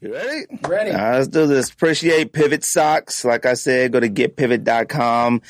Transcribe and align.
You 0.00 0.14
ready? 0.14 0.46
Ready. 0.66 0.92
All 0.92 0.96
right, 0.96 1.16
let's 1.16 1.28
do 1.28 1.46
this. 1.46 1.70
Appreciate 1.70 2.32
Pivot 2.32 2.64
Socks. 2.64 3.22
Like 3.22 3.44
I 3.44 3.52
said, 3.52 3.92
go 3.92 4.00
to 4.00 4.08
getpivot.com. 4.08 5.42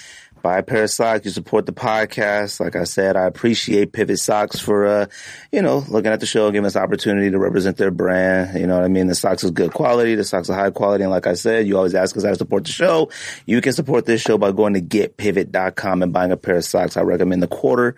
Buy 0.42 0.58
a 0.58 0.62
pair 0.62 0.84
of 0.84 0.90
socks. 0.90 1.24
You 1.24 1.30
support 1.30 1.66
the 1.66 1.72
podcast. 1.72 2.60
Like 2.60 2.76
I 2.76 2.84
said, 2.84 3.16
I 3.16 3.24
appreciate 3.24 3.92
Pivot 3.92 4.18
Socks 4.18 4.58
for, 4.58 4.86
uh, 4.86 5.06
you 5.52 5.62
know, 5.62 5.84
looking 5.88 6.12
at 6.12 6.20
the 6.20 6.26
show, 6.26 6.50
giving 6.50 6.66
us 6.66 6.74
the 6.74 6.80
opportunity 6.80 7.30
to 7.30 7.38
represent 7.38 7.76
their 7.76 7.90
brand. 7.90 8.58
You 8.58 8.66
know 8.66 8.76
what 8.76 8.84
I 8.84 8.88
mean? 8.88 9.06
The 9.06 9.14
socks 9.14 9.44
is 9.44 9.50
good 9.50 9.72
quality. 9.72 10.14
The 10.14 10.24
socks 10.24 10.50
are 10.50 10.54
high 10.54 10.70
quality. 10.70 11.04
And 11.04 11.10
like 11.10 11.26
I 11.26 11.34
said, 11.34 11.66
you 11.66 11.76
always 11.76 11.94
ask 11.94 12.16
us 12.16 12.24
how 12.24 12.30
to 12.30 12.36
support 12.36 12.64
the 12.64 12.72
show. 12.72 13.10
You 13.46 13.60
can 13.60 13.72
support 13.72 14.06
this 14.06 14.20
show 14.22 14.38
by 14.38 14.52
going 14.52 14.74
to 14.74 14.80
getpivot.com 14.80 16.02
and 16.02 16.12
buying 16.12 16.32
a 16.32 16.36
pair 16.36 16.56
of 16.56 16.64
socks. 16.64 16.96
I 16.96 17.02
recommend 17.02 17.42
the 17.42 17.48
quarter 17.48 17.96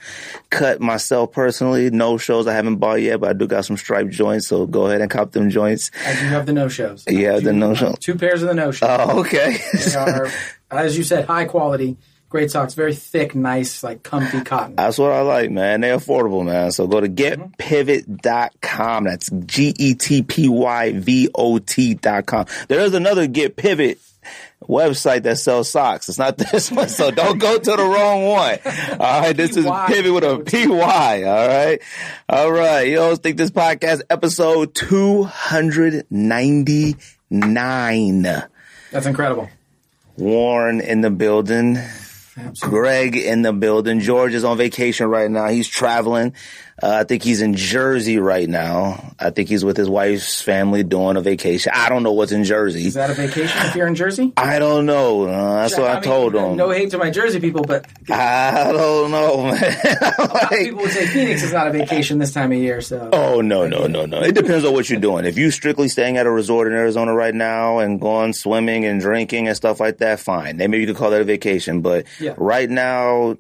cut 0.50 0.80
myself 0.80 1.32
personally. 1.32 1.90
No 1.90 2.18
shows 2.18 2.46
I 2.46 2.54
haven't 2.54 2.76
bought 2.76 3.00
yet, 3.00 3.20
but 3.20 3.30
I 3.30 3.32
do 3.32 3.46
got 3.46 3.64
some 3.64 3.76
striped 3.76 4.10
joints. 4.10 4.48
So 4.48 4.66
go 4.66 4.86
ahead 4.86 5.00
and 5.00 5.10
cop 5.10 5.32
them 5.32 5.50
joints. 5.50 5.90
I 6.04 6.12
do 6.12 6.26
have 6.26 6.46
the 6.46 6.52
no 6.52 6.68
shows. 6.68 7.04
Yeah, 7.08 7.40
the 7.40 7.52
no 7.52 7.74
shows. 7.74 7.98
Two 7.98 8.16
pairs 8.16 8.42
of 8.42 8.48
the 8.48 8.54
no 8.54 8.70
shows. 8.70 8.88
Oh, 8.90 9.20
okay. 9.20 9.58
They 9.72 9.94
are, 9.94 10.28
as 10.70 10.96
you 10.96 11.04
said, 11.04 11.26
high 11.26 11.44
quality, 11.46 11.96
great 12.32 12.50
socks, 12.50 12.72
very 12.72 12.94
thick, 12.94 13.34
nice, 13.34 13.84
like 13.84 14.02
comfy 14.02 14.40
cotton. 14.40 14.74
That's 14.76 14.98
what 14.98 15.12
I 15.12 15.20
like, 15.20 15.50
man. 15.50 15.82
They're 15.82 15.98
affordable, 15.98 16.44
man. 16.44 16.72
So 16.72 16.86
go 16.86 17.00
to 17.00 17.08
mm-hmm. 17.08 17.52
getpivot.com. 17.60 19.04
That's 19.04 19.30
G 19.30 19.74
E 19.78 19.94
T 19.94 20.22
P 20.22 20.48
Y 20.48 20.92
V 20.92 21.28
O 21.34 21.58
T.com. 21.58 22.46
There 22.68 22.80
is 22.80 22.94
another 22.94 23.26
Get 23.26 23.54
Pivot 23.54 24.00
website 24.62 25.24
that 25.24 25.36
sells 25.38 25.68
socks. 25.68 26.08
It's 26.08 26.18
not 26.18 26.38
this 26.52 26.70
one, 26.72 26.88
so 26.88 27.10
don't 27.10 27.38
go 27.38 27.58
to 27.58 27.70
the 27.70 27.76
wrong 27.76 28.24
one. 28.24 28.58
All 28.98 29.20
right, 29.20 29.36
this 29.36 29.56
is 29.56 29.66
Pivot 29.86 30.12
with 30.12 30.24
a 30.24 30.38
P 30.38 30.66
Y. 30.66 31.22
All 31.24 31.48
right, 31.48 31.82
all 32.28 32.50
right. 32.50 32.88
You 32.88 33.00
always 33.00 33.18
think 33.18 33.36
this 33.36 33.50
podcast 33.50 34.00
episode 34.08 34.74
two 34.74 35.24
hundred 35.24 36.06
ninety 36.10 36.96
nine. 37.30 38.22
That's 38.22 39.06
incredible. 39.06 39.50
Warren 40.16 40.80
in 40.80 41.02
the 41.02 41.10
building. 41.10 41.78
Greg 42.60 43.16
in 43.16 43.42
the 43.42 43.52
building. 43.52 44.00
George 44.00 44.34
is 44.34 44.44
on 44.44 44.56
vacation 44.56 45.06
right 45.08 45.30
now. 45.30 45.48
He's 45.48 45.68
traveling. 45.68 46.34
Uh, 46.82 46.90
I 46.90 47.04
think 47.04 47.22
he's 47.22 47.42
in 47.42 47.54
Jersey 47.54 48.18
right 48.18 48.48
now. 48.48 49.14
I 49.18 49.30
think 49.30 49.48
he's 49.48 49.64
with 49.64 49.76
his 49.76 49.88
wife's 49.88 50.42
family 50.42 50.82
doing 50.82 51.16
a 51.16 51.20
vacation. 51.20 51.70
I 51.74 51.88
don't 51.88 52.02
know 52.02 52.10
what's 52.12 52.32
in 52.32 52.42
Jersey. 52.42 52.86
Is 52.88 52.94
that 52.94 53.08
a 53.10 53.14
vacation 53.14 53.56
if 53.66 53.76
you're 53.76 53.86
in 53.86 53.94
Jersey? 53.94 54.32
I 54.36 54.58
don't 54.58 54.84
know. 54.86 55.22
Uh, 55.28 55.62
that's 55.62 55.78
what 55.78 55.88
I, 55.88 55.94
mean, 55.94 56.02
told 56.02 56.34
him. 56.34 56.56
No 56.56 56.70
hate 56.70 56.90
to 56.90 56.98
my 56.98 57.10
Jersey 57.10 57.38
people, 57.38 57.62
but 57.62 57.86
I 58.10 58.72
don't 58.72 59.10
know, 59.12 59.42
man. 59.52 59.60
lot 60.00 60.18
of 60.18 60.32
Like- 60.34 60.48
people 60.50 60.80
would 60.82 60.90
say 60.90 61.06
Phoenix 61.06 61.42
is 61.44 61.52
not 61.52 61.68
a 61.68 61.70
vacation 61.70 62.18
this 62.18 62.32
time 62.32 62.50
of 62.50 62.58
year. 62.58 62.80
So 62.80 63.10
Oh 63.12 63.40
no 63.40 63.66
no 63.68 63.86
no 63.86 64.04
no! 64.06 64.20
It 64.22 64.34
depends 64.34 64.64
on 64.64 64.72
what 64.72 64.90
you're 64.90 64.98
doing. 65.00 65.24
If 65.24 65.38
you 65.38 65.50
strictly 65.52 65.88
staying 65.88 66.16
at 66.16 66.26
a 66.26 66.30
resort 66.30 66.66
in 66.66 66.74
Arizona 66.74 67.14
right 67.14 67.34
now 67.34 67.78
and 67.78 68.00
going 68.00 68.32
swimming 68.32 68.84
and 68.86 69.00
drinking 69.00 69.46
and 69.46 69.56
stuff 69.56 69.78
like 69.78 69.98
that, 69.98 70.18
fine. 70.18 70.56
Then 70.56 70.70
maybe 70.72 70.80
you 70.80 70.86
could 70.88 70.96
call 70.96 71.10
that 71.10 71.20
a 71.20 71.24
vacation. 71.24 71.80
But 71.80 72.06
Yeah. 72.18 72.34
right 72.36 72.68
now, 72.68 73.36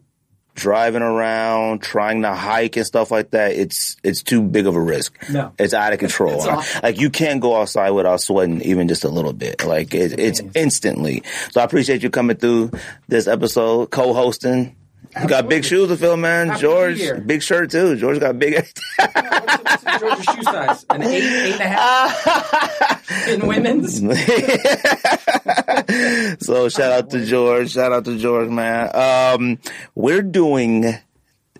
driving 0.54 1.02
around, 1.02 1.82
trying 1.82 2.22
to 2.22 2.34
hike 2.34 2.76
and 2.76 2.86
stuff 2.86 3.10
like 3.10 3.30
that, 3.30 3.52
it's 3.52 3.96
it's 4.02 4.22
too 4.22 4.42
big 4.42 4.66
of 4.66 4.74
a 4.76 4.80
risk. 4.80 5.16
No. 5.30 5.52
it's 5.58 5.74
out 5.74 5.92
of 5.92 5.98
control. 5.98 6.40
Awful. 6.42 6.80
like 6.82 7.00
you 7.00 7.10
can't 7.10 7.40
go 7.40 7.56
outside 7.56 7.90
without 7.90 8.20
sweating 8.20 8.60
even 8.62 8.88
just 8.88 9.04
a 9.04 9.08
little 9.08 9.32
bit. 9.32 9.64
Like 9.64 9.94
it, 9.94 10.18
it's 10.18 10.40
instantly. 10.54 11.22
So 11.50 11.60
I 11.60 11.64
appreciate 11.64 12.02
you 12.02 12.10
coming 12.10 12.36
through 12.36 12.70
this 13.08 13.26
episode, 13.26 13.90
co-hosting. 13.90 14.76
You 15.20 15.28
got 15.28 15.48
big 15.48 15.64
shoes 15.64 15.88
to 15.88 15.96
fill, 15.96 16.16
man. 16.16 16.48
Happy 16.48 16.60
George, 16.62 17.26
big 17.26 17.42
shirt 17.42 17.70
too. 17.70 17.96
George 17.96 18.18
got 18.18 18.38
big. 18.38 18.54
what's, 18.54 18.72
what's 19.84 20.00
George's 20.00 20.24
shoe 20.24 20.42
size? 20.42 20.86
An 20.90 21.02
eight, 21.02 21.22
eight 21.22 21.52
and 21.52 21.60
a 21.60 21.68
half 21.68 23.28
in 23.28 23.46
women's. 23.46 23.98
so 26.46 26.68
shout 26.68 26.92
out 26.92 27.10
to 27.10 27.24
George. 27.26 27.70
Shout 27.72 27.92
out 27.92 28.04
to 28.06 28.18
George, 28.18 28.48
man. 28.48 28.90
Um, 28.94 29.58
we're 29.94 30.22
doing, 30.22 30.94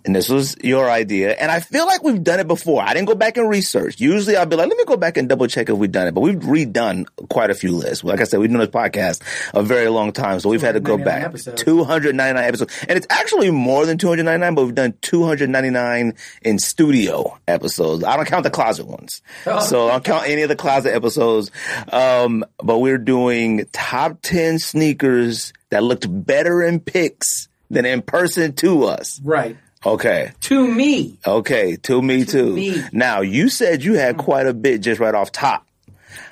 and 0.05 0.15
this 0.15 0.29
was 0.29 0.57
your 0.63 0.91
idea, 0.91 1.33
and 1.33 1.51
I 1.51 1.61
feel 1.61 1.87
like 1.87 2.03
we've 2.03 2.23
done 2.23 2.41
it 2.41 2.49
before. 2.49 2.83
I 2.83 2.95
didn't 2.95 3.09
go 3.09 3.15
back 3.15 3.37
and 3.37 3.49
research. 3.49 4.01
Usually 4.01 4.37
I'll 4.37 4.47
be 4.47 4.57
like, 4.57 4.69
let 4.69 4.77
me 4.77 4.85
go 4.85 4.97
back 4.97 5.17
and 5.17 5.29
double 5.29 5.47
check 5.47 5.69
if 5.69 5.77
we've 5.77 5.93
done 5.93 6.09
it, 6.09 6.15
but 6.15 6.21
we've 6.21 6.37
redone 6.37 7.07
quite 7.29 7.51
a 7.51 7.55
few 7.55 7.73
lists. 7.73 8.03
Like 8.03 8.21
I 8.21 8.25
said, 8.25 8.41
we've 8.41 8.51
done 8.51 8.59
this 8.61 8.69
podcast 8.69 9.23
a 9.55 9.63
very 9.63 9.89
long 9.89 10.13
time, 10.13 10.41
so 10.41 10.49
we've 10.49 10.63
had 10.63 10.73
to 10.73 10.81
go 10.81 10.99
back. 10.99 11.23
episodes. 11.23 11.63
299 11.63 12.45
episodes. 12.45 12.85
And 12.89 12.97
it's 12.97 13.07
actually 13.11 13.51
more 13.51 13.87
than 13.87 13.99
299, 13.99 14.55
but 14.55 14.65
we've 14.65 14.75
done 14.75 14.95
299 15.03 16.15
in 16.43 16.59
studio 16.59 17.39
episodes. 17.47 18.05
I 18.05 18.17
don't 18.17 18.27
count 18.27 18.45
the 18.45 18.51
closet 18.51 18.87
ones. 18.87 19.23
So 19.45 19.89
I 19.89 19.93
don't 19.93 20.05
count 20.05 20.29
any 20.29 20.43
of 20.43 20.49
the 20.49 20.57
closet 20.57 20.95
episodes. 20.95 21.51
Um, 21.93 22.45
but 22.59 22.79
we're 22.79 22.99
doing 22.99 23.67
top 23.73 24.19
10 24.23 24.59
sneakers 24.59 25.53
that 25.71 25.83
looked 25.83 26.07
better 26.09 26.63
in 26.63 26.81
pics 26.81 27.49
than 27.71 27.87
in 27.87 28.03
person 28.03 28.53
to 28.55 28.85
us. 28.85 29.21
Right. 29.23 29.57
Okay. 29.85 30.33
To 30.43 30.69
me. 30.69 31.19
Okay. 31.27 31.77
To 31.77 32.01
me 32.01 32.25
too. 32.25 32.55
me. 32.55 32.83
Now 32.93 33.21
you 33.21 33.49
said 33.49 33.83
you 33.83 33.95
had 33.95 34.17
quite 34.17 34.47
a 34.47 34.55
bit 34.55 34.81
just 34.81 35.01
right 35.01 35.15
off 35.15 35.33
top. 35.33 35.67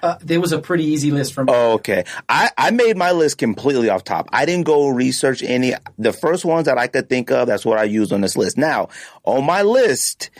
Uh, 0.03 0.17
there 0.23 0.41
was 0.41 0.53
a 0.53 0.59
pretty 0.59 0.85
easy 0.85 1.11
list 1.11 1.35
from. 1.35 1.49
Oh, 1.51 1.73
okay. 1.73 2.05
I, 2.29 2.51
I 2.57 2.71
made 2.71 2.97
my 2.97 3.13
list 3.13 3.39
completely 3.39 3.91
off 3.91 4.05
top. 4.05 4.29
I 4.33 4.47
didn't 4.47 4.67
go 4.67 4.89
research 4.89 5.43
any. 5.43 5.75
The 5.99 6.13
first 6.13 6.45
ones 6.45 6.67
that 6.67 6.79
I 6.79 6.87
could 6.87 7.09
think 7.09 7.31
of, 7.31 7.49
that's 7.49 7.65
what 7.65 7.79
I 7.79 7.85
used 7.85 8.13
on 8.13 8.21
this 8.21 8.37
list. 8.37 8.57
Now, 8.57 8.89
on 9.25 9.45
my 9.45 9.63
list 9.63 10.31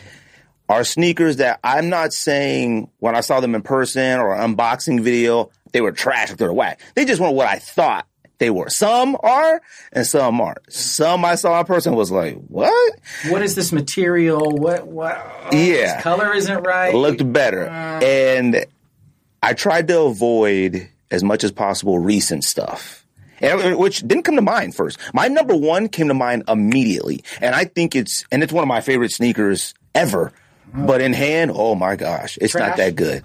are 0.69 0.83
sneakers 0.83 1.37
that 1.37 1.59
I'm 1.63 1.89
not 1.89 2.13
saying 2.13 2.89
when 2.99 3.15
I 3.15 3.21
saw 3.21 3.39
them 3.39 3.55
in 3.55 3.61
person 3.61 4.19
or 4.19 4.35
unboxing 4.35 5.01
video, 5.01 5.51
they 5.73 5.81
were 5.81 5.91
trash 5.91 6.31
or 6.31 6.35
they 6.35 6.45
were 6.45 6.53
whack. 6.53 6.79
They 6.95 7.05
just 7.05 7.21
weren't 7.21 7.35
what 7.35 7.47
I 7.47 7.59
thought 7.59 8.07
they 8.41 8.49
were. 8.49 8.69
Some 8.69 9.15
are 9.21 9.61
and 9.93 10.05
some 10.05 10.41
aren't. 10.41 10.73
Some 10.73 11.23
I 11.23 11.35
saw 11.35 11.59
in 11.59 11.65
person 11.65 11.95
was 11.95 12.11
like, 12.11 12.35
what? 12.47 12.99
What 13.29 13.41
is 13.43 13.55
this 13.55 13.71
material? 13.71 14.51
What 14.51 14.87
what? 14.87 15.15
oh, 15.15 15.49
Yeah. 15.55 15.95
this 15.95 16.03
color 16.03 16.33
isn't 16.33 16.63
right. 16.63 16.93
looked 16.93 17.31
better. 17.31 17.69
Uh. 17.69 18.01
and 18.01 18.65
I 19.43 19.53
tried 19.53 19.87
to 19.89 20.01
avoid 20.01 20.89
as 21.11 21.23
much 21.23 21.43
as 21.43 21.51
possible 21.51 21.99
recent 21.99 22.43
stuff. 22.43 23.05
And, 23.39 23.77
which 23.77 24.01
didn't 24.01 24.23
come 24.23 24.35
to 24.35 24.41
mind 24.41 24.75
first. 24.75 24.99
My 25.13 25.27
number 25.27 25.55
one 25.55 25.87
came 25.87 26.07
to 26.09 26.13
mind 26.13 26.43
immediately. 26.47 27.23
And 27.41 27.55
I 27.55 27.65
think 27.65 27.95
it's, 27.95 28.25
and 28.31 28.43
it's 28.43 28.53
one 28.53 28.63
of 28.63 28.67
my 28.67 28.81
favorite 28.81 29.11
sneakers 29.11 29.73
ever. 29.95 30.31
Oh. 30.75 30.85
But 30.87 31.01
in 31.01 31.13
hand, 31.13 31.51
oh 31.53 31.75
my 31.75 31.95
gosh, 31.95 32.37
it's 32.41 32.55
not 32.55 32.77
that 32.77 32.95
good. 32.95 33.23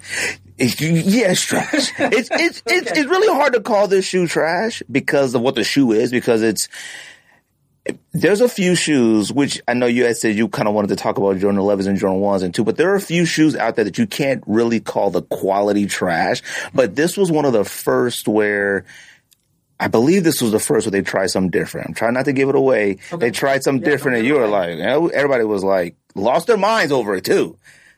It's, 0.59 0.81
yeah, 0.81 1.33
it's 1.33 1.43
trash. 1.43 1.93
it's, 1.99 2.31
it's, 2.31 2.63
it's, 2.67 2.91
it's 2.91 3.11
really 3.11 3.29
hard 3.35 3.53
to 3.55 3.61
call 3.61 3.89
this 3.89 4.07
shoe 4.07 4.27
trash 4.27 4.83
because 4.91 5.35
of 5.35 5.43
what 5.43 5.55
the 5.55 5.65
shoe 5.65 5.93
is, 5.93 6.11
because 6.11 6.43
it's, 6.43 6.69
there's 8.13 8.41
a 8.41 8.49
few 8.49 8.75
shoes, 8.75 9.33
which 9.33 9.61
I 9.69 9.75
know 9.75 9.87
you 9.87 10.05
had 10.05 10.17
said 10.17 10.35
you 10.35 10.49
kind 10.49 10.67
of 10.67 10.75
wanted 10.75 10.89
to 10.89 10.97
talk 10.97 11.19
about 11.19 11.39
Jordan 11.39 11.61
11s 11.61 11.87
and 11.87 11.99
Jordan 11.99 12.21
1s 12.21 12.43
and 12.43 12.55
2, 12.55 12.65
but 12.65 12.77
there 12.77 12.91
are 12.91 12.97
a 12.97 13.01
few 13.01 13.25
shoes 13.25 13.55
out 13.55 13.77
there 13.77 13.85
that 13.85 13.99
you 13.99 14.07
can't 14.07 14.43
really 14.47 14.81
call 14.81 15.11
the 15.11 15.23
quality 15.23 15.87
trash. 15.87 16.43
But 16.75 16.97
this 16.97 17.17
was 17.17 17.31
one 17.31 17.45
of 17.45 17.53
the 17.53 17.65
first 17.65 18.27
where 18.27 18.85
I 19.79 19.89
believe 19.89 20.25
this 20.25 20.41
was 20.41 20.53
the 20.53 20.59
first 20.59 20.87
where 20.87 20.91
they 20.91 21.03
tried 21.03 21.27
something 21.29 21.51
different. 21.51 21.89
I'm 21.89 21.95
trying 21.95 22.15
not 22.15 22.25
to 22.25 22.33
give 22.33 22.49
it 22.49 22.55
away. 22.57 22.99
They 23.17 23.31
tried 23.31 23.63
something 23.63 23.85
Yeah, 23.85 23.91
different 23.91 24.19
and 24.19 24.27
you 24.27 24.35
were 24.35 24.49
like, 24.49 24.79
everybody 24.79 25.45
was 25.45 25.63
like, 25.63 25.97
lost 26.15 26.47
their 26.47 26.57
minds 26.57 26.93
over 26.93 27.15
it 27.15 27.25
too. 27.25 27.57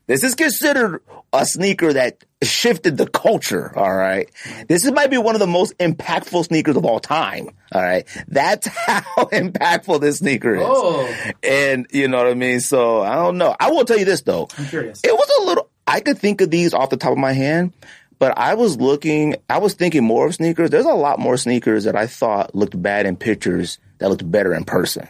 This 0.09 0.25
is 0.25 0.35
considered 0.35 1.03
a 1.35 1.45
sneaker 1.45 1.93
that 1.93 2.25
shifted 2.43 2.97
the 2.97 3.07
culture. 3.07 3.77
All 3.79 3.95
right. 3.95 4.31
This 4.67 4.87
is, 4.87 4.91
might 4.91 5.11
be 5.11 5.19
one 5.19 5.35
of 5.35 5.39
the 5.39 5.47
most 5.47 5.77
impactful 5.77 6.47
sneakers 6.47 6.77
of 6.77 6.87
all 6.87 6.99
time. 6.99 7.51
All 7.73 7.83
right. 7.83 8.07
That's 8.27 8.67
how 8.87 9.03
impactful 9.27 10.01
this 10.01 10.19
sneaker 10.19 10.55
is. 10.55 10.63
Oh. 10.65 11.15
And 11.43 11.87
you 11.91 12.09
know 12.09 12.17
what 12.17 12.27
I 12.27 12.33
mean? 12.35 12.61
So 12.61 13.03
I 13.03 13.17
don't 13.17 13.37
know. 13.37 13.55
I 13.61 13.71
will 13.71 13.85
tell 13.85 13.99
you 13.99 14.07
this 14.07 14.23
though. 14.23 14.49
I'm 14.57 14.65
curious. 14.65 15.03
It 15.05 15.13
was 15.13 15.31
a 15.41 15.45
little, 15.45 15.69
I 15.87 16.01
could 16.01 16.19
think 16.19 16.41
of 16.41 16.51
these 16.51 16.73
off 16.73 16.89
the 16.89 16.97
top 16.97 17.13
of 17.13 17.19
my 17.19 17.35
hand, 17.35 17.75
but 18.19 18.37
I 18.39 18.55
was 18.55 18.79
looking, 18.79 19.37
I 19.51 19.59
was 19.59 19.75
thinking 19.75 20.05
more 20.05 20.27
of 20.27 20.35
sneakers. 20.35 20.71
There's 20.71 20.87
a 20.87 20.95
lot 20.95 21.19
more 21.19 21.37
sneakers 21.37 21.85
that 21.85 21.97
I 21.97 22.07
thought 22.07 22.55
looked 22.55 22.81
bad 22.81 23.05
in 23.05 23.17
pictures 23.17 23.79
that 23.99 24.09
looked 24.09 24.29
better 24.31 24.55
in 24.55 24.65
person 24.65 25.07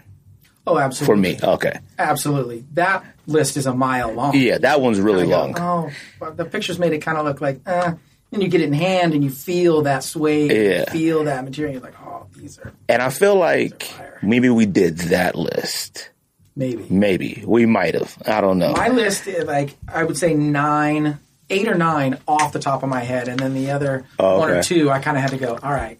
Oh, 0.77 0.91
for 0.91 1.17
me. 1.17 1.39
Okay. 1.43 1.79
Absolutely. 1.99 2.65
That 2.75 3.05
list 3.27 3.57
is 3.57 3.67
a 3.67 3.75
mile 3.75 4.13
long. 4.13 4.35
Yeah, 4.37 4.59
that 4.59 4.81
one's 4.81 5.01
really 5.01 5.25
go, 5.25 5.31
long. 5.31 5.55
Oh, 5.59 5.91
but 6.21 6.37
the 6.37 6.45
pictures 6.45 6.79
made 6.79 6.93
it 6.93 6.99
kind 6.99 7.17
of 7.19 7.25
look 7.25 7.41
like, 7.41 7.61
uh, 7.67 7.93
and 8.33 8.43
you 8.43 8.49
get 8.49 8.61
it 8.61 8.65
in 8.65 8.73
hand 8.75 9.15
and 9.15 9.25
you 9.25 9.31
feel 9.31 9.83
that 9.83 10.05
sway, 10.05 10.47
Yeah. 10.47 10.81
you 10.81 10.85
feel 10.93 11.25
that 11.25 11.45
material. 11.45 11.75
You're 11.75 11.83
like, 11.83 11.95
oh, 12.05 12.27
these 12.37 12.59
are 12.59 12.73
And 12.89 13.01
I 13.01 13.09
feel 13.11 13.37
like 13.37 13.91
maybe 14.23 14.51
we 14.51 14.67
did 14.67 14.99
that 14.99 15.35
list. 15.35 16.11
maybe. 16.57 16.85
Maybe 16.91 17.43
we 17.47 17.65
might 17.67 17.95
have. 17.95 18.17
I 18.27 18.41
don't 18.41 18.59
know. 18.59 18.73
My 18.73 18.89
list, 18.89 19.27
is 19.27 19.45
like, 19.45 19.77
I 19.93 20.05
would 20.05 20.17
say 20.19 20.35
nine, 20.35 21.19
eight 21.51 21.69
or 21.69 21.75
nine 21.77 22.19
off 22.29 22.53
the 22.53 22.59
top 22.59 22.83
of 22.83 22.89
my 22.91 23.01
head. 23.01 23.29
And 23.29 23.39
then 23.39 23.55
the 23.55 23.71
other 23.71 24.05
Oh, 24.19 24.41
one 24.41 24.51
or 24.51 24.63
two, 24.63 24.91
I 24.91 24.99
kind 24.99 25.17
of 25.17 25.23
had 25.23 25.31
to 25.31 25.39
go, 25.39 25.59
all 25.63 25.73
right, 25.73 25.99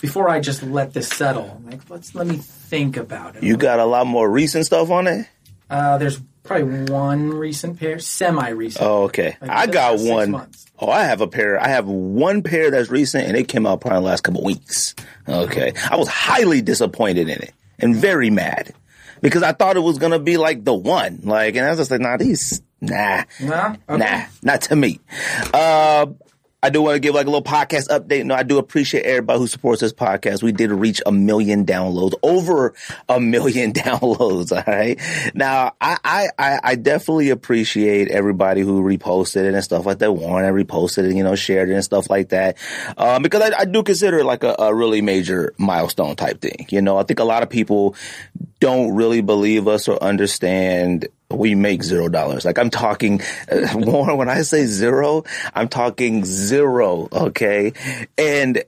before 0.00 0.28
I 0.28 0.40
just 0.40 0.62
let 0.62 0.92
this 0.92 1.08
settle, 1.08 1.60
like, 1.64 1.80
let's 1.88 2.14
let 2.14 2.26
me 2.26 2.36
think 2.36 2.96
about 2.96 3.36
it. 3.36 3.42
You 3.42 3.56
got 3.56 3.78
a 3.78 3.84
lot 3.84 4.06
more 4.06 4.28
recent 4.30 4.66
stuff 4.66 4.90
on 4.90 5.06
it. 5.06 5.26
Uh, 5.68 5.98
there's 5.98 6.20
Probably 6.42 6.84
one 6.92 7.30
recent 7.30 7.78
pair, 7.78 7.98
semi-recent. 7.98 8.84
Oh, 8.84 9.04
okay. 9.04 9.36
Like, 9.40 9.50
I 9.50 9.66
got 9.66 10.00
one. 10.00 10.30
months. 10.32 10.66
Oh, 10.78 10.88
I 10.90 11.04
have 11.04 11.20
a 11.20 11.28
pair. 11.28 11.60
I 11.60 11.68
have 11.68 11.86
one 11.86 12.42
pair 12.42 12.70
that's 12.70 12.90
recent, 12.90 13.28
and 13.28 13.36
it 13.36 13.46
came 13.46 13.66
out 13.66 13.82
probably 13.82 14.00
the 14.00 14.06
last 14.06 14.22
couple 14.22 14.42
weeks. 14.42 14.94
Okay, 15.28 15.72
I 15.90 15.96
was 15.96 16.08
highly 16.08 16.62
disappointed 16.62 17.28
in 17.28 17.42
it 17.42 17.52
and 17.78 17.94
very 17.94 18.30
mad 18.30 18.72
because 19.20 19.42
I 19.42 19.52
thought 19.52 19.76
it 19.76 19.80
was 19.80 19.98
gonna 19.98 20.18
be 20.18 20.38
like 20.38 20.64
the 20.64 20.74
one. 20.74 21.20
Like, 21.22 21.54
and 21.54 21.66
I 21.66 21.68
was 21.68 21.78
just 21.78 21.90
like, 21.90 22.00
nah, 22.00 22.16
these, 22.16 22.62
nah, 22.80 23.24
Nah? 23.40 23.76
Okay. 23.88 23.98
nah, 23.98 24.24
not 24.42 24.62
to 24.62 24.76
me. 24.76 24.98
Uh, 25.52 26.06
I 26.62 26.70
do 26.70 26.82
want 26.82 26.96
to 26.96 27.00
give 27.00 27.14
like 27.14 27.26
a 27.26 27.30
little 27.30 27.42
podcast 27.42 27.88
update. 27.88 28.24
No, 28.24 28.34
I 28.34 28.42
do 28.42 28.58
appreciate 28.58 29.04
everybody 29.04 29.38
who 29.38 29.46
supports 29.46 29.80
this 29.80 29.92
podcast. 29.92 30.42
We 30.42 30.52
did 30.52 30.70
reach 30.70 31.00
a 31.06 31.12
million 31.12 31.64
downloads, 31.64 32.12
over 32.22 32.74
a 33.08 33.18
million 33.18 33.72
downloads. 33.74 34.52
All 34.52 34.62
right. 34.66 35.00
Now, 35.34 35.72
I, 35.80 36.28
I, 36.38 36.60
I 36.62 36.74
definitely 36.74 37.30
appreciate 37.30 38.08
everybody 38.08 38.60
who 38.60 38.82
reposted 38.82 39.44
it 39.44 39.54
and 39.54 39.64
stuff 39.64 39.86
like 39.86 39.98
that. 39.98 40.12
Warren 40.12 40.52
reposted 40.54 41.10
it, 41.10 41.16
you 41.16 41.22
know, 41.22 41.34
shared 41.34 41.70
it 41.70 41.74
and 41.74 41.84
stuff 41.84 42.10
like 42.10 42.28
that. 42.30 42.58
Um, 42.98 43.22
because 43.22 43.40
I, 43.40 43.60
I 43.60 43.64
do 43.64 43.82
consider 43.82 44.18
it 44.18 44.24
like 44.24 44.44
a, 44.44 44.54
a 44.58 44.74
really 44.74 45.00
major 45.00 45.54
milestone 45.56 46.16
type 46.16 46.40
thing. 46.40 46.66
You 46.68 46.82
know, 46.82 46.98
I 46.98 47.04
think 47.04 47.20
a 47.20 47.24
lot 47.24 47.42
of 47.42 47.48
people 47.48 47.94
don't 48.60 48.94
really 48.94 49.22
believe 49.22 49.66
us 49.66 49.88
or 49.88 50.02
understand 50.02 51.08
we 51.30 51.54
make 51.54 51.82
zero 51.82 52.08
dollars. 52.08 52.44
Like 52.44 52.58
I'm 52.58 52.70
talking 52.70 53.20
uh, 53.50 53.74
more 53.78 54.16
when 54.16 54.28
I 54.28 54.42
say 54.42 54.66
zero, 54.66 55.24
I'm 55.54 55.68
talking 55.68 56.24
zero. 56.24 57.08
Okay. 57.12 57.72
And 58.18 58.62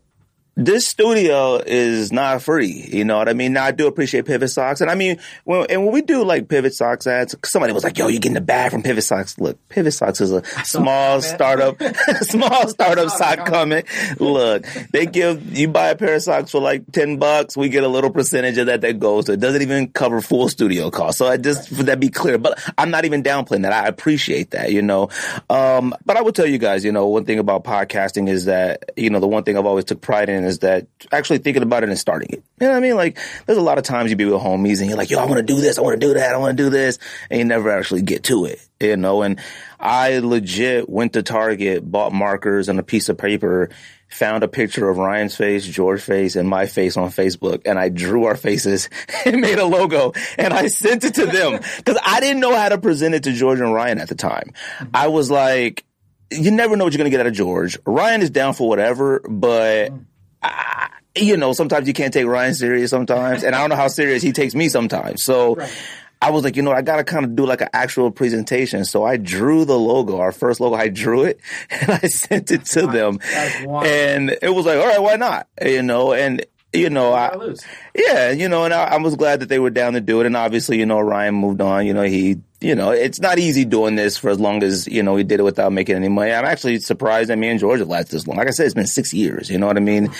this 0.54 0.86
studio 0.86 1.56
is 1.56 2.12
not 2.12 2.42
free. 2.42 2.88
You 2.92 3.04
know 3.04 3.16
what 3.16 3.28
I 3.28 3.32
mean? 3.32 3.54
Now 3.54 3.64
I 3.64 3.70
do 3.70 3.86
appreciate 3.86 4.26
Pivot 4.26 4.50
Socks. 4.50 4.82
And 4.82 4.90
I 4.90 4.94
mean, 4.94 5.18
when, 5.44 5.66
and 5.70 5.84
when 5.84 5.94
we 5.94 6.02
do 6.02 6.24
like 6.24 6.48
Pivot 6.48 6.74
Socks 6.74 7.06
ads, 7.06 7.34
somebody 7.44 7.72
was 7.72 7.84
like, 7.84 7.96
yo, 7.96 8.08
you're 8.08 8.20
getting 8.20 8.34
the 8.34 8.42
bag 8.42 8.70
from 8.70 8.82
Pivot 8.82 9.04
Socks. 9.04 9.38
Look, 9.38 9.56
Pivot 9.70 9.94
Socks 9.94 10.20
is 10.20 10.30
a 10.30 10.44
small 10.64 11.22
startup, 11.22 11.82
small 12.22 12.68
startup 12.68 13.10
sock 13.10 13.46
comment. 13.46 13.86
Look, 14.20 14.66
they 14.92 15.06
give, 15.06 15.56
you 15.56 15.68
buy 15.68 15.88
a 15.88 15.96
pair 15.96 16.14
of 16.16 16.22
socks 16.22 16.50
for 16.50 16.60
like 16.60 16.90
10 16.92 17.16
bucks. 17.16 17.56
We 17.56 17.70
get 17.70 17.82
a 17.82 17.88
little 17.88 18.10
percentage 18.10 18.58
of 18.58 18.66
that 18.66 18.82
that 18.82 18.98
goes. 18.98 19.26
So 19.26 19.32
it 19.32 19.40
doesn't 19.40 19.62
even 19.62 19.88
cover 19.88 20.20
full 20.20 20.50
studio 20.50 20.90
costs. 20.90 21.18
So 21.18 21.26
I 21.26 21.38
just, 21.38 21.70
for 21.70 21.84
that 21.84 21.98
be 21.98 22.10
clear, 22.10 22.36
but 22.36 22.62
I'm 22.76 22.90
not 22.90 23.06
even 23.06 23.22
downplaying 23.22 23.62
that. 23.62 23.72
I 23.72 23.86
appreciate 23.86 24.50
that, 24.50 24.70
you 24.70 24.82
know. 24.82 25.08
Um, 25.48 25.94
but 26.04 26.18
I 26.18 26.20
will 26.20 26.32
tell 26.32 26.46
you 26.46 26.58
guys, 26.58 26.84
you 26.84 26.92
know, 26.92 27.06
one 27.06 27.24
thing 27.24 27.38
about 27.38 27.64
podcasting 27.64 28.28
is 28.28 28.44
that, 28.44 28.92
you 28.98 29.08
know, 29.08 29.18
the 29.18 29.28
one 29.28 29.44
thing 29.44 29.56
I've 29.56 29.66
always 29.66 29.86
took 29.86 30.02
pride 30.02 30.28
in 30.28 30.41
is 30.44 30.60
that 30.60 30.86
actually 31.10 31.38
thinking 31.38 31.62
about 31.62 31.82
it 31.82 31.88
and 31.88 31.98
starting 31.98 32.28
it. 32.30 32.42
You 32.60 32.66
know 32.66 32.70
what 32.70 32.76
I 32.76 32.80
mean? 32.80 32.96
Like, 32.96 33.18
there's 33.46 33.58
a 33.58 33.62
lot 33.62 33.78
of 33.78 33.84
times 33.84 34.10
you 34.10 34.16
be 34.16 34.24
with 34.24 34.40
homies 34.40 34.80
and 34.80 34.88
you're 34.88 34.98
like, 34.98 35.10
yo, 35.10 35.18
I 35.18 35.24
want 35.26 35.38
to 35.38 35.42
do 35.42 35.60
this. 35.60 35.78
I 35.78 35.82
want 35.82 36.00
to 36.00 36.06
do 36.06 36.14
that. 36.14 36.34
I 36.34 36.38
want 36.38 36.56
to 36.56 36.62
do 36.62 36.70
this. 36.70 36.98
And 37.30 37.38
you 37.38 37.44
never 37.44 37.70
actually 37.70 38.02
get 38.02 38.24
to 38.24 38.44
it, 38.44 38.60
you 38.80 38.96
know? 38.96 39.22
And 39.22 39.40
I 39.78 40.18
legit 40.18 40.88
went 40.88 41.14
to 41.14 41.22
Target, 41.22 41.90
bought 41.90 42.12
markers 42.12 42.68
and 42.68 42.78
a 42.78 42.82
piece 42.82 43.08
of 43.08 43.18
paper, 43.18 43.70
found 44.12 44.44
a 44.44 44.48
picture 44.48 44.88
of 44.88 44.98
Ryan's 44.98 45.34
face, 45.34 45.66
George's 45.66 46.04
face, 46.04 46.36
and 46.36 46.48
my 46.48 46.66
face 46.66 46.96
on 46.96 47.08
Facebook, 47.08 47.62
and 47.64 47.78
I 47.78 47.88
drew 47.88 48.24
our 48.24 48.36
faces 48.36 48.88
and 49.24 49.40
made 49.40 49.58
a 49.58 49.64
logo, 49.64 50.12
and 50.38 50.52
I 50.52 50.68
sent 50.68 51.04
it 51.04 51.14
to 51.14 51.26
them 51.26 51.60
because 51.78 51.98
I 52.04 52.20
didn't 52.20 52.40
know 52.40 52.54
how 52.54 52.68
to 52.68 52.78
present 52.78 53.14
it 53.14 53.24
to 53.24 53.32
George 53.32 53.60
and 53.60 53.72
Ryan 53.72 53.98
at 53.98 54.08
the 54.08 54.14
time. 54.14 54.52
I 54.92 55.08
was 55.08 55.30
like, 55.30 55.84
you 56.30 56.50
never 56.50 56.76
know 56.76 56.84
what 56.84 56.92
you're 56.92 56.98
gonna 56.98 57.10
get 57.10 57.20
out 57.20 57.26
of 57.26 57.34
George. 57.34 57.78
Ryan 57.84 58.22
is 58.22 58.30
down 58.30 58.54
for 58.54 58.68
whatever, 58.68 59.20
but 59.28 59.90
mm. 59.90 60.04
I, 60.42 60.90
you 61.14 61.36
know, 61.36 61.52
sometimes 61.52 61.86
you 61.86 61.94
can't 61.94 62.12
take 62.12 62.26
Ryan 62.26 62.54
serious 62.54 62.90
sometimes, 62.90 63.44
and 63.44 63.54
I 63.54 63.60
don't 63.60 63.70
know 63.70 63.76
how 63.76 63.88
serious 63.88 64.22
he 64.22 64.32
takes 64.32 64.54
me 64.54 64.68
sometimes. 64.68 65.24
So. 65.24 65.54
Right. 65.56 65.72
I 66.24 66.30
was 66.30 66.44
like, 66.44 66.54
you 66.54 66.62
know, 66.62 66.70
I 66.70 66.82
gotta 66.82 67.02
kind 67.02 67.24
of 67.24 67.34
do 67.34 67.44
like 67.44 67.62
an 67.62 67.68
actual 67.72 68.12
presentation. 68.12 68.84
So 68.84 69.04
I 69.04 69.16
drew 69.16 69.64
the 69.64 69.76
logo, 69.76 70.20
our 70.20 70.30
first 70.30 70.60
logo. 70.60 70.76
I 70.76 70.86
drew 70.86 71.24
it 71.24 71.40
and 71.70 71.90
I 71.90 72.06
sent 72.06 72.52
it 72.52 72.64
to 72.66 72.86
them, 72.86 73.18
and 73.34 74.30
it 74.40 74.54
was 74.54 74.64
like, 74.64 74.78
all 74.78 74.86
right, 74.86 75.02
why 75.02 75.16
not? 75.16 75.48
You 75.60 75.82
know, 75.82 76.12
and 76.12 76.46
you 76.72 76.90
know, 76.90 77.12
I, 77.12 77.26
I 77.26 77.36
lose. 77.36 77.64
yeah, 77.94 78.30
you 78.30 78.48
know, 78.48 78.64
and 78.64 78.72
I, 78.72 78.84
I 78.84 78.96
was 78.96 79.14
glad 79.16 79.40
that 79.40 79.48
they 79.48 79.58
were 79.58 79.70
down 79.70 79.92
to 79.92 80.00
do 80.00 80.20
it. 80.20 80.26
And 80.26 80.36
obviously, 80.36 80.78
you 80.78 80.86
know, 80.86 81.00
Ryan 81.00 81.34
moved 81.34 81.60
on. 81.60 81.86
You 81.86 81.94
know, 81.94 82.02
he, 82.02 82.40
you 82.62 82.74
know, 82.74 82.90
it's 82.90 83.20
not 83.20 83.38
easy 83.38 83.64
doing 83.64 83.96
this 83.96 84.16
for 84.16 84.30
as 84.30 84.38
long 84.38 84.62
as 84.62 84.86
you 84.86 85.02
know 85.02 85.14
we 85.14 85.24
did 85.24 85.40
it 85.40 85.42
without 85.42 85.72
making 85.72 85.96
any 85.96 86.08
money. 86.08 86.32
I'm 86.32 86.44
actually 86.44 86.78
surprised 86.78 87.30
that 87.30 87.36
me 87.36 87.48
and 87.48 87.58
George 87.58 87.80
have 87.80 87.88
lasted 87.88 88.12
this 88.12 88.26
long. 88.26 88.36
Like 88.36 88.48
I 88.48 88.50
said, 88.50 88.66
it's 88.66 88.74
been 88.74 88.86
six 88.86 89.12
years. 89.12 89.50
You 89.50 89.58
know 89.58 89.66
what 89.66 89.76
I 89.76 89.80
mean? 89.80 90.10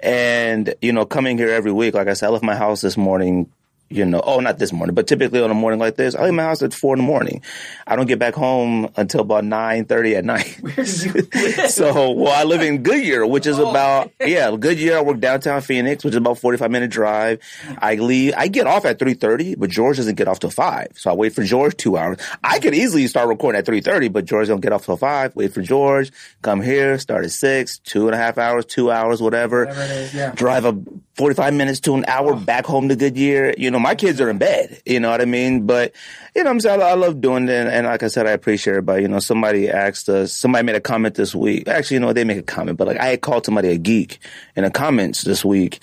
And 0.00 0.74
you 0.80 0.92
know, 0.92 1.04
coming 1.04 1.36
here 1.36 1.50
every 1.50 1.72
week, 1.72 1.94
like 1.94 2.08
I 2.08 2.14
said, 2.14 2.26
I 2.26 2.30
left 2.30 2.44
my 2.44 2.56
house 2.56 2.80
this 2.80 2.96
morning. 2.96 3.50
You 3.90 4.04
know, 4.04 4.20
oh, 4.20 4.40
not 4.40 4.58
this 4.58 4.72
morning, 4.72 4.94
but 4.94 5.06
typically 5.06 5.40
on 5.40 5.50
a 5.50 5.54
morning 5.54 5.80
like 5.80 5.96
this, 5.96 6.14
I 6.14 6.24
leave 6.24 6.34
my 6.34 6.42
house 6.42 6.62
at 6.62 6.74
four 6.74 6.94
in 6.94 6.98
the 7.00 7.06
morning. 7.06 7.42
I 7.86 7.96
don't 7.96 8.06
get 8.06 8.18
back 8.18 8.34
home 8.34 8.90
until 8.96 9.20
about 9.20 9.44
nine 9.44 9.86
thirty 9.86 10.14
at 10.14 10.24
night. 10.26 10.56
Where 10.60 10.74
did 10.74 11.02
you 11.04 11.12
live? 11.34 11.70
So, 11.70 12.10
well, 12.12 12.32
I 12.32 12.44
live 12.44 12.60
in 12.60 12.82
Goodyear, 12.82 13.26
which 13.26 13.46
is 13.46 13.58
Oh. 13.58 13.70
about, 13.70 14.10
yeah, 14.20 14.54
Goodyear. 14.58 14.98
I 14.98 15.00
work 15.00 15.20
downtown 15.20 15.62
Phoenix, 15.62 16.04
which 16.04 16.12
is 16.12 16.18
about 16.18 16.38
45 16.38 16.70
minute 16.70 16.90
drive. 16.90 17.40
I 17.78 17.94
leave, 17.96 18.34
I 18.36 18.48
get 18.48 18.66
off 18.66 18.84
at 18.84 18.98
3.30, 18.98 19.58
but 19.58 19.70
George 19.70 19.96
doesn't 19.96 20.16
get 20.16 20.28
off 20.28 20.38
till 20.40 20.50
5. 20.50 20.88
So 20.96 21.10
I 21.10 21.14
wait 21.14 21.32
for 21.34 21.42
George 21.42 21.76
two 21.76 21.96
hours. 21.96 22.18
I 22.44 22.58
could 22.58 22.74
easily 22.74 23.06
start 23.06 23.28
recording 23.28 23.58
at 23.58 23.64
3.30, 23.66 24.12
but 24.12 24.24
George 24.26 24.48
don't 24.48 24.60
get 24.60 24.72
off 24.72 24.84
till 24.84 24.96
5. 24.98 25.34
Wait 25.34 25.52
for 25.54 25.62
George, 25.62 26.12
come 26.42 26.60
here, 26.60 26.98
start 26.98 27.24
at 27.24 27.30
6, 27.30 27.78
two 27.78 28.06
and 28.06 28.14
a 28.14 28.18
half 28.18 28.36
hours, 28.38 28.66
two 28.66 28.90
hours, 28.90 29.22
whatever. 29.22 29.66
Whatever 29.66 29.92
is, 29.94 30.14
yeah. 30.14 30.32
Drive 30.32 30.64
a 30.66 30.78
45 31.14 31.54
minutes 31.54 31.80
to 31.80 31.94
an 31.94 32.04
hour 32.06 32.34
oh. 32.34 32.36
back 32.36 32.66
home 32.66 32.88
to 32.90 32.96
Goodyear. 32.96 33.54
You 33.56 33.70
know, 33.70 33.77
my 33.78 33.94
kids 33.94 34.20
are 34.20 34.30
in 34.30 34.38
bed. 34.38 34.80
You 34.84 35.00
know 35.00 35.10
what 35.10 35.20
I 35.20 35.24
mean? 35.24 35.66
But, 35.66 35.94
you 36.34 36.44
know, 36.44 36.50
I'm 36.50 36.60
saying 36.60 36.82
I 36.82 36.94
love 36.94 37.20
doing 37.20 37.48
it. 37.48 37.52
And, 37.52 37.68
and 37.68 37.86
like 37.86 38.02
I 38.02 38.08
said, 38.08 38.26
I 38.26 38.32
appreciate 38.32 38.72
everybody. 38.72 39.02
You 39.02 39.08
know, 39.08 39.18
somebody 39.18 39.68
asked 39.68 40.08
us, 40.08 40.32
somebody 40.32 40.64
made 40.64 40.76
a 40.76 40.80
comment 40.80 41.14
this 41.14 41.34
week. 41.34 41.68
Actually, 41.68 41.96
you 41.96 42.00
know, 42.00 42.12
they 42.12 42.24
make 42.24 42.38
a 42.38 42.42
comment, 42.42 42.78
but 42.78 42.86
like 42.86 43.00
I 43.00 43.16
called 43.16 43.44
somebody 43.44 43.68
a 43.68 43.78
geek 43.78 44.18
in 44.56 44.64
the 44.64 44.70
comments 44.70 45.22
this 45.22 45.44
week 45.44 45.80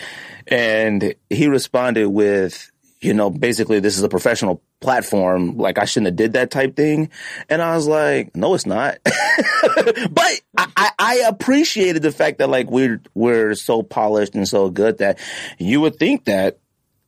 and 0.48 1.16
he 1.30 1.48
responded 1.48 2.08
with, 2.08 2.72
you 3.02 3.14
know, 3.14 3.30
basically 3.30 3.80
this 3.80 3.98
is 3.98 4.04
a 4.04 4.10
professional 4.10 4.62
platform. 4.80 5.58
Like 5.58 5.78
I 5.78 5.86
shouldn't 5.86 6.08
have 6.08 6.16
did 6.16 6.34
that 6.34 6.52
type 6.52 6.76
thing. 6.76 7.10
And 7.50 7.62
I 7.62 7.76
was 7.76 7.88
like, 7.88 8.36
no, 8.36 8.54
it's 8.54 8.66
not. 8.66 8.98
but 9.06 10.42
I, 10.58 10.72
I, 10.78 10.92
I 11.00 11.16
appreciated 11.28 12.02
the 12.02 12.12
fact 12.12 12.40
that 12.40 12.50
like 12.50 12.70
we're, 12.70 13.02
we're 13.14 13.56
so 13.56 13.84
polished 13.84 14.36
and 14.36 14.48
so 14.48 14.70
good 14.70 15.00
that 15.00 15.20
you 15.58 15.82
would 15.82 15.98
think 15.98 16.26
that 16.26 16.60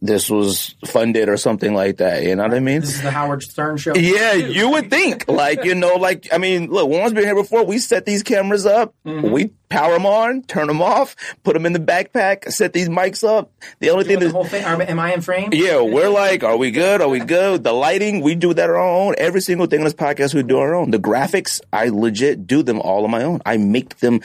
this 0.01 0.29
was 0.29 0.75
funded 0.85 1.27
or 1.27 1.38
something 1.38 1.73
like 1.73 1.97
that. 1.97 2.23
You 2.23 2.35
know 2.35 2.44
what 2.44 2.53
I 2.53 2.59
mean? 2.59 2.81
This 2.81 2.95
is 2.95 3.01
the 3.01 3.11
Howard 3.11 3.41
Stern 3.41 3.77
show. 3.77 3.95
Yeah, 3.95 4.33
you 4.33 4.69
would 4.71 4.89
think. 4.89 5.25
Like, 5.38 5.65
you 5.65 5.75
know, 5.75 5.95
like, 5.95 6.27
I 6.33 6.39
mean, 6.39 6.71
look, 6.71 6.89
Warren's 6.89 7.13
been 7.13 7.23
here 7.23 7.35
before. 7.35 7.63
We 7.63 7.77
set 7.77 8.05
these 8.05 8.23
cameras 8.23 8.65
up. 8.65 8.95
Mm-hmm. 9.05 9.29
We 9.29 9.51
power 9.69 9.94
them 9.94 10.05
on, 10.05 10.41
turn 10.44 10.67
them 10.67 10.81
off, 10.81 11.15
put 11.44 11.53
them 11.53 11.66
in 11.66 11.73
the 11.73 11.80
backpack, 11.80 12.51
set 12.51 12.73
these 12.73 12.89
mics 12.89 13.27
up. 13.27 13.51
The 13.80 13.92
only 13.92 14.04
thing 14.06 14.19
The 14.19 14.30
whole 14.31 14.45
thing. 14.45 14.66
Are, 14.66 14.81
am 14.81 14.99
I 14.99 15.13
in 15.13 15.21
frame? 15.21 15.49
yeah, 15.54 15.80
we're 15.80 16.09
like, 16.09 16.44
are 16.44 16.57
we 16.57 16.71
good? 16.71 17.01
Are 17.01 17.07
we 17.07 17.19
good? 17.19 17.63
The 17.63 17.71
lighting, 17.71 18.21
we 18.21 18.33
do 18.33 18.54
that 18.54 18.69
on 18.69 18.75
our 18.75 18.80
own. 18.80 19.16
Every 19.18 19.42
single 19.42 19.68
thing 19.68 19.81
on 19.81 19.83
this 19.85 19.94
podcast, 19.94 20.33
we 20.33 20.42
do 20.44 20.57
our 20.57 20.73
own. 20.73 20.89
The 20.89 20.99
graphics, 20.99 21.61
I 21.71 21.89
legit 21.89 22.47
do 22.47 22.63
them 22.63 22.80
all 22.81 23.04
on 23.04 23.11
my 23.11 23.23
own. 23.23 23.42
I 23.45 23.57
make 23.57 23.99
them. 23.99 24.21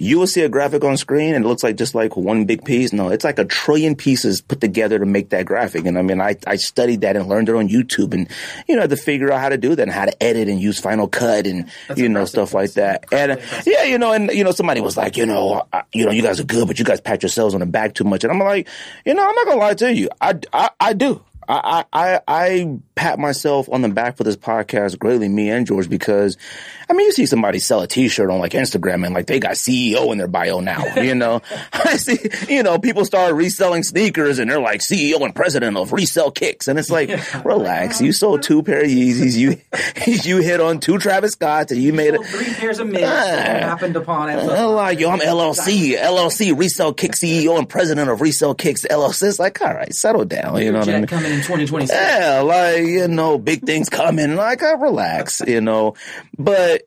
You 0.00 0.18
will 0.18 0.26
see 0.26 0.40
a 0.40 0.48
graphic 0.48 0.82
on 0.82 0.96
screen 0.96 1.34
and 1.34 1.44
it 1.44 1.48
looks 1.48 1.62
like 1.62 1.76
just 1.76 1.94
like 1.94 2.16
one 2.16 2.46
big 2.46 2.64
piece. 2.64 2.92
No, 2.92 3.10
it's 3.10 3.22
like 3.22 3.38
a 3.38 3.44
trillion 3.44 3.94
pieces 3.94 4.40
put 4.40 4.60
together 4.60 4.98
to 4.98 5.04
make 5.04 5.28
that 5.28 5.44
graphic. 5.44 5.84
And 5.84 5.98
I 5.98 6.02
mean, 6.02 6.22
I, 6.22 6.36
I 6.46 6.56
studied 6.56 7.02
that 7.02 7.16
and 7.16 7.28
learned 7.28 7.50
it 7.50 7.54
on 7.54 7.68
YouTube 7.68 8.14
and, 8.14 8.26
you 8.66 8.76
know, 8.76 8.80
had 8.80 8.90
to 8.90 8.96
figure 8.96 9.30
out 9.30 9.40
how 9.40 9.50
to 9.50 9.58
do 9.58 9.74
that 9.74 9.82
and 9.82 9.92
how 9.92 10.06
to 10.06 10.22
edit 10.22 10.48
and 10.48 10.58
use 10.58 10.80
Final 10.80 11.06
Cut 11.06 11.46
and, 11.46 11.70
you 11.96 12.08
know, 12.08 12.24
stuff 12.24 12.54
like 12.54 12.72
that. 12.72 13.04
And 13.12 13.38
yeah, 13.66 13.84
you 13.84 13.98
know, 13.98 14.12
and, 14.12 14.30
you 14.30 14.42
know, 14.42 14.52
somebody 14.52 14.80
was 14.80 14.96
like, 14.96 15.18
you 15.18 15.26
know, 15.26 15.66
uh, 15.70 15.82
you 15.92 16.06
know, 16.06 16.12
you 16.12 16.22
guys 16.22 16.40
are 16.40 16.44
good, 16.44 16.66
but 16.66 16.78
you 16.78 16.84
guys 16.86 17.02
pat 17.02 17.22
yourselves 17.22 17.52
on 17.52 17.60
the 17.60 17.66
back 17.66 17.94
too 17.94 18.04
much. 18.04 18.24
And 18.24 18.32
I'm 18.32 18.38
like, 18.38 18.68
you 19.04 19.12
know, 19.12 19.22
I'm 19.22 19.34
not 19.34 19.44
going 19.44 19.58
to 19.58 19.64
lie 19.64 19.74
to 19.74 19.94
you. 19.94 20.08
I, 20.18 20.34
I, 20.52 20.70
I 20.80 20.92
do. 20.94 21.22
I, 21.50 21.84
I, 21.92 22.20
I 22.28 22.78
pat 22.94 23.18
myself 23.18 23.68
on 23.70 23.82
the 23.82 23.88
back 23.88 24.16
for 24.16 24.24
this 24.24 24.36
podcast 24.36 24.98
greatly, 24.98 25.28
me 25.28 25.50
and 25.50 25.66
George, 25.66 25.88
because 25.88 26.36
I 26.90 26.92
mean, 26.92 27.06
you 27.06 27.12
see 27.12 27.26
somebody 27.26 27.60
sell 27.60 27.80
a 27.82 27.86
t-shirt 27.86 28.30
on 28.30 28.40
like 28.40 28.52
Instagram 28.52 29.06
and 29.06 29.14
like 29.14 29.26
they 29.26 29.38
got 29.38 29.52
CEO 29.52 30.10
in 30.10 30.18
their 30.18 30.26
bio 30.26 30.58
now, 30.58 30.84
you 30.96 31.14
know, 31.14 31.40
I 31.72 31.96
see, 31.96 32.18
you 32.52 32.62
know, 32.62 32.78
people 32.78 33.04
start 33.04 33.34
reselling 33.34 33.84
sneakers 33.84 34.38
and 34.38 34.50
they're 34.50 34.60
like 34.60 34.80
CEO 34.80 35.20
and 35.22 35.34
president 35.34 35.76
of 35.76 35.92
resell 35.92 36.32
kicks. 36.32 36.68
And 36.68 36.78
it's 36.78 36.90
like, 36.90 37.10
relax. 37.44 38.00
You 38.00 38.12
sold 38.12 38.42
two 38.42 38.62
pair 38.62 38.80
of 38.80 38.88
Yeezys. 38.88 39.36
You, 39.36 39.60
you 40.22 40.42
hit 40.42 40.60
on 40.60 40.80
two 40.80 40.98
Travis 40.98 41.32
Scotts 41.32 41.70
and 41.70 41.80
you 41.80 41.92
made 41.92 42.14
Sold 42.14 42.26
it. 42.26 42.28
three 42.28 42.54
pairs 42.54 42.80
of 42.80 42.88
mids 42.88 43.04
ah. 43.04 43.08
that 43.08 43.62
happened 43.62 43.96
upon 43.96 44.30
it. 44.30 44.38
I'm 44.38 44.72
like, 44.72 44.98
yo, 44.98 45.10
I'm 45.10 45.20
LLC, 45.20 45.96
LLC, 45.96 46.58
Resell 46.58 46.92
Kick 46.92 47.12
CEO 47.12 47.56
and 47.56 47.68
president 47.68 48.10
of 48.10 48.20
Resell 48.20 48.54
Kicks 48.54 48.82
LLC. 48.82 49.28
It's 49.28 49.38
like, 49.38 49.62
all 49.62 49.72
right, 49.72 49.94
settle 49.94 50.24
down. 50.24 50.60
You 50.60 50.72
know 50.72 50.80
what 50.80 50.88
I 50.88 51.00
mean? 51.00 51.39
Coming 51.46 51.66
2026. 51.66 51.92
Yeah, 51.98 52.40
like, 52.40 52.84
you 52.84 53.08
know, 53.08 53.38
big 53.38 53.64
things 53.64 53.88
coming. 53.88 54.36
Like, 54.36 54.62
I 54.62 54.72
relax, 54.72 55.40
you 55.46 55.60
know. 55.60 55.94
But 56.38 56.82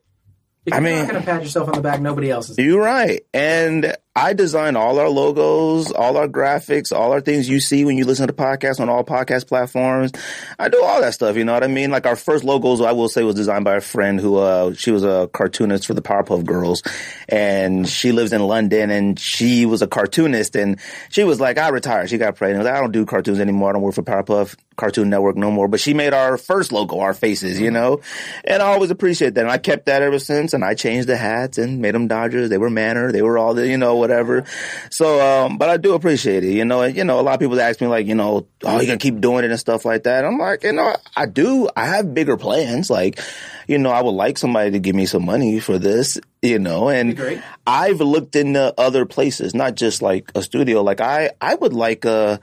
I 0.71 0.75
you're 0.75 0.81
mean- 0.81 0.97
not 0.99 1.09
going 1.09 1.21
to 1.21 1.25
pat 1.25 1.41
yourself 1.43 1.67
on 1.69 1.75
the 1.75 1.81
back, 1.81 1.99
nobody 2.01 2.29
else 2.31 2.49
is. 2.49 2.57
you're 2.57 2.81
right. 2.81 3.21
And 3.33 3.95
I 4.15 4.33
design 4.33 4.75
all 4.75 4.99
our 4.99 5.09
logos, 5.09 5.91
all 5.91 6.17
our 6.17 6.27
graphics, 6.27 6.95
all 6.95 7.13
our 7.13 7.21
things 7.21 7.49
you 7.49 7.59
see 7.59 7.83
when 7.83 7.97
you 7.97 8.05
listen 8.05 8.27
to 8.27 8.31
the 8.31 8.39
podcast 8.39 8.79
on 8.79 8.87
all 8.87 9.03
podcast 9.03 9.47
platforms. 9.47 10.11
I 10.59 10.69
do 10.69 10.83
all 10.83 11.01
that 11.01 11.15
stuff. 11.15 11.35
You 11.35 11.43
know 11.45 11.53
what 11.53 11.63
I 11.63 11.67
mean? 11.67 11.89
Like 11.89 12.05
our 12.05 12.15
first 12.15 12.43
logos, 12.43 12.79
I 12.79 12.91
will 12.91 13.09
say, 13.09 13.23
was 13.23 13.33
designed 13.33 13.65
by 13.65 13.75
a 13.75 13.81
friend 13.81 14.19
who, 14.19 14.37
uh, 14.37 14.75
she 14.75 14.91
was 14.91 15.03
a 15.03 15.31
cartoonist 15.33 15.87
for 15.87 15.95
the 15.95 16.03
Powerpuff 16.03 16.45
Girls, 16.45 16.83
and 17.27 17.89
she 17.89 18.11
lives 18.11 18.33
in 18.33 18.43
London, 18.43 18.91
and 18.91 19.19
she 19.19 19.65
was 19.65 19.81
a 19.81 19.87
cartoonist, 19.87 20.55
and 20.55 20.79
she 21.09 21.23
was 21.23 21.39
like, 21.39 21.57
I 21.57 21.69
retired. 21.69 22.11
She 22.11 22.19
got 22.19 22.35
pregnant. 22.35 22.67
I 22.67 22.79
don't 22.79 22.91
do 22.91 23.07
cartoons 23.07 23.39
anymore. 23.39 23.69
I 23.69 23.73
don't 23.73 23.81
work 23.81 23.95
for 23.95 24.03
Powerpuff 24.03 24.55
Cartoon 24.75 25.09
Network 25.09 25.35
no 25.35 25.51
more. 25.51 25.67
But 25.67 25.79
she 25.79 25.93
made 25.93 26.13
our 26.13 26.37
first 26.37 26.71
logo, 26.71 26.99
our 26.99 27.13
faces, 27.13 27.59
you 27.59 27.71
know, 27.71 28.01
and 28.43 28.61
I 28.61 28.67
always 28.67 28.91
appreciate 28.91 29.35
that. 29.35 29.41
And 29.41 29.51
I 29.51 29.57
kept 29.57 29.85
that 29.87 30.01
ever 30.01 30.19
since. 30.19 30.53
And 30.53 30.63
I 30.63 30.73
changed 30.73 31.07
the 31.07 31.17
hats 31.17 31.57
and 31.57 31.81
made 31.81 31.95
them 31.95 32.07
Dodgers. 32.07 32.49
They 32.49 32.57
were 32.57 32.69
Manor. 32.69 33.11
They 33.11 33.21
were 33.21 33.37
all 33.37 33.53
the, 33.53 33.67
you 33.67 33.77
know, 33.77 34.02
whatever. 34.03 34.43
So, 34.91 35.21
um, 35.21 35.57
but 35.57 35.69
I 35.69 35.77
do 35.77 35.93
appreciate 35.93 36.43
it, 36.43 36.51
you 36.51 36.65
know. 36.65 36.81
And, 36.81 36.95
you 36.95 37.05
know, 37.05 37.19
a 37.19 37.23
lot 37.23 37.35
of 37.35 37.39
people 37.39 37.59
ask 37.59 37.79
me 37.79 37.87
like, 37.87 38.05
you 38.05 38.15
know, 38.15 38.45
oh, 38.63 38.79
you 38.81 38.85
gonna 38.85 38.97
keep 38.97 39.21
doing 39.21 39.45
it 39.45 39.51
and 39.51 39.59
stuff 39.59 39.85
like 39.85 40.03
that. 40.03 40.25
I'm 40.25 40.37
like, 40.37 40.63
you 40.63 40.73
know, 40.73 40.95
I 41.15 41.25
do. 41.25 41.69
I 41.75 41.85
have 41.85 42.13
bigger 42.13 42.35
plans. 42.35 42.89
Like, 42.89 43.19
you 43.65 43.77
know, 43.77 43.91
I 43.91 44.01
would 44.01 44.11
like 44.11 44.37
somebody 44.37 44.71
to 44.71 44.79
give 44.79 44.95
me 44.95 45.05
some 45.05 45.23
money 45.23 45.61
for 45.61 45.79
this, 45.79 46.19
you 46.41 46.59
know, 46.59 46.89
and 46.89 47.17
I've 47.65 48.01
looked 48.01 48.35
into 48.35 48.73
other 48.77 49.05
places, 49.05 49.55
not 49.55 49.75
just 49.75 50.01
like 50.01 50.31
a 50.35 50.41
studio. 50.41 50.81
Like 50.81 50.99
I, 50.99 51.31
I 51.39 51.55
would 51.55 51.73
like 51.73 52.03
a, 52.03 52.41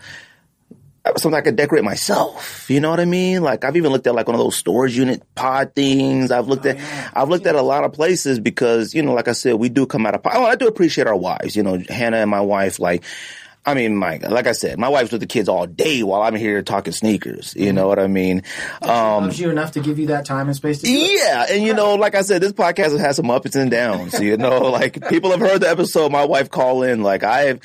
something 1.17 1.35
I 1.35 1.41
could 1.41 1.57
decorate 1.57 1.85
myself. 1.85 2.69
You 2.69 2.81
know 2.81 2.91
what 2.91 3.01
I 3.01 3.05
mean? 3.05 3.43
Like 3.43 3.65
I've 3.65 3.77
even 3.77 3.93
looked 3.93 4.07
at 4.07 4.15
like 4.15 4.27
one 4.27 4.35
of 4.35 4.41
those 4.41 4.57
storage 4.57 4.97
unit 4.97 5.23
pod 5.35 5.75
things. 5.75 6.31
I've 6.31 6.49
looked 6.49 6.67
oh, 6.67 6.71
at, 6.71 6.79
yeah. 6.79 7.11
I've 7.15 7.29
looked 7.29 7.47
at 7.47 7.55
a 7.55 7.63
lot 7.63 7.85
of 7.85 7.93
places 7.93 8.39
because, 8.39 8.95
you 8.95 9.03
know, 9.03 9.15
like 9.15 9.29
I 9.29 9.33
said, 9.33 9.55
we 9.55 9.69
do 9.69 9.87
come 9.87 10.07
out 10.07 10.15
of, 10.15 10.21
oh, 10.25 10.45
I 10.45 10.57
do 10.57 10.67
appreciate 10.67 11.07
our 11.07 11.17
wives, 11.17 11.57
you 11.57 11.63
know, 11.63 11.83
Hannah 11.89 12.19
and 12.19 12.31
my 12.31 12.41
wife, 12.41 12.79
like, 12.79 13.05
I 13.65 13.75
mean, 13.75 13.95
my, 13.95 14.17
like 14.17 14.47
I 14.47 14.53
said, 14.53 14.79
my 14.79 14.89
wife's 14.89 15.13
with 15.13 15.21
the 15.21 15.27
kids 15.27 15.47
all 15.47 15.67
day 15.67 16.03
while 16.03 16.23
I'm 16.23 16.35
here 16.35 16.63
talking 16.63 16.95
sneakers. 16.95 17.55
You 17.55 17.67
mm-hmm. 17.67 17.77
know 17.77 17.89
what 17.89 17.99
I 17.99 18.07
mean? 18.07 18.43
Um, 18.81 19.25
loves 19.25 19.39
you 19.39 19.51
enough 19.51 19.73
to 19.73 19.81
give 19.81 19.99
you 19.99 20.07
that 20.07 20.25
time 20.25 20.47
and 20.47 20.57
space 20.57 20.81
to 20.81 20.89
Yeah. 20.91 21.45
And 21.51 21.63
you 21.63 21.75
know, 21.75 21.95
like 21.95 22.15
I 22.15 22.23
said, 22.23 22.41
this 22.41 22.53
podcast 22.53 22.93
has 22.93 23.01
had 23.01 23.17
some 23.17 23.31
ups 23.31 23.55
and 23.57 23.71
downs. 23.71 24.19
You 24.19 24.39
know, 24.39 24.61
like 24.71 25.07
people 25.11 25.31
have 25.31 25.41
heard 25.41 25.61
the 25.61 25.69
episode, 25.69 26.11
my 26.11 26.25
wife 26.25 26.51
call 26.51 26.83
in, 26.83 27.03
like 27.03 27.23
I 27.23 27.41
have, 27.43 27.61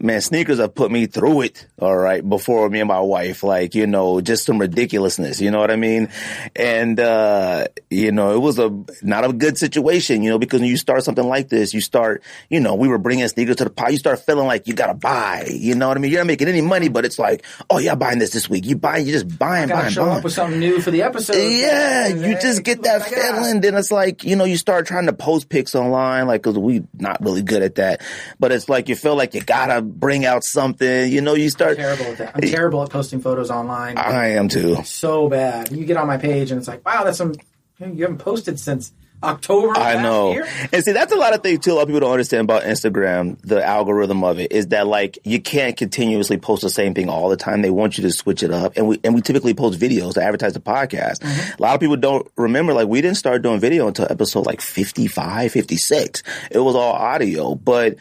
man, 0.00 0.20
sneakers 0.20 0.58
have 0.58 0.74
put 0.74 0.90
me 0.90 1.06
through 1.06 1.42
it. 1.42 1.66
All 1.78 1.96
right. 1.96 2.26
Before 2.26 2.68
me 2.68 2.80
and 2.80 2.88
my 2.88 3.00
wife, 3.00 3.42
like, 3.42 3.74
you 3.74 3.86
know, 3.86 4.20
just 4.20 4.44
some 4.44 4.58
ridiculousness. 4.58 5.40
You 5.40 5.50
know 5.50 5.58
what 5.58 5.70
I 5.70 5.76
mean? 5.76 6.08
And, 6.54 6.98
uh, 6.98 7.66
you 7.90 8.12
know, 8.12 8.34
it 8.34 8.38
was 8.38 8.58
a, 8.58 8.70
not 9.02 9.24
a 9.24 9.32
good 9.32 9.58
situation, 9.58 10.22
you 10.22 10.30
know, 10.30 10.38
because 10.38 10.60
when 10.60 10.70
you 10.70 10.76
start 10.76 11.04
something 11.04 11.26
like 11.26 11.48
this, 11.48 11.74
you 11.74 11.80
start, 11.80 12.22
you 12.50 12.60
know, 12.60 12.74
we 12.74 12.88
were 12.88 12.98
bringing 12.98 13.26
sneakers 13.28 13.56
to 13.56 13.64
the 13.64 13.70
pot. 13.70 13.92
You 13.92 13.98
start 13.98 14.20
feeling 14.20 14.46
like 14.46 14.66
you 14.66 14.74
got 14.74 14.88
to 14.88 14.94
buy, 14.94 15.46
you 15.50 15.74
know 15.74 15.88
what 15.88 15.96
I 15.96 16.00
mean? 16.00 16.10
You're 16.10 16.20
not 16.20 16.26
making 16.26 16.48
any 16.48 16.60
money, 16.60 16.88
but 16.88 17.04
it's 17.04 17.18
like, 17.18 17.44
oh 17.70 17.78
yeah, 17.78 17.94
buying 17.94 18.18
this 18.18 18.30
this 18.30 18.48
week. 18.48 18.66
You 18.66 18.76
buy, 18.76 18.98
you 18.98 19.12
just 19.12 19.38
buying, 19.38 19.68
buying, 19.68 19.90
show 19.90 20.04
buying. 20.04 20.18
up 20.18 20.24
with 20.24 20.32
something 20.32 20.60
new 20.60 20.80
for 20.80 20.90
the 20.90 21.02
episode. 21.02 21.36
Yeah. 21.36 22.08
You 22.08 22.38
just 22.40 22.62
get 22.62 22.82
that 22.82 23.06
feeling. 23.06 23.60
Then 23.60 23.74
it's 23.74 23.90
like, 23.90 24.24
you 24.24 24.36
know, 24.36 24.44
you 24.44 24.56
start 24.56 24.86
trying 24.86 25.06
to 25.06 25.12
post 25.12 25.48
pics 25.48 25.74
online, 25.74 26.26
like, 26.26 26.42
cause 26.42 26.58
we 26.58 26.82
not 26.94 27.22
really 27.22 27.42
good 27.42 27.62
at 27.62 27.76
that, 27.76 28.02
but 28.38 28.52
it's 28.52 28.68
like 28.68 28.88
you 28.88 28.96
feel 28.96 29.16
like 29.16 29.34
you 29.34 29.40
gotta 29.40 29.85
bring 29.86 30.24
out 30.24 30.44
something. 30.44 31.10
You 31.10 31.20
know, 31.20 31.34
you 31.34 31.50
start. 31.50 31.72
I'm 31.72 31.76
terrible 31.76 32.04
at 32.06 32.18
that. 32.18 32.32
I'm 32.36 32.40
terrible 32.42 32.82
at 32.82 32.90
posting 32.90 33.20
photos 33.20 33.50
online. 33.50 33.98
I 33.98 34.32
am 34.32 34.48
too. 34.48 34.82
So 34.84 35.28
bad. 35.28 35.72
You 35.72 35.84
get 35.84 35.96
on 35.96 36.06
my 36.06 36.16
page 36.16 36.50
and 36.50 36.58
it's 36.58 36.68
like, 36.68 36.84
wow, 36.84 37.04
that's 37.04 37.18
some. 37.18 37.34
You 37.78 38.04
haven't 38.04 38.18
posted 38.18 38.58
since 38.58 38.92
October. 39.22 39.78
I 39.78 40.02
know. 40.02 40.32
Year? 40.32 40.46
And 40.72 40.84
see, 40.84 40.92
that's 40.92 41.12
a 41.12 41.16
lot 41.16 41.34
of 41.34 41.42
things 41.42 41.60
too. 41.60 41.72
A 41.72 41.74
lot 41.74 41.82
of 41.82 41.88
people 41.88 42.00
don't 42.00 42.12
understand 42.12 42.42
about 42.42 42.62
Instagram, 42.62 43.40
the 43.42 43.64
algorithm 43.64 44.22
of 44.24 44.38
it 44.38 44.52
is 44.52 44.68
that 44.68 44.86
like 44.86 45.18
you 45.24 45.40
can't 45.40 45.76
continuously 45.76 46.36
post 46.36 46.62
the 46.62 46.70
same 46.70 46.94
thing 46.94 47.08
all 47.08 47.28
the 47.28 47.36
time. 47.36 47.62
They 47.62 47.70
want 47.70 47.98
you 47.98 48.02
to 48.02 48.10
switch 48.10 48.42
it 48.42 48.50
up. 48.50 48.76
And 48.76 48.88
we, 48.88 49.00
and 49.04 49.14
we 49.14 49.22
typically 49.22 49.54
post 49.54 49.78
videos 49.78 50.14
to 50.14 50.22
advertise 50.22 50.52
the 50.52 50.60
podcast. 50.60 51.20
Mm-hmm. 51.20 51.54
A 51.58 51.62
lot 51.62 51.74
of 51.74 51.80
people 51.80 51.96
don't 51.96 52.30
remember, 52.36 52.74
like 52.74 52.88
we 52.88 53.00
didn't 53.00 53.16
start 53.16 53.42
doing 53.42 53.60
video 53.60 53.88
until 53.88 54.06
episode 54.08 54.46
like 54.46 54.60
55, 54.60 55.52
56. 55.52 56.22
It 56.50 56.58
was 56.58 56.74
all 56.74 56.92
audio, 56.92 57.54
but 57.54 57.96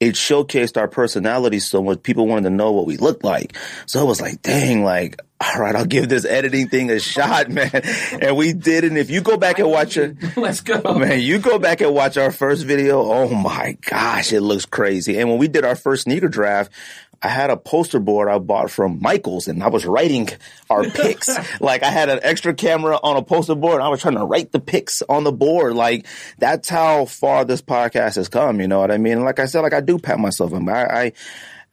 it 0.00 0.14
showcased 0.14 0.76
our 0.76 0.88
personalities 0.88 1.66
so 1.66 1.82
much. 1.82 2.02
People 2.02 2.26
wanted 2.26 2.44
to 2.44 2.50
know 2.50 2.72
what 2.72 2.86
we 2.86 2.96
looked 2.96 3.24
like. 3.24 3.56
So 3.86 4.02
it 4.02 4.06
was 4.06 4.20
like, 4.20 4.42
dang, 4.42 4.84
like, 4.84 5.20
all 5.38 5.60
right, 5.60 5.76
I'll 5.76 5.84
give 5.84 6.08
this 6.08 6.24
editing 6.24 6.68
thing 6.68 6.90
a 6.90 6.98
shot, 6.98 7.50
man. 7.50 7.70
And 8.20 8.36
we 8.36 8.52
did. 8.52 8.84
And 8.84 8.96
if 8.96 9.10
you 9.10 9.20
go 9.20 9.36
back 9.36 9.58
and 9.58 9.70
watch 9.70 9.96
it, 9.96 10.16
let's 10.36 10.60
go, 10.60 10.80
oh, 10.84 10.98
man. 10.98 11.20
You 11.20 11.38
go 11.38 11.58
back 11.58 11.80
and 11.80 11.94
watch 11.94 12.16
our 12.16 12.32
first 12.32 12.64
video. 12.64 13.02
Oh 13.02 13.28
my 13.28 13.76
gosh, 13.82 14.32
it 14.32 14.40
looks 14.40 14.66
crazy. 14.66 15.18
And 15.18 15.28
when 15.28 15.38
we 15.38 15.48
did 15.48 15.64
our 15.64 15.76
first 15.76 16.04
sneaker 16.04 16.28
draft, 16.28 16.72
I 17.22 17.28
had 17.28 17.50
a 17.50 17.56
poster 17.56 17.98
board 18.00 18.28
I 18.28 18.38
bought 18.38 18.70
from 18.70 19.00
Michaels 19.00 19.48
and 19.48 19.62
I 19.62 19.68
was 19.68 19.86
writing 19.86 20.28
our 20.70 20.84
picks. 20.90 21.28
like 21.60 21.82
I 21.82 21.90
had 21.90 22.08
an 22.08 22.20
extra 22.22 22.54
camera 22.54 22.98
on 23.02 23.16
a 23.16 23.22
poster 23.22 23.54
board 23.54 23.76
and 23.76 23.82
I 23.82 23.88
was 23.88 24.00
trying 24.00 24.16
to 24.16 24.24
write 24.24 24.52
the 24.52 24.60
picks 24.60 25.02
on 25.02 25.24
the 25.24 25.32
board. 25.32 25.74
Like 25.74 26.06
that's 26.38 26.68
how 26.68 27.06
far 27.06 27.44
this 27.44 27.62
podcast 27.62 28.16
has 28.16 28.28
come. 28.28 28.60
You 28.60 28.68
know 28.68 28.80
what 28.80 28.90
I 28.90 28.98
mean? 28.98 29.14
And 29.14 29.24
like 29.24 29.38
I 29.38 29.46
said, 29.46 29.60
like 29.60 29.74
I 29.74 29.80
do 29.80 29.98
pat 29.98 30.18
myself 30.18 30.52
on 30.52 30.68
I, 30.68 30.84
I 30.84 31.12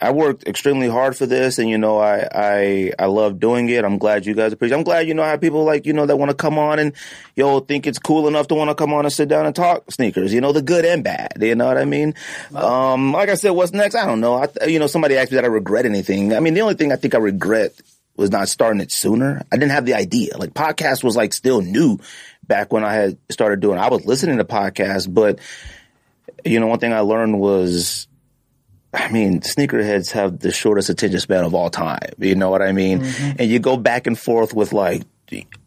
I 0.03 0.12
worked 0.12 0.45
extremely 0.45 0.89
hard 0.89 1.15
for 1.15 1.25
this, 1.25 1.60
and 1.60 1.69
you 1.69 1.77
know, 1.77 1.98
I 1.98 2.27
I 2.29 2.91
I 3.00 3.05
love 3.05 3.39
doing 3.39 3.69
it. 3.69 3.86
I'm 3.86 3.98
glad 3.98 4.25
you 4.25 4.33
guys 4.33 4.51
appreciate. 4.51 4.77
I'm 4.77 4.83
glad 4.83 5.07
you 5.07 5.13
know 5.13 5.24
I 5.24 5.29
have 5.29 5.39
people 5.39 5.63
like 5.63 5.86
you 5.86 5.93
know 5.93 6.05
that 6.05 6.17
want 6.17 6.29
to 6.29 6.36
come 6.36 6.60
on 6.60 6.77
and 6.77 6.91
yo 7.38 7.62
think 7.62 7.88
it's 7.88 8.00
cool 8.00 8.27
enough 8.27 8.50
to 8.50 8.55
want 8.55 8.69
to 8.69 8.75
come 8.75 8.93
on 8.93 9.05
and 9.05 9.13
sit 9.13 9.29
down 9.29 9.45
and 9.45 9.55
talk 9.55 9.89
sneakers. 9.91 10.33
You 10.33 10.41
know, 10.41 10.51
the 10.51 10.62
good 10.62 10.83
and 10.83 11.05
bad. 11.05 11.38
You 11.39 11.55
know 11.55 11.67
what 11.67 11.77
I 11.77 11.86
mean? 11.86 12.15
Um, 12.53 13.13
like 13.13 13.29
I 13.29 13.36
said, 13.36 13.51
what's 13.51 13.72
next? 13.72 13.95
I 13.95 14.05
don't 14.05 14.19
know. 14.19 14.36
I, 14.36 14.65
you 14.65 14.77
know, 14.77 14.88
somebody 14.88 15.15
asked 15.15 15.31
me 15.31 15.36
that 15.36 15.45
I 15.45 15.48
regret 15.48 15.86
anything. 15.86 16.33
I 16.33 16.41
mean, 16.41 16.53
the 16.53 16.62
only 16.62 16.75
thing 16.75 16.91
I 16.91 16.98
think 16.98 17.15
I 17.15 17.19
regret 17.19 17.72
was 18.17 18.29
not 18.29 18.50
starting 18.50 18.81
it 18.81 18.91
sooner. 18.91 19.41
I 19.53 19.55
didn't 19.55 19.72
have 19.72 19.86
the 19.86 19.93
idea. 19.93 20.38
Like 20.38 20.53
podcast 20.53 21.01
was 21.01 21.15
like 21.15 21.31
still 21.31 21.62
new 21.62 22.00
back 22.45 22.74
when 22.74 22.83
I 22.83 22.93
had 22.93 23.17
started 23.31 23.62
doing. 23.62 23.79
I 23.79 23.88
was 23.88 24.05
listening 24.05 24.38
to 24.39 24.43
podcasts, 24.43 25.12
but 25.12 25.39
you 26.43 26.60
know, 26.60 26.67
one 26.67 26.79
thing 26.79 26.91
I 26.91 27.00
learned 27.00 27.39
was 27.39 28.07
I 28.93 29.12
mean, 29.12 29.41
sneakerheads 29.41 30.12
have 30.12 30.39
the 30.39 30.51
shortest 30.51 30.89
attention 30.89 31.19
span 31.19 31.43
of 31.43 31.55
all 31.55 31.69
time. 31.69 32.12
You 32.19 32.35
know 32.35 32.50
what 32.50 32.62
I 32.62 32.71
mean? 32.71 33.01
Mm-hmm. 33.01 33.31
And 33.39 33.50
you 33.50 33.59
go 33.59 33.75
back 33.75 34.05
and 34.05 34.17
forth 34.17 34.53
with 34.53 34.71
like, 34.71 35.03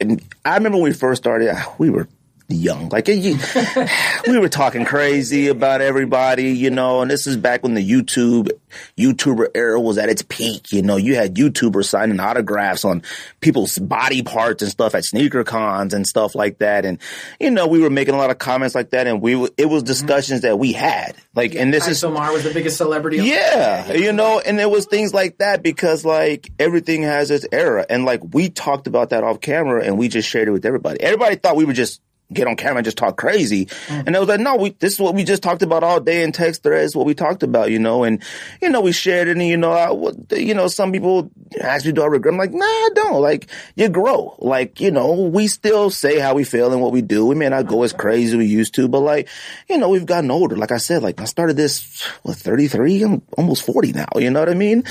and 0.00 0.22
I 0.44 0.54
remember 0.54 0.78
when 0.78 0.84
we 0.84 0.92
first 0.92 1.22
started, 1.22 1.56
we 1.78 1.90
were 1.90 2.08
young. 2.48 2.88
Like 2.88 3.08
you, 3.08 3.38
we 4.26 4.38
were 4.38 4.48
talking 4.48 4.84
crazy 4.84 5.48
about 5.48 5.80
everybody, 5.80 6.50
you 6.50 6.70
know, 6.70 7.00
and 7.02 7.10
this 7.10 7.26
is 7.26 7.36
back 7.36 7.62
when 7.62 7.74
the 7.74 7.88
YouTube 7.88 8.50
YouTuber 8.96 9.48
era 9.54 9.80
was 9.80 9.98
at 9.98 10.08
its 10.08 10.22
peak. 10.22 10.72
You 10.72 10.82
know, 10.82 10.96
you 10.96 11.16
had 11.16 11.34
YouTubers 11.34 11.86
signing 11.86 12.20
autographs 12.20 12.84
on 12.84 13.02
people's 13.40 13.78
body 13.78 14.22
parts 14.22 14.62
and 14.62 14.70
stuff 14.70 14.94
at 14.94 15.04
sneaker 15.04 15.44
cons 15.44 15.94
and 15.94 16.06
stuff 16.06 16.34
like 16.34 16.58
that. 16.58 16.84
And, 16.84 16.98
you 17.40 17.50
know, 17.50 17.66
we 17.66 17.80
were 17.80 17.90
making 17.90 18.14
a 18.14 18.18
lot 18.18 18.30
of 18.30 18.38
comments 18.38 18.74
like 18.74 18.90
that 18.90 19.06
and 19.06 19.20
we, 19.20 19.48
it 19.56 19.66
was 19.66 19.82
discussions 19.82 20.40
mm-hmm. 20.40 20.48
that 20.48 20.56
we 20.56 20.72
had. 20.72 21.16
Like, 21.34 21.54
and 21.54 21.72
this 21.72 21.88
is. 21.88 22.02
Omar 22.04 22.32
was 22.32 22.44
the 22.44 22.54
biggest 22.54 22.76
celebrity. 22.76 23.18
Yeah. 23.18 23.92
You 23.92 24.12
know, 24.12 24.40
and 24.40 24.60
it 24.60 24.70
was 24.70 24.86
things 24.86 25.12
like 25.12 25.38
that 25.38 25.62
because 25.62 26.04
like 26.04 26.50
everything 26.58 27.02
has 27.02 27.30
its 27.30 27.46
era. 27.50 27.84
And 27.88 28.04
like 28.04 28.20
we 28.34 28.50
talked 28.50 28.86
about 28.86 29.10
that 29.10 29.24
off 29.24 29.40
camera 29.40 29.84
and 29.84 29.98
we 29.98 30.08
just 30.08 30.28
shared 30.28 30.48
it 30.48 30.52
with 30.52 30.64
everybody. 30.64 31.00
Everybody 31.00 31.36
thought 31.36 31.56
we 31.56 31.64
were 31.64 31.72
just 31.72 32.00
get 32.32 32.46
on 32.46 32.56
camera 32.56 32.78
and 32.78 32.84
just 32.84 32.96
talk 32.96 33.16
crazy. 33.16 33.66
Mm. 33.66 34.06
And 34.06 34.14
they 34.14 34.18
was 34.18 34.28
like, 34.28 34.40
no, 34.40 34.56
we, 34.56 34.70
this 34.70 34.94
is 34.94 35.00
what 35.00 35.14
we 35.14 35.24
just 35.24 35.42
talked 35.42 35.62
about 35.62 35.84
all 35.84 36.00
day 36.00 36.22
in 36.22 36.32
text 36.32 36.62
threads, 36.62 36.96
what 36.96 37.06
we 37.06 37.14
talked 37.14 37.42
about, 37.42 37.70
you 37.70 37.78
know, 37.78 38.04
and, 38.04 38.22
you 38.60 38.68
know, 38.68 38.80
we 38.80 38.92
shared 38.92 39.28
it 39.28 39.36
and, 39.36 39.46
you 39.46 39.56
know, 39.56 39.72
I, 39.72 40.34
you 40.34 40.54
know, 40.54 40.68
some 40.68 40.92
people 40.92 41.30
ask 41.60 41.86
me, 41.86 41.92
do 41.92 42.02
I 42.02 42.06
regret? 42.06 42.34
I'm 42.34 42.38
like, 42.38 42.52
nah, 42.52 42.64
I 42.64 42.88
don't. 42.94 43.20
Like, 43.20 43.48
you 43.76 43.88
grow. 43.88 44.36
Like, 44.38 44.80
you 44.80 44.90
know, 44.90 45.12
we 45.12 45.46
still 45.46 45.90
say 45.90 46.18
how 46.18 46.34
we 46.34 46.44
feel 46.44 46.72
and 46.72 46.82
what 46.82 46.92
we 46.92 47.02
do. 47.02 47.26
We 47.26 47.34
may 47.34 47.48
not 47.48 47.66
go 47.66 47.82
as 47.84 47.92
crazy 47.92 48.32
as 48.32 48.36
we 48.36 48.46
used 48.46 48.74
to, 48.74 48.88
but 48.88 49.00
like, 49.00 49.28
you 49.68 49.78
know, 49.78 49.88
we've 49.88 50.06
gotten 50.06 50.30
older. 50.30 50.56
Like 50.56 50.72
I 50.72 50.78
said, 50.78 51.02
like 51.02 51.20
I 51.20 51.24
started 51.24 51.56
this, 51.56 52.04
what, 52.22 52.36
33? 52.36 53.02
I'm 53.02 53.22
almost 53.36 53.64
40 53.64 53.92
now. 53.92 54.08
You 54.16 54.30
know 54.30 54.40
what 54.40 54.48
I 54.48 54.54
mean? 54.54 54.84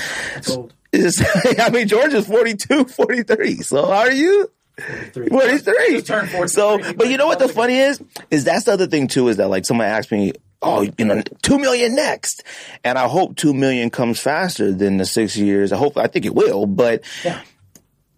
I 1.58 1.70
mean, 1.70 1.88
George 1.88 2.14
is 2.14 2.26
42, 2.26 2.84
43. 2.84 3.56
So 3.56 3.86
how 3.86 3.98
are 3.98 4.12
you? 4.12 4.50
43. 4.78 6.48
So, 6.48 6.78
but 6.94 7.08
you 7.08 7.16
know 7.16 7.26
what 7.26 7.38
the 7.38 7.48
funny 7.48 7.76
is? 7.76 8.02
Is 8.30 8.44
that's 8.44 8.64
the 8.64 8.72
other 8.72 8.86
thing 8.86 9.08
too, 9.08 9.28
is 9.28 9.38
that 9.38 9.48
like 9.48 9.64
someone 9.64 9.86
asked 9.86 10.12
me, 10.12 10.32
oh, 10.62 10.86
you 10.98 11.04
know, 11.04 11.22
2 11.42 11.58
million 11.58 11.94
next. 11.94 12.42
And 12.84 12.98
I 12.98 13.08
hope 13.08 13.36
2 13.36 13.54
million 13.54 13.90
comes 13.90 14.20
faster 14.20 14.72
than 14.72 14.98
the 14.98 15.06
six 15.06 15.36
years. 15.36 15.72
I 15.72 15.76
hope, 15.76 15.96
I 15.96 16.06
think 16.06 16.26
it 16.26 16.34
will, 16.34 16.66
but. 16.66 17.04
Yeah. 17.24 17.42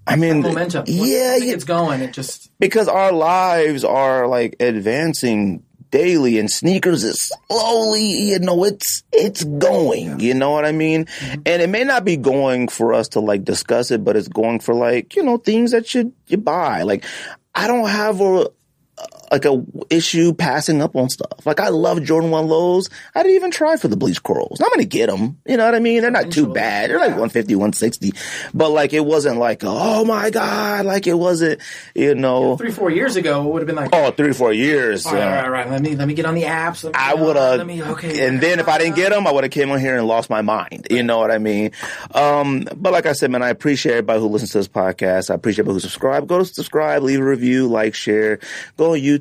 I 0.06 0.16
mean, 0.16 0.40
momentum. 0.40 0.84
Yeah, 0.86 1.36
yeah, 1.36 1.52
it's 1.52 1.64
going. 1.64 2.00
It 2.00 2.14
just 2.14 2.50
because 2.58 2.88
our 2.88 3.12
lives 3.12 3.84
are 3.84 4.26
like 4.26 4.56
advancing 4.58 5.62
daily 5.90 6.38
and 6.38 6.50
sneakers 6.50 7.04
is 7.04 7.32
slowly, 7.48 8.02
you 8.02 8.38
know, 8.38 8.64
it's, 8.64 9.02
it's 9.12 9.44
going, 9.44 10.20
you 10.20 10.34
know 10.34 10.50
what 10.50 10.64
I 10.64 10.72
mean? 10.72 11.04
Mm-hmm. 11.04 11.42
And 11.46 11.62
it 11.62 11.68
may 11.68 11.84
not 11.84 12.04
be 12.04 12.16
going 12.16 12.68
for 12.68 12.92
us 12.92 13.08
to 13.08 13.20
like 13.20 13.44
discuss 13.44 13.90
it, 13.90 14.04
but 14.04 14.16
it's 14.16 14.28
going 14.28 14.60
for 14.60 14.74
like, 14.74 15.16
you 15.16 15.22
know, 15.22 15.36
things 15.36 15.70
that 15.72 15.94
you, 15.94 16.12
you 16.26 16.36
buy. 16.36 16.82
Like, 16.82 17.04
I 17.54 17.66
don't 17.66 17.88
have 17.88 18.20
a, 18.20 18.48
like 19.30 19.44
a 19.44 19.64
issue 19.90 20.34
passing 20.34 20.82
up 20.82 20.96
on 20.96 21.08
stuff. 21.08 21.46
Like 21.46 21.60
I 21.60 21.68
love 21.68 22.02
Jordan 22.02 22.30
One 22.30 22.48
lows. 22.48 22.88
I 23.14 23.22
didn't 23.22 23.36
even 23.36 23.50
try 23.50 23.76
for 23.76 23.88
the 23.88 23.96
bleach 23.96 24.22
corals. 24.22 24.60
I'm 24.60 24.70
gonna 24.70 24.84
get 24.84 25.08
them. 25.08 25.38
You 25.46 25.56
know 25.56 25.64
what 25.64 25.74
I 25.74 25.78
mean? 25.78 26.02
They're 26.02 26.10
not 26.10 26.30
too 26.30 26.46
bad. 26.46 26.90
They're 26.90 26.98
like 26.98 27.10
150, 27.10 27.54
160. 27.54 28.12
But 28.54 28.70
like 28.70 28.92
it 28.92 29.04
wasn't 29.04 29.38
like 29.38 29.62
oh 29.64 30.04
my 30.04 30.30
god, 30.30 30.86
like 30.86 31.06
it 31.06 31.14
wasn't. 31.14 31.60
You 31.94 32.14
know, 32.14 32.56
Three, 32.56 32.70
four 32.70 32.90
years 32.90 33.16
ago, 33.16 33.44
it 33.44 33.52
would 33.52 33.62
have 33.62 33.66
been 33.66 33.76
like, 33.76 33.90
oh 33.92 34.10
three 34.10 34.32
four 34.32 34.52
years. 34.52 35.06
all 35.06 35.14
right, 35.14 35.22
uh, 35.22 35.26
all 35.26 35.30
right, 35.32 35.44
all 35.44 35.50
right, 35.50 35.70
let 35.70 35.82
me 35.82 35.96
let 35.96 36.08
me 36.08 36.14
get 36.14 36.26
on 36.26 36.34
the 36.34 36.42
apps. 36.44 36.84
Let 36.84 36.94
me 36.94 37.00
I 37.00 37.14
would 37.14 37.36
have, 37.36 37.60
okay. 37.90 38.26
and 38.26 38.40
then 38.40 38.58
if 38.60 38.68
I 38.68 38.78
didn't 38.78 38.96
get 38.96 39.10
them, 39.10 39.26
I 39.26 39.32
would 39.32 39.44
have 39.44 39.50
came 39.52 39.70
on 39.70 39.80
here 39.80 39.96
and 39.96 40.06
lost 40.06 40.30
my 40.30 40.42
mind. 40.42 40.86
You 40.90 41.02
know 41.02 41.18
what 41.18 41.30
I 41.30 41.38
mean? 41.38 41.72
Um, 42.14 42.66
but 42.76 42.92
like 42.92 43.06
I 43.06 43.12
said, 43.12 43.30
man, 43.30 43.42
I 43.42 43.48
appreciate 43.50 43.92
everybody 43.92 44.20
who 44.20 44.28
listens 44.28 44.52
to 44.52 44.58
this 44.58 44.68
podcast. 44.68 45.30
I 45.30 45.34
appreciate 45.34 45.64
everybody 45.64 45.76
who 45.76 45.80
subscribe. 45.80 46.26
Go 46.26 46.38
to 46.38 46.44
subscribe, 46.44 47.02
leave 47.02 47.20
a 47.20 47.24
review, 47.24 47.68
like, 47.68 47.94
share. 47.94 48.38
Go 48.76 48.92
on 48.92 48.98
YouTube, 48.98 49.17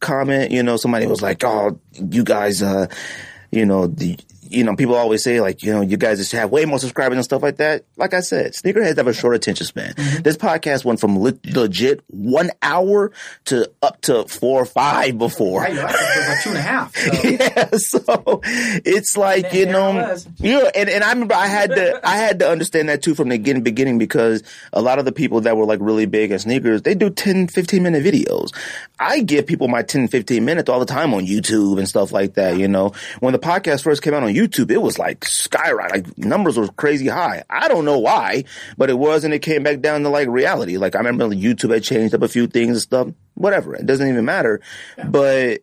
comment. 0.00 0.50
You 0.50 0.62
know, 0.62 0.76
somebody 0.76 1.06
was 1.06 1.22
like, 1.22 1.44
"Oh, 1.44 1.78
you 1.92 2.24
guys, 2.24 2.62
uh, 2.62 2.86
you 3.50 3.66
know, 3.66 3.86
the." 3.86 4.18
You 4.52 4.64
know, 4.64 4.76
people 4.76 4.94
always 4.94 5.22
say 5.22 5.40
like, 5.40 5.62
you 5.62 5.72
know, 5.72 5.80
you 5.80 5.96
guys 5.96 6.18
just 6.18 6.32
have 6.32 6.50
way 6.50 6.64
more 6.64 6.78
subscribers 6.78 7.16
and 7.16 7.24
stuff 7.24 7.42
like 7.42 7.56
that. 7.56 7.84
Like 7.96 8.14
I 8.14 8.20
said, 8.20 8.52
sneakerheads 8.52 8.96
have 8.96 9.06
a 9.06 9.12
short 9.12 9.34
attention 9.34 9.66
span. 9.66 9.94
Mm-hmm. 9.94 10.22
This 10.22 10.36
podcast 10.36 10.84
went 10.84 11.00
from 11.00 11.18
le- 11.18 11.38
legit 11.44 12.02
one 12.08 12.50
hour 12.62 13.12
to 13.46 13.70
up 13.82 14.00
to 14.02 14.24
four 14.24 14.62
or 14.62 14.66
five 14.66 15.18
before. 15.18 15.60
Right. 15.60 15.74
Was 15.74 15.82
like 15.82 16.42
two 16.42 16.50
and 16.50 16.58
a 16.58 16.62
half. 16.62 16.96
So. 16.96 17.12
yeah, 17.28 17.70
so 17.76 18.40
it's 18.84 19.16
like 19.16 19.44
And 19.46 19.54
you 19.54 19.66
know, 19.66 20.16
yeah, 20.38 20.70
and, 20.74 20.88
and 20.88 21.04
I 21.04 21.12
remember 21.12 21.34
I 21.34 21.46
had 21.46 21.70
to 21.70 22.00
I 22.06 22.16
had 22.16 22.38
to 22.40 22.48
understand 22.48 22.88
that 22.88 23.02
too 23.02 23.14
from 23.14 23.28
the 23.28 23.38
beginning, 23.38 23.62
beginning 23.62 23.98
because 23.98 24.42
a 24.72 24.82
lot 24.82 24.98
of 24.98 25.04
the 25.04 25.12
people 25.12 25.40
that 25.42 25.56
were 25.56 25.64
like 25.64 25.80
really 25.80 26.06
big 26.06 26.30
in 26.30 26.38
sneakers, 26.38 26.82
they 26.82 26.94
do 26.94 27.10
10, 27.10 27.48
15 27.48 27.82
minute 27.82 28.04
videos. 28.04 28.54
I 28.98 29.20
give 29.20 29.46
people 29.46 29.68
my 29.68 29.82
10, 29.82 30.08
15 30.08 30.44
minutes 30.44 30.68
all 30.68 30.78
the 30.78 30.86
time 30.86 31.14
on 31.14 31.26
YouTube 31.26 31.78
and 31.78 31.88
stuff 31.88 32.12
like 32.12 32.34
that. 32.34 32.56
You 32.56 32.68
know, 32.68 32.92
when 33.20 33.32
the 33.32 33.38
podcast 33.38 33.82
first 33.82 34.02
came 34.02 34.14
out 34.14 34.22
on 34.22 34.30
YouTube, 34.30 34.41
it 34.70 34.82
was 34.82 34.98
like 34.98 35.24
skyrocket, 35.24 35.92
like 35.92 36.18
numbers 36.18 36.58
were 36.58 36.68
crazy 36.68 37.08
high. 37.08 37.44
I 37.48 37.68
don't 37.68 37.84
know 37.84 37.98
why, 37.98 38.44
but 38.76 38.90
it 38.90 38.98
was, 38.98 39.24
and 39.24 39.34
it 39.34 39.40
came 39.40 39.62
back 39.62 39.80
down 39.80 40.02
to 40.02 40.08
like 40.08 40.28
reality. 40.28 40.76
Like 40.76 40.94
I 40.94 40.98
remember 40.98 41.26
YouTube 41.28 41.72
had 41.72 41.82
changed 41.82 42.14
up 42.14 42.22
a 42.22 42.28
few 42.28 42.46
things 42.46 42.70
and 42.70 42.80
stuff. 42.80 43.08
Whatever, 43.34 43.74
it 43.74 43.86
doesn't 43.86 44.08
even 44.08 44.24
matter. 44.24 44.60
But 45.04 45.60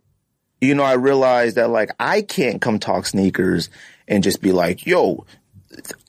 you 0.61 0.75
know, 0.75 0.83
I 0.83 0.93
realized 0.93 1.55
that 1.55 1.69
like 1.69 1.91
I 1.99 2.21
can't 2.21 2.61
come 2.61 2.79
talk 2.79 3.05
sneakers 3.05 3.69
and 4.07 4.23
just 4.23 4.41
be 4.41 4.51
like, 4.51 4.85
yo, 4.85 5.25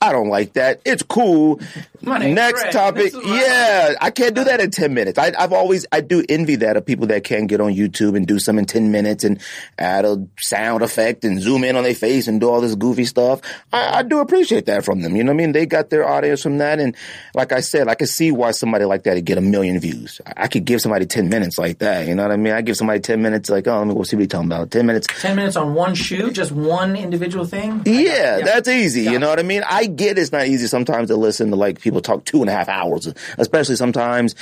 I 0.01 0.11
don't 0.11 0.29
like 0.29 0.53
that. 0.53 0.81
It's 0.85 1.03
cool. 1.03 1.59
Next 2.01 2.71
topic. 2.71 3.13
Yeah, 3.23 3.93
I 4.01 4.09
can't 4.09 4.33
do 4.33 4.43
that 4.43 4.59
in 4.59 4.71
10 4.71 4.93
minutes. 4.93 5.19
I, 5.19 5.31
I've 5.37 5.53
always, 5.53 5.85
I 5.91 6.01
do 6.01 6.23
envy 6.27 6.55
that 6.57 6.77
of 6.77 6.85
people 6.85 7.07
that 7.07 7.23
can 7.23 7.45
get 7.45 7.61
on 7.61 7.73
YouTube 7.73 8.15
and 8.17 8.25
do 8.25 8.39
some 8.39 8.57
in 8.57 8.65
10 8.65 8.91
minutes 8.91 9.23
and 9.23 9.39
add 9.77 10.03
a 10.05 10.25
sound 10.39 10.81
effect 10.81 11.23
and 11.23 11.39
zoom 11.39 11.63
in 11.63 11.75
on 11.75 11.83
their 11.83 11.93
face 11.93 12.27
and 12.27 12.41
do 12.41 12.49
all 12.49 12.59
this 12.59 12.73
goofy 12.73 13.05
stuff. 13.05 13.41
I, 13.71 13.99
I 13.99 14.03
do 14.03 14.19
appreciate 14.19 14.65
that 14.65 14.83
from 14.83 15.01
them. 15.01 15.15
You 15.15 15.23
know 15.23 15.31
what 15.31 15.35
I 15.41 15.45
mean? 15.45 15.51
They 15.51 15.67
got 15.67 15.91
their 15.91 16.07
audience 16.07 16.41
from 16.41 16.57
that. 16.57 16.79
And 16.79 16.95
like 17.35 17.51
I 17.51 17.59
said, 17.59 17.87
I 17.87 17.93
can 17.95 18.07
see 18.07 18.31
why 18.31 18.51
somebody 18.51 18.85
like 18.85 19.03
that 19.03 19.13
would 19.13 19.25
get 19.25 19.37
a 19.37 19.41
million 19.41 19.79
views. 19.79 20.19
I, 20.25 20.43
I 20.43 20.47
could 20.47 20.65
give 20.65 20.81
somebody 20.81 21.05
10 21.05 21.29
minutes 21.29 21.59
like 21.59 21.77
that. 21.79 22.07
You 22.07 22.15
know 22.15 22.23
what 22.23 22.31
I 22.31 22.37
mean? 22.37 22.53
I 22.53 22.61
give 22.61 22.77
somebody 22.77 22.99
10 22.99 23.21
minutes 23.21 23.49
like, 23.49 23.67
oh, 23.67 23.77
let 23.77 23.87
me 23.87 23.93
go 23.93 24.01
see 24.03 24.15
what 24.15 24.21
he's 24.21 24.29
talking 24.29 24.47
about. 24.47 24.71
10 24.71 24.85
minutes. 24.87 25.07
Ten 25.21 25.35
minutes 25.35 25.55
on 25.55 25.75
one 25.75 25.93
shoe, 25.93 26.31
just 26.31 26.51
one 26.51 26.95
individual 26.95 27.45
thing. 27.45 27.83
Yeah, 27.85 28.37
Yeah. 28.39 28.45
that's 28.45 28.67
easy. 28.67 29.03
You 29.03 29.19
know 29.19 29.29
what 29.29 29.37
I 29.39 29.43
mean? 29.43 29.50
I 29.51 29.53
mean, 29.53 29.63
I 29.67 29.85
get 29.85 30.17
it's 30.17 30.31
not 30.31 30.47
easy 30.47 30.67
sometimes 30.67 31.09
to 31.09 31.17
listen 31.17 31.49
to 31.49 31.57
like 31.57 31.81
people 31.81 31.99
talk 31.99 32.23
two 32.23 32.39
and 32.39 32.49
a 32.49 32.53
half 32.53 32.69
hours, 32.69 33.13
especially 33.37 33.75
sometimes 33.75 34.33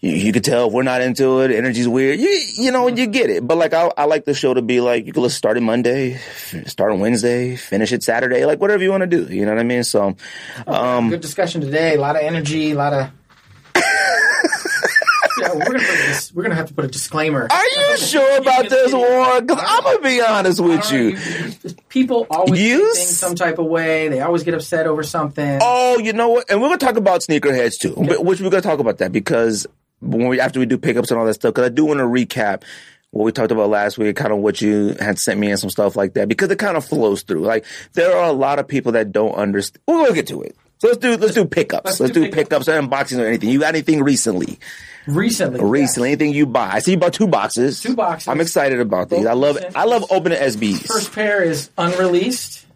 you, 0.00 0.10
you 0.10 0.32
could 0.32 0.44
tell 0.44 0.66
if 0.66 0.74
we're 0.74 0.82
not 0.82 1.00
into 1.00 1.40
it, 1.40 1.50
energy's 1.50 1.88
weird. 1.88 2.20
You, 2.20 2.28
you 2.58 2.70
know, 2.70 2.86
you 2.88 3.06
get 3.06 3.30
it. 3.30 3.46
But 3.46 3.56
like, 3.56 3.72
I, 3.72 3.90
I 3.96 4.04
like 4.04 4.26
the 4.26 4.34
show 4.34 4.52
to 4.52 4.60
be 4.60 4.82
like, 4.82 5.06
you 5.06 5.14
can 5.14 5.26
start 5.30 5.56
it 5.56 5.62
Monday, 5.62 6.18
start 6.66 6.92
on 6.92 7.00
Wednesday, 7.00 7.56
finish 7.56 7.92
it 7.92 8.02
Saturday, 8.02 8.44
like 8.44 8.60
whatever 8.60 8.82
you 8.82 8.90
want 8.90 9.02
to 9.02 9.06
do. 9.06 9.24
You 9.24 9.46
know 9.46 9.52
what 9.52 9.60
I 9.60 9.64
mean? 9.64 9.84
So, 9.84 10.16
um, 10.66 11.08
Good 11.08 11.22
discussion 11.22 11.62
today. 11.62 11.94
A 11.94 12.00
lot 12.00 12.16
of 12.16 12.20
energy. 12.20 12.72
A 12.72 12.74
lot 12.74 12.92
of. 12.92 13.10
Yeah, 15.40 15.52
we're 15.54 15.64
gonna 15.64 15.78
this, 15.78 16.32
we're 16.34 16.42
gonna 16.42 16.54
have 16.54 16.68
to 16.68 16.74
put 16.74 16.84
a 16.84 16.88
disclaimer. 16.88 17.46
are 17.50 17.64
you 17.64 17.96
sure 17.96 18.38
about 18.38 18.68
this, 18.68 18.92
Warren? 18.92 19.46
Cause 19.46 19.58
I'm 19.60 19.82
gonna 19.82 20.00
be 20.00 20.20
honest 20.20 20.60
with 20.60 20.90
you. 20.92 21.16
People 21.88 22.26
always 22.30 22.60
You 22.60 22.94
things 22.94 23.18
some 23.18 23.34
type 23.34 23.58
of 23.58 23.66
way. 23.66 24.08
They 24.08 24.20
always 24.20 24.42
get 24.42 24.54
upset 24.54 24.86
over 24.86 25.02
something. 25.02 25.58
Oh, 25.62 25.98
you 25.98 26.12
know 26.12 26.28
what? 26.28 26.50
And 26.50 26.60
we're 26.60 26.68
gonna 26.68 26.78
talk 26.78 26.96
about 26.96 27.20
sneakerheads 27.20 27.78
too, 27.80 27.94
which 27.94 28.40
we're 28.40 28.50
gonna 28.50 28.62
talk 28.62 28.78
about 28.78 28.98
that 28.98 29.12
because 29.12 29.66
when 30.00 30.28
we 30.28 30.40
after 30.40 30.60
we 30.60 30.66
do 30.66 30.78
pickups 30.78 31.10
and 31.10 31.18
all 31.18 31.26
that 31.26 31.34
stuff, 31.34 31.54
because 31.54 31.66
I 31.66 31.72
do 31.72 31.84
want 31.84 31.98
to 31.98 32.04
recap 32.04 32.62
what 33.10 33.24
we 33.24 33.32
talked 33.32 33.52
about 33.52 33.70
last 33.70 33.96
week, 33.98 34.14
kind 34.16 34.32
of 34.32 34.38
what 34.38 34.60
you 34.60 34.94
had 35.00 35.18
sent 35.18 35.40
me 35.40 35.50
and 35.50 35.58
some 35.58 35.70
stuff 35.70 35.96
like 35.96 36.14
that, 36.14 36.28
because 36.28 36.50
it 36.50 36.58
kind 36.58 36.76
of 36.76 36.84
flows 36.84 37.22
through. 37.22 37.42
Like 37.42 37.64
there 37.94 38.14
are 38.16 38.28
a 38.28 38.32
lot 38.32 38.58
of 38.58 38.68
people 38.68 38.92
that 38.92 39.12
don't 39.12 39.34
understand. 39.34 39.82
We're 39.86 40.02
gonna 40.04 40.14
get 40.14 40.26
to 40.28 40.42
it. 40.42 40.56
So 40.78 40.88
let's 40.88 40.98
do 40.98 41.16
let's 41.16 41.34
do 41.34 41.46
pickups. 41.46 41.84
Let's, 41.86 42.00
Let's 42.00 42.12
do, 42.12 42.24
do 42.26 42.30
pickups. 42.32 42.68
or 42.68 42.78
unboxings 42.80 43.18
or 43.18 43.26
anything. 43.26 43.48
You 43.48 43.60
got 43.60 43.74
anything 43.74 44.02
recently? 44.02 44.58
Recently, 45.06 45.60
Recently, 45.62 46.08
anything 46.10 46.32
you 46.32 46.46
buy? 46.46 46.70
I 46.72 46.78
see 46.80 46.92
you 46.92 46.96
bought 46.98 47.12
two 47.14 47.28
boxes. 47.28 47.80
Two 47.80 47.94
boxes. 47.94 48.28
I'm 48.28 48.40
excited 48.40 48.80
about 48.80 49.08
these. 49.10 49.24
I 49.26 49.34
love 49.34 49.58
I 49.74 49.84
love 49.84 50.04
opening 50.10 50.38
SBs. 50.38 50.72
yes. 50.72 50.86
First 50.86 51.12
pair 51.12 51.42
is 51.42 51.70
unreleased. 51.78 52.66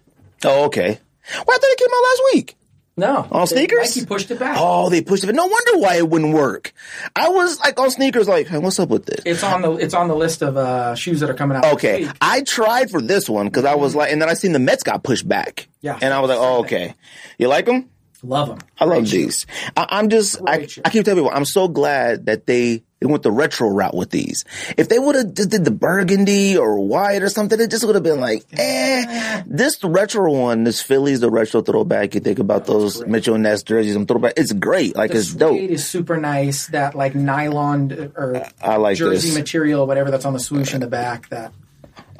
Oh, 0.44 0.64
okay. 0.66 0.98
Well, 1.34 1.42
I 1.48 1.58
thought 1.58 1.62
it 1.62 1.78
came 1.78 1.88
out 1.92 2.02
last 2.02 2.22
week. 2.34 2.56
No, 2.96 3.26
On 3.30 3.46
sneakers? 3.46 3.96
Nike 3.96 4.04
pushed 4.06 4.30
it 4.30 4.38
back. 4.38 4.56
Oh, 4.60 4.90
they 4.90 5.00
pushed 5.00 5.24
it. 5.24 5.32
No 5.34 5.46
wonder 5.46 5.78
why 5.78 5.96
it 5.96 6.06
wouldn't 6.10 6.34
work. 6.34 6.72
I 7.16 7.30
was 7.30 7.58
like 7.60 7.80
on 7.80 7.90
sneakers, 7.90 8.28
like, 8.28 8.46
hey, 8.48 8.58
what's 8.58 8.78
up 8.78 8.90
with 8.90 9.06
this? 9.06 9.22
It's 9.24 9.42
on 9.42 9.62
the 9.62 9.72
it's 9.76 9.94
on 9.94 10.08
the 10.08 10.14
list 10.16 10.42
of 10.42 10.56
uh, 10.58 10.94
shoes 10.96 11.20
that 11.20 11.30
are 11.30 11.34
coming 11.34 11.56
out. 11.56 11.64
Okay. 11.74 12.06
I 12.20 12.42
tried 12.42 12.90
for 12.90 13.00
this 13.00 13.28
one 13.28 13.46
because 13.46 13.64
I 13.64 13.74
was 13.76 13.94
like, 13.94 14.12
and 14.12 14.20
then 14.20 14.28
I 14.28 14.34
seen 14.34 14.52
the 14.52 14.58
Mets 14.58 14.82
got 14.82 15.02
pushed 15.02 15.26
back. 15.26 15.68
Yeah. 15.80 15.98
and 16.02 16.12
I 16.12 16.20
was 16.20 16.28
like, 16.28 16.38
oh, 16.38 16.58
okay. 16.60 16.94
You 17.38 17.48
like 17.48 17.64
them? 17.64 17.88
Love 18.22 18.48
them. 18.48 18.58
I 18.78 18.84
love 18.84 19.08
these. 19.10 19.46
I, 19.76 19.86
I'm 19.90 20.08
just, 20.08 20.40
I, 20.46 20.66
I 20.84 20.90
keep 20.90 21.04
telling 21.04 21.22
people, 21.24 21.30
I'm 21.36 21.44
so 21.44 21.68
glad 21.68 22.26
that 22.26 22.46
they, 22.46 22.82
they 23.00 23.06
went 23.06 23.22
the 23.22 23.30
retro 23.32 23.68
route 23.70 23.94
with 23.94 24.10
these. 24.10 24.44
If 24.76 24.88
they 24.90 24.98
would 24.98 25.14
have 25.14 25.32
just 25.34 25.48
did 25.50 25.64
the 25.64 25.70
burgundy 25.70 26.56
or 26.58 26.78
white 26.80 27.22
or 27.22 27.30
something, 27.30 27.58
it 27.58 27.70
just 27.70 27.84
would 27.86 27.94
have 27.94 28.04
been 28.04 28.20
like, 28.20 28.44
eh. 28.52 29.42
This 29.46 29.82
retro 29.82 30.30
one, 30.32 30.64
this 30.64 30.82
Phillies, 30.82 31.20
the 31.20 31.30
retro 31.30 31.62
throwback. 31.62 32.14
You 32.14 32.20
think 32.20 32.38
about 32.38 32.66
those 32.66 32.98
great. 32.98 33.08
Mitchell 33.08 33.38
Ness 33.38 33.62
jerseys, 33.62 33.96
and 33.96 34.06
throwback. 34.06 34.34
It's 34.36 34.52
great. 34.52 34.96
Like 34.96 35.12
The 35.12 35.18
it's 35.18 35.34
dope. 35.34 35.56
is 35.58 35.86
super 35.86 36.18
nice. 36.18 36.66
That 36.66 36.94
like 36.94 37.14
nylon 37.14 37.90
uh, 37.92 38.20
or 38.20 38.46
I 38.60 38.76
like 38.76 38.98
jersey 38.98 39.28
this. 39.30 39.38
material, 39.38 39.86
whatever 39.86 40.10
that's 40.10 40.26
on 40.26 40.34
the 40.34 40.40
swoosh 40.40 40.74
in 40.74 40.80
the 40.82 40.86
back. 40.86 41.30
That 41.30 41.52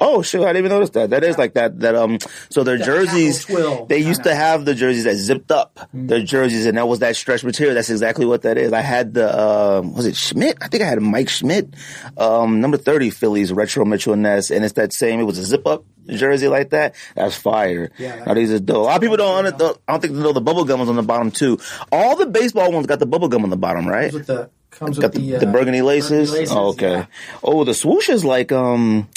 Oh 0.03 0.23
shit! 0.23 0.41
I 0.41 0.45
didn't 0.47 0.57
even 0.65 0.71
notice 0.71 0.89
that. 0.91 1.11
That 1.11 1.23
is 1.23 1.37
like 1.37 1.53
that. 1.53 1.79
That 1.79 1.93
um. 1.95 2.17
So 2.49 2.63
their 2.63 2.77
jerseys, 2.77 3.45
they 3.87 3.99
used 3.99 4.23
to 4.23 4.33
have 4.33 4.65
the 4.65 4.73
jerseys 4.73 5.03
that 5.03 5.15
zipped 5.15 5.51
up. 5.51 5.79
Their 5.93 6.23
jerseys, 6.23 6.65
and 6.65 6.77
that 6.77 6.87
was 6.87 6.99
that 6.99 7.15
stretch 7.15 7.43
material. 7.43 7.75
That's 7.75 7.91
exactly 7.91 8.25
what 8.25 8.41
that 8.41 8.57
is. 8.57 8.73
I 8.73 8.81
had 8.81 9.13
the 9.13 9.27
um, 9.39 9.93
was 9.93 10.07
it 10.07 10.15
Schmidt? 10.15 10.57
I 10.59 10.67
think 10.69 10.81
I 10.81 10.87
had 10.87 10.99
Mike 11.01 11.29
Schmidt, 11.29 11.75
um, 12.17 12.59
number 12.61 12.77
thirty 12.77 13.11
Phillies 13.11 13.53
retro 13.53 13.85
Mitchell 13.85 14.15
Ness, 14.15 14.49
and 14.49 14.65
it's 14.65 14.73
that 14.73 14.91
same. 14.91 15.19
It 15.19 15.23
was 15.25 15.37
a 15.37 15.43
zip 15.43 15.67
up 15.67 15.85
jersey 16.07 16.47
like 16.47 16.71
that. 16.71 16.95
That's 17.15 17.35
fire. 17.35 17.91
Yeah, 17.99 18.15
that- 18.17 18.27
now 18.27 18.33
these 18.33 18.51
are 18.51 18.59
dope. 18.59 18.77
A 18.77 18.79
lot 18.79 18.95
of 18.95 19.01
people 19.01 19.17
don't. 19.17 19.45
I 19.45 19.51
don't 19.51 20.01
think 20.01 20.15
they 20.15 20.19
know 20.19 20.33
the 20.33 20.41
bubble 20.41 20.65
gum 20.65 20.79
was 20.79 20.89
on 20.89 20.95
the 20.95 21.03
bottom 21.03 21.29
too. 21.29 21.59
All 21.91 22.15
the 22.15 22.25
baseball 22.25 22.71
ones 22.71 22.87
got 22.87 22.97
the 22.97 23.05
bubble 23.05 23.27
gum 23.27 23.43
on 23.43 23.51
the 23.51 23.55
bottom, 23.57 23.87
right? 23.87 24.11
with 24.11 24.25
the 24.25 24.49
comes 24.71 24.97
Got 24.97 25.13
with 25.13 25.21
the, 25.21 25.31
the, 25.33 25.37
the 25.45 25.49
uh, 25.49 25.51
burgundy 25.51 25.81
laces. 25.83 26.51
oh, 26.51 26.69
okay. 26.69 26.91
yeah. 26.91 27.05
Oh, 27.43 27.63
the 27.63 27.75
swoosh 27.75 28.09
is 28.09 28.25
like 28.25 28.51
um. 28.51 29.07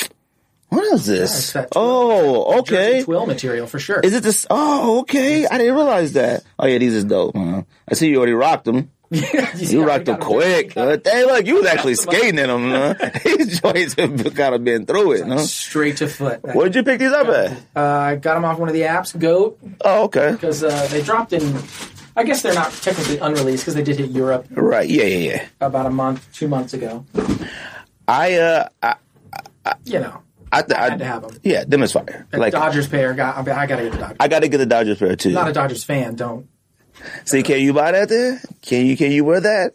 What 0.74 0.92
is 0.94 1.06
this? 1.06 1.52
twill- 1.52 1.66
oh, 1.76 2.58
okay. 2.60 3.02
twill 3.04 3.26
material 3.26 3.66
for 3.66 3.78
sure. 3.78 4.00
Is 4.00 4.14
it 4.14 4.22
this? 4.22 4.46
Oh, 4.50 5.00
okay. 5.00 5.46
I 5.46 5.58
didn't 5.58 5.74
realize 5.74 6.12
that. 6.14 6.42
Oh 6.58 6.66
yeah, 6.66 6.78
these 6.78 6.94
is 6.94 7.04
dope. 7.04 7.36
huh? 7.36 7.62
I 7.88 7.94
see 7.94 8.08
you 8.08 8.16
already 8.18 8.32
rocked 8.32 8.64
them. 8.64 8.90
You 9.56 9.84
rocked 9.86 10.06
them 10.06 10.18
quick. 10.18 10.76
Uh, 10.76 10.98
hey, 11.04 11.24
look, 11.24 11.46
you 11.46 11.56
was 11.56 11.66
actually 11.66 11.94
skating 11.94 12.38
in 12.38 12.48
them. 12.48 12.70
Huh? 12.70 12.94
These 13.24 13.60
joints 13.60 13.94
have 13.94 14.34
kind 14.34 14.54
of 14.56 14.64
been 14.64 14.86
through 14.86 15.12
it. 15.12 15.26
Huh? 15.26 15.38
Straight 15.38 15.98
to 15.98 16.08
foot. 16.08 16.42
Where 16.42 16.66
did 16.66 16.74
you 16.74 16.82
pick 16.82 16.98
these 16.98 17.12
up 17.12 17.28
at? 17.28 17.52
Uh, 17.76 17.80
I 17.80 18.16
got 18.16 18.34
them 18.34 18.44
off 18.44 18.58
one 18.58 18.68
of 18.68 18.74
the 18.74 18.80
apps, 18.82 19.16
Goat, 19.16 19.58
Oh, 19.84 20.04
okay. 20.04 20.32
because 20.32 20.64
uh, 20.64 20.88
they 20.90 21.00
dropped 21.02 21.32
in. 21.32 21.56
I 22.16 22.24
guess 22.24 22.42
they're 22.42 22.54
not 22.54 22.72
technically 22.72 23.18
unreleased 23.18 23.62
because 23.64 23.74
they 23.76 23.82
did 23.84 23.98
hit 23.98 24.10
Europe 24.10 24.46
Right. 24.50 24.88
Yeah, 24.88 25.04
yeah, 25.04 25.30
yeah. 25.32 25.46
about 25.60 25.86
a 25.86 25.90
month, 25.90 26.26
two 26.32 26.48
months 26.48 26.74
ago. 26.74 27.04
I 28.08 28.34
uh, 28.34 28.68
I, 28.82 28.96
You 29.84 30.00
know, 30.00 30.22
I, 30.58 30.62
th- 30.62 30.78
I 30.78 30.90
had 30.90 30.98
to 31.00 31.04
have 31.04 31.22
them. 31.22 31.38
Yeah, 31.42 31.64
them 31.64 31.82
is 31.82 31.92
fire. 31.92 32.26
The 32.30 32.38
Like 32.38 32.52
Dodgers 32.52 32.88
pair 32.88 33.12
got. 33.14 33.36
I, 33.36 33.42
mean, 33.42 33.54
I 33.56 33.66
got 33.66 33.76
to 33.76 33.82
get 33.84 33.92
the 33.92 33.98
Dodgers. 33.98 34.16
I 34.20 34.28
got 34.28 34.40
to 34.40 34.48
get 34.48 34.58
the 34.58 34.66
Dodgers 34.66 34.98
pair 34.98 35.16
too. 35.16 35.32
not 35.32 35.48
a 35.48 35.52
Dodgers 35.52 35.84
fan. 35.84 36.14
Don't. 36.14 36.48
See, 37.24 37.42
can 37.42 37.60
you 37.60 37.72
buy 37.72 37.92
that 37.92 38.08
there? 38.08 38.40
Can 38.62 38.86
you 38.86 38.96
can 38.96 39.10
you 39.12 39.24
wear 39.24 39.40
that? 39.40 39.72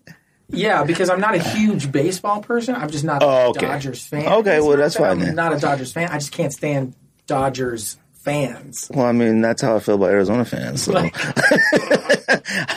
Yeah, 0.51 0.83
because 0.83 1.09
I'm 1.11 1.19
not 1.19 1.35
a 1.35 1.39
huge 1.39 1.91
baseball 1.91 2.41
person. 2.41 2.73
I'm 2.75 2.89
just 2.89 3.03
not 3.03 3.21
a 3.21 3.25
Oh, 3.25 3.49
okay. 3.49 3.67
Dodgers 3.67 4.03
fan. 4.03 4.25
Okay, 4.25 4.57
It's 4.57 4.65
well, 4.65 4.77
that's 4.77 4.95
that 4.95 4.99
fine 5.01 5.11
I'm 5.11 5.19
then. 5.19 5.35
Not 5.35 5.53
a 5.53 5.59
Dodgers 5.59 5.93
fan. 5.93 6.09
I 6.09 6.17
just 6.17 6.31
can't 6.31 6.51
stand 6.51 6.95
Dodgers 7.27 7.97
fans. 8.29 8.91
Well, 8.93 9.05
I 9.05 9.11
mean, 9.11 9.41
that's 9.41 9.61
how 9.61 9.75
I 9.75 9.79
feel 9.79 9.95
about 9.95 10.11
Arizona 10.11 10.45
fans. 10.45 10.83
So. 10.83 10.93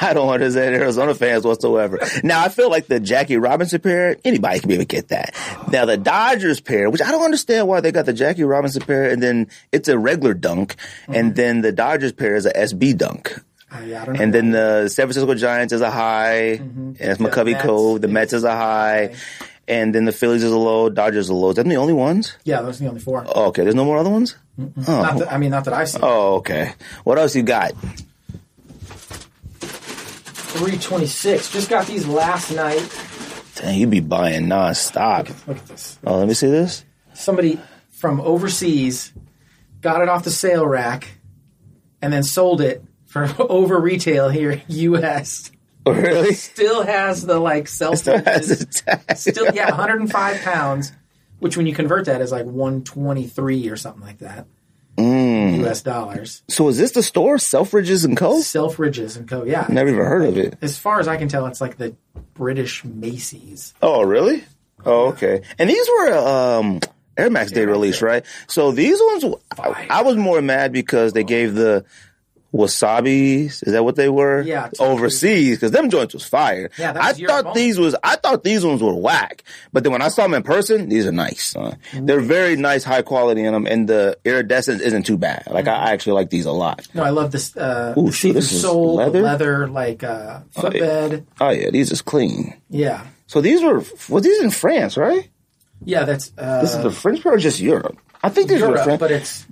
I 0.01 0.13
don't 0.15 0.29
understand 0.29 0.75
Arizona 0.75 1.15
fans 1.15 1.45
whatsoever. 1.45 2.01
Now, 2.25 2.43
I 2.43 2.49
feel 2.49 2.71
like 2.71 2.87
the 2.87 3.01
Jackie 3.01 3.37
Robinson 3.37 3.81
pair, 3.81 4.17
anybody 4.25 4.61
can 4.61 4.69
be 4.69 4.75
able 4.75 4.83
to 4.83 4.89
get 4.89 5.09
that. 5.09 5.35
Now, 5.71 5.85
the 5.85 5.97
Dodgers 5.97 6.61
pair, 6.61 6.91
which 6.91 7.03
I 7.03 7.11
don't 7.11 7.25
understand 7.25 7.69
why 7.69 7.81
they 7.81 7.93
got 7.93 8.07
the 8.07 8.13
Jackie 8.13 8.45
Robinson 8.45 8.83
pair, 8.83 9.11
and 9.11 9.23
then 9.23 9.49
it's 9.71 9.89
a 9.89 9.99
regular 9.99 10.35
dunk, 10.35 10.77
and 11.09 11.37
then 11.37 11.61
the 11.61 11.73
Dodgers 11.73 12.13
pair 12.13 12.35
is 12.35 12.47
a 12.47 12.53
SB 12.53 12.97
dunk. 12.97 13.39
Uh, 13.71 13.81
yeah, 13.81 14.03
I 14.03 14.05
don't 14.05 14.15
know. 14.15 14.23
And 14.23 14.35
then 14.35 14.51
the 14.51 14.89
San 14.89 15.07
Francisco 15.07 15.35
Giants 15.35 15.73
is 15.73 15.81
a 15.81 15.91
high, 15.91 16.55
and 16.61 16.97
it's 16.99 17.21
McCovey 17.21 17.59
Cove. 17.59 18.01
The 18.01 18.09
Mets 18.09 18.33
is 18.33 18.45
a 18.45 18.51
high, 18.55 19.07
high. 19.07 19.17
And 19.73 19.95
then 19.95 20.05
the 20.05 20.13
Phillies 20.13 20.45
is 20.45 20.53
a 20.53 20.59
low, 20.59 20.91
Dodgers 20.91 21.27
is 21.27 21.31
a 21.31 21.35
low. 21.35 21.49
Is 21.51 21.57
that 21.57 21.65
the 21.65 21.77
only 21.77 21.95
ones? 21.95 22.37
yeah, 22.45 22.61
those 22.61 22.79
are 22.79 22.85
the 22.85 22.91
only 22.91 23.01
four. 23.01 23.25
Oh, 23.27 23.47
okay, 23.47 23.63
there's 23.63 23.75
no 23.75 23.87
more 23.87 23.97
other 23.97 24.11
ones? 24.11 24.37
Not 24.59 24.73
oh. 24.87 25.19
that, 25.21 25.33
I 25.33 25.39
mean, 25.39 25.51
not 25.51 25.65
that 25.65 25.73
I've 25.73 25.89
seen. 25.89 26.03
Oh, 26.05 26.37
okay. 26.37 26.75
What 27.05 27.19
else 27.19 27.35
you 27.35 27.43
got? 27.43 27.73
326. 29.61 31.51
Just 31.53 31.71
got 31.71 31.87
these 31.87 32.07
last 32.07 32.55
night. 32.55 32.87
Dang, 33.55 33.79
you'd 33.79 33.89
be 33.91 34.01
buying 34.01 34.45
nonstop. 34.45 35.29
Look 35.47 35.57
at 35.57 35.67
this. 35.69 35.99
Oh, 36.05 36.19
let 36.19 36.29
me 36.29 36.35
see 36.35 36.49
this. 36.49 36.85
Somebody 37.15 37.59
from 37.93 38.21
overseas 38.21 39.13
got 39.81 40.03
it 40.03 40.11
off 40.11 40.25
the 40.25 40.31
sale 40.31 40.67
rack 40.67 41.19
and 42.03 42.13
then 42.13 42.23
sold 42.23 42.61
it 42.61 42.85
for 43.07 43.27
over 43.39 43.81
retail 43.81 44.29
here, 44.29 44.61
U.S. 44.69 45.52
Oh, 45.85 45.93
really? 45.93 46.35
Still 46.35 46.85
has 46.85 47.25
the 47.27 47.39
like 47.39 47.69
self. 47.69 47.99
Still 47.99 48.23
has 48.23 48.59
the 48.61 48.67
tag. 48.67 49.17
Still, 49.17 49.55
yeah, 49.55 49.67
105 49.71 50.43
pounds, 50.43 50.93
which 51.39 51.57
when 51.57 51.67
you 51.67 51.75
convert 51.75 52.07
that 52.07 52.21
is 52.21 52.33
like 52.33 52.47
123 52.47 53.69
or 53.69 53.77
something 53.77 54.03
like 54.03 54.19
that. 54.19 54.47
Mm. 54.97 55.57
U.S. 55.61 55.81
dollars. 55.83 56.43
So 56.49 56.69
is 56.69 56.77
this 56.77 56.93
the 56.93 57.03
store, 57.03 57.37
Selfridges 57.37 58.05
and 58.05 58.17
Co? 58.17 58.35
Selfridges 58.41 59.17
and 59.17 59.27
Co. 59.27 59.45
Yeah. 59.45 59.67
Never 59.69 59.89
even 59.89 60.05
heard 60.05 60.29
of 60.29 60.37
it. 60.37 60.59
As 60.61 60.79
far 60.79 61.01
as 61.01 61.09
I 61.09 61.17
can 61.17 61.29
tell, 61.29 61.47
it's 61.47 61.63
like 61.63 61.79
the 61.79 61.97
British 62.35 62.85
Macy's. 62.85 63.73
Oh, 63.81 64.03
really? 64.03 64.45
Oh, 64.85 65.09
okay. 65.09 65.43
And 65.59 65.71
these 65.71 65.89
were 65.89 66.13
um 66.13 66.81
Air 67.17 67.31
Max 67.31 67.53
Day 67.53 67.65
release, 67.65 68.03
right? 68.03 68.25
So 68.49 68.71
these 68.73 68.99
ones, 69.01 69.25
I, 69.59 69.87
I 69.89 70.03
was 70.03 70.17
more 70.17 70.43
mad 70.43 70.73
because 70.73 71.13
they 71.13 71.25
gave 71.25 71.55
the 71.55 71.85
wasabis. 72.53 73.67
Is 73.67 73.73
that 73.73 73.85
what 73.85 73.97
they 73.97 74.09
were? 74.09 74.43
Yeah, 74.43 74.71
overseas 74.79 75.57
because 75.59 75.71
them 75.71 75.91
joints 75.91 76.15
was 76.15 76.25
fire. 76.25 76.71
Yeah, 76.79 76.93
that 76.93 77.03
I 77.03 77.09
was 77.13 77.21
thought 77.21 77.55
these 77.55 77.79
was 77.79 77.95
I 78.03 78.17
thought 78.17 78.45
these 78.45 78.65
ones 78.65 78.83
were 78.83 78.95
whack, 78.95 79.43
but 79.73 79.83
then 79.85 79.93
when 79.93 80.03
I 80.03 80.09
saw 80.09 80.23
them 80.23 80.35
in 80.35 80.43
person, 80.43 80.89
these 80.89 81.07
are 81.07 81.13
nice. 81.13 81.55
uh, 81.57 81.75
They're 81.95 82.21
very 82.21 82.57
nice, 82.57 82.85
high 82.85 83.03
quality 83.03 83.43
in 83.45 83.53
them, 83.53 83.67
and 83.67 83.89
the 83.89 84.19
iridescence 84.25 84.81
isn't 84.83 85.05
too 85.05 85.17
bad. 85.19 85.45
Like 85.51 85.63
Mm-hmm. 85.63 85.85
I 85.87 85.93
actually 85.93 86.15
like 86.15 86.31
these 86.31 86.45
a 86.47 86.53
lot. 86.53 86.89
No, 86.93 87.05
I 87.05 87.11
love 87.11 87.31
this. 87.31 87.57
Uh, 87.57 87.95
Ooh, 87.97 88.07
the 88.07 88.13
shit, 88.13 88.35
this 88.35 88.51
is 88.53 88.61
sole, 88.63 88.97
leather? 88.97 89.23
leather, 89.23 89.69
like 89.69 90.03
uh, 90.03 90.41
footbed. 90.51 91.25
Oh 91.41 91.51
yeah, 91.51 91.71
these 91.71 91.91
is 91.93 92.03
clean. 92.03 92.55
Yeah, 92.69 93.07
So 93.29 93.41
these 93.41 93.63
were 93.63 93.85
were 94.09 94.21
these 94.21 94.43
in 94.43 94.51
France, 94.51 94.97
right? 94.97 95.29
yeah, 95.85 96.05
that's 96.05 96.33
uh, 96.39 96.61
This 96.63 96.75
is 96.75 96.83
the 96.83 96.91
French 96.91 97.23
part 97.23 97.37
or 97.37 97.39
just 97.39 97.61
Europe? 97.61 97.97
I 98.23 98.29
think 98.29 98.49
these 98.49 98.61
were 98.61 98.69
Europe, 98.69 98.85
French. 98.85 99.01
but 99.01 99.11
it's 99.11 99.47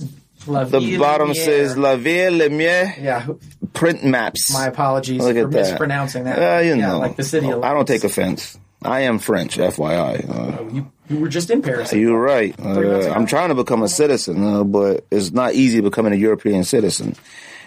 The 0.47 0.97
bottom 0.99 1.35
says 1.35 1.77
La 1.77 1.97
Ville 1.97 2.33
Lumière 2.33 3.01
Yeah, 3.01 3.27
print 3.73 4.05
maps. 4.05 4.53
my 4.53 4.67
apologies 4.67 5.23
Look 5.23 5.35
for 5.37 5.41
at 5.43 5.51
that. 5.51 5.71
mispronouncing 5.71 6.25
that. 6.25 6.39
Uh, 6.39 6.61
you 6.63 6.75
yeah, 6.77 6.89
know, 6.89 6.99
like 6.99 7.17
the 7.17 7.25
city. 7.25 7.51
Of 7.51 7.63
I 7.63 7.75
don't 7.75 7.87
take 7.87 8.05
offense. 8.05 8.59
I 8.83 9.01
am 9.01 9.19
French, 9.19 9.59
FYI. 9.59 10.29
Uh, 10.29 10.73
You, 10.73 10.91
you 11.11 11.19
were 11.21 11.29
just 11.29 11.51
in 11.51 11.61
Paris. 11.61 11.93
you're 11.93 12.19
right. 12.19 12.55
Uh. 12.59 13.11
I'm 13.13 13.27
trying 13.27 13.51
to 13.51 13.55
become 13.55 13.83
a 13.83 13.89
citizen, 13.89 14.43
uh, 14.43 14.65
but 14.65 15.05
it's 15.11 15.33
not 15.33 15.53
easy 15.55 15.81
becoming 15.83 16.15
a 16.15 16.17
European 16.17 16.65
citizen. 16.65 17.15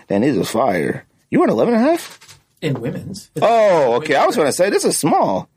And 0.10 0.24
this 0.24 0.36
is 0.36 0.50
fire. 0.50 1.06
You 1.30 1.40
want 1.40 1.52
11 1.52 1.76
and 1.76 1.86
a 1.86 1.90
half? 1.92 2.20
in 2.62 2.80
women's. 2.80 3.30
Oh, 3.42 3.96
okay. 3.96 4.16
I 4.16 4.26
was 4.26 4.36
going 4.38 4.48
to 4.48 4.54
say 4.54 4.70
this 4.70 4.86
is 4.86 4.98
small. 4.98 5.50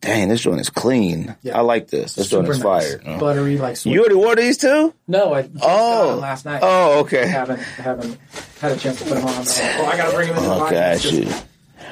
Dang, 0.00 0.28
this 0.30 0.40
joint 0.40 0.60
is 0.60 0.70
clean. 0.70 1.36
Yeah. 1.42 1.58
I 1.58 1.60
like 1.60 1.88
this. 1.88 2.14
This 2.14 2.28
joint 2.28 2.48
is 2.48 2.58
nice. 2.64 2.94
fire. 2.94 3.18
Buttery, 3.18 3.58
like 3.58 3.76
sweet. 3.76 3.92
You 3.92 4.00
already 4.00 4.14
wore 4.14 4.34
these 4.34 4.56
too? 4.56 4.94
no, 5.06 5.34
I 5.34 5.42
just 5.42 5.54
got 5.54 5.62
Oh. 5.68 6.10
them 6.12 6.20
last 6.20 6.44
night. 6.46 6.60
Oh, 6.62 7.00
okay. 7.00 7.26
haven't 7.26 7.58
haven't 7.60 8.18
had 8.60 8.72
a 8.72 8.76
chance 8.76 8.98
to 9.00 9.04
put 9.04 9.14
them 9.16 9.26
on. 9.26 9.44
Oh, 9.46 9.84
I 9.92 9.96
gotta 9.98 10.16
bring 10.16 10.28
them 10.28 10.38
in 10.38 10.42
the 10.44 10.48
Look 10.56 10.72
podcast. 10.72 11.04
at 11.06 11.12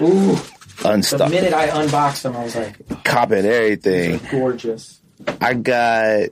you. 0.00 0.06
Ooh, 0.06 0.36
the 0.82 1.28
minute 1.30 1.52
I 1.52 1.66
unboxed 1.66 2.22
them, 2.22 2.36
I 2.36 2.44
was 2.44 2.56
like, 2.56 3.04
Copping 3.04 3.44
everything. 3.44 4.20
gorgeous. 4.30 5.00
I 5.40 5.52
got. 5.54 6.28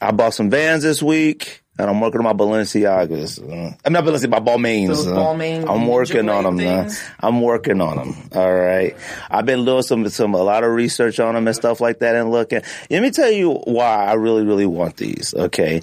I 0.00 0.10
bought 0.10 0.34
some 0.34 0.50
Vans 0.50 0.82
this 0.82 1.00
week, 1.00 1.61
and 1.78 1.88
I'm 1.88 2.00
working 2.00 2.18
on 2.18 2.24
my 2.24 2.32
Balenciagas. 2.32 3.40
Uh, 3.40 3.74
I'm 3.84 3.92
not 3.92 4.04
Balenciaga, 4.04 4.30
my 4.30 4.40
Balmains. 4.40 5.06
Uh, 5.06 5.16
Balmain 5.16 5.68
I'm 5.68 5.86
working 5.86 6.28
on 6.28 6.44
them. 6.44 6.56
Uh, 6.56 6.82
things? 6.82 7.02
I'm 7.20 7.40
working 7.40 7.80
on 7.80 7.96
them. 7.96 8.28
All 8.34 8.52
right. 8.52 8.96
I've 9.30 9.46
been 9.46 9.64
doing 9.64 9.82
some 9.82 10.08
some 10.08 10.34
a 10.34 10.42
lot 10.42 10.64
of 10.64 10.72
research 10.72 11.18
on 11.18 11.34
them 11.34 11.46
and 11.46 11.56
stuff 11.56 11.80
like 11.80 12.00
that, 12.00 12.14
and 12.14 12.30
looking. 12.30 12.62
Let 12.90 13.02
me 13.02 13.10
tell 13.10 13.30
you 13.30 13.52
why 13.52 14.06
I 14.06 14.14
really 14.14 14.44
really 14.44 14.66
want 14.66 14.96
these. 14.96 15.34
Okay. 15.34 15.82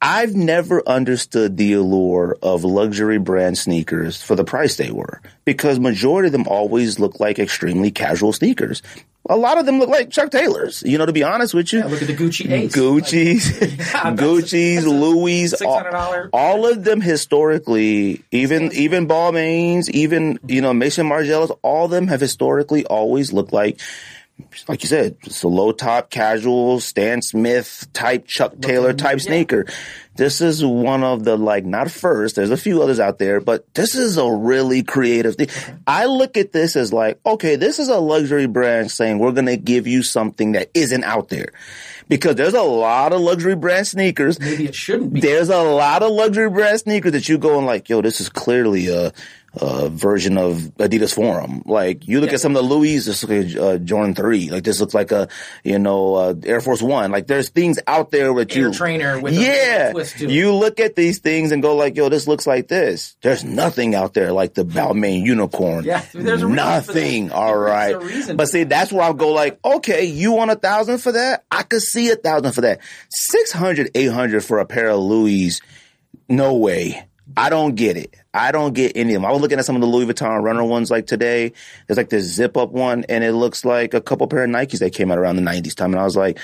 I've 0.00 0.34
never 0.36 0.88
understood 0.88 1.56
the 1.56 1.72
allure 1.72 2.38
of 2.40 2.62
luxury 2.62 3.18
brand 3.18 3.58
sneakers 3.58 4.22
for 4.22 4.36
the 4.36 4.44
price 4.44 4.76
they 4.76 4.92
were 4.92 5.20
because 5.44 5.80
majority 5.80 6.26
of 6.26 6.32
them 6.32 6.46
always 6.46 7.00
look 7.00 7.18
like 7.18 7.40
extremely 7.40 7.90
casual 7.90 8.32
sneakers. 8.32 8.80
A 9.28 9.36
lot 9.36 9.58
of 9.58 9.66
them 9.66 9.78
look 9.78 9.88
like 9.90 10.10
Chuck 10.10 10.30
Taylors, 10.30 10.82
you 10.86 10.96
know, 10.98 11.04
to 11.06 11.12
be 11.12 11.22
honest 11.22 11.52
with 11.54 11.72
you. 11.72 11.80
Yeah, 11.80 11.86
look 11.86 12.00
at 12.00 12.08
the 12.08 12.16
Gucci 12.16 12.50
Ace. 12.50 12.72
Gucci's, 12.76 13.58
that's- 13.60 14.18
Gucci's, 14.18 14.86
Louis, 14.86 15.52
all, 15.62 16.28
all 16.32 16.66
of 16.66 16.84
them 16.84 17.00
historically, 17.00 18.22
even 18.30 18.72
even 18.72 19.06
Balmains, 19.06 19.88
even 19.90 20.38
you 20.46 20.60
know 20.60 20.72
Maison 20.72 21.06
Margielas, 21.08 21.56
all 21.62 21.86
of 21.86 21.90
them 21.90 22.08
have 22.08 22.20
historically 22.20 22.84
always 22.86 23.32
looked 23.32 23.52
like, 23.52 23.80
like 24.68 24.82
you 24.82 24.88
said, 24.88 25.16
it's 25.24 25.42
a 25.42 25.48
low 25.48 25.72
top, 25.72 26.10
casual 26.10 26.80
Stan 26.80 27.22
Smith 27.22 27.86
type, 27.92 28.26
Chuck 28.26 28.54
Taylor 28.60 28.92
type 28.92 29.20
sneaker. 29.20 29.66
This 30.16 30.40
is 30.40 30.64
one 30.64 31.04
of 31.04 31.24
the 31.24 31.36
like 31.36 31.64
not 31.64 31.90
first. 31.90 32.36
There's 32.36 32.50
a 32.50 32.56
few 32.56 32.82
others 32.82 32.98
out 32.98 33.18
there, 33.18 33.40
but 33.40 33.72
this 33.74 33.94
is 33.94 34.16
a 34.16 34.30
really 34.30 34.82
creative 34.82 35.36
thing. 35.36 35.48
I 35.86 36.06
look 36.06 36.36
at 36.36 36.52
this 36.52 36.76
as 36.76 36.92
like, 36.92 37.20
okay, 37.24 37.56
this 37.56 37.78
is 37.78 37.88
a 37.88 37.98
luxury 37.98 38.46
brand 38.46 38.90
saying 38.90 39.18
we're 39.18 39.32
gonna 39.32 39.56
give 39.56 39.86
you 39.86 40.02
something 40.02 40.52
that 40.52 40.70
isn't 40.74 41.04
out 41.04 41.28
there. 41.28 41.52
Because 42.08 42.36
there's 42.36 42.54
a 42.54 42.62
lot 42.62 43.12
of 43.12 43.20
luxury 43.20 43.54
brand 43.54 43.86
sneakers 43.86 44.40
Maybe 44.40 44.64
it 44.64 44.74
shouldn't 44.74 45.12
be. 45.12 45.20
there's 45.20 45.50
a 45.50 45.62
lot 45.62 46.02
of 46.02 46.10
luxury 46.10 46.48
brand 46.48 46.80
sneakers 46.80 47.12
that 47.12 47.28
you 47.28 47.36
go 47.36 47.58
and 47.58 47.66
like, 47.66 47.88
yo, 47.88 48.00
this 48.00 48.20
is 48.20 48.30
clearly 48.30 48.88
a, 48.88 49.12
a 49.60 49.88
version 49.88 50.38
of 50.38 50.56
Adidas 50.78 51.14
Forum. 51.14 51.62
Like 51.66 52.06
you 52.08 52.20
look 52.20 52.30
Yeah. 52.30 52.34
at 52.34 52.40
some 52.40 52.56
of 52.56 52.62
the 52.62 52.68
Louis, 52.74 52.96
this 52.96 53.22
looks 53.22 53.24
like 53.24 53.54
a 53.54 53.62
uh, 53.74 53.78
Jordan 53.78 54.14
three. 54.14 54.50
Like 54.50 54.64
this 54.64 54.80
looks 54.80 54.94
like 54.94 55.12
a 55.12 55.28
you 55.64 55.78
know 55.78 56.14
uh, 56.14 56.34
Air 56.44 56.60
Force 56.60 56.82
One. 56.82 57.10
Like 57.10 57.26
there's 57.26 57.50
things 57.50 57.78
out 57.86 58.10
there 58.10 58.32
that 58.34 58.54
Air 58.54 58.62
you 58.68 58.72
trainer 58.72 59.20
with 59.20 59.36
a 59.36 59.40
yeah. 59.40 59.92
twist 59.92 60.18
to 60.18 60.24
it. 60.24 60.30
You 60.30 60.54
look 60.54 60.80
at 60.80 60.96
these 60.96 61.18
things 61.18 61.52
and 61.52 61.62
go 61.62 61.76
like, 61.76 61.96
yo, 61.96 62.08
this 62.08 62.26
looks 62.26 62.46
like 62.46 62.68
this. 62.68 63.16
There's 63.22 63.44
nothing 63.44 63.94
out 63.94 64.14
there 64.14 64.32
like 64.32 64.54
the 64.54 64.64
Balmain 64.64 65.24
unicorn. 65.24 65.84
Yeah, 65.84 66.04
there's 66.12 66.42
a 66.42 66.46
reason 66.46 66.48
for 66.48 66.54
nothing. 66.54 67.30
All 67.32 67.56
a 67.56 68.34
but 68.34 68.48
see, 68.48 68.64
that's 68.64 68.92
where 68.92 69.02
I 69.02 69.12
go 69.12 69.30
like, 69.32 69.58
okay, 69.64 70.04
you 70.04 70.32
want 70.32 70.50
a 70.50 70.56
thousand 70.56 70.98
for 70.98 71.12
that? 71.12 71.44
I 71.50 71.62
could 71.62 71.82
see 71.82 72.10
a 72.10 72.16
thousand 72.16 72.52
for 72.52 72.62
that. 72.62 72.80
600, 73.10 73.90
800 73.94 74.44
for 74.44 74.58
a 74.58 74.66
pair 74.66 74.88
of 74.90 75.00
Louis. 75.00 75.60
No 76.28 76.54
way. 76.54 77.06
I 77.36 77.50
don't 77.50 77.74
get 77.74 77.96
it. 77.96 78.14
I 78.38 78.52
don't 78.52 78.72
get 78.74 78.92
any 78.96 79.14
of 79.14 79.22
them. 79.22 79.28
I 79.28 79.32
was 79.32 79.40
looking 79.42 79.58
at 79.58 79.64
some 79.64 79.74
of 79.74 79.80
the 79.82 79.88
Louis 79.88 80.06
Vuitton 80.06 80.42
runner 80.42 80.64
ones 80.64 80.90
like 80.90 81.06
today. 81.06 81.52
There's 81.86 81.96
like 81.96 82.08
this 82.10 82.24
zip 82.24 82.56
up 82.56 82.70
one 82.70 83.04
and 83.08 83.24
it 83.24 83.32
looks 83.32 83.64
like 83.64 83.94
a 83.94 84.00
couple 84.00 84.26
pair 84.28 84.44
of 84.44 84.50
Nikes 84.50 84.78
that 84.78 84.94
came 84.94 85.10
out 85.10 85.18
around 85.18 85.36
the 85.36 85.42
90s 85.42 85.74
time. 85.74 85.92
And 85.92 86.00
I 86.00 86.04
was 86.04 86.16
like, 86.16 86.38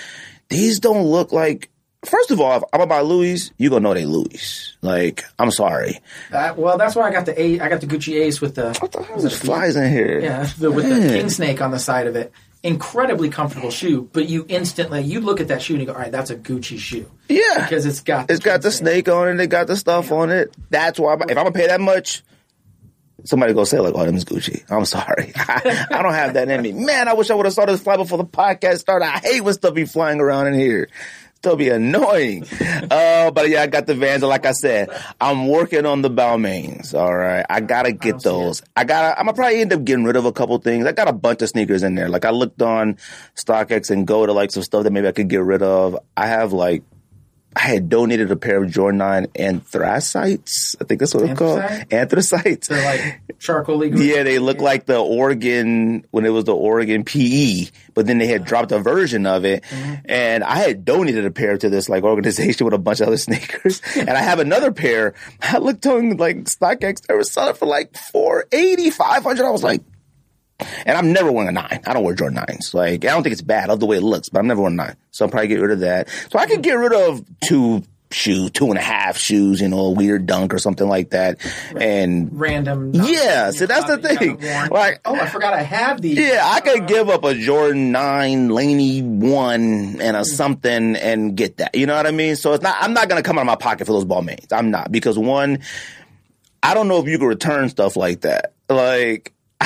these 0.48 0.80
don't 0.80 1.04
look 1.06 1.32
like, 1.32 1.70
first 2.04 2.30
of 2.30 2.40
all, 2.40 2.56
if 2.56 2.62
I'm 2.72 2.80
gonna 2.80 2.88
buy 2.88 3.00
Louis, 3.00 3.52
you 3.58 3.70
gonna 3.70 3.80
know 3.80 3.94
they 3.94 4.04
Louis. 4.06 4.76
Like, 4.82 5.24
I'm 5.38 5.50
sorry. 5.50 6.00
That, 6.30 6.58
well, 6.58 6.76
that's 6.76 6.94
why 6.96 7.08
I 7.08 7.12
got 7.12 7.26
the 7.26 7.40
A. 7.40 7.60
I 7.60 7.68
got 7.68 7.80
the 7.80 7.86
Gucci 7.86 8.20
Ace 8.20 8.40
with 8.40 8.56
the 8.56 8.74
What 8.80 8.92
the 8.92 9.02
hell 9.02 9.24
is 9.24 9.38
flies 9.38 9.76
in 9.76 9.90
here? 9.90 10.20
yeah 10.20 10.48
the, 10.58 10.70
with 10.72 10.88
the 10.88 11.08
king 11.08 11.30
snake 11.30 11.60
on 11.62 11.70
the 11.70 11.78
side 11.78 12.06
of 12.06 12.16
it. 12.16 12.32
Incredibly 12.64 13.28
comfortable 13.28 13.70
shoe, 13.70 14.08
but 14.12 14.26
you 14.28 14.46
instantly 14.48 15.02
you 15.02 15.20
look 15.20 15.38
at 15.40 15.48
that 15.48 15.60
shoe 15.62 15.74
and 15.74 15.82
you 15.82 15.86
go, 15.86 15.92
all 15.92 15.98
right, 15.98 16.10
that's 16.10 16.30
a 16.30 16.36
Gucci 16.36 16.78
shoe 16.78 17.10
Yeah. 17.28 17.62
because 17.68 17.84
it's 17.84 18.00
got 18.00 18.30
It's 18.30 18.42
got 18.42 18.62
the 18.62 18.72
snake 18.72 19.06
on 19.08 19.28
it. 19.28 19.38
It 19.38 19.48
got 19.48 19.66
the 19.66 19.76
stuff 19.76 20.10
on 20.10 20.30
it. 20.30 20.56
That's 20.70 20.98
why, 20.98 21.12
if 21.14 21.20
I'm 21.22 21.28
gonna 21.34 21.52
pay 21.52 21.66
that 21.66 21.80
much, 21.80 22.22
somebody 23.24 23.52
go 23.52 23.64
say 23.64 23.80
like, 23.80 23.92
"Oh, 23.94 24.04
them 24.06 24.14
is 24.16 24.24
Gucci." 24.24 24.64
I'm 24.70 24.86
sorry, 24.86 25.32
I, 25.36 25.86
I 25.90 26.02
don't 26.02 26.14
have 26.14 26.34
that 26.34 26.48
in 26.48 26.62
me. 26.62 26.72
Man, 26.72 27.06
I 27.06 27.12
wish 27.12 27.30
I 27.30 27.34
would 27.34 27.44
have 27.44 27.52
saw 27.54 27.66
this 27.66 27.82
fly 27.82 27.96
before 27.98 28.16
the 28.18 28.24
podcast 28.24 28.78
started. 28.78 29.04
I 29.06 29.18
hate 29.18 29.42
when 29.42 29.52
stuff 29.52 29.74
be 29.74 29.84
flying 29.84 30.20
around 30.20 30.46
in 30.46 30.54
here. 30.54 30.88
Still 31.44 31.56
be 31.56 31.68
annoying. 31.68 32.46
uh, 32.90 33.30
but 33.30 33.50
yeah, 33.50 33.60
I 33.60 33.66
got 33.66 33.86
the 33.86 33.94
Vans. 33.94 34.22
Like 34.22 34.46
I 34.46 34.52
said, 34.52 34.88
I'm 35.20 35.46
working 35.46 35.84
on 35.84 36.00
the 36.00 36.08
Balmains. 36.08 36.98
All 36.98 37.14
right, 37.14 37.44
I 37.50 37.60
gotta 37.60 37.92
get 37.92 38.22
see 38.22 38.30
those. 38.30 38.62
I 38.74 38.84
gotta. 38.84 39.18
I'm 39.18 39.26
gonna 39.26 39.36
probably 39.36 39.60
end 39.60 39.70
up 39.74 39.84
getting 39.84 40.06
rid 40.06 40.16
of 40.16 40.24
a 40.24 40.32
couple 40.32 40.56
things. 40.56 40.86
I 40.86 40.92
got 40.92 41.06
a 41.06 41.12
bunch 41.12 41.42
of 41.42 41.50
sneakers 41.50 41.82
in 41.82 41.96
there. 41.96 42.08
Like 42.08 42.24
I 42.24 42.30
looked 42.30 42.62
on 42.62 42.96
StockX 43.36 43.90
and 43.90 44.06
go 44.06 44.24
to 44.24 44.32
like 44.32 44.52
some 44.52 44.62
stuff 44.62 44.84
that 44.84 44.90
maybe 44.90 45.06
I 45.06 45.12
could 45.12 45.28
get 45.28 45.42
rid 45.42 45.60
of. 45.60 45.98
I 46.16 46.28
have 46.28 46.54
like 46.54 46.82
I 47.56 47.60
had 47.60 47.88
donated 47.88 48.30
a 48.30 48.36
pair 48.36 48.62
of 48.62 48.70
Jordan 48.70 48.98
9 48.98 49.26
anthracites. 49.38 50.74
I 50.80 50.84
think 50.84 51.00
that's 51.00 51.14
what 51.14 51.24
it's 51.24 51.38
called. 51.38 51.60
Anthracites. 51.60 52.66
They're 52.66 52.84
like 52.84 53.38
charcoal. 53.38 53.84
Yeah, 53.84 54.22
they 54.24 54.38
look 54.38 54.60
like 54.60 54.86
the 54.86 54.98
Oregon 54.98 56.04
when 56.10 56.24
it 56.24 56.30
was 56.30 56.44
the 56.44 56.54
Oregon 56.54 57.04
PE, 57.04 57.66
but 57.94 58.06
then 58.06 58.18
they 58.18 58.26
had 58.26 58.44
dropped 58.44 58.72
a 58.72 58.78
version 58.78 59.26
of 59.26 59.44
it. 59.44 59.62
Mm-hmm. 59.64 59.94
And 60.06 60.42
I 60.44 60.56
had 60.56 60.84
donated 60.84 61.24
a 61.26 61.30
pair 61.30 61.56
to 61.56 61.68
this 61.70 61.88
like 61.88 62.02
organization 62.02 62.64
with 62.64 62.74
a 62.74 62.78
bunch 62.78 63.00
of 63.00 63.08
other 63.08 63.16
sneakers. 63.18 63.80
and 63.96 64.10
I 64.10 64.22
have 64.22 64.40
another 64.40 64.72
pair. 64.72 65.14
I 65.40 65.58
looked 65.58 65.86
on 65.86 66.16
like 66.16 66.44
StockX, 66.44 67.06
they 67.06 67.14
were 67.14 67.24
selling 67.24 67.54
for 67.54 67.66
like 67.66 67.96
480, 67.96 68.90
500. 68.90 69.46
I 69.46 69.50
was 69.50 69.62
like, 69.62 69.82
and 70.58 70.96
I'm 70.96 71.12
never 71.12 71.30
wearing 71.32 71.48
a 71.48 71.52
nine. 71.52 71.80
I 71.86 71.92
don't 71.92 72.04
wear 72.04 72.14
Jordan 72.14 72.42
nines. 72.46 72.74
Like, 72.74 73.04
I 73.04 73.08
don't 73.08 73.22
think 73.22 73.32
it's 73.32 73.42
bad. 73.42 73.64
I 73.64 73.72
love 73.72 73.80
the 73.80 73.86
way 73.86 73.96
it 73.96 74.02
looks, 74.02 74.28
but 74.28 74.38
I'm 74.38 74.46
never 74.46 74.60
wearing 74.62 74.78
a 74.78 74.84
nine. 74.84 74.96
So 75.10 75.24
I'll 75.24 75.30
probably 75.30 75.48
get 75.48 75.60
rid 75.60 75.72
of 75.72 75.80
that. 75.80 76.08
So 76.30 76.38
I 76.38 76.46
could 76.46 76.62
get 76.62 76.74
rid 76.74 76.92
of 76.92 77.24
two 77.40 77.82
shoes, 78.14 78.50
two 78.52 78.66
and 78.66 78.78
a 78.78 78.82
half 78.82 79.18
shoes, 79.18 79.60
you 79.60 79.68
know, 79.68 79.86
a 79.86 79.90
weird 79.90 80.26
dunk 80.26 80.54
or 80.54 80.58
something 80.58 80.88
like 80.88 81.10
that. 81.10 81.38
And 81.78 82.28
random. 82.38 82.92
Yeah, 82.94 83.50
so 83.50 83.66
that's 83.66 83.86
the 83.86 83.96
that 83.96 84.20
you 84.20 84.36
haven't 84.38 84.40
thing. 84.40 84.70
Like- 84.70 85.00
oh, 85.04 85.14
I 85.14 85.26
forgot 85.26 85.52
I 85.52 85.62
have 85.62 86.00
these. 86.00 86.18
yeah, 86.18 86.42
I 86.44 86.60
could 86.60 86.82
uh, 86.82 86.86
give 86.86 87.08
up 87.08 87.24
a 87.24 87.34
Jordan 87.34 87.92
9 87.92 88.48
Laney 88.48 89.02
1 89.02 90.00
and 90.00 90.16
a 90.16 90.20
hmm. 90.20 90.24
something 90.24 90.96
and 90.96 91.36
get 91.36 91.58
that. 91.58 91.74
You 91.74 91.86
know 91.86 91.96
what 91.96 92.06
I 92.06 92.12
mean? 92.12 92.36
So 92.36 92.52
it's 92.52 92.62
not, 92.62 92.76
I'm 92.80 92.94
not 92.94 93.08
going 93.08 93.22
to 93.22 93.26
come 93.26 93.38
out 93.38 93.42
of 93.42 93.46
my 93.46 93.56
pocket 93.56 93.86
for 93.86 93.92
those 93.92 94.04
Balmains. 94.04 94.52
I'm 94.52 94.70
not. 94.70 94.92
Because 94.92 95.18
one, 95.18 95.58
I 96.62 96.74
don't 96.74 96.88
know 96.88 96.98
if 96.98 97.08
you 97.08 97.18
can 97.18 97.26
return 97.26 97.68
stuff 97.68 97.96
like 97.96 98.22
that. 98.22 98.54
Like, 98.68 99.32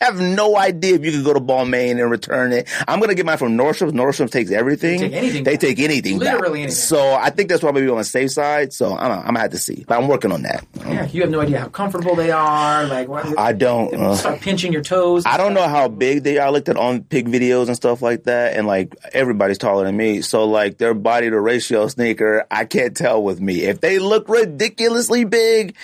have 0.00 0.18
no 0.20 0.56
idea 0.56 0.94
if 0.94 1.04
you 1.04 1.12
could 1.12 1.24
go 1.24 1.34
to 1.34 1.40
Balmain 1.40 2.00
and 2.00 2.10
return 2.10 2.52
it. 2.52 2.68
I'm 2.88 3.00
gonna 3.00 3.14
get 3.14 3.26
mine 3.26 3.36
from 3.38 3.56
Nordstrom's. 3.56 3.92
Nordstrom's 3.92 4.30
takes 4.30 4.50
everything. 4.50 5.00
They 5.00 5.08
take 5.08 5.12
anything 5.18 5.44
They 5.44 5.52
back. 5.52 5.60
take 5.60 5.78
anything. 5.78 6.18
back. 6.18 6.34
Literally 6.34 6.62
anything. 6.62 6.74
So 6.76 7.12
I 7.14 7.30
think 7.30 7.48
that's 7.50 7.60
probably 7.60 7.88
on 7.88 7.98
the 7.98 8.04
safe 8.04 8.30
side. 8.30 8.72
So 8.72 8.96
I'm, 8.96 9.12
I'm 9.12 9.24
gonna 9.26 9.40
have 9.40 9.50
to 9.50 9.58
see. 9.58 9.84
But 9.86 9.98
I'm 10.00 10.08
working 10.08 10.32
on 10.32 10.42
that. 10.42 10.64
Yeah, 10.86 11.06
you 11.06 11.20
have 11.22 11.30
no 11.30 11.40
idea 11.40 11.60
how 11.60 11.68
comfortable 11.68 12.14
they 12.16 12.30
are. 12.30 12.86
Like, 12.86 13.08
what, 13.08 13.38
I 13.38 13.52
don't. 13.52 13.94
uh, 13.94 14.14
start 14.16 14.40
pinching 14.40 14.72
your 14.72 14.82
toes. 14.82 15.24
I 15.26 15.36
don't 15.36 15.54
know 15.54 15.68
how 15.68 15.88
big 15.88 16.22
they 16.22 16.38
are. 16.38 16.46
I 16.46 16.50
looked 16.50 16.68
at 16.68 16.76
on 16.76 17.02
pig 17.02 17.28
videos 17.28 17.66
and 17.66 17.76
stuff 17.76 18.00
like 18.02 18.24
that, 18.24 18.56
and 18.56 18.66
like 18.66 18.94
everybody's 19.12 19.58
taller 19.58 19.84
than 19.84 19.96
me. 19.96 20.22
So 20.22 20.44
like 20.44 20.78
their 20.78 20.94
body 20.94 21.28
to 21.30 21.38
ratio 21.40 21.88
sneaker, 21.88 22.46
I 22.50 22.64
can't 22.64 22.96
tell 22.96 23.22
with 23.22 23.40
me. 23.40 23.62
If 23.64 23.80
they 23.80 23.98
look 23.98 24.28
ridiculously 24.28 25.24
big, 25.24 25.76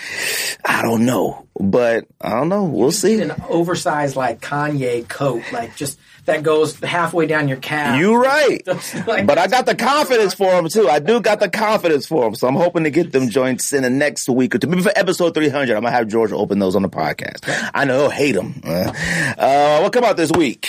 I 0.64 0.82
don't 0.82 1.04
know. 1.04 1.45
But 1.58 2.06
I 2.20 2.30
don't 2.30 2.48
know. 2.48 2.64
We'll 2.64 2.92
see. 2.92 3.20
an 3.20 3.32
oversized 3.48 4.14
like 4.16 4.40
Kanye 4.40 5.08
coat, 5.08 5.42
like 5.52 5.74
just 5.76 5.98
that 6.26 6.42
goes 6.42 6.78
halfway 6.80 7.26
down 7.26 7.48
your 7.48 7.56
calf. 7.58 7.98
You 7.98 8.16
right. 8.16 8.60
Like- 9.06 9.26
but 9.26 9.38
I 9.38 9.46
got 9.46 9.64
the 9.64 9.74
confidence 9.74 10.34
for 10.34 10.50
them 10.50 10.68
too. 10.68 10.88
I 10.88 10.98
do 10.98 11.20
got 11.20 11.38
the 11.40 11.48
confidence 11.48 12.06
for 12.06 12.24
them. 12.24 12.34
So 12.34 12.46
I'm 12.48 12.56
hoping 12.56 12.84
to 12.84 12.90
get 12.90 13.12
them 13.12 13.28
joints 13.30 13.72
in 13.72 13.84
the 13.84 13.90
next 13.90 14.28
week 14.28 14.54
or 14.54 14.58
two. 14.58 14.66
Maybe 14.66 14.82
for 14.82 14.92
episode 14.96 15.34
300, 15.34 15.74
I'm 15.76 15.82
going 15.82 15.92
to 15.92 15.96
have 15.96 16.08
George 16.08 16.32
open 16.32 16.58
those 16.58 16.74
on 16.76 16.82
the 16.82 16.88
podcast. 16.88 17.70
I 17.72 17.84
know 17.84 18.00
he'll 18.00 18.10
hate 18.10 18.32
them. 18.32 18.60
Uh, 18.64 18.92
uh, 19.38 19.80
what 19.80 19.92
come 19.92 20.04
out 20.04 20.16
this 20.16 20.32
week? 20.32 20.68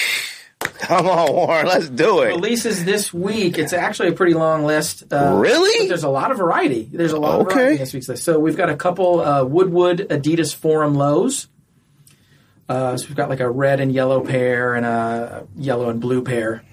Come 0.60 1.08
on, 1.08 1.34
Warren. 1.34 1.68
Let's 1.68 1.90
do 1.90 2.22
it. 2.22 2.28
releases 2.28 2.86
this 2.86 3.14
week. 3.14 3.58
It's 3.58 3.74
actually 3.74 4.10
a 4.10 4.14
pretty 4.14 4.34
long 4.34 4.64
list. 4.66 5.04
Uh, 5.12 5.38
Really? 5.40 5.88
There's 5.88 6.04
a 6.04 6.10
lot 6.10 6.32
of 6.32 6.38
variety. 6.38 6.90
There's 6.92 7.12
a 7.12 7.20
lot 7.20 7.42
of 7.42 7.48
Okay. 7.48 7.56
variety 7.56 7.74
in 7.76 7.80
this 7.80 7.94
week's 7.94 8.10
list. 8.10 8.24
So 8.24 8.40
we've 8.40 8.58
got 8.58 8.70
a 8.70 8.76
couple 8.76 9.20
uh, 9.22 9.44
Woodwood 9.44 10.08
Adidas 10.10 10.56
Forum 10.56 10.94
lows. 10.96 11.48
Uh, 12.70 12.98
so 12.98 13.08
we've 13.08 13.16
got 13.18 13.30
like 13.30 13.40
a 13.40 13.50
red 13.50 13.80
and 13.80 13.92
yellow 13.94 14.22
pair 14.24 14.76
and 14.76 14.86
a 14.86 15.48
yellow 15.56 15.90
and 15.90 16.00
blue 16.02 16.22
pair. 16.24 16.64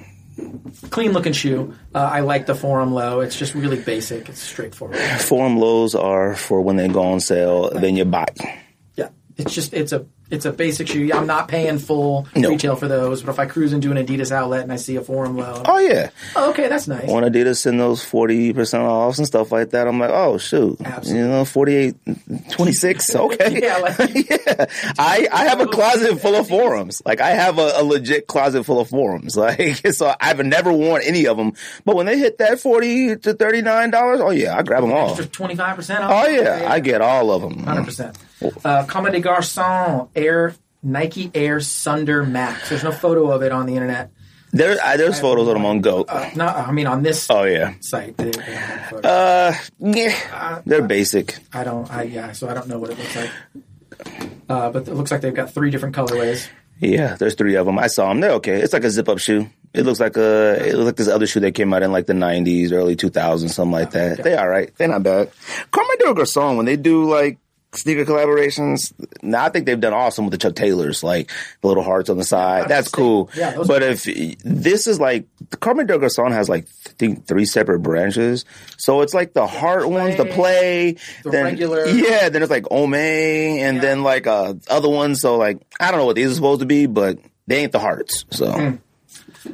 Clean 0.90 1.12
looking 1.12 1.32
shoe. 1.32 1.74
Uh, 1.94 1.98
I 1.98 2.20
like 2.20 2.46
the 2.46 2.54
Forum 2.56 2.92
low. 2.92 3.20
It's 3.20 3.38
just 3.38 3.54
really 3.54 3.80
basic. 3.80 4.28
It's 4.28 4.40
straightforward. 4.40 4.96
Forum 4.98 5.56
lows 5.58 5.94
are 5.94 6.34
for 6.34 6.60
when 6.60 6.76
they 6.76 6.88
go 6.88 7.02
on 7.02 7.20
sale, 7.20 7.70
then 7.70 7.94
you 7.96 8.04
buy. 8.04 8.26
Yeah, 8.96 9.10
it's 9.36 9.54
just 9.54 9.72
it's 9.72 9.92
a 9.92 10.06
it's 10.30 10.44
a 10.46 10.52
basic 10.52 10.88
shoe. 10.88 11.10
I'm 11.12 11.26
not 11.26 11.48
paying 11.48 11.78
full 11.78 12.26
No. 12.34 12.50
retail 12.50 12.76
for 12.76 12.88
those, 12.88 13.22
but 13.22 13.30
if 13.32 13.38
I 13.38 13.46
cruise 13.46 13.72
into 13.72 13.90
an 13.92 13.98
Adidas 14.04 14.32
outlet 14.32 14.62
and 14.62 14.72
I 14.72 14.76
see 14.76 14.96
a 14.96 15.02
Forum 15.02 15.36
low, 15.36 15.62
Oh, 15.66 15.78
yeah. 15.78 16.10
oh, 16.34 16.50
okay, 16.50 16.68
that's 16.68 16.88
nice. 16.88 17.08
When 17.08 17.24
Adidas 17.24 17.56
send 17.58 17.78
those 17.78 18.02
40% 18.04 18.80
offs 18.80 19.18
and 19.18 19.26
stuff 19.26 19.52
like 19.52 19.70
that, 19.70 19.86
I'm 19.86 19.98
like, 20.00 20.10
oh, 20.10 20.38
shoot. 20.38 20.78
Absolutely. 20.84 21.22
You 21.22 21.28
know, 21.28 21.44
48, 21.44 21.94
26. 22.50 23.14
Okay. 23.24 23.60
Yeah, 23.62 23.76
like- 23.78 23.98
yeah. 24.14 24.66
I, 24.98 25.28
I 25.32 25.44
have 25.44 25.60
a 25.60 25.66
closet 25.66 26.20
full 26.20 26.34
of 26.34 26.48
forums. 26.48 27.00
Like, 27.04 27.20
I 27.20 27.30
have 27.30 27.58
a, 27.58 27.72
a 27.76 27.82
legit 27.84 28.26
closet 28.26 28.64
full 28.64 28.80
of 28.80 28.88
forums. 28.88 29.36
Like, 29.44 29.86
so 29.92 30.14
I've 30.20 30.38
never 30.44 30.72
worn 30.72 31.02
any 31.04 31.26
of 31.26 31.36
them. 31.36 31.52
But 31.84 31.96
when 31.96 32.06
they 32.06 32.18
hit 32.18 32.38
that 32.38 32.60
40 32.60 33.16
to 33.16 33.34
$39, 33.34 33.92
oh, 34.20 34.30
yeah, 34.30 34.56
I 34.56 34.62
grab 34.62 34.82
them 34.82 34.92
all. 34.92 35.14
Twenty 35.16 35.54
five 35.54 35.76
percent 35.76 36.02
off. 36.02 36.24
Oh, 36.24 36.28
yeah. 36.28 36.66
I 36.70 36.80
get 36.80 37.00
all 37.02 37.30
of 37.30 37.42
them. 37.42 37.62
hundred 37.64 37.84
percent. 37.84 38.16
Uh, 38.64 38.84
Comme 38.86 39.10
des 39.10 39.20
Garçons 39.20 40.08
Air 40.14 40.54
Nike 40.82 41.30
Air 41.34 41.60
Sunder 41.60 42.24
Max. 42.24 42.68
There's 42.68 42.84
no 42.84 42.92
photo 42.92 43.30
of 43.30 43.42
it 43.42 43.52
on 43.52 43.66
the 43.66 43.74
internet. 43.74 44.10
There, 44.52 44.76
I, 44.84 44.96
there's 44.96 45.18
photos 45.18 45.48
of 45.48 45.54
them 45.54 45.66
on 45.66 45.80
GOAT. 45.80 46.06
Uh, 46.08 46.30
not, 46.36 46.56
I 46.56 46.70
mean, 46.70 46.86
on 46.86 47.02
this 47.02 47.28
Oh, 47.28 47.42
yeah. 47.42 47.74
site. 47.80 48.16
They, 48.16 48.26
they 48.26 48.30
don't 48.30 48.44
have 48.44 48.80
a 48.80 48.90
photo. 48.90 49.08
Uh, 49.08 49.54
yeah. 49.80 50.62
They're 50.64 50.82
basic. 50.86 51.38
I 51.52 51.64
don't. 51.64 51.90
I 51.90 52.02
yeah. 52.04 52.30
So 52.32 52.48
I 52.48 52.54
don't 52.54 52.68
know 52.68 52.78
what 52.78 52.90
it 52.90 52.98
looks 52.98 53.16
like. 53.16 53.30
Uh, 54.48 54.70
but 54.70 54.86
it 54.86 54.94
looks 54.94 55.10
like 55.10 55.22
they've 55.22 55.34
got 55.34 55.52
three 55.52 55.70
different 55.70 55.96
colorways. 55.96 56.46
Yeah, 56.80 57.14
there's 57.16 57.34
three 57.34 57.54
of 57.56 57.66
them. 57.66 57.78
I 57.78 57.86
saw 57.86 58.08
them. 58.08 58.20
They're 58.20 58.32
okay. 58.32 58.60
It's 58.60 58.72
like 58.72 58.84
a 58.84 58.90
zip 58.90 59.08
up 59.08 59.18
shoe. 59.18 59.48
It 59.72 59.84
looks 59.84 60.00
like 60.00 60.16
a 60.16 60.54
it 60.68 60.74
looks 60.74 60.84
like 60.86 60.96
this 60.96 61.08
other 61.08 61.26
shoe 61.26 61.40
that 61.40 61.52
came 61.52 61.72
out 61.72 61.82
in 61.82 61.90
like 61.92 62.06
the 62.06 62.12
'90s, 62.12 62.72
early 62.72 62.94
2000s, 62.96 63.50
something 63.50 63.72
like 63.72 63.92
that. 63.92 64.22
They 64.22 64.36
all 64.36 64.48
right. 64.48 64.70
They're 64.76 64.88
not 64.88 65.02
bad. 65.02 65.30
Carmen 65.70 65.96
de 65.98 66.04
Garçon 66.14 66.56
when 66.56 66.66
they 66.66 66.76
do 66.76 67.08
like 67.10 67.38
sneaker 67.76 68.04
collaborations. 68.04 68.92
Now 69.22 69.44
I 69.44 69.48
think 69.48 69.66
they've 69.66 69.80
done 69.80 69.92
awesome 69.92 70.24
with 70.26 70.32
the 70.32 70.38
Chuck 70.38 70.54
Taylors, 70.54 71.02
like 71.02 71.30
the 71.60 71.68
little 71.68 71.82
hearts 71.82 72.08
on 72.10 72.16
the 72.16 72.24
side. 72.24 72.68
That's 72.68 72.88
cool. 72.88 73.30
Yeah, 73.36 73.62
but 73.66 73.82
if 73.82 74.04
this 74.44 74.86
is 74.86 74.98
like 75.00 75.26
Comme 75.60 75.84
des 75.86 75.98
Garçons 75.98 76.32
has 76.32 76.48
like 76.48 76.66
I 76.86 76.90
think 76.98 77.26
three 77.26 77.44
separate 77.44 77.80
branches, 77.80 78.44
so 78.76 79.00
it's 79.02 79.14
like 79.14 79.32
the 79.32 79.46
heart 79.46 79.88
ones, 79.88 80.16
the 80.16 80.24
play, 80.26 80.96
The 81.22 81.30
then 81.30 81.44
regular- 81.44 81.86
yeah, 81.86 82.28
then 82.28 82.42
it's 82.42 82.50
like 82.50 82.66
Homme, 82.70 82.94
and 82.94 83.80
then 83.80 84.02
like 84.02 84.26
uh 84.26 84.54
other 84.70 84.88
ones. 84.88 85.20
So 85.20 85.36
like 85.36 85.58
I 85.80 85.90
don't 85.90 85.98
know 86.00 86.06
what 86.06 86.16
these 86.16 86.30
are 86.30 86.34
supposed 86.34 86.60
to 86.60 86.66
be, 86.66 86.86
but 86.86 87.18
they 87.46 87.62
ain't 87.62 87.72
the 87.72 87.78
hearts. 87.80 88.24
So. 88.30 88.50
Hmm. 88.52 88.76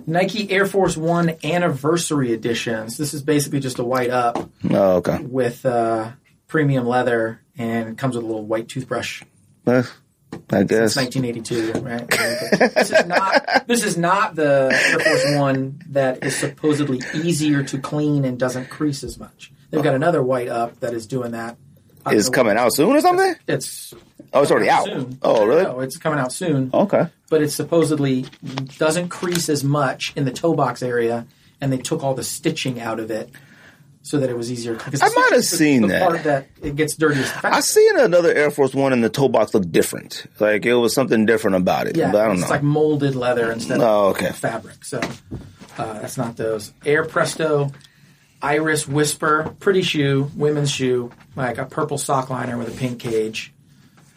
Nike 0.07 0.49
Air 0.51 0.67
Force 0.67 0.97
One 0.97 1.35
Anniversary 1.43 2.33
Editions. 2.33 2.97
This 2.97 3.13
is 3.13 3.23
basically 3.23 3.59
just 3.59 3.81
a 3.81 3.85
white 3.85 4.11
up 4.11 4.49
Oh, 4.71 4.97
okay. 4.97 5.19
with 5.21 5.67
uh, 5.67 6.13
premium 6.51 6.87
leather 6.87 7.41
and 7.57 7.89
it 7.89 7.97
comes 7.97 8.17
with 8.17 8.25
a 8.25 8.27
little 8.27 8.45
white 8.45 8.69
toothbrush. 8.69 9.23
Eh, 9.67 9.83
I 10.51 10.63
guess. 10.65 10.97
It's 10.97 11.15
1982, 11.17 11.73
right? 11.81 12.09
this 12.75 12.91
is 12.91 13.07
not 13.07 13.67
this 13.67 13.85
is 13.85 13.97
not 13.97 14.35
the 14.35 14.69
Air 14.73 14.99
Force 15.01 15.39
One 15.39 15.81
that 15.91 16.25
is 16.25 16.37
supposedly 16.37 17.01
easier 17.15 17.63
to 17.65 17.79
clean 17.79 18.25
and 18.25 18.39
doesn't 18.39 18.69
crease 18.69 19.03
as 19.05 19.19
much. 19.19 19.53
They've 19.71 19.83
got 19.83 19.95
another 19.95 20.23
white 20.23 20.49
up 20.49 20.81
that 20.81 20.93
is 20.93 21.07
doing 21.07 21.31
that. 21.33 21.57
Is 22.11 22.29
coming 22.29 22.57
out 22.57 22.73
soon 22.75 22.97
or 22.97 23.01
something? 23.01 23.35
It's 23.47 23.95
Oh, 24.33 24.43
it's 24.43 24.51
already 24.51 24.71
out. 24.71 24.85
soon. 24.85 25.19
Oh, 25.23 25.45
really? 25.45 25.65
No, 25.65 25.81
it's 25.81 25.97
coming 25.97 26.19
out 26.19 26.33
soon. 26.33 26.71
Okay. 26.73 27.09
But 27.31 27.43
it 27.43 27.51
supposedly 27.51 28.27
doesn't 28.79 29.09
crease 29.09 29.49
as 29.49 29.65
much 29.65 30.13
in 30.17 30.25
the 30.25 30.31
toe 30.31 30.55
box 30.55 30.83
area, 30.83 31.27
and 31.61 31.73
they 31.73 31.79
took 31.79 32.05
all 32.05 32.15
the 32.15 32.23
stitching 32.23 32.81
out 32.81 33.01
of 33.01 33.11
it 33.11 33.31
so 34.03 34.19
that 34.19 34.31
it 34.31 34.37
was 34.37 34.51
easier. 34.51 34.79
I 35.03 35.09
might 35.15 35.31
have 35.33 35.45
seen 35.45 35.83
the 35.83 35.89
that. 35.89 36.09
part 36.09 36.25
that 36.25 36.47
it 36.63 36.75
gets 36.77 36.97
dirtiest. 36.97 37.45
I 37.45 37.61
seen 37.61 37.99
another 37.99 38.33
Air 38.35 38.51
Force 38.51 38.75
One 38.75 38.93
and 38.93 39.05
the 39.05 39.11
toe 39.11 39.29
box 39.29 39.53
looked 39.55 39.71
different. 39.73 40.27
Like 40.39 40.65
it 40.67 40.75
was 40.75 40.95
something 40.95 41.27
different 41.27 41.57
about 41.57 41.87
it. 41.87 41.97
Yeah, 41.97 42.11
but 42.13 42.21
I 42.23 42.27
don't 42.27 42.37
know. 42.37 42.41
it's 42.43 42.51
know. 42.51 42.55
like 42.57 42.63
molded 42.63 43.15
leather 43.15 43.53
instead 43.53 43.81
Oh, 43.81 44.11
of 44.11 44.17
okay. 44.17 44.33
fabric. 44.33 44.85
So 44.85 44.99
uh, 45.79 45.95
that's 46.01 46.17
not 46.17 46.37
those. 46.37 46.73
Air 46.85 47.05
Presto, 47.05 47.71
Iris 48.43 48.89
Whisper, 48.89 49.55
pretty 49.61 49.83
shoe, 49.83 50.31
women's 50.35 50.71
shoe, 50.71 51.11
like 51.37 51.59
a 51.59 51.67
purple 51.67 51.99
sock 51.99 52.31
liner 52.31 52.57
with 52.57 52.69
a 52.69 52.77
pink 52.79 53.01
cage. 53.01 53.53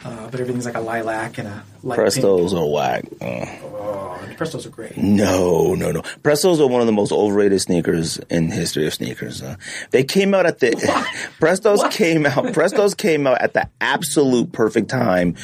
Uh, 0.04 0.28
but 0.30 0.38
everything's 0.40 0.66
like 0.66 0.74
a 0.76 0.80
lilac 0.80 1.38
and 1.38 1.48
a 1.48 1.64
light 1.82 1.98
Prestos 1.98 2.52
are 2.52 2.66
whack. 2.70 3.04
Pink. 3.20 3.48
Oh, 3.64 4.18
Prestos 4.36 4.66
are 4.66 4.70
great. 4.70 4.96
no, 4.96 5.74
no, 5.74 5.92
no. 5.92 6.02
Prestos 6.22 6.60
are 6.60 6.66
one 6.66 6.80
of 6.80 6.86
the 6.86 6.92
most 6.92 7.12
overrated 7.12 7.60
sneakers 7.60 8.18
in 8.30 8.50
history 8.50 8.86
of 8.86 8.92
sneakers. 8.92 9.40
Uh, 9.42 9.56
they 9.92 10.04
came 10.04 10.34
out 10.34 10.44
at 10.44 10.58
the 10.58 10.70
Prestos 11.40 11.90
came 11.92 12.26
out. 12.26 12.44
Prestos 12.46 12.96
came 12.96 13.26
out 13.26 13.40
at 13.40 13.54
the 13.54 13.68
absolute 13.80 14.52
perfect 14.52 14.90
time. 14.90 15.36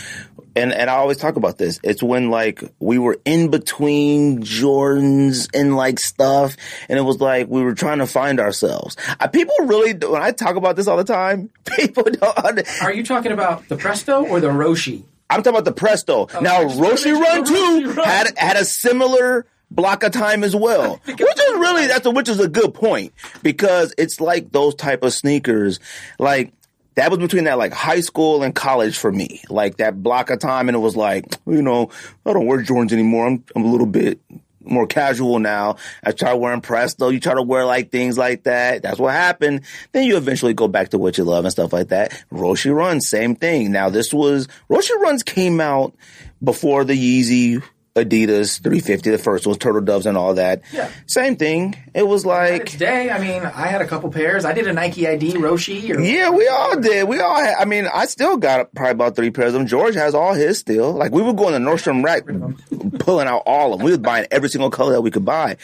And 0.56 0.72
and 0.72 0.90
I 0.90 0.94
always 0.94 1.16
talk 1.16 1.36
about 1.36 1.58
this. 1.58 1.78
It's 1.82 2.02
when 2.02 2.30
like 2.30 2.62
we 2.80 2.98
were 2.98 3.18
in 3.24 3.50
between 3.50 4.42
Jordans 4.42 5.48
and 5.54 5.76
like 5.76 5.98
stuff, 5.98 6.56
and 6.88 6.98
it 6.98 7.02
was 7.02 7.20
like 7.20 7.48
we 7.48 7.62
were 7.62 7.74
trying 7.74 7.98
to 7.98 8.06
find 8.06 8.40
ourselves. 8.40 8.96
Uh, 9.18 9.28
people 9.28 9.54
really 9.60 9.92
when 9.94 10.22
I 10.22 10.32
talk 10.32 10.56
about 10.56 10.76
this 10.76 10.86
all 10.86 10.96
the 10.96 11.04
time, 11.04 11.50
people 11.76 12.04
don't. 12.04 12.44
Under, 12.44 12.64
Are 12.82 12.92
you 12.92 13.04
talking 13.04 13.32
about 13.32 13.68
the 13.68 13.76
Presto 13.76 14.24
or 14.26 14.40
the 14.40 14.48
Roshe? 14.48 15.04
I'm 15.28 15.42
talking 15.42 15.58
about 15.58 15.64
the 15.64 15.72
Presto. 15.72 16.26
now 16.40 16.64
Roshe 16.64 17.12
Run 17.12 17.44
Two 17.44 18.00
had 18.02 18.36
had 18.36 18.56
a 18.56 18.64
similar 18.64 19.46
block 19.70 20.02
of 20.02 20.12
time 20.12 20.42
as 20.42 20.54
well, 20.56 21.00
which 21.04 21.20
is 21.20 21.52
really 21.54 21.86
that's 21.86 22.06
a, 22.06 22.10
which 22.10 22.28
is 22.28 22.40
a 22.40 22.48
good 22.48 22.74
point 22.74 23.12
because 23.42 23.94
it's 23.96 24.20
like 24.20 24.50
those 24.52 24.74
type 24.74 25.02
of 25.04 25.12
sneakers, 25.12 25.78
like 26.18 26.52
that 26.94 27.10
was 27.10 27.18
between 27.18 27.44
that 27.44 27.58
like 27.58 27.72
high 27.72 28.00
school 28.00 28.42
and 28.42 28.54
college 28.54 28.98
for 28.98 29.10
me, 29.10 29.42
like 29.48 29.76
that 29.76 30.02
block 30.02 30.30
of 30.30 30.38
time, 30.38 30.68
and 30.68 30.76
it 30.76 30.80
was 30.80 30.96
like 30.96 31.24
you 31.46 31.62
know 31.62 31.90
I 32.26 32.32
don't 32.32 32.46
wear 32.46 32.62
Jordans 32.62 32.92
anymore. 32.92 33.26
I'm 33.26 33.44
I'm 33.54 33.64
a 33.64 33.70
little 33.70 33.86
bit 33.86 34.20
more 34.62 34.86
casual 34.86 35.38
now. 35.38 35.76
I 36.04 36.12
try 36.12 36.34
wearing 36.34 36.60
Presto. 36.60 37.08
You 37.08 37.20
try 37.20 37.34
to 37.34 37.42
wear 37.42 37.64
like 37.64 37.90
things 37.90 38.18
like 38.18 38.44
that. 38.44 38.82
That's 38.82 38.98
what 38.98 39.12
happened. 39.12 39.62
Then 39.92 40.04
you 40.04 40.16
eventually 40.16 40.54
go 40.54 40.68
back 40.68 40.90
to 40.90 40.98
what 40.98 41.18
you 41.18 41.24
love 41.24 41.44
and 41.44 41.52
stuff 41.52 41.72
like 41.72 41.88
that. 41.88 42.12
Roshe 42.32 42.72
Runs, 42.72 43.08
same 43.08 43.36
thing. 43.36 43.72
Now 43.72 43.90
this 43.90 44.12
was 44.12 44.48
Roshe 44.68 44.94
Runs 44.98 45.22
came 45.22 45.60
out 45.60 45.94
before 46.42 46.84
the 46.84 46.94
Yeezy 46.94 47.62
Adidas 47.96 48.62
350, 48.62 49.10
the 49.10 49.18
first 49.18 49.46
was 49.46 49.58
Turtle 49.58 49.80
Doves 49.80 50.06
and 50.06 50.16
all 50.16 50.34
that. 50.34 50.62
Yeah. 50.72 50.90
Same 51.06 51.36
thing. 51.36 51.76
It 51.92 52.06
was 52.06 52.24
like 52.24 52.66
Today, 52.66 53.10
I 53.10 53.18
mean, 53.20 53.42
I 53.42 53.66
had 53.66 53.80
a 53.80 53.86
couple 53.86 54.10
pairs. 54.10 54.44
I 54.44 54.52
did 54.52 54.68
a 54.68 54.72
Nike 54.72 55.08
ID 55.08 55.34
Roshe. 55.34 55.90
Or, 55.90 56.00
Yeah, 56.00 56.30
we 56.30 56.46
all 56.46 56.78
did. 56.80 57.08
We 57.08 57.20
all 57.20 57.36
had, 57.36 57.56
I 57.58 57.64
mean, 57.64 57.88
I 57.92 58.06
still 58.06 58.36
got 58.36 58.72
probably 58.74 58.92
about 58.92 59.16
three 59.16 59.30
pairs 59.30 59.48
of 59.48 59.54
them. 59.54 59.66
George 59.66 59.94
has 59.96 60.14
all 60.14 60.34
his 60.34 60.58
still. 60.58 60.92
Like, 60.92 61.10
we 61.10 61.22
were 61.22 61.32
going 61.32 61.54
in 61.54 61.64
the 61.64 61.70
Nordstrom 61.70 62.04
rack 62.04 62.24
pulling 63.00 63.26
out 63.26 63.42
all 63.44 63.72
of 63.72 63.80
them. 63.80 63.84
We 63.84 63.90
was 63.90 63.98
buying 63.98 64.26
every 64.30 64.48
single 64.48 64.70
color 64.70 64.92
that 64.92 65.00
we 65.02 65.10
could 65.10 65.24
buy. 65.24 65.56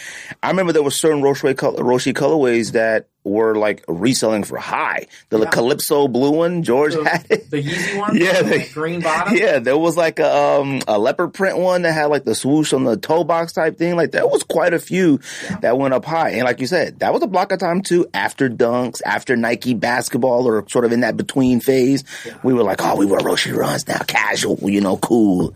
I 0.43 0.49
remember 0.49 0.73
there 0.73 0.83
were 0.83 0.91
certain 0.91 1.23
Roshe, 1.23 1.57
color, 1.57 1.83
Roshe 1.83 2.12
colorways 2.12 2.73
that 2.73 3.07
were 3.27 3.57
like 3.57 3.85
reselling 3.89 4.45
for 4.45 4.57
high. 4.57 5.07
The 5.31 5.41
Yeah. 5.41 5.51
Calypso 5.51 6.09
blue 6.09 6.31
one, 6.31 6.62
George 6.62 6.95
the, 6.95 7.05
had 7.09 7.27
it. 7.29 7.51
the 7.51 7.62
Yeezy 7.62 7.99
one. 7.99 8.17
Yeah, 8.17 8.43
the 8.43 8.49
they- 8.51 8.69
green 8.69 9.01
bottom. 9.01 9.37
Yeah, 9.37 9.59
there 9.59 9.77
was 9.77 9.97
like 9.97 10.19
a 10.19 10.35
um 10.35 10.81
a 10.89 10.99
leopard 10.99 11.35
print 11.35 11.59
one 11.59 11.83
that 11.83 11.93
had 11.93 12.07
like 12.07 12.25
the 12.25 12.35
swoosh 12.35 12.73
on 12.73 12.85
the 12.85 12.97
toe 12.97 13.25
box 13.25 13.53
type 13.53 13.77
thing. 13.79 13.97
Like 13.97 14.12
there 14.12 14.27
was 14.27 14.43
quite 14.45 14.73
a 14.73 14.79
few 14.79 15.19
that 15.61 15.77
went 15.77 15.93
up 15.93 16.05
high. 16.05 16.31
And 16.31 16.45
like 16.45 16.61
you 16.61 16.67
said, 16.67 17.01
that 17.01 17.12
was 17.12 17.23
a 17.23 17.27
block 17.27 17.53
of 17.53 17.59
time 17.59 17.83
too. 17.83 18.07
After 18.15 18.49
dunks, 18.49 19.03
after 19.05 19.37
Nike 19.37 19.75
basketball, 19.75 20.47
or 20.47 20.65
sort 20.69 20.85
of 20.85 20.93
in 20.93 21.01
that 21.01 21.17
between 21.17 21.61
phase, 21.61 22.05
we 22.45 22.55
were 22.55 22.62
like, 22.62 22.81
oh, 22.83 22.97
we 22.97 23.07
were 23.07 23.19
Roshe 23.19 23.55
runs 23.55 23.87
now, 23.89 23.99
casual, 24.07 24.59
you 24.71 24.81
know, 24.81 24.97
cool. 24.99 25.53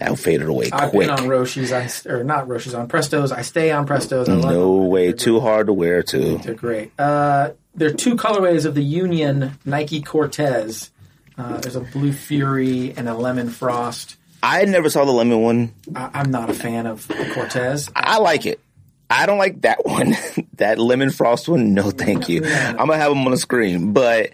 That 0.00 0.18
faded 0.18 0.48
away 0.48 0.70
I've 0.72 0.90
quick. 0.90 1.08
been 1.08 1.10
on 1.18 1.28
Roshe's, 1.28 1.72
I, 1.72 1.88
or 2.10 2.24
not 2.24 2.48
Roshe's, 2.48 2.74
on 2.74 2.88
Prestos. 2.88 3.30
I 3.32 3.42
stay 3.42 3.70
on 3.70 3.86
Prestos. 3.86 4.28
I 4.28 4.32
love 4.32 4.50
No 4.52 4.80
them. 4.80 4.88
way, 4.88 5.12
too 5.12 5.40
hard 5.40 5.66
to 5.68 5.72
wear 5.72 6.02
too. 6.02 6.38
They're 6.38 6.54
great. 6.54 6.90
Uh, 6.98 7.50
there 7.74 7.90
are 7.90 7.92
two 7.94 8.16
colorways 8.16 8.64
of 8.64 8.74
the 8.74 8.82
Union 8.82 9.58
Nike 9.64 10.00
Cortez. 10.02 10.90
Uh, 11.38 11.58
there's 11.58 11.76
a 11.76 11.80
Blue 11.80 12.12
Fury 12.12 12.92
and 12.96 13.08
a 13.08 13.14
Lemon 13.14 13.48
Frost. 13.50 14.16
I 14.42 14.64
never 14.64 14.88
saw 14.90 15.04
the 15.04 15.12
lemon 15.12 15.42
one. 15.42 15.74
I, 15.94 16.10
I'm 16.14 16.30
not 16.30 16.48
a 16.50 16.54
fan 16.54 16.86
of 16.86 17.06
the 17.08 17.30
Cortez. 17.34 17.90
I 17.94 18.18
like 18.18 18.46
it. 18.46 18.58
I 19.10 19.26
don't 19.26 19.38
like 19.38 19.60
that 19.62 19.78
one. 19.84 20.16
that 20.54 20.78
lemon 20.78 21.10
frost 21.10 21.48
one, 21.48 21.74
no 21.74 21.90
thank 21.90 22.28
you. 22.28 22.44
I'm 22.46 22.76
gonna 22.76 22.96
have 22.96 23.10
them 23.10 23.24
on 23.26 23.32
the 23.32 23.36
screen. 23.36 23.92
But 23.92 24.30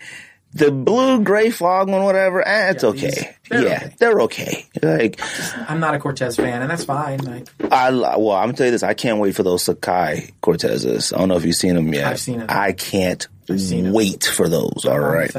the 0.57 0.71
blue 0.73 1.23
gray 1.23 1.51
fog 1.51 1.89
one, 1.89 2.03
whatever, 2.03 2.47
eh, 2.47 2.71
it's 2.71 2.83
Yeah, 2.83 2.89
okay. 2.91 3.37
they're 3.49 3.63
yeah, 3.63 3.75
okay. 3.77 3.95
they're 3.99 4.21
okay. 4.23 4.67
Like 4.83 5.21
I'm 5.69 5.81
not 5.81 5.95
a 5.95 5.99
Cortez 5.99 6.37
fan, 6.37 6.63
and 6.63 6.71
that's 6.71 6.85
fine. 6.85 7.19
Like, 7.19 7.49
I, 7.73 7.91
well, 7.91 8.31
I'm 8.33 8.49
gonna 8.49 8.53
tell 8.55 8.67
you 8.67 8.73
this. 8.73 8.83
I 8.83 8.95
can't 8.95 9.19
wait 9.19 9.35
for 9.37 9.43
those 9.43 9.65
Sacai 9.65 10.33
Cortezes. 10.43 11.13
I 11.15 11.19
don't 11.19 11.29
know 11.29 11.37
if 11.37 11.45
you've 11.45 11.55
seen 11.57 11.75
them 11.75 11.93
yet. 11.93 12.07
I've 12.07 12.21
seen 12.21 12.41
'em. 12.41 12.47
I 12.49 12.73
can't 12.73 13.27
wait 13.49 14.25
for 14.25 14.49
those. 14.49 14.85
All 14.87 14.99
right. 14.99 15.31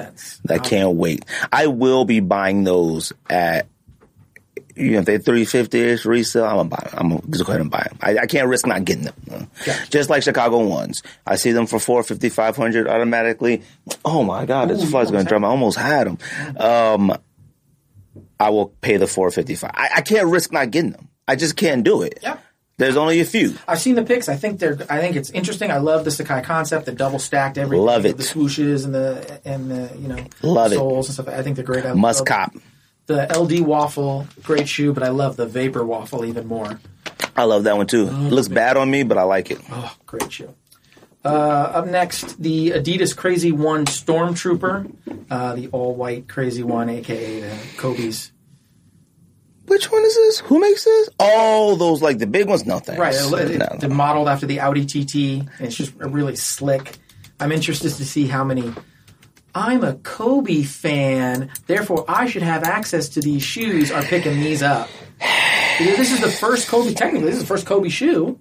I 0.49 0.59
can't 0.59 0.95
wait. 0.95 1.25
I 1.51 1.67
will 1.67 2.05
be 2.05 2.19
buying 2.21 2.63
those 2.63 3.11
at. 3.29 3.67
You 4.77 4.91
know, 4.91 4.99
if 4.99 5.05
they're 5.05 5.19
three 5.19 5.43
fifty 5.45 5.79
ish 5.79 6.05
resale, 6.05 6.45
I'm 6.45 6.55
gonna 6.57 6.69
buy 6.69 6.87
them. 6.89 6.93
I'm 6.99 7.09
gonna 7.09 7.21
just 7.31 7.45
go 7.45 7.51
ahead 7.51 7.61
and 7.61 7.71
buy 7.71 7.85
them. 7.89 7.97
I, 8.01 8.17
I 8.19 8.25
can't 8.27 8.47
risk 8.47 8.67
not 8.67 8.85
getting 8.85 9.05
them. 9.05 9.49
Just 9.89 10.09
like 10.09 10.23
Chicago 10.23 10.59
ones, 10.65 11.01
I 11.25 11.35
see 11.35 11.51
them 11.51 11.65
for 11.67 11.79
four 11.79 12.03
fifty, 12.03 12.29
five 12.29 12.55
hundred 12.55 12.87
automatically. 12.87 13.63
Oh 14.05 14.23
my 14.23 14.45
god, 14.45 14.69
this 14.69 14.87
flight's 14.89 15.09
gonna 15.11 15.23
drum. 15.23 15.43
I 15.43 15.47
almost 15.47 15.77
had 15.77 16.07
them. 16.07 16.17
Um, 16.57 17.17
I 18.39 18.49
will 18.51 18.67
pay 18.81 18.97
the 18.97 19.07
four 19.07 19.31
fifty 19.31 19.55
five. 19.55 19.71
I, 19.73 19.89
I 19.95 20.01
can't 20.01 20.27
risk 20.27 20.51
not 20.53 20.69
getting 20.71 20.91
them. 20.91 21.09
I 21.27 21.35
just 21.35 21.55
can't 21.55 21.83
do 21.83 22.03
it. 22.03 22.19
yeah. 22.21 22.37
There's 22.77 22.95
only 22.95 23.19
a 23.21 23.25
few. 23.25 23.55
I've 23.67 23.79
seen 23.79 23.95
the 23.95 24.03
pics. 24.03 24.29
I 24.29 24.35
think 24.35 24.59
they're. 24.59 24.77
I 24.87 24.99
think 24.99 25.15
it's 25.15 25.31
interesting. 25.31 25.71
I 25.71 25.77
love 25.79 26.05
the 26.05 26.11
Sacai 26.11 26.43
concept, 26.43 26.85
the 26.85 26.91
double 26.91 27.17
stacked 27.17 27.57
everything, 27.57 27.83
Love 27.83 28.05
it. 28.05 28.17
the 28.17 28.21
swooshes 28.23 28.85
and 28.85 28.93
the 28.93 29.41
and 29.43 29.71
the 29.71 29.97
you 29.97 30.07
know 30.07 30.23
Love 30.43 30.71
it. 30.71 30.75
soles 30.75 31.07
and 31.07 31.13
stuff. 31.15 31.27
I 31.27 31.41
think 31.41 31.55
they're 31.55 31.65
great. 31.65 31.87
I 31.87 31.93
Must 31.93 32.23
cop. 32.23 32.53
The 33.07 33.25
LD 33.37 33.61
waffle, 33.65 34.27
great 34.43 34.67
shoe, 34.67 34.93
but 34.93 35.01
I 35.03 35.09
love 35.09 35.35
the 35.37 35.45
Vapor 35.47 35.83
waffle 35.85 36.25
even 36.25 36.47
more. 36.47 36.79
I 37.35 37.43
love 37.45 37.63
that 37.65 37.77
one 37.77 37.87
too. 37.87 38.07
It 38.07 38.11
looks 38.31 38.47
bad 38.49 38.77
on 38.77 38.89
me, 38.91 39.03
but 39.03 39.17
I 39.17 39.23
like 39.23 39.49
it. 39.51 39.59
Oh, 39.71 39.95
great 40.05 40.31
shoe. 40.31 40.53
Uh, 41.23 41.27
up 41.29 41.87
next, 41.87 42.41
the 42.41 42.71
Adidas 42.71 43.15
Crazy 43.15 43.51
One 43.51 43.85
Stormtrooper, 43.85 44.91
uh, 45.29 45.55
the 45.55 45.67
all 45.69 45.95
white 45.95 46.27
Crazy 46.27 46.63
One, 46.63 46.89
aka 46.89 47.39
the 47.41 47.57
Kobe's. 47.77 48.31
Which 49.67 49.91
one 49.91 50.03
is 50.03 50.15
this? 50.15 50.39
Who 50.39 50.59
makes 50.61 50.85
this? 50.85 51.09
All 51.19 51.75
those 51.75 52.01
like 52.01 52.19
the 52.19 52.27
big 52.27 52.47
ones. 52.47 52.65
No 52.65 52.79
thanks. 52.79 52.99
Right, 52.99 53.13
it- 53.13 53.51
it- 53.51 53.81
No, 53.81 53.87
no. 53.89 53.93
modeled 53.93 54.29
after 54.29 54.45
the 54.45 54.61
Audi 54.61 54.85
TT. 54.85 55.41
And 55.41 55.67
it's 55.67 55.75
just 55.75 55.93
really 55.97 56.35
slick. 56.37 56.97
I'm 57.39 57.51
interested 57.51 57.91
to 57.93 58.05
see 58.05 58.27
how 58.27 58.43
many. 58.45 58.73
I'm 59.57 59.83
a 59.83 59.95
Kobe 59.95 60.61
fan, 60.61 61.49
therefore 61.65 62.05
I 62.07 62.27
should 62.27 62.43
have 62.43 62.63
access 62.63 63.09
to 63.09 63.21
these 63.21 63.41
shoes. 63.41 63.91
Are 63.91 64.03
picking 64.03 64.39
these 64.39 64.61
up. 64.61 64.87
Because 65.79 65.97
this 65.97 66.11
is 66.11 66.21
the 66.21 66.29
first 66.29 66.67
Kobe. 66.67 66.93
Technically, 66.93 67.25
this 67.25 67.37
is 67.37 67.41
the 67.41 67.47
first 67.47 67.65
Kobe 67.65 67.89
shoe. 67.89 68.39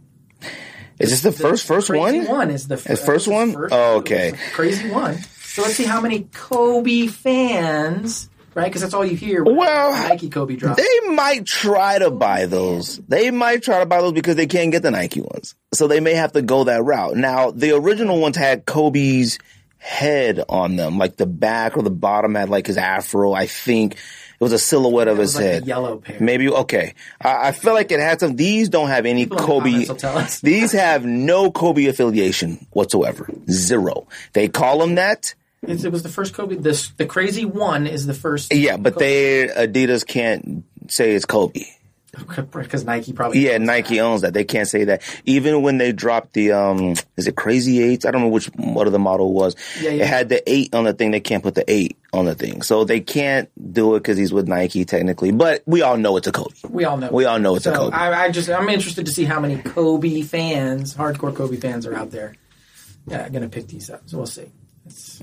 Is 0.98 1.10
this 1.10 1.22
the 1.22 1.32
first 1.32 1.66
first 1.66 1.88
Crazy 1.88 2.18
one? 2.18 2.28
one 2.28 2.50
is 2.50 2.68
the 2.68 2.76
first 2.76 3.28
uh, 3.28 3.32
one? 3.32 3.54
first 3.54 3.74
Oh, 3.74 3.96
okay. 3.96 4.34
Crazy 4.52 4.90
one. 4.90 5.16
So 5.40 5.62
let's 5.62 5.76
see 5.76 5.84
how 5.84 6.02
many 6.02 6.28
Kobe 6.34 7.06
fans, 7.06 8.28
right? 8.54 8.66
Because 8.66 8.82
that's 8.82 8.92
all 8.92 9.04
you 9.04 9.16
hear. 9.16 9.42
Well, 9.42 9.92
Nike 10.08 10.28
Kobe 10.28 10.56
drops. 10.56 10.76
They 10.76 11.08
might 11.08 11.46
try 11.46 11.98
to 11.98 12.10
buy 12.10 12.44
those. 12.44 12.98
They 13.08 13.30
might 13.30 13.62
try 13.62 13.78
to 13.78 13.86
buy 13.86 14.02
those 14.02 14.12
because 14.12 14.36
they 14.36 14.46
can't 14.46 14.70
get 14.70 14.82
the 14.82 14.90
Nike 14.90 15.22
ones. 15.22 15.54
So 15.72 15.88
they 15.88 16.00
may 16.00 16.12
have 16.12 16.32
to 16.32 16.42
go 16.42 16.64
that 16.64 16.84
route. 16.84 17.16
Now, 17.16 17.52
the 17.52 17.74
original 17.74 18.20
ones 18.20 18.36
had 18.36 18.66
Kobe's 18.66 19.38
head 19.78 20.42
on 20.48 20.76
them, 20.76 20.98
like 20.98 21.16
the 21.16 21.26
back 21.26 21.76
or 21.76 21.82
the 21.82 21.90
bottom 21.90 22.34
had 22.34 22.48
like 22.48 22.66
his 22.66 22.76
afro. 22.76 23.32
I 23.32 23.46
think 23.46 23.94
it 23.94 23.98
was 24.40 24.52
a 24.52 24.58
silhouette 24.58 25.08
of 25.08 25.18
his 25.18 25.34
like 25.34 25.44
head. 25.44 25.66
yellow 25.66 25.96
pair. 25.98 26.16
Maybe 26.20 26.48
okay. 26.48 26.94
I, 27.20 27.48
I 27.48 27.52
feel 27.52 27.72
like 27.74 27.90
it 27.92 28.00
had 28.00 28.20
some. 28.20 28.36
These 28.36 28.68
don't 28.68 28.88
have 28.88 29.06
any 29.06 29.24
the 29.24 29.36
Kobe. 29.36 29.86
These 30.42 30.72
have 30.72 31.04
no 31.04 31.50
Kobe 31.50 31.86
affiliation 31.86 32.66
whatsoever. 32.72 33.28
Zero. 33.50 34.06
They 34.32 34.48
call 34.48 34.78
them 34.78 34.96
that. 34.96 35.34
It's- 35.62 35.84
it 35.84 35.90
was 35.90 36.02
the 36.02 36.08
first 36.08 36.34
Kobe. 36.34 36.56
This 36.56 36.90
the 36.90 37.06
Crazy 37.06 37.44
one 37.44 37.86
is 37.86 38.06
the 38.06 38.14
first. 38.14 38.52
Yeah, 38.52 38.76
but 38.76 38.98
they 38.98 39.48
Adidas 39.48 40.06
can't 40.06 40.64
say 40.88 41.12
it's 41.12 41.24
Kobe. 41.24 41.64
because 42.52 42.84
Nike 42.84 43.12
probably. 43.12 43.40
Yeah, 43.40 43.58
Nike 43.58 44.00
owns 44.00 44.22
that. 44.22 44.32
They 44.34 44.44
can't 44.44 44.68
say 44.68 44.84
that. 44.84 45.02
Even 45.24 45.62
when 45.62 45.78
they 45.78 45.92
dropped 45.92 46.32
the 46.32 46.52
um, 46.52 46.94
is 47.16 47.26
it 47.26 47.36
Crazy 47.36 47.82
Eights? 47.82 48.04
I 48.06 48.10
don't 48.10 48.22
know 48.22 48.28
which 48.28 48.46
what 48.56 48.86
of 48.86 48.92
the 48.92 48.98
model 48.98 49.32
was. 49.32 49.56
Yeah, 49.80 49.90
yeah. 49.90 50.02
It 50.04 50.08
had 50.08 50.28
the 50.28 50.42
eight 50.50 50.74
on 50.74 50.84
the 50.84 50.92
thing. 50.92 51.10
They 51.10 51.20
can't 51.20 51.42
put 51.42 51.54
the 51.54 51.64
eight 51.70 51.96
on 52.12 52.24
the 52.24 52.34
thing, 52.34 52.62
so 52.62 52.84
they 52.84 53.00
can't 53.00 53.50
do 53.72 53.94
it 53.94 54.00
because 54.00 54.16
he's 54.16 54.32
with 54.32 54.48
Nike 54.48 54.84
technically. 54.84 55.32
But 55.32 55.62
we 55.66 55.82
all 55.82 55.96
know 55.96 56.16
it's 56.16 56.26
a 56.26 56.32
Kobe. 56.32 56.54
We 56.68 56.84
all 56.84 56.96
know. 56.96 57.10
We 57.10 57.24
all 57.24 57.38
know 57.38 57.56
it's 57.56 57.66
a 57.66 57.72
so 57.72 57.76
Kobe. 57.78 57.96
I, 57.96 58.24
I 58.24 58.30
just 58.30 58.48
I'm 58.48 58.68
interested 58.68 59.06
to 59.06 59.12
see 59.12 59.24
how 59.24 59.40
many 59.40 59.58
Kobe 59.58 60.22
fans, 60.22 60.94
hardcore 60.94 61.34
Kobe 61.34 61.56
fans, 61.56 61.86
are 61.86 61.94
out 61.94 62.10
there. 62.10 62.34
Yeah, 63.06 63.24
I'm 63.24 63.32
gonna 63.32 63.48
pick 63.48 63.68
these 63.68 63.90
up. 63.90 64.02
So 64.06 64.18
we'll 64.18 64.26
see. 64.26 64.50
It's- 64.86 65.22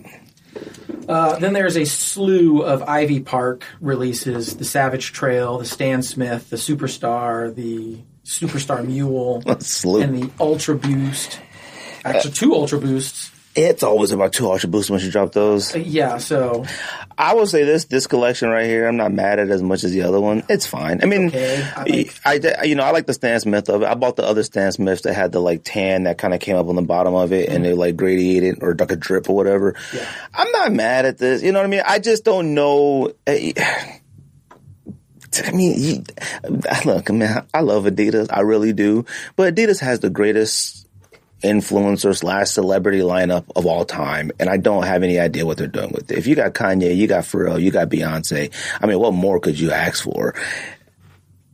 Uh, 1.07 1.37
then 1.39 1.53
there's 1.53 1.75
a 1.75 1.85
slew 1.85 2.61
of 2.61 2.81
Ivy 2.83 3.19
Park 3.19 3.65
releases: 3.81 4.55
the 4.55 4.65
Savage 4.65 5.11
Trail, 5.11 5.57
the 5.57 5.65
Stan 5.65 6.01
Smith, 6.01 6.49
the 6.49 6.57
Superstar, 6.57 7.53
the 7.53 7.99
Superstar 8.23 8.85
Mule, 8.85 9.43
and 9.45 10.23
the 10.23 10.29
Ultra 10.39 10.75
Boost. 10.75 11.39
Actually, 12.05 12.33
two 12.33 12.53
Ultra 12.53 12.79
Boosts. 12.79 13.31
It's 13.55 13.83
always 13.83 14.11
about 14.11 14.33
two 14.33 14.49
Ultra 14.49 14.67
Boosts 14.69 14.89
when 14.89 14.99
you 14.99 15.11
drop 15.11 15.31
those. 15.31 15.75
Uh, 15.75 15.79
Yeah, 15.79 16.17
so 16.17 16.65
I 17.17 17.35
will 17.35 17.45
say 17.45 17.63
this: 17.65 17.85
this 17.85 18.07
collection 18.07 18.49
right 18.49 18.65
here, 18.65 18.87
I'm 18.87 18.97
not 18.97 19.11
mad 19.11 19.37
at 19.37 19.47
it 19.49 19.51
as 19.51 19.61
much 19.61 19.83
as 19.83 19.91
the 19.91 20.01
other 20.01 20.19
one. 20.19 20.43
It's 20.49 20.65
fine. 20.65 21.01
I 21.03 21.05
mean, 21.05 21.27
okay. 21.27 21.67
I 21.75 21.83
like- 21.83 22.59
I, 22.59 22.63
you 22.63 22.73
know 22.75 22.83
I 22.83 22.89
like 22.91 23.05
the 23.05 23.13
Stan 23.13 23.39
Smith 23.39 23.69
of 23.69 23.83
it. 23.83 23.85
I 23.87 23.93
bought 23.93 24.15
the 24.15 24.23
other 24.25 24.41
Stan 24.41 24.71
Smiths 24.71 25.03
that 25.03 25.13
had 25.13 25.31
the 25.31 25.39
like 25.39 25.61
tan 25.63 26.03
that 26.05 26.17
kind 26.17 26.33
of 26.33 26.39
came 26.39 26.55
up 26.55 26.67
on 26.67 26.75
the 26.75 26.81
bottom 26.81 27.13
of 27.13 27.31
it, 27.31 27.49
and 27.49 27.63
they 27.63 27.73
like 27.73 27.95
gradiated 27.95 28.63
or 28.63 28.73
like 28.73 28.91
a 28.91 28.95
drip 28.95 29.29
or 29.29 29.35
whatever. 29.35 29.75
Yeah. 29.93 30.07
I'm 30.33 30.51
not 30.51 30.71
mad 30.73 31.05
at 31.05 31.19
this. 31.19 31.43
You 31.43 31.51
know 31.51 31.59
what 31.59 31.65
I 31.65 31.69
mean? 31.69 31.83
I 31.85 31.99
just 31.99 32.23
don't 32.25 32.55
know. 32.55 33.11
eh, 33.27 33.53
I 35.45 35.51
mean, 35.51 35.73
you, 35.77 36.03
look, 36.85 37.11
man, 37.11 37.45
I 37.53 37.61
love 37.61 37.85
Adidas, 37.85 38.27
I 38.31 38.41
really 38.41 38.71
do, 38.71 39.05
but 39.35 39.55
Adidas 39.55 39.79
has 39.79 39.99
the 39.99 40.11
greatest 40.11 40.82
influencer 41.43 42.15
slash 42.15 42.49
celebrity 42.49 42.99
lineup 42.99 43.45
of 43.55 43.65
all 43.65 43.85
time, 43.85 44.31
and 44.39 44.49
I 44.49 44.57
don't 44.57 44.83
have 44.83 45.03
any 45.03 45.19
idea 45.19 45.45
what 45.45 45.57
they're 45.57 45.67
doing 45.67 45.91
with 45.91 46.11
it. 46.11 46.17
If 46.17 46.27
you 46.27 46.35
got 46.35 46.53
Kanye, 46.53 46.95
you 46.95 47.07
got 47.07 47.25
Pharrell, 47.25 47.61
you 47.61 47.71
got 47.71 47.89
Beyonce. 47.89 48.51
I 48.81 48.85
mean, 48.85 48.99
what 48.99 49.13
more 49.13 49.39
could 49.39 49.59
you 49.59 49.71
ask 49.71 50.03
for? 50.03 50.33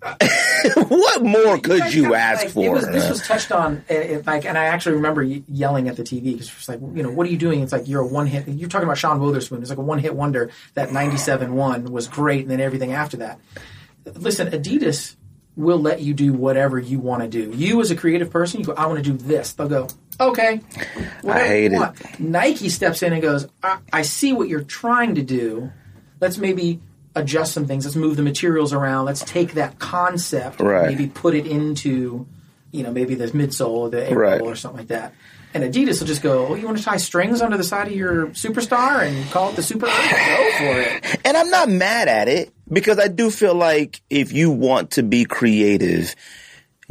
what 0.88 1.24
more 1.24 1.58
could 1.60 1.82
guys 1.82 1.96
you 1.96 2.16
ask 2.16 2.44
like, 2.44 2.54
for? 2.54 2.72
Was, 2.72 2.88
this 2.88 3.10
was 3.10 3.28
touched 3.28 3.52
on, 3.52 3.84
it, 3.90 4.26
like, 4.26 4.46
and 4.46 4.58
I 4.58 4.66
actually 4.66 4.96
remember 4.96 5.24
yelling 5.24 5.90
at 5.90 5.98
the 5.98 6.04
TV 6.04 6.32
because 6.32 6.48
it's 6.48 6.70
like, 6.70 6.80
you 6.80 7.04
know, 7.04 7.12
what 7.12 7.28
are 7.28 7.30
you 7.30 7.38
doing? 7.38 7.62
It's 7.62 7.74
like 7.74 7.88
you're 7.88 8.02
a 8.02 8.08
one 8.08 8.26
hit. 8.26 8.48
You're 8.48 8.70
talking 8.70 8.86
about 8.86 8.98
Sean 8.98 9.20
Wotherspoon. 9.20 9.62
It's 9.62 9.70
like 9.70 9.80
a 9.80 9.82
one 9.82 10.00
hit 10.00 10.16
wonder. 10.16 10.52
That 10.76 10.94
'97 10.94 11.54
one 11.54 11.92
was 11.92 12.08
great, 12.08 12.42
and 12.42 12.52
then 12.52 12.62
everything 12.62 12.94
after 12.94 13.18
that. 13.18 13.40
Listen, 14.06 14.50
Adidas 14.52 15.16
will 15.60 15.78
let 15.78 16.01
you 16.01 16.14
do 16.14 16.32
whatever 16.32 16.80
you 16.80 16.99
want 16.99 17.22
to 17.22 17.28
do. 17.28 17.51
You 17.55 17.82
as 17.82 17.91
a 17.91 17.95
creative 17.95 18.32
person, 18.32 18.62
you 18.62 18.66
go, 18.66 18.74
I 18.74 18.86
want 18.86 19.03
to 19.03 19.12
do 19.12 19.18
this. 19.18 19.51
They'll 19.51 19.68
go, 19.68 19.89
okay. 20.18 20.62
whatever 21.22 21.45
hate 21.45 21.74
it. 21.74 22.20
Nike 22.20 22.70
steps 22.70 23.03
in 23.03 23.12
and 23.12 23.22
goes, 23.22 23.45
I, 23.62 23.80
I 23.91 24.01
see 24.03 24.32
what 24.32 24.47
you're 24.47 24.64
trying 24.64 25.16
to 25.16 25.22
do. 25.22 25.70
Let's 26.22 26.38
maybe 26.38 26.80
adjust 27.14 27.53
some 27.53 27.66
things. 27.66 27.84
Let's 27.84 27.97
move 27.97 28.16
the 28.16 28.24
materials 28.24 28.72
around. 28.72 29.05
Let's 29.05 29.22
take 29.22 29.55
that 29.55 29.80
concept, 29.80 30.62
Right. 30.62 30.88
maybe 30.88 31.07
put 31.07 31.36
it 31.36 31.45
into, 31.45 32.26
you 32.72 32.84
know, 32.84 32.91
maybe 32.93 33.16
the 33.16 33.28
midsole 33.28 33.68
or 33.70 33.89
the 33.89 34.03
ankle 34.05 34.18
Right. 34.18 34.39
or 34.41 34.55
something 34.55 34.78
like 34.78 34.88
that. 34.88 35.14
And 35.53 35.64
Adidas 35.64 35.99
will 35.99 36.07
just 36.07 36.22
go, 36.22 36.47
oh, 36.47 36.55
you 36.55 36.68
want 36.68 36.78
to 36.78 36.84
tie 36.86 36.97
strings 36.97 37.41
onto 37.41 37.57
the 37.57 37.64
side 37.66 37.88
of 37.88 37.93
your 37.93 38.28
superstar 38.28 39.05
and 39.05 39.30
call 39.32 39.49
it 39.49 39.55
the 39.57 39.64
Super? 39.64 39.88
Go 39.88 39.91
for 39.91 40.80
it. 40.80 41.20
And 41.26 41.36
I'm 41.36 41.49
not 41.49 41.68
mad 41.70 42.07
at 42.07 42.28
it 42.30 42.53
because 42.72 42.99
I 42.99 43.07
do 43.07 43.30
feel 43.32 43.55
like 43.55 44.01
if 44.09 44.32
you 44.32 44.51
want 44.51 44.91
to 44.91 45.03
be 45.03 45.26
creative, 45.26 46.15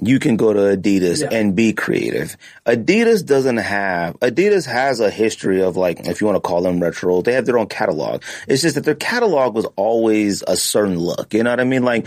you 0.00 0.18
can 0.20 0.36
go 0.36 0.52
to 0.52 0.60
Adidas 0.76 1.22
Yeah. 1.22 1.36
and 1.36 1.56
be 1.56 1.72
creative. 1.72 2.36
Adidas 2.66 3.26
doesn't 3.26 3.56
have, 3.56 4.18
Adidas 4.20 4.64
has 4.66 5.00
a 5.00 5.10
history 5.10 5.60
of 5.62 5.76
like, 5.76 6.06
if 6.06 6.20
you 6.20 6.26
want 6.26 6.36
to 6.36 6.40
call 6.40 6.62
them 6.62 6.80
retro, 6.80 7.20
they 7.22 7.32
have 7.32 7.46
their 7.46 7.58
own 7.58 7.66
catalog. 7.66 8.22
It's 8.46 8.62
just 8.62 8.76
that 8.76 8.84
their 8.84 8.94
catalog 8.94 9.54
was 9.54 9.66
always 9.76 10.42
a 10.46 10.56
certain 10.56 10.98
look. 10.98 11.34
You 11.34 11.42
know 11.42 11.50
what 11.50 11.60
I 11.60 11.64
mean? 11.64 11.82
Like, 11.84 12.06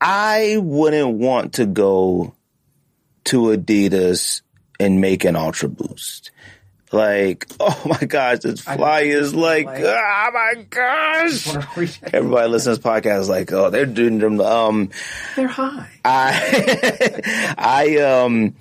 I 0.00 0.56
wouldn't 0.60 1.18
want 1.18 1.54
to 1.54 1.66
go 1.66 2.34
to 3.24 3.42
Adidas 3.56 4.42
and 4.80 5.00
make 5.00 5.24
an 5.24 5.36
Ultra 5.36 5.68
Boost. 5.68 6.30
Like, 6.92 7.46
oh 7.60 7.82
my 7.84 8.06
gosh, 8.06 8.38
this 8.40 8.60
fly 8.60 9.00
is 9.02 9.34
like, 9.34 9.66
like- 9.66 9.84
oh 9.84 10.30
my 10.32 10.64
gosh. 10.70 11.46
Everybody 12.12 12.48
listening 12.48 12.76
to 12.76 12.80
this 12.80 12.90
podcast 12.90 13.20
is 13.20 13.28
like, 13.28 13.52
oh, 13.52 13.70
they're 13.70 13.86
doing 13.86 14.18
them. 14.18 14.40
Um, 14.40 14.90
They're 15.36 15.48
high. 15.48 15.88
I, 16.04 17.54
I, 17.58 17.96
um, 17.98 18.54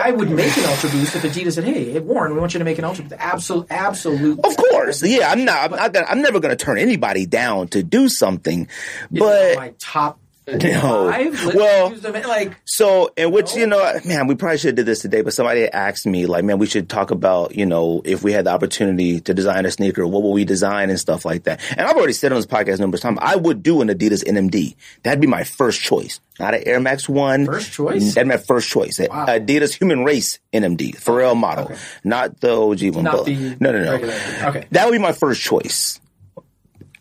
I 0.00 0.12
would 0.12 0.30
make 0.30 0.56
an 0.56 0.64
Ultra 0.66 0.90
Boost 0.90 1.16
if 1.16 1.22
Adidas 1.22 1.52
said, 1.54 1.64
hey, 1.64 1.92
hey, 1.92 1.98
Warren, 2.00 2.32
we 2.34 2.38
want 2.40 2.54
you 2.54 2.58
to 2.58 2.64
make 2.64 2.78
an 2.78 2.84
Ultra 2.84 3.04
Boost. 3.04 3.16
Absolute, 3.18 3.66
absolute. 3.70 4.38
of 4.44 4.56
course, 4.56 5.02
yeah, 5.02 5.30
I'm 5.30 5.44
not, 5.44 5.64
I'm 5.64 5.76
not 5.76 5.92
gonna, 5.92 6.06
I'm 6.08 6.22
never 6.22 6.38
gonna 6.38 6.54
turn 6.54 6.78
anybody 6.78 7.26
down 7.26 7.66
to 7.68 7.82
do 7.82 8.08
something, 8.08 8.68
but 9.10 9.56
my 9.56 9.74
top 9.80 10.19
No. 10.62 11.10
five. 11.10 11.54
Well- 11.54 11.90
them 11.90 12.22
like, 12.22 12.56
So, 12.64 13.10
and 13.16 13.32
which, 13.32 13.54
you 13.54 13.66
know, 13.66 13.98
man, 14.04 14.26
we 14.26 14.34
probably 14.34 14.58
should 14.58 14.68
have 14.68 14.76
did 14.76 14.86
this 14.86 15.00
today, 15.00 15.22
but 15.22 15.32
somebody 15.32 15.66
asked 15.68 16.06
me, 16.06 16.26
like, 16.26 16.44
man, 16.44 16.58
we 16.58 16.66
should 16.66 16.88
talk 16.88 17.10
about, 17.10 17.54
you 17.54 17.66
know, 17.66 18.02
if 18.04 18.22
we 18.22 18.32
had 18.32 18.46
the 18.46 18.50
opportunity 18.50 19.20
to 19.20 19.34
design 19.34 19.66
a 19.66 19.70
sneaker, 19.70 20.06
what 20.06 20.22
would 20.22 20.30
we 20.30 20.44
design 20.44 20.90
and 20.90 20.98
stuff 20.98 21.24
like 21.24 21.44
that. 21.44 21.60
And 21.70 21.80
I've 21.80 21.96
already 21.96 22.12
said 22.12 22.32
on 22.32 22.38
this 22.38 22.46
podcast 22.46 22.80
numerous 22.80 23.00
times, 23.00 23.18
I 23.20 23.36
would 23.36 23.62
do 23.62 23.80
an 23.82 23.88
Adidas 23.88 24.24
NMD. 24.24 24.74
That'd 25.02 25.20
be 25.20 25.26
my 25.26 25.44
first 25.44 25.80
choice. 25.80 26.20
Not 26.38 26.54
an 26.54 26.62
Air 26.66 26.80
Max 26.80 27.08
1. 27.08 27.46
First 27.46 27.72
choice? 27.72 28.14
That'd 28.14 28.28
be 28.28 28.36
my 28.36 28.42
first 28.42 28.68
choice. 28.70 28.98
Adidas 28.98 29.74
Human 29.74 30.04
Race 30.04 30.38
NMD, 30.52 30.96
Pharrell 30.96 31.36
model. 31.36 31.70
Not 32.02 32.40
the 32.40 32.50
OG 32.52 32.94
one. 32.94 33.04
Not 33.04 33.16
but, 33.18 33.24
the 33.26 33.56
no, 33.60 33.72
no, 33.72 33.84
no. 33.84 33.92
regular. 33.92 34.14
Okay. 34.44 34.66
That 34.70 34.86
would 34.86 34.92
be 34.92 34.98
my 34.98 35.12
first 35.12 35.42
choice. 35.42 36.00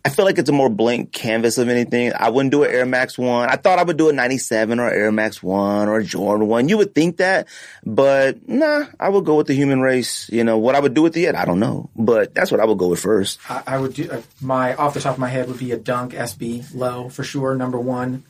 I 0.06 0.10
feel 0.10 0.24
like 0.24 0.38
it's 0.38 0.50
a 0.50 0.54
more 0.54 0.70
blank 0.70 1.12
canvas 1.12 1.58
of 1.58 1.68
anything. 1.68 2.14
I 2.18 2.30
wouldn't 2.30 2.52
do 2.52 2.64
an 2.64 2.72
Air 2.72 2.86
Max 2.86 3.18
1. 3.18 3.50
I 3.50 3.58
thought 3.58 3.80
I 3.80 3.84
would 3.84 3.97
do 3.97 4.08
a 4.10 4.14
97 4.14 4.80
or 4.80 4.89
Air 4.89 5.12
Max 5.12 5.43
1 5.43 5.89
or 5.89 6.02
Jordan 6.02 6.47
1. 6.47 6.70
You 6.70 6.78
would 6.78 6.95
think 6.95 7.18
that, 7.18 7.47
but 7.86 8.47
nah, 8.47 8.86
I 8.97 9.10
would 9.10 9.26
go 9.26 9.36
with 9.36 9.47
the 9.47 9.54
human 9.54 9.82
race. 9.82 10.30
You 10.30 10.45
know, 10.45 10.58
what 10.58 10.76
I 10.76 10.80
would 10.80 10.93
do 10.93 11.02
with 11.02 11.18
it, 11.18 11.36
I 11.36 11.43
don't 11.43 11.60
know. 11.60 11.89
But 11.97 12.34
that's 12.34 12.50
what 12.50 12.62
I 12.62 12.66
would 12.66 12.78
go 12.78 12.88
with 12.88 13.02
first. 13.02 13.39
I, 13.50 13.64
I 13.68 13.78
would 13.78 13.93
do 13.93 14.10
uh, 14.10 14.22
my 14.39 14.74
off 14.76 14.93
the 14.93 15.02
top 15.02 15.14
of 15.14 15.20
my 15.20 15.30
head 15.30 15.50
would 15.50 15.60
be 15.60 15.74
a 15.74 15.78
Dunk 15.78 16.14
SB 16.14 16.74
low 16.74 17.10
for 17.10 17.26
sure. 17.26 17.54
Number 17.56 17.78
one, 17.78 18.24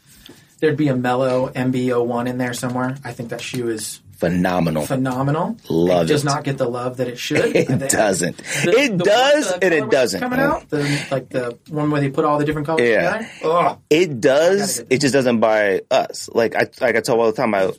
there'd 0.60 0.76
be 0.76 0.88
a 0.88 0.96
Melo 0.96 1.50
MB01 1.50 2.28
in 2.28 2.40
there 2.40 2.54
somewhere. 2.54 2.98
I 3.04 3.14
think 3.14 3.30
that 3.30 3.42
shoe 3.42 3.70
is 3.70 4.02
Phenomenal. 4.20 4.86
phenomenal. 4.86 5.58
Love 5.70 6.06
it. 6.06 6.08
Does 6.10 6.24
it. 6.24 6.26
not 6.26 6.44
get 6.44 6.58
the 6.58 6.68
love 6.68 6.98
that 6.98 7.08
it 7.08 7.18
should. 7.18 7.56
It 7.56 7.68
doesn't. 7.90 8.38
The- 8.38 8.74
it 8.78 8.98
the 8.98 9.04
does 9.04 9.52
and 9.62 9.74
it 9.74 9.90
doesn't. 9.90 10.20
Coming 10.20 10.40
out, 10.40 10.70
the, 10.70 11.08
like 11.10 11.30
the 11.30 11.58
one 11.70 11.90
where 11.90 12.02
they 12.02 12.10
put 12.10 12.26
all 12.26 12.38
the 12.38 12.46
different 12.46 12.68
colors 12.68 12.88
Yeah. 12.88 13.18
together. 13.42 13.78
It 13.90 14.20
does. 14.20 14.80
It 14.90 15.00
just 15.02 15.14
doesn't 15.14 15.40
buy 15.40 15.82
us. 15.90 16.30
Like 16.34 16.56
I, 16.56 16.68
like 16.82 16.96
I 16.98 17.02
tell 17.02 17.20
all 17.20 17.28
the 17.32 17.34
time. 17.34 17.56
I, 17.56 17.72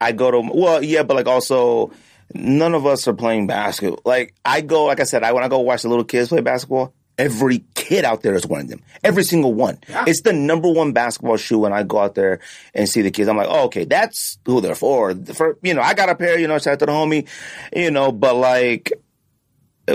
I 0.00 0.12
go 0.12 0.30
to 0.30 0.40
well, 0.54 0.82
yeah, 0.84 1.02
but 1.02 1.14
like 1.16 1.26
also, 1.26 1.92
none 2.34 2.74
of 2.74 2.86
us 2.86 3.08
are 3.08 3.14
playing 3.14 3.46
basketball. 3.48 4.00
Like 4.04 4.34
I 4.44 4.60
go, 4.60 4.84
like 4.84 5.00
I 5.00 5.04
said, 5.04 5.22
I 5.24 5.32
when 5.32 5.42
I 5.42 5.48
go 5.48 5.58
watch 5.60 5.82
the 5.82 5.88
little 5.88 6.04
kids 6.04 6.28
play 6.28 6.40
basketball, 6.42 6.94
every 7.18 7.64
kid 7.74 8.04
out 8.04 8.22
there 8.22 8.34
is 8.34 8.46
wearing 8.46 8.68
them. 8.68 8.80
Every 9.04 9.24
single 9.24 9.52
one. 9.52 9.78
Yeah. 9.88 10.04
It's 10.06 10.22
the 10.22 10.32
number 10.32 10.70
one 10.70 10.92
basketball 10.92 11.36
shoe. 11.36 11.58
When 11.58 11.72
I 11.72 11.82
go 11.82 11.98
out 11.98 12.14
there 12.14 12.40
and 12.74 12.88
see 12.88 13.02
the 13.02 13.10
kids, 13.10 13.28
I'm 13.28 13.36
like, 13.36 13.48
oh, 13.50 13.64
okay, 13.64 13.84
that's 13.84 14.38
who 14.46 14.60
they're 14.60 14.74
for. 14.74 15.14
For 15.34 15.58
you 15.62 15.74
know, 15.74 15.82
I 15.82 15.94
got 15.94 16.08
a 16.08 16.14
pair. 16.14 16.38
You 16.38 16.48
know, 16.48 16.58
shout 16.58 16.74
out 16.74 16.78
to 16.80 16.86
the 16.86 16.92
homie. 16.92 17.28
You 17.74 17.90
know, 17.90 18.12
but 18.12 18.36
like 18.36 18.92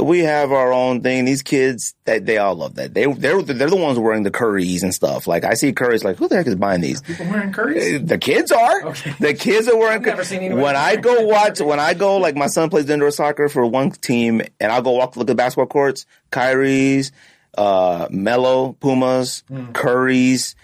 we 0.01 0.19
have 0.19 0.51
our 0.51 0.71
own 0.73 1.01
thing. 1.01 1.25
These 1.25 1.41
kids, 1.41 1.93
that 2.05 2.25
they 2.25 2.37
all 2.37 2.55
love 2.55 2.75
that. 2.75 2.93
They 2.93 3.05
they're 3.05 3.41
they're 3.41 3.69
the 3.69 3.75
ones 3.75 3.99
wearing 3.99 4.23
the 4.23 4.31
Currys 4.31 4.81
and 4.83 4.93
stuff. 4.93 5.27
Like 5.27 5.43
I 5.43 5.53
see 5.53 5.73
Currys, 5.73 6.03
like 6.03 6.17
who 6.17 6.27
the 6.27 6.35
heck 6.37 6.47
is 6.47 6.55
buying 6.55 6.81
these? 6.81 7.01
People 7.01 7.27
wearing 7.27 7.51
Currys. 7.51 8.07
The 8.07 8.17
kids 8.17 8.51
are. 8.51 8.85
Okay. 8.87 9.13
The 9.19 9.33
kids 9.33 9.67
are 9.67 9.77
wearing. 9.77 9.97
I've 9.97 10.05
never 10.05 10.23
seen 10.23 10.39
anybody 10.39 10.61
when 10.61 10.75
I 10.75 10.95
go 10.95 11.25
watch, 11.25 11.59
when 11.61 11.79
I 11.79 11.93
go, 11.93 12.17
like 12.17 12.35
my 12.35 12.47
son 12.47 12.69
plays 12.69 12.89
indoor 12.89 13.11
soccer 13.11 13.49
for 13.49 13.65
one 13.65 13.91
team, 13.91 14.41
and 14.59 14.71
I'll 14.71 14.81
go 14.81 14.91
walk 14.91 15.17
look 15.17 15.29
at 15.29 15.37
basketball 15.37 15.67
courts. 15.67 16.05
Kyrie's, 16.31 17.11
uh, 17.57 18.07
Melo 18.09 18.73
Pumas, 18.73 19.43
Hmm. 19.47 19.71
Currys, 19.71 20.55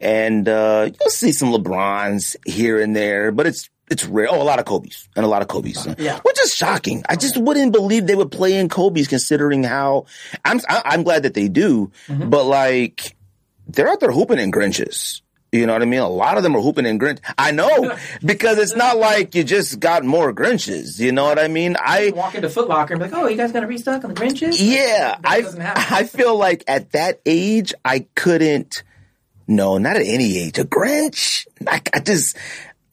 and 0.00 0.48
uh, 0.48 0.90
you'll 1.00 1.10
see 1.10 1.32
some 1.32 1.50
LeBrons 1.52 2.36
here 2.46 2.78
and 2.80 2.94
there, 2.94 3.32
but 3.32 3.46
it's 3.46 3.68
it's 3.90 4.04
rare. 4.04 4.28
Oh, 4.30 4.40
a 4.40 4.44
lot 4.44 4.58
of 4.58 4.64
Kobe's 4.64 5.08
and 5.16 5.24
a 5.24 5.28
lot 5.28 5.42
of 5.42 5.48
Kobe's, 5.48 5.86
Yeah. 5.98 6.18
which 6.20 6.40
is 6.40 6.52
shocking. 6.54 7.04
I 7.08 7.16
just 7.16 7.36
wouldn't 7.36 7.72
believe 7.72 8.06
they 8.06 8.14
would 8.16 8.30
play 8.32 8.54
in 8.58 8.68
Kobe's, 8.68 9.06
considering 9.08 9.62
how 9.64 10.06
I'm. 10.44 10.60
I'm 10.68 11.02
glad 11.04 11.22
that 11.24 11.34
they 11.34 11.48
do, 11.48 11.90
Mm-hmm. 12.08 12.30
but 12.30 12.44
like 12.44 13.16
they're 13.68 13.88
out 13.88 14.00
there 14.00 14.10
hooping 14.12 14.38
in 14.38 14.50
Grinches. 14.52 15.20
You 15.52 15.64
know 15.64 15.72
what 15.72 15.80
I 15.82 15.86
mean? 15.86 16.00
A 16.00 16.08
lot 16.08 16.36
of 16.36 16.42
them 16.42 16.54
are 16.56 16.60
hooping 16.60 16.84
in 16.86 16.98
Grinch. 16.98 17.20
I 17.38 17.50
know 17.52 17.96
because 18.24 18.58
it's 18.58 18.74
not 18.74 18.96
like 18.98 19.34
you 19.36 19.44
just 19.44 19.78
got 19.80 20.04
more 20.04 20.32
Grinches. 20.34 20.98
You 20.98 21.12
know 21.12 21.24
what 21.24 21.38
I 21.38 21.46
mean? 21.48 21.76
I 21.80 22.12
Walk 22.14 22.34
into 22.34 22.50
Foot 22.50 22.68
Locker 22.68 22.94
and 22.94 23.02
be 23.02 23.08
like, 23.08 23.16
"Oh, 23.18 23.28
you 23.28 23.36
guys 23.36 23.52
got 23.52 23.60
to 23.60 23.66
restock 23.66 24.04
on 24.04 24.12
the 24.12 24.20
Grinches?" 24.20 24.56
yeah, 24.58 25.16
I. 25.24 25.44
I 26.00 26.04
feel 26.04 26.36
like 26.36 26.64
at 26.66 26.90
that 26.92 27.20
age 27.24 27.72
I 27.84 28.06
couldn't. 28.16 28.82
No, 29.48 29.78
not 29.78 29.94
at 29.94 30.02
any 30.02 30.36
age. 30.38 30.58
A 30.58 30.64
Grinch. 30.64 31.46
I, 31.66 31.80
I 31.94 32.00
just. 32.00 32.36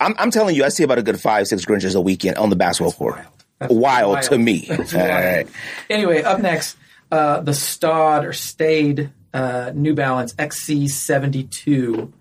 I'm, 0.04 0.16
I'm 0.18 0.32
telling 0.32 0.56
you, 0.56 0.64
I 0.64 0.70
see 0.70 0.84
about 0.84 0.97
a 0.97 1.04
good 1.04 1.20
five, 1.20 1.47
six 1.47 1.66
Grinches 1.66 1.95
a 1.95 2.01
weekend 2.01 2.38
on 2.38 2.49
the 2.49 2.56
basketball 2.56 2.91
court. 2.93 3.20
That's 3.60 3.74
Wild, 3.74 4.14
wild. 4.14 4.24
to 4.26 4.38
me. 4.38 4.66
Wild. 4.70 4.93
right. 4.93 5.47
Anyway, 5.89 6.22
up 6.24 6.39
next, 6.41 6.76
uh, 7.12 7.39
the 7.41 7.54
Stod 7.54 8.26
or 8.26 8.34
Stayed 8.34 9.12
uh, 9.34 9.72
New 9.74 9.93
Balance 9.93 10.34
XC72 10.34 12.12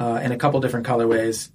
uh, 0.00 0.20
in 0.22 0.32
a 0.32 0.36
couple 0.36 0.60
different 0.60 0.86
colorways. 0.86 1.50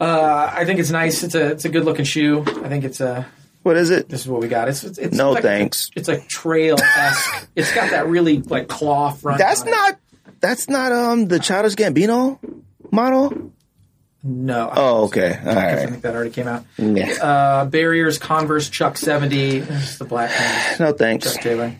Uh, 0.00 0.50
I 0.54 0.64
think 0.64 0.78
it's 0.80 0.90
nice. 0.90 1.22
It's 1.24 1.34
a 1.34 1.50
it's 1.50 1.64
a 1.64 1.68
good 1.68 1.84
looking 1.84 2.04
shoe. 2.04 2.42
I 2.42 2.68
think 2.68 2.84
it's 2.84 3.00
a 3.00 3.26
What 3.64 3.76
is 3.76 3.90
it? 3.90 4.08
this 4.08 4.20
is 4.20 4.28
what 4.28 4.40
we 4.40 4.46
got. 4.48 4.68
It's 4.68 4.84
it's, 4.84 4.96
it's 4.98 5.16
No 5.16 5.32
like 5.32 5.42
thanks. 5.42 5.90
it's 5.96 6.06
like 6.08 6.28
trail 6.28 6.76
esque. 6.80 7.48
it's 7.56 7.74
got 7.74 7.90
that 7.90 8.06
really 8.06 8.38
like 8.40 8.68
claw 8.68 9.10
front. 9.10 9.38
That's 9.38 9.62
on 9.62 9.68
it. 9.68 9.70
not. 9.72 9.98
That's 10.40 10.68
not 10.68 10.92
um 10.92 11.26
the 11.26 11.40
Childish 11.40 11.74
Gambino 11.74 12.38
model. 12.92 13.52
No. 14.28 14.70
Oh, 14.74 15.04
okay. 15.06 15.38
All 15.44 15.58
I 15.58 15.86
think 15.86 16.02
that 16.02 16.14
already 16.14 16.30
came 16.30 16.46
out. 16.46 16.64
Yeah. 16.76 17.12
Uh, 17.20 17.64
Barriers 17.64 18.18
Converse 18.18 18.68
Chuck 18.68 18.96
70. 18.96 19.60
This 19.60 19.90
is 19.92 19.98
the 19.98 20.04
black 20.04 20.30
No 20.78 20.92
thanks. 20.92 21.32
Chuck 21.32 21.42
Taylor. 21.42 21.74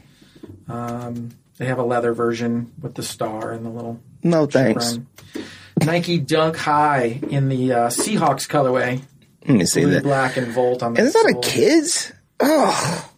Um, 0.69 1.31
they 1.59 1.67
have 1.67 1.79
a 1.79 1.83
leather 1.85 2.13
version 2.13 2.73
with 2.81 2.95
the 2.95 3.03
star 3.03 3.53
and 3.53 3.65
the 3.65 3.71
little 3.71 4.01
No 4.23 4.47
thanks. 4.47 4.97
run. 4.97 5.07
Nike 5.85 6.19
Dunk 6.19 6.57
High 6.57 7.21
in 7.31 7.49
the 7.49 7.73
uh, 7.73 7.89
Seahawks 7.89 8.49
colorway, 8.49 9.01
Let 9.47 9.57
me 9.57 9.65
see 9.65 9.83
blue, 9.83 9.91
that. 9.93 10.03
black, 10.03 10.37
and 10.37 10.49
Volt 10.53 10.83
on 10.83 10.95
the. 10.95 11.03
Is 11.03 11.13
that 11.13 11.35
a 11.37 11.41
kids? 11.41 12.13
Oh, 12.41 13.11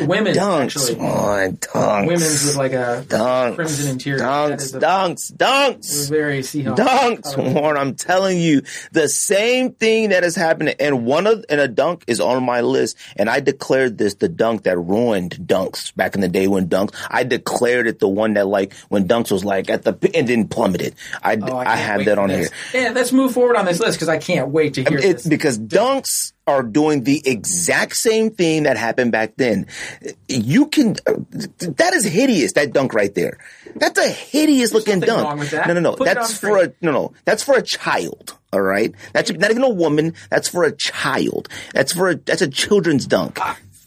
Women's 0.00 0.36
Dunks. 0.36 0.62
actually. 0.64 0.98
on 0.98 1.52
dunks. 1.56 2.00
Women's 2.06 2.44
with 2.46 2.56
like 2.56 2.72
a 2.72 3.04
dunks. 3.06 3.54
crimson 3.56 3.88
interior. 3.90 4.20
Dunks. 4.22 4.72
Dunks. 4.78 5.32
Dunks. 5.32 6.08
very 6.08 6.40
Seahawks. 6.40 6.76
Dunks. 6.76 7.54
Warren. 7.54 7.76
I'm 7.76 7.94
telling 7.94 8.38
you, 8.38 8.62
the 8.92 9.08
same 9.08 9.72
thing 9.72 10.10
that 10.10 10.24
is 10.24 10.36
happening, 10.36 10.74
and 10.80 11.04
one 11.04 11.26
of 11.26 11.44
and 11.48 11.60
a 11.60 11.68
dunk 11.68 12.04
is 12.06 12.20
on 12.20 12.42
my 12.44 12.60
list. 12.60 12.96
And 13.16 13.28
I 13.28 13.40
declared 13.40 13.98
this 13.98 14.14
the 14.14 14.28
dunk 14.28 14.62
that 14.64 14.78
ruined 14.78 15.32
dunks 15.36 15.94
back 15.96 16.14
in 16.14 16.20
the 16.20 16.28
day 16.28 16.46
when 16.46 16.68
dunks. 16.68 16.94
I 17.10 17.24
declared 17.24 17.86
it 17.86 17.98
the 17.98 18.08
one 18.08 18.34
that 18.34 18.46
like 18.46 18.74
when 18.88 19.08
dunks 19.08 19.30
was 19.32 19.44
like 19.44 19.68
at 19.70 19.82
the 19.82 19.96
and 20.14 20.28
then 20.28 20.48
plummeted. 20.48 20.94
I 21.22 21.36
Oh, 21.40 21.56
I, 21.56 21.64
can't 21.64 21.78
have 21.80 22.04
that 22.04 22.18
on 22.18 22.28
here. 22.30 22.48
Yeah, 22.74 22.92
let's 22.94 23.12
move 23.12 23.32
forward 23.32 23.56
on 23.56 23.64
this 23.64 23.80
list 23.80 23.96
because 23.98 24.08
I 24.08 24.18
can't 24.18 24.48
wait 24.50 24.74
to 24.74 24.82
hear 24.84 24.98
It's 24.98 25.22
this. 25.24 25.26
because 25.26 25.58
dunks 25.58 26.32
are 26.50 26.62
doing 26.62 27.04
the 27.04 27.22
exact 27.24 27.96
same 27.96 28.30
thing 28.30 28.64
that 28.64 28.76
happened 28.76 29.12
back 29.12 29.36
then. 29.36 29.66
You 30.28 30.66
can, 30.66 30.94
that 30.94 31.92
is 31.94 32.04
hideous, 32.04 32.52
that 32.54 32.72
dunk 32.72 32.94
right 32.94 33.14
there. 33.14 33.38
That's 33.76 33.98
a 33.98 34.08
hideous 34.08 34.72
looking 34.72 35.00
dunk. 35.00 35.24
wrong 35.24 35.38
with 35.38 35.50
that. 35.50 35.66
No, 35.68 35.74
no, 35.74 35.80
no. 35.80 35.92
Put 35.96 36.06
that's 36.06 36.36
for 36.36 36.58
a, 36.64 36.72
no, 36.80 36.92
no. 36.92 37.12
That's 37.24 37.42
for 37.42 37.56
a 37.56 37.62
child. 37.62 38.36
All 38.52 38.60
right. 38.60 38.92
That's 39.12 39.30
not 39.30 39.50
even 39.50 39.62
a 39.62 39.68
woman. 39.70 40.14
That's 40.28 40.48
for 40.48 40.64
a 40.64 40.72
child. 40.72 41.48
That's 41.72 41.92
for 41.92 42.10
a, 42.10 42.16
that's 42.16 42.42
a 42.42 42.48
children's 42.48 43.06
dunk. 43.06 43.38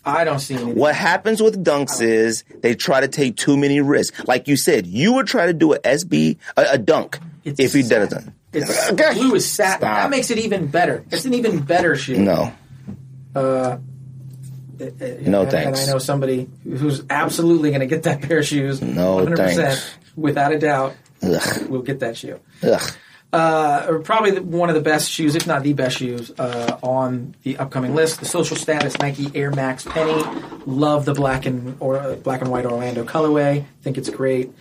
I 0.05 0.24
don't 0.24 0.39
see 0.39 0.55
anything. 0.55 0.76
What 0.76 0.95
happens 0.95 1.41
with 1.41 1.64
dunks 1.64 2.01
is 2.01 2.43
they 2.61 2.76
try 2.76 3.01
to 3.01 3.07
take 3.07 3.38
too 3.38 3.55
many 3.57 3.80
risks. 3.82 4.22
Like 4.28 4.47
you 4.47 4.57
said, 4.57 4.86
you 4.88 5.14
would 5.14 5.28
try 5.28 5.45
to 5.47 5.53
do 5.53 5.74
a 5.74 5.80
SB, 5.80 6.38
a, 6.57 6.66
a 6.72 6.78
dunk, 6.78 7.20
It's 7.43 7.59
if 7.59 7.74
you 7.76 7.84
sad. 7.84 8.09
didn't. 8.09 8.34
It's 8.54 8.91
Okay. 8.91 9.14
blue 9.14 9.36
is 9.36 9.49
satin. 9.49 9.80
Stop. 9.82 9.95
That 10.04 10.10
makes 10.10 10.30
it 10.32 10.38
even 10.39 10.68
better. 10.68 11.04
It's 11.12 11.26
an 11.26 11.34
even 11.34 11.60
better 11.60 11.95
shoe. 11.95 12.18
No. 12.18 12.54
Uh, 13.36 13.78
No 14.80 15.41
and, 15.43 15.51
thanks. 15.51 15.80
And 15.82 15.89
I 15.89 15.93
know 15.93 15.99
somebody 15.99 16.49
who's 16.64 17.04
absolutely 17.10 17.70
going 17.70 17.82
to 17.82 17.86
get 17.88 18.04
that 18.04 18.22
pair 18.28 18.39
of 18.39 18.45
shoes. 18.45 18.82
No 18.82 19.18
100%, 19.18 19.38
thanks. 19.56 19.91
Without 20.16 20.51
a 20.51 20.60
doubt, 20.60 20.95
Ugh. 21.22 21.68
will 21.70 21.82
get 21.82 21.99
that 22.01 22.18
shoe. 22.18 22.39
Ugh. 22.64 22.82
Uh, 23.32 23.97
probably 24.04 24.32
the- 24.32 24.43
one 24.43 24.70
of 24.70 24.76
the 24.76 24.82
best 24.82 25.10
shoes, 25.10 25.36
if 25.36 25.47
not 25.47 25.64
the 25.64 25.74
best 25.74 25.97
shoes, 25.97 26.32
uh, 26.38 26.78
on 26.84 27.34
the 27.43 27.58
upcoming 27.58 27.95
list. 27.95 28.20
The 28.20 28.26
social 28.28 28.56
status 28.58 28.97
Nike 28.99 29.32
Air 29.34 29.49
Max 29.51 29.86
Penny. 29.86 30.24
Love 30.68 31.06
the 31.06 31.14
black 31.16 31.47
and 31.47 31.76
or 31.80 31.97
uh, 31.97 32.16
black 32.16 32.41
and 32.41 32.51
white 32.51 32.66
Orlando 32.66 33.04
colorway. 33.04 33.66
Think 33.82 33.97
it's 33.97 34.10
great. 34.10 34.51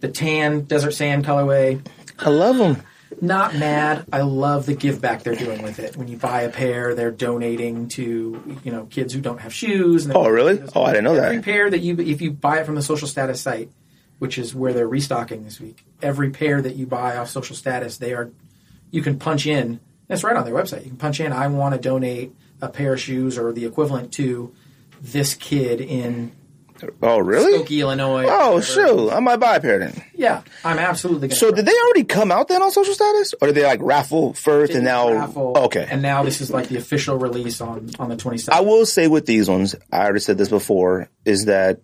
The 0.00 0.08
tan 0.08 0.62
desert 0.62 0.90
sand 0.92 1.24
colorway. 1.24 1.80
I 2.18 2.28
love 2.28 2.58
them. 2.58 2.82
Not 3.20 3.54
mad. 3.54 4.06
I 4.12 4.22
love 4.22 4.66
the 4.66 4.74
give 4.74 5.00
back 5.00 5.22
they're 5.22 5.34
doing 5.34 5.62
with 5.62 5.78
it. 5.78 5.96
When 5.96 6.08
you 6.08 6.16
buy 6.16 6.42
a 6.42 6.50
pair, 6.50 6.94
they're 6.94 7.10
donating 7.10 7.88
to 7.90 8.60
you 8.64 8.72
know 8.72 8.86
kids 8.86 9.12
who 9.12 9.20
don't 9.20 9.40
have 9.40 9.52
shoes. 9.52 10.06
And 10.06 10.16
Oh, 10.16 10.28
really? 10.28 10.62
Oh, 10.74 10.84
I 10.84 10.92
didn't 10.92 11.04
know 11.04 11.10
Every 11.10 11.20
that. 11.20 11.28
Every 11.28 11.42
pair 11.42 11.70
that 11.70 11.80
you 11.80 11.98
if 11.98 12.20
you 12.22 12.30
buy 12.30 12.60
it 12.60 12.66
from 12.66 12.76
the 12.76 12.82
social 12.82 13.08
status 13.08 13.40
site, 13.40 13.70
which 14.18 14.38
is 14.38 14.54
where 14.54 14.72
they're 14.72 14.88
restocking 14.88 15.44
this 15.44 15.60
week, 15.60 15.84
every 16.00 16.30
pair 16.30 16.62
that 16.62 16.76
you 16.76 16.86
buy 16.86 17.16
off 17.16 17.28
social 17.30 17.56
status, 17.56 17.98
they 17.98 18.12
are 18.12 18.30
you 18.90 19.02
can 19.02 19.18
punch 19.18 19.46
in. 19.46 19.80
That's 20.06 20.24
right 20.24 20.36
on 20.36 20.44
their 20.44 20.54
website. 20.54 20.84
You 20.84 20.90
can 20.90 20.96
punch 20.96 21.20
in. 21.20 21.32
I 21.32 21.46
want 21.48 21.74
to 21.74 21.80
donate 21.80 22.32
a 22.60 22.68
pair 22.68 22.94
of 22.94 23.00
shoes 23.00 23.38
or 23.38 23.52
the 23.52 23.64
equivalent 23.64 24.12
to 24.14 24.54
this 25.00 25.34
kid 25.34 25.80
in 25.80 26.32
Oh, 27.02 27.18
really? 27.18 27.58
Skokie, 27.62 27.80
Illinois. 27.80 28.24
Oh, 28.28 28.54
whatever. 28.54 28.62
shoot. 28.62 29.10
I 29.10 29.20
might 29.20 29.36
buy 29.36 29.56
a 29.56 29.60
pair 29.60 29.78
then. 29.78 30.02
Yeah, 30.14 30.42
I'm 30.64 30.78
absolutely 30.78 31.28
going 31.28 31.30
to. 31.30 31.36
So 31.36 31.50
did 31.50 31.66
they 31.66 31.72
already 31.84 32.04
come 32.04 32.30
out 32.30 32.48
then 32.48 32.62
on 32.62 32.70
social 32.70 32.94
status? 32.94 33.34
Or 33.40 33.48
did 33.48 33.56
they 33.56 33.64
like 33.64 33.80
raffle 33.82 34.34
first 34.34 34.72
and 34.74 34.84
now? 34.84 35.12
raffle, 35.12 35.54
Okay. 35.56 35.86
and 35.90 36.02
now 36.02 36.22
this 36.22 36.40
is 36.40 36.50
like 36.50 36.68
the 36.68 36.76
official 36.76 37.16
release 37.16 37.60
on 37.60 37.90
on 37.98 38.08
the 38.08 38.16
27th. 38.16 38.50
I 38.50 38.60
will 38.60 38.86
say 38.86 39.08
with 39.08 39.26
these 39.26 39.48
ones, 39.48 39.74
I 39.92 40.04
already 40.04 40.20
said 40.20 40.38
this 40.38 40.48
before, 40.48 41.08
is 41.24 41.46
that 41.46 41.80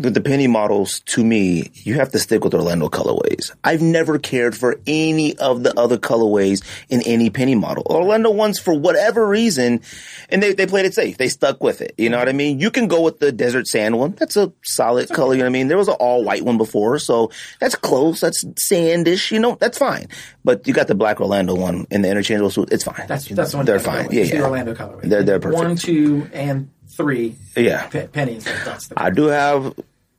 with 0.00 0.14
the 0.14 0.20
penny 0.20 0.46
models, 0.46 1.00
to 1.06 1.24
me, 1.24 1.70
you 1.74 1.94
have 1.94 2.10
to 2.12 2.18
stick 2.18 2.42
with 2.44 2.54
Orlando 2.54 2.88
colorways. 2.88 3.50
I've 3.62 3.82
never 3.82 4.18
cared 4.18 4.56
for 4.56 4.80
any 4.86 5.36
of 5.38 5.62
the 5.62 5.78
other 5.78 5.98
colorways 5.98 6.64
in 6.88 7.02
any 7.02 7.30
penny 7.30 7.54
model. 7.54 7.84
Orlando 7.88 8.30
ones, 8.30 8.58
for 8.58 8.74
whatever 8.74 9.26
reason, 9.26 9.80
and 10.28 10.42
they, 10.42 10.52
they 10.54 10.66
played 10.66 10.86
it 10.86 10.94
safe. 10.94 11.18
They 11.18 11.28
stuck 11.28 11.62
with 11.62 11.80
it. 11.80 11.94
You 11.98 12.08
know 12.10 12.18
what 12.18 12.28
I 12.28 12.32
mean? 12.32 12.58
You 12.60 12.70
can 12.70 12.88
go 12.88 13.02
with 13.02 13.18
the 13.20 13.30
desert 13.32 13.66
sand 13.66 13.98
one. 13.98 14.12
That's 14.12 14.36
a 14.36 14.52
solid 14.62 15.08
color. 15.10 15.34
You 15.34 15.38
know 15.40 15.44
what 15.44 15.50
I 15.50 15.52
mean? 15.52 15.68
There 15.68 15.78
was 15.78 15.88
an 15.88 15.96
all 16.00 16.24
white 16.24 16.44
one 16.44 16.58
before, 16.58 16.98
so 16.98 17.30
that's 17.60 17.74
close. 17.74 18.20
That's 18.20 18.44
sandish. 18.44 19.30
You 19.30 19.38
know, 19.40 19.56
that's 19.60 19.78
fine. 19.78 20.06
But 20.44 20.66
you 20.66 20.72
got 20.74 20.86
the 20.88 20.94
black 20.94 21.20
Orlando 21.20 21.54
one 21.54 21.86
in 21.90 22.02
the 22.02 22.10
interchangeable 22.10 22.50
suit. 22.50 22.72
It's 22.72 22.84
fine. 22.84 23.06
That's 23.06 23.26
that's 23.28 23.54
one. 23.54 23.66
They're 23.66 23.78
you 23.78 23.84
gotta 23.84 23.98
go 24.02 24.08
fine. 24.08 24.16
Yeah, 24.16 24.22
yeah. 24.24 24.36
The 24.38 24.44
Orlando 24.44 24.74
colorway. 24.74 25.02
They're- 25.02 25.22
they're 25.22 25.38
perfect. 25.40 25.62
One, 25.62 25.76
two, 25.76 26.28
and 26.32 26.70
three 26.88 27.36
Yeah. 27.56 27.86
pe- 27.88 28.08
pennies. 28.08 28.44
That's 28.44 28.88
the. 28.88 29.00
I 29.00 29.10
do 29.10 29.26
have. 29.26 29.74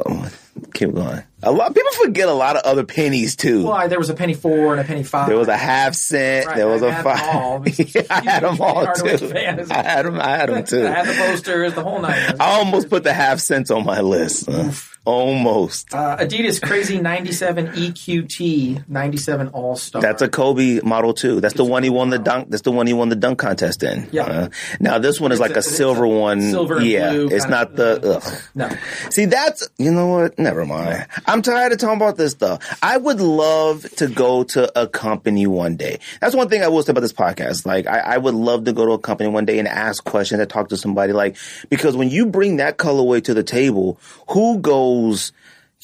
Oh, 0.05 0.29
keep 0.73 0.93
going. 0.93 1.23
A 1.43 1.51
lot 1.51 1.73
people 1.73 1.91
forget 1.93 2.27
a 2.27 2.33
lot 2.33 2.55
of 2.55 2.63
other 2.63 2.83
pennies 2.83 3.35
too. 3.35 3.63
Why 3.63 3.87
there 3.87 3.97
was 3.97 4.09
a 4.09 4.13
penny 4.13 4.35
four 4.35 4.73
and 4.73 4.79
a 4.81 4.83
penny 4.83 5.01
five. 5.03 5.27
There 5.27 5.37
was 5.37 5.47
a 5.47 5.57
half 5.57 5.95
cent. 5.95 6.45
Right, 6.45 6.55
there 6.55 6.67
was 6.67 6.83
I 6.83 6.87
a 6.87 6.91
had 6.91 7.03
them 7.03 7.17
all. 7.33 7.63
five. 7.63 7.95
Yeah, 7.95 8.01
I 8.09 8.21
had 8.21 8.43
them 8.43 8.61
all 8.61 8.93
too. 8.93 9.17
fans. 9.17 9.71
I 9.71 9.81
had 9.83 10.05
them. 10.05 10.19
I 10.19 10.29
had 10.37 10.49
them 10.49 10.63
too. 10.63 10.85
I 10.87 10.91
had 10.91 11.07
the 11.07 11.13
posters, 11.13 11.73
the 11.73 11.83
whole 11.83 11.99
nine. 12.01 12.35
I 12.39 12.57
almost 12.59 12.89
put 12.89 13.03
the 13.03 13.13
half 13.13 13.39
cents 13.39 13.71
on 13.71 13.85
my 13.85 14.01
list. 14.01 14.47
Uh, 14.49 14.71
almost. 15.03 15.93
Uh, 15.93 16.17
Adidas 16.17 16.61
Crazy 16.61 16.99
97 17.01 17.69
EQT 17.69 18.87
97 18.87 19.47
All 19.49 19.75
Star. 19.75 20.01
That's 20.01 20.21
a 20.21 20.29
Kobe 20.29 20.79
model 20.81 21.13
too. 21.13 21.41
That's 21.41 21.55
the 21.55 21.65
one 21.65 21.81
he 21.83 21.89
won 21.89 22.09
the 22.11 22.19
dunk. 22.19 22.49
That's 22.49 22.61
the 22.61 22.71
one 22.71 22.85
he 22.87 22.93
won 22.93 23.09
the 23.09 23.15
dunk 23.15 23.39
contest 23.39 23.81
in. 23.83 24.07
Yeah. 24.11 24.25
Uh, 24.25 24.49
now 24.79 24.99
this 24.99 25.19
one 25.19 25.31
is 25.31 25.39
like 25.39 25.51
a- 25.51 25.55
a, 25.55 25.57
it's 25.57 25.75
silver 25.75 26.05
one. 26.05 26.41
silver 26.41 26.77
and 26.77 26.85
yeah. 26.85 27.11
blue 27.11 27.29
it's 27.31 27.47
not 27.47 27.75
the. 27.75 28.21
Ugh. 28.23 28.41
no. 28.53 28.69
See, 29.09 29.25
that's 29.25 29.67
you 29.77 29.91
know 29.91 30.07
what? 30.07 30.37
Never 30.51 30.65
mind. 30.65 31.07
I'm 31.27 31.41
tired 31.41 31.71
of 31.71 31.77
talking 31.77 31.95
about 31.95 32.17
this 32.17 32.33
stuff. 32.33 32.77
I 32.83 32.97
would 32.97 33.21
love 33.21 33.89
to 33.95 34.09
go 34.09 34.43
to 34.43 34.81
a 34.81 34.85
company 34.85 35.47
one 35.47 35.77
day. 35.77 35.99
That's 36.19 36.35
one 36.35 36.49
thing 36.49 36.61
I 36.61 36.67
will 36.67 36.83
say 36.83 36.91
about 36.91 36.99
this 36.99 37.13
podcast. 37.13 37.65
Like, 37.65 37.87
I, 37.87 37.99
I 37.99 38.17
would 38.17 38.33
love 38.33 38.65
to 38.65 38.73
go 38.73 38.85
to 38.85 38.91
a 38.91 38.99
company 38.99 39.29
one 39.29 39.45
day 39.45 39.59
and 39.59 39.67
ask 39.67 40.03
questions 40.03 40.41
and 40.41 40.49
talk 40.49 40.67
to 40.67 40.75
somebody. 40.75 41.13
Like, 41.13 41.37
because 41.69 41.95
when 41.95 42.09
you 42.09 42.25
bring 42.25 42.57
that 42.57 42.77
colorway 42.77 43.23
to 43.23 43.33
the 43.33 43.43
table, 43.43 43.97
who 44.27 44.59
goes? 44.59 45.31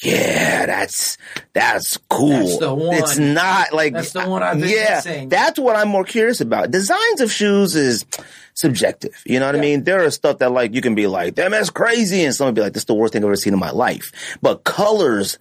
Yeah, 0.02 0.66
that's 0.66 1.18
that's 1.52 1.96
cool. 2.08 2.28
That's 2.30 2.58
the 2.58 2.74
one. 2.74 2.94
It's 2.96 3.18
not 3.18 3.72
like 3.72 3.94
That's 3.94 4.12
the 4.12 4.28
one 4.28 4.42
I've 4.42 4.60
been 4.60 4.68
yeah. 4.68 4.96
missing. 4.96 5.28
That's 5.28 5.58
what 5.58 5.74
I'm 5.74 5.88
more 5.88 6.04
curious 6.04 6.40
about. 6.40 6.70
Designs 6.70 7.20
of 7.20 7.32
shoes 7.32 7.74
is 7.74 8.06
subjective. 8.54 9.20
You 9.26 9.40
know 9.40 9.46
what 9.46 9.56
I 9.56 9.60
mean? 9.60 9.82
There 9.82 10.04
are 10.04 10.10
stuff 10.10 10.38
that 10.38 10.52
like 10.52 10.72
you 10.74 10.80
can 10.82 10.94
be 10.94 11.08
like, 11.08 11.34
damn, 11.34 11.50
that's 11.50 11.70
crazy, 11.70 12.24
and 12.24 12.34
someone 12.34 12.54
be 12.54 12.60
like, 12.60 12.74
this 12.74 12.82
is 12.82 12.86
the 12.86 12.94
worst 12.94 13.12
thing 13.12 13.22
I've 13.22 13.26
ever 13.26 13.36
seen 13.36 13.54
in 13.54 13.58
my 13.58 13.70
life. 13.70 14.38
But 14.40 14.62
colors, 14.62 15.38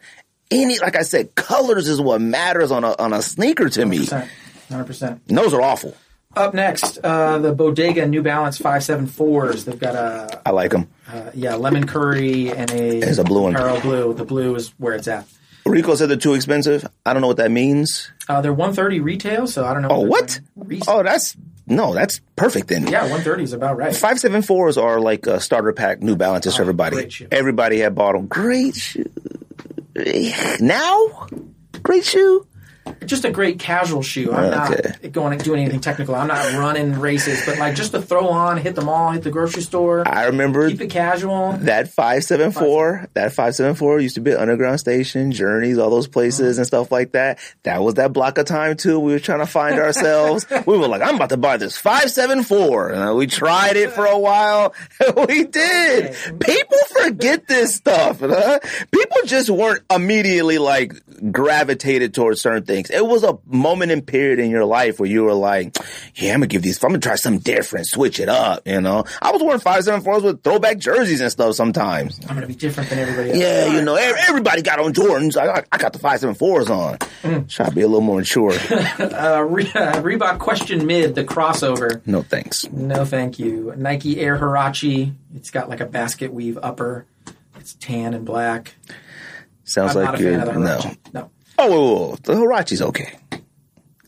any 0.50 0.80
like 0.80 0.96
I 0.96 1.04
said, 1.04 1.36
colors 1.36 1.88
is 1.88 2.02
what 2.02 2.20
matters 2.20 2.72
on 2.72 2.84
a 2.84 2.96
on 2.98 3.14
a 3.14 3.22
sneaker 3.22 3.70
to 3.70 3.86
me. 3.86 4.00
100%. 4.00 4.28
100%. 4.70 5.20
Those 5.28 5.54
are 5.54 5.62
awful. 5.62 5.96
Up 6.38 6.54
next, 6.54 7.00
uh, 7.04 7.40
the 7.40 7.52
Bodega 7.54 8.06
New 8.08 8.22
Balance 8.22 8.60
574s. 8.60 9.66
They've 9.66 9.80
got 9.80 9.96
a 9.96 10.42
I 10.46 10.52
like 10.52 10.72
them. 10.72 10.88
uh, 11.12 11.32
yeah 11.34 11.56
lemon 11.56 11.88
curry 11.88 12.52
and 12.52 12.70
a 12.72 13.00
There's 13.00 13.18
a 13.18 13.24
blue 13.24 13.42
one. 13.44 13.54
Pearl 13.56 13.82
blue. 13.82 14.14
The 14.14 14.24
blue 14.26 14.56
is 14.56 14.70
where 14.78 14.94
it's 14.94 15.08
at. 15.08 15.28
Rico 15.66 15.96
said 15.96 16.10
they're 16.10 16.18
too 16.18 16.34
expensive. 16.36 16.88
I 17.06 17.14
don't 17.14 17.22
know 17.22 17.28
what 17.28 17.38
that 17.38 17.52
means. 17.52 18.12
Uh, 18.30 18.40
they're 18.42 18.54
130 18.54 19.00
retail, 19.02 19.48
so 19.48 19.66
I 19.66 19.74
don't 19.74 19.82
know. 19.82 19.90
Oh, 19.90 20.00
what? 20.02 20.28
they're 20.28 20.64
doing 20.64 20.80
resale. 20.80 20.96
Oh, 21.00 21.04
that's 21.04 21.36
no, 21.66 21.94
that's 21.94 22.22
perfect 22.38 22.68
then. 22.70 22.88
yeah, 22.88 23.02
130 23.02 23.44
is 23.44 23.54
about 23.54 23.78
right. 23.78 23.94
Five 23.96 24.20
seven 24.20 24.42
fours 24.44 24.78
are 24.78 25.02
like 25.02 25.26
a 25.28 25.42
starter 25.42 25.74
pack 25.74 26.02
New 26.02 26.16
Balances 26.16 26.56
for 26.56 26.62
everybody. 26.62 26.96
Oh, 26.96 27.00
great 27.00 27.12
shoe. 27.12 27.28
Everybody 27.32 27.80
had 27.80 27.96
bought 27.96 28.14
them. 28.14 28.28
Great 28.28 28.76
shoe. 28.76 29.06
Now, 30.60 31.28
great 31.84 32.06
shoe. 32.06 32.46
Just 33.06 33.26
a 33.26 33.32
great 33.32 33.60
casual 33.60 34.02
shoe. 34.02 34.32
I'm 34.34 34.46
Okay. 34.46 34.82
not 35.04 35.12
going 35.12 35.38
to 35.38 35.44
do 35.44 35.54
anything 35.54 35.80
technical. 35.80 36.16
I'm 36.16 36.28
not 36.28 36.54
running 36.54 37.00
races, 37.00 37.44
but 37.46 37.58
like 37.58 37.76
just 37.76 37.92
to 37.92 38.02
throw 38.02 38.28
on, 38.30 38.58
hit 38.58 38.76
the 38.76 38.82
mall, 38.82 39.12
hit 39.12 39.24
the 39.24 39.32
grocery 39.32 39.62
store, 39.62 40.04
I 40.08 40.26
remember 40.26 40.70
keep 40.70 40.82
it 40.82 40.90
casual. 40.90 41.54
that 41.62 41.90
five 41.90 42.24
seven 42.24 42.52
four. 42.52 43.08
That 43.14 43.34
five 43.34 43.56
seven 43.56 43.76
four 43.76 44.00
used 44.00 44.16
to 44.16 44.22
be 44.22 44.34
Underground 44.34 44.80
Station, 44.80 45.32
Journeys, 45.32 45.78
all 45.78 45.90
those 45.90 46.08
places 46.08 46.58
uh-huh. 46.58 46.60
and 46.62 46.68
stuff 46.68 46.92
like 46.92 47.12
that. 47.14 47.40
That 47.64 47.82
was 47.84 47.96
that 47.96 48.14
block 48.14 48.38
of 48.38 48.46
time 48.46 48.76
too. 48.78 49.00
We 49.00 49.12
were 49.14 49.20
trying 49.20 49.40
to 49.40 49.46
find 49.46 49.80
ourselves. 49.80 50.46
we 50.66 50.78
were 50.78 50.88
like, 50.88 51.02
I'm 51.02 51.16
about 51.16 51.30
to 51.30 51.38
buy 51.38 51.58
this 51.58 51.78
five 51.78 52.12
seven 52.12 52.44
four. 52.44 52.90
And 52.90 53.10
uh, 53.12 53.16
we 53.16 53.28
tried 53.28 53.76
it 53.78 53.92
for 53.92 54.06
a 54.06 54.18
while. 54.18 54.74
we 55.28 55.46
did. 55.46 56.16
People 56.40 56.78
forget 57.02 57.48
this 57.48 57.76
stuff. 57.76 58.20
Huh? 58.20 58.60
People 58.92 59.18
just 59.26 59.50
weren't 59.50 59.84
immediately 59.90 60.58
like 60.58 60.94
gravitated 61.32 62.14
towards 62.14 62.42
certain 62.42 62.64
things. 62.64 62.77
Things. 62.84 62.90
It 62.90 63.06
was 63.06 63.24
a 63.24 63.38
moment 63.46 63.92
and 63.92 64.06
period 64.06 64.40
in 64.40 64.50
your 64.52 64.66
life 64.66 65.00
where 65.00 65.10
you 65.10 65.24
were 65.24 65.34
like, 65.34 65.76
yeah, 66.16 66.34
I'm 66.34 66.40
gonna 66.40 66.48
give 66.48 66.62
these, 66.62 66.84
I'm 66.84 66.90
gonna 66.90 67.00
try 67.00 67.16
something 67.16 67.42
different, 67.42 67.88
switch 67.88 68.20
it 68.20 68.30
up, 68.30 68.68
you 68.68 68.80
know? 68.82 69.04
I 69.22 69.32
was 69.32 69.42
wearing 69.44 69.60
574s 69.60 70.24
with 70.24 70.44
throwback 70.44 70.78
jerseys 70.78 71.22
and 71.22 71.32
stuff 71.32 71.56
sometimes. 71.56 72.20
I'm 72.28 72.36
gonna 72.36 72.48
be 72.48 72.56
different 72.56 72.90
than 72.90 73.00
everybody 73.00 73.30
else. 73.32 73.40
Yeah, 73.40 73.74
you 73.74 73.82
know, 73.82 73.96
everybody 73.96 74.62
got 74.62 74.80
on 74.80 74.94
Jordans. 74.94 75.38
I 75.38 75.46
got, 75.46 75.66
I 75.72 75.78
got 75.78 75.94
the 75.94 76.00
574s 76.00 76.70
on. 76.70 76.98
Mm. 77.24 77.50
Try 77.50 77.70
to 77.70 77.76
be 77.76 77.82
a 77.82 77.88
little 77.88 78.02
more 78.02 78.18
mature. 78.18 78.54
Uh, 79.18 79.42
Re- 79.42 79.64
uh, 79.76 80.02
Reebok 80.02 80.40
question 80.40 80.86
mid 80.86 81.16
the 81.16 81.24
crossover. 81.24 82.02
no 82.06 82.22
thanks. 82.22 82.70
No, 82.72 83.06
thank 83.06 83.40
you. 83.40 83.74
Nike 83.76 84.20
Air 84.20 84.38
Huarache. 84.38 85.14
It's 85.36 85.50
got 85.52 85.70
like 85.70 85.80
a 85.82 85.86
basket 85.86 86.34
weave 86.34 86.58
upper. 86.62 87.06
It's 87.60 87.74
tan 87.74 88.14
and 88.14 88.26
black. 88.26 88.76
Sounds 89.64 89.96
I'm 89.96 90.06
like 90.06 90.20
you're, 90.20 90.38
no. 90.54 90.80
No. 91.14 91.30
Oh, 91.58 92.16
the 92.24 92.34
Huarache's 92.34 92.82
okay. 92.82 93.18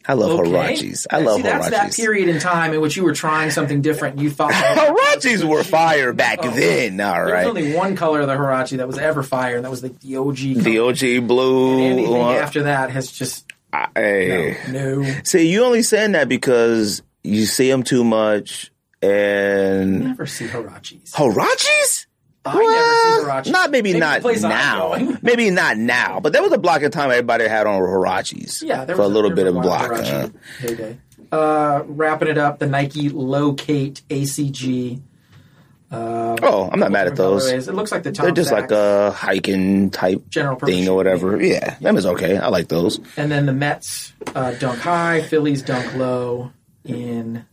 I 0.08 0.14
love 0.14 0.40
Okay. 0.40 0.50
Huaraches. 0.50 1.06
I 1.12 1.20
love 1.20 1.38
See, 1.38 1.42
that's 1.44 1.70
that 1.70 1.94
period 1.94 2.30
in 2.30 2.40
time 2.40 2.74
in 2.74 2.82
which 2.82 2.98
you 2.98 3.04
were 3.04 3.14
trying 3.14 3.52
something 3.52 3.82
different. 3.82 4.18
You 4.20 4.32
thought 4.32 4.52
Huaraches 4.54 5.44
were 5.44 5.64
fire 5.64 6.14
back 6.14 6.40
Oh. 6.42 6.50
then, 6.50 7.00
all 7.00 7.14
There's 7.14 7.32
right. 7.32 7.46
only 7.46 7.74
one 7.74 7.96
color 7.96 8.22
of 8.22 8.28
the 8.28 8.34
Huarache 8.36 8.78
that 8.78 8.88
was 8.88 8.98
ever 8.98 9.22
fire, 9.22 9.58
and 9.58 9.66
that 9.66 9.70
was 9.72 9.84
like 9.84 10.00
the 10.00 10.18
OG. 10.18 10.38
Color. 10.38 10.64
The 10.64 10.80
OG 11.20 11.28
blue. 11.28 11.80
Anything 11.86 12.12
one. 12.18 12.36
after 12.38 12.64
that 12.64 12.90
has 12.90 13.12
just 13.12 13.46
I- 13.72 13.88
eh. 13.96 14.56
no. 14.72 15.04
See, 15.24 15.48
you 15.52 15.64
only 15.64 15.84
saying 15.84 16.14
that 16.14 16.28
because 16.28 17.04
you 17.24 17.46
see 17.46 17.70
them 17.70 17.84
too 17.84 18.04
much 18.04 18.72
and 19.04 20.04
Never 20.06 20.26
see 20.26 20.48
Huaraches. 20.48 21.12
Huaraches? 21.12 22.08
I 22.46 22.54
never 22.54 22.64
see 23.26 23.30
Huaraches. 23.30 23.52
Not 23.52 23.72
maybe, 23.72 23.90
Maybe 23.94 24.00
not 24.00 24.24
now. 24.24 25.18
maybe 25.22 25.50
not 25.52 25.78
now. 25.78 26.20
But 26.20 26.34
there 26.34 26.42
was 26.42 26.52
a 26.54 26.58
block 26.58 26.82
of 26.84 26.92
time 26.92 27.12
everybody 27.12 27.48
had 27.48 27.68
on 27.68 27.82
Huaraches. 27.82 28.64
Yeah, 28.64 28.86
there 28.86 28.96
for 28.96 29.04
was 29.04 29.12
a 29.12 29.14
little 29.14 29.32
bit 29.32 29.48
of 29.48 29.56
block. 29.56 29.92
uh, 29.92 30.30
Uh, 31.32 31.84
wrapping 31.86 32.28
it 32.30 32.38
up, 32.38 32.60
the 32.60 32.66
Nike 32.66 33.10
Lowcate 33.10 34.02
ACG. 34.10 35.02
oh, 35.92 36.70
I'm 36.72 36.80
not 36.80 36.92
mad 36.92 37.08
at 37.08 37.16
those. 37.16 37.48
It 37.48 37.74
looks 37.74 37.92
like 37.92 38.04
the 38.04 38.12
Tom 38.12 38.26
They're 38.26 38.34
just 38.34 38.52
like 38.52 38.72
a 38.72 39.12
hiking 39.12 39.90
type 39.92 40.28
general 40.30 40.58
thing 40.58 40.88
or 40.88 40.96
whatever. 40.96 41.42
Yeah, 41.42 41.76
them 41.80 41.98
is 41.98 42.06
okay. 42.06 42.38
I 42.38 42.48
like 42.48 42.68
those. 42.68 43.00
And 43.18 43.32
then 43.32 43.46
the 43.46 43.54
Mets 43.54 44.14
uh, 44.34 44.52
dunk 44.54 44.80
high, 44.80 45.22
Phillies 45.22 45.62
dunk 45.62 45.94
low 45.96 46.52
in 46.86 47.46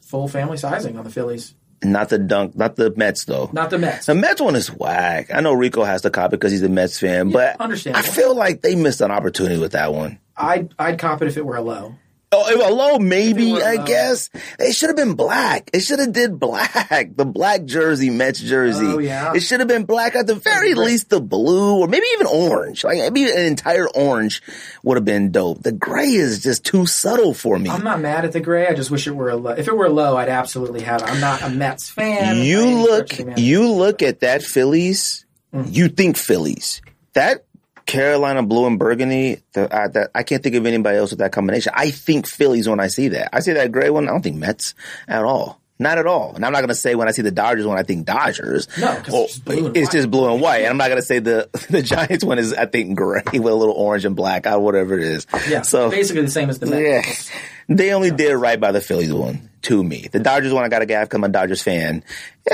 full 0.00 0.28
family 0.28 0.56
sizing 0.56 0.98
on 0.98 1.04
the 1.04 1.10
Phillies. 1.10 1.54
Not 1.82 2.08
the 2.08 2.18
dunk, 2.18 2.56
not 2.56 2.76
the 2.76 2.92
Mets 2.96 3.24
though. 3.24 3.50
Not 3.52 3.70
the 3.70 3.78
Mets. 3.78 4.06
The 4.06 4.14
Mets 4.14 4.40
one 4.40 4.56
is 4.56 4.68
whack. 4.68 5.30
I 5.32 5.40
know 5.40 5.52
Rico 5.52 5.84
has 5.84 6.02
to 6.02 6.10
cop 6.10 6.32
it 6.32 6.40
because 6.40 6.52
he's 6.52 6.62
a 6.62 6.68
Mets 6.68 6.98
fan, 6.98 7.30
but 7.30 7.56
I 7.60 8.02
feel 8.02 8.34
like 8.34 8.62
they 8.62 8.74
missed 8.74 9.00
an 9.00 9.10
opportunity 9.10 9.58
with 9.60 9.72
that 9.72 9.92
one. 9.92 10.18
I'd, 10.36 10.74
I'd 10.78 10.98
cop 10.98 11.22
it 11.22 11.28
if 11.28 11.36
it 11.36 11.44
were 11.44 11.56
a 11.56 11.62
low. 11.62 11.94
Oh, 12.30 12.74
low, 12.74 12.98
maybe, 12.98 13.52
were 13.54 13.64
I 13.64 13.78
guess. 13.84 14.28
It 14.58 14.74
should 14.74 14.90
have 14.90 14.96
been 14.96 15.14
black. 15.14 15.70
It 15.72 15.80
should 15.80 15.98
have 15.98 16.12
did 16.12 16.38
black. 16.38 17.16
The 17.16 17.24
black 17.24 17.64
jersey, 17.64 18.10
Mets 18.10 18.40
jersey. 18.40 18.84
Oh, 18.86 18.98
yeah. 18.98 19.32
It 19.34 19.40
should 19.40 19.60
have 19.60 19.68
been 19.68 19.84
black. 19.84 20.14
At 20.14 20.26
the 20.26 20.34
very 20.34 20.74
least, 20.74 21.08
the 21.08 21.20
blue 21.20 21.78
or 21.80 21.88
maybe 21.88 22.06
even 22.14 22.26
orange. 22.26 22.84
Like 22.84 22.98
maybe 22.98 23.30
an 23.30 23.38
entire 23.46 23.88
orange 23.88 24.42
would 24.82 24.96
have 24.96 25.04
been 25.06 25.30
dope. 25.32 25.62
The 25.62 25.72
gray 25.72 26.08
is 26.10 26.42
just 26.42 26.64
too 26.64 26.84
subtle 26.86 27.32
for 27.32 27.58
me. 27.58 27.70
I'm 27.70 27.82
not 27.84 28.00
mad 28.00 28.24
at 28.26 28.32
the 28.32 28.40
gray. 28.40 28.66
I 28.66 28.74
just 28.74 28.90
wish 28.90 29.06
it 29.06 29.12
were 29.12 29.30
a 29.30 29.36
low. 29.36 29.52
If 29.52 29.66
it 29.66 29.76
were 29.76 29.88
low, 29.88 30.16
I'd 30.16 30.28
absolutely 30.28 30.82
have 30.82 31.00
it. 31.02 31.08
I'm 31.08 31.20
not 31.20 31.42
a 31.42 31.48
Mets 31.48 31.88
fan. 31.88 32.36
you 32.42 32.62
look, 32.82 33.06
stretch 33.06 33.12
of 33.12 33.16
the 33.16 33.22
imagination. 33.32 33.50
you 33.50 33.72
look 33.72 34.02
at 34.02 34.20
that 34.20 34.42
Phillies, 34.42 35.24
Mm. 35.54 35.74
you 35.74 35.88
think 35.88 36.18
Phillies. 36.18 36.82
That 37.14 37.46
Carolina 37.88 38.42
blue 38.44 38.66
and 38.66 38.78
burgundy, 38.78 39.40
the, 39.54 39.62
uh, 39.74 39.88
that 39.88 40.10
I 40.14 40.22
can't 40.22 40.42
think 40.42 40.54
of 40.54 40.66
anybody 40.66 40.98
else 40.98 41.10
with 41.10 41.18
that 41.18 41.32
combination. 41.32 41.72
I 41.74 41.90
think 41.90 42.28
Phillies 42.28 42.68
when 42.68 42.78
I 42.78 42.86
see 42.88 43.08
that. 43.08 43.30
I 43.34 43.40
see 43.40 43.54
that 43.54 43.72
gray 43.72 43.90
one. 43.90 44.06
I 44.06 44.12
don't 44.12 44.22
think 44.22 44.36
Mets 44.36 44.74
at 45.08 45.24
all. 45.24 45.60
Not 45.80 45.96
at 45.96 46.06
all. 46.06 46.34
And 46.34 46.44
I'm 46.44 46.52
not 46.52 46.58
going 46.58 46.68
to 46.68 46.74
say 46.74 46.96
when 46.96 47.06
I 47.08 47.12
see 47.12 47.22
the 47.22 47.30
Dodgers 47.30 47.64
when 47.64 47.78
I 47.78 47.84
think 47.84 48.04
Dodgers. 48.04 48.66
No, 48.78 48.92
it's 48.92 49.08
just 49.08 49.44
blue 49.44 49.66
and 49.68 49.76
it's 49.76 49.86
white. 49.88 49.92
just 49.92 50.10
blue 50.10 50.30
and 50.32 50.42
white. 50.42 50.58
And 50.62 50.66
I'm 50.68 50.76
not 50.76 50.88
going 50.88 50.98
to 51.00 51.06
say 51.06 51.20
the 51.20 51.48
the 51.70 51.82
Giants 51.82 52.24
one 52.24 52.38
is 52.38 52.52
I 52.52 52.66
think 52.66 52.96
gray 52.96 53.22
with 53.32 53.34
a 53.46 53.54
little 53.54 53.74
orange 53.74 54.04
and 54.04 54.14
black, 54.16 54.46
or 54.46 54.58
whatever 54.60 54.98
it 54.98 55.04
is. 55.04 55.26
Yeah, 55.48 55.62
So 55.62 55.88
basically 55.90 56.22
the 56.22 56.30
same 56.30 56.50
as 56.50 56.58
the 56.58 56.66
Mets. 56.66 57.30
yeah. 57.30 57.40
They 57.74 57.92
only 57.92 58.10
did 58.10 58.34
right 58.34 58.58
by 58.60 58.72
the 58.72 58.80
Phillies 58.80 59.12
one 59.14 59.47
to 59.62 59.82
me. 59.82 60.08
The 60.12 60.20
Dodgers 60.20 60.52
one 60.52 60.64
I 60.64 60.68
got 60.68 60.82
a 60.82 60.86
guy. 60.86 61.04
because 61.04 61.16
I'm 61.16 61.24
a 61.24 61.28
Dodgers 61.28 61.62
fan, 61.62 61.94
and 61.96 62.04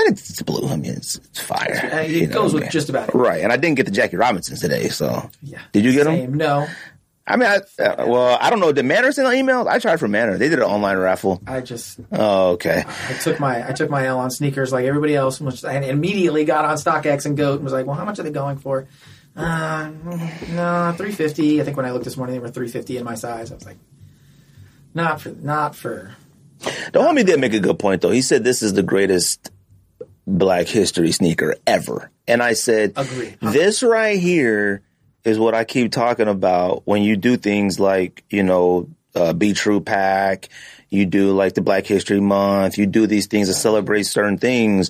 it's, 0.07 0.29
it's 0.29 0.41
blue. 0.41 0.67
I 0.67 0.75
mean, 0.75 0.93
it's, 0.93 1.15
it's 1.15 1.39
fire. 1.41 1.79
It 2.03 2.09
You 2.11 2.27
know 2.27 2.33
goes 2.33 2.53
with 2.53 2.63
mean? 2.63 2.71
just 2.71 2.89
about 2.89 3.09
it. 3.09 3.15
right. 3.15 3.41
And 3.43 3.51
I 3.51 3.57
didn't 3.57 3.75
get 3.77 3.85
the 3.85 3.91
Jackie 3.91 4.17
Robinsons 4.17 4.59
today, 4.61 4.89
so 4.89 5.29
Yeah. 5.41 5.59
did 5.71 5.85
you 5.85 5.91
get 5.93 6.05
them? 6.05 6.33
No, 6.35 6.67
I 7.27 7.37
mean, 7.37 7.49
I, 7.49 7.55
uh, 7.83 8.05
well, 8.07 8.37
I 8.39 8.51
don't 8.51 8.59
know. 8.59 8.71
Did 8.71 8.85
Manor 8.85 9.11
send 9.11 9.27
an 9.27 9.33
email? 9.33 9.67
I 9.67 9.79
tried 9.79 9.99
for 9.99 10.07
Manor. 10.07 10.37
They 10.37 10.47
did 10.47 10.59
an 10.59 10.65
online 10.65 10.97
raffle. 10.97 11.41
I 11.47 11.61
just 11.61 11.99
Oh, 12.11 12.51
okay. 12.51 12.83
I 12.87 13.13
took 13.13 13.39
my 13.39 13.67
I 13.67 13.71
took 13.71 13.89
my 13.89 14.05
L 14.05 14.19
on 14.19 14.29
sneakers 14.29 14.71
like 14.71 14.85
everybody 14.85 15.15
else, 15.15 15.41
which 15.41 15.65
I 15.65 15.79
immediately 15.81 16.45
got 16.45 16.65
on 16.65 16.77
StockX 16.77 17.25
and 17.25 17.35
Goat 17.35 17.55
and 17.55 17.63
was 17.63 17.73
like, 17.73 17.87
well, 17.87 17.95
how 17.95 18.05
much 18.05 18.19
are 18.19 18.23
they 18.23 18.29
going 18.31 18.57
for? 18.57 18.87
Uh, 19.35 19.89
no, 20.51 20.93
three 20.97 21.11
fifty. 21.11 21.59
I 21.59 21.63
think 21.65 21.75
when 21.77 21.85
I 21.87 21.91
looked 21.91 22.05
this 22.05 22.15
morning, 22.15 22.35
they 22.35 22.39
were 22.39 22.49
three 22.49 22.67
fifty 22.69 22.97
in 22.97 23.03
my 23.03 23.15
size. 23.15 23.51
I 23.51 23.55
was 23.55 23.65
like, 23.65 23.77
not 24.93 25.19
for 25.21 25.29
not 25.29 25.75
for. 25.75 26.15
The 26.59 26.99
homie 26.99 27.25
did 27.25 27.39
make 27.39 27.53
a 27.53 27.59
good 27.59 27.79
point 27.79 28.01
though. 28.01 28.11
He 28.11 28.21
said 28.21 28.43
this 28.43 28.61
is 28.61 28.73
the 28.73 28.83
greatest 28.83 29.51
Black 30.27 30.67
History 30.67 31.11
sneaker 31.11 31.55
ever, 31.67 32.11
and 32.27 32.41
I 32.41 32.53
said, 32.53 32.93
Agree. 32.95 33.35
This 33.41 33.83
right 33.83 34.19
here 34.19 34.81
is 35.23 35.39
what 35.39 35.53
I 35.53 35.63
keep 35.63 35.91
talking 35.91 36.27
about 36.27 36.83
when 36.85 37.03
you 37.03 37.17
do 37.17 37.37
things 37.37 37.79
like 37.79 38.23
you 38.29 38.43
know 38.43 38.89
uh, 39.15 39.33
Be 39.33 39.53
True 39.53 39.81
Pack, 39.81 40.49
you 40.89 41.05
do 41.05 41.31
like 41.31 41.53
the 41.53 41.61
Black 41.61 41.85
History 41.85 42.19
Month, 42.19 42.77
you 42.77 42.85
do 42.85 43.07
these 43.07 43.27
things 43.27 43.47
to 43.47 43.53
celebrate 43.53 44.03
certain 44.03 44.37
things. 44.37 44.89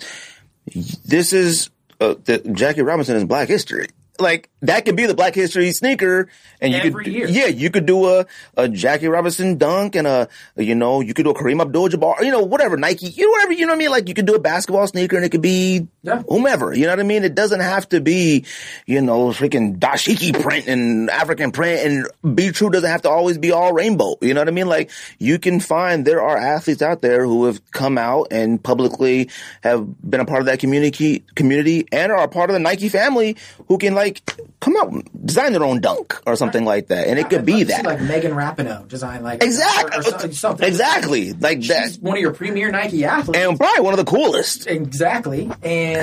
This 1.05 1.34
is 1.34 1.70
uh, 1.99 2.16
the 2.24 2.39
Jackie 2.39 2.82
Robinson 2.82 3.16
is 3.16 3.26
Black 3.26 3.47
History. 3.47 3.88
Like 4.20 4.49
that 4.61 4.86
could 4.86 4.95
be 4.95 5.05
the 5.05 5.13
Black 5.13 5.36
History 5.36 5.72
sneaker, 5.72 6.30
and 6.61 6.74
you 6.74 6.80
Every 6.80 7.03
could, 7.05 7.13
year. 7.13 7.28
yeah, 7.28 7.47
you 7.47 7.70
could 7.70 7.86
do 7.86 8.07
a, 8.09 8.26
a 8.55 8.70
Jackie 8.70 9.07
Robinson 9.07 9.57
dunk 9.57 9.95
and 9.95 10.07
a, 10.07 10.28
you 10.55 10.76
know, 10.76 11.01
you 11.01 11.13
could 11.13 11.24
do 11.24 11.32
a 11.32 11.36
Kareem 11.36 11.61
Abdul-Jabbar, 11.61 12.22
you 12.22 12.32
know, 12.32 12.41
whatever 12.41 12.78
Nike, 12.78 13.07
you 13.07 13.26
know, 13.26 13.32
whatever, 13.32 13.53
you 13.53 13.66
know 13.66 13.74
what 13.74 13.78
I 13.78 13.80
mean? 13.80 13.91
Like 13.91 14.07
you 14.07 14.13
could 14.13 14.26
do 14.26 14.36
a 14.36 14.39
basketball 14.39 14.88
sneaker 14.88 15.16
and 15.16 15.26
it 15.26 15.30
could 15.30 15.41
be 15.41 15.88
Yeah. 16.06 16.22
whomever, 16.28 16.74
you 16.74 16.84
know 16.86 16.91
what 16.91 16.99
I 16.99 17.03
mean? 17.03 17.24
It 17.24 17.34
doesn't 17.36 17.60
have 17.62 17.89
to 17.89 17.99
be, 17.99 18.45
you 18.86 19.01
know, 19.01 19.30
freaking 19.30 19.80
dashiki 19.80 20.39
print 20.39 20.68
and 20.68 21.10
African 21.10 21.51
print 21.51 21.82
and 22.24 22.36
be 22.36 22.51
true 22.51 22.70
doesn't 22.70 22.89
have 22.89 23.01
to 23.03 23.10
always 23.10 23.38
be 23.38 23.51
all 23.51 23.74
rainbow. 23.74 24.16
You 24.22 24.34
know 24.34 24.41
what 24.41 24.47
I 24.47 24.51
mean? 24.51 24.68
Like 24.68 24.91
you 25.20 25.39
can 25.39 25.60
find 25.60 26.06
there 26.06 26.22
are 26.22 26.38
athletes 26.38 26.82
out 26.82 27.01
there 27.01 27.26
who 27.26 27.45
have 27.45 27.60
come 27.72 27.97
out 27.97 28.28
and 28.32 28.62
publicly 28.62 29.30
have 29.64 29.88
been 30.08 30.20
a 30.20 30.26
part 30.26 30.41
of 30.41 30.45
that 30.45 30.60
community 30.60 31.24
community 31.36 31.88
and 31.91 32.12
are 32.12 32.24
a 32.24 32.28
part 32.28 32.49
of 32.49 32.53
the 32.53 32.60
Nike 32.60 32.89
family 32.89 33.36
who 33.68 33.78
can 33.80 33.95
like 33.95 34.22
come 34.60 34.76
out 34.78 34.93
design 35.26 35.53
their 35.53 35.64
own 35.64 35.82
dunk 35.82 36.22
or 36.28 36.36
something 36.36 36.66
like 36.66 36.88
that. 36.88 37.08
And 37.08 37.18
it 37.18 37.30
could 37.30 37.39
I'd 37.39 37.45
be 37.45 37.53
love 37.53 37.62
to 37.62 37.66
see, 37.76 37.82
that. 37.82 37.86
like 37.86 38.01
Megan 38.01 38.32
Rapinoe 38.34 38.88
design 38.88 39.24
like 39.24 39.43
Exactly. 39.43 40.12
or, 40.12 40.26
or 40.26 40.32
something. 40.34 40.68
Exactly. 40.68 41.34
Like 41.34 41.62
that. 41.64 41.97
One 42.01 42.16
of 42.18 42.22
your 42.22 42.34
premier 42.34 42.72
Nike 42.72 43.06
athletes. 43.06 43.39
And 43.39 43.58
probably 43.58 43.82
one 43.82 43.93
of 43.93 43.97
the 43.97 44.06
coolest. 44.06 44.68
Exactly. 44.68 45.49
And 45.64 45.94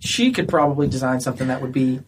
she 0.00 0.32
could 0.32 0.48
probably 0.48 0.88
design 0.88 1.20
something 1.20 1.48
that 1.48 1.60
would 1.60 1.72
be 1.72 2.00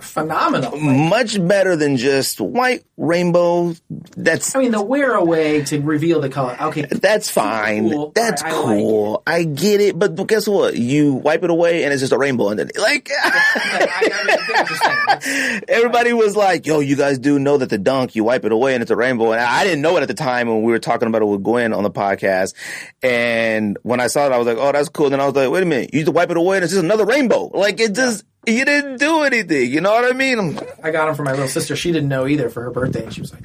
phenomenal. 0.00 0.76
Much 0.78 1.44
better 1.46 1.76
than 1.76 1.96
just 1.96 2.40
white 2.40 2.84
rainbow. 2.96 3.74
That's 4.16 4.54
I 4.54 4.60
mean, 4.60 4.70
the 4.72 4.82
wear 4.82 5.12
away 5.14 5.62
to 5.64 5.80
reveal 5.80 6.20
the 6.20 6.28
color. 6.28 6.56
Okay, 6.60 6.82
that's 6.90 7.30
fine. 7.30 7.90
cool. 7.90 8.12
That's 8.14 8.42
I- 8.42 8.48
I 8.48 8.52
like 8.52 8.64
cool. 8.78 9.22
I 9.26 9.44
get 9.44 9.80
it. 9.80 9.98
But 9.98 10.14
guess 10.26 10.46
what? 10.48 10.76
You 10.76 11.14
wipe 11.14 11.42
it 11.44 11.50
away 11.50 11.84
and 11.84 11.92
it's 11.92 12.00
just 12.00 12.12
a 12.12 12.18
rainbow 12.18 12.48
underneath. 12.48 12.78
Like 12.78 13.10
I, 13.22 13.88
I 13.90 14.24
mean, 14.26 14.36
I 14.38 14.60
understand. 14.60 15.64
everybody 15.68 16.12
was 16.12 16.36
like, 16.36 16.66
"Yo, 16.66 16.80
you 16.80 16.96
guys 16.96 17.18
do 17.18 17.38
know 17.38 17.56
that 17.58 17.70
the 17.70 17.78
dunk 17.78 18.14
you 18.14 18.24
wipe 18.24 18.44
it 18.44 18.52
away 18.52 18.74
and 18.74 18.82
it's 18.82 18.90
a 18.90 18.96
rainbow." 18.96 19.32
And 19.32 19.40
I, 19.40 19.60
I 19.60 19.64
didn't 19.64 19.82
know 19.82 19.96
it 19.96 20.02
at 20.02 20.08
the 20.08 20.14
time 20.14 20.48
when 20.48 20.62
we 20.62 20.72
were 20.72 20.78
talking 20.78 21.08
about 21.08 21.22
it 21.22 21.26
with 21.26 21.42
Gwen 21.42 21.72
on 21.72 21.82
the 21.82 21.90
podcast. 21.90 22.54
And 23.02 23.78
when 23.82 24.00
I 24.00 24.06
saw 24.06 24.26
it, 24.26 24.32
I 24.32 24.38
was 24.38 24.46
like, 24.46 24.56
"Oh, 24.58 24.72
that's 24.72 24.88
cool." 24.88 25.10
Then 25.10 25.20
I 25.20 25.26
was 25.26 25.34
like, 25.34 25.50
"Wait 25.50 25.62
a 25.62 25.66
minute, 25.66 25.92
you 25.92 26.00
just 26.02 26.12
wipe 26.12 26.30
it 26.30 26.36
away 26.36 26.56
and 26.56 26.64
it's 26.64 26.72
just 26.72 26.82
another 26.84 27.04
rainbow." 27.04 27.50
Like 27.52 27.80
it 27.80 27.94
just. 27.94 28.24
You 28.46 28.64
didn't 28.64 28.98
do 28.98 29.22
anything, 29.22 29.70
you 29.70 29.80
know 29.80 29.92
what 29.92 30.04
I 30.04 30.16
mean? 30.16 30.38
I'm- 30.38 30.92
got 30.92 31.06
them 31.06 31.14
for 31.14 31.22
my 31.22 31.30
little 31.32 31.48
sister. 31.48 31.76
She 31.76 31.92
didn't 31.92 32.08
know 32.08 32.26
either 32.26 32.48
for 32.50 32.62
her 32.62 32.70
birthday. 32.70 33.04
And 33.04 33.14
she 33.14 33.20
was 33.20 33.32
like, 33.32 33.44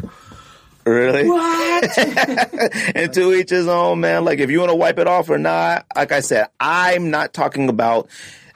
Really? 0.86 1.28
"What?" 1.28 1.98
and 2.96 3.14
to 3.14 3.34
each 3.34 3.50
his 3.50 3.68
own, 3.68 4.00
man. 4.00 4.24
Like 4.26 4.40
if 4.40 4.50
you 4.50 4.60
want 4.60 4.72
to 4.72 4.76
wipe 4.76 5.00
it 5.00 5.08
off 5.08 5.30
or 5.30 5.38
not, 5.38 5.86
like 5.96 6.12
I 6.14 6.22
said, 6.22 6.48
I'm 6.60 7.12
not 7.12 7.34
talking 7.34 7.68
about 7.68 8.08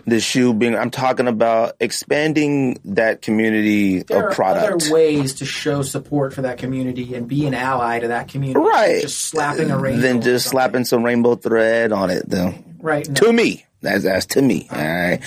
the 0.07 0.19
shoe 0.21 0.53
being. 0.53 0.75
I'm 0.75 0.91
talking 0.91 1.27
about 1.27 1.75
expanding 1.81 2.79
that 2.85 3.21
community 3.21 3.99
there 4.03 4.19
of 4.19 4.23
are 4.31 4.33
product. 4.33 4.83
other 4.85 4.93
ways 4.93 5.35
to 5.35 5.45
show 5.45 5.81
support 5.81 6.33
for 6.33 6.43
that 6.43 6.57
community 6.57 7.13
and 7.15 7.27
be 7.27 7.45
an 7.47 7.53
ally 7.53 7.99
to 7.99 8.07
that 8.07 8.29
community. 8.29 8.59
Right. 8.65 9.01
Just 9.01 9.23
slapping 9.25 9.69
a 9.69 9.77
rainbow. 9.77 10.01
Then 10.01 10.21
just 10.21 10.47
slapping 10.47 10.85
some 10.85 11.03
rainbow 11.03 11.35
thread 11.35 11.91
on 11.91 12.09
it, 12.09 12.23
though. 12.29 12.53
Right. 12.79 13.07
No, 13.07 13.13
To 13.13 13.33
me, 13.33 13.65
that's 13.81 14.03
that's 14.03 14.25
to 14.27 14.41
me. 14.41 14.67
All 14.71 14.77
right. 14.77 15.19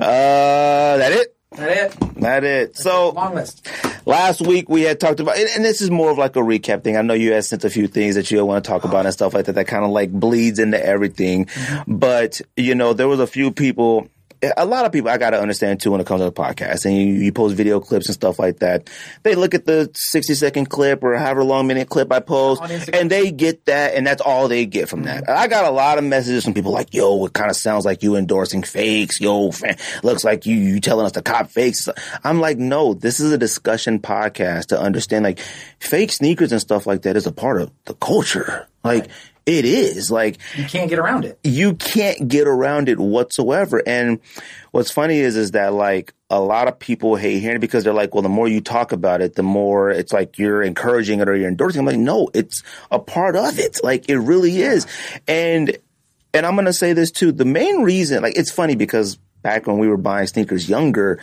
Uh, 0.00 0.96
that 0.98 1.12
it. 1.12 1.36
that 1.52 1.70
it. 1.70 2.14
That 2.20 2.44
it. 2.44 2.76
So 2.76 3.10
Long 3.10 3.34
list. 3.34 3.66
last 4.06 4.40
week 4.40 4.68
we 4.68 4.82
had 4.82 4.98
talked 5.00 5.20
about, 5.20 5.36
and, 5.36 5.48
and 5.54 5.64
this 5.64 5.80
is 5.80 5.90
more 5.90 6.10
of 6.10 6.18
like 6.18 6.36
a 6.36 6.40
recap 6.40 6.82
thing. 6.84 6.96
I 6.96 7.02
know 7.02 7.14
you 7.14 7.32
had 7.32 7.44
sent 7.44 7.64
a 7.64 7.70
few 7.70 7.86
things 7.88 8.14
that 8.14 8.30
you 8.30 8.44
want 8.44 8.64
to 8.64 8.68
talk 8.68 8.84
about 8.84 9.04
and 9.04 9.12
stuff 9.12 9.34
like 9.34 9.46
that. 9.46 9.54
That 9.54 9.66
kind 9.66 9.84
of 9.84 9.90
like 9.90 10.10
bleeds 10.12 10.58
into 10.58 10.84
everything. 10.84 11.48
But 11.86 12.40
you 12.56 12.74
know, 12.74 12.92
there 12.92 13.08
was 13.08 13.20
a 13.20 13.26
few 13.26 13.50
people. 13.50 14.08
A 14.56 14.66
lot 14.66 14.84
of 14.84 14.92
people 14.92 15.08
I 15.08 15.18
got 15.18 15.30
to 15.30 15.40
understand 15.40 15.80
too 15.80 15.92
when 15.92 16.00
it 16.00 16.06
comes 16.06 16.20
to 16.20 16.24
the 16.24 16.32
podcast, 16.32 16.84
and 16.84 16.96
you, 16.96 17.06
you 17.06 17.32
post 17.32 17.54
video 17.54 17.78
clips 17.78 18.06
and 18.06 18.14
stuff 18.14 18.40
like 18.40 18.58
that. 18.58 18.90
They 19.22 19.36
look 19.36 19.54
at 19.54 19.66
the 19.66 19.90
sixty 19.94 20.34
second 20.34 20.66
clip 20.66 21.04
or 21.04 21.16
however 21.16 21.44
long 21.44 21.68
minute 21.68 21.88
clip 21.88 22.12
I 22.12 22.18
post, 22.18 22.62
and 22.92 23.08
they 23.08 23.30
get 23.30 23.66
that, 23.66 23.94
and 23.94 24.04
that's 24.04 24.20
all 24.20 24.48
they 24.48 24.66
get 24.66 24.88
from 24.88 25.04
that. 25.04 25.24
Mm-hmm. 25.24 25.38
I 25.38 25.46
got 25.46 25.64
a 25.64 25.70
lot 25.70 25.98
of 25.98 26.04
messages 26.04 26.42
from 26.42 26.54
people 26.54 26.72
like, 26.72 26.92
"Yo, 26.92 27.24
it 27.26 27.32
kind 27.32 27.50
of 27.50 27.56
sounds 27.56 27.84
like 27.84 28.02
you 28.02 28.16
endorsing 28.16 28.64
fakes." 28.64 29.20
Yo, 29.20 29.52
fan, 29.52 29.76
looks 30.02 30.24
like 30.24 30.44
you 30.44 30.56
you 30.56 30.80
telling 30.80 31.06
us 31.06 31.12
to 31.12 31.22
cop 31.22 31.50
fakes. 31.50 31.88
I'm 32.24 32.40
like, 32.40 32.58
no, 32.58 32.94
this 32.94 33.20
is 33.20 33.30
a 33.32 33.38
discussion 33.38 34.00
podcast 34.00 34.66
to 34.66 34.80
understand 34.80 35.24
like 35.24 35.38
fake 35.78 36.10
sneakers 36.10 36.50
and 36.50 36.60
stuff 36.60 36.86
like 36.86 37.02
that 37.02 37.16
is 37.16 37.26
a 37.26 37.32
part 37.32 37.62
of 37.62 37.70
the 37.84 37.94
culture. 37.94 38.66
Like 38.84 39.08
it 39.46 39.64
is 39.64 40.10
like 40.10 40.38
You 40.56 40.64
can't 40.64 40.88
get 40.88 40.98
around 40.98 41.24
it. 41.24 41.38
you 41.44 41.74
can't 41.74 42.28
get 42.28 42.46
around 42.46 42.88
it 42.88 42.98
whatsoever. 42.98 43.82
And 43.86 44.20
what's 44.70 44.90
funny 44.90 45.18
is, 45.18 45.36
is 45.36 45.52
that 45.52 45.72
like 45.72 46.14
a 46.30 46.40
lot 46.40 46.68
of 46.68 46.78
people 46.78 47.16
hate 47.16 47.40
hearing 47.40 47.56
it 47.56 47.60
because 47.60 47.84
they're 47.84 47.92
like, 47.92 48.14
well, 48.14 48.22
the 48.22 48.28
more 48.28 48.48
you 48.48 48.60
talk 48.60 48.92
about 48.92 49.20
it, 49.20 49.34
the 49.34 49.42
more 49.42 49.90
it's 49.90 50.12
like 50.12 50.38
you're 50.38 50.62
encouraging 50.62 51.20
it 51.20 51.28
or 51.28 51.36
you're 51.36 51.48
endorsing. 51.48 51.80
it. 51.80 51.82
I'm 51.82 51.86
like, 51.86 51.98
no, 51.98 52.30
it's 52.32 52.62
a 52.90 52.98
part 52.98 53.36
of 53.36 53.58
it. 53.58 53.80
Like 53.82 54.08
it 54.08 54.18
really 54.18 54.62
is. 54.62 54.86
And, 55.28 55.76
and 56.32 56.46
I'm 56.46 56.56
to 56.64 56.72
say 56.72 56.92
this 56.94 57.10
too. 57.10 57.32
The 57.32 57.44
main 57.44 57.82
reason, 57.82 58.22
like, 58.22 58.38
it's 58.38 58.50
funny 58.50 58.76
because 58.76 59.16
back 59.42 59.66
when 59.66 59.78
we 59.78 59.88
were 59.88 59.98
buying 59.98 60.26
sneakers 60.26 60.68
younger, 60.68 61.20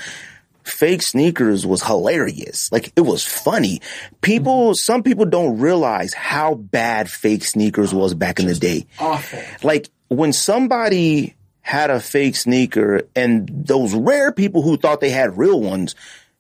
fake 0.64 1.01
sneakers 1.01 1.66
was 1.66 1.84
hilarious. 1.84 2.72
Like 2.72 2.91
it 2.95 3.01
was 3.01 3.24
funny. 3.26 3.82
People, 4.22 4.74
some 4.76 5.03
people 5.03 5.26
don't 5.26 5.60
realize 5.60 6.14
how 6.14 6.55
bad 6.55 7.10
fake 7.10 7.43
sneakers 7.43 7.93
was 7.93 8.14
back 8.14 8.39
in 8.39 8.45
the 8.47 8.55
day 8.55 8.86
Awful. 8.99 9.39
like 9.64 9.89
when 10.10 10.34
somebody 10.34 11.36
had 11.62 11.89
a 11.91 11.99
fake 11.99 12.36
sneaker 12.36 13.03
and 13.16 13.47
those 13.68 13.93
rare 13.93 14.32
people 14.32 14.62
who 14.62 14.76
thought 14.78 15.01
they 15.01 15.12
had 15.12 15.38
real 15.38 15.62
ones, 15.62 15.93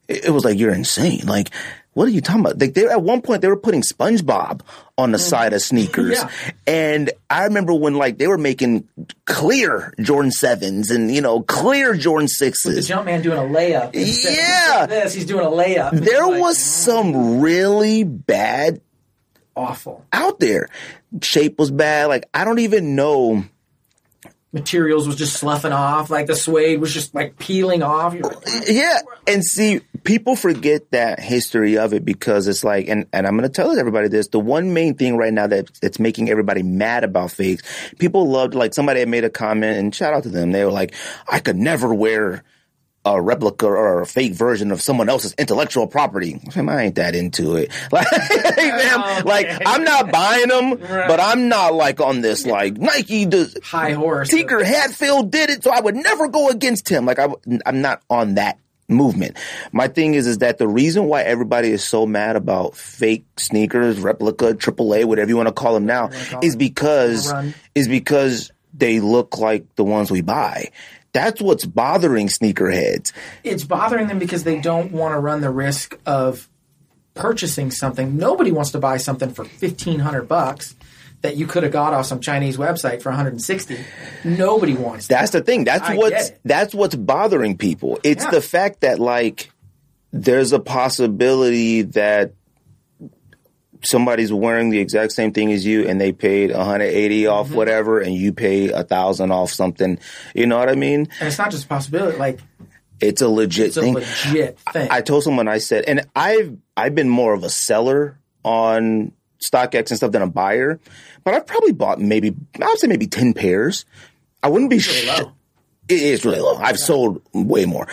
it, 0.07 0.25
it 0.25 0.29
was 0.31 0.43
like 0.43 0.57
you're 0.57 0.73
insane. 0.73 1.25
Like, 1.27 1.49
what 1.93 2.07
are 2.07 2.11
you 2.11 2.21
talking 2.21 2.41
about? 2.41 2.59
Like 2.59 2.73
they 2.73 2.85
at 2.85 3.01
one 3.01 3.21
point 3.21 3.41
they 3.41 3.47
were 3.47 3.57
putting 3.57 3.81
SpongeBob 3.81 4.61
on 4.97 5.11
the 5.11 5.17
mm-hmm. 5.17 5.27
side 5.27 5.53
of 5.53 5.61
sneakers, 5.61 6.17
Yeah. 6.17 6.29
and 6.67 7.11
I 7.29 7.45
remember 7.45 7.73
when 7.73 7.95
like 7.95 8.17
they 8.17 8.27
were 8.27 8.37
making 8.37 8.87
clear 9.25 9.93
Jordan 9.99 10.31
sevens 10.31 10.91
and 10.91 11.13
you 11.13 11.21
know 11.21 11.41
clear 11.41 11.95
Jordan 11.95 12.25
The 12.25 12.33
sixes. 12.33 12.87
jump 12.87 13.05
man 13.05 13.21
doing 13.21 13.37
a 13.37 13.41
layup. 13.41 13.93
Instead- 13.93 14.33
Yeah. 14.33 14.85
this, 14.85 15.13
he's 15.13 15.25
doing 15.25 15.45
a 15.45 15.49
layup. 15.49 15.91
There 15.91 16.27
like, 16.27 16.41
was 16.41 16.57
mm. 16.57 16.61
some 16.61 17.39
really 17.41 18.03
bad 18.03 18.81
awful 19.55 20.05
out 20.13 20.39
there. 20.39 20.69
Shape 21.21 21.57
was 21.59 21.71
bad. 21.71 22.07
Like 22.07 22.29
I 22.33 22.45
don't 22.45 22.59
even 22.59 22.95
know. 22.95 23.43
Materials 24.51 25.07
was 25.07 25.15
just 25.15 25.37
sloughing 25.37 25.71
off. 25.71 26.09
Like 26.09 26.27
the 26.27 26.35
suede 26.35 26.79
was 26.79 26.93
just 26.93 27.13
like 27.13 27.37
peeling 27.37 27.83
off. 27.83 28.15
Yeah, 28.67 28.99
and 29.27 29.43
see, 29.43 29.81
people 30.03 30.35
forget 30.35 30.91
that 30.91 31.19
history 31.19 31.77
of 31.77 31.93
it 31.93 32.03
because 32.05 32.47
it's 32.47 32.63
like, 32.63 32.87
and, 32.87 33.05
and 33.13 33.27
I'm 33.27 33.37
going 33.37 33.49
to 33.49 33.53
tell 33.53 33.77
everybody 33.77 34.07
this: 34.07 34.27
the 34.29 34.39
one 34.39 34.73
main 34.73 34.95
thing 34.95 35.17
right 35.17 35.33
now 35.33 35.47
that 35.47 35.69
that's 35.81 35.99
making 35.99 36.29
everybody 36.29 36.63
mad 36.63 37.03
about 37.03 37.31
fakes, 37.31 37.63
people 37.99 38.29
loved 38.29 38.55
like 38.55 38.73
somebody 38.73 38.99
had 38.99 39.09
made 39.09 39.23
a 39.23 39.29
comment, 39.29 39.77
and 39.77 39.93
shout 39.93 40.13
out 40.13 40.23
to 40.23 40.29
them. 40.29 40.51
They 40.51 40.65
were 40.65 40.71
like, 40.71 40.95
"I 41.27 41.39
could 41.39 41.57
never 41.57 41.93
wear." 41.93 42.43
A 43.05 43.21
replica 43.21 43.65
or 43.65 44.01
a 44.01 44.05
fake 44.05 44.33
version 44.33 44.71
of 44.71 44.81
someone 44.81 45.07
else's 45.07 45.33
intellectual 45.37 45.87
property. 45.87 46.39
I 46.55 46.83
ain't 46.83 46.95
that 46.95 47.15
into 47.15 47.55
it. 47.55 47.71
Like, 47.91 48.07
fam, 48.07 49.01
oh, 49.01 49.21
like 49.25 49.47
I'm 49.65 49.83
not 49.83 50.11
buying 50.11 50.47
them, 50.47 50.77
but 50.77 51.19
I'm 51.19 51.47
not 51.47 51.73
like 51.73 52.01
on 52.01 52.21
this 52.21 52.45
like 52.45 52.77
Nike 52.77 53.25
does. 53.25 53.57
high 53.63 53.93
horse. 53.93 54.29
Tinker 54.29 54.63
Hatfield 54.63 55.31
did 55.31 55.49
it, 55.49 55.63
so 55.63 55.71
I 55.71 55.79
would 55.79 55.95
never 55.95 56.27
go 56.27 56.49
against 56.49 56.89
him. 56.89 57.05
Like 57.05 57.19
I, 57.19 57.29
am 57.65 57.81
not 57.81 58.01
on 58.09 58.35
that 58.35 58.59
movement. 58.89 59.37
My 59.71 59.87
thing 59.87 60.13
is, 60.13 60.27
is 60.27 60.39
that 60.39 60.57
the 60.57 60.67
reason 60.67 61.05
why 61.05 61.21
everybody 61.21 61.69
is 61.69 61.83
so 61.83 62.05
mad 62.05 62.35
about 62.35 62.75
fake 62.75 63.25
sneakers, 63.37 63.99
replica, 63.99 64.53
AAA, 64.53 65.05
whatever 65.05 65.29
you 65.29 65.37
want 65.37 65.47
to 65.47 65.53
call 65.53 65.73
them 65.73 65.85
now, 65.85 66.09
oh 66.11 66.39
is 66.41 66.55
because 66.55 67.33
is 67.75 67.87
because 67.87 68.51
they 68.73 68.99
look 68.99 69.37
like 69.37 69.75
the 69.75 69.83
ones 69.83 70.11
we 70.11 70.21
buy. 70.21 70.71
That's 71.11 71.41
what's 71.41 71.65
bothering 71.65 72.27
sneakerheads. 72.27 73.11
it's 73.43 73.63
bothering 73.63 74.07
them 74.07 74.19
because 74.19 74.43
they 74.43 74.59
don't 74.59 74.91
want 74.91 75.13
to 75.13 75.19
run 75.19 75.41
the 75.41 75.49
risk 75.49 75.97
of 76.05 76.47
purchasing 77.15 77.71
something. 77.71 78.17
Nobody 78.17 78.51
wants 78.51 78.71
to 78.71 78.79
buy 78.79 78.97
something 78.97 79.31
for 79.31 79.43
fifteen 79.43 79.99
hundred 79.99 80.27
bucks 80.27 80.75
that 81.21 81.35
you 81.35 81.45
could 81.47 81.63
have 81.63 81.71
got 81.73 81.93
off 81.93 82.05
some 82.05 82.21
Chinese 82.21 82.55
website 82.55 83.01
for 83.01 83.09
160. 83.09 83.77
Nobody 84.23 84.73
wants 84.73 85.07
that. 85.07 85.19
That's 85.19 85.31
the 85.31 85.41
thing. 85.41 85.65
That's 85.65 85.83
I 85.89 85.97
what's 85.97 86.31
that's 86.45 86.73
what's 86.73 86.95
bothering 86.95 87.57
people. 87.57 87.99
It's 88.03 88.23
Yeah. 88.23 88.31
the 88.31 88.41
fact 88.41 88.81
that 88.81 88.99
like 88.99 89.51
there's 90.13 90.53
a 90.53 90.59
possibility 90.59 91.81
that 91.81 92.33
somebody's 93.81 94.31
wearing 94.33 94.69
the 94.69 94.79
exact 94.79 95.11
same 95.13 95.31
thing 95.31 95.51
as 95.51 95.65
you 95.65 95.87
and 95.87 95.99
they 96.01 96.11
paid 96.11 96.51
180 96.51 97.23
Mm-hmm. 97.23 97.31
off 97.33 97.51
whatever 97.51 97.99
and 97.99 98.13
you 98.13 98.33
pay 98.33 98.69
a 98.69 98.83
thousand 98.83 99.31
off 99.31 99.51
something. 99.51 99.99
You 100.35 100.45
know 100.47 100.57
what 100.57 100.69
I 100.69 100.75
mean? 100.75 101.07
And 101.19 101.27
it's 101.27 101.37
not 101.37 101.51
just 101.51 101.65
a 101.65 101.67
possibility, 101.67 102.17
like 102.17 102.39
It's 102.99 103.21
a 103.21 103.29
legit 103.29 103.67
it's 103.67 103.77
a 103.77 103.81
thing. 103.81 103.93
legit 103.93 104.59
thing. 104.73 104.87
I 104.91 105.01
told 105.01 105.23
someone 105.23 105.47
I 105.47 105.59
said, 105.59 105.85
and 105.87 106.05
I've 106.15 106.57
I've 106.75 106.95
been 106.95 107.09
more 107.09 107.33
of 107.33 107.43
a 107.43 107.49
seller 107.49 108.19
on 108.43 109.13
StockX 109.39 109.89
and 109.89 109.97
stuff 109.97 110.11
than 110.11 110.21
a 110.21 110.27
buyer, 110.27 110.79
but 111.23 111.33
I've 111.33 111.45
probably 111.47 111.71
bought 111.71 111.99
maybe 112.01 112.35
I 112.61 112.65
would 112.67 112.79
say 112.79 112.87
maybe 112.87 113.07
ten 113.07 113.33
pairs. 113.33 113.85
I 114.43 114.49
wouldn't 114.49 114.69
be 114.69 114.77
really 114.77 114.81
sh- 115.01 115.07
low. 115.07 115.31
It 115.87 116.01
is 116.01 116.25
really 116.25 116.39
low. 116.41 116.55
I've 116.57 116.77
sold 116.79 117.21
way 117.33 117.65
more. 117.65 117.87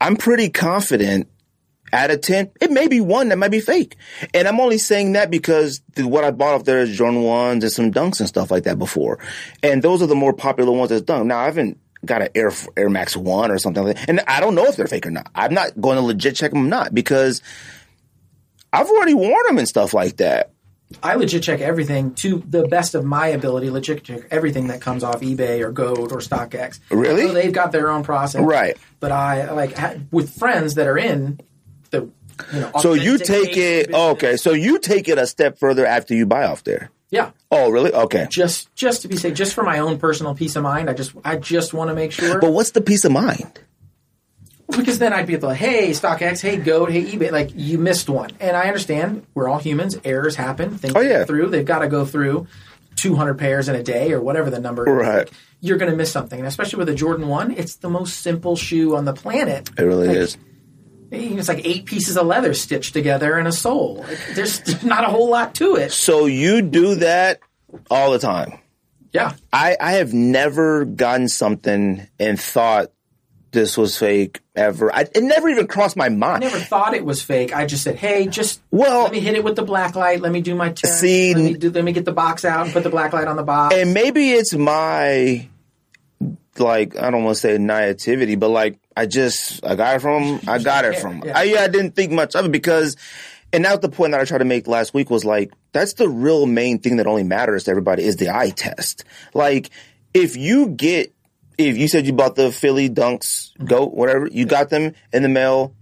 I'm 0.00 0.16
pretty 0.16 0.48
confident. 0.50 1.28
Out 1.92 2.10
of 2.10 2.20
ten, 2.20 2.50
it 2.60 2.70
may 2.70 2.88
be 2.88 3.00
one 3.00 3.28
that 3.28 3.38
might 3.38 3.50
be 3.50 3.60
fake, 3.60 3.96
and 4.34 4.48
I'm 4.48 4.60
only 4.60 4.78
saying 4.78 5.12
that 5.12 5.30
because 5.30 5.80
the, 5.94 6.06
what 6.06 6.24
I 6.24 6.30
bought 6.30 6.54
off 6.54 6.64
there 6.64 6.80
is 6.80 6.96
Jordan 6.96 7.22
ones 7.22 7.62
and 7.62 7.72
some 7.72 7.92
Dunks 7.92 8.18
and 8.18 8.28
stuff 8.28 8.50
like 8.50 8.64
that 8.64 8.78
before, 8.78 9.18
and 9.62 9.82
those 9.82 10.02
are 10.02 10.06
the 10.06 10.16
more 10.16 10.32
popular 10.32 10.72
ones 10.72 10.90
that's 10.90 11.02
dunk. 11.02 11.26
Now 11.26 11.38
I 11.38 11.44
haven't 11.44 11.78
got 12.04 12.22
an 12.22 12.28
Air 12.34 12.52
Air 12.76 12.90
Max 12.90 13.16
One 13.16 13.50
or 13.50 13.58
something 13.58 13.84
like 13.84 13.96
that, 13.96 14.08
and 14.08 14.20
I 14.26 14.40
don't 14.40 14.54
know 14.54 14.64
if 14.64 14.76
they're 14.76 14.86
fake 14.86 15.06
or 15.06 15.10
not. 15.10 15.30
I'm 15.34 15.54
not 15.54 15.80
going 15.80 15.96
to 15.96 16.02
legit 16.02 16.34
check 16.34 16.50
them, 16.50 16.66
or 16.66 16.68
not 16.68 16.92
because 16.94 17.40
I've 18.72 18.88
already 18.88 19.14
worn 19.14 19.46
them 19.46 19.58
and 19.58 19.68
stuff 19.68 19.94
like 19.94 20.16
that. 20.16 20.52
I 21.02 21.16
legit 21.16 21.42
check 21.42 21.60
everything 21.60 22.14
to 22.16 22.44
the 22.48 22.68
best 22.68 22.94
of 22.94 23.04
my 23.04 23.28
ability. 23.28 23.70
Legit 23.70 24.04
check 24.04 24.28
everything 24.30 24.68
that 24.68 24.80
comes 24.80 25.02
off 25.02 25.20
eBay 25.20 25.60
or 25.60 25.72
Goat 25.72 26.12
or 26.12 26.18
StockX. 26.18 26.78
Really? 26.90 27.24
Know 27.26 27.32
they've 27.32 27.52
got 27.52 27.72
their 27.72 27.90
own 27.90 28.04
process, 28.04 28.42
Right. 28.42 28.76
But 29.00 29.12
I 29.12 29.50
like 29.50 29.76
with 30.12 30.38
friends 30.38 30.74
that 30.74 30.86
are 30.86 30.96
in 30.96 31.40
the 31.86 32.08
you 32.52 32.60
know. 32.60 32.70
So 32.80 32.92
you 32.94 33.18
take 33.18 33.56
it 33.56 33.86
business. 33.88 33.96
okay. 34.12 34.36
So 34.36 34.52
you 34.52 34.78
take 34.78 35.08
it 35.08 35.18
a 35.18 35.26
step 35.26 35.58
further 35.58 35.86
after 35.86 36.14
you 36.14 36.26
buy 36.26 36.44
off 36.44 36.64
there. 36.64 36.90
Yeah, 37.10 37.30
Oh, 37.52 37.70
really? 37.70 37.92
Okay. 37.92 38.26
just 38.30 38.74
just 38.74 39.02
to 39.02 39.08
be 39.08 39.16
safe, 39.16 39.34
just 39.34 39.54
for 39.54 39.62
my 39.62 39.78
own 39.78 39.96
personal 39.98 40.34
peace 40.34 40.56
of 40.56 40.64
mind. 40.64 40.90
I 40.90 40.92
just 40.94 41.12
I 41.24 41.36
just 41.36 41.72
want 41.72 41.88
to 41.88 41.94
make 41.94 42.10
sure 42.12 42.40
But 42.40 42.52
what's 42.52 42.72
the 42.72 42.80
peace 42.80 43.04
of 43.04 43.12
mind? 43.12 43.60
because 44.76 44.98
then 44.98 45.12
I'd 45.12 45.26
be 45.28 45.36
like, 45.36 45.56
hey, 45.58 45.90
StockX, 45.90 46.42
hey, 46.42 46.56
Goat, 46.56 46.90
hey, 46.90 47.04
eBay. 47.04 47.30
Like 47.30 47.50
you 47.54 47.78
missed 47.78 48.08
one, 48.08 48.30
and 48.40 48.56
I 48.56 48.66
understand 48.66 49.24
we're 49.34 49.48
all 49.48 49.58
humans. 49.58 49.96
Errors 50.04 50.34
happen. 50.34 50.76
Things 50.78 50.94
Oh, 50.96 51.00
yeah. 51.00 51.20
go 51.20 51.24
through. 51.26 51.50
They've 51.50 51.64
got 51.64 51.78
to 51.80 51.88
go 51.88 52.04
through. 52.04 52.46
200 52.96 53.34
pairs 53.34 53.68
in 53.68 53.74
a 53.74 53.82
day 53.82 54.10
or 54.12 54.22
whatever 54.22 54.48
the 54.48 54.58
number 54.58 54.88
is. 54.88 54.94
Right. 55.06 55.18
Like, 55.18 55.30
you're 55.60 55.76
going 55.76 55.90
to 55.90 55.96
miss 55.96 56.10
something. 56.10 56.38
And 56.38 56.48
especially 56.48 56.78
with 56.78 56.88
a 56.88 56.94
Jordan 56.94 57.28
1, 57.28 57.50
it's 57.52 57.76
the 57.76 57.90
most 57.90 58.20
simple 58.20 58.56
shoe 58.56 58.96
on 58.96 59.04
the 59.04 59.12
planet. 59.12 59.68
It 59.78 59.82
really 59.82 60.08
Like, 60.08 60.16
is. 60.16 60.38
It's 61.10 61.48
like 61.48 61.64
eight 61.64 61.84
pieces 61.84 62.16
of 62.16 62.26
leather 62.26 62.54
stitched 62.54 62.92
together 62.92 63.38
in 63.38 63.46
a 63.46 63.52
sole. 63.52 64.04
Like, 64.08 64.18
there's 64.34 64.82
not 64.84 65.04
a 65.04 65.08
whole 65.08 65.30
lot 65.30 65.54
to 65.56 65.76
it. 65.76 65.92
So 65.92 66.26
you 66.26 66.62
do 66.62 66.96
that 66.96 67.40
all 67.90 68.10
the 68.12 68.18
time. 68.18 68.58
Yeah. 69.12 69.34
I, 69.52 69.76
I 69.80 69.92
have 69.92 70.12
never 70.12 70.84
gotten 70.84 71.28
something 71.28 72.06
and 72.18 72.38
thought 72.40 72.92
this 73.52 73.78
was 73.78 73.96
fake 73.96 74.40
ever. 74.54 74.94
I, 74.94 75.02
it 75.02 75.22
never 75.22 75.48
even 75.48 75.66
crossed 75.66 75.96
my 75.96 76.10
mind. 76.10 76.44
I 76.44 76.48
never 76.48 76.58
thought 76.58 76.92
it 76.92 77.04
was 77.04 77.22
fake. 77.22 77.54
I 77.56 77.64
just 77.64 77.84
said, 77.84 77.94
"Hey, 77.96 78.26
just 78.26 78.60
Well- 78.70 79.04
let 79.04 79.12
me 79.12 79.20
hit 79.20 79.34
it 79.34 79.42
with 79.44 79.56
the 79.56 79.62
black 79.62 79.94
light. 79.94 80.20
Let 80.20 80.32
me 80.32 80.42
do 80.42 80.54
my 80.54 80.70
turn. 80.72 80.90
See, 80.90 81.34
let 81.34 81.42
me, 81.42 81.54
do, 81.54 81.70
let 81.70 81.82
me 81.82 81.92
get 81.92 82.04
the 82.04 82.12
box 82.12 82.44
out 82.44 82.64
and 82.66 82.72
put 82.74 82.82
the 82.82 82.90
black 82.90 83.14
light 83.14 83.28
on 83.28 83.36
the 83.36 83.42
box." 83.42 83.74
and 83.74 83.94
maybe 83.94 84.32
it's 84.32 84.52
my 84.52 85.48
like 86.60 86.96
I 86.96 87.10
don't 87.10 87.24
want 87.24 87.36
to 87.36 87.40
say 87.40 87.58
naivety, 87.58 88.36
but 88.36 88.48
like 88.48 88.78
I 88.96 89.06
just 89.06 89.64
I 89.64 89.74
got 89.74 89.96
it 89.96 90.00
from 90.00 90.40
I 90.46 90.58
got 90.58 90.84
it 90.84 90.98
from 90.98 91.22
Yeah. 91.24 91.38
I, 91.38 91.42
yeah, 91.44 91.60
I 91.62 91.68
didn't 91.68 91.92
think 91.92 92.12
much 92.12 92.34
of 92.34 92.44
it 92.44 92.52
because 92.52 92.96
and 93.52 93.64
that's 93.64 93.80
the 93.80 93.88
point 93.88 94.12
that 94.12 94.20
I 94.20 94.24
tried 94.24 94.38
to 94.38 94.44
make 94.44 94.66
last 94.66 94.94
week 94.94 95.10
was 95.10 95.24
like 95.24 95.52
that's 95.72 95.94
the 95.94 96.08
real 96.08 96.46
main 96.46 96.78
thing 96.78 96.96
that 96.96 97.06
only 97.06 97.24
matters 97.24 97.64
to 97.64 97.70
everybody 97.70 98.04
is 98.04 98.16
the 98.16 98.30
eye 98.30 98.50
test. 98.50 99.04
Like 99.34 99.70
if 100.14 100.36
you 100.36 100.68
get 100.68 101.14
if 101.58 101.76
you 101.76 101.88
said 101.88 102.06
you 102.06 102.12
bought 102.12 102.36
the 102.36 102.52
Philly 102.52 102.88
Dunks 102.88 103.52
mm-hmm. 103.52 103.66
goat 103.66 103.94
whatever 103.94 104.28
you 104.30 104.46
got 104.46 104.70
them 104.70 104.94
in 105.12 105.22
the 105.22 105.28
mail 105.28 105.74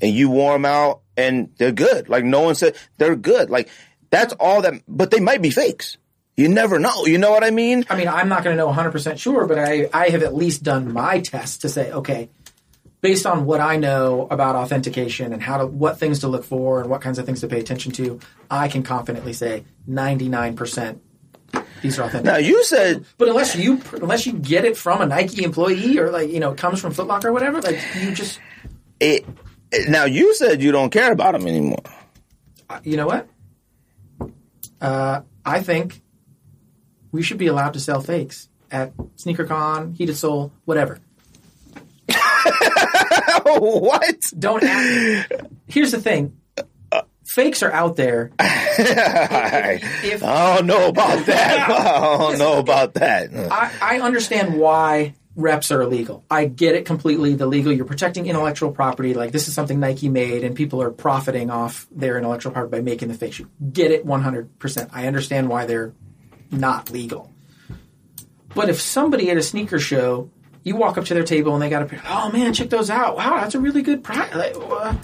and 0.00 0.12
you 0.12 0.30
wore 0.30 0.52
them 0.52 0.64
out 0.64 1.00
and 1.16 1.50
they're 1.58 1.72
good. 1.72 2.08
Like 2.08 2.24
no 2.24 2.40
one 2.40 2.54
said 2.54 2.76
they're 2.98 3.16
good. 3.16 3.50
Like 3.50 3.68
that's 4.10 4.32
all 4.34 4.62
that, 4.62 4.82
but 4.86 5.10
they 5.10 5.20
might 5.20 5.42
be 5.42 5.50
fakes. 5.50 5.96
You 6.36 6.48
never 6.48 6.78
know. 6.78 7.06
You 7.06 7.18
know 7.18 7.30
what 7.30 7.44
I 7.44 7.50
mean? 7.50 7.84
I 7.88 7.96
mean, 7.96 8.08
I'm 8.08 8.28
not 8.28 8.42
going 8.42 8.56
to 8.56 8.62
know 8.62 8.72
100% 8.72 9.18
sure, 9.18 9.46
but 9.46 9.58
I, 9.58 9.88
I 9.92 10.08
have 10.08 10.22
at 10.22 10.34
least 10.34 10.62
done 10.62 10.92
my 10.92 11.20
test 11.20 11.62
to 11.62 11.68
say, 11.68 11.92
okay, 11.92 12.28
based 13.00 13.24
on 13.26 13.44
what 13.44 13.60
I 13.60 13.76
know 13.76 14.26
about 14.30 14.56
authentication 14.56 15.32
and 15.32 15.40
how 15.40 15.58
to, 15.58 15.66
what 15.66 15.98
things 15.98 16.20
to 16.20 16.28
look 16.28 16.44
for 16.44 16.80
and 16.80 16.90
what 16.90 17.02
kinds 17.02 17.18
of 17.18 17.26
things 17.26 17.42
to 17.42 17.46
pay 17.46 17.60
attention 17.60 17.92
to, 17.92 18.18
I 18.50 18.68
can 18.68 18.82
confidently 18.82 19.32
say 19.32 19.64
99% 19.88 20.98
these 21.82 21.98
are 21.98 22.04
authentic. 22.04 22.24
Now 22.24 22.38
you 22.38 22.64
said, 22.64 23.04
but 23.18 23.28
unless 23.28 23.54
you 23.54 23.80
unless 23.92 24.26
you 24.26 24.32
get 24.32 24.64
it 24.64 24.76
from 24.76 25.02
a 25.02 25.06
Nike 25.06 25.44
employee 25.44 25.98
or 25.98 26.10
like 26.10 26.30
you 26.30 26.40
know 26.40 26.52
it 26.52 26.58
comes 26.58 26.80
from 26.80 26.92
Foot 26.92 27.06
Locker 27.06 27.28
or 27.28 27.32
whatever, 27.32 27.60
like 27.60 27.78
you 28.00 28.12
just 28.14 28.40
it. 28.98 29.26
Now 29.88 30.04
you 30.06 30.34
said 30.34 30.62
you 30.62 30.72
don't 30.72 30.90
care 30.90 31.12
about 31.12 31.32
them 31.32 31.46
anymore. 31.46 31.82
Uh, 32.70 32.80
you 32.84 32.96
know 32.96 33.06
what? 33.06 33.28
Uh, 34.80 35.20
I 35.44 35.60
think 35.60 36.00
we 37.14 37.22
should 37.22 37.38
be 37.38 37.46
allowed 37.46 37.74
to 37.74 37.80
sell 37.80 38.00
fakes 38.00 38.48
at 38.72 38.92
SneakerCon, 39.18 39.96
Heated 39.96 40.16
Sole, 40.16 40.50
whatever. 40.64 40.98
what? 43.44 44.16
Don't 44.36 44.64
ask. 44.64 45.30
Here's 45.68 45.92
the 45.92 46.00
thing. 46.00 46.36
Fakes 47.24 47.62
are 47.62 47.70
out 47.70 47.94
there. 47.94 48.32
if, 48.40 50.04
if, 50.04 50.24
I 50.24 50.56
don't 50.56 50.66
know 50.66 50.88
about 50.88 51.26
that. 51.26 51.70
I 51.70 52.18
don't 52.18 52.38
know 52.38 52.58
about 52.58 52.94
that. 52.94 53.32
I, 53.32 53.70
I 53.80 54.00
understand 54.00 54.58
why 54.58 55.14
reps 55.36 55.70
are 55.70 55.82
illegal. 55.82 56.24
I 56.28 56.46
get 56.46 56.74
it 56.74 56.84
completely. 56.84 57.36
The 57.36 57.46
legal, 57.46 57.72
you're 57.72 57.84
protecting 57.84 58.26
intellectual 58.26 58.72
property. 58.72 59.14
Like 59.14 59.30
this 59.30 59.46
is 59.46 59.54
something 59.54 59.78
Nike 59.78 60.08
made, 60.08 60.42
and 60.42 60.56
people 60.56 60.82
are 60.82 60.90
profiting 60.90 61.48
off 61.50 61.86
their 61.92 62.18
intellectual 62.18 62.50
property 62.50 62.72
by 62.72 62.82
making 62.82 63.06
the 63.06 63.14
fake 63.14 63.34
shoe. 63.34 63.48
Get 63.72 63.92
it 63.92 64.04
100%. 64.04 64.90
I 64.92 65.06
understand 65.06 65.48
why 65.48 65.66
they're 65.66 65.92
not 66.50 66.90
legal. 66.90 67.30
But 68.54 68.68
if 68.68 68.80
somebody 68.80 69.30
at 69.30 69.36
a 69.36 69.42
sneaker 69.42 69.78
show, 69.78 70.30
you 70.62 70.76
walk 70.76 70.96
up 70.96 71.04
to 71.06 71.14
their 71.14 71.24
table 71.24 71.52
and 71.54 71.62
they 71.62 71.68
got 71.68 71.82
a 71.82 71.86
pair, 71.86 72.02
oh 72.08 72.30
man, 72.30 72.54
check 72.54 72.70
those 72.70 72.90
out. 72.90 73.16
Wow, 73.16 73.40
that's 73.40 73.54
a 73.54 73.60
really 73.60 73.82
good 73.82 74.02
price. 74.02 74.34
Like, 74.34 74.56
uh, 74.56 74.94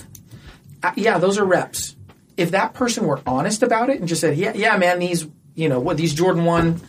yeah, 0.97 1.18
those 1.18 1.38
are 1.38 1.45
reps. 1.45 1.97
If 2.36 2.53
that 2.53 2.74
person 2.74 3.07
were 3.07 3.20
honest 3.26 3.62
about 3.62 3.91
it 3.91 3.99
and 3.99 4.09
just 4.09 4.20
said, 4.20 4.38
yeah, 4.38 4.53
yeah, 4.55 4.76
man, 4.78 4.99
these, 4.99 5.28
you 5.55 5.68
know, 5.68 5.80
what 5.80 5.97
these 5.97 6.14
Jordan 6.14 6.45
1 6.45 6.80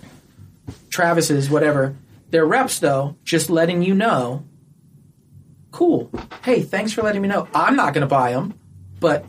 Travis's, 0.90 1.50
whatever, 1.50 1.96
they're 2.30 2.46
reps 2.46 2.80
though, 2.80 3.18
just 3.24 3.50
letting 3.50 3.82
you 3.82 3.94
know. 3.94 4.46
Cool. 5.72 6.10
Hey, 6.44 6.62
thanks 6.62 6.94
for 6.94 7.02
letting 7.02 7.22
me 7.22 7.28
know. 7.28 7.48
I'm 7.54 7.76
not 7.76 7.94
going 7.94 8.02
to 8.02 8.08
buy 8.08 8.32
them, 8.32 8.54
but 9.00 9.26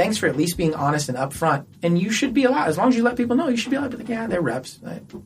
thanks 0.00 0.16
for 0.16 0.26
at 0.26 0.36
least 0.36 0.56
being 0.56 0.74
honest 0.74 1.10
and 1.10 1.18
upfront. 1.18 1.66
And 1.82 2.00
you 2.00 2.10
should 2.10 2.32
be 2.32 2.44
allowed, 2.44 2.68
as 2.68 2.78
long 2.78 2.88
as 2.88 2.96
you 2.96 3.02
let 3.02 3.16
people 3.16 3.36
know, 3.36 3.48
you 3.48 3.56
should 3.58 3.70
be 3.70 3.76
allowed 3.76 3.90
to 3.90 3.98
be 3.98 4.04
like, 4.04 4.08
yeah, 4.08 4.26
they're 4.26 4.40
reps. 4.40 4.80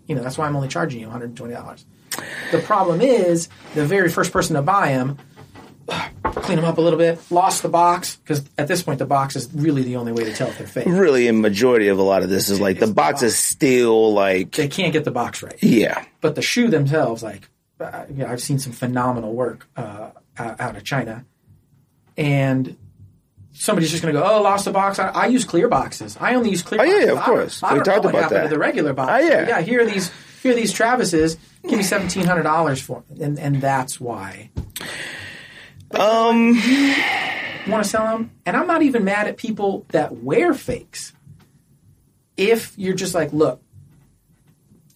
You 0.09 0.17
know, 0.17 0.23
that's 0.23 0.37
why 0.37 0.47
I'm 0.47 0.57
only 0.57 0.67
charging 0.67 1.01
you 1.01 1.07
$120. 1.07 1.85
The 2.51 2.59
problem 2.59 3.01
is 3.01 3.49
the 3.75 3.87
very 3.87 4.09
first 4.09 4.33
person 4.33 4.57
to 4.57 4.63
buy 4.63 4.89
them, 4.89 5.19
clean 6.25 6.57
them 6.57 6.65
up 6.65 6.79
a 6.79 6.81
little 6.81 6.99
bit, 6.99 7.21
lost 7.31 7.63
the 7.63 7.69
box 7.69 8.17
because 8.17 8.45
at 8.59 8.67
this 8.67 8.83
point 8.83 8.99
the 8.99 9.07
box 9.07 9.37
is 9.37 9.49
really 9.55 9.83
the 9.83 9.95
only 9.95 10.11
way 10.11 10.25
to 10.25 10.35
tell 10.35 10.49
if 10.49 10.59
they're 10.59 10.67
fake. 10.67 10.87
Really, 10.87 11.29
a 11.29 11.33
majority 11.33 11.87
of 11.87 11.99
a 11.99 12.03
lot 12.03 12.25
of 12.25 12.29
this 12.29 12.49
is 12.49 12.61
like 12.61 12.81
the 12.81 12.87
box, 12.87 12.89
the 12.89 12.95
box, 12.95 13.23
is 13.23 13.39
still 13.39 14.13
like 14.13 14.53
they 14.53 14.69
can't 14.69 14.93
get 14.93 15.05
the 15.05 15.13
box 15.13 15.41
right. 15.41 15.61
Yeah, 15.63 16.05
but 16.21 16.35
the 16.35 16.43
shoe 16.43 16.69
themselves, 16.69 17.23
like, 17.23 17.49
uh, 17.79 18.07
yeah, 18.13 18.31
I've 18.31 18.43
seen 18.43 18.59
some 18.59 18.73
phenomenal 18.73 19.35
work 19.35 19.69
uh, 19.77 20.11
out 20.37 20.77
of 20.77 20.83
China, 20.83 21.25
and 22.17 22.77
somebody's 23.55 23.91
just 23.91 24.03
going 24.03 24.15
to 24.15 24.21
go, 24.21 24.27
oh, 24.27 24.43
lost 24.43 24.67
the 24.67 24.73
box. 24.73 24.99
I, 24.99 25.09
I, 25.09 25.27
use 25.27 25.45
clear 25.45 25.69
boxes. 25.69 26.19
I 26.21 26.35
only 26.35 26.51
use 26.51 26.63
clear. 26.63 26.79
Boxes. 26.79 26.95
Oh 26.95 26.99
boxes. 26.99 27.15
yeah, 27.15 27.19
of 27.19 27.25
course. 27.25 27.63
I, 27.63 27.69
I 27.69 27.79
don't 27.79 27.87
know 27.87 28.11
what 28.11 28.15
happened 28.15 28.37
that. 28.37 28.43
to 28.45 28.49
the 28.49 28.59
regular 28.59 28.93
box. 28.93 29.13
Oh 29.13 29.27
yeah, 29.27 29.49
yeah. 29.49 29.61
Here 29.63 29.81
are 29.81 29.87
these. 29.87 30.13
Here 30.43 30.53
are 30.53 30.57
these 30.57 30.75
Travises. 30.75 31.39
Give 31.63 31.79
me 31.79 31.83
seventeen 31.83 32.27
hundred 32.27 32.43
dollars 32.43 32.83
for 32.83 33.03
it, 33.11 33.21
and 33.21 33.39
and 33.39 33.61
that's 33.63 33.99
why. 33.99 34.51
But 35.89 36.01
um, 36.01 36.53
want 37.67 37.85
to 37.85 37.89
sell 37.89 38.05
them, 38.05 38.33
and 38.45 38.57
I'm 38.57 38.67
not 38.67 38.83
even 38.83 39.05
mad 39.05 39.27
at 39.29 39.37
people 39.37 39.87
that 39.89 40.17
wear 40.19 40.53
fakes. 40.53 41.13
If 42.37 42.75
you're 42.77 42.95
just 42.95 43.15
like, 43.15 43.33
look, 43.33 43.63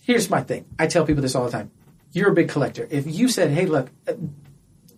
here's 0.03 0.29
my 0.29 0.43
thing. 0.43 0.67
I 0.79 0.89
tell 0.89 1.07
people 1.07 1.23
this 1.23 1.35
all 1.35 1.45
the 1.45 1.53
time. 1.53 1.71
You're 2.13 2.31
a 2.31 2.35
big 2.35 2.49
collector. 2.49 2.87
If 2.91 3.07
you 3.07 3.29
said, 3.29 3.51
hey, 3.51 3.67
look, 3.67 3.91
uh, 4.09 4.15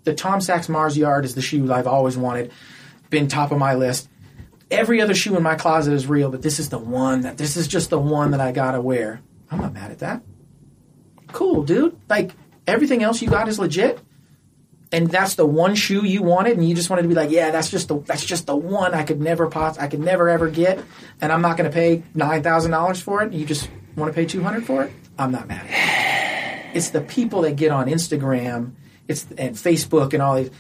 the 0.05 0.15
Tom 0.15 0.41
Sachs 0.41 0.69
Mars 0.69 0.97
Yard 0.97 1.27
is 1.27 1.35
the 1.35 1.43
shoe 1.43 1.71
I've 1.71 1.87
always 1.87 2.17
wanted 2.17 2.51
been 3.11 3.29
top 3.29 3.53
of 3.53 3.59
my 3.59 3.75
list. 3.75 4.09
Every 4.71 5.01
other 5.01 5.15
shoe 5.15 5.37
in 5.37 5.43
my 5.43 5.57
closet 5.57 5.93
is 5.93 6.07
real, 6.07 6.31
but 6.31 6.43
this 6.43 6.61
is 6.61 6.69
the 6.69 6.79
one 6.79 7.23
that 7.23 7.37
this 7.37 7.57
is 7.57 7.67
just 7.67 7.91
the 7.91 7.99
one 7.99 8.31
that 8.31 8.41
I 8.41 8.53
gotta 8.53 8.81
wear. 8.81 9.21
I'm 9.51 9.61
not 9.61 9.73
mad 9.73 9.91
at 9.91 9.99
that. 9.99 10.23
Cool, 11.33 11.65
dude. 11.65 11.99
Like 12.09 12.33
everything 12.67 13.03
else 13.03 13.21
you 13.21 13.29
got 13.29 13.49
is 13.49 13.59
legit. 13.59 14.01
And 14.93 15.09
that's 15.09 15.37
the 15.37 15.47
one 15.47 15.77
shoe 15.77 16.05
you 16.05 16.21
wanted, 16.21 16.57
and 16.57 16.69
you 16.69 16.75
just 16.75 16.91
wanted 16.91 17.03
to 17.03 17.09
be 17.09 17.15
like, 17.15 17.31
yeah, 17.31 17.53
that's 17.53 17.71
just 17.71 17.87
the 17.87 18.01
that's 18.01 18.25
just 18.25 18.47
the 18.47 18.57
one 18.57 18.93
I 18.93 19.05
could 19.05 19.21
never 19.21 19.49
pos- 19.49 19.79
I 19.79 19.87
could 19.87 20.01
never 20.01 20.29
ever 20.29 20.51
get, 20.51 20.83
and 21.21 21.31
I'm 21.31 21.43
not 21.43 21.57
to 21.59 21.71
pay 21.71 22.03
nine 22.13 22.43
thousand 22.43 22.73
dollars 22.73 23.01
for 23.01 23.23
it. 23.23 23.33
you 23.33 23.47
just 23.47 23.71
want 23.95 24.13
to 24.13 24.15
pay 24.15 24.27
two 24.27 24.43
hundred 24.43 24.67
for 24.67 24.83
it. 24.83 24.93
I'm 25.17 25.31
not 25.31 25.47
mad. 25.47 25.67
At 25.69 25.97
it. 25.97 26.71
It's 26.77 26.91
the 26.91 27.01
people 27.01 27.43
that 27.43 27.57
get 27.57 27.73
on 27.73 27.89
Instagram, 27.89 28.75
it's 29.09 29.27
and 29.37 29.57
Facebook 29.57 30.13
and 30.13 30.23
all 30.23 30.37
these 30.37 30.51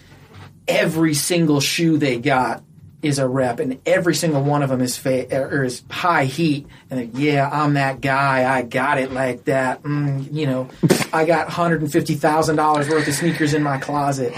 every 0.70 1.14
single 1.14 1.60
shoe 1.60 1.98
they 1.98 2.18
got 2.18 2.62
is 3.02 3.18
a 3.18 3.26
rep, 3.26 3.60
and 3.60 3.80
every 3.86 4.14
single 4.14 4.42
one 4.42 4.62
of 4.62 4.68
them 4.68 4.80
is 4.80 4.96
fa- 4.96 5.34
or 5.34 5.64
is 5.64 5.82
high 5.90 6.24
heat. 6.24 6.66
And 6.90 7.14
yeah, 7.14 7.48
I'm 7.50 7.74
that 7.74 8.00
guy. 8.00 8.52
I 8.52 8.62
got 8.62 8.98
it 8.98 9.12
like 9.12 9.44
that. 9.44 9.82
Mm, 9.82 10.32
you 10.32 10.46
know, 10.46 10.68
I 11.12 11.24
got 11.24 11.48
hundred 11.48 11.82
and 11.82 11.92
fifty 11.92 12.14
thousand 12.14 12.56
dollars 12.56 12.88
worth 12.88 13.08
of 13.08 13.14
sneakers 13.14 13.54
in 13.54 13.62
my 13.62 13.78
closet. 13.78 14.32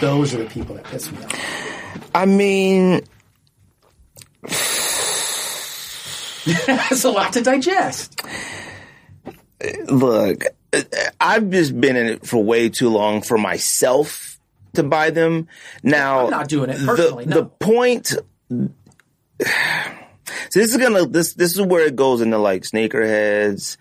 Those 0.00 0.34
are 0.34 0.38
the 0.38 0.48
people 0.48 0.76
that 0.76 0.84
piss 0.84 1.10
me 1.12 1.22
off. 1.22 2.10
I 2.14 2.26
mean, 2.26 3.02
that's 6.66 7.04
a 7.04 7.10
lot 7.10 7.34
to 7.34 7.42
digest. 7.42 8.22
Look, 9.88 10.44
I've 11.20 11.50
just 11.50 11.78
been 11.78 11.96
in 11.96 12.06
it 12.06 12.26
for 12.26 12.42
way 12.42 12.70
too 12.70 12.88
long 12.88 13.20
for 13.20 13.36
myself 13.36 14.39
to 14.74 14.82
buy 14.82 15.10
them. 15.10 15.48
Now, 15.82 16.24
I'm 16.24 16.30
not 16.30 16.48
doing 16.48 16.70
it 16.70 16.78
personally. 16.78 17.24
The, 17.24 17.30
no. 17.30 17.40
the 17.42 17.46
point. 17.46 18.06
So 18.06 18.24
this 20.54 20.72
is 20.72 20.76
gonna 20.76 21.06
this 21.06 21.34
this 21.34 21.52
is 21.52 21.60
where 21.60 21.86
it 21.86 21.96
goes 21.96 22.20
into 22.20 22.38
like 22.38 22.62
sneakerheads. 22.62 23.76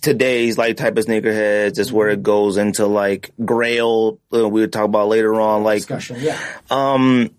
Today's 0.00 0.58
like 0.58 0.76
type 0.76 0.96
of 0.96 1.04
sneakerheads 1.04 1.78
is 1.78 1.92
where 1.92 2.08
it 2.08 2.22
goes 2.22 2.56
into 2.56 2.86
like 2.86 3.30
Grail. 3.44 4.18
Uh, 4.32 4.48
we 4.48 4.60
would 4.60 4.72
talk 4.72 4.84
about 4.84 5.08
later 5.08 5.40
on, 5.40 5.62
like 5.62 5.78
discussion. 5.78 6.18
Yeah. 6.20 6.38
Um. 6.70 7.30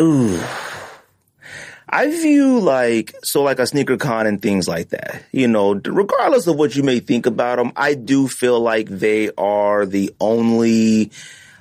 Ooh. 0.00 0.40
I 1.92 2.08
view 2.08 2.60
like 2.60 3.14
so 3.24 3.42
like 3.42 3.58
a 3.58 3.66
sneaker 3.66 3.96
con 3.96 4.26
and 4.26 4.40
things 4.40 4.68
like 4.68 4.90
that. 4.90 5.24
You 5.32 5.48
know, 5.48 5.74
regardless 5.74 6.46
of 6.46 6.56
what 6.56 6.76
you 6.76 6.84
may 6.84 7.00
think 7.00 7.26
about 7.26 7.56
them, 7.56 7.72
I 7.74 7.94
do 7.94 8.28
feel 8.28 8.60
like 8.60 8.88
they 8.88 9.30
are 9.36 9.84
the 9.84 10.14
only 10.20 11.10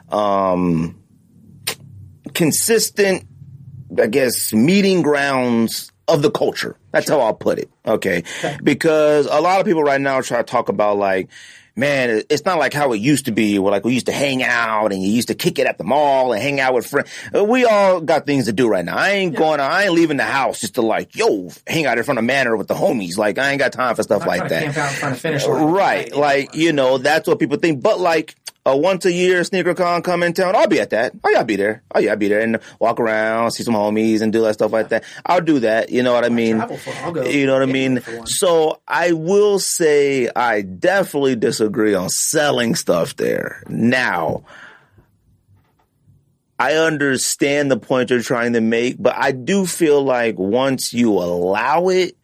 um 0.09 1.01
consistent 2.33 3.25
I 3.99 4.05
guess 4.05 4.53
meeting 4.53 5.01
grounds 5.01 5.91
of 6.07 6.21
the 6.21 6.29
culture. 6.29 6.75
That's 6.91 7.07
sure. 7.07 7.19
how 7.19 7.25
I'll 7.25 7.33
put 7.33 7.57
it. 7.57 7.71
Okay? 7.85 8.23
okay. 8.39 8.57
Because 8.63 9.25
a 9.25 9.41
lot 9.41 9.59
of 9.59 9.65
people 9.65 9.83
right 9.83 10.01
now 10.01 10.21
try 10.21 10.37
to 10.37 10.43
talk 10.43 10.69
about 10.69 10.97
like 10.97 11.29
man, 11.79 12.23
it's 12.29 12.45
not 12.45 12.59
like 12.59 12.73
how 12.73 12.91
it 12.93 12.97
used 12.97 13.25
to 13.25 13.31
be 13.31 13.57
where 13.57 13.71
like 13.71 13.85
we 13.85 13.93
used 13.93 14.07
to 14.07 14.11
hang 14.11 14.43
out 14.43 14.91
and 14.91 15.01
you 15.01 15.09
used 15.09 15.29
to 15.29 15.35
kick 15.35 15.57
it 15.57 15.65
at 15.65 15.77
the 15.77 15.83
mall 15.83 16.33
and 16.33 16.41
hang 16.41 16.59
out 16.59 16.73
with 16.73 16.85
friends. 16.85 17.09
Uh, 17.33 17.43
we 17.43 17.65
all 17.65 18.01
got 18.01 18.25
things 18.25 18.45
to 18.45 18.53
do 18.53 18.67
right 18.67 18.85
now. 18.85 18.97
I 18.97 19.11
ain't 19.11 19.33
yeah. 19.33 19.39
going, 19.39 19.59
I 19.59 19.85
ain't 19.85 19.93
leaving 19.93 20.17
the 20.17 20.23
house 20.23 20.59
just 20.59 20.75
to 20.75 20.81
like, 20.81 21.15
yo, 21.15 21.49
hang 21.65 21.85
out 21.85 21.97
in 21.97 22.03
front 22.03 22.19
of 22.19 22.25
Manor 22.25 22.57
with 22.57 22.67
the 22.67 22.75
homies. 22.75 23.17
Like, 23.17 23.37
I 23.37 23.51
ain't 23.51 23.59
got 23.59 23.71
time 23.73 23.95
for 23.95 24.03
stuff 24.03 24.25
like 24.25 24.49
that. 24.49 24.63
Camp 24.63 24.77
out 24.77 24.91
in 24.91 24.97
front 24.97 25.15
of 25.15 25.21
finish 25.21 25.47
line. 25.47 25.63
Right. 25.65 26.15
Like, 26.15 26.53
you 26.55 26.73
know, 26.73 26.97
that's 26.97 27.27
what 27.27 27.39
people 27.39 27.57
think. 27.57 27.81
But 27.81 27.99
like, 27.99 28.35
a 28.69 28.77
once 28.77 29.05
a 29.05 29.11
year 29.11 29.43
sneaker 29.43 29.73
con 29.73 30.01
come 30.01 30.23
in 30.23 30.33
town, 30.33 30.55
I'll 30.55 30.67
be 30.67 30.79
at 30.79 30.91
that. 30.91 31.13
Oh 31.23 31.29
yeah, 31.29 31.39
I'll 31.39 31.43
be 31.43 31.55
there. 31.55 31.83
Oh 31.93 31.99
yeah, 31.99 32.11
I'll 32.11 32.17
be 32.17 32.27
there 32.27 32.39
and 32.39 32.59
walk 32.79 32.99
around, 32.99 33.51
see 33.51 33.63
some 33.63 33.73
homies 33.73 34.21
and 34.21 34.31
do 34.31 34.41
that 34.43 34.53
stuff 34.53 34.71
like 34.71 34.89
that. 34.89 35.03
I'll 35.25 35.41
do 35.41 35.59
that. 35.59 35.89
You 35.89 36.03
know 36.03 36.13
what 36.13 36.25
I 36.25 36.29
mean? 36.29 36.63
You 37.25 37.45
know 37.45 37.53
what 37.53 37.63
I 37.63 37.65
mean? 37.65 38.01
So 38.25 38.81
I 38.87 39.13
will 39.13 39.59
say 39.59 40.29
I 40.35 40.61
definitely 40.61 41.35
disagree 41.35 41.95
on 41.95 42.09
selling 42.09 42.75
stuff 42.75 43.15
there. 43.15 43.63
Now, 43.67 44.43
I 46.59 46.73
understand 46.73 47.71
the 47.71 47.79
point 47.79 48.09
you're 48.09 48.21
trying 48.21 48.53
to 48.53 48.61
make, 48.61 49.01
but 49.01 49.15
I 49.17 49.31
do 49.31 49.65
feel 49.65 50.03
like 50.03 50.37
once 50.37 50.91
you 50.93 51.11
allow 51.13 51.87
it, 51.87 52.17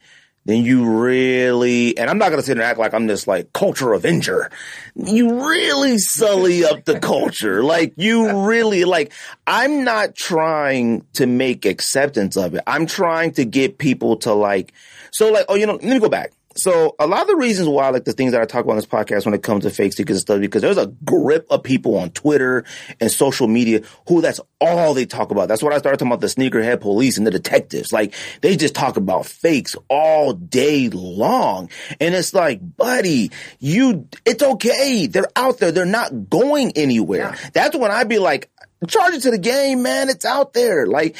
then 0.46 0.64
you 0.64 0.86
really, 0.86 1.98
and 1.98 2.08
I'm 2.08 2.20
not 2.20 2.30
going 2.30 2.40
to 2.40 2.46
sit 2.46 2.58
and 2.58 2.62
act 2.62 2.78
like 2.78 2.94
I'm 2.94 3.08
this 3.08 3.28
like 3.28 3.52
culture 3.54 3.94
avenger. 3.94 4.52
You 4.96 5.48
really 5.48 5.98
sully 5.98 6.64
up 6.64 6.86
the 6.86 7.00
culture. 7.00 7.64
Like 7.64 7.94
you 7.98 8.46
really 8.46 8.86
like, 8.86 9.12
I'm 9.48 9.84
not 9.84 10.16
trying 10.16 11.04
to 11.14 11.26
make 11.26 11.66
acceptance 11.66 12.38
of 12.38 12.54
it. 12.54 12.62
I'm 12.68 12.86
trying 12.86 13.32
to 13.34 13.46
get 13.46 13.80
people 13.80 14.18
to 14.18 14.34
like, 14.34 14.74
so 15.12 15.32
like, 15.32 15.46
oh, 15.50 15.56
you 15.56 15.66
know, 15.66 15.74
let 15.74 15.84
me 15.84 16.00
go 16.00 16.10
back. 16.10 16.32
So 16.58 16.96
a 17.00 17.06
lot 17.06 17.22
of 17.22 17.28
the 17.28 17.36
reasons 17.36 17.68
why 17.68 17.88
I 17.88 17.90
like 17.90 18.06
the 18.06 18.14
things 18.14 18.32
that 18.32 18.42
I 18.42 18.46
talk 18.46 18.64
about 18.64 18.72
on 18.72 18.78
this 18.78 18.86
podcast 18.86 19.26
when 19.26 19.34
it 19.34 19.44
comes 19.44 19.66
to 19.66 19.70
fake 19.70 19.94
sneakers 19.94 20.18
and 20.18 20.22
stuff, 20.22 20.40
because 20.40 20.62
there's 20.62 20.78
a 20.78 20.88
grip 21.04 21.48
of 21.50 21.64
people 21.64 21.98
on 21.98 22.12
Twitter 22.12 22.64
and 23.02 23.12
social 23.12 23.48
media 23.48 23.82
who 24.08 24.22
that's 24.22 24.40
all 24.62 24.94
they 24.94 25.06
talk 25.06 25.32
about. 25.32 25.50
That's 25.50 25.62
what 25.62 25.74
I 25.74 25.80
started 25.80 25.98
talking 25.98 26.14
about 26.14 26.22
the 26.22 26.28
sneakerhead 26.28 26.80
police 26.80 27.18
and 27.18 27.28
the 27.28 27.32
detectives. 27.32 27.92
Like 27.92 28.14
they 28.42 28.56
just 28.56 28.74
talk 28.74 28.96
about 28.96 29.26
fakes 29.26 29.76
all 29.90 30.34
day 30.34 30.90
long. 30.90 31.70
And 32.00 32.16
it's 32.16 32.34
like, 32.34 32.60
buddy, 32.78 33.32
you, 33.60 34.08
it's 34.26 34.42
okay. 34.42 35.08
They're 35.08 35.32
out 35.36 35.60
there. 35.60 35.74
They're 35.74 35.86
not 35.86 36.30
going 36.30 36.72
anywhere. 36.78 37.36
Yeah. 37.38 37.50
That's 37.54 37.76
when 37.76 37.92
I'd 37.92 38.08
be 38.08 38.20
like, 38.20 38.50
charge 38.88 39.16
it 39.16 39.22
to 39.24 39.32
the 39.32 39.38
game, 39.38 39.82
man. 39.82 40.10
It's 40.10 40.26
out 40.26 40.54
there. 40.54 40.88
Like 40.88 41.18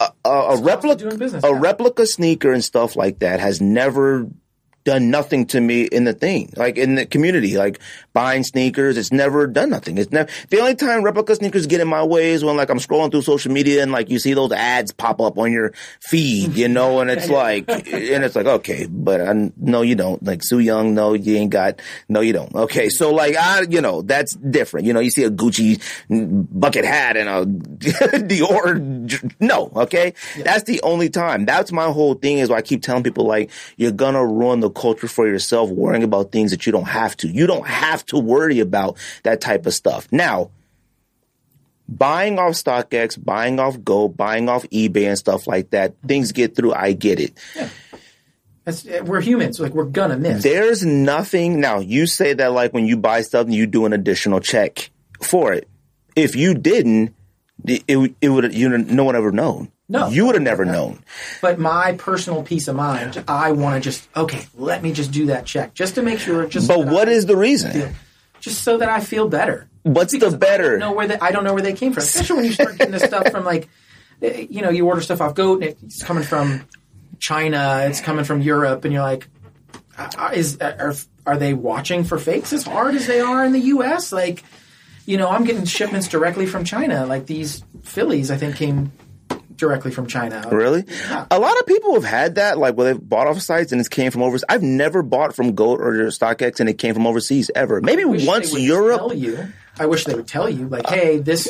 a, 0.00 0.08
a, 0.24 0.30
a 0.30 0.62
replica, 0.62 1.16
business, 1.16 1.44
a 1.44 1.48
yeah. 1.48 1.58
replica 1.60 2.06
sneaker 2.06 2.52
and 2.52 2.64
stuff 2.64 2.96
like 2.96 3.20
that 3.20 3.40
has 3.40 3.60
never 3.60 4.28
done 4.84 5.10
nothing 5.10 5.46
to 5.46 5.60
me 5.60 5.84
in 5.84 6.04
the 6.04 6.12
thing, 6.12 6.52
like 6.56 6.76
in 6.76 6.94
the 6.94 7.06
community, 7.06 7.56
like 7.56 7.80
buying 8.12 8.44
sneakers. 8.44 8.98
It's 8.98 9.10
never 9.10 9.46
done 9.46 9.70
nothing. 9.70 9.96
It's 9.96 10.12
never, 10.12 10.30
the 10.50 10.60
only 10.60 10.74
time 10.74 11.02
replica 11.02 11.34
sneakers 11.34 11.66
get 11.66 11.80
in 11.80 11.88
my 11.88 12.04
way 12.04 12.32
is 12.32 12.44
when 12.44 12.56
like 12.56 12.68
I'm 12.68 12.78
scrolling 12.78 13.10
through 13.10 13.22
social 13.22 13.50
media 13.50 13.82
and 13.82 13.92
like 13.92 14.10
you 14.10 14.18
see 14.18 14.34
those 14.34 14.52
ads 14.52 14.92
pop 14.92 15.20
up 15.20 15.38
on 15.38 15.52
your 15.52 15.72
feed, 16.00 16.54
you 16.54 16.68
know, 16.68 17.00
and 17.00 17.10
it's 17.10 17.28
like, 17.30 17.68
and 17.68 18.24
it's 18.24 18.36
like, 18.36 18.46
okay, 18.46 18.86
but 18.86 19.22
I, 19.22 19.50
no, 19.56 19.80
you 19.82 19.94
don't. 19.94 20.22
Like 20.22 20.42
Sue 20.44 20.58
Young, 20.58 20.94
no, 20.94 21.14
you 21.14 21.36
ain't 21.36 21.50
got, 21.50 21.80
no, 22.08 22.20
you 22.20 22.34
don't. 22.34 22.54
Okay. 22.54 22.90
So 22.90 23.10
like, 23.10 23.36
I, 23.36 23.62
you 23.62 23.80
know, 23.80 24.02
that's 24.02 24.34
different. 24.34 24.86
You 24.86 24.92
know, 24.92 25.00
you 25.00 25.10
see 25.10 25.24
a 25.24 25.30
Gucci 25.30 25.80
bucket 26.50 26.84
hat 26.84 27.16
and 27.16 27.28
a 27.28 27.46
Dior, 28.18 29.34
no, 29.40 29.72
okay. 29.76 30.12
That's 30.42 30.64
the 30.64 30.82
only 30.82 31.08
time. 31.08 31.46
That's 31.46 31.72
my 31.72 31.86
whole 31.90 32.14
thing 32.14 32.38
is 32.38 32.50
why 32.50 32.56
I 32.56 32.62
keep 32.62 32.82
telling 32.82 33.02
people 33.02 33.24
like, 33.24 33.50
you're 33.78 33.90
gonna 33.90 34.24
ruin 34.24 34.60
the 34.60 34.73
culture 34.74 35.08
for 35.08 35.26
yourself 35.26 35.70
worrying 35.70 36.02
about 36.02 36.32
things 36.32 36.50
that 36.50 36.66
you 36.66 36.72
don't 36.72 36.88
have 36.88 37.16
to. 37.18 37.28
You 37.28 37.46
don't 37.46 37.66
have 37.66 38.04
to 38.06 38.18
worry 38.18 38.60
about 38.60 38.96
that 39.22 39.40
type 39.40 39.66
of 39.66 39.74
stuff. 39.74 40.08
Now, 40.10 40.50
buying 41.88 42.38
off 42.38 42.52
StockX, 42.52 43.22
buying 43.22 43.60
off 43.60 43.82
Go, 43.82 44.08
buying 44.08 44.48
off 44.48 44.64
eBay 44.64 45.08
and 45.08 45.18
stuff 45.18 45.46
like 45.46 45.70
that, 45.70 45.94
things 46.06 46.32
get 46.32 46.56
through. 46.56 46.72
I 46.74 46.92
get 46.92 47.20
it. 47.20 47.38
That's, 48.64 48.84
we're 48.84 49.20
humans. 49.20 49.60
Like 49.60 49.74
we're 49.74 49.84
gonna 49.84 50.16
miss. 50.16 50.42
There's 50.42 50.84
nothing. 50.84 51.60
Now, 51.60 51.80
you 51.80 52.06
say 52.06 52.32
that 52.34 52.52
like 52.52 52.72
when 52.72 52.86
you 52.86 52.96
buy 52.96 53.20
stuff, 53.20 53.48
you 53.50 53.66
do 53.66 53.84
an 53.84 53.92
additional 53.92 54.40
check 54.40 54.90
for 55.20 55.52
it. 55.52 55.68
If 56.16 56.34
you 56.34 56.54
didn't, 56.54 57.14
it, 57.66 57.84
it, 57.86 58.14
it 58.20 58.28
would 58.30 58.54
you 58.54 58.76
no 58.78 59.04
one 59.04 59.16
ever 59.16 59.32
known. 59.32 59.70
No. 59.88 60.08
you 60.08 60.24
would 60.26 60.34
have 60.34 60.42
never 60.42 60.64
known. 60.64 61.04
But 61.42 61.58
my 61.58 61.92
personal 61.92 62.42
peace 62.42 62.68
of 62.68 62.76
mind, 62.76 63.22
I 63.28 63.52
want 63.52 63.74
to 63.74 63.80
just 63.80 64.08
okay. 64.16 64.46
Let 64.56 64.82
me 64.82 64.92
just 64.92 65.10
do 65.12 65.26
that 65.26 65.44
check 65.44 65.74
just 65.74 65.96
to 65.96 66.02
make 66.02 66.18
sure. 66.18 66.46
Just 66.46 66.66
so 66.66 66.78
But 66.78 66.84
that 66.86 66.92
what 66.94 67.08
I- 67.08 67.12
is 67.12 67.26
the 67.26 67.36
reason? 67.36 67.94
just 68.40 68.62
so 68.62 68.78
that 68.78 68.88
I 68.88 69.00
feel 69.00 69.28
better. 69.28 69.68
What's 69.82 70.12
the 70.12 70.18
Because 70.18 70.34
I 70.34 70.38
better? 70.38 70.70
don't 70.70 70.80
know 70.80 70.92
where 70.92 71.06
they, 71.06 71.18
I 71.18 71.30
don't 71.32 71.44
know 71.44 71.52
where 71.52 71.62
they 71.62 71.74
came 71.74 71.92
from. 71.92 72.02
Especially 72.02 72.36
when 72.36 72.44
you 72.46 72.52
start 72.52 72.78
getting 72.78 72.92
this 72.92 73.02
stuff 73.02 73.30
from 73.30 73.44
like, 73.44 73.68
eh, 74.22 74.46
you 74.48 74.62
know, 74.62 74.70
you 74.70 74.86
order 74.86 75.00
stuff 75.02 75.20
off 75.20 75.34
Goat 75.34 75.62
and 75.62 75.74
it's 75.82 76.02
coming 76.02 76.24
from 76.24 76.66
China, 77.18 77.84
it's 77.86 78.00
coming 78.00 78.24
from 78.24 78.40
Europe, 78.40 78.84
and 78.84 78.92
you're 78.94 79.02
like, 79.02 79.28
uh, 79.98 80.30
is 80.34 80.58
are 80.60 80.94
are 81.26 81.36
they 81.36 81.54
watching 81.54 82.04
for 82.04 82.18
fakes 82.18 82.52
as 82.52 82.64
hard 82.64 82.94
as 82.94 83.06
they 83.06 83.20
are 83.20 83.44
in 83.44 83.52
the 83.52 83.60
U.S.? 83.60 84.12
Like, 84.12 84.42
you 85.06 85.16
know, 85.18 85.28
I'm 85.28 85.44
getting 85.44 85.64
shipments 85.66 86.08
directly 86.08 86.46
from 86.46 86.64
China. 86.64 87.06
Like 87.06 87.26
these 87.26 87.62
Phillies, 87.82 88.30
I 88.30 88.36
think 88.38 88.56
came 88.56 88.92
directly 89.56 89.90
from 89.90 90.06
China. 90.06 90.46
Really? 90.50 90.84
Yeah. 90.88 91.26
A 91.30 91.38
lot 91.38 91.58
of 91.58 91.66
people 91.66 91.94
have 91.94 92.04
had 92.04 92.34
that, 92.36 92.58
like 92.58 92.74
where 92.76 92.92
they've 92.92 93.08
bought 93.08 93.26
off 93.26 93.40
sites 93.40 93.72
and 93.72 93.80
it 93.80 93.88
came 93.90 94.10
from 94.10 94.22
overseas. 94.22 94.44
I've 94.48 94.62
never 94.62 95.02
bought 95.02 95.34
from 95.34 95.54
Goat 95.54 95.80
or 95.80 95.92
StockX 96.08 96.60
and 96.60 96.68
it 96.68 96.78
came 96.78 96.94
from 96.94 97.06
overseas 97.06 97.50
ever. 97.54 97.80
Maybe 97.80 98.04
once 98.04 98.52
Europe. 98.58 99.12
You, 99.14 99.48
I 99.78 99.86
wish 99.86 100.04
they 100.04 100.14
would 100.14 100.28
tell 100.28 100.48
you, 100.48 100.68
like, 100.68 100.86
hey, 100.88 101.18
this. 101.18 101.48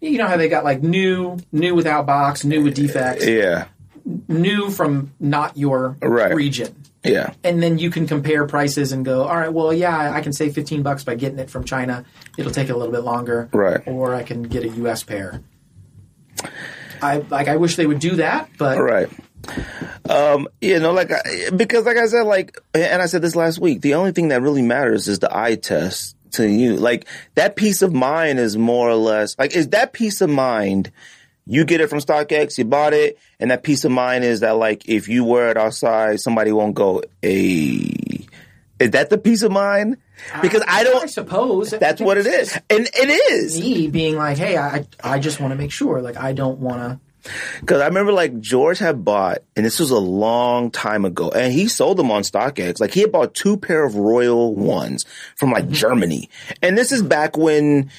You 0.00 0.18
know 0.18 0.26
how 0.26 0.36
they 0.36 0.48
got 0.50 0.64
like 0.64 0.82
new, 0.82 1.38
new 1.50 1.74
without 1.74 2.04
box, 2.06 2.44
new 2.44 2.62
with 2.62 2.74
defects, 2.74 3.26
Yeah. 3.26 3.66
new 4.28 4.68
from 4.70 5.12
not 5.18 5.56
your 5.56 5.96
Right. 6.02 6.34
region, 6.34 6.74
Yeah. 7.02 7.32
and 7.42 7.62
then 7.62 7.78
you 7.78 7.88
can 7.90 8.06
compare 8.06 8.44
prices 8.46 8.92
and 8.92 9.02
go, 9.02 9.22
all 9.22 9.34
right, 9.36 9.50
well, 9.52 9.72
yeah, 9.72 10.12
I 10.12 10.20
can 10.20 10.34
save 10.34 10.54
fifteen 10.54 10.82
bucks 10.82 11.04
by 11.04 11.14
getting 11.14 11.38
it 11.38 11.48
from 11.48 11.64
China. 11.64 12.04
It'll 12.36 12.52
take 12.52 12.68
a 12.68 12.76
little 12.76 12.92
bit 12.92 13.02
longer, 13.02 13.48
Right. 13.52 13.80
Or 13.86 14.14
I 14.14 14.24
can 14.24 14.42
get 14.42 14.64
a 14.64 14.68
U.S. 14.68 15.02
pair. 15.04 15.40
I 17.04 17.18
like. 17.18 17.48
I 17.48 17.56
wish 17.56 17.76
they 17.76 17.86
would 17.86 18.00
do 18.00 18.16
that, 18.16 18.50
but 18.58 18.78
Right. 18.78 19.08
Um, 20.08 20.48
you 20.60 20.80
know, 20.80 20.92
like, 20.92 21.10
I, 21.10 21.50
because 21.54 21.84
like 21.84 21.96
I 21.96 22.06
said, 22.06 22.22
like, 22.22 22.58
and 22.74 23.00
I 23.00 23.06
said 23.06 23.22
this 23.22 23.36
last 23.36 23.58
week, 23.58 23.80
the 23.80 23.94
only 23.94 24.12
thing 24.12 24.28
that 24.28 24.42
really 24.42 24.62
matters 24.62 25.08
is 25.08 25.18
the 25.18 25.34
eye 25.34 25.56
test 25.56 26.16
to 26.32 26.48
you. 26.48 26.76
Like, 26.76 27.06
that 27.34 27.56
peace 27.56 27.82
of 27.82 27.92
mind 27.92 28.38
is 28.38 28.56
more 28.56 28.88
or 28.88 28.96
less, 28.96 29.38
like, 29.38 29.54
is 29.54 29.68
that 29.70 29.92
peace 29.92 30.20
of 30.20 30.30
mind, 30.30 30.90
you 31.46 31.64
get 31.64 31.80
it 31.80 31.88
from 31.88 32.00
StockX, 32.00 32.58
you 32.58 32.64
bought 32.64 32.92
it, 32.94 33.18
and 33.38 33.50
that 33.50 33.62
peace 33.62 33.84
of 33.84 33.92
mind 33.92 34.24
is 34.24 34.40
that, 34.40 34.52
like, 34.52 34.88
if 34.88 35.08
you 35.08 35.24
wear 35.24 35.50
it 35.50 35.56
outside, 35.56 36.20
somebody 36.20 36.52
won't 36.52 36.74
go, 36.74 37.02
hey, 37.22 38.26
is 38.78 38.90
that 38.90 39.10
the 39.10 39.18
peace 39.18 39.42
of 39.42 39.52
mind? 39.52 39.98
Because 40.40 40.62
I 40.62 40.80
I 40.80 40.84
don't, 40.84 41.08
suppose 41.08 41.70
that's 41.70 42.00
what 42.00 42.18
it 42.18 42.26
is. 42.26 42.52
And 42.70 42.88
it 42.92 43.32
is. 43.32 43.58
Me 43.58 43.88
being 43.88 44.16
like, 44.16 44.38
hey, 44.38 44.56
I 44.56 44.86
I 45.02 45.18
just 45.18 45.40
want 45.40 45.52
to 45.52 45.56
make 45.56 45.72
sure. 45.72 46.00
Like, 46.00 46.16
I 46.16 46.32
don't 46.32 46.58
want 46.58 46.80
to. 46.80 47.00
Because 47.60 47.80
I 47.80 47.86
remember 47.86 48.12
like 48.12 48.38
George 48.40 48.78
had 48.78 49.04
bought, 49.04 49.38
and 49.56 49.64
this 49.64 49.80
was 49.80 49.90
a 49.90 49.98
long 49.98 50.70
time 50.70 51.04
ago, 51.04 51.30
and 51.30 51.52
he 51.52 51.68
sold 51.68 51.96
them 51.96 52.10
on 52.10 52.22
StockX. 52.22 52.80
Like 52.80 52.92
he 52.92 53.00
had 53.00 53.12
bought 53.12 53.34
two 53.34 53.56
pair 53.56 53.84
of 53.84 53.96
Royal 53.96 54.54
ones 54.54 55.06
from 55.36 55.50
like 55.50 55.64
mm-hmm. 55.64 55.72
Germany, 55.72 56.28
and 56.62 56.76
this 56.76 56.92
is 56.92 57.02
back 57.02 57.36
when 57.36 57.90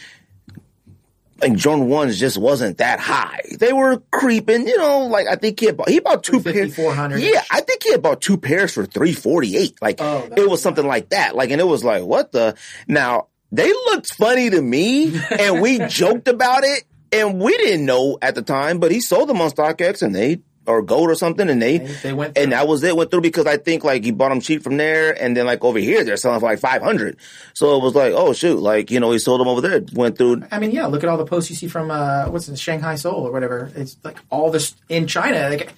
like 1.42 1.54
Jordan 1.56 1.88
ones 1.90 2.20
just 2.20 2.38
wasn't 2.38 2.78
that 2.78 3.00
high. 3.00 3.42
They 3.60 3.74
were 3.74 4.02
creeping, 4.12 4.68
you 4.68 4.78
know. 4.78 5.08
Like 5.08 5.28
I 5.28 5.36
think 5.36 5.60
he 5.60 5.66
had 5.66 5.78
bought, 5.78 5.90
he 5.90 6.00
bought 6.00 6.24
two 6.24 6.40
350, 6.40 6.60
pairs. 6.62 6.76
400. 6.76 7.20
Yeah, 7.22 7.44
I 7.52 7.62
think 7.62 7.84
he 7.84 7.92
had 7.92 8.02
bought 8.02 8.22
two 8.22 8.38
pairs 8.38 8.74
for 8.74 8.86
three 8.86 9.14
forty 9.14 9.58
eight. 9.58 9.82
Like 9.82 9.98
Oh, 10.00 10.28
it 10.36 10.50
was 10.50 10.62
something 10.62 10.86
like 10.86 11.10
that. 11.10 11.36
Like 11.36 11.52
and 11.52 11.60
it 11.60 11.66
was 11.68 11.84
like 11.84 12.04
what 12.04 12.32
the 12.32 12.56
now. 12.88 13.28
They 13.52 13.72
looked 13.72 14.14
funny 14.16 14.50
to 14.50 14.62
me, 14.62 15.18
and 15.40 15.62
we 15.62 15.80
joked 15.88 16.28
about 16.28 16.64
it, 16.66 16.84
and 17.14 17.40
we 17.40 17.56
didn't 17.56 17.86
know 17.86 18.18
at 18.22 18.36
the 18.36 18.42
time. 18.42 18.80
But 18.80 18.92
he 18.92 19.00
sold 19.00 19.30
them 19.30 19.40
on 19.40 19.50
StockX, 19.52 20.02
and 20.02 20.14
they 20.14 20.42
or 20.68 20.82
Gold 20.82 21.10
or 21.10 21.16
something, 21.16 21.50
and 21.50 21.62
they 21.62 21.78
They- 21.78 22.14
went 22.14 22.38
and 22.38 22.52
that 22.52 22.68
was 22.68 22.84
it. 22.84 22.96
Went 22.96 23.12
through 23.12 23.22
because 23.22 23.46
I 23.46 23.58
think 23.58 23.84
like 23.84 24.04
he 24.04 24.12
bought 24.12 24.30
them 24.30 24.42
cheap 24.42 24.64
from 24.64 24.78
there, 24.78 25.12
and 25.22 25.36
then 25.38 25.46
like 25.46 25.64
over 25.64 25.80
here 25.80 26.04
they're 26.04 26.18
selling 26.18 26.40
for 26.40 26.48
like 26.48 26.60
five 26.60 26.82
hundred. 26.82 27.18
So 27.54 27.76
it 27.78 27.84
was 27.84 27.96
like, 27.96 28.14
oh 28.14 28.34
shoot, 28.34 28.60
like 28.60 28.90
you 28.92 29.00
know 29.00 29.12
he 29.12 29.20
sold 29.20 29.40
them 29.42 29.48
over 29.48 29.62
there. 29.62 29.84
Went 29.94 30.18
through, 30.18 30.44
I 30.52 30.60
mean, 30.60 30.72
yeah. 30.72 30.86
Look 30.88 31.04
at 31.04 31.10
all 31.10 31.18
the 31.18 31.26
posts 31.26 31.50
you 31.50 31.56
see 31.56 31.68
from 31.68 31.92
uh, 31.92 32.26
what's 32.30 32.48
it, 32.50 32.58
Shanghai 32.60 32.96
Soul 32.96 33.28
or 33.28 33.32
whatever. 33.32 33.72
It's 33.76 33.98
like 34.04 34.18
all 34.30 34.52
this 34.52 34.76
in 34.90 35.08
China, 35.08 35.50
like 35.50 35.74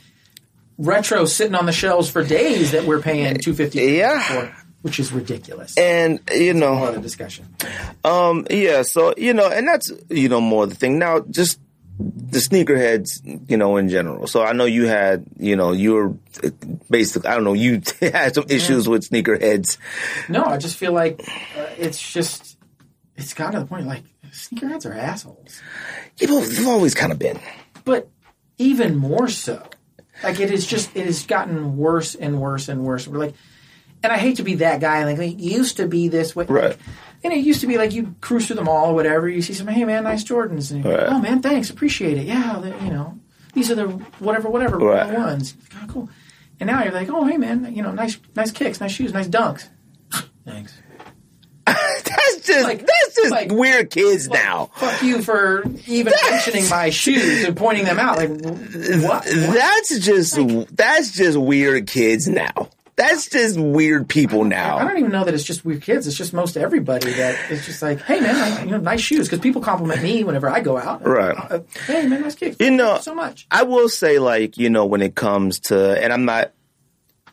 retro 0.77 1.25
sitting 1.25 1.55
on 1.55 1.65
the 1.65 1.71
shelves 1.71 2.09
for 2.09 2.23
days 2.23 2.71
that 2.71 2.85
we're 2.85 3.01
paying 3.01 3.35
two 3.38 3.53
fifty 3.53 3.79
Yeah. 3.79 4.21
for, 4.21 4.55
which 4.83 4.99
is 4.99 5.11
ridiculous. 5.11 5.75
and 5.77 6.19
you 6.33 6.53
know, 6.53 6.73
a 6.73 6.79
lot 6.79 6.95
of 6.95 7.01
discussion. 7.01 7.45
Um, 8.03 8.45
yeah, 8.49 8.83
so 8.83 9.13
you 9.17 9.33
know, 9.33 9.49
and 9.49 9.67
that's 9.67 9.91
you 10.09 10.29
know 10.29 10.39
more 10.41 10.65
the 10.67 10.75
thing. 10.75 10.99
Now, 10.99 11.21
just 11.29 11.59
the 11.99 12.39
sneakerheads, 12.39 13.49
you 13.49 13.57
know, 13.57 13.77
in 13.77 13.89
general. 13.89 14.27
So 14.27 14.43
I 14.43 14.53
know 14.53 14.65
you 14.65 14.85
had, 14.85 15.25
you 15.37 15.55
know, 15.55 15.71
you 15.71 15.93
were 15.93 16.13
basically, 16.89 17.29
I 17.29 17.35
don't 17.35 17.43
know, 17.43 17.53
you 17.53 17.81
had 18.01 18.35
some 18.35 18.45
issues 18.49 18.87
with 18.87 19.09
sneakerheads. 19.09 19.77
No, 20.29 20.43
I 20.43 20.57
just 20.57 20.77
feel 20.77 20.91
like 20.93 21.21
uh, 21.57 21.65
it's 21.77 21.99
just 22.13 22.57
it's 23.15 23.33
gotten 23.33 23.53
to 23.55 23.59
the 23.61 23.65
point 23.65 23.87
like 23.87 24.03
sneakerheads 24.31 24.85
are 24.85 24.93
assholes, 24.93 25.61
You 26.19 26.27
know, 26.27 26.41
they've 26.41 26.67
always 26.67 26.93
kind 26.93 27.11
of 27.11 27.17
been. 27.19 27.39
but 27.83 28.09
even 28.59 28.95
more 28.95 29.27
so. 29.27 29.63
Like 30.23 30.39
it 30.39 30.51
is 30.51 30.65
just 30.65 30.95
it 30.95 31.05
has 31.05 31.25
gotten 31.25 31.77
worse 31.77 32.15
and 32.15 32.39
worse 32.41 32.69
and 32.69 32.83
worse. 32.83 33.07
We're 33.07 33.19
like, 33.19 33.35
and 34.03 34.11
I 34.11 34.17
hate 34.17 34.37
to 34.37 34.43
be 34.43 34.55
that 34.55 34.81
guy. 34.81 35.03
Like 35.03 35.19
it 35.19 35.39
used 35.39 35.77
to 35.77 35.87
be 35.87 36.07
this 36.07 36.35
way. 36.35 36.45
Right. 36.45 36.69
Like, 36.69 36.79
and 37.24 37.34
it 37.34 37.38
used 37.39 37.61
to 37.61 37.68
be 37.68 37.78
like 37.78 37.93
you 37.93 38.15
cruise 38.22 38.47
through 38.47 38.55
the 38.57 38.63
mall 38.63 38.91
or 38.91 38.95
whatever. 38.95 39.28
You 39.30 39.41
see 39.41 39.53
some, 39.53 39.68
hey 39.68 39.86
man, 39.86 40.03
nice 40.03 40.24
Jordans. 40.24 40.72
And 40.72 40.84
Right. 40.86 41.07
oh 41.07 41.20
man, 41.20 41.41
thanks, 41.41 41.70
appreciate 41.70 42.18
it. 42.18 42.26
Yeah, 42.26 42.59
the, 42.61 42.70
you 42.86 42.91
know, 42.91 43.18
these 43.53 43.70
are 43.72 43.76
the 43.76 43.88
whatever, 44.20 44.49
whatever 44.49 44.78
Right. 44.78 45.11
ones. 45.13 45.55
Oh, 45.82 45.86
cool. 45.88 46.09
And 46.59 46.68
now 46.68 46.84
you're 46.84 46.93
like, 46.93 47.09
oh 47.09 47.26
hey 47.26 47.38
man, 47.38 47.74
you 47.76 47.82
know, 47.84 47.91
nice, 47.91 48.18
nice 48.36 48.51
kicks, 48.51 48.80
nice 48.80 48.91
shoes, 48.91 49.13
nice 49.13 49.28
dunks. 49.28 49.68
Thanks. 50.45 50.74
that's 51.65 52.39
just 52.47 52.63
Like- 52.63 52.80
that's 52.80 53.15
just 53.15 53.32
like- 53.32 53.51
weird 53.51 53.89
kids 53.89 54.28
now. 54.30 54.70
Fuck 54.76 55.01
you 55.03 55.22
for 55.22 55.63
even 55.86 56.13
mentioning 56.32 56.70
my 56.70 56.89
shoes 56.89 57.43
and 57.43 57.57
pointing 57.57 57.84
them 57.86 57.99
out. 57.99 58.18
Like 58.18 58.30
what? 58.30 59.26
That's 59.26 59.99
just 59.99 60.38
that's 60.76 61.11
just 61.11 61.38
weird 61.38 61.88
kids 61.88 62.28
now. 62.28 62.70
That's 62.97 63.29
just 63.29 63.59
weird 63.59 64.09
people 64.09 64.43
now. 64.43 64.77
I 64.77 64.83
don't 64.83 64.97
even 64.97 65.11
know 65.11 65.23
that 65.23 65.33
it's 65.33 65.43
just 65.43 65.63
weird 65.63 65.83
kids. 65.83 66.07
It's 66.07 66.17
just 66.17 66.33
most 66.33 66.57
everybody 66.57 67.11
that 67.11 67.51
it's 67.51 67.65
just 67.65 67.81
like, 67.81 68.01
hey 68.01 68.19
man, 68.19 68.35
I, 68.35 68.63
you 68.63 68.71
know, 68.71 68.79
nice 68.79 69.01
shoes. 69.01 69.27
Because 69.27 69.39
people 69.39 69.61
compliment 69.61 70.01
me 70.01 70.23
whenever 70.23 70.49
I 70.49 70.61
go 70.61 70.77
out. 70.77 71.05
Right. 71.05 71.37
Uh, 71.37 71.59
hey 71.85 72.07
man, 72.07 72.21
nice 72.21 72.33
kicks. 72.33 72.57
You 72.59 72.71
know, 72.71 72.93
Thank 72.93 73.03
so 73.03 73.15
much. 73.15 73.47
I 73.51 73.63
will 73.63 73.87
say, 73.87 74.17
like, 74.17 74.57
you 74.57 74.71
know, 74.71 74.87
when 74.87 75.03
it 75.03 75.13
comes 75.13 75.59
to, 75.61 76.03
and 76.03 76.11
I'm 76.11 76.25
not, 76.25 76.53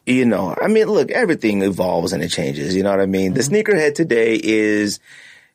you 0.05 0.27
know, 0.27 0.55
I 0.61 0.69
mean, 0.69 0.87
look, 0.87 1.11
everything 1.11 1.63
evolves 1.63 2.13
and 2.13 2.23
it 2.23 2.29
changes. 2.29 2.77
You 2.77 2.83
know 2.83 2.91
what 2.91 3.01
I 3.01 3.07
mean? 3.07 3.33
The 3.33 3.41
sneakerhead 3.41 3.95
today 3.95 4.39
is, 4.41 5.01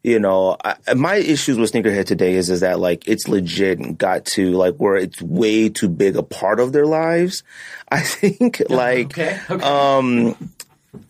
you 0.03 0.19
know, 0.19 0.55
I, 0.63 0.93
my 0.93 1.15
issues 1.15 1.57
with 1.57 1.71
sneakerhead 1.71 2.05
today 2.05 2.33
is 2.33 2.49
is 2.49 2.61
that 2.61 2.79
like 2.79 3.07
it's 3.07 3.27
legit 3.27 3.97
got 3.97 4.25
to 4.27 4.51
like 4.51 4.75
where 4.75 4.95
it's 4.95 5.21
way 5.21 5.69
too 5.69 5.89
big 5.89 6.15
a 6.15 6.23
part 6.23 6.59
of 6.59 6.71
their 6.71 6.85
lives. 6.85 7.43
I 7.91 8.01
think 8.01 8.61
like 8.69 9.07
Okay. 9.17 9.39
Okay. 9.49 9.63
um 9.63 10.35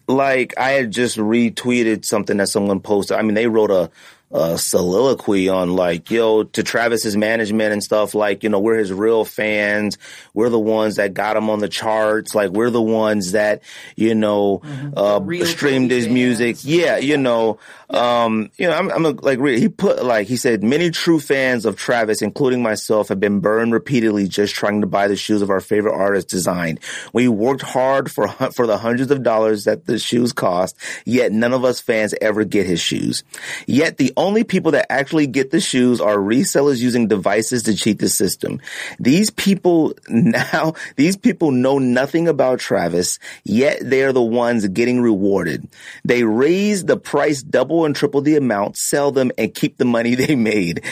like 0.08 0.54
I 0.58 0.72
had 0.72 0.92
just 0.92 1.18
retweeted 1.18 2.06
something 2.06 2.38
that 2.38 2.50
someone 2.50 2.80
posted. 2.80 3.18
I 3.18 3.22
mean, 3.22 3.36
they 3.36 3.48
wrote 3.48 3.72
a, 3.72 3.90
a 4.32 4.58
soliloquy 4.58 5.50
on 5.50 5.76
like, 5.76 6.10
yo, 6.12 6.44
to 6.44 6.64
Travis's 6.64 7.16
management 7.16 7.74
and 7.74 7.84
stuff. 7.84 8.14
Like, 8.14 8.44
you 8.44 8.50
know, 8.50 8.60
we're 8.60 8.78
his 8.78 8.92
real 8.92 9.24
fans. 9.26 9.98
We're 10.34 10.50
the 10.50 10.60
ones 10.60 10.98
that 10.98 11.14
got 11.14 11.38
him 11.38 11.50
on 11.50 11.60
the 11.60 11.70
charts. 11.70 12.36
Like, 12.36 12.50
we're 12.52 12.70
the 12.72 12.82
ones 12.82 13.32
that, 13.34 13.62
you 13.96 14.16
know, 14.16 14.62
uh, 14.98 15.20
streamed 15.46 15.92
his 15.92 16.06
fans. 16.06 16.14
music. 16.14 16.58
Yeah, 16.64 16.98
you 16.98 17.18
know, 17.18 17.60
um, 17.90 18.52
you 18.58 18.68
know, 18.68 18.74
I'm, 18.74 18.92
I'm 18.92 19.06
a, 19.06 19.10
like, 19.10 19.40
he 19.40 19.68
put 19.68 20.04
like, 20.04 20.28
he 20.28 20.38
said, 20.38 20.64
many 20.64 20.92
true 20.92 21.20
fans 21.20 21.66
of 21.66 21.76
Travis, 21.76 22.22
including 22.22 22.62
myself, 22.62 23.08
have 23.10 23.20
been 23.20 23.40
burned 23.40 23.74
repeatedly 23.74 24.28
just 24.28 24.54
trying 24.54 24.82
to 24.82 24.88
buy 24.88 25.08
the 25.08 25.16
shoes 25.16 25.42
of 25.42 25.50
our 25.50 25.60
favorite 25.60 25.96
artist 25.96 26.30
designed. 26.30 26.80
We 27.14 27.28
worked 27.28 27.64
hard 27.64 28.12
for, 28.12 28.28
for 28.28 28.68
the 28.68 28.78
hundreds 28.78 29.10
of 29.10 29.24
dollars 29.24 29.64
that 29.64 29.88
the 29.88 29.98
shoes 29.98 30.34
cost, 30.34 30.76
yet 31.04 31.32
none 31.32 31.52
of 31.52 31.66
us 31.66 31.82
fans 31.82 32.14
ever 32.22 32.44
get 32.44 32.68
his 32.68 32.80
shoes. 32.80 33.24
Yet 33.66 33.98
the 33.98 34.14
only 34.16 34.44
people 34.44 34.74
that 34.74 34.92
actually 34.92 35.26
get 35.26 35.50
the 35.50 35.60
shoes 35.60 36.00
are 36.00 36.18
resellers 36.18 36.80
using 36.80 37.08
devices 37.08 37.64
to 37.64 37.76
cheat 37.76 37.98
the 37.98 38.10
system. 38.10 38.62
These 39.00 39.32
people 39.32 39.96
now, 40.10 40.74
these 40.96 41.18
people 41.18 41.52
know 41.52 41.80
nothing 41.80 42.28
about 42.28 42.60
Travis, 42.60 43.18
yet 43.44 43.80
they're 43.82 44.14
the 44.14 44.22
ones 44.22 44.68
getting 44.68 45.02
rewarded. 45.02 45.68
They 46.06 46.24
raise 46.24 46.86
the 46.86 46.98
price 46.98 47.42
double 47.42 47.79
and 47.86 47.96
triple 47.96 48.22
the 48.22 48.36
amount, 48.36 48.78
sell 48.78 49.12
them, 49.12 49.32
and 49.38 49.54
keep 49.54 49.78
the 49.78 49.86
money 49.86 50.16
they 50.16 50.36
made. 50.36 50.84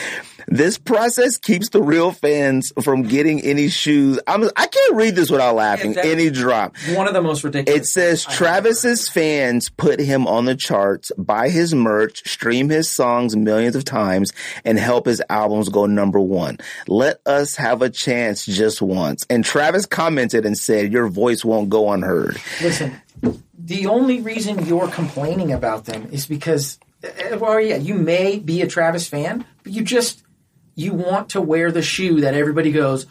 This 0.50 0.78
process 0.78 1.36
keeps 1.36 1.68
the 1.68 1.82
real 1.82 2.10
fans 2.10 2.72
from 2.82 3.02
getting 3.02 3.40
any 3.42 3.68
shoes. 3.68 4.18
I'm, 4.26 4.44
I 4.56 4.66
can't 4.66 4.94
read 4.94 5.14
this 5.14 5.30
without 5.30 5.54
laughing. 5.54 5.92
that- 5.92 6.06
any 6.06 6.30
drop. 6.30 6.74
One 6.94 7.06
of 7.06 7.12
the 7.12 7.20
most 7.20 7.44
ridiculous. 7.44 7.82
It 7.82 7.86
says 7.86 8.24
Travis's 8.24 9.08
fans 9.08 9.68
put 9.68 10.00
him 10.00 10.26
on 10.26 10.46
the 10.46 10.54
charts, 10.56 11.12
buy 11.18 11.50
his 11.50 11.74
merch, 11.74 12.26
stream 12.26 12.70
his 12.70 12.88
songs 12.90 13.36
millions 13.36 13.76
of 13.76 13.84
times, 13.84 14.32
and 14.64 14.78
help 14.78 15.04
his 15.06 15.22
albums 15.28 15.68
go 15.68 15.84
number 15.86 16.18
one. 16.20 16.58
Let 16.86 17.20
us 17.26 17.56
have 17.56 17.82
a 17.82 17.90
chance 17.90 18.46
just 18.46 18.80
once. 18.80 19.26
And 19.28 19.44
Travis 19.44 19.84
commented 19.84 20.46
and 20.46 20.56
said, 20.56 20.92
Your 20.92 21.08
voice 21.08 21.44
won't 21.44 21.68
go 21.68 21.92
unheard. 21.92 22.40
Listen, 22.62 23.00
the 23.58 23.86
only 23.86 24.20
reason 24.22 24.64
you're 24.64 24.88
complaining 24.88 25.52
about 25.52 25.84
them 25.84 26.08
is 26.10 26.24
because, 26.26 26.78
uh, 27.04 27.36
well, 27.38 27.60
yeah, 27.60 27.76
you 27.76 27.94
may 27.94 28.38
be 28.38 28.62
a 28.62 28.66
Travis 28.66 29.06
fan, 29.06 29.44
but 29.62 29.72
you 29.72 29.82
just 29.82 30.22
you 30.78 30.94
want 30.94 31.30
to 31.30 31.40
wear 31.40 31.72
the 31.72 31.82
shoe 31.82 32.20
that 32.20 32.34
everybody 32.34 32.70
goes. 32.70 33.06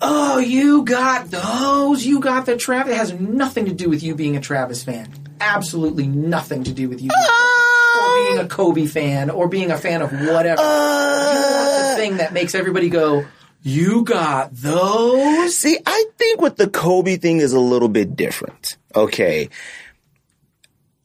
Oh, 0.00 0.38
you 0.38 0.84
got 0.84 1.30
those. 1.30 2.04
You 2.04 2.18
got 2.18 2.44
the 2.44 2.56
Travis. 2.56 2.92
It 2.92 2.96
has 2.96 3.12
nothing 3.12 3.66
to 3.66 3.72
do 3.72 3.88
with 3.88 4.02
you 4.02 4.16
being 4.16 4.36
a 4.36 4.40
Travis 4.40 4.82
fan. 4.82 5.12
Absolutely 5.40 6.08
nothing 6.08 6.64
to 6.64 6.72
do 6.72 6.88
with 6.88 7.00
you 7.00 7.10
being, 7.10 8.00
or 8.00 8.24
being 8.26 8.38
a 8.44 8.48
Kobe 8.48 8.86
fan 8.86 9.30
or 9.30 9.46
being 9.46 9.70
a 9.70 9.78
fan 9.78 10.02
of 10.02 10.10
whatever. 10.10 10.60
you 10.60 10.68
want 10.68 11.88
the 11.88 11.94
thing 11.96 12.16
that 12.16 12.32
makes 12.32 12.56
everybody 12.56 12.88
go, 12.88 13.24
"You 13.62 14.02
got 14.02 14.52
those." 14.52 15.56
See, 15.56 15.78
I 15.86 16.04
think 16.18 16.40
with 16.40 16.56
the 16.56 16.68
Kobe 16.68 17.16
thing 17.16 17.38
is 17.38 17.52
a 17.52 17.60
little 17.60 17.88
bit 17.88 18.16
different. 18.16 18.76
Okay. 18.94 19.50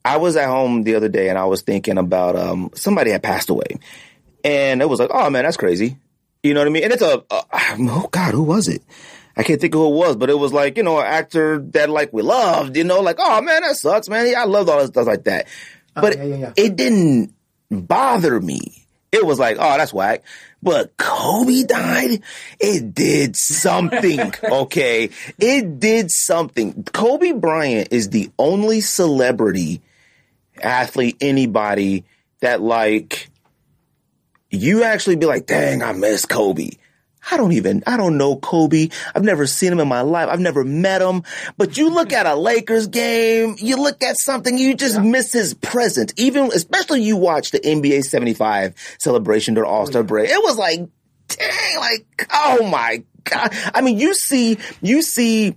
I 0.03 0.17
was 0.17 0.35
at 0.37 0.47
home 0.47 0.83
the 0.83 0.95
other 0.95 1.09
day 1.09 1.29
and 1.29 1.37
I 1.37 1.45
was 1.45 1.61
thinking 1.61 1.99
about 1.99 2.35
um 2.35 2.71
somebody 2.73 3.11
had 3.11 3.21
passed 3.21 3.51
away. 3.51 3.77
And 4.43 4.81
it 4.81 4.89
was 4.89 4.99
like, 4.99 5.11
oh 5.13 5.29
man, 5.29 5.43
that's 5.43 5.57
crazy. 5.57 5.97
You 6.43 6.53
know 6.53 6.61
what 6.61 6.67
I 6.67 6.71
mean? 6.71 6.83
And 6.83 6.93
it's 6.93 7.01
a, 7.01 7.23
a 7.29 7.43
oh 7.79 8.07
god, 8.11 8.33
who 8.33 8.43
was 8.43 8.67
it? 8.67 8.81
I 9.37 9.43
can't 9.43 9.61
think 9.61 9.73
of 9.73 9.79
who 9.79 9.87
it 9.87 9.95
was, 9.95 10.15
but 10.17 10.29
it 10.29 10.37
was 10.37 10.51
like, 10.51 10.75
you 10.75 10.83
know, 10.83 10.99
an 10.99 11.05
actor 11.05 11.59
that 11.71 11.89
like 11.89 12.11
we 12.11 12.21
loved, 12.21 12.75
you 12.75 12.83
know, 12.83 12.99
like, 12.99 13.17
oh 13.19 13.41
man, 13.41 13.61
that 13.61 13.75
sucks, 13.75 14.09
man. 14.09 14.27
Yeah, 14.27 14.41
I 14.41 14.45
loved 14.45 14.69
all 14.69 14.79
this 14.79 14.89
stuff 14.89 15.07
like 15.07 15.23
that. 15.25 15.47
Oh, 15.95 16.01
but 16.01 16.17
yeah, 16.17 16.23
yeah, 16.23 16.35
yeah. 16.35 16.53
it 16.57 16.75
didn't 16.75 17.33
bother 17.69 18.39
me. 18.39 18.85
It 19.11 19.25
was 19.25 19.39
like, 19.39 19.57
oh, 19.59 19.77
that's 19.77 19.93
whack. 19.93 20.23
But 20.61 20.95
Kobe 20.97 21.63
died. 21.63 22.21
It 22.59 22.93
did 22.93 23.35
something. 23.35 24.33
okay. 24.43 25.09
It 25.39 25.79
did 25.79 26.11
something. 26.11 26.83
Kobe 26.83 27.31
Bryant 27.31 27.89
is 27.91 28.09
the 28.09 28.29
only 28.37 28.81
celebrity 28.81 29.81
athlete, 30.61 31.17
anybody 31.21 32.03
that 32.41 32.61
like 32.61 33.29
you 34.49 34.83
actually 34.83 35.15
be 35.15 35.25
like, 35.25 35.45
dang, 35.45 35.81
I 35.81 35.93
miss 35.93 36.25
Kobe. 36.25 36.69
I 37.31 37.37
don't 37.37 37.51
even, 37.51 37.83
I 37.85 37.97
don't 37.97 38.17
know 38.17 38.37
Kobe. 38.37 38.89
I've 39.13 39.23
never 39.23 39.45
seen 39.45 39.71
him 39.71 39.79
in 39.79 39.87
my 39.87 40.01
life. 40.01 40.29
I've 40.29 40.39
never 40.39 40.63
met 40.63 41.01
him. 41.01 41.23
But 41.57 41.77
you 41.77 41.89
look 41.89 42.13
at 42.13 42.25
a 42.25 42.35
Lakers 42.35 42.87
game, 42.87 43.55
you 43.59 43.75
look 43.75 44.01
at 44.03 44.17
something, 44.17 44.57
you 44.57 44.75
just 44.75 44.99
miss 44.99 45.33
his 45.33 45.53
presence. 45.53 46.13
Even, 46.17 46.45
especially 46.53 47.01
you 47.03 47.17
watch 47.17 47.51
the 47.51 47.59
NBA 47.59 48.03
75 48.03 48.73
celebration 48.99 49.53
during 49.53 49.69
oh, 49.69 49.73
All-Star 49.73 50.03
break. 50.03 50.29
It 50.29 50.41
was 50.41 50.57
like, 50.57 50.79
dang, 51.27 51.77
like, 51.77 52.27
oh 52.33 52.67
my 52.67 53.03
God. 53.25 53.53
I 53.73 53.81
mean, 53.81 53.99
you 53.99 54.15
see, 54.15 54.57
you 54.81 55.01
see, 55.01 55.55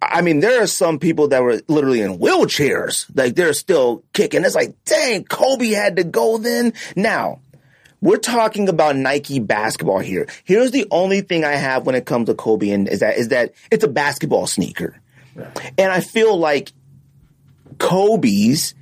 I 0.00 0.20
mean, 0.20 0.40
there 0.40 0.62
are 0.62 0.66
some 0.66 0.98
people 0.98 1.28
that 1.28 1.42
were 1.42 1.60
literally 1.66 2.02
in 2.02 2.18
wheelchairs. 2.18 3.06
Like 3.14 3.34
they're 3.34 3.54
still 3.54 4.04
kicking. 4.12 4.44
It's 4.44 4.54
like, 4.54 4.74
dang, 4.84 5.24
Kobe 5.24 5.70
had 5.70 5.96
to 5.96 6.04
go 6.04 6.38
then. 6.38 6.74
Now, 6.94 7.40
we're 8.04 8.18
talking 8.18 8.68
about 8.68 8.96
Nike 8.96 9.38
basketball 9.38 9.98
here. 9.98 10.28
Here's 10.44 10.72
the 10.72 10.86
only 10.90 11.22
thing 11.22 11.42
I 11.42 11.52
have 11.52 11.86
when 11.86 11.94
it 11.94 12.04
comes 12.04 12.26
to 12.26 12.34
Kobe 12.34 12.68
and 12.68 12.86
is 12.86 13.00
that 13.00 13.16
is 13.16 13.28
that 13.28 13.54
it's 13.70 13.82
a 13.82 13.88
basketball 13.88 14.46
sneaker. 14.46 15.00
And 15.78 15.90
I 15.90 16.00
feel 16.00 16.36
like 16.36 16.72
Kobe's 17.78 18.74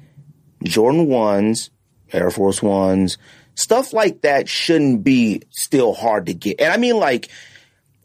Jordan 0.65 1.07
1s, 1.07 1.71
Air 2.13 2.33
Force 2.33 2.61
1s, 2.61 3.17
stuff 3.55 3.93
like 3.93 4.23
that 4.23 4.49
shouldn't 4.49 5.05
be 5.05 5.43
still 5.51 5.95
hard 5.95 6.27
to 6.27 6.35
get. 6.35 6.61
And 6.61 6.73
I 6.73 6.77
mean 6.77 6.97
like 6.97 7.29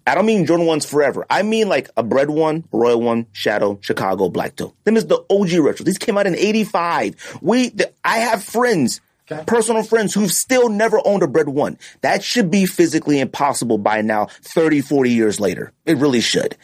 I 0.05 0.13
don't 0.13 0.27
mean 0.27 0.45
Jordan 0.45 0.67
ones 0.67 0.85
forever. 0.85 1.25
I 1.31 1.41
mean 1.41 1.67
like 1.67 1.89
a 1.97 2.03
bread 2.03 2.29
one, 2.29 2.63
royal 2.71 3.01
one, 3.01 3.25
shadow, 3.31 3.79
Chicago, 3.81 4.29
black 4.29 4.55
toe. 4.55 4.75
Them 4.83 4.95
is 4.95 5.07
the 5.07 5.25
OG 5.31 5.53
retro. 5.65 5.83
These 5.83 5.97
came 5.97 6.15
out 6.15 6.27
in 6.27 6.35
85. 6.35 7.39
We, 7.41 7.69
the, 7.69 7.91
I 8.05 8.19
have 8.19 8.43
friends, 8.43 9.01
Okay. 9.29 9.43
personal 9.45 9.83
friends 9.83 10.13
who've 10.13 10.31
still 10.31 10.69
never 10.69 11.01
owned 11.03 11.21
a 11.21 11.27
bread 11.27 11.49
one. 11.49 11.77
That 11.99 12.23
should 12.23 12.49
be 12.49 12.65
physically 12.65 13.19
impossible 13.19 13.77
by 13.77 14.01
now, 14.01 14.27
30, 14.41 14.81
40 14.81 15.11
years 15.11 15.39
later. 15.39 15.73
It 15.85 15.97
really 15.97 16.21
should. 16.21 16.55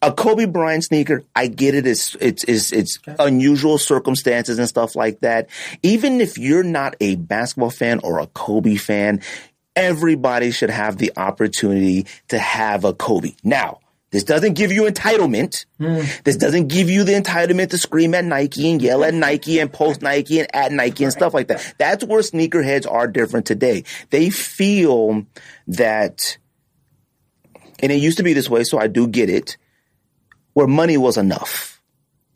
A 0.00 0.12
Kobe 0.12 0.46
Bryant 0.46 0.84
sneaker, 0.84 1.24
I 1.34 1.46
get 1.46 1.74
it. 1.74 1.86
It's, 1.86 2.14
it's, 2.20 2.44
it's, 2.44 2.72
it's 2.72 2.98
unusual 3.18 3.78
circumstances 3.78 4.58
and 4.58 4.68
stuff 4.68 4.96
like 4.96 5.20
that. 5.20 5.48
Even 5.82 6.20
if 6.20 6.38
you're 6.38 6.62
not 6.62 6.94
a 7.00 7.16
basketball 7.16 7.70
fan 7.70 8.00
or 8.02 8.18
a 8.18 8.26
Kobe 8.28 8.76
fan, 8.76 9.20
everybody 9.76 10.50
should 10.50 10.70
have 10.70 10.96
the 10.98 11.12
opportunity 11.16 12.06
to 12.28 12.38
have 12.38 12.84
a 12.84 12.94
Kobe. 12.94 13.32
Now, 13.42 13.80
this 14.14 14.22
doesn't 14.22 14.52
give 14.52 14.70
you 14.70 14.84
entitlement. 14.84 15.66
Hmm. 15.78 16.02
This 16.22 16.36
doesn't 16.36 16.68
give 16.68 16.88
you 16.88 17.02
the 17.02 17.14
entitlement 17.14 17.70
to 17.70 17.78
scream 17.78 18.14
at 18.14 18.24
Nike 18.24 18.70
and 18.70 18.80
yell 18.80 19.02
at 19.02 19.12
Nike 19.12 19.58
and 19.58 19.72
post 19.72 20.02
Nike 20.02 20.38
and 20.38 20.54
at 20.54 20.70
Nike 20.70 21.02
and 21.02 21.12
stuff 21.12 21.34
like 21.34 21.48
that. 21.48 21.74
That's 21.78 22.04
where 22.04 22.20
sneakerheads 22.20 22.88
are 22.88 23.08
different 23.08 23.44
today. 23.44 23.82
They 24.10 24.30
feel 24.30 25.26
that, 25.66 26.38
and 27.80 27.90
it 27.90 27.96
used 27.96 28.18
to 28.18 28.22
be 28.22 28.34
this 28.34 28.48
way, 28.48 28.62
so 28.62 28.78
I 28.78 28.86
do 28.86 29.08
get 29.08 29.28
it, 29.28 29.56
where 30.52 30.68
money 30.68 30.96
was 30.96 31.16
enough. 31.16 31.82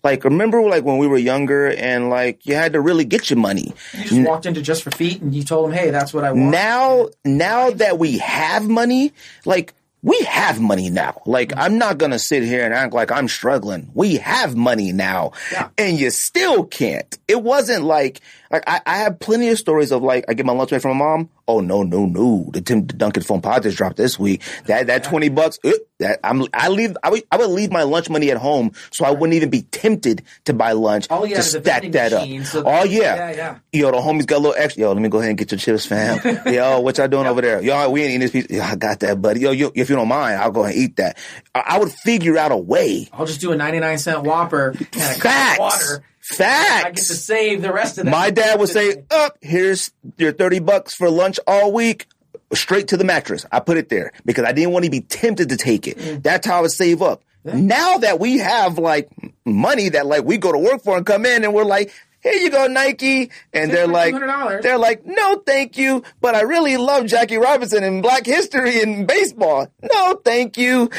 Like, 0.02 0.24
remember 0.24 0.60
like 0.62 0.84
when 0.84 0.98
we 0.98 1.06
were 1.06 1.16
younger 1.16 1.68
and 1.68 2.10
like 2.10 2.44
you 2.44 2.56
had 2.56 2.72
to 2.72 2.80
really 2.80 3.04
get 3.04 3.30
your 3.30 3.38
money. 3.38 3.72
You 3.94 4.04
just 4.04 4.20
walked 4.22 4.46
into 4.46 4.62
Just 4.62 4.82
for 4.82 4.90
Feet 4.90 5.22
and 5.22 5.32
you 5.32 5.44
told 5.44 5.66
them, 5.66 5.78
"Hey, 5.78 5.90
that's 5.90 6.12
what 6.12 6.24
I 6.24 6.32
want." 6.32 6.50
Now, 6.50 7.08
now 7.24 7.70
that 7.70 8.00
we 8.00 8.18
have 8.18 8.68
money, 8.68 9.12
like 9.44 9.74
we 10.02 10.20
have 10.22 10.60
money 10.60 10.90
now. 10.90 11.20
Like 11.26 11.52
I'm 11.56 11.78
not 11.78 11.98
gonna 11.98 12.18
sit 12.18 12.42
here 12.44 12.64
and 12.64 12.72
act 12.74 12.92
like 12.94 13.10
I'm 13.10 13.28
struggling. 13.28 13.90
We 13.94 14.16
have 14.16 14.54
money 14.56 14.92
now, 14.92 15.32
Yeah. 15.52 15.68
and 15.76 15.98
you 15.98 16.10
still 16.10 16.64
can't. 16.64 17.18
It 17.26 17.42
wasn't 17.42 17.84
like 17.84 18.20
like 18.50 18.62
I, 18.66 18.80
I 18.86 18.98
have 18.98 19.18
plenty 19.18 19.48
of 19.48 19.58
stories 19.58 19.90
of 19.92 20.02
like 20.02 20.24
I 20.28 20.34
get 20.34 20.46
my 20.46 20.52
lunch 20.52 20.70
money 20.70 20.80
from 20.80 20.96
my 20.98 21.04
mom. 21.04 21.30
Oh 21.48 21.60
no, 21.60 21.82
no, 21.82 22.04
no! 22.04 22.50
The 22.52 22.60
Tim 22.60 22.84
Duncan 22.84 23.22
phone 23.22 23.40
pod 23.40 23.62
just 23.62 23.78
dropped 23.78 23.96
this 23.96 24.18
week. 24.18 24.42
That 24.66 24.86
that 24.88 25.02
twenty 25.02 25.30
bucks. 25.30 25.58
uh, 25.64 25.72
that 25.98 26.20
I'm 26.22 26.44
I 26.54 26.68
leave. 26.68 26.94
I 27.02 27.10
would, 27.10 27.22
I 27.32 27.38
would 27.38 27.50
leave 27.50 27.72
my 27.72 27.82
lunch 27.84 28.08
money 28.10 28.30
at 28.30 28.36
home, 28.36 28.72
so 28.92 29.04
I 29.06 29.10
wouldn't 29.10 29.32
even 29.32 29.48
be 29.50 29.62
tempted 29.62 30.22
to 30.44 30.52
buy 30.52 30.72
lunch 30.72 31.06
All 31.10 31.24
you 31.26 31.30
to 31.34 31.36
have 31.38 31.46
is 31.46 31.54
a 31.56 31.60
stack 31.62 31.90
that 31.92 32.12
machine, 32.12 32.42
up. 32.42 32.46
so- 32.46 32.62
oh 32.66 32.84
yeah. 32.84 33.16
Yeah, 33.16 33.30
yeah. 33.32 33.58
Yo, 33.72 33.90
the 33.90 33.96
homies 33.96 34.26
got 34.26 34.36
a 34.36 34.38
little 34.38 34.54
extra. 34.56 34.82
Yo, 34.82 34.92
let 34.92 35.00
me 35.02 35.08
go 35.08 35.18
ahead 35.18 35.30
and 35.30 35.38
get 35.38 35.50
your 35.50 35.58
chips, 35.58 35.86
fam. 35.86 36.20
Yo, 36.46 36.80
what 36.80 36.98
y'all 36.98 37.08
doing 37.08 37.26
over 37.26 37.40
there? 37.40 37.60
Yo, 37.62 37.90
we 37.90 38.02
ain't 38.02 38.10
eating 38.10 38.20
this 38.20 38.30
piece. 38.30 38.46
Yeah, 38.50 38.68
I 38.70 38.76
got 38.76 39.00
that, 39.00 39.20
buddy. 39.20 39.40
Yo, 39.40 39.50
you, 39.50 39.72
if 39.74 39.88
you 39.90 39.96
don't 39.96 40.06
mind, 40.08 40.38
I'll 40.38 40.52
go 40.52 40.64
ahead 40.64 40.76
and 40.76 40.84
eat 40.84 40.96
that. 40.96 41.16
I, 41.54 41.64
I 41.66 41.78
would 41.78 41.90
figure 41.90 42.36
out 42.38 42.52
a 42.52 42.56
way. 42.56 43.08
I'll 43.12 43.26
just 43.26 43.40
do 43.40 43.50
a 43.52 43.56
99 43.56 43.98
cent 43.98 44.22
Whopper 44.22 44.76
and 44.78 45.16
a 45.16 45.18
cup 45.20 45.52
of 45.54 45.58
water. 45.58 46.04
Facts. 46.28 46.84
I 46.84 46.90
get 46.90 46.96
to 46.96 47.14
save 47.14 47.62
the 47.62 47.72
rest 47.72 47.98
of 47.98 48.04
that. 48.04 48.10
My 48.10 48.30
dad 48.30 48.58
would 48.60 48.68
say, 48.68 49.04
"Up, 49.10 49.38
here's 49.40 49.90
your 50.16 50.32
thirty 50.32 50.58
bucks 50.58 50.94
for 50.94 51.08
lunch 51.10 51.38
all 51.46 51.72
week." 51.72 52.06
Straight 52.52 52.88
to 52.88 52.96
the 52.96 53.04
mattress. 53.04 53.44
I 53.52 53.60
put 53.60 53.76
it 53.76 53.88
there 53.90 54.12
because 54.24 54.44
I 54.44 54.52
didn't 54.52 54.72
want 54.72 54.84
to 54.86 54.90
be 54.90 55.02
tempted 55.02 55.50
to 55.50 55.56
take 55.56 55.86
it. 55.86 55.98
Mm. 55.98 56.22
That's 56.22 56.46
how 56.46 56.58
I 56.58 56.60
would 56.62 56.70
save 56.70 57.02
up. 57.02 57.22
Now 57.44 57.98
that 57.98 58.20
we 58.20 58.38
have 58.38 58.78
like 58.78 59.10
money 59.44 59.90
that 59.90 60.06
like 60.06 60.24
we 60.24 60.38
go 60.38 60.52
to 60.52 60.58
work 60.58 60.82
for 60.82 60.96
and 60.96 61.04
come 61.04 61.24
in 61.26 61.44
and 61.44 61.52
we're 61.54 61.64
like, 61.64 61.92
here 62.20 62.32
you 62.32 62.50
go, 62.50 62.66
Nike. 62.66 63.30
And 63.52 63.70
they're 63.70 63.86
like, 63.86 64.14
$200. 64.14 64.62
they're 64.62 64.78
like, 64.78 65.06
no, 65.06 65.36
thank 65.46 65.78
you. 65.78 66.02
But 66.20 66.34
I 66.34 66.42
really 66.42 66.76
love 66.76 67.06
Jackie 67.06 67.36
Robinson 67.36 67.84
and 67.84 68.02
black 68.02 68.26
history 68.26 68.82
and 68.82 69.06
baseball. 69.06 69.68
No, 69.82 70.14
thank 70.24 70.56
you. 70.56 70.90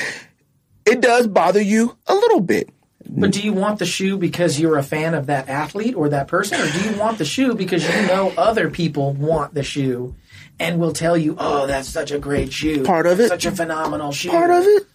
It 0.86 1.02
does 1.02 1.28
bother 1.28 1.62
you 1.62 1.98
a 2.08 2.16
little 2.16 2.42
bit. 2.42 2.70
But 3.12 3.32
do 3.32 3.42
you 3.42 3.54
want 3.54 3.80
the 3.80 3.86
shoe 3.86 4.18
because 4.18 4.60
you're 4.60 4.78
a 4.78 4.84
fan 4.84 5.14
of 5.16 5.26
that 5.28 5.50
athlete 5.50 5.96
or 5.96 6.10
that 6.10 6.28
person, 6.28 6.62
or 6.62 6.72
do 6.72 6.90
you 6.90 6.98
want 6.98 7.18
the 7.18 7.26
shoe 7.26 7.56
because 7.56 7.84
you 7.84 8.08
know 8.08 8.32
other 8.38 8.70
people 8.70 9.14
want 9.14 9.54
the 9.54 9.64
shoe 9.64 10.16
and 10.60 10.80
will 10.80 10.94
tell 10.94 11.18
you, 11.18 11.36
"Oh, 11.40 11.66
that's 11.66 11.90
such 11.90 12.12
a 12.12 12.20
great 12.20 12.54
shoe, 12.54 12.84
Part 12.84 13.08
of 13.08 13.20
it. 13.20 13.30
such 13.30 13.46
a 13.46 13.52
phenomenal 13.52 14.12
shoe." 14.12 14.30
Part 14.30 14.52
of 14.52 14.64
it. 14.64 14.88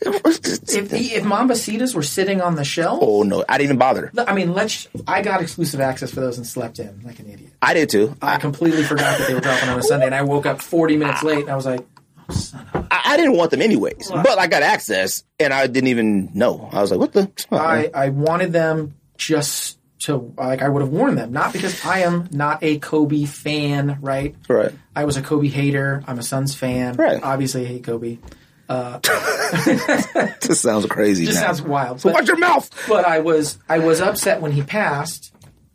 If 0.00 0.92
if 0.92 1.24
Mambacitas 1.24 1.94
were 1.94 2.02
sitting 2.02 2.40
on 2.40 2.54
the 2.54 2.64
shelf, 2.64 3.00
Oh 3.02 3.22
no, 3.22 3.44
I 3.48 3.58
didn't 3.58 3.70
even 3.70 3.78
bother. 3.78 4.12
I 4.16 4.34
mean, 4.34 4.52
let's. 4.54 4.88
I 5.06 5.22
got 5.22 5.40
exclusive 5.40 5.80
access 5.80 6.10
for 6.10 6.20
those 6.20 6.36
and 6.36 6.46
slept 6.46 6.78
in 6.78 7.02
like 7.04 7.18
an 7.18 7.28
idiot. 7.28 7.50
I 7.60 7.74
did 7.74 7.90
too. 7.90 8.16
I 8.22 8.38
completely 8.38 8.84
forgot 8.84 9.18
that 9.18 9.26
they 9.26 9.34
were 9.34 9.40
dropping 9.40 9.68
on 9.68 9.78
a 9.78 9.82
Sunday, 9.82 10.06
and 10.06 10.14
I 10.14 10.22
woke 10.22 10.46
up 10.46 10.60
40 10.60 10.96
minutes 10.96 11.20
ah. 11.22 11.26
late, 11.26 11.40
and 11.40 11.50
I 11.50 11.56
was 11.56 11.66
like, 11.66 11.80
"Oh, 11.80 11.80
son 11.80 11.84
of 11.84 11.95
a-" 11.95 11.95
I, 12.28 13.02
I 13.04 13.16
didn't 13.16 13.36
want 13.36 13.50
them 13.50 13.62
anyways, 13.62 14.10
but 14.10 14.38
I 14.38 14.46
got 14.46 14.62
access 14.62 15.22
and 15.38 15.52
I 15.52 15.66
didn't 15.66 15.88
even 15.88 16.30
know. 16.34 16.68
I 16.72 16.80
was 16.80 16.90
like, 16.90 17.00
what 17.00 17.12
the? 17.12 17.30
Oh, 17.52 17.56
I, 17.56 17.90
I 17.94 18.08
wanted 18.10 18.52
them 18.52 18.94
just 19.16 19.78
to 20.00 20.34
like 20.36 20.62
I 20.62 20.68
would 20.68 20.82
have 20.82 20.90
worn 20.90 21.14
them, 21.14 21.32
not 21.32 21.52
because 21.52 21.84
I 21.84 22.00
am 22.00 22.28
not 22.30 22.62
a 22.62 22.78
Kobe 22.78 23.24
fan, 23.24 23.98
right? 24.00 24.34
right. 24.48 24.72
I 24.94 25.04
was 25.04 25.16
a 25.16 25.22
Kobe 25.22 25.48
hater. 25.48 26.02
I'm 26.06 26.18
a 26.18 26.22
Suns 26.22 26.54
fan. 26.54 26.96
Right. 26.96 27.22
Obviously, 27.22 27.64
I 27.64 27.68
hate 27.68 27.84
Kobe. 27.84 28.18
This 30.40 30.60
sounds 30.60 30.86
crazy. 30.86 31.24
Just 31.26 31.40
now. 31.40 31.46
sounds 31.46 31.62
wild. 31.62 32.00
So 32.00 32.08
But, 32.08 32.14
watch 32.14 32.28
your 32.28 32.38
mouth. 32.38 32.68
but 32.88 33.04
I 33.04 33.20
was 33.20 33.58
I 33.68 33.78
was 33.78 34.00
upset 34.00 34.40
when 34.40 34.52
he 34.52 34.62
passed. 34.62 35.32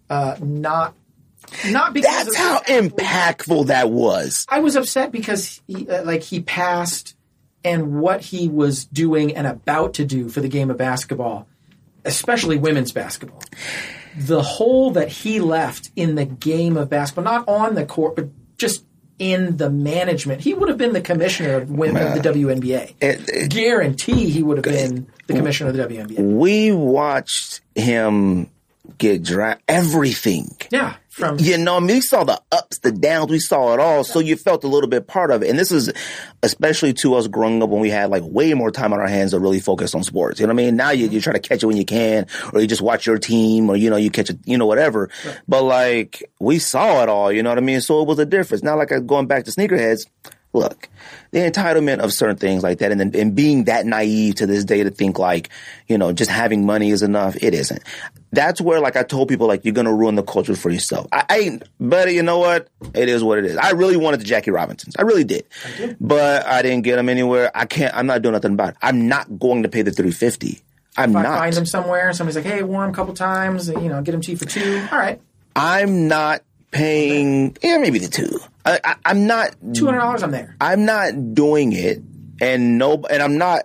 Uh, 0.10 0.36
not 0.42 0.94
not 1.70 1.94
because 1.94 2.26
That's 2.26 2.36
how 2.36 2.60
impactful 2.62 3.68
that 3.68 3.90
was. 3.90 4.46
I 4.50 4.60
was 4.60 4.76
upset 4.76 5.12
because 5.12 5.62
he, 5.68 5.88
uh, 5.90 6.04
like 6.04 6.24
he 6.24 6.42
passed 6.42 7.16
and 7.64 8.00
what 8.02 8.22
he 8.22 8.48
was 8.48 8.86
doing 8.86 9.36
and 9.36 9.46
about 9.48 9.94
to 9.96 10.06
do 10.06 10.30
for 10.30 10.42
the 10.42 10.48
game 10.48 10.70
of 10.72 10.78
basketball, 10.78 11.48
especially 12.06 12.58
women's 12.58 12.92
basketball. 12.92 13.44
The 14.18 14.42
hole 14.42 14.92
that 14.92 15.10
he 15.10 15.40
left 15.40 15.92
in 15.96 16.16
the 16.16 16.26
game 16.26 16.76
of 16.78 16.90
basketball, 16.90 17.24
not 17.24 17.48
on 17.48 17.76
the 17.76 17.86
court, 17.86 18.16
but 18.16 18.30
just 18.58 18.84
in 19.20 19.58
the 19.58 19.70
management. 19.70 20.42
He 20.42 20.54
would 20.56 20.68
have 20.68 20.80
been 20.80 20.94
the 20.94 21.02
commissioner 21.02 21.56
of 21.58 21.70
women 21.70 22.02
of 22.08 22.16
the 22.16 22.28
WNBA. 22.28 22.96
It- 23.00 23.30
it- 23.30 23.50
Guarantee 23.52 24.30
he 24.32 24.42
would 24.42 24.58
have 24.58 24.64
been 24.64 25.06
the 25.28 25.36
commissioner 25.36 25.70
of 25.70 25.76
the 25.78 25.84
WNBA. 25.84 26.20
we 26.20 26.72
watched 26.72 27.62
him 27.76 28.50
get 28.98 29.24
drafted. 29.24 29.64
Everything. 29.68 30.56
Yeah, 30.70 30.96
from 31.10 31.38
You 31.40 31.58
know, 31.58 31.76
I 31.76 31.80
mean, 31.80 31.98
we 31.98 32.02
saw 32.02 32.24
the 32.24 32.42
ups, 32.52 32.80
the 32.80 32.92
downs, 32.92 33.30
we 33.30 33.40
saw 33.40 33.74
it 33.74 33.80
all. 33.80 34.04
So 34.04 34.20
you 34.20 34.38
felt 34.38 34.64
a 34.64 34.68
little 34.68 34.90
bit 34.90 35.08
part 35.08 35.30
of 35.30 35.44
it. 35.44 35.50
And 35.50 35.60
this 35.60 35.72
is 35.72 35.92
especially 36.42 36.94
to 36.94 37.16
us 37.16 37.28
growing 37.28 37.62
up 37.62 37.70
when 37.70 37.82
we 37.82 37.90
had 37.90 38.10
like 38.10 38.24
way 38.24 38.54
more 38.54 38.72
time 38.72 38.94
on 38.94 39.00
our 39.00 39.08
hands 39.08 39.32
to 39.32 39.40
really 39.40 39.60
focus 39.60 39.94
on 39.94 40.04
sports. 40.04 40.40
You 40.40 40.48
know 40.48 40.54
what 40.54 40.62
I 40.62 40.66
mean? 40.66 40.76
Now 40.76 40.92
you, 40.92 41.08
you 41.08 41.20
try 41.20 41.34
to 41.34 41.40
catch 41.40 41.64
it 41.64 41.66
when 41.66 41.78
you 41.78 41.86
can, 41.86 42.28
or 42.54 42.62
you 42.62 42.68
just 42.68 42.82
watch 42.82 43.06
your 43.06 43.18
team, 43.18 43.70
or, 43.70 43.76
you 43.76 43.90
know, 43.90 43.98
you 43.98 44.10
catch 44.10 44.30
it, 44.30 44.40
you 44.46 44.58
know, 44.58 44.66
whatever. 44.66 45.10
But 45.48 45.64
like, 45.64 46.24
we 46.40 46.60
saw 46.60 47.04
it 47.04 47.10
all, 47.10 47.32
you 47.32 47.44
know 47.44 47.50
what 47.50 47.58
I 47.58 47.62
mean? 47.62 47.82
So 47.82 48.02
it 48.02 48.08
was 48.08 48.20
a 48.20 48.26
difference. 48.26 48.64
Now, 48.64 48.78
like, 48.78 48.92
going 49.06 49.28
back 49.28 49.46
to 49.46 49.52
sneakerheads, 49.52 50.06
look, 50.54 50.90
the 51.32 51.40
entitlement 51.40 52.00
of 52.00 52.12
certain 52.12 52.36
things 52.36 52.62
like 52.64 52.80
that 52.80 52.92
and, 52.92 53.00
then- 53.00 53.16
and 53.16 53.36
being 53.36 53.64
that 53.66 53.86
naive 53.86 54.36
to 54.36 54.46
this 54.46 54.66
day 54.66 54.84
to 54.84 54.90
think 54.90 55.18
like, 55.18 55.50
you 55.88 55.98
know, 55.98 56.12
just 56.12 56.30
having 56.30 56.66
money 56.66 56.90
is 56.92 57.02
enough. 57.04 57.36
It 57.42 57.54
isn't. 57.54 57.82
That's 58.34 58.62
where, 58.62 58.80
like 58.80 58.96
I 58.96 59.04
told 59.04 59.28
people, 59.28 59.48
like 59.48 59.66
you're 59.66 59.74
gonna 59.74 59.94
ruin 59.94 60.16
the 60.16 60.24
culture 60.24 60.56
for 60.56 60.70
yourself. 60.70 61.08
I, 61.12 61.26
I 61.30 61.60
but 61.80 62.14
you 62.14 62.24
know 62.24 62.40
what? 62.40 62.70
It 62.94 63.10
is 63.10 63.24
what 63.24 63.40
it 63.40 63.46
is. 63.46 63.58
I 63.58 63.72
really 63.72 63.98
wanted 63.98 64.22
the 64.22 64.24
Jackie 64.26 64.52
Robinsons. 64.52 64.96
I 64.98 65.02
really 65.02 65.26
did, 65.26 65.46
but 66.00 66.46
I 66.46 66.62
didn't 66.62 66.84
get 66.86 66.96
them 66.96 67.10
anywhere. 67.10 67.52
I 67.54 67.66
can't. 67.66 67.94
I'm 67.94 68.06
not 68.08 68.22
doing 68.22 68.32
nothing 68.34 68.54
about 68.54 68.70
it. 68.70 68.76
I'm 68.82 69.08
not 69.10 69.38
going 69.38 69.64
to 69.64 69.70
pay 69.70 69.82
the 69.82 69.92
350. 69.92 70.62
I'm 70.98 71.12
if 71.12 71.16
I 71.18 71.22
not. 71.24 71.40
find 71.40 71.54
them 71.54 71.66
somewhere, 71.66 72.12
somebody's 72.14 72.38
like, 72.38 72.46
"Hey, 72.46 72.60
him 72.60 72.74
a 72.76 72.92
couple 72.94 73.14
times," 73.14 73.68
you 73.68 73.90
know, 73.90 74.02
get 74.02 74.14
him 74.16 74.22
cheap 74.22 74.40
for 74.40 74.46
two. 74.46 74.86
All 74.92 74.98
right, 74.98 75.20
I'm 75.56 76.08
not 76.08 76.42
paying. 76.72 77.56
Yeah, 77.62 77.78
maybe 77.80 78.00
the 78.00 78.08
two. 78.08 78.40
I, 78.66 78.80
I, 78.84 78.96
I'm 79.06 79.28
not. 79.28 79.56
two 79.74 79.86
hundred 79.86 80.00
dollars. 80.00 80.24
I'm 80.24 80.32
there. 80.32 80.56
I'm 80.62 80.86
not 80.86 81.34
doing 81.34 81.74
it, 81.74 82.02
and 82.40 82.78
no, 82.78 83.04
and 83.10 83.22
I'm 83.24 83.38
not 83.38 83.64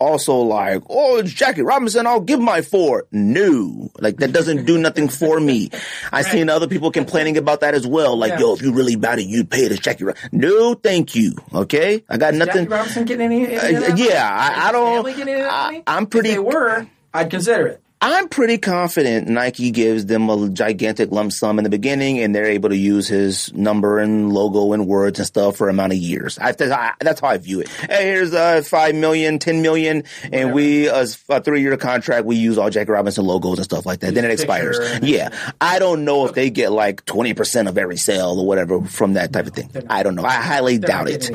also 0.00 0.36
like, 0.36 0.80
oh, 0.88 1.16
it's 1.18 1.32
Jackie 1.32 1.62
Robinson. 1.62 2.06
I'll 2.06 2.20
give 2.20 2.38
my 2.38 2.62
four. 2.62 3.06
No, 3.10 3.90
like 3.98 4.18
that 4.18 4.32
doesn't 4.32 4.64
do 4.64 4.78
nothing 4.78 5.08
for 5.08 5.40
me. 5.40 5.70
I've 6.12 6.26
seen 6.26 6.48
other 6.48 6.68
people 6.68 6.92
complaining 6.92 7.36
about 7.36 7.60
that 7.62 7.74
as 7.74 7.84
well. 7.84 8.16
Like, 8.16 8.30
Yeah. 8.34 8.38
yo, 8.40 8.54
if 8.54 8.62
you 8.62 8.72
really 8.72 8.94
about 8.94 9.18
it, 9.18 9.26
you'd 9.26 9.50
pay 9.50 9.64
it 9.64 9.72
as 9.72 9.80
Jackie. 9.80 10.04
Ro-. 10.04 10.14
No, 10.30 10.74
thank 10.74 11.16
you. 11.16 11.34
Okay, 11.52 12.04
I 12.08 12.16
got 12.16 12.32
Jackie 12.34 12.38
nothing. 12.46 12.68
Robinson 12.68 13.04
getting 13.06 13.24
any? 13.26 13.56
any 13.58 13.76
Uh, 13.76 13.96
yeah, 13.96 14.28
I- 14.30 14.68
I 14.68 14.72
don't- 14.72 14.94
Family 14.98 15.12
getting 15.14 15.28
any 15.34 15.40
of 15.40 15.46
that 15.46 15.52
I- 15.52 15.64
money? 15.66 15.82
I'm 15.88 16.02
If 16.04 16.10
pretty- 16.10 16.30
they 16.30 16.38
were, 16.38 16.86
I'd 17.12 17.30
consider 17.30 17.66
it. 17.66 17.82
I'm 18.00 18.28
pretty 18.28 18.58
confident 18.58 19.26
Nike 19.28 19.70
gives 19.70 20.06
them 20.06 20.30
a 20.30 20.48
gigantic 20.50 21.10
lump 21.10 21.32
sum 21.32 21.58
in 21.58 21.64
the 21.64 21.70
beginning, 21.70 22.20
and 22.20 22.32
they're 22.34 22.46
able 22.46 22.68
to 22.68 22.76
use 22.76 23.08
his 23.08 23.52
number 23.52 23.98
and 23.98 24.32
logo 24.32 24.72
and 24.72 24.86
words 24.86 25.18
and 25.18 25.26
stuff 25.26 25.56
for 25.56 25.68
a 25.68 25.70
amount 25.78 25.92
of 25.92 25.98
years. 25.98 26.38
I, 26.38 26.52
that's, 26.52 27.20
how 27.20 27.28
I 27.28 27.38
view 27.38 27.60
it. 27.60 27.68
Hey, 27.68 28.04
here's 28.04 28.32
uh, 28.34 28.62
five 28.62 28.94
million, 28.94 29.38
ten 29.38 29.62
million, 29.62 30.04
and 30.32 30.52
we 30.52 30.86
a, 30.86 31.06
a 31.28 31.40
three 31.40 31.60
year 31.60 31.76
contract. 31.76 32.24
We 32.24 32.36
use 32.36 32.58
all 32.58 32.70
Jackie 32.70 32.92
Robinson 32.92 33.24
logos 33.24 33.58
and 33.58 33.64
stuff 33.64 33.86
like 33.86 34.00
that. 34.00 34.14
then 34.14 34.24
it 34.24 34.30
Use 34.30 34.42
a 34.42 34.46
picture 34.46 34.70
expires. 34.70 35.00
Yeah, 35.02 35.52
I 35.60 35.78
don't 35.78 36.04
know 36.04 36.26
if 36.26 36.34
they 36.34 36.50
get 36.50 36.70
like 36.70 37.04
twenty 37.04 37.34
percent 37.34 37.68
of 37.68 37.78
every 37.78 37.96
sale 37.96 38.38
or 38.38 38.46
whatever 38.46 38.82
from 38.82 39.14
that 39.14 39.32
type 39.32 39.46
of 39.46 39.54
thing. 39.54 39.70
I 39.90 40.02
don't 40.02 40.14
know. 40.14 40.24
I 40.24 40.34
highly 40.34 40.78
They're 40.78 40.88
doubt 40.88 41.08
it. 41.08 41.30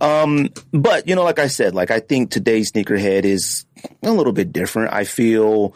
Um, 0.00 0.50
but 0.72 1.08
you 1.08 1.14
know, 1.14 1.24
like 1.24 1.38
I 1.38 1.46
said, 1.46 1.74
like 1.74 1.90
I 1.90 2.00
think 2.00 2.30
today's 2.30 2.72
sneakerhead 2.72 3.24
is 3.24 3.64
a 4.02 4.12
little 4.12 4.32
bit 4.32 4.52
different. 4.52 4.92
I 4.92 5.04
feel, 5.04 5.74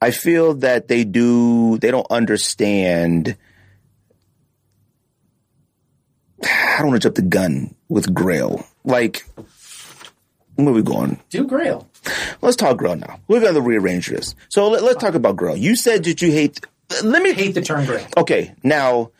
I 0.00 0.10
feel 0.10 0.54
that 0.54 0.88
they 0.88 1.04
do, 1.04 1.78
they 1.78 1.90
don't 1.90 2.06
understand. 2.10 3.36
I 6.42 6.76
don't 6.78 6.88
want 6.88 7.02
to 7.02 7.06
jump 7.06 7.16
the 7.16 7.22
gun 7.22 7.74
with 7.88 8.14
Grail. 8.14 8.66
Like, 8.84 9.26
where 10.54 10.68
are 10.68 10.72
we 10.72 10.82
going? 10.82 11.20
Do 11.28 11.46
Grail. 11.46 11.88
Let's 12.40 12.56
talk 12.56 12.78
Grail 12.78 12.96
now. 12.96 13.20
We're 13.28 13.40
going 13.40 13.54
to 13.54 13.60
rearrange 13.60 14.08
this. 14.08 14.34
So 14.48 14.68
let, 14.68 14.82
us 14.82 14.96
talk 14.96 15.14
about 15.14 15.36
Grail. 15.36 15.56
You 15.56 15.76
said 15.76 16.04
that 16.04 16.22
you 16.22 16.32
hate. 16.32 16.60
Let 17.04 17.22
me 17.22 17.32
Hate 17.32 17.54
the 17.54 17.60
term 17.60 17.84
Grail. 17.84 18.06
Okay, 18.16 18.54
now 18.62 19.10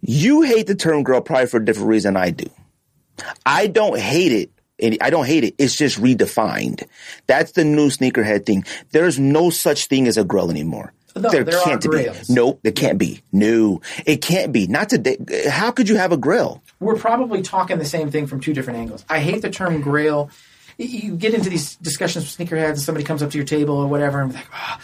you 0.00 0.42
hate 0.42 0.66
the 0.66 0.74
term 0.74 1.02
Grail 1.02 1.20
probably 1.20 1.46
for 1.46 1.58
a 1.58 1.64
different 1.64 1.88
reason 1.88 2.16
I 2.16 2.30
do. 2.30 2.46
I 3.46 3.66
don't 3.66 3.98
hate 3.98 4.32
it. 4.32 4.50
And 4.80 4.96
I 5.00 5.10
don't 5.10 5.26
hate 5.26 5.44
it. 5.44 5.54
It's 5.58 5.76
just 5.76 6.00
redefined. 6.00 6.86
That's 7.26 7.52
the 7.52 7.64
new 7.64 7.88
sneakerhead 7.88 8.46
thing. 8.46 8.64
There's 8.92 9.18
no 9.18 9.50
such 9.50 9.86
thing 9.86 10.06
as 10.06 10.16
a 10.16 10.24
grail 10.24 10.50
anymore. 10.50 10.92
No, 11.16 11.30
there 11.30 11.42
there 11.42 11.60
can't 11.64 11.82
be. 11.82 12.08
Nope, 12.28 12.60
there 12.62 12.70
can't 12.72 12.96
be. 12.98 13.22
No, 13.32 13.80
it 14.06 14.22
can't 14.22 14.52
be. 14.52 14.68
Not 14.68 14.88
today. 14.90 15.16
How 15.48 15.72
could 15.72 15.88
you 15.88 15.96
have 15.96 16.12
a 16.12 16.16
grail? 16.16 16.62
We're 16.78 16.94
probably 16.96 17.42
talking 17.42 17.78
the 17.78 17.84
same 17.84 18.10
thing 18.12 18.28
from 18.28 18.38
two 18.40 18.52
different 18.54 18.78
angles. 18.78 19.04
I 19.08 19.18
hate 19.18 19.42
the 19.42 19.50
term 19.50 19.80
Grail. 19.80 20.30
You 20.76 21.16
get 21.16 21.34
into 21.34 21.50
these 21.50 21.74
discussions 21.76 22.24
with 22.38 22.48
sneakerheads, 22.48 22.68
and 22.68 22.80
somebody 22.80 23.04
comes 23.04 23.20
up 23.20 23.32
to 23.32 23.36
your 23.38 23.46
table 23.46 23.76
or 23.78 23.88
whatever, 23.88 24.20
and 24.22 24.32
like, 24.32 24.46
oh, 24.54 24.78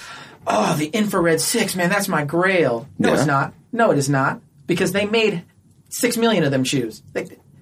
oh, 0.48 0.76
the 0.76 0.86
infrared 0.86 1.40
six, 1.40 1.76
man, 1.76 1.88
that's 1.88 2.08
my 2.08 2.24
Grail. 2.24 2.88
No, 2.98 3.10
Yeah. 3.10 3.14
it's 3.14 3.26
not. 3.26 3.54
No, 3.70 3.92
it 3.92 3.98
is 3.98 4.08
not 4.08 4.40
because 4.66 4.90
they 4.90 5.04
made 5.06 5.44
six 5.90 6.16
million 6.16 6.42
of 6.42 6.50
them 6.50 6.64
shoes. 6.64 7.00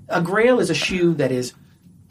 A 0.09 0.23
Grail 0.23 0.61
is 0.61 0.71
a 0.71 0.75
shoe 0.75 1.13
that 1.15 1.31
is 1.31 1.53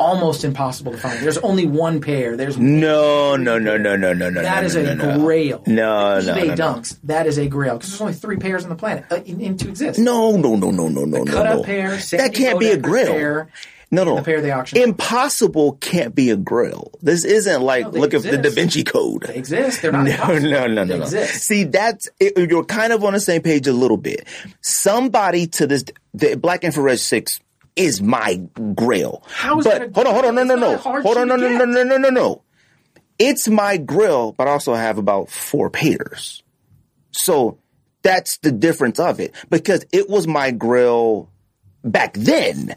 almost 0.01 0.43
impossible 0.43 0.91
to 0.91 0.97
find. 0.97 1.19
There's 1.19 1.37
only 1.37 1.65
one 1.65 2.01
pair. 2.01 2.35
There's 2.35 2.57
No, 2.57 3.35
no, 3.35 3.59
no, 3.59 3.77
no, 3.77 3.95
no, 3.95 4.13
no, 4.13 4.29
no. 4.29 4.41
that 4.41 4.61
no, 4.61 4.65
is 4.65 4.75
no, 4.75 4.81
a 4.81 4.95
no, 4.95 5.05
no. 5.17 5.19
grail. 5.23 5.63
No, 5.67 6.19
no, 6.19 6.33
eBay 6.33 6.47
no, 6.47 6.55
no. 6.55 6.55
dunks. 6.55 6.97
That 7.03 7.27
is 7.27 7.37
a 7.37 7.47
grail 7.47 7.75
because 7.75 7.91
there's 7.91 8.01
only 8.01 8.13
three 8.13 8.37
pairs 8.37 8.63
on 8.63 8.69
the 8.69 8.75
planet 8.75 9.05
uh, 9.11 9.17
in, 9.25 9.39
in 9.39 9.57
to 9.57 9.69
exist. 9.69 9.99
No, 9.99 10.35
no, 10.35 10.55
no, 10.55 10.71
no, 10.71 10.87
no, 10.87 11.05
no, 11.05 11.23
no, 11.23 11.25
cut 11.31 11.45
up 11.47 11.57
no. 11.57 11.63
pair, 11.63 11.95
That 11.97 12.33
can't 12.33 12.59
be 12.59 12.67
a 12.71 12.77
grail. 12.77 13.07
pair, 13.13 13.47
No, 13.91 14.03
no. 14.03 14.15
the 14.15 14.23
pair 14.23 14.41
they 14.41 14.51
auctioned. 14.51 14.81
Impossible 14.83 15.73
can't 15.81 16.15
be 16.15 16.29
a 16.31 16.35
grail. 16.37 16.91
This 17.01 17.23
isn't 17.25 17.61
like 17.61 17.91
they 17.91 17.99
look 17.99 18.13
at 18.13 18.23
the 18.23 18.37
Da. 18.37 18.49
Vinci 18.49 18.83
Code. 18.83 19.23
They 19.27 19.35
exist. 19.35 19.81
They're 19.81 19.91
not 19.91 20.05
No, 20.05 20.11
impossible. 20.11 20.49
no, 20.49 20.67
no, 20.67 20.85
They 20.85 20.91
no, 20.91 20.97
no. 20.97 21.03
exist. 21.03 21.43
See, 21.43 21.65
that's 21.65 22.07
it, 22.19 22.49
you're 22.49 22.63
kind 22.65 22.93
of 22.93 23.03
on 23.03 23.13
the 23.13 23.19
same 23.19 23.41
page 23.41 23.67
a 23.67 23.73
little 23.73 23.97
bit. 23.97 24.25
Somebody 24.61 25.47
to 25.47 25.67
this, 25.67 25.83
the 26.13 26.35
Black 26.35 26.63
Infrared 26.63 26.99
Six 26.99 27.39
is 27.75 28.01
my 28.01 28.41
grail. 28.75 29.23
How 29.27 29.59
is 29.59 29.65
but 29.65 29.79
that 29.79 29.89
a 29.89 29.93
hold 29.93 30.07
on, 30.07 30.13
hold 30.13 30.25
on, 30.25 30.35
no, 30.35 30.43
no, 30.43 30.55
no, 30.55 30.77
hold 30.77 31.17
on, 31.17 31.27
no, 31.27 31.35
no, 31.35 31.47
no, 31.47 31.65
no, 31.65 31.83
no, 31.83 31.97
no, 31.97 32.09
no. 32.09 32.43
It's 33.19 33.47
my 33.47 33.77
grail, 33.77 34.31
but 34.31 34.47
I 34.47 34.51
also 34.51 34.73
have 34.73 34.97
about 34.97 35.29
four 35.29 35.69
pairs. 35.69 36.43
So 37.11 37.59
that's 38.01 38.37
the 38.39 38.51
difference 38.51 38.99
of 38.99 39.19
it 39.19 39.35
because 39.49 39.85
it 39.91 40.09
was 40.09 40.27
my 40.27 40.51
grail 40.51 41.29
back 41.83 42.13
then. 42.13 42.75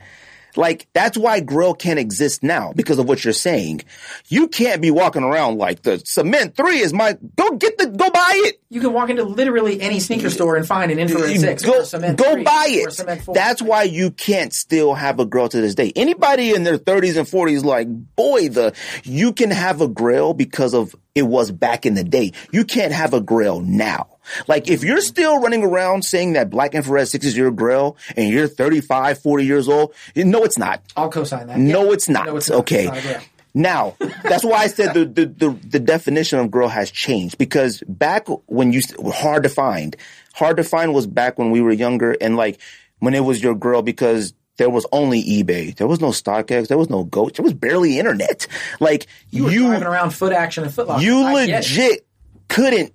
Like 0.57 0.87
that's 0.93 1.17
why 1.19 1.41
grail 1.41 1.75
can't 1.75 1.99
exist 1.99 2.43
now 2.43 2.73
because 2.75 2.99
of 2.99 3.09
what 3.09 3.25
you're 3.25 3.33
saying. 3.33 3.83
You 4.29 4.49
can't 4.49 4.81
be 4.81 4.91
walking 4.91 5.23
around 5.23 5.59
like 5.59 5.83
the 5.83 5.99
cement 6.05 6.57
three 6.57 6.79
is 6.79 6.93
my 6.93 7.19
go 7.37 7.57
get 7.57 7.77
the 7.79 7.87
go 7.89 8.11
buy 8.11 8.33
it. 8.45 8.61
You 8.71 8.81
can 8.81 8.93
walk 8.93 9.11
into 9.11 9.25
literally 9.25 9.81
any 9.81 10.01
sneaker 10.01 10.31
store 10.31 10.57
and 10.57 10.67
find 10.67 10.91
an 10.91 10.99
infrared 10.99 11.39
six 11.41 11.65
or 11.65 11.67
Go, 11.67 11.81
a 11.81 11.85
cement 11.85 12.19
go 12.19 12.33
three 12.35 12.43
buy 12.45 12.67
or 12.83 12.89
it. 12.89 12.93
cement 12.93 13.23
four. 13.23 13.35
That's 13.35 13.63
why 13.63 13.85
you 13.85 14.11
can't 14.11 14.53
still 14.53 14.95
have 14.95 15.21
a 15.21 15.25
grail 15.27 15.49
to 15.49 15.61
this 15.61 15.75
day. 15.75 15.93
Anybody 15.95 16.55
in 16.55 16.65
their 16.65 16.79
30s 16.79 17.17
and 17.17 17.27
40s, 17.27 17.65
like, 17.65 17.87
boy, 18.17 18.49
the 18.49 18.75
you 19.05 19.33
can 19.33 19.51
have 19.51 19.81
a 19.81 19.89
grail 19.89 20.35
because 20.35 20.75
of 20.75 20.95
it 21.15 21.23
was 21.23 21.51
back 21.53 21.87
in 21.87 21.95
the 21.95 22.05
day. 22.05 22.33
You 22.51 22.65
can't 22.65 22.93
have 22.93 23.15
a 23.15 23.21
grail 23.21 23.61
now. 23.61 24.09
Like, 24.49 24.69
if 24.69 24.83
you're 24.85 25.01
still 25.01 25.41
running 25.41 25.63
around 25.63 26.05
saying 26.05 26.35
that 26.35 26.51
Black 26.51 26.75
Infrared 26.75 27.09
6 27.09 27.25
is 27.25 27.37
your 27.37 27.51
grail 27.51 27.97
and 28.17 28.29
you're 28.29 28.49
35, 28.49 29.19
40 29.19 29.45
years 29.45 29.69
old, 29.69 29.95
no, 30.17 30.43
it's 30.45 30.59
not. 30.59 30.83
I'll 30.97 31.11
co-sign 31.11 31.47
that. 31.49 31.59
No, 31.59 31.85
Yeah. 31.87 31.93
it's 31.93 32.09
not. 32.09 32.27
No, 32.27 32.37
it's 32.37 32.49
not. 32.51 32.59
Okay. 32.61 32.89
It's 32.89 33.07
not. 33.07 33.29
Now, 33.57 33.97
that's 34.23 34.45
why 34.45 34.59
I 34.59 34.67
said 34.67 34.95
the, 34.95 35.05
the, 35.05 35.27
the, 35.27 35.51
the 35.69 35.79
definition 35.81 36.39
of 36.41 36.51
girl 36.51 36.69
has 36.69 36.91
changed 36.91 37.39
because 37.39 37.83
back 37.87 38.27
when 38.47 38.73
you, 38.73 38.81
were 38.99 39.13
hard 39.13 39.45
to 39.45 39.49
find, 39.49 39.95
hard 40.35 40.57
to 40.57 40.65
find 40.65 40.93
was 40.93 41.07
back 41.07 41.39
when 41.39 41.51
we 41.51 41.61
were 41.61 41.73
younger 41.73 42.13
and 42.21 42.37
like 42.37 42.61
when 42.99 43.15
it 43.15 43.21
was 43.21 43.43
your 43.43 43.55
girl 43.55 43.83
because 43.83 44.35
there 44.57 44.71
was 44.71 44.87
only 44.93 45.23
eBay. 45.23 45.75
There 45.77 45.87
was 45.87 46.01
no 46.01 46.09
StockX. 46.09 46.69
There 46.69 46.79
was 46.79 46.89
no 46.91 47.05
Goat. 47.05 47.35
There 47.37 47.45
was 47.45 47.53
barely 47.55 47.99
internet. 47.99 48.47
Like 48.81 49.07
You 49.31 49.45
were 49.45 49.51
you, 49.51 49.67
driving 49.67 49.87
around 49.89 50.11
foot 50.11 50.33
action 50.33 50.65
and 50.65 50.73
foot 50.75 50.87
locker. 50.89 51.03
you 51.03 51.23
I 51.23 51.33
legit 51.47 52.07
couldn't 52.49 52.93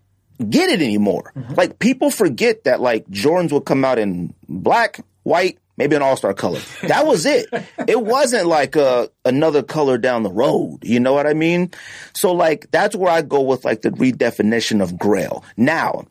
get 0.47 0.69
it 0.69 0.81
anymore. 0.81 1.31
Mm-hmm. 1.35 1.55
Like 1.55 1.79
people 1.79 2.11
forget 2.11 2.63
that 2.63 2.81
like 2.81 3.07
Jordans 3.09 3.51
would 3.51 3.65
come 3.65 3.83
out 3.83 3.99
in 3.99 4.33
black, 4.47 5.01
white, 5.23 5.59
maybe 5.77 5.95
an 5.95 6.01
all-star 6.01 6.33
color. 6.33 6.59
That 6.83 7.05
was 7.05 7.25
it. 7.25 7.47
it 7.87 8.01
wasn't 8.01 8.47
like 8.47 8.77
uh 8.77 9.07
another 9.25 9.63
color 9.63 9.97
down 9.97 10.23
the 10.23 10.31
road. 10.31 10.79
You 10.83 10.99
know 10.99 11.13
what 11.13 11.27
I 11.27 11.33
mean? 11.33 11.71
So 12.13 12.33
like 12.33 12.69
that's 12.71 12.95
where 12.95 13.11
I 13.11 13.21
go 13.21 13.41
with 13.41 13.65
like 13.65 13.81
the 13.81 13.91
redefinition 13.91 14.81
of 14.81 14.97
grail. 14.97 15.43
Now, 15.57 16.05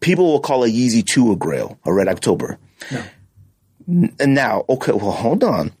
people 0.00 0.26
will 0.26 0.40
call 0.40 0.64
a 0.64 0.68
Yeezy 0.68 1.04
2 1.04 1.32
a 1.32 1.36
grail, 1.36 1.78
a 1.84 1.92
Red 1.92 2.08
October. 2.08 2.58
No. 2.90 3.04
And 3.86 4.34
now, 4.34 4.64
okay, 4.68 4.92
well, 4.92 5.10
hold 5.10 5.42
on. 5.42 5.72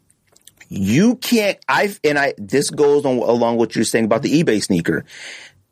You 0.68 1.16
can't. 1.16 1.58
I 1.68 1.94
and 2.04 2.16
I. 2.16 2.34
This 2.38 2.70
goes 2.70 3.04
on 3.04 3.18
along 3.18 3.56
what 3.56 3.74
you're 3.74 3.84
saying 3.84 4.04
about 4.04 4.22
the 4.22 4.42
eBay 4.42 4.62
sneaker. 4.62 5.04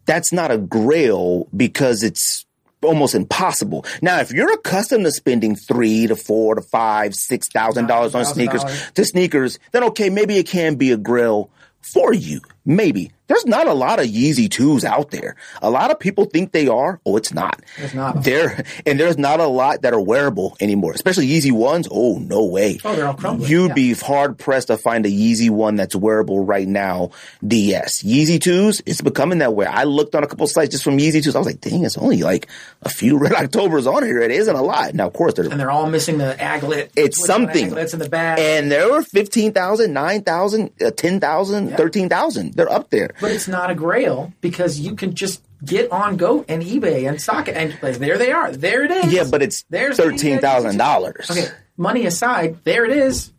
That's 0.09 0.33
not 0.33 0.51
a 0.51 0.57
grail 0.57 1.47
because 1.55 2.03
it's 2.03 2.47
almost 2.83 3.15
impossible. 3.15 3.85
Now, 4.01 4.21
if 4.21 4.33
you're 4.33 4.51
accustomed 4.55 5.05
to 5.05 5.13
spending 5.13 5.55
three 5.55 6.07
to 6.07 6.17
four 6.17 6.55
to 6.55 6.63
five, 6.63 7.15
six 7.15 7.47
thousand 7.53 7.89
dollars 7.89 8.15
on 8.15 8.25
sneakers 8.25 8.65
to 8.95 9.05
sneakers, 9.05 9.59
then 9.73 9.85
okay, 9.85 10.09
maybe 10.09 10.39
it 10.39 10.49
can 10.49 10.77
be 10.77 10.93
a 10.93 10.97
grail 10.97 11.51
for 11.83 12.15
you. 12.15 12.41
Maybe 12.69 13.11
there's 13.29 13.47
not 13.47 13.67
a 13.67 13.73
lot 13.75 13.99
of 13.99 14.07
Yeezy 14.07 14.51
twos 14.51 14.85
out 14.85 15.11
there. 15.11 15.37
A 15.63 15.71
lot 15.71 15.91
of 15.91 15.99
people 15.99 16.25
think 16.27 16.53
they 16.53 16.67
are. 16.69 17.01
Oh, 17.07 17.17
it's 17.17 17.33
not. 17.33 17.63
It's 17.79 17.95
not. 17.95 18.25
There 18.25 18.63
and 18.87 19.01
there's 19.01 19.17
not 19.17 19.41
a 19.41 19.47
lot 19.47 19.83
that 19.83 19.95
are 19.95 20.01
wearable 20.01 20.55
anymore, 20.61 20.93
especially 20.93 21.29
Yeezy 21.29 21.51
ones. 21.51 21.89
Oh 21.91 22.19
no 22.19 22.45
way! 22.45 22.79
Oh, 22.85 22.95
they're 22.95 23.07
all 23.07 23.15
crumbling, 23.15 23.51
You'd 23.51 23.69
yeah. 23.69 23.75
be 23.75 23.95
hard 23.95 24.39
pressed 24.39 24.69
to 24.69 24.77
find 24.77 25.07
a 25.07 25.09
Yeezy 25.09 25.49
one 25.49 25.77
that's 25.77 25.97
wearable 25.97 26.45
right 26.45 26.69
now. 26.69 27.11
DS 27.47 28.03
Yeezy 28.03 28.39
twos, 28.39 28.83
it's 28.85 29.01
becoming 29.01 29.39
that 29.39 29.55
way. 29.55 29.65
I 29.65 29.85
looked 29.85 30.15
on 30.15 30.23
a 30.23 30.27
couple 30.27 30.47
sites 30.47 30.73
just 30.73 30.85
from 30.85 30.99
Yeezy 30.99 31.23
twos. 31.25 31.35
I 31.35 31.39
was 31.39 31.47
like, 31.47 31.63
dang, 31.63 31.85
it's 31.85 31.97
only 31.97 32.19
like 32.23 32.49
a 32.83 32.91
few 32.91 33.17
Red 33.19 33.33
Octobers 33.45 33.87
on 33.87 34.03
here. 34.03 34.21
It 34.21 34.31
isn't 34.31 34.55
a 34.55 34.63
lot. 34.63 34.95
Now, 34.95 35.07
of 35.07 35.15
course, 35.15 35.33
there's 35.35 35.49
and 35.49 35.59
they're 35.59 35.71
all 35.71 35.89
missing 35.89 36.19
the 36.19 36.37
aglet. 36.39 36.91
it's 36.97 37.25
something. 37.25 37.71
Aglets 37.71 37.95
in 37.95 37.99
the 37.99 38.11
back. 38.11 38.39
and 38.39 38.71
there 38.71 38.91
were 38.91 39.03
15,000, 39.03 39.91
9,000, 39.93 40.71
uh, 40.85 40.91
10,000, 40.91 41.77
13,000. 41.77 42.58
They're 42.59 42.71
up 42.73 42.91
there. 42.91 43.11
but 43.21 43.31
it's 43.31 43.47
not 43.47 43.71
a 43.71 43.75
grail 43.77 44.33
because 44.41 44.81
you 44.81 44.97
can 44.97 45.15
just 45.15 45.43
get 45.65 45.93
on 45.93 46.17
Goat 46.17 46.47
and 46.49 46.61
eBay 46.61 47.09
and 47.09 47.19
StockX, 47.19 47.81
and 47.85 47.95
there 48.03 48.19
they 48.19 48.33
are. 48.33 48.51
There 48.51 48.85
it 48.85 48.91
is. 48.91 49.13
Yeah, 49.13 49.25
but 49.31 49.43
it's 49.43 49.63
There's 49.71 49.97
$13,000. 49.97 51.31
Okay, 51.31 51.47
money 51.77 52.05
aside, 52.05 52.59
there 52.65 52.85
it 52.85 52.91
is. 52.91 53.33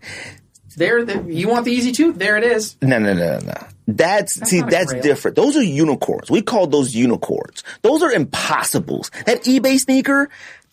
There, 0.77 1.03
the, 1.03 1.21
you 1.27 1.49
want 1.49 1.65
the 1.65 1.77
Yeezy 1.77 1.93
two? 1.93 2.13
There 2.13 2.37
it 2.37 2.45
is. 2.45 2.77
No, 2.81 2.97
no, 2.97 3.13
no, 3.13 3.39
no. 3.39 3.45
No. 3.45 3.67
That's, 3.87 4.35
see, 4.49 4.61
that's 4.61 4.91
grail. 4.91 5.03
different. 5.03 5.35
Those 5.35 5.57
are 5.57 5.63
unicorns. 5.63 6.29
We 6.31 6.41
call 6.41 6.67
those 6.67 6.95
unicorns. 6.95 7.63
Those 7.81 8.03
are 8.03 8.11
impossibles. 8.11 9.09
That 9.25 9.43
eBay 9.43 9.79
sneaker, 9.79 10.29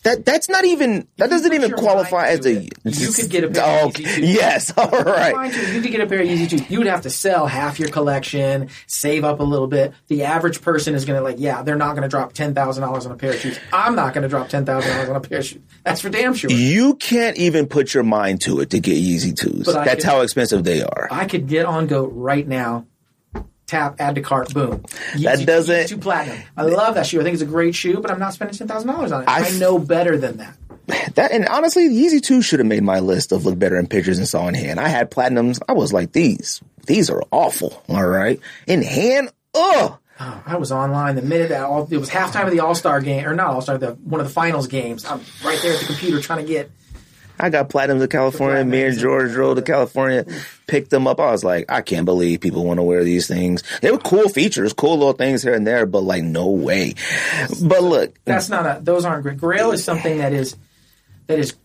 that 0.07 0.25
that's 0.25 0.47
not 0.47 0.63
even 0.63 1.05
that 1.17 1.29
doesn't 1.29 1.53
even 1.53 1.71
qualify 1.73 2.27
as 2.29 2.45
a. 2.45 2.63
it, 2.63 2.99
you 2.99 3.11
could 3.11 3.29
get 3.29 3.43
a 3.43 3.49
pair 3.49 3.83
of 3.83 3.87
oh, 3.87 3.89
Yeezy. 3.91 4.33
Yes, 4.33 4.73
all 4.77 4.89
right. 4.89 5.53
You, 5.53 5.73
you 5.73 5.81
could 5.81 5.91
get 5.91 6.01
a 6.01 6.07
pair 6.07 6.21
of 6.21 6.27
Yeezy 6.27 6.49
two. 6.49 6.65
You 6.69 6.79
would 6.79 6.87
have 6.87 7.01
to 7.01 7.09
sell 7.09 7.45
half 7.45 7.77
your 7.77 7.89
collection, 7.89 8.69
save 8.87 9.25
up 9.25 9.41
a 9.41 9.43
little 9.43 9.67
bit. 9.67 9.93
The 10.07 10.23
average 10.23 10.61
person 10.61 10.95
is 10.95 11.03
going 11.03 11.19
to 11.19 11.23
like, 11.23 11.37
yeah, 11.39 11.61
they're 11.61 11.75
not 11.75 11.91
going 11.91 12.03
to 12.03 12.07
drop 12.07 12.31
ten 12.31 12.53
thousand 12.53 12.83
dollars 12.83 13.05
on 13.05 13.11
a 13.11 13.15
pair 13.15 13.33
of 13.33 13.39
shoes. 13.39 13.59
I'm 13.73 13.95
not 13.95 14.13
going 14.13 14.23
to 14.23 14.29
drop 14.29 14.47
ten 14.47 14.65
thousand 14.65 14.91
dollars 14.91 15.09
on 15.09 15.15
a 15.17 15.21
pair 15.21 15.39
of 15.39 15.45
shoes. 15.45 15.61
That's 15.83 15.99
for 15.99 16.09
damn 16.09 16.33
sure. 16.33 16.51
You 16.51 16.95
can't 16.95 17.37
even 17.37 17.67
put 17.67 17.93
your 17.93 18.03
mind 18.03 18.41
to 18.41 18.61
it 18.61 18.69
to 18.69 18.79
get 18.79 18.97
Yeezy 18.97 19.35
twos. 19.35 19.65
That's 19.65 19.95
could- 19.95 20.03
how 20.03 20.21
expensive 20.21 20.63
they 20.63 20.83
are. 20.83 21.07
I 21.11 21.25
could 21.25 21.47
get 21.47 21.65
on 21.65 21.87
Goat 21.87 22.11
right 22.13 22.47
now. 22.47 22.85
Tap, 23.67 23.97
add 23.99 24.15
to 24.15 24.21
cart, 24.21 24.53
boom. 24.53 24.83
That 25.21 25.45
doesn't- 25.45 25.75
Yeezy 25.75 25.87
two 25.89 25.97
platinum. 25.97 26.39
I 26.55 26.63
love 26.63 26.95
that 26.95 27.05
shoe. 27.05 27.19
I 27.19 27.23
think 27.23 27.33
it's 27.33 27.43
a 27.43 27.45
great 27.45 27.75
shoe, 27.75 27.99
but 27.99 28.09
I'm 28.09 28.19
not 28.19 28.33
spending 28.33 28.57
ten 28.57 28.67
thousand 28.67 28.87
dollars 28.87 29.11
on 29.11 29.23
it. 29.23 29.29
I 29.29 29.49
know 29.59 29.77
better 29.77 30.17
than 30.17 30.37
that. 30.37 30.57
That 31.15 31.33
and 31.33 31.45
honestly, 31.49 31.89
Yeezy 31.89 32.21
two 32.21 32.41
should 32.41 32.59
have 32.59 32.67
made 32.67 32.81
my 32.83 32.99
list 32.99 33.33
of 33.33 33.45
look 33.45 33.59
better 33.59 33.77
in 33.77 33.87
pictures 33.87 34.19
and 34.19 34.27
saw 34.27 34.47
in 34.47 34.53
hand. 34.53 34.79
I 34.79 34.87
had 34.87 35.11
platinums. 35.11 35.59
I 35.67 35.73
was 35.73 35.91
like, 35.91 36.13
these, 36.13 36.61
these 36.85 37.09
are 37.09 37.21
awful. 37.29 37.83
All 37.89 38.05
right, 38.07 38.39
in 38.67 38.81
hand, 38.83 39.31
ugh. 39.53 39.97
Oh, 40.19 40.43
I 40.45 40.55
was 40.55 40.71
online 40.71 41.15
the 41.15 41.21
minute 41.21 41.49
that 41.49 41.63
all, 41.63 41.87
it 41.91 41.97
was 41.97 42.09
halftime 42.09 42.45
of 42.45 42.51
the 42.51 42.61
All 42.61 42.73
Star 42.73 43.01
game, 43.01 43.25
or 43.27 43.35
not 43.35 43.47
All 43.47 43.61
Star, 43.61 43.77
the 43.77 43.91
one 43.95 44.21
of 44.21 44.27
the 44.27 44.33
finals 44.33 44.67
games. 44.67 45.03
I'm 45.05 45.19
right 45.43 45.59
there 45.61 45.73
at 45.73 45.79
the 45.81 45.85
computer 45.87 46.21
trying 46.21 46.45
to 46.45 46.51
get. 46.51 46.71
I 47.39 47.49
got 47.49 47.69
platinums 47.69 47.99
to 47.99 48.07
California. 48.07 48.63
Me 48.65 48.83
and. 48.83 48.97
George 48.97 49.31
drove 49.31 49.57
to 49.57 49.61
California, 49.61 50.25
picked 50.65 50.89
them 50.89 51.07
up. 51.07 51.19
I 51.19 51.31
was 51.31 51.43
like, 51.43 51.71
I 51.71 51.81
can't 51.81 52.05
believe 52.05 52.41
people 52.41 52.65
want 52.65 52.79
to 52.79 52.83
wear 52.83 53.03
these 53.03 53.27
things. 53.27 53.63
They 53.81 53.91
were 53.91 53.97
cool 53.97 54.29
features, 54.29 54.73
cool 54.73 54.97
little 54.97 55.13
things 55.13 55.43
here 55.43 55.53
and 55.53 55.65
there, 55.65 55.85
but 55.85 56.01
like, 56.01 56.23
no 56.23 56.47
way. 56.47 56.95
But 57.61 57.83
look, 57.83 58.15
That's 58.25 58.49
not 58.49 58.65
a. 58.65 58.81
Those 58.81 59.05
aren't 59.05 59.23
great. 59.23 59.37
Grail 59.37 59.71
is 59.71 59.83
something 59.83 60.17
that 60.17 60.33
is 60.33 60.55
that 61.27 61.39
is 61.39 61.55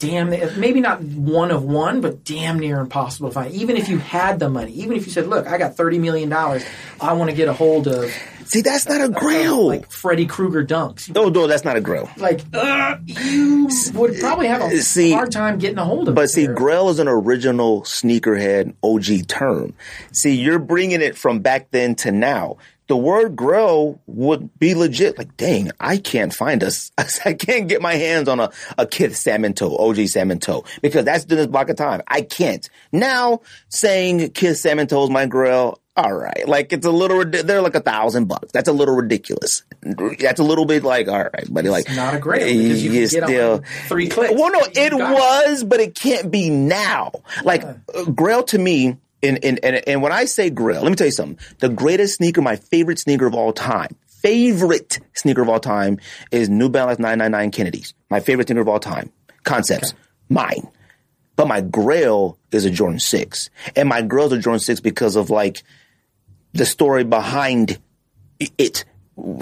damn 0.00 0.30
maybe 0.58 0.80
not 0.80 1.00
one 1.02 1.52
of 1.52 1.62
one, 1.62 2.00
but 2.00 2.24
damn 2.24 2.58
near 2.58 2.80
impossible 2.80 3.28
to 3.28 3.34
find. 3.34 3.54
Even 3.54 3.76
if 3.76 3.88
you 3.88 3.98
had 3.98 4.40
the 4.40 4.48
money, 4.48 4.72
even 4.72 4.96
if 4.96 5.06
you 5.06 5.12
said, 5.12 5.28
"Look, 5.28 5.46
I 5.46 5.58
got 5.58 5.76
thirty 5.76 6.00
million 6.00 6.28
dollars, 6.28 6.64
I 7.00 7.12
want 7.12 7.30
to 7.30 7.36
get 7.36 7.46
a 7.46 7.52
hold 7.52 7.86
of 7.86 8.12
see, 8.46 8.62
that's 8.62 8.88
not 8.88 9.00
a 9.00 9.08
grail. 9.08 9.68
like 9.68 9.92
Freddy 9.92 10.26
Krueger 10.26 10.64
dunks." 10.64 11.14
no 11.14 11.28
no, 11.28 11.46
that's 11.46 11.64
not 11.64 11.76
a 11.76 11.80
grail. 11.80 12.10
Like 12.16 12.40
uh, 12.52 12.96
you 13.04 13.68
would 13.94 14.18
probably 14.18 14.48
have 14.48 14.62
a 14.62 14.78
See, 14.78 15.12
hard 15.12 15.30
time 15.30 15.58
getting 15.58 15.78
a 15.78 15.84
hold 15.84 16.08
of. 16.08 16.14
But 16.16 16.24
it 16.24 16.28
see, 16.28 16.46
there. 16.46 16.54
Grail 16.54 16.88
is 16.88 16.98
an 16.98 17.06
original 17.06 17.82
sneakerhead 17.82 18.74
OG 18.82 19.28
term. 19.28 19.74
See, 20.12 20.34
you're 20.34 20.58
bringing 20.58 21.02
it 21.02 21.16
from 21.16 21.40
back 21.40 21.70
then 21.70 21.94
to 21.96 22.10
now. 22.10 22.56
The 22.90 22.96
word 22.96 23.36
Grail 23.36 24.00
would 24.08 24.58
be 24.58 24.74
legit. 24.74 25.16
Like, 25.16 25.36
dang, 25.36 25.70
I 25.78 25.96
can't 25.96 26.34
find 26.34 26.64
us. 26.64 26.90
I 27.24 27.34
can't 27.34 27.68
get 27.68 27.80
my 27.80 27.94
hands 27.94 28.28
on 28.28 28.40
a, 28.40 28.50
a 28.76 28.84
Kith 28.84 29.14
Salmon 29.14 29.54
Toe, 29.54 29.76
OG 29.76 30.08
Salmon 30.08 30.40
Toe, 30.40 30.64
because 30.82 31.04
that's 31.04 31.22
in 31.22 31.36
this 31.36 31.46
block 31.46 31.68
of 31.68 31.76
time. 31.76 32.02
I 32.08 32.22
can't. 32.22 32.68
Now, 32.90 33.42
saying 33.68 34.30
Kith 34.30 34.58
Salmon 34.58 34.88
Toe 34.88 35.04
is 35.04 35.10
my 35.10 35.26
grail, 35.26 35.78
all 35.96 36.12
right. 36.12 36.48
Like, 36.48 36.72
it's 36.72 36.84
a 36.84 36.90
little, 36.90 37.24
they're 37.24 37.62
like 37.62 37.76
a 37.76 37.80
thousand 37.80 38.24
bucks. 38.24 38.50
That's 38.50 38.68
a 38.68 38.72
little 38.72 38.96
ridiculous. 38.96 39.62
That's 39.82 40.40
a 40.40 40.44
little 40.44 40.64
bit 40.64 40.82
like, 40.82 41.06
all 41.06 41.22
right, 41.22 41.46
buddy, 41.48 41.68
like, 41.68 41.88
not 41.94 42.14
a 42.14 42.18
because 42.18 42.52
you 42.84 42.90
you 42.90 43.06
get 43.06 43.10
still, 43.10 43.62
three 43.86 44.08
clicks. 44.08 44.34
well, 44.34 44.50
no, 44.50 44.62
it 44.64 44.92
was, 44.92 45.62
but 45.62 45.78
it 45.78 45.94
can't 45.94 46.28
be 46.28 46.50
now. 46.50 47.12
Like 47.44 47.62
uh, 47.62 48.04
Grail 48.12 48.42
to 48.44 48.58
me 48.58 48.96
and, 49.22 49.44
and, 49.44 49.60
and, 49.62 49.88
and 49.88 50.02
when 50.02 50.12
I 50.12 50.24
say 50.24 50.50
grail, 50.50 50.82
let 50.82 50.90
me 50.90 50.96
tell 50.96 51.06
you 51.06 51.12
something. 51.12 51.38
The 51.58 51.68
greatest 51.68 52.16
sneaker, 52.16 52.40
my 52.40 52.56
favorite 52.56 52.98
sneaker 52.98 53.26
of 53.26 53.34
all 53.34 53.52
time, 53.52 53.96
favorite 54.06 54.98
sneaker 55.14 55.42
of 55.42 55.48
all 55.48 55.60
time 55.60 55.98
is 56.30 56.48
New 56.48 56.68
Balance 56.68 56.98
999 56.98 57.50
Kennedys. 57.50 57.94
My 58.10 58.20
favorite 58.20 58.48
sneaker 58.48 58.60
of 58.60 58.68
all 58.68 58.80
time. 58.80 59.12
Concepts. 59.44 59.94
Mine. 60.28 60.68
But 61.36 61.48
my 61.48 61.60
grail 61.60 62.38
is 62.52 62.64
a 62.64 62.70
Jordan 62.70 62.98
6. 62.98 63.50
And 63.76 63.88
my 63.88 64.02
grail 64.02 64.26
is 64.26 64.32
a 64.32 64.38
Jordan 64.38 64.60
6 64.60 64.80
because 64.80 65.16
of 65.16 65.30
like 65.30 65.62
the 66.52 66.66
story 66.66 67.04
behind 67.04 67.78
it. 68.38 68.84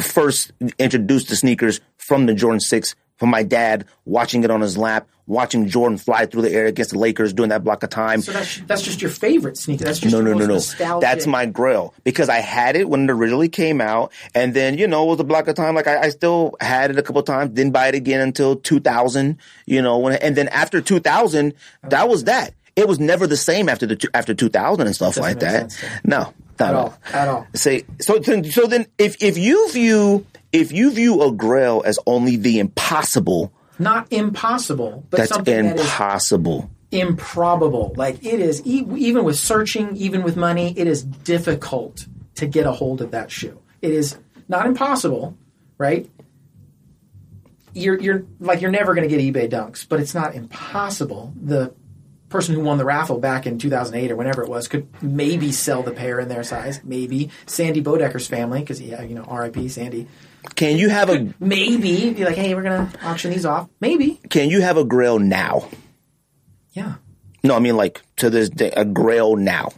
First 0.01 0.53
introduced 0.79 1.29
the 1.29 1.37
sneakers 1.37 1.81
from 1.97 2.27
the 2.27 2.35
Jordan 2.35 2.61
6 2.61 2.95
from 3.17 3.31
my 3.31 3.43
dad, 3.43 3.85
watching 4.05 4.45
it 4.45 4.51
on 4.51 4.61
his 4.61 4.79
lap, 4.79 5.09
watching 5.29 5.69
Jordan 5.69 5.99
fly 5.99 6.27
through 6.27 6.43
the 6.43 6.51
air 6.51 6.67
against 6.67 6.91
the 6.91 6.99
Lakers 6.99 7.33
during 7.33 7.51
that 7.51 7.63
block 7.63 7.85
of 7.85 7.91
time. 7.91 8.21
So 8.23 8.33
that's 8.33 8.59
that's 8.67 8.83
just 8.83 9.01
your 9.01 9.11
favorite 9.13 9.57
sneaker. 9.57 9.85
That's 9.85 10.01
just 10.01 10.13
No, 10.13 10.21
no, 10.21 10.33
no, 10.33 10.39
no. 10.47 10.55
nostalgic- 10.55 11.03
That's 11.09 11.27
my 11.29 11.47
grail 11.47 11.95
because 12.03 12.29
I 12.29 12.39
had 12.41 12.75
it 12.75 12.89
when 12.89 13.05
it 13.05 13.11
originally 13.13 13.49
came 13.49 13.81
out, 13.81 14.11
and 14.35 14.55
then 14.55 14.77
you 14.79 14.89
know 14.89 15.05
it 15.05 15.11
was 15.11 15.21
a 15.21 15.25
block 15.25 15.47
of 15.47 15.55
time. 15.55 15.77
Like 15.77 15.87
I, 15.87 16.01
I 16.05 16.09
still 16.09 16.57
had 16.61 16.91
it 16.91 16.99
a 16.99 17.03
couple 17.03 17.23
times. 17.23 17.51
Didn't 17.53 17.73
buy 17.73 17.87
it 17.89 17.95
again 17.95 18.21
until 18.21 18.57
2000. 18.57 19.37
You 19.67 19.83
know, 19.83 19.99
when 19.99 20.15
and 20.15 20.35
then 20.35 20.49
after 20.49 20.81
2000, 20.81 21.55
that 21.85 22.09
was 22.09 22.25
that. 22.25 22.55
It 22.75 22.89
was 22.89 22.99
never 22.99 23.27
the 23.27 23.37
same 23.37 23.69
after 23.69 23.87
the 23.87 24.09
after 24.15 24.35
2000 24.35 24.87
and 24.87 24.95
stuff 24.95 25.17
like 25.19 25.41
that. 25.41 25.77
No, 26.05 26.33
not 26.59 26.69
at 26.71 26.75
all. 26.75 26.99
At 27.13 27.29
all. 27.29 27.47
Say 27.55 27.85
so. 28.01 28.19
then- 28.19 28.45
So 28.45 28.67
then, 28.67 28.87
if 28.99 29.23
if 29.23 29.37
you 29.37 29.69
view 29.73 30.25
if 30.53 30.73
you 30.73 30.91
view 30.93 31.21
a 31.23 31.31
grail 31.33 31.83
as 31.85 31.99
only 32.07 32.37
the 32.37 32.59
impossible, 32.61 33.53
Not 33.79 34.13
impossible, 34.13 35.05
but 35.11 35.19
that's 35.19 35.31
something 35.31 35.65
that 35.65 35.77
is 35.77 35.81
impossible. 35.83 36.71
improbable. 36.91 37.93
Like 37.97 38.25
it 38.25 38.41
is, 38.41 38.61
e- 38.67 38.85
even 38.97 39.25
with 39.25 39.37
searching, 39.39 39.97
even 39.97 40.23
with 40.23 40.37
money, 40.37 40.75
it 40.77 40.87
is 40.87 41.03
difficult 41.05 42.07
to 42.37 42.47
get 42.47 42.67
a 42.67 42.73
hold 42.73 43.01
of 43.01 43.13
that 43.13 43.31
shoe. 43.31 43.61
It 43.81 43.93
is 43.93 44.17
not 44.49 44.67
impossible, 44.67 45.37
right? 45.77 46.11
You're 47.75 48.01
you're 48.01 48.25
like 48.41 48.61
you're 48.61 48.71
never 48.71 48.95
going 48.95 49.09
to 49.09 49.15
get 49.15 49.21
eBay 49.23 49.49
dunks, 49.51 49.87
but 49.89 50.01
it's 50.01 50.15
not 50.15 50.35
impossible. 50.35 51.33
The 51.41 51.75
person 52.29 52.55
who 52.55 52.61
won 52.61 52.79
the 52.79 52.85
raffle 52.85 53.19
back 53.19 53.47
in 53.47 53.59
2008 53.59 54.11
or 54.11 54.17
whenever 54.17 54.43
it 54.43 54.49
was 54.49 54.69
could 54.69 54.87
maybe 55.03 55.53
sell 55.53 55.83
the 55.83 55.93
pair 55.93 56.19
in 56.19 56.29
their 56.29 56.43
size. 56.43 56.81
Maybe 56.83 57.31
Sandy 57.47 57.81
Bodecker's 57.83 58.27
family, 58.27 58.61
because 58.61 58.81
yeah, 58.81 59.03
you 59.03 59.15
know, 59.15 59.23
R.I.P. 59.23 59.69
Sandy. 59.69 60.09
Can 60.55 60.77
you 60.77 60.89
have 60.89 61.11
a 61.11 61.33
Maybe 61.41 62.11
be 62.13 62.25
like, 62.25 62.37
hey, 62.37 62.55
we're 62.55 62.63
gonna 62.63 62.91
auction 63.03 63.31
these 63.31 63.45
off. 63.47 63.69
Maybe, 63.81 64.21
Can 64.31 64.51
you 64.51 64.61
have 64.61 64.77
a 64.77 64.85
grail 64.85 65.19
now? 65.19 65.69
yeah. 66.73 66.95
No, 67.45 67.55
I 67.55 67.61
mean 67.61 67.77
like 67.77 68.03
to 68.17 68.31
this 68.31 68.49
day, 68.51 68.73
a 68.73 68.85
grail 68.85 69.37
now. 69.37 69.71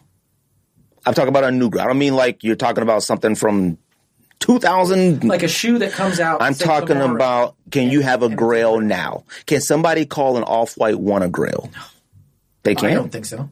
I'm 1.05 1.13
talking 1.15 1.29
about 1.29 1.45
a 1.45 1.51
new 1.51 1.69
grail. 1.69 1.85
I 1.85 1.89
don't 1.89 1.99
mean 1.99 2.15
like 2.17 2.43
you're 2.43 2.57
talking 2.57 2.83
about 2.83 3.03
something 3.03 3.35
from 3.35 3.77
2000. 4.41 5.25
Like 5.25 5.43
a 5.43 5.49
shoe 5.49 5.79
that 5.79 5.93
comes 5.93 6.21
out. 6.21 6.41
I'm 6.43 6.55
talking 6.55 6.89
tomorrow. 6.99 7.15
about 7.15 7.57
can 7.71 7.91
you 7.91 8.01
have 8.01 8.23
a 8.23 8.35
grail 8.35 8.81
now? 8.81 9.25
Can 9.47 9.61
somebody 9.61 10.07
call 10.07 10.37
an 10.39 10.43
off 10.43 10.75
white 10.79 10.99
one 10.99 11.23
a 11.23 11.29
grail? 11.29 11.71
They 12.63 12.75
can't. 12.75 12.93
I 12.93 12.95
don't 12.95 13.13
think 13.13 13.27
so. 13.27 13.51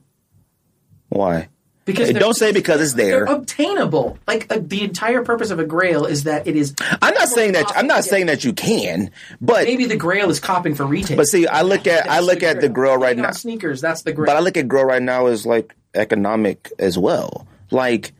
Why? 1.10 1.48
Because 1.88 2.12
don't 2.12 2.34
say 2.34 2.52
because 2.52 2.82
it's 2.82 2.92
They're 2.92 3.24
there. 3.24 3.34
obtainable. 3.34 4.18
Like 4.26 4.52
uh, 4.52 4.58
the 4.60 4.84
entire 4.84 5.24
purpose 5.24 5.50
of 5.50 5.58
a 5.58 5.64
grail 5.64 6.04
is 6.04 6.24
that 6.24 6.46
it 6.46 6.54
is. 6.54 6.74
I'm 7.00 7.14
not 7.14 7.28
saying 7.28 7.52
that. 7.54 7.72
I'm 7.74 7.86
not 7.86 8.04
saying 8.04 8.26
that 8.26 8.44
you 8.44 8.52
can, 8.52 9.10
but 9.40 9.64
Maybe 9.64 9.86
the 9.86 9.96
grail 9.96 10.28
is 10.28 10.38
copping 10.38 10.74
for 10.74 10.84
retail. 10.84 11.16
but 11.16 11.24
see, 11.26 11.46
I 11.46 11.62
look 11.62 11.86
at 11.86 12.08
I 12.10 12.20
look 12.20 12.42
at 12.42 12.60
the 12.60 12.68
grail 12.68 12.98
right 12.98 13.16
now. 13.16 13.30
Sneakers. 13.30 13.80
That's 13.80 14.02
the 14.02 14.12
grail. 14.12 14.26
But 14.26 14.36
I 14.36 14.40
look 14.40 14.58
at 14.58 14.68
grow 14.68 14.82
right 14.82 15.02
now 15.02 15.26
as 15.26 15.46
like 15.46 15.74
economic 15.94 16.70
as 16.78 16.98
well. 16.98 17.46
Like 17.70 18.12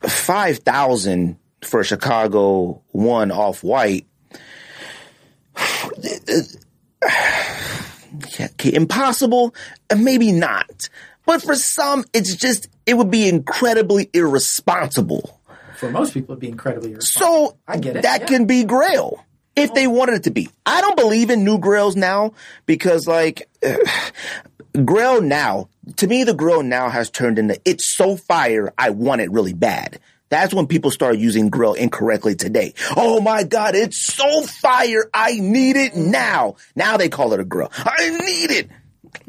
five 0.00 0.58
thousand 0.60 1.36
for 1.62 1.80
a 1.80 1.84
Chicago 1.84 2.80
one 2.92 3.30
off 3.30 3.62
white. 3.62 4.06
Okay, 7.04 8.72
impossible, 8.74 9.54
maybe 9.94 10.32
not. 10.32 10.88
But 11.28 11.42
for 11.42 11.56
some, 11.56 12.06
it's 12.14 12.34
just 12.34 12.68
it 12.86 12.94
would 12.94 13.10
be 13.10 13.28
incredibly 13.28 14.08
irresponsible. 14.14 15.38
for 15.76 15.90
most 15.90 16.14
people, 16.14 16.32
it'd 16.32 16.40
be 16.40 16.48
incredibly 16.48 16.92
irresponsible. 16.92 17.48
So 17.48 17.58
I 17.68 17.76
get 17.76 17.96
it, 17.96 18.02
that 18.04 18.22
yeah. 18.22 18.26
can 18.28 18.46
be 18.46 18.64
Grail 18.64 19.22
if 19.54 19.74
they 19.74 19.86
wanted 19.86 20.14
it 20.14 20.22
to 20.22 20.30
be. 20.30 20.48
I 20.64 20.80
don't 20.80 20.96
believe 20.96 21.28
in 21.28 21.44
new 21.44 21.58
Grails 21.58 21.96
now 21.96 22.32
because 22.64 23.06
like 23.06 23.46
Grail 24.86 25.20
now, 25.20 25.68
to 25.96 26.06
me, 26.06 26.24
the 26.24 26.32
Grail 26.32 26.62
now 26.62 26.88
has 26.88 27.10
turned 27.10 27.38
into 27.38 27.60
it's 27.66 27.94
so 27.94 28.16
fire. 28.16 28.72
I 28.78 28.88
want 28.88 29.20
it 29.20 29.30
really 29.30 29.52
bad. 29.52 30.00
That's 30.30 30.54
when 30.54 30.66
people 30.66 30.90
start 30.90 31.18
using 31.18 31.50
Grail 31.50 31.74
incorrectly 31.74 32.36
today. 32.36 32.72
Oh 32.96 33.20
my 33.20 33.44
God, 33.44 33.74
it's 33.74 34.00
so 34.00 34.46
fire. 34.46 35.10
I 35.12 35.32
need 35.32 35.76
it 35.76 35.94
now. 35.94 36.56
Now 36.74 36.96
they 36.96 37.10
call 37.10 37.34
it 37.34 37.40
a 37.40 37.44
Grail. 37.44 37.70
I 37.76 38.08
need 38.08 38.50
it. 38.50 38.70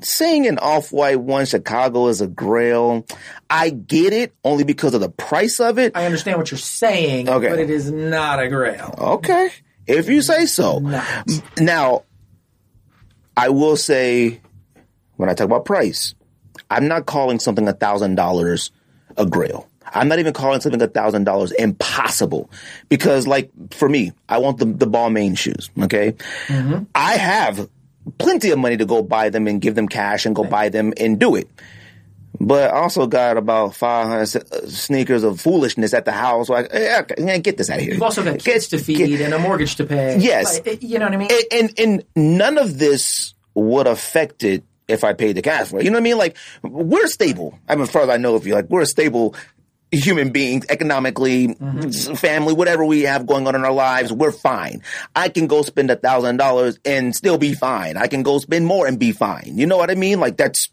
Saying 0.02 0.48
an 0.48 0.58
off-white 0.60 1.20
one 1.20 1.46
Chicago 1.46 2.08
is 2.08 2.22
a 2.22 2.28
Grail, 2.28 3.06
I 3.50 3.70
get 3.70 4.14
it 4.14 4.34
only 4.44 4.64
because 4.64 4.94
of 4.94 5.02
the 5.02 5.10
price 5.10 5.60
of 5.60 5.78
it. 5.80 5.94
I 5.96 6.06
understand 6.06 6.38
what 6.38 6.52
you're 6.52 6.58
saying, 6.58 7.30
Okay. 7.30 7.50
but 7.50 7.60
it 7.60 7.70
is 7.70 7.92
not 7.92 8.42
a 8.42 8.48
grail. 8.48 8.94
Okay, 8.98 9.50
if 9.88 10.08
you 10.10 10.22
say 10.22 10.46
so. 10.46 10.80
Not. 10.80 11.06
Now, 11.60 12.04
I 13.36 13.50
will 13.50 13.78
say, 13.78 14.42
when 15.16 15.30
I 15.30 15.34
talk 15.34 15.46
about 15.46 15.66
price, 15.66 16.14
I'm 16.70 16.88
not 16.88 17.06
calling 17.06 17.40
something 17.40 17.68
a 17.68 17.74
thousand 17.74 18.16
dollars 18.16 18.72
a 19.18 19.26
grail. 19.26 19.68
I'm 19.92 20.08
not 20.08 20.20
even 20.20 20.34
calling 20.34 20.62
something 20.62 20.82
a 20.82 20.88
thousand 20.88 21.24
dollars 21.24 21.52
impossible 21.54 22.52
because, 22.90 23.26
like, 23.26 23.50
for 23.72 23.90
me, 23.90 24.12
I 24.28 24.38
want 24.38 24.60
the 24.60 24.66
the 24.66 24.86
Balmain 24.86 25.36
shoes. 25.38 25.70
Okay, 25.82 26.12
mm-hmm. 26.48 26.84
I 26.94 27.14
have 27.18 27.68
plenty 28.18 28.52
of 28.52 28.60
money 28.60 28.78
to 28.78 28.86
go 28.86 29.02
buy 29.04 29.30
them 29.30 29.48
and 29.48 29.62
give 29.62 29.76
them 29.76 29.88
cash 29.88 30.26
and 30.26 30.36
go 30.36 30.44
buy 30.44 30.70
them 30.70 30.94
and 30.98 31.20
do 31.20 31.36
it. 31.36 31.48
But 32.40 32.72
I 32.74 32.78
also 32.80 33.08
got 33.08 33.38
about 33.38 33.76
500 33.76 34.22
s- 34.22 34.36
uh, 34.36 34.68
sneakers 34.68 35.24
of 35.24 35.42
foolishness 35.42 35.94
at 35.94 36.06
the 36.06 36.12
house. 36.12 36.48
So 36.48 36.54
I, 36.56 37.02
get 37.40 37.58
this 37.58 37.70
out 37.70 37.78
of 37.80 37.84
here. 37.84 37.94
You've 37.94 38.04
also 38.04 38.24
got 38.24 38.40
kids 38.40 38.68
to 38.70 38.78
feed 38.78 39.20
and 39.20 39.34
a 39.34 39.40
mortgage 39.40 39.76
to 39.76 39.84
pay. 39.86 40.18
Yes. 40.20 40.62
Like, 40.66 40.82
you 40.82 41.00
know 41.00 41.06
what 41.06 41.14
I 41.14 41.18
mean? 41.18 41.30
and, 41.52 41.74
and 41.80 41.80
and 42.16 42.38
none 42.38 42.58
of 42.58 42.78
this 42.78 43.34
would 43.56 43.88
affect 43.88 44.44
it 44.44 44.64
if 44.88 45.04
I 45.04 45.14
paid 45.14 45.36
the 45.36 45.42
cash 45.42 45.68
for 45.70 45.80
it. 45.80 45.84
You 45.86 45.92
know 45.92 45.96
what 45.96 46.02
I 46.02 46.04
mean? 46.04 46.18
Like 46.18 46.38
we're 46.64 47.08
stable. 47.08 47.60
I 47.68 47.76
mean, 47.76 47.84
as 47.84 47.92
far 47.92 48.04
as 48.04 48.10
I 48.10 48.18
know 48.18 48.36
of 48.36 48.48
you, 48.48 48.54
like 48.54 48.70
we're 48.70 48.82
a 48.82 48.86
stable 48.86 49.36
human 49.92 50.32
beings, 50.32 50.66
economically, 50.70 51.50
mm-hmm. 51.50 52.14
family, 52.16 52.54
whatever 52.54 52.86
we 52.86 53.02
have 53.02 53.26
going 53.26 53.48
on 53.48 53.56
in 53.56 53.66
our 53.66 53.74
lives, 53.74 54.12
we're 54.14 54.32
fine. 54.32 54.84
I 55.16 55.30
can 55.30 55.48
go 55.48 55.62
spend 55.62 55.90
a 55.92 55.96
thousand 55.96 56.38
dollars 56.38 56.80
and 56.86 57.16
still 57.16 57.38
be 57.38 57.54
fine. 57.54 57.98
I 57.98 58.08
can 58.08 58.24
go 58.24 58.38
spend 58.40 58.66
more 58.66 58.88
and 58.88 59.00
be 59.00 59.12
fine. 59.12 59.54
You 59.56 59.66
know 59.66 59.78
what 59.78 59.92
I 59.92 59.96
mean? 59.96 60.20
Like 60.20 60.38
that's. 60.38 60.70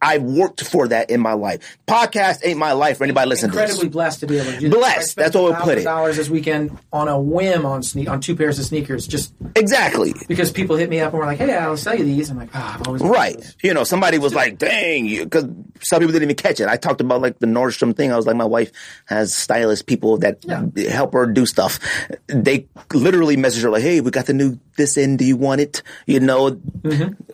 I've 0.00 0.22
worked 0.22 0.62
for 0.64 0.88
that 0.88 1.10
in 1.10 1.20
my 1.20 1.32
life. 1.32 1.76
Podcast 1.86 2.40
ain't 2.44 2.58
my 2.58 2.72
life 2.72 2.98
for 2.98 3.04
anybody 3.04 3.28
listening 3.28 3.50
to 3.52 3.56
this. 3.56 3.70
Incredibly 3.70 3.88
blessed 3.90 4.20
to 4.20 4.26
be 4.26 4.38
able 4.38 4.52
to 4.52 4.58
do 4.60 4.70
Blessed. 4.70 5.16
That's 5.16 5.34
what 5.34 5.44
we'll 5.44 5.54
put 5.56 5.78
it. 5.78 5.84
Dollars 5.84 6.16
this 6.16 6.30
weekend 6.30 6.76
on 6.92 7.08
a 7.08 7.18
whim 7.20 7.66
on 7.66 7.80
sne- 7.82 8.08
on 8.08 8.20
two 8.20 8.36
pairs 8.36 8.58
of 8.58 8.64
sneakers, 8.66 9.06
just 9.06 9.32
Exactly. 9.56 10.14
because 10.28 10.52
people 10.52 10.76
hit 10.76 10.88
me 10.88 11.00
up 11.00 11.12
and 11.12 11.18
were 11.20 11.26
like, 11.26 11.38
"Hey, 11.38 11.54
I'll 11.54 11.76
sell 11.76 11.94
you 11.96 12.04
these." 12.04 12.30
I'm 12.30 12.38
like, 12.38 12.50
"Ah, 12.54 12.76
I've 12.78 12.86
always 12.86 13.02
Right. 13.02 13.36
those." 13.36 13.56
You 13.62 13.74
know, 13.74 13.84
somebody 13.84 14.18
was 14.18 14.34
like, 14.34 14.58
dang, 14.58 15.06
you, 15.06 15.26
cause 15.28 15.44
some 15.80 16.00
people 16.00 16.12
didn't 16.12 16.24
even 16.24 16.36
catch 16.36 16.60
it. 16.60 16.68
I 16.68 16.76
talked 16.76 17.00
about 17.00 17.20
like 17.20 17.38
the 17.40 17.46
Nordstrom 17.46 17.96
thing. 17.96 18.12
I 18.12 18.16
was 18.16 18.26
like, 18.26 18.36
my 18.36 18.44
wife 18.44 18.70
has 19.06 19.34
stylist 19.34 19.86
people 19.86 20.18
that 20.18 20.38
Yeah. 20.44 20.64
help 20.90 21.12
her 21.14 21.26
do 21.26 21.46
stuff. 21.46 21.78
They 22.26 22.66
literally 22.92 23.36
message 23.36 23.62
her 23.62 23.70
like, 23.70 23.82
hey, 23.82 24.00
we 24.00 24.10
got 24.10 24.26
the 24.26 24.32
new 24.34 24.58
this 24.76 24.96
in. 24.96 25.16
Do 25.16 25.24
you 25.24 25.36
want 25.36 25.60
it? 25.60 25.82
You 26.06 26.20
know, 26.20 26.60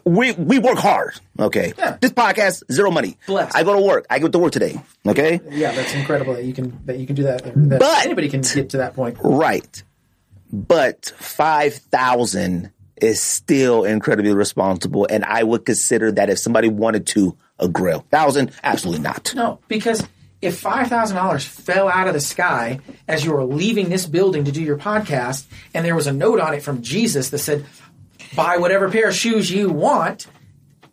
we, 0.05 0.32
we 0.32 0.59
work 0.59 0.78
hard. 0.78 1.15
Okay. 1.39 1.70
Mm-hmm. 1.70 1.81
Yeah. 1.81 1.97
This 2.01 2.12
podcast, 2.12 2.53
zero 2.70 2.90
money. 2.90 3.16
Blessed. 3.26 3.56
I 3.56 3.62
go 3.64 3.74
to 3.74 3.81
work. 3.81 4.06
I 4.10 4.18
go 4.18 4.28
to 4.28 4.39
work 4.39 4.52
today. 4.52 4.81
Okay. 5.06 5.40
Yeah, 5.51 5.72
that's 5.72 5.94
incredible 5.94 6.35
that 6.35 6.44
you 6.44 6.52
can 6.52 6.78
that 6.86 6.98
you 6.98 7.06
can 7.06 7.16
do 7.16 7.24
that. 7.24 7.43
that 7.44 7.81
But- 7.81 8.05
anybody 8.05 8.28
can 8.28 8.43
get 8.43 8.70
to 8.70 8.76
that 8.78 8.94
point. 8.94 9.18
Right. 9.22 9.82
But 10.52 11.12
5,000 11.16 12.70
is 13.01 13.20
still 13.20 13.85
incredibly 13.85 14.32
responsible. 14.32 15.06
And 15.10 15.24
I 15.24 15.43
would 15.43 15.64
consider 15.64 16.12
that 16.12 16.31
if 16.31 16.39
somebody 16.39 16.68
wanted 16.68 17.06
to, 17.09 17.36
a 17.59 17.68
grail. 17.68 18.05
Thousand, 18.10 18.52
absolutely 18.62 19.02
not. 19.02 19.32
No, 19.35 19.59
because 19.68 20.05
if 20.43 20.59
five 20.59 20.89
thousand 20.89 21.16
dollars 21.16 21.44
fell 21.44 21.89
out 21.89 22.06
of 22.09 22.14
the 22.14 22.20
sky 22.20 22.81
as 23.09 23.24
you 23.24 23.32
were 23.32 23.44
leaving 23.44 23.89
this 23.89 24.06
building 24.06 24.44
to 24.44 24.52
do 24.52 24.62
your 24.62 24.76
podcast, 24.76 25.44
and 25.72 25.85
there 25.85 25.94
was 25.94 26.06
a 26.06 26.12
note 26.12 26.40
on 26.40 26.52
it 26.55 26.62
from 26.62 26.82
Jesus 26.82 27.31
that 27.31 27.39
said, 27.39 27.64
"Buy 28.35 28.56
whatever 28.59 28.90
pair 28.90 29.09
of 29.09 29.14
shoes 29.14 29.51
you 29.51 29.70
want," 29.70 30.26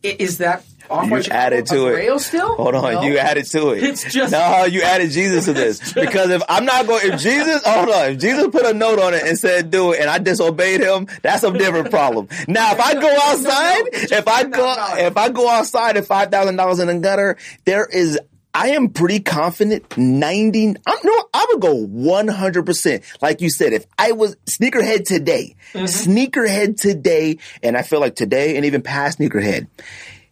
is 0.04 0.38
that 0.38 0.64
You 1.06 1.22
added 1.32 1.66
to 1.68 1.88
it. 1.88 2.20
Still? 2.20 2.56
Hold 2.56 2.76
on, 2.76 2.94
No. 2.94 3.02
you 3.04 3.18
added 3.18 3.46
to 3.52 3.70
it. 3.70 3.84
It's 3.84 4.04
just- 4.04 4.32
no, 4.32 4.66
you 4.66 4.82
added 4.82 5.12
Jesus 5.12 5.46
to 5.46 5.54
this 5.54 5.94
because 5.94 6.30
if 6.30 6.42
I'm 6.50 6.66
not 6.66 6.88
going, 6.88 7.12
if 7.12 7.20
Jesus, 7.22 7.64
hold 7.66 7.90
on, 7.90 8.12
if 8.12 8.20
Jesus 8.20 8.48
put 8.52 8.66
a 8.66 8.74
note 8.74 9.00
on 9.00 9.14
it 9.14 9.24
and 9.24 9.38
said 9.38 9.72
do 9.72 9.94
it, 9.94 10.02
and 10.02 10.10
I 10.10 10.20
disobeyed 10.20 10.82
him, 10.82 11.08
that's 11.22 11.44
a 11.44 11.52
different 11.52 11.90
problem. 11.90 12.28
Now, 12.48 12.74
if 12.74 12.80
I 12.80 12.94
go 12.94 13.18
outside, 13.24 13.84
just 13.94 14.12
if 14.12 14.28
I 14.28 14.44
go, 14.44 14.62
$5,000. 14.64 15.08
if 15.08 15.18
I 15.18 15.30
go 15.30 15.50
outside 15.50 15.98
at 15.98 16.06
five 16.06 16.30
thousand 16.32 16.56
dollars 16.58 16.80
in 16.80 16.88
the 16.88 17.00
gutter, 17.00 17.38
there 17.66 17.86
is 17.86 18.20
I 18.54 18.72
am 18.72 18.90
pretty 18.90 19.22
confident 19.22 19.98
90, 19.98 20.76
I'm, 20.86 20.98
no, 21.06 21.24
I 21.34 21.46
would 21.50 21.62
go 21.62 21.74
100%. 21.88 23.22
Like 23.22 23.40
you 23.40 23.50
said, 23.50 23.72
if 23.72 23.86
I 23.98 24.12
was 24.12 24.36
sneakerhead 24.46 25.06
today, 25.06 25.56
mm-hmm. 25.74 25.86
sneakerhead 25.86 26.76
today, 26.76 27.38
and 27.64 27.78
I 27.78 27.82
feel 27.82 28.02
like 28.02 28.16
today 28.16 28.58
and 28.58 28.66
even 28.66 28.82
past 28.82 29.20
sneakerhead, 29.20 29.68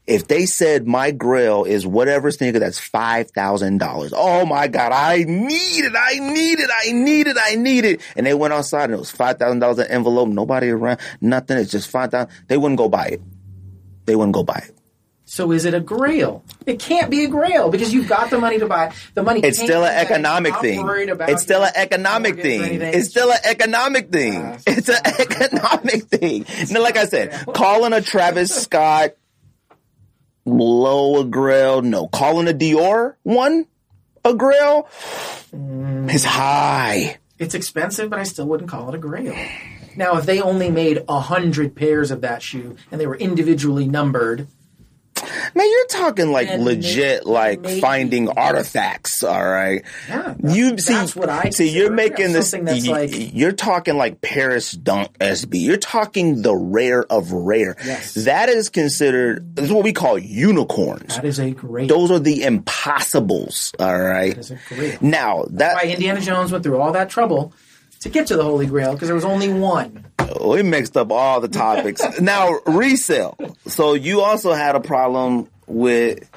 if 0.10 0.28
they 0.28 0.48
said 0.48 0.88
my 0.88 1.12
grail 1.12 1.66
is 1.66 1.86
whatever 1.86 2.32
sneaker 2.32 2.58
that's 2.58 2.80
$5,000, 2.80 4.14
oh 4.16 4.46
my 4.46 4.68
God, 4.68 4.92
I 4.92 5.24
need 5.24 5.86
it, 5.86 5.94
I 5.96 6.18
need 6.18 6.60
it, 6.60 6.70
I 6.74 6.92
need 6.92 7.28
it, 7.28 7.38
I 7.40 7.56
need 7.56 7.86
it. 7.86 8.02
And 8.16 8.26
they 8.26 8.34
went 8.34 8.52
outside 8.52 8.86
and 8.86 8.96
it 8.96 9.00
was 9.00 9.12
$5,000 9.12 9.78
an 9.78 9.92
envelope, 9.92 10.30
nobody 10.30 10.70
around, 10.70 11.00
nothing, 11.22 11.60
it's 11.60 11.72
just 11.72 11.92
5000 11.92 12.28
They 12.48 12.58
wouldn't 12.58 12.80
go 12.80 12.90
buy 12.90 13.06
it. 13.06 13.22
They 14.06 14.16
wouldn't 14.16 14.34
go 14.34 14.44
buy 14.44 14.64
it. 14.68 14.76
So 15.26 15.52
is 15.52 15.66
it 15.66 15.76
a 15.76 15.80
grail? 15.80 16.44
It 16.66 16.80
can't 16.80 17.12
be 17.12 17.24
a 17.26 17.28
grail 17.28 17.70
because 17.70 17.94
you've 17.94 18.10
got 18.10 18.32
the 18.32 18.40
money 18.40 18.58
to 18.58 18.66
buy. 18.66 18.92
The 19.14 19.22
money. 19.22 19.42
It's 19.44 19.60
still 19.60 19.86
an 19.86 19.96
economic 19.96 20.56
thing. 20.56 20.84
It's 20.90 21.44
still 21.44 21.62
an 21.62 21.72
economic 21.76 22.42
thing. 22.42 22.82
It's 22.82 23.12
still 23.12 23.32
an 23.32 23.38
economic 23.44 24.10
thing. 24.10 24.58
It's 24.66 24.90
an 24.90 25.06
economic 25.06 26.06
thing. 26.06 26.48
Now, 26.72 26.82
like 26.82 26.98
I 26.98 27.06
said, 27.06 27.46
calling 27.54 27.94
a 27.94 28.02
Travis 28.02 28.50
Scott 28.64 29.12
low 30.46 31.20
a 31.22 31.26
grail, 31.26 31.82
no. 31.82 32.08
Calling 32.08 32.48
a 32.48 32.54
Dior 32.54 33.16
one 33.24 33.68
a 34.26 34.34
grail 34.34 34.88
mm. 35.54 36.14
is 36.14 36.26
high. 36.26 37.18
It's 37.38 37.56
expensive, 37.56 38.10
but 38.10 38.20
I 38.20 38.24
still 38.24 38.48
wouldn't 38.48 38.70
call 38.70 38.90
it 38.90 38.96
a 38.96 38.98
grail. 38.98 39.36
Now, 39.96 40.18
if 40.18 40.26
they 40.26 40.42
only 40.42 40.70
made 40.70 41.04
a 41.08 41.20
hundred 41.20 41.76
pairs 41.76 42.12
of 42.12 42.22
that 42.22 42.42
shoe 42.42 42.76
and 42.92 43.00
they 43.00 43.08
were 43.08 43.16
individually 43.16 43.88
numbered, 43.88 44.48
Man, 45.56 45.70
you're 45.70 45.88
talking 45.88 46.32
like 46.32 46.48
And 46.50 46.64
legit, 46.64 47.26
may- 47.26 47.32
like 47.32 47.62
maybe- 47.62 47.82
finding 47.82 48.30
artifacts. 48.30 49.24
All 49.24 49.48
right. 49.48 49.84
yeah, 50.08 50.36
You 50.44 50.78
see, 50.78 50.94
that's 50.94 51.16
what 51.16 51.30
I 51.30 51.50
see. 51.50 51.70
You're 51.70 51.92
making 51.92 52.34
this. 52.34 52.52
that's 52.52 52.88
y- 52.88 52.92
like 52.92 53.12
you're 53.34 53.52
talking 53.52 53.98
like 53.98 54.22
Paris 54.22 54.72
Dunk 54.72 55.18
SB. 55.20 55.60
You're 55.62 55.78
talking 55.78 56.42
the 56.42 56.56
rare 56.56 57.04
of 57.12 57.32
rare. 57.32 57.76
Yes. 57.86 58.14
That 58.14 58.50
is 58.50 58.70
considered. 58.70 59.56
This 59.56 59.66
is 59.66 59.72
what 59.72 59.84
we 59.84 59.94
call 59.94 60.18
unicorns. 60.18 61.16
that 61.16 61.26
is 61.26 61.40
a 61.40 61.52
great. 61.52 61.88
Those 61.90 62.12
are 62.12 62.20
the 62.20 62.44
impossibles. 62.44 63.74
All 63.80 64.00
right. 64.00 64.36
That 64.36 64.40
is 64.40 64.52
a 64.52 64.60
grail. 64.68 64.98
Now 65.02 65.46
that 65.52 65.76
Why 65.76 65.90
Indiana 65.92 66.22
Jones 66.22 66.52
went 66.52 66.64
through 66.64 66.80
all 66.80 66.92
that 66.94 67.10
trouble 67.10 67.54
to 68.02 68.10
get 68.10 68.28
to 68.28 68.36
the 68.38 68.44
Holy 68.44 68.66
Grail 68.66 68.94
because 68.94 69.08
there 69.08 69.16
was 69.16 69.26
only 69.26 69.52
one. 69.52 70.06
we 70.46 70.64
mixed 70.64 70.96
up 70.98 71.12
all 71.12 71.42
the 71.42 71.48
topics. 71.48 72.02
now 72.22 72.52
resale. 72.66 73.38
So 73.68 73.94
you 73.94 74.22
also 74.22 74.54
had 74.54 74.76
a 74.76 74.80
problem 74.80 75.50
with 75.68 76.30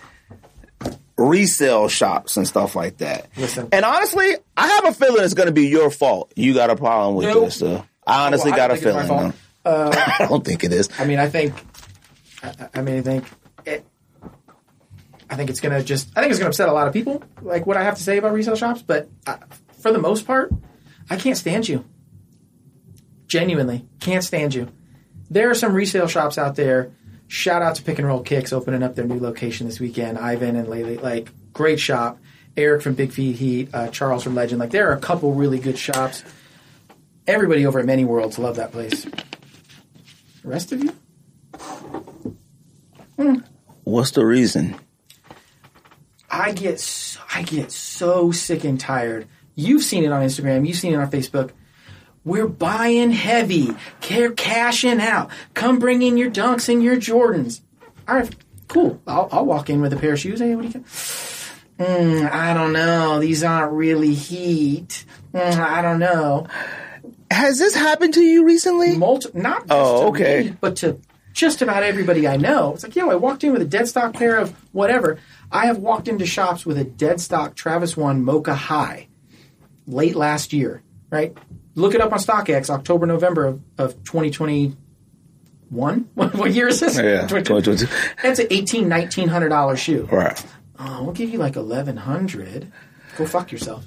resale 1.16 1.89
shops 1.89 2.36
and 2.36 2.47
stuff 2.48 2.74
like 2.74 2.98
that. 2.98 3.28
Listen. 3.36 3.68
And 3.72 3.84
honestly, 3.84 4.34
I 4.56 4.66
have 4.66 4.86
a 4.86 4.93
feeling 4.93 5.24
it's 5.24 5.34
going 5.34 5.47
to 5.47 5.52
be 5.52 5.68
your 5.68 5.90
fault. 5.90 6.32
You 6.36 6.55
got 6.55 6.70
a 6.70 6.76
problem 6.76 7.14
with 7.16 7.26
Nope. 7.28 7.44
this. 7.44 7.62
I 8.06 8.26
honestly 8.26 8.51
Well, 8.51 8.60
I 8.60 8.68
got 8.68 8.70
a 8.76 8.80
don't 8.80 8.82
think 8.82 8.97
it's 8.97 9.09
my 9.09 9.16
feeling. 9.18 9.32
no. 9.64 9.93
I 10.24 10.26
don't 10.28 10.44
think 10.44 10.64
it 10.64 10.72
is. 10.72 10.89
I 10.98 11.05
mean, 11.05 11.18
I 11.20 11.28
think. 11.28 11.55
I, 12.43 12.68
I 12.74 12.82
mean, 12.82 12.98
I 12.98 13.02
think. 13.02 13.24
It, 13.64 13.84
I 15.30 15.36
think 15.36 15.48
it's 15.51 15.60
gonna 15.60 15.82
just. 15.82 16.10
I 16.16 16.20
think 16.20 16.30
it's 16.30 16.39
gonna 16.40 16.48
upset 16.48 16.68
a 16.68 16.72
lot 16.72 16.89
of 16.89 16.93
people. 16.93 17.22
Like 17.40 17.64
what 17.66 17.76
I 17.76 17.84
have 17.84 17.97
to 17.97 18.02
say 18.02 18.18
about 18.18 18.32
resale 18.32 18.56
shops, 18.56 18.82
but 18.82 19.09
uh, 19.26 19.36
for 19.80 19.93
the 19.93 20.01
most 20.01 20.26
part, 20.26 20.52
I 21.12 21.16
can't 21.16 21.36
stand 21.36 21.68
you. 21.68 21.84
Genuinely, 23.26 23.86
can't 24.01 24.24
stand 24.24 24.55
you. 24.55 24.72
There 25.28 25.51
are 25.51 25.55
some 25.55 25.74
resale 25.74 26.06
shops 26.09 26.39
out 26.39 26.56
there. 26.56 26.90
Shout 27.28 27.60
out 27.60 27.74
to 27.74 27.82
Pick 27.82 27.98
and 27.98 28.09
Roll 28.09 28.22
Kicks 28.22 28.51
opening 28.51 28.82
up 28.82 28.94
their 28.94 29.05
new 29.05 29.20
location 29.20 29.66
this 29.66 29.78
weekend. 29.78 30.16
Ivan 30.16 30.56
and 30.56 30.68
Laylee, 30.68 31.02
like 31.02 31.28
great 31.52 31.78
shop. 31.78 32.18
Eric 32.56 32.80
from 32.80 32.94
Big 32.94 33.12
Feet 33.12 33.36
Heat, 33.36 33.68
uh, 33.74 33.89
Charles 33.89 34.22
from 34.22 34.34
Legend. 34.34 34.59
Like 34.59 34.70
there 34.70 34.89
are 34.89 34.94
a 34.94 35.01
couple 35.01 35.34
really 35.34 35.59
good 35.59 35.76
shops. 35.76 36.24
Everybody 37.26 37.66
over 37.66 37.78
at 37.78 37.84
Many 37.84 38.06
Worlds 38.06 38.39
love 38.39 38.56
that 38.56 38.72
place. 38.72 39.05
The 39.05 40.48
rest 40.48 40.72
of 40.72 40.82
you, 40.82 40.94
What's 43.84 44.12
the 44.12 44.24
reason? 44.24 44.76
I 46.30 46.52
get 46.52 46.80
so, 46.80 47.20
I 47.34 47.43
get 47.43 47.70
so 47.70 48.30
sick 48.32 48.64
and 48.64 48.80
tired. 48.80 49.28
You've 49.55 49.83
seen 49.83 50.05
it 50.05 50.12
on 50.12 50.23
Instagram. 50.23 50.66
You've 50.66 50.77
seen 50.79 50.93
it 50.95 50.97
on 50.97 51.11
Facebook. 51.11 51.51
We're 52.24 52.47
buying 52.49 53.11
heavy. 53.11 53.74
Care 54.01 54.31
cashing 54.33 55.01
out. 55.01 55.31
Come 55.55 55.79
bring 55.79 56.03
in 56.03 56.16
your 56.16 56.31
dunks 56.31 56.69
and 56.69 56.83
your 56.83 56.97
Jordans. 56.97 57.61
All 58.09 58.15
right, 58.16 58.35
cool. 58.69 59.01
I'll, 59.07 59.29
I'll 59.33 59.47
walk 59.47 59.69
in 59.70 59.81
with 59.81 59.93
a 59.93 59.97
pair 59.97 60.12
of 60.12 60.20
shoes. 60.20 60.41
Hey, 60.41 60.55
what 60.55 60.62
do 60.62 60.69
you 60.69 60.74
got? 60.74 60.85
Mm, 61.79 62.31
I 62.31 62.55
don't 62.55 62.73
know. 62.73 63.19
These 63.19 63.43
aren't 63.43 63.73
really 63.73 64.15
heat. 64.15 65.05
Mm, 65.35 65.59
I 65.59 65.83
don't 65.83 65.99
know. 65.99 66.47
Has 67.31 67.59
this 67.59 67.74
happened 67.74 68.15
to 68.15 68.20
you 68.23 68.45
recently? 68.45 68.97
Multi- 68.97 69.31
not 69.35 69.61
just 69.61 69.70
Oh, 69.73 70.01
to 70.03 70.07
okay. 70.09 70.43
me, 70.51 70.57
but 70.61 70.77
to 70.77 71.01
just 71.33 71.62
about 71.62 71.83
everybody 71.83 72.29
I 72.29 72.37
know. 72.37 72.74
It's 72.74 72.83
like, 72.85 72.95
yo, 72.95 73.11
I 73.11 73.15
walked 73.16 73.43
in 73.43 73.53
with 73.53 73.62
a 73.62 73.66
dead 73.66 73.89
stock 73.89 74.12
pair 74.12 74.37
of 74.37 74.51
whatever. 74.73 75.19
I 75.51 75.66
have 75.66 75.79
walked 75.79 76.07
into 76.09 76.27
shops 76.27 76.65
with 76.66 76.77
a 76.79 76.85
dead 76.85 77.20
stock 77.20 77.57
Travis 77.57 77.97
One 77.97 78.23
Mocha 78.23 78.55
High 78.55 79.09
late 79.87 80.15
last 80.15 80.53
year, 80.53 80.83
right? 81.11 81.37
Look 81.75 81.95
it 81.95 82.01
up 82.01 82.13
on 82.13 82.19
StockX, 82.19 82.71
October, 82.71 83.07
November 83.07 83.47
of, 83.47 83.61
of 83.79 84.05
2021. 84.05 84.77
What, 86.15 86.35
what 86.35 86.53
year 86.53 86.69
is 86.69 86.81
this? 86.81 86.97
Yeah, 86.97 87.27
2022. 87.27 87.87
2022. 87.87 88.23
That's 88.23 88.39
an 88.41 88.47
$18, 88.49 88.89
$1,900 89.29 89.79
shoe. 89.79 90.09
Right. 90.13 90.45
Oh, 90.79 91.05
we'll 91.05 91.15
give 91.15 91.31
you 91.31 91.39
like 91.39 91.57
1100 91.57 92.71
Go 93.17 93.27
fuck 93.27 93.53
yourself. 93.53 93.87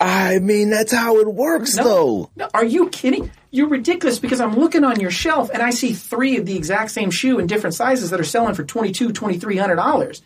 I 0.00 0.38
mean, 0.38 0.70
that's 0.70 0.92
how 0.92 1.18
it 1.18 1.32
works, 1.32 1.76
though. 1.76 2.30
No, 2.36 2.48
are 2.52 2.64
you 2.64 2.88
kidding? 2.90 3.30
You're 3.50 3.68
ridiculous 3.68 4.18
because 4.18 4.40
I'm 4.40 4.56
looking 4.56 4.84
on 4.84 5.00
your 5.00 5.10
shelf 5.10 5.50
and 5.52 5.62
I 5.62 5.70
see 5.70 5.92
three 5.92 6.36
of 6.36 6.44
the 6.44 6.56
exact 6.56 6.90
same 6.90 7.10
shoe 7.10 7.38
in 7.38 7.46
different 7.46 7.74
sizes 7.74 8.10
that 8.10 8.20
are 8.20 8.24
selling 8.24 8.54
for 8.54 8.64
$22, 8.64 9.12
$2,300. 9.12 10.20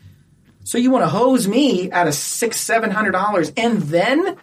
So 0.68 0.76
you 0.76 0.90
want 0.90 1.02
to 1.02 1.08
hose 1.08 1.48
me 1.48 1.90
out 1.90 2.08
of 2.08 2.14
six, 2.14 2.60
seven 2.60 2.90
hundred 2.90 3.12
dollars 3.12 3.50
and 3.56 3.80
then 3.84 4.36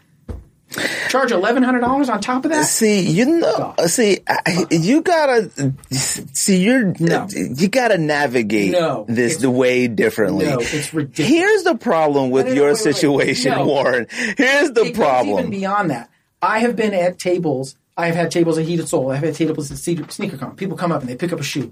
charge 1.09 1.31
eleven 1.31 1.61
hundred 1.61 1.81
dollars 1.81 2.09
on 2.09 2.19
top 2.19 2.45
of 2.45 2.49
that? 2.51 2.63
See, 2.65 3.01
you 3.07 3.25
know, 3.39 3.75
see, 3.85 4.21
I, 4.27 4.65
you 4.71 5.03
gotta 5.03 5.51
see. 5.91 6.63
You're 6.63 6.95
No. 6.99 7.27
you 7.29 7.67
gotta 7.67 7.99
navigate 7.99 8.71
No, 8.71 9.05
this 9.07 9.37
the 9.37 9.51
way 9.51 9.87
differently. 9.87 10.45
No, 10.47 10.57
it's 10.59 10.95
ridiculous. 10.95 11.29
Here's 11.31 11.63
the 11.63 11.75
problem 11.75 12.31
with 12.31 12.47
your 12.47 12.69
wait, 12.73 12.77
wait, 12.79 12.85
wait. 12.85 12.95
situation, 12.95 13.51
No. 13.51 13.67
Warren. 13.67 14.07
Here's 14.09 14.71
the 14.71 14.85
it 14.85 14.95
goes 14.97 15.25
even 15.27 15.51
beyond 15.51 15.91
that. 15.91 16.09
I 16.41 16.57
have 16.59 16.75
been 16.75 16.95
at 16.95 17.19
tables. 17.19 17.75
I 17.95 18.07
have 18.07 18.15
had 18.15 18.31
tables 18.31 18.57
at 18.57 18.65
Heated 18.65 18.89
Soul. 18.89 19.11
I've 19.11 19.23
had 19.23 19.35
tables 19.35 19.71
at 19.71 19.77
Cedar- 19.77 20.05
SneakerCon. 20.05 20.57
People 20.57 20.75
come 20.75 20.91
up 20.91 21.01
and 21.01 21.09
they 21.09 21.15
pick 21.15 21.31
up 21.31 21.39
a 21.39 21.43
shoe. 21.43 21.71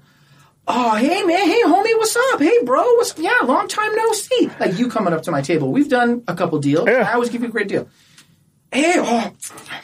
Oh, 0.65 0.95
hey 0.95 1.23
man, 1.23 1.45
hey 1.45 1.61
homie, 1.63 1.97
what's 1.97 2.15
up? 2.15 2.39
Hey 2.39 2.63
bro, 2.63 2.81
what's 2.95 3.17
yeah? 3.17 3.39
Long 3.43 3.67
time 3.67 3.93
no 3.95 4.13
see. 4.13 4.49
Like 4.59 4.77
you 4.79 4.87
coming 4.87 5.13
up 5.13 5.23
to 5.23 5.31
my 5.31 5.41
table. 5.41 5.71
We've 5.71 5.89
done 5.89 6.23
a 6.27 6.35
couple 6.35 6.57
deals. 6.59 6.87
Yeah. 6.87 7.07
I 7.09 7.13
always 7.15 7.29
give 7.29 7.41
you 7.41 7.49
a 7.49 7.51
great 7.51 7.67
deal. 7.67 7.89
Hey, 8.71 8.93
oh 8.97 9.31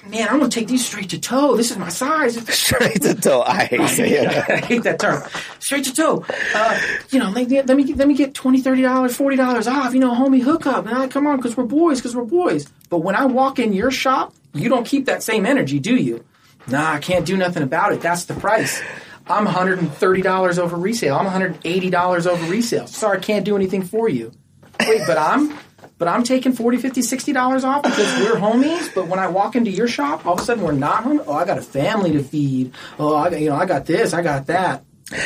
man, 0.08 0.30
I'm 0.30 0.40
gonna 0.40 0.50
take 0.50 0.68
these 0.68 0.86
straight 0.86 1.10
to 1.10 1.20
toe. 1.20 1.58
This 1.58 1.70
is 1.70 1.78
my 1.78 1.90
size. 1.90 2.36
Straight 2.58 3.02
to 3.04 3.14
toe. 3.14 3.42
I 3.42 3.66
hate 3.66 3.88
saying 3.90 4.24
that. 4.24 4.50
I 4.50 4.58
hate 4.58 4.84
that 4.84 5.00
term. 5.00 5.22
Straight 5.60 5.84
to 5.84 5.94
toe. 5.94 6.26
Uh, 6.56 6.80
you 7.12 7.20
know, 7.20 7.30
let, 7.30 7.50
let 7.68 7.76
me 7.78 7.84
get, 7.84 7.98
let 7.98 8.08
me 8.08 8.16
get 8.16 8.34
twenty, 8.34 8.62
thirty 8.62 8.82
dollars, 8.82 9.16
forty 9.16 9.36
dollars 9.36 9.68
off. 9.68 9.94
You 9.94 10.00
know, 10.00 10.16
homie, 10.16 10.42
hook 10.42 10.66
up. 10.66 10.88
And 10.88 10.98
I 10.98 11.08
come 11.08 11.28
on, 11.28 11.38
because 11.38 11.56
we're 11.58 11.66
boys, 11.66 12.00
because 12.00 12.16
we're 12.16 12.24
boys. 12.24 12.68
But 12.90 13.00
when 13.00 13.16
I 13.16 13.26
walk 13.26 13.60
in 13.60 13.74
your 13.74 13.92
shop, 13.92 14.34
you 14.54 14.70
don't 14.70 14.88
keep 14.88 15.06
that 15.06 15.22
same 15.22 15.46
energy, 15.46 15.78
do 15.80 15.96
you? 15.96 16.24
Nah, 16.68 16.94
I 16.94 17.00
can't 17.00 17.26
do 17.26 17.38
nothing 17.38 17.62
about 17.64 17.94
it. 17.94 18.02
That's 18.02 18.26
the 18.26 18.34
price. 18.34 18.82
I'm 19.30 19.46
$130 19.46 20.58
over 20.58 20.76
resale. 20.76 21.16
I'm 21.16 21.28
$180 21.28 22.26
over 22.28 22.52
resale. 22.52 22.88
Sorry, 22.88 23.18
I 23.20 23.22
can't 23.22 23.46
do 23.46 23.56
anything 23.56 23.84
for 23.84 24.10
you. 24.10 24.32
Wait, 24.80 25.02
but 25.06 25.18
I'm 25.18 25.56
but 26.00 26.08
I'm 26.08 26.24
taking 26.24 26.54
40 26.54 26.78
50 26.78 27.02
60 27.02 27.34
dollars 27.34 27.64
off 27.64 27.84
because 27.84 28.20
we're 28.22 28.36
homies 28.36 28.94
but 28.96 29.08
when 29.08 29.20
i 29.20 29.28
walk 29.28 29.58
into 29.58 29.70
your 29.70 29.88
shop 29.88 30.26
all 30.26 30.36
of 30.36 30.40
a 30.40 30.44
sudden 30.44 30.64
we're 30.64 30.72
not 30.72 31.04
homies 31.04 31.26
oh 31.28 31.34
i 31.34 31.44
got 31.46 31.58
a 31.58 31.62
family 31.62 32.14
to 32.14 32.24
feed 32.24 32.74
oh 32.98 33.14
i 33.16 33.30
got 33.30 33.42
you 33.42 33.50
know 33.50 33.56
i 33.56 33.66
got 33.66 33.86
this 33.86 34.14
i 34.14 34.22
got 34.22 34.48
that 34.48 34.86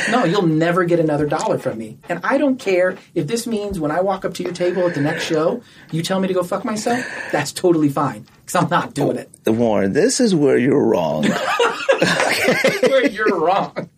no 0.10 0.24
you'll 0.24 0.48
never 0.48 0.84
get 0.86 1.00
another 1.00 1.28
dollar 1.28 1.60
from 1.60 1.78
me 1.78 2.00
and 2.10 2.20
i 2.24 2.40
don't 2.40 2.58
care 2.58 2.98
if 3.14 3.28
this 3.28 3.46
means 3.46 3.80
when 3.80 3.92
i 3.92 4.02
walk 4.02 4.26
up 4.26 4.34
to 4.34 4.42
your 4.42 4.54
table 4.54 4.88
at 4.88 4.96
the 4.96 5.02
next 5.02 5.26
show 5.26 5.62
you 5.92 6.02
tell 6.02 6.20
me 6.20 6.28
to 6.28 6.34
go 6.34 6.42
fuck 6.42 6.66
myself 6.66 7.06
that's 7.32 7.52
totally 7.52 7.90
fine 7.90 8.26
because 8.44 8.56
i'm 8.56 8.70
not 8.70 8.96
doing 8.96 9.18
it 9.18 9.30
Warren, 9.46 9.94
this 9.94 10.20
is 10.20 10.34
where 10.34 10.58
you're 10.58 10.84
wrong. 10.84 11.26
Where 12.84 13.08
you're 13.08 13.40
wrong 13.40 13.90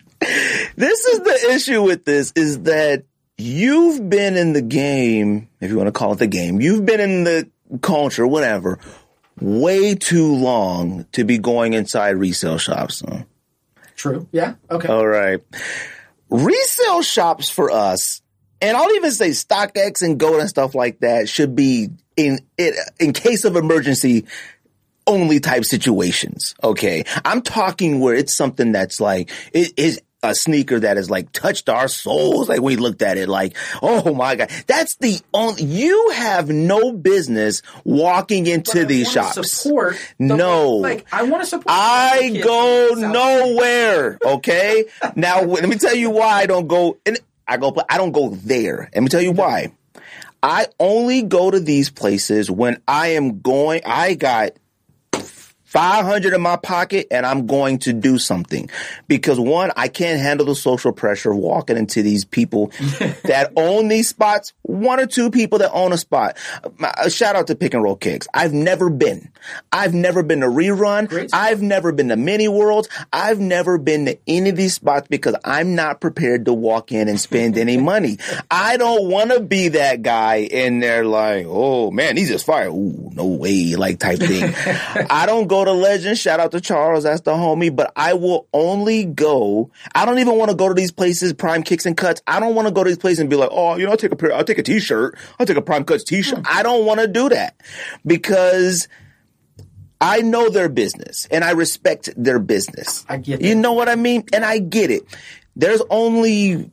this 0.76 1.06
is 1.06 1.20
the 1.20 1.52
issue 1.54 1.82
with 1.82 2.06
this 2.06 2.32
is 2.36 2.64
that 2.64 3.04
you've 3.38 4.10
been 4.10 4.38
in 4.38 4.54
the 4.54 4.62
game, 4.62 5.50
if 5.60 5.70
you 5.70 5.78
want 5.78 5.88
to 5.88 5.92
call 5.92 6.14
it 6.14 6.20
the 6.20 6.28
game, 6.28 6.62
you've 6.62 6.86
been 6.86 7.00
in 7.00 7.24
the 7.24 7.50
culture, 7.82 8.26
whatever, 8.26 8.80
way 9.40 9.96
too 9.96 10.36
long 10.36 11.06
to 11.12 11.24
be 11.24 11.38
going 11.38 11.74
inside 11.74 12.18
resale 12.18 12.58
shops. 12.58 13.04
true 13.96 14.28
yeah 14.32 14.56
okay 14.70 14.88
All 14.88 15.08
right. 15.08 15.42
Resale 16.30 17.02
shops 17.02 17.50
for 17.50 17.72
us 17.72 18.22
and 18.62 18.78
I'll 18.78 18.92
even 18.94 19.12
say 19.12 19.30
StockX 19.30 20.02
and 20.02 20.20
Goat 20.20 20.40
and 20.40 20.50
stuff 20.50 20.76
like 20.76 21.00
that 21.00 21.30
should 21.30 21.56
be 21.56 21.90
in 22.16 22.40
it 22.58 22.76
in 23.00 23.14
case 23.14 23.44
of 23.44 23.56
emergency 23.56 24.26
only 25.08 25.40
type 25.40 25.66
situations. 25.66 26.56
Okay. 26.64 27.04
I'm 27.24 27.42
talking 27.42 28.00
where 28.00 28.16
it's 28.16 28.36
something 28.36 28.72
that's 28.72 29.00
like, 29.00 29.30
it 29.54 29.74
is 29.78 30.02
a 30.32 30.36
sneaker 30.36 30.80
that 30.80 30.98
has 30.98 31.10
like 31.10 31.32
touched 31.32 31.70
our 31.70 31.88
souls. 31.88 32.50
Like 32.50 32.62
we 32.62 32.76
looked 32.76 33.02
at 33.02 33.18
it 33.18 33.30
like, 33.30 33.56
oh 33.82 34.14
my 34.14 34.36
God. 34.36 34.50
That's 34.68 34.96
the 34.98 35.20
only, 35.34 35.64
you 35.64 36.12
have 36.16 36.50
no 36.50 36.92
business 36.92 37.62
walking 37.84 38.48
into 38.48 38.86
these 38.86 39.12
shops. 39.12 39.52
Support 39.62 39.98
the- 40.20 40.26
No. 40.36 40.70
like 40.78 41.06
I 41.12 41.24
want 41.24 41.44
to 41.44 41.48
support. 41.50 41.66
I 41.70 42.40
go 42.44 42.90
nowhere. 42.96 44.18
Okay. 44.24 44.86
now 45.16 45.42
let 45.42 45.68
me 45.68 45.76
tell 45.78 45.96
you 45.96 46.10
why 46.10 46.28
I 46.42 46.46
don't 46.46 46.68
go. 46.68 46.98
And 47.06 47.18
I 47.48 47.58
go. 47.58 47.76
I 47.90 47.98
don't 47.98 48.12
go 48.12 48.30
there. 48.30 48.90
Let 48.94 49.04
me 49.04 49.10
tell 49.10 49.22
you 49.22 49.32
why. 49.32 49.72
I 50.42 50.68
only 50.80 51.24
go 51.24 51.50
to 51.50 51.60
these 51.60 51.90
places 51.90 52.50
when 52.52 52.82
I 52.88 53.10
am 53.10 53.40
going. 53.42 53.82
I 53.86 54.14
got 54.16 54.52
500 55.76 56.34
in 56.34 56.40
my 56.40 56.56
pocket 56.56 57.08
and 57.12 57.26
I'm 57.26 57.48
going 57.48 57.80
to 57.80 57.92
do 57.92 58.18
something 58.18 58.70
because 59.10 59.38
one, 59.38 59.74
I 59.76 59.90
can't 59.90 60.22
handle 60.22 60.46
the 60.46 60.56
social 60.56 60.94
pressure 60.94 61.32
of 61.32 61.38
walking 61.38 61.76
into 61.76 62.02
these 62.02 62.24
people 62.24 62.68
that 63.26 63.52
own 63.58 63.90
these 63.90 64.08
spots. 64.08 64.54
One 64.62 65.02
or 65.02 65.06
two 65.06 65.30
people 65.30 65.60
that 65.60 65.72
own 65.74 65.92
a 65.92 65.98
spot. 65.98 66.38
A 66.64 67.06
uh, 67.06 67.10
shout 67.10 67.36
out 67.36 67.48
to 67.48 67.56
Pick 67.56 67.74
and 67.74 67.84
Roll 67.84 67.98
Kicks. 67.98 68.26
I've 68.34 68.54
never 68.54 68.90
been. 68.90 69.34
I've 69.70 69.94
never 69.94 70.24
been 70.24 70.40
to 70.40 70.48
Rerun. 70.48 71.30
I've 71.34 71.62
never 71.62 71.92
been 71.92 72.08
to 72.08 72.16
Mini 72.16 72.48
Worlds. 72.48 72.88
I've 73.12 73.42
never 73.42 73.78
been 73.78 74.06
to 74.06 74.18
any 74.28 74.52
of 74.52 74.56
these 74.56 74.76
spots 74.76 75.10
because 75.10 75.36
I'm 75.44 75.76
not 75.76 76.00
prepared 76.00 76.46
to 76.46 76.54
walk 76.54 76.94
in 76.94 77.10
and 77.10 77.20
spend 77.20 77.58
any 77.58 77.76
money. 77.92 78.18
I 78.50 78.78
don't 78.78 79.10
want 79.10 79.32
to 79.32 79.42
be 79.42 79.68
that 79.70 80.04
guy 80.04 80.38
in 80.38 80.80
there 80.80 81.04
like, 81.04 81.46
oh 81.50 81.92
man, 81.92 82.16
he's 82.16 82.30
just 82.30 82.46
fire. 82.46 82.70
Ooh, 82.70 83.12
no 83.14 83.26
way, 83.26 83.76
like 83.76 84.00
type 84.00 84.20
thing. 84.20 84.54
I 85.10 85.26
don't 85.26 85.48
go 85.48 85.65
to 85.66 85.72
Legends. 85.74 86.20
Shout 86.20 86.40
out 86.40 86.52
to 86.52 86.62
Charles, 86.62 87.04
that's 87.04 87.22
the 87.22 87.32
homie. 87.34 87.76
But 87.76 87.92
I 87.96 88.14
will 88.14 88.48
only 88.54 89.06
go. 89.06 89.72
I 89.94 90.06
don't 90.06 90.20
even 90.20 90.38
want 90.38 90.52
to 90.52 90.56
go 90.58 90.68
to 90.68 90.74
these 90.74 90.92
places, 90.92 91.34
Prime 91.34 91.62
Kicks 91.64 91.86
and 91.86 91.98
Cuts. 91.98 92.22
I 92.26 92.40
don't 92.40 92.56
want 92.56 92.68
to 92.68 92.74
go 92.74 92.84
to 92.84 92.90
these 92.90 92.98
places 92.98 93.20
and 93.20 93.30
be 93.30 93.36
like, 93.36 93.50
oh, 93.52 93.76
you 93.76 93.86
know, 93.86 93.92
I'll 93.92 93.98
take 93.98 94.12
a 94.12 94.16
pair, 94.16 94.34
I'll 94.34 94.44
take 94.44 94.58
a 94.58 94.64
T-shirt, 94.64 95.18
I'll 95.40 95.46
take 95.46 95.58
a 95.58 95.62
Prime 95.62 95.84
Cuts 95.84 96.04
T-shirt. 96.04 96.38
Hmm. 96.40 96.44
I 96.48 96.64
don't 96.64 96.86
want 96.86 97.02
to 97.02 97.08
do 97.08 97.30
that 97.30 97.60
because. 98.06 98.88
I 100.02 100.22
know 100.22 100.50
their 100.50 100.68
business 100.68 101.26
and 101.32 101.42
I 101.44 101.52
respect 101.52 102.10
their 102.18 102.38
business. 102.38 103.06
I 103.08 103.16
get 103.16 103.42
You 103.42 103.56
that. 103.56 103.62
know 103.62 103.72
what 103.72 103.88
I 103.88 103.96
mean? 103.96 104.26
And 104.34 104.44
I 104.44 104.60
get 104.60 104.92
it. 104.92 105.04
There's 105.56 105.82
only 105.90 106.70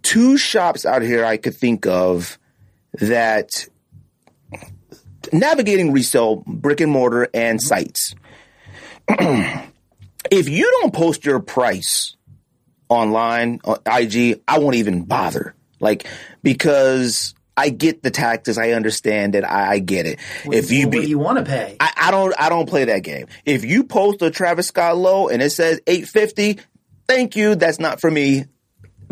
two 0.00 0.38
shops 0.38 0.86
out 0.86 1.02
here 1.02 1.22
I 1.22 1.36
could 1.36 1.54
think 1.54 1.86
of 1.86 2.38
that 2.94 3.50
navigating 5.32 5.92
resale, 5.92 6.42
brick 6.46 6.80
and 6.80 6.90
mortar 6.90 7.28
and 7.34 7.60
sites. 7.60 8.14
if 10.30 10.48
you 10.48 10.78
don't 10.80 10.94
post 10.94 11.24
your 11.24 11.40
price 11.40 12.16
online 12.88 13.60
on 13.64 13.78
IG, 13.86 14.40
I 14.46 14.58
won't 14.58 14.76
even 14.76 15.04
bother. 15.04 15.54
Like 15.80 16.06
because 16.42 17.34
I 17.56 17.68
get 17.68 18.02
the 18.02 18.10
tactics, 18.10 18.56
I 18.56 18.70
understand 18.70 19.34
it, 19.34 19.44
I, 19.44 19.72
I 19.72 19.78
get 19.78 20.06
it. 20.06 20.18
if 20.44 20.70
you 20.70 20.86
what 20.86 20.92
be 20.92 21.06
you 21.06 21.18
want 21.18 21.38
to 21.38 21.44
pay? 21.44 21.76
I, 21.80 21.92
I 21.96 22.10
don't 22.10 22.34
I 22.38 22.48
don't 22.48 22.68
play 22.68 22.84
that 22.84 23.00
game. 23.00 23.26
If 23.44 23.64
you 23.64 23.84
post 23.84 24.22
a 24.22 24.30
Travis 24.30 24.68
Scott 24.68 24.96
low 24.96 25.28
and 25.28 25.42
it 25.42 25.50
says 25.50 25.80
850, 25.86 26.60
thank 27.06 27.36
you, 27.36 27.54
that's 27.54 27.80
not 27.80 28.00
for 28.00 28.10
me. 28.10 28.46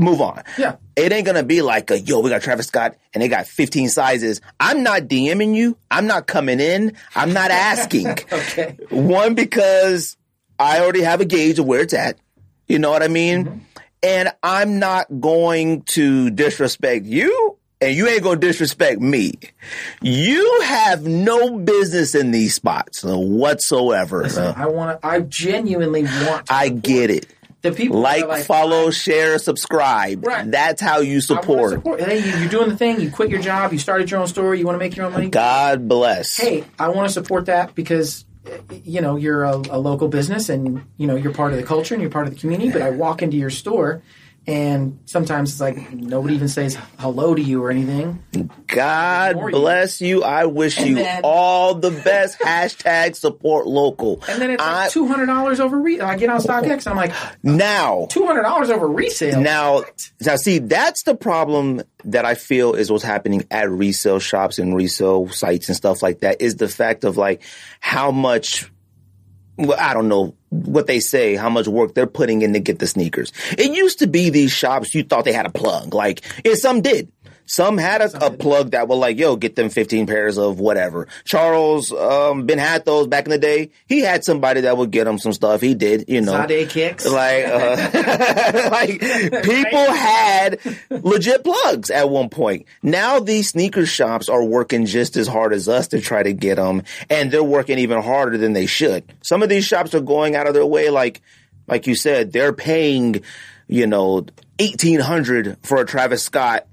Move 0.00 0.20
on. 0.22 0.42
Yeah. 0.56 0.76
It 0.96 1.12
ain't 1.12 1.26
gonna 1.26 1.42
be 1.42 1.60
like 1.60 1.90
a 1.90 2.00
yo, 2.00 2.20
we 2.20 2.30
got 2.30 2.42
Travis 2.42 2.66
Scott 2.66 2.96
and 3.12 3.22
they 3.22 3.28
got 3.28 3.46
15 3.46 3.90
sizes. 3.90 4.40
I'm 4.58 4.82
not 4.82 5.02
DMing 5.02 5.54
you. 5.54 5.76
I'm 5.90 6.06
not 6.06 6.26
coming 6.26 6.58
in. 6.58 6.96
I'm 7.14 7.32
not 7.32 7.50
asking. 7.50 8.08
okay. 8.32 8.76
One, 8.88 9.34
because 9.34 10.16
I 10.58 10.80
already 10.80 11.02
have 11.02 11.20
a 11.20 11.24
gauge 11.24 11.58
of 11.58 11.66
where 11.66 11.80
it's 11.80 11.94
at. 11.94 12.18
You 12.66 12.78
know 12.78 12.90
what 12.90 13.02
I 13.02 13.08
mean? 13.08 13.66
And 14.02 14.30
I'm 14.42 14.78
not 14.78 15.06
going 15.20 15.82
to 15.82 16.30
disrespect 16.30 17.04
you, 17.04 17.58
and 17.80 17.94
you 17.94 18.08
ain't 18.08 18.22
going 18.22 18.40
to 18.40 18.46
disrespect 18.46 19.00
me. 19.00 19.34
You 20.00 20.60
have 20.64 21.04
no 21.06 21.58
business 21.58 22.14
in 22.14 22.30
these 22.30 22.54
spots 22.54 23.04
uh, 23.04 23.18
whatsoever. 23.18 24.24
Uh, 24.24 24.54
I 24.56 24.66
want. 24.66 25.00
I 25.02 25.20
genuinely 25.20 26.04
want. 26.04 26.46
To 26.46 26.54
I 26.54 26.68
get 26.70 27.10
it. 27.10 27.26
The 27.62 27.72
people 27.72 28.00
Like, 28.00 28.26
like 28.26 28.44
follow, 28.44 28.90
share, 28.90 29.38
subscribe. 29.38 30.26
Right. 30.26 30.50
That's 30.50 30.80
how 30.80 31.00
you 31.00 31.20
support. 31.20 31.72
support. 31.72 32.00
Hey, 32.00 32.18
you, 32.18 32.38
you're 32.38 32.48
doing 32.48 32.68
the 32.68 32.76
thing. 32.76 33.00
You 33.00 33.10
quit 33.10 33.30
your 33.30 33.40
job. 33.40 33.72
You 33.72 33.78
started 33.78 34.10
your 34.10 34.20
own 34.20 34.26
store. 34.26 34.54
You 34.54 34.64
want 34.64 34.76
to 34.76 34.78
make 34.78 34.96
your 34.96 35.06
own 35.06 35.12
money. 35.12 35.28
God 35.28 35.88
bless. 35.88 36.36
hey, 36.36 36.64
I 36.78 36.88
want 36.88 37.08
to 37.08 37.12
support 37.12 37.46
that 37.46 37.74
because 37.74 38.24
uh, 38.46 38.56
you 38.84 39.00
know 39.00 39.16
you're 39.16 39.44
a, 39.44 39.56
a 39.56 39.78
local 39.78 40.08
business 40.08 40.48
and 40.48 40.84
you 40.96 41.06
know 41.06 41.16
you're 41.16 41.34
part 41.34 41.52
of 41.52 41.58
the 41.58 41.64
culture 41.64 41.94
and 41.94 42.00
you're 42.00 42.10
part 42.10 42.26
of 42.26 42.34
the 42.34 42.40
community. 42.40 42.70
But 42.72 42.82
I 42.82 42.90
walk 42.90 43.22
into 43.22 43.36
your 43.36 43.50
store 43.50 44.02
and 44.50 44.98
sometimes 45.06 45.52
it's 45.52 45.60
like 45.60 45.92
nobody 45.92 46.34
even 46.34 46.48
says 46.48 46.76
hello 46.98 47.34
to 47.36 47.40
you 47.40 47.62
or 47.62 47.70
anything. 47.70 48.22
God 48.66 49.32
Ignore 49.36 49.50
bless 49.52 50.00
you. 50.00 50.24
I 50.24 50.46
wish 50.46 50.78
you 50.80 50.96
then- 50.96 51.20
all 51.24 51.74
the 51.76 51.90
best. 51.90 52.38
Hashtag 52.40 53.14
support 53.14 53.66
local. 53.66 54.22
And 54.28 54.42
then 54.42 54.50
it's 54.50 54.62
I- 54.62 54.84
like 54.84 54.90
two 54.90 55.06
hundred 55.06 55.26
dollars 55.26 55.60
over. 55.60 55.78
Re- 55.78 56.00
I 56.00 56.16
get 56.16 56.30
on 56.30 56.40
StockX 56.40 56.86
and 56.86 56.88
I'm 56.88 56.96
like 56.96 57.12
now. 57.44 58.06
two 58.10 58.26
hundred 58.26 58.42
dollars 58.42 58.70
over 58.70 58.88
resale. 58.88 59.40
Now, 59.40 59.84
now, 60.20 60.36
see, 60.36 60.58
that's 60.58 61.04
the 61.04 61.14
problem 61.14 61.82
that 62.04 62.24
I 62.24 62.34
feel 62.34 62.74
is 62.74 62.90
what's 62.90 63.04
happening 63.04 63.44
at 63.50 63.70
resale 63.70 64.18
shops 64.18 64.58
and 64.58 64.74
resale 64.74 65.28
sites 65.28 65.68
and 65.68 65.76
stuff 65.76 66.02
like 66.02 66.20
that. 66.20 66.40
Is 66.42 66.56
the 66.56 66.68
fact 66.68 67.04
of 67.04 67.16
like 67.16 67.42
how 67.78 68.10
much, 68.10 68.70
well, 69.60 69.78
I 69.78 69.94
don't 69.94 70.08
know 70.08 70.34
what 70.50 70.86
they 70.86 71.00
say, 71.00 71.36
how 71.36 71.48
much 71.48 71.68
work 71.68 71.94
they're 71.94 72.06
putting 72.06 72.42
in 72.42 72.52
to 72.52 72.60
get 72.60 72.78
the 72.78 72.86
sneakers. 72.86 73.32
It 73.56 73.72
used 73.72 74.00
to 74.00 74.06
be 74.06 74.30
these 74.30 74.50
shops 74.50 74.94
you 74.94 75.04
thought 75.04 75.24
they 75.24 75.32
had 75.32 75.46
a 75.46 75.50
plug, 75.50 75.94
like, 75.94 76.22
and 76.44 76.58
some 76.58 76.80
did. 76.80 77.10
Some 77.46 77.78
had 77.78 78.00
a, 78.00 78.26
a 78.26 78.30
plug 78.30 78.72
that 78.72 78.88
were 78.88 78.96
like, 78.96 79.18
yo, 79.18 79.36
get 79.36 79.56
them 79.56 79.70
15 79.70 80.06
pairs 80.06 80.38
of 80.38 80.60
whatever. 80.60 81.08
Charles, 81.24 81.92
um, 81.92 82.46
Ben 82.46 82.58
had 82.58 82.84
those 82.84 83.06
back 83.06 83.24
in 83.24 83.30
the 83.30 83.38
day. 83.38 83.70
He 83.86 84.00
had 84.00 84.24
somebody 84.24 84.62
that 84.62 84.76
would 84.76 84.90
get 84.90 85.06
him 85.06 85.18
some 85.18 85.32
stuff. 85.32 85.60
He 85.60 85.74
did, 85.74 86.04
you 86.08 86.20
know. 86.20 86.46
Sade 86.46 86.68
kicks. 86.68 87.06
Like, 87.06 87.44
uh, 87.46 88.68
like 88.70 89.00
people 89.42 89.92
had 89.92 90.58
legit 90.90 91.44
plugs 91.44 91.90
at 91.90 92.08
one 92.08 92.28
point. 92.28 92.66
Now 92.82 93.20
these 93.20 93.50
sneaker 93.50 93.86
shops 93.86 94.28
are 94.28 94.44
working 94.44 94.86
just 94.86 95.16
as 95.16 95.26
hard 95.26 95.52
as 95.52 95.68
us 95.68 95.88
to 95.88 96.00
try 96.00 96.22
to 96.22 96.32
get 96.32 96.56
them, 96.56 96.82
and 97.08 97.30
they're 97.30 97.42
working 97.42 97.78
even 97.78 98.02
harder 98.02 98.38
than 98.38 98.52
they 98.52 98.66
should. 98.66 99.04
Some 99.22 99.42
of 99.42 99.48
these 99.48 99.64
shops 99.64 99.94
are 99.94 100.00
going 100.00 100.36
out 100.36 100.46
of 100.46 100.54
their 100.54 100.66
way, 100.66 100.90
like, 100.90 101.20
like 101.66 101.86
you 101.86 101.94
said, 101.94 102.32
they're 102.32 102.52
paying, 102.52 103.22
you 103.68 103.86
know, 103.86 104.26
eighteen 104.58 105.00
hundred 105.00 105.56
for 105.62 105.80
a 105.80 105.86
Travis 105.86 106.22
Scott. 106.22 106.66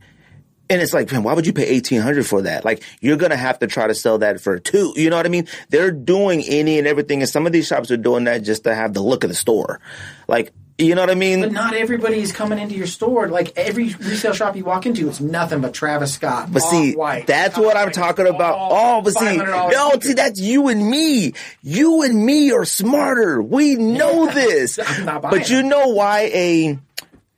And 0.69 0.81
it's 0.81 0.93
like, 0.93 1.11
man, 1.11 1.23
why 1.23 1.33
would 1.33 1.47
you 1.47 1.53
pay 1.53 1.65
eighteen 1.65 2.01
hundred 2.01 2.27
for 2.27 2.41
that? 2.43 2.65
Like, 2.65 2.83
you're 2.99 3.17
gonna 3.17 3.37
have 3.37 3.59
to 3.59 3.67
try 3.67 3.87
to 3.87 3.95
sell 3.95 4.17
that 4.19 4.41
for 4.41 4.59
two. 4.59 4.93
You 4.95 5.09
know 5.09 5.15
what 5.15 5.25
I 5.25 5.29
mean? 5.29 5.47
They're 5.69 5.91
doing 5.91 6.43
any 6.43 6.77
and 6.77 6.87
everything, 6.87 7.21
and 7.21 7.29
some 7.29 7.45
of 7.45 7.53
these 7.53 7.67
shops 7.67 7.91
are 7.91 7.97
doing 7.97 8.25
that 8.25 8.39
just 8.43 8.65
to 8.65 8.75
have 8.75 8.93
the 8.93 9.01
look 9.01 9.23
of 9.23 9.29
the 9.29 9.35
store. 9.35 9.79
Like, 10.27 10.51
you 10.77 10.93
know 10.93 11.01
what 11.01 11.09
I 11.09 11.15
mean? 11.15 11.41
But 11.41 11.51
not 11.53 11.73
everybody's 11.73 12.31
coming 12.31 12.59
into 12.59 12.75
your 12.75 12.85
store. 12.85 13.27
Like 13.29 13.57
every 13.57 13.95
resale 13.95 14.33
shop 14.33 14.55
you 14.55 14.63
walk 14.63 14.85
into, 14.85 15.09
it's 15.09 15.19
nothing 15.19 15.59
but 15.59 15.73
Travis 15.73 16.13
Scott. 16.13 16.51
But 16.53 16.61
see, 16.61 16.91
Off-White, 16.91 17.25
that's 17.25 17.57
what 17.57 17.75
I'm 17.75 17.91
talking 17.91 18.27
about. 18.27 18.53
all 18.53 18.99
Oh, 18.99 19.01
but 19.01 19.13
see, 19.13 19.37
no, 19.37 19.97
see, 19.99 20.13
that's 20.13 20.39
you 20.39 20.67
and 20.67 20.87
me. 20.87 21.33
You 21.63 22.03
and 22.03 22.23
me 22.23 22.51
are 22.51 22.65
smarter. 22.65 23.41
We 23.41 23.75
know 23.75 24.27
this. 24.33 24.77
I'm 24.77 25.05
not 25.05 25.23
buying 25.23 25.39
but 25.39 25.49
you 25.49 25.63
know 25.63 25.87
why 25.87 26.29
a, 26.33 26.79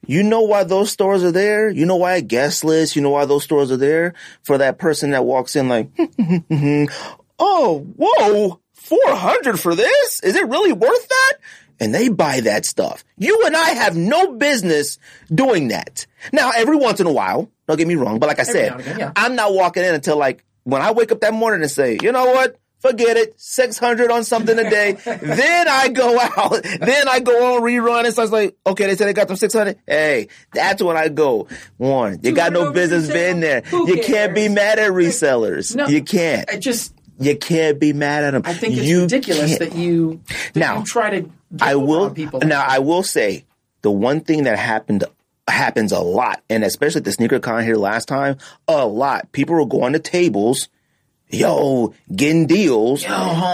you 0.09 0.23
know 0.23 0.41
why 0.41 0.63
those 0.63 0.91
stores 0.91 1.23
are 1.23 1.31
there? 1.31 1.69
You 1.69 1.85
know 1.85 1.97
why 1.97 2.15
a 2.15 2.21
guest 2.21 2.63
list? 2.63 2.95
You 2.95 3.03
know 3.03 3.11
why 3.11 3.25
those 3.25 3.43
stores 3.43 3.71
are 3.71 3.77
there? 3.77 4.15
For 4.41 4.57
that 4.57 4.79
person 4.79 5.11
that 5.11 5.23
walks 5.23 5.55
in 5.55 5.69
like, 5.69 5.91
oh, 7.39 7.85
whoa, 7.95 8.59
400 8.73 9.59
for 9.59 9.75
this? 9.75 10.19
Is 10.23 10.35
it 10.35 10.47
really 10.47 10.73
worth 10.73 11.07
that? 11.07 11.33
And 11.79 11.93
they 11.93 12.09
buy 12.09 12.39
that 12.41 12.65
stuff. 12.65 13.03
You 13.19 13.43
and 13.45 13.55
I 13.55 13.69
have 13.69 13.95
no 13.95 14.33
business 14.33 14.97
doing 15.31 15.67
that. 15.67 16.07
Now, 16.33 16.53
every 16.55 16.75
once 16.75 16.99
in 16.99 17.05
a 17.05 17.13
while, 17.13 17.51
don't 17.67 17.77
get 17.77 17.87
me 17.87 17.93
wrong, 17.93 18.17
but 18.17 18.29
like 18.29 18.39
I 18.39 18.43
said, 18.43 18.79
again, 18.79 18.99
yeah. 18.99 19.11
I'm 19.15 19.35
not 19.35 19.53
walking 19.53 19.83
in 19.83 19.93
until 19.93 20.17
like 20.17 20.43
when 20.63 20.81
I 20.81 20.89
wake 20.91 21.11
up 21.11 21.21
that 21.21 21.35
morning 21.35 21.61
and 21.61 21.69
say, 21.69 21.99
you 22.01 22.11
know 22.11 22.31
what? 22.31 22.57
Forget 22.79 23.17
it. 23.17 23.33
600 23.39 24.09
on 24.09 24.23
something 24.23 24.57
a 24.57 24.69
day. 24.69 24.93
then 25.21 25.67
I 25.67 25.89
go 25.89 26.17
out. 26.19 26.63
Then 26.63 27.07
I 27.09 27.19
go 27.19 27.55
on 27.55 27.61
rerun 27.61 28.05
and 28.05 28.13
so 28.13 28.23
it's 28.23 28.31
like, 28.31 28.55
okay, 28.65 28.87
they 28.87 28.95
said 28.95 29.07
they 29.07 29.13
got 29.13 29.27
them 29.27 29.35
600. 29.37 29.77
Hey, 29.85 30.29
that's 30.53 30.81
when 30.81 30.95
I 30.95 31.09
go. 31.09 31.47
One, 31.77 32.19
you 32.23 32.31
got 32.33 32.53
no 32.53 32.71
business 32.71 33.11
being 33.11 33.41
there. 33.41 33.63
You 33.71 34.01
can't 34.01 34.33
be 34.33 34.47
mad 34.49 34.79
at 34.79 34.91
resellers. 34.91 35.75
No, 35.75 35.87
you 35.87 36.01
can't. 36.03 36.49
I 36.49 36.57
just 36.57 36.93
You 37.19 37.35
can't 37.37 37.79
be 37.79 37.91
mad 37.91 38.23
at 38.23 38.31
them. 38.31 38.43
I 38.45 38.53
think 38.53 38.77
it's 38.77 38.85
you 38.85 39.01
ridiculous 39.01 39.57
can't. 39.57 39.71
that 39.71 39.75
you 39.75 40.21
that 40.53 40.55
Now, 40.59 40.79
you 40.79 40.85
try 40.85 41.09
to. 41.19 41.29
I 41.61 41.75
will 41.75 42.11
people. 42.11 42.39
now. 42.41 42.63
I 42.65 42.79
will 42.79 43.03
say 43.03 43.43
the 43.81 43.91
one 43.91 44.21
thing 44.21 44.43
that 44.43 44.57
happened 44.57 45.03
happens 45.47 45.91
a 45.91 45.99
lot, 45.99 46.41
and 46.49 46.63
especially 46.63 46.99
at 46.99 47.05
the 47.05 47.11
sneaker 47.11 47.39
con 47.39 47.63
here 47.63 47.75
last 47.75 48.07
time, 48.07 48.37
a 48.67 48.85
lot. 48.85 49.31
People 49.31 49.55
were 49.55 49.65
going 49.65 49.93
to 49.93 49.99
tables, 49.99 50.69
yo, 51.29 51.93
getting 52.15 52.47
deals, 52.47 53.03
Yo, 53.03 53.09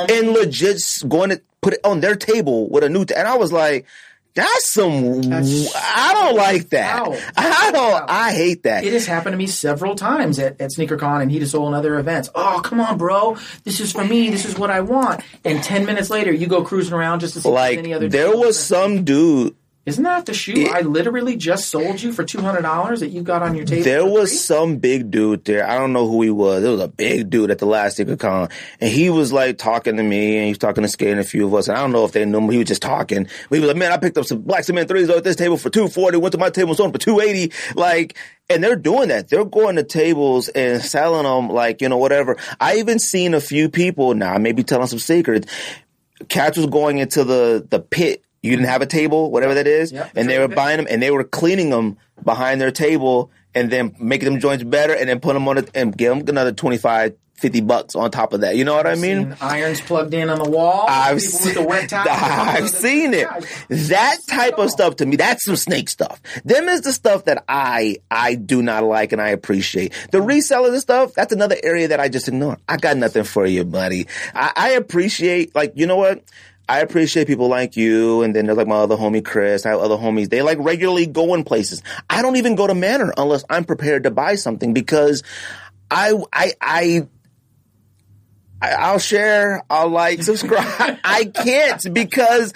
and 0.10 0.32
legit 0.32 0.82
going 1.08 1.30
to 1.32 1.42
put 1.62 1.74
it 1.74 1.80
on 1.84 2.00
their 2.00 2.16
table 2.16 2.70
with 2.70 2.84
a 2.84 2.90
new. 2.90 3.06
T- 3.06 3.16
and 3.16 3.28
I 3.28 3.38
was 3.38 3.52
like, 3.52 3.86
that's 4.34 4.70
some. 4.74 5.22
That's- 5.22 5.74
I 5.76 6.14
don't 6.14 6.36
like 6.36 6.70
that. 6.70 7.08
Wow. 7.08 7.18
I 7.38 7.72
don't. 7.72 8.10
I 8.10 8.34
hate 8.34 8.64
that. 8.64 8.84
It 8.84 8.92
has 8.94 9.06
happened 9.06 9.34
to 9.34 9.38
me 9.38 9.48
several 9.48 9.96
times 9.96 10.40
at, 10.40 10.60
at 10.60 10.72
SneakerCon 10.72 11.22
and 11.22 11.32
Heat 11.32 11.42
of 11.44 11.50
Soul 11.50 11.68
and 11.68 11.76
other 11.76 11.98
events. 11.98 12.30
Oh, 12.36 12.60
come 12.64 12.82
on, 12.82 12.98
bro. 12.98 13.38
This 13.64 13.80
is 13.80 13.94
for 13.94 14.04
me. 14.04 14.30
This 14.30 14.44
is 14.46 14.58
what 14.58 14.70
I 14.70 14.82
want. 14.82 15.22
And 15.46 15.64
10 15.64 15.86
minutes 15.86 16.10
later, 16.10 16.34
you 16.34 16.48
go 16.48 16.64
cruising 16.64 16.94
around 16.94 17.22
just 17.22 17.36
to 17.36 17.42
see 17.42 17.50
like 17.50 17.78
any 17.78 17.94
other 17.94 18.10
there 18.10 18.36
was 18.36 18.60
some 18.62 19.06
dude 19.06 19.56
Isn't 19.86 20.03
that 20.03 20.26
the 20.26 20.34
shoe 20.34 20.68
I 20.74 20.82
literally 20.82 21.38
just 21.38 21.70
sold 21.70 22.02
you 22.02 22.12
for 22.12 22.24
$200 22.24 22.99
that 23.02 23.10
you 23.10 23.22
got 23.22 23.44
on 23.44 23.53
your 23.53 23.66
table? 23.66 23.84
There 23.84 24.03
was 24.03 24.44
some 24.44 24.78
big 24.78 25.12
dude 25.12 25.45
there. 25.45 25.70
I 25.70 25.78
don't 25.78 25.94
know 25.94 26.07
who 26.07 26.24
he 26.24 26.32
was. 26.32 26.64
It 26.64 26.70
was 26.70 26.82
a 26.82 26.88
big 26.88 27.30
dude 27.30 27.52
at 27.52 27.60
the 27.60 27.68
last 27.68 27.98
sneaker 27.98 28.16
con, 28.16 28.49
and 28.82 28.90
he 28.91 29.12
was 29.12 29.32
like 29.32 29.60
talking 29.60 29.98
to 29.98 30.02
me, 30.02 30.38
and 30.38 30.45
he 30.45 30.49
was 30.49 30.57
talking 30.57 30.82
to 30.82 30.88
Skate 30.88 31.10
and 31.10 31.20
a 31.20 31.24
few 31.24 31.45
of 31.45 31.53
us. 31.53 31.68
And 31.68 31.78
I 31.78 31.82
don't 31.82 31.91
know 31.91 32.03
if 32.03 32.14
they 32.14 32.26
knew 32.26 32.40
him. 32.40 32.49
He 32.49 32.57
was 32.57 32.68
just 32.68 32.82
talking. 32.82 33.26
But 33.49 33.56
he 33.56 33.60
was 33.60 33.68
like, 33.68 33.78
"Man, 33.78 33.91
I 33.91 33.98
picked 33.98 34.18
up 34.18 34.26
some 34.26 34.41
black 34.41 34.64
cement 34.64 34.88
threes 34.88 35.07
at 35.07 35.24
this 35.24 35.36
table 35.36 35.56
for 35.56 35.70
two 35.70 35.88
forty. 35.88 36.18
Went 36.18 36.32
to 36.32 36.40
my 36.40 36.49
table 36.49 36.70
and 36.70 36.78
sold 36.78 36.91
them 36.91 36.99
for 36.99 37.06
two 37.06 37.20
eighty. 37.20 37.53
Like, 37.76 38.18
and 38.49 38.64
they're 38.64 38.76
doing 38.76 39.10
that. 39.10 39.28
They're 39.28 39.45
going 39.45 39.76
to 39.76 39.84
tables 39.84 40.49
and 40.49 40.82
selling 40.82 41.26
them, 41.26 41.53
like 41.53 41.82
you 41.82 41.90
know, 41.90 41.98
whatever. 41.98 42.38
I 42.60 42.78
even 42.78 42.98
seen 42.98 43.36
a 43.36 43.41
few 43.41 43.70
people. 43.70 44.16
Now, 44.16 44.34
I 44.34 44.40
may 44.40 44.52
telling 44.53 44.88
some 44.88 44.98
secrets. 44.98 45.45
Cats 46.28 46.57
was 46.57 46.66
going 46.66 46.98
into 46.98 47.24
the 47.24 47.68
the 47.70 47.80
pit. 47.80 48.25
You 48.46 48.56
didn't 48.56 48.70
have 48.70 48.82
a 48.82 48.86
table, 48.86 49.32
whatever 49.32 49.56
that 49.56 49.68
is, 49.68 49.92
Yep, 49.92 50.12
and 50.16 50.30
they 50.30 50.40
were 50.40 50.48
buying 50.48 50.78
them 50.78 50.88
and 50.90 51.02
they 51.02 51.12
were 51.12 51.24
cleaning 51.24 51.70
them 51.70 51.98
behind 52.24 52.62
their 52.62 52.72
table 52.72 53.32
and 53.54 53.72
then 53.72 53.96
making 54.00 54.30
them 54.30 54.40
joints 54.40 54.64
better 54.64 54.94
and 54.94 55.10
then 55.10 55.20
put 55.20 55.34
them 55.34 55.48
on 55.48 55.58
it 55.58 55.70
and 55.74 55.98
give 55.98 56.10
them 56.18 56.28
another 56.28 56.52
25, 56.52 57.16
50 57.36 57.62
bucks 57.62 57.96
on 57.96 58.10
top 58.12 58.32
of 58.34 58.42
that. 58.42 58.56
You 58.56 58.64
know 58.64 58.76
what 58.76 58.88
I 58.88 58.96
mean? 58.96 59.32
Seen 59.32 59.38
irons 59.42 59.82
plugged 59.82 60.14
in 60.14 60.30
on 60.30 60.40
the 60.40 60.50
wall. 60.50 60.86
I've 60.88 61.22
seen, 61.22 61.48
with 61.48 61.56
the 61.56 61.64
wet. 61.64 61.94
I've 61.94 62.70
seen 62.70 63.14
it. 63.14 63.28
That 63.70 64.18
type 64.30 64.58
of 64.58 64.70
stuff 64.70 64.98
to 64.98 65.06
me, 65.06 65.18
that's 65.18 65.44
some 65.44 65.58
snake 65.58 65.90
stuff. 65.90 66.22
Them 66.46 66.70
is 66.70 66.82
the 66.82 66.94
stuff 66.94 67.26
that 67.26 67.44
I 67.50 67.98
I 68.10 68.36
do 68.36 68.62
not 68.62 68.84
like 68.84 69.12
and 69.12 69.22
I 69.22 69.30
appreciate. 69.30 69.94
The 70.12 70.20
resellers 70.20 70.70
and 70.70 70.82
stuff, 70.82 71.14
that's 71.14 71.34
another 71.34 71.58
area 71.62 71.90
that 71.90 72.00
I 72.00 72.08
just 72.08 72.28
ignore. 72.28 72.58
I 72.70 72.78
got 72.78 72.96
nothing 72.96 73.24
for 73.26 73.46
you, 73.46 73.66
buddy. 73.66 74.08
I, 74.34 74.52
I 74.56 74.70
appreciate 74.72 75.54
like 75.56 75.74
you 75.76 75.88
know 75.88 75.98
what? 75.98 76.24
I 76.68 76.80
appreciate 76.80 77.28
people 77.28 77.48
like 77.48 77.76
you, 77.78 78.24
and 78.24 78.36
then 78.36 78.46
there's 78.48 78.58
like 78.58 78.68
my 78.68 78.78
other 78.78 78.96
homie 78.98 79.24
Chris. 79.24 79.66
I 79.66 79.70
have 79.70 79.80
other 79.80 79.98
homies. 79.98 80.30
They 80.30 80.42
like 80.42 80.58
regularly 80.60 81.06
go 81.06 81.34
in 81.34 81.44
places. 81.44 81.84
I 82.10 82.22
don't 82.22 82.38
even 82.38 82.56
go 82.56 82.66
to 82.68 82.74
Manor 82.74 83.14
unless 83.18 83.44
I'm 83.50 83.66
prepared 83.66 84.04
to 84.04 84.12
buy 84.12 84.36
something 84.36 84.74
because 84.74 85.22
I 85.92 86.14
I 86.34 86.54
I 86.62 87.08
I- 88.62 88.74
I'll 88.74 89.00
share, 89.00 89.64
I'll 89.70 89.90
like, 89.90 90.24
subscribe. 90.24 90.98
I 91.04 91.26
can't 91.26 91.94
because 91.94 92.54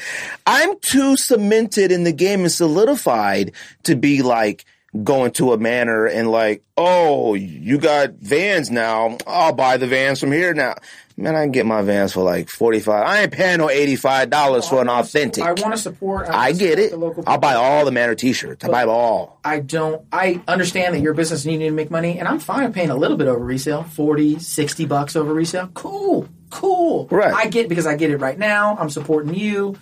I'm 0.48 0.80
too 0.80 1.16
cemented 1.18 1.92
in 1.92 2.04
the 2.04 2.14
game 2.14 2.42
and 2.42 2.52
solidified 2.52 3.52
to 3.84 3.96
be 3.96 4.22
like 4.24 4.66
going 5.04 5.32
to 5.34 5.54
a 5.54 5.58
manor 5.58 6.06
and 6.08 6.32
like, 6.32 6.64
oh, 6.78 7.36
you 7.36 7.78
got 7.78 8.14
vans 8.14 8.72
now. 8.72 9.18
I'll 9.28 9.54
buy 9.54 9.78
the 9.78 9.86
vans 9.88 10.20
from 10.20 10.32
here 10.32 10.54
now. 10.54 10.76
Man, 11.20 11.36
I 11.36 11.44
can 11.44 11.52
get 11.52 11.66
my 11.66 11.82
vans 11.82 12.14
for 12.14 12.24
like 12.24 12.48
45. 12.48 13.06
I 13.06 13.24
ain't 13.24 13.34
paying 13.34 13.58
no 13.58 13.68
$85 13.68 14.70
for 14.70 14.82
an 14.82 14.88
authentic. 14.88 15.44
I 15.44 15.52
want 15.52 15.74
to 15.74 15.78
support. 15.78 16.28
I 16.30 16.52
wanna 16.52 16.54
get 16.54 16.92
support 16.92 17.18
it. 17.18 17.24
I'll 17.28 17.38
buy 17.38 17.56
all 17.56 17.84
the 17.84 17.92
manor 17.92 18.16
t-shirts. 18.16 18.64
I 18.64 18.70
buy 18.70 18.82
them 18.82 18.90
all. 18.90 19.40
I 19.44 19.60
don't. 19.60 20.06
I 20.14 20.42
understand 20.48 20.96
that 20.96 21.02
your 21.02 21.14
business 21.14 21.46
needing 21.46 21.68
to 21.68 21.72
make 21.72 21.92
money, 21.92 22.20
and 22.20 22.28
I'm 22.28 22.40
fine 22.40 22.72
paying 22.72 22.90
a 22.90 22.96
little 22.96 23.18
bit 23.18 23.28
over 23.28 23.44
resale 23.44 23.84
40, 23.84 24.40
60 24.40 24.86
bucks 24.86 25.18
over 25.18 25.34
resale. 25.34 25.70
Cool, 25.74 26.30
cool. 26.52 27.08
Right. 27.12 27.34
I 27.34 27.48
get 27.48 27.68
because 27.68 27.86
I 27.86 27.98
get 27.98 28.12
it 28.12 28.18
right 28.18 28.40
now. 28.40 28.78
I'm 28.78 28.90
supporting 28.90 29.34
you. 29.34 29.78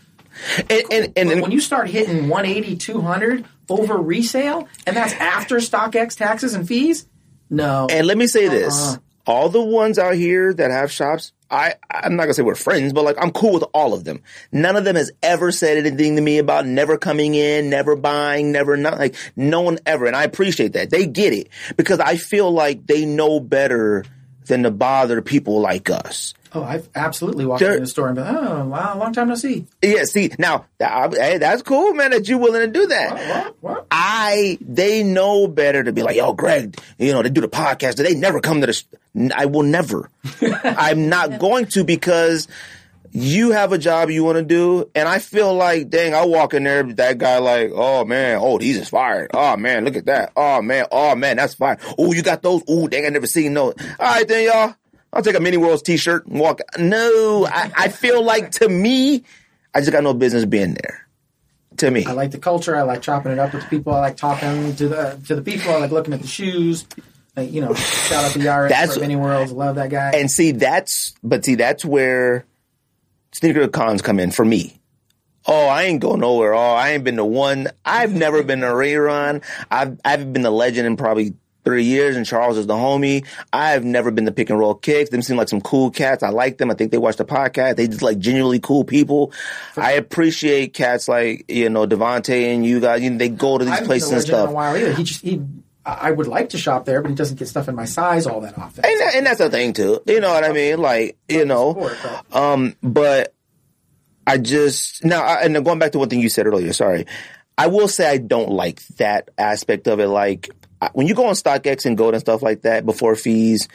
And, 0.70 0.84
and, 0.92 1.14
and, 1.16 1.30
But 1.30 1.42
when 1.42 1.52
you 1.52 1.60
start 1.60 1.88
hitting 1.90 2.30
180, 2.30 2.78
200 2.78 3.46
over 3.70 3.98
resale, 3.98 4.68
and 4.88 4.96
that's 4.96 5.14
after 5.14 5.58
StockX 5.58 6.16
taxes 6.16 6.56
and 6.56 6.68
fees, 6.68 7.08
no. 7.50 7.88
And 7.90 8.08
let 8.08 8.18
me 8.18 8.28
say 8.28 8.48
this: 8.48 8.74
Uh-uh. 8.76 8.98
All 9.28 9.49
the 9.49 9.62
ones 9.62 9.99
out 9.99 10.16
here 10.16 10.54
that 10.54 10.72
have 10.72 10.91
shops, 10.91 11.34
I 11.52 11.76
I'm 11.91 12.16
not 12.16 12.24
gonna 12.24 12.34
say 12.34 12.44
we're 12.44 12.56
friends, 12.56 12.94
but 12.94 13.04
like 13.06 13.18
I'm 13.20 13.32
cool 13.32 13.54
with 13.54 13.66
all 13.74 13.94
of 13.94 14.04
them. 14.04 14.22
None 14.52 14.76
of 14.76 14.86
them 14.86 14.95
has 14.95 15.12
ever 15.22 15.52
said 15.52 15.78
anything 15.78 16.16
to 16.16 16.22
me 16.22 16.38
about 16.38 16.66
never 16.66 16.98
coming 16.98 17.36
in, 17.36 17.70
never 17.70 17.95
buying, 17.95 18.52
never 18.52 18.78
not 18.78 18.98
like 18.98 19.16
no 19.36 19.62
one 19.62 19.80
ever, 19.86 20.06
and 20.06 20.16
I 20.16 20.24
appreciate 20.24 20.74
that. 20.74 20.90
They 20.90 21.06
get 21.06 21.34
it 21.34 21.49
because 21.76 21.99
I 21.99 22.18
feel 22.18 22.52
like 22.52 22.88
they 22.88 23.06
know 23.06 23.40
better 23.40 24.04
than 24.45 24.64
to 24.64 24.72
bother 24.72 25.22
people 25.22 25.60
like 25.60 25.90
us. 25.90 26.34
Oh, 26.58 26.64
I've 26.64 26.90
absolutely 26.96 27.46
walked 27.46 27.62
There- 27.62 27.76
in 27.76 27.82
the 27.82 27.88
store 27.88 28.08
and 28.08 28.16
been, 28.16 28.26
oh, 28.28 28.66
wow, 28.66 28.98
long 28.98 29.14
time 29.14 29.28
no 29.30 29.36
see. 29.36 29.66
Yeah, 29.82 30.04
see 30.04 30.32
now, 30.40 30.66
that, 30.80 31.14
hey, 31.16 31.38
that's 31.38 31.62
cool, 31.62 31.94
man. 31.94 32.12
That 32.12 32.28
you're 32.28 32.38
willing 32.40 32.62
to 32.62 32.68
do 32.80 32.88
that. 32.88 33.14
What? 33.14 33.56
What? 33.62 33.88
I 33.92 34.58
they 34.62 35.04
know 35.04 35.48
better 35.48 35.84
to 35.84 35.92
be 35.94 36.04
like, 36.04 36.16
yo, 36.16 36.34
Greg, 36.34 36.78
you 36.98 37.14
know, 37.14 37.22
they 37.22 37.30
do 37.30 37.42
the 37.42 37.48
podcast. 37.48 37.96
They 37.96 38.16
never 38.16 38.40
come 38.40 38.62
to 38.62 38.68
the. 38.68 38.74
sh- 38.74 38.84
I 39.36 39.46
will 39.46 39.64
never. 39.64 40.10
I'm 40.64 41.10
not 41.10 41.40
going 41.40 41.66
to 41.68 41.84
because 41.84 42.48
you 43.12 43.52
have 43.52 43.72
a 43.72 43.78
job 43.78 44.10
you 44.10 44.24
want 44.24 44.38
to 44.38 44.44
do, 44.44 44.90
and 44.94 45.08
I 45.08 45.20
feel 45.20 45.54
like, 45.54 45.90
dang, 45.90 46.14
I 46.14 46.26
walk 46.26 46.54
in 46.54 46.64
there, 46.66 46.84
that 46.84 47.18
guy 47.18 47.38
like, 47.40 47.72
oh 47.74 48.06
man, 48.06 48.38
oh 48.42 48.58
he's 48.60 48.78
inspired. 48.78 49.32
Oh 49.34 49.58
man, 49.58 49.86
look 49.86 49.96
at 49.96 50.06
that. 50.06 50.34
Oh 50.36 50.62
man, 50.62 50.86
oh 50.92 51.16
man, 51.16 51.38
that's 51.38 51.56
fine. 51.56 51.78
Oh, 51.98 52.14
you 52.14 52.22
got 52.22 52.42
those? 52.44 52.62
Oh, 52.68 52.88
dang, 52.88 53.06
I 53.06 53.10
never 53.10 53.26
seen 53.28 53.54
those. 53.54 53.74
All 54.00 54.06
right, 54.06 54.28
then 54.28 54.46
y'all. 54.46 54.76
I'll 55.18 55.23
take 55.23 55.35
a 55.35 55.39
Mini 55.39 55.57
Worlds 55.57 55.81
T-shirt 55.81 56.27
and 56.27 56.39
walk. 56.39 56.60
No, 56.77 57.48
I, 57.49 57.72
I 57.76 57.88
feel 57.89 58.23
like 58.23 58.52
to 58.52 58.69
me, 58.69 59.23
I 59.73 59.80
just 59.80 59.91
got 59.91 60.03
no 60.03 60.14
business 60.14 60.45
being 60.45 60.76
there. 60.76 61.07
To 61.77 61.89
me, 61.89 62.06
I 62.06 62.11
like 62.11 62.30
the 62.31 62.38
culture. 62.38 62.76
I 62.76 62.84
like 62.84 63.02
chopping 63.02 63.31
it 63.31 63.39
up 63.39 63.52
with 63.53 63.64
the 63.64 63.69
people. 63.69 63.94
I 63.94 63.99
like 63.99 64.18
talking 64.18 64.76
to 64.76 64.88
the 64.88 65.19
to 65.27 65.35
the 65.35 65.41
people. 65.41 65.72
I 65.72 65.77
like 65.77 65.91
looking 65.91 66.14
at 66.14 66.22
the 66.22 66.27
shoes. 66.27 66.85
Like, 67.35 67.52
you 67.52 67.61
know, 67.61 67.73
shout 67.73 68.26
out 68.26 68.31
to 68.31 68.39
Yaris 68.39 68.69
That's- 68.69 68.94
for 68.95 68.99
Many 68.99 69.15
Worlds. 69.15 69.52
Love 69.52 69.76
that 69.76 69.89
guy. 69.89 70.11
And 70.11 70.30
see, 70.30 70.52
that's 70.52 71.14
but 71.23 71.45
see, 71.45 71.56
that's 71.56 71.84
where 71.84 72.45
sneaker 73.31 73.68
cons 73.68 74.02
come 74.02 74.19
in 74.19 74.31
for 74.31 74.45
me. 74.45 74.80
Oh, 75.45 75.68
I 75.68 75.84
ain't 75.84 75.99
going 75.99 76.19
nowhere. 76.19 76.53
Oh, 76.53 76.60
I 76.73 76.91
ain't 76.91 77.03
been 77.03 77.18
to 77.18 77.26
one. 77.26 77.69
I've 77.85 78.14
never 78.14 78.44
been 78.44 78.61
to 78.61 78.69
a 78.69 78.73
rerun. 78.73 79.44
I've 79.69 79.99
I've 80.03 80.34
been 80.34 80.41
the 80.44 80.52
legend 80.52 80.88
in 80.88 80.98
probably 80.98 81.34
three 81.68 81.84
years, 81.84 82.15
and 82.15 82.26
Charles 82.26 82.57
is 82.57 82.65
the 82.65 82.76
homie. 82.76 83.26
I've 83.52 83.84
never 83.84 84.10
been 84.10 84.23
the 84.23 84.31
pick 84.31 84.49
and 84.49 84.57
roll 84.57 84.73
kicks. 84.73 85.10
Them 85.10 85.22
seem 85.22 85.35
like 85.35 85.49
some 85.49 85.60
cool 85.60 85.91
cats. 85.91 86.23
I 86.23 86.30
like 86.30 86.57
them. 86.57 86.72
I 86.72 86.76
think 86.76 86.91
they 86.91 86.98
watch 86.98 87.18
the 87.18 87.26
podcast. 87.26 87.76
They 87.76 87.88
just 87.88 88.02
like 88.02 88.19
genuinely 88.19 88.60
cool 88.60 88.85
people. 88.85 89.34
I 89.76 89.91
appreciate 89.94 90.73
cats 90.73 91.10
like 91.10 91.44
you 91.49 91.69
know 91.69 91.85
Devonte 91.85 92.53
and 92.53 92.65
you 92.65 92.80
guys. 92.80 93.02
You 93.02 93.10
know, 93.10 93.18
they 93.18 93.27
go 93.30 93.57
to 93.57 93.65
these 93.65 93.73
I 93.73 93.85
places 93.85 94.11
and 94.14 94.22
stuff. 94.22 94.49
a 94.49 94.53
while 94.53 94.77
either. 94.77 94.94
He 94.94 95.03
just 95.03 95.22
he. 95.22 95.41
I 95.85 96.10
I 96.10 96.11
would 96.11 96.27
like 96.27 96.49
to 96.49 96.57
shop 96.57 96.85
there, 96.85 97.02
but 97.02 97.10
he 97.10 97.15
doesn't 97.15 97.38
get 97.38 97.48
stuff 97.48 97.68
in 97.68 97.76
my 97.76 97.85
size 97.85 98.26
all 98.27 98.41
that 98.41 98.57
often. 98.57 98.85
And, 98.85 98.99
that- 99.02 99.15
and 99.15 99.26
that's 99.26 99.39
the 99.39 99.49
thing 99.49 99.73
too. 99.73 100.02
You 100.06 100.19
know 100.22 100.34
what 100.34 100.44
I 100.44 100.52
mean? 100.53 100.80
Like, 100.80 101.18
you 101.30 101.45
know, 101.45 101.73
but- 101.73 102.35
um, 102.35 102.76
but 102.84 103.34
I 104.26 104.38
just, 104.38 105.06
now, 105.06 105.22
I, 105.23 105.44
and 105.44 105.64
going 105.64 105.80
back 105.80 105.94
to 105.94 105.99
one 105.99 106.10
thing 106.10 106.19
you 106.19 106.27
said 106.30 106.45
earlier, 106.48 106.73
sorry. 106.73 107.06
I 107.57 107.68
will 107.68 107.88
say 107.88 108.06
I 108.07 108.18
don't 108.18 108.49
like 108.52 108.85
that 108.98 109.30
aspect 109.38 109.88
of 109.88 109.99
it. 110.02 110.07
Like, 110.07 110.49
I- 110.49 110.53
when 110.94 111.08
you 111.08 111.16
go 111.16 111.28
on 111.28 111.34
StockX 111.36 111.86
and 111.86 111.98
GOAT 111.98 112.14
and 112.14 112.22
stuff 112.22 112.41
like 112.41 112.62
that 112.62 112.86
before 112.86 113.16
fees, 113.16 113.68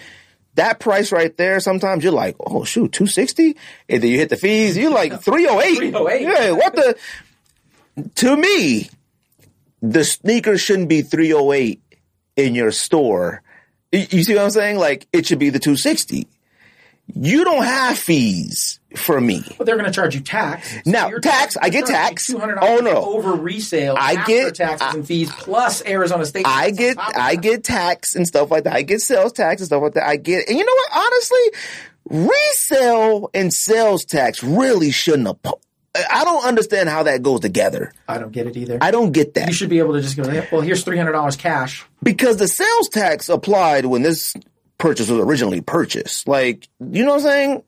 that 0.55 0.81
price 0.81 1.13
right 1.13 1.37
there, 1.37 1.61
sometimes 1.61 2.05
you're 2.05 2.13
like, 2.13 2.37
oh 2.41 2.65
shoot, 2.65 2.93
260? 2.93 3.57
And 3.89 4.03
then 4.03 4.11
you 4.11 4.19
hit 4.19 4.29
the 4.29 4.37
fees, 4.37 4.77
you're 4.77 4.91
like 4.91 5.21
308. 5.23 5.77
308. 5.77 6.23
Yeah, 6.23 6.51
what 6.53 6.75
the? 6.75 6.97
To 8.17 8.37
me, 8.37 8.89
the 9.81 10.05
sneaker 10.05 10.57
shouldn't 10.57 10.89
be 10.89 11.03
308 11.03 11.81
in 12.37 12.55
your 12.55 12.71
store. 12.71 13.43
You 13.91 14.07
you 14.11 14.23
see 14.25 14.35
what 14.35 14.45
I'm 14.45 14.51
saying? 14.51 14.79
Like 14.79 15.07
it 15.13 15.27
should 15.27 15.39
be 15.39 15.51
the 15.51 15.59
260. 15.59 16.27
You 17.15 17.45
don't 17.45 17.65
have 17.65 17.99
fees 17.99 18.81
for 18.99 19.21
me. 19.21 19.43
But 19.59 19.67
they're 19.67 19.77
going 19.77 19.87
to 19.87 19.93
charge 19.93 20.15
you 20.15 20.21
tax. 20.21 20.71
So 20.73 20.81
Now, 20.87 21.11
tax, 21.19 21.57
I 21.61 21.69
get 21.69 21.87
tax. 21.87 22.27
Two 22.27 22.39
hundred 22.39 22.59
Oh, 22.63 22.79
no. 22.79 22.91
over 23.15 23.33
resale. 23.33 23.97
I 23.99 24.25
get- 24.25 24.55
taxes 24.55 24.87
I- 24.89 24.95
and 24.95 25.07
fees 25.07 25.31
plus 25.31 25.85
Arizona 25.87 26.25
State. 26.27 26.47
I 26.47 26.71
get 26.71 26.97
I 26.99 27.37
get 27.37 27.65
tax 27.65 28.15
and 28.15 28.27
stuff 28.27 28.51
like 28.51 28.65
that. 28.65 28.75
I 28.75 28.83
get 28.83 29.01
sales 29.01 29.33
tax 29.33 29.61
and 29.61 29.67
stuff 29.67 29.83
like 29.83 29.95
that. 29.95 30.07
I 30.07 30.17
get 30.17 30.49
and 30.49 30.59
you 30.59 30.65
know 30.65 30.73
what? 30.75 30.91
Honestly, 31.07 32.27
resale 32.27 33.31
and 33.35 33.53
sales 33.53 34.05
tax 34.05 34.43
really 34.43 34.91
shouldn't 34.91 35.27
have. 35.27 35.43
po- 35.43 35.61
I 36.11 36.25
don't 36.25 36.45
understand 36.47 36.89
how 36.89 37.03
that 37.03 37.23
goes 37.23 37.41
together. 37.41 37.93
I 38.09 38.17
don't 38.19 38.33
get 38.33 38.47
it 38.47 38.57
either. 38.57 38.79
I 38.81 38.91
don't 38.91 39.13
get 39.13 39.35
that. 39.35 39.49
you 39.49 39.53
should 39.55 39.69
be 39.69 39.79
able 39.79 39.93
to 39.95 40.01
just 40.01 40.17
go. 40.17 40.23
Well, 40.51 40.63
here's 40.63 40.85
three 40.85 40.97
hundred 40.97 41.13
dollars 41.13 41.37
cash. 41.37 41.85
because 42.03 42.39
the 42.39 42.49
sales 42.49 42.89
tax 42.89 43.29
applied 43.29 43.85
when 43.87 44.03
this 44.03 44.35
purchase 44.79 45.09
was 45.11 45.21
originally 45.21 45.61
purchased. 45.61 46.27
Like, 46.27 46.67
you 46.81 47.05
know 47.05 47.11
what 47.13 47.17
I'm 47.17 47.23
saying? 47.27 47.63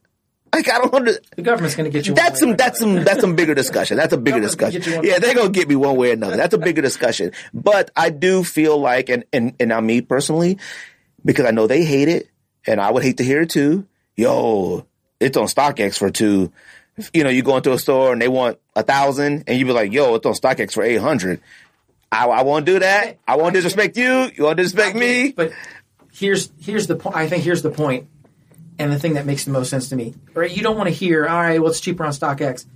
Like 0.55 0.70
I 0.70 0.78
don't 0.78 0.94
under, 0.94 1.12
The 1.36 1.43
government's 1.43 1.74
going 1.74 1.90
to 1.90 1.97
get 1.97 2.06
you. 2.06 2.14
that's 2.14 2.40
some 2.40 2.56
that's 2.56 2.78
some 2.78 3.02
that's 3.05 3.20
some 3.20 3.35
bigger 3.35 3.55
discussion. 3.55 3.97
That's 3.97 4.12
a 4.12 4.16
bigger 4.18 4.40
discussion. 4.40 4.81
get 4.81 4.89
you 4.90 4.97
one 4.97 5.05
Yeah, 5.06 5.18
they're 5.18 5.35
gonna 5.35 5.51
get 5.51 5.68
me 5.68 5.76
one 5.76 5.97
way 5.97 6.10
or 6.10 6.12
another. 6.12 6.36
That's 6.36 6.55
a 6.55 6.59
bigger 6.59 6.82
discussion. 6.82 7.32
But 7.52 7.90
I 7.97 8.10
do 8.10 8.44
feel 8.44 8.78
like, 8.78 9.09
and 9.09 9.24
and 9.32 9.55
and 9.59 9.68
now 9.70 9.81
me 9.81 10.01
personally, 10.01 10.59
because 11.24 11.44
I 11.47 11.51
know 11.51 11.66
they 11.66 11.85
hate 11.85 12.09
it, 12.09 12.28
and 12.66 12.81
I 12.81 12.90
would 12.93 13.02
hate 13.02 13.16
to 13.18 13.24
hear 13.24 13.43
it 13.43 13.51
too. 13.51 13.86
Yo, 14.16 14.86
it's 15.20 15.36
on 15.36 15.47
StockX 15.47 15.98
for 15.98 16.10
two. 16.10 16.52
You 17.12 17.24
know, 17.24 17.31
you 17.31 17.43
go 17.43 17.56
into 17.56 17.72
a 17.72 17.78
store 17.78 18.12
and 18.12 18.22
they 18.22 18.28
want 18.28 18.59
a 18.76 18.85
thousand, 18.85 19.44
and 19.48 19.59
you 19.59 19.66
be 19.66 19.72
like, 19.72 19.93
"Yo, 19.93 20.14
it's 20.14 20.24
on 20.26 20.35
StockX 20.35 20.72
for 20.72 20.85
eight 20.85 21.01
hundred. 21.01 21.40
I, 22.12 22.26
I 22.26 22.43
won't 22.43 22.64
do 22.64 22.78
that. 22.78 23.18
I 23.26 23.36
won't 23.36 23.55
disrespect 23.55 23.97
you. 23.97 24.31
You 24.36 24.44
won't 24.44 24.56
disrespect 24.59 24.94
me. 24.97 25.32
But 25.32 25.52
here's 26.12 26.51
here's 26.60 26.86
the 26.86 26.94
point. 26.94 27.16
I 27.16 27.26
think 27.28 27.43
here's 27.43 27.62
the 27.62 27.70
point, 27.70 28.06
and 28.78 28.92
the 28.92 28.98
thing 28.98 29.14
that 29.14 29.26
makes 29.26 29.44
the 29.44 29.51
most 29.51 29.70
sense 29.70 29.88
to 29.90 29.96
me. 29.96 30.14
Right? 30.34 30.51
You 30.51 30.62
don't 30.62 30.76
want 30.76 30.88
to 30.88 30.94
hear, 30.94 31.26
all 31.26 31.40
right, 31.40 31.60
well, 31.60 31.70
it's 31.70 31.80
cheaper 31.80 32.05
on 32.05 32.12
StockX. 32.12 32.66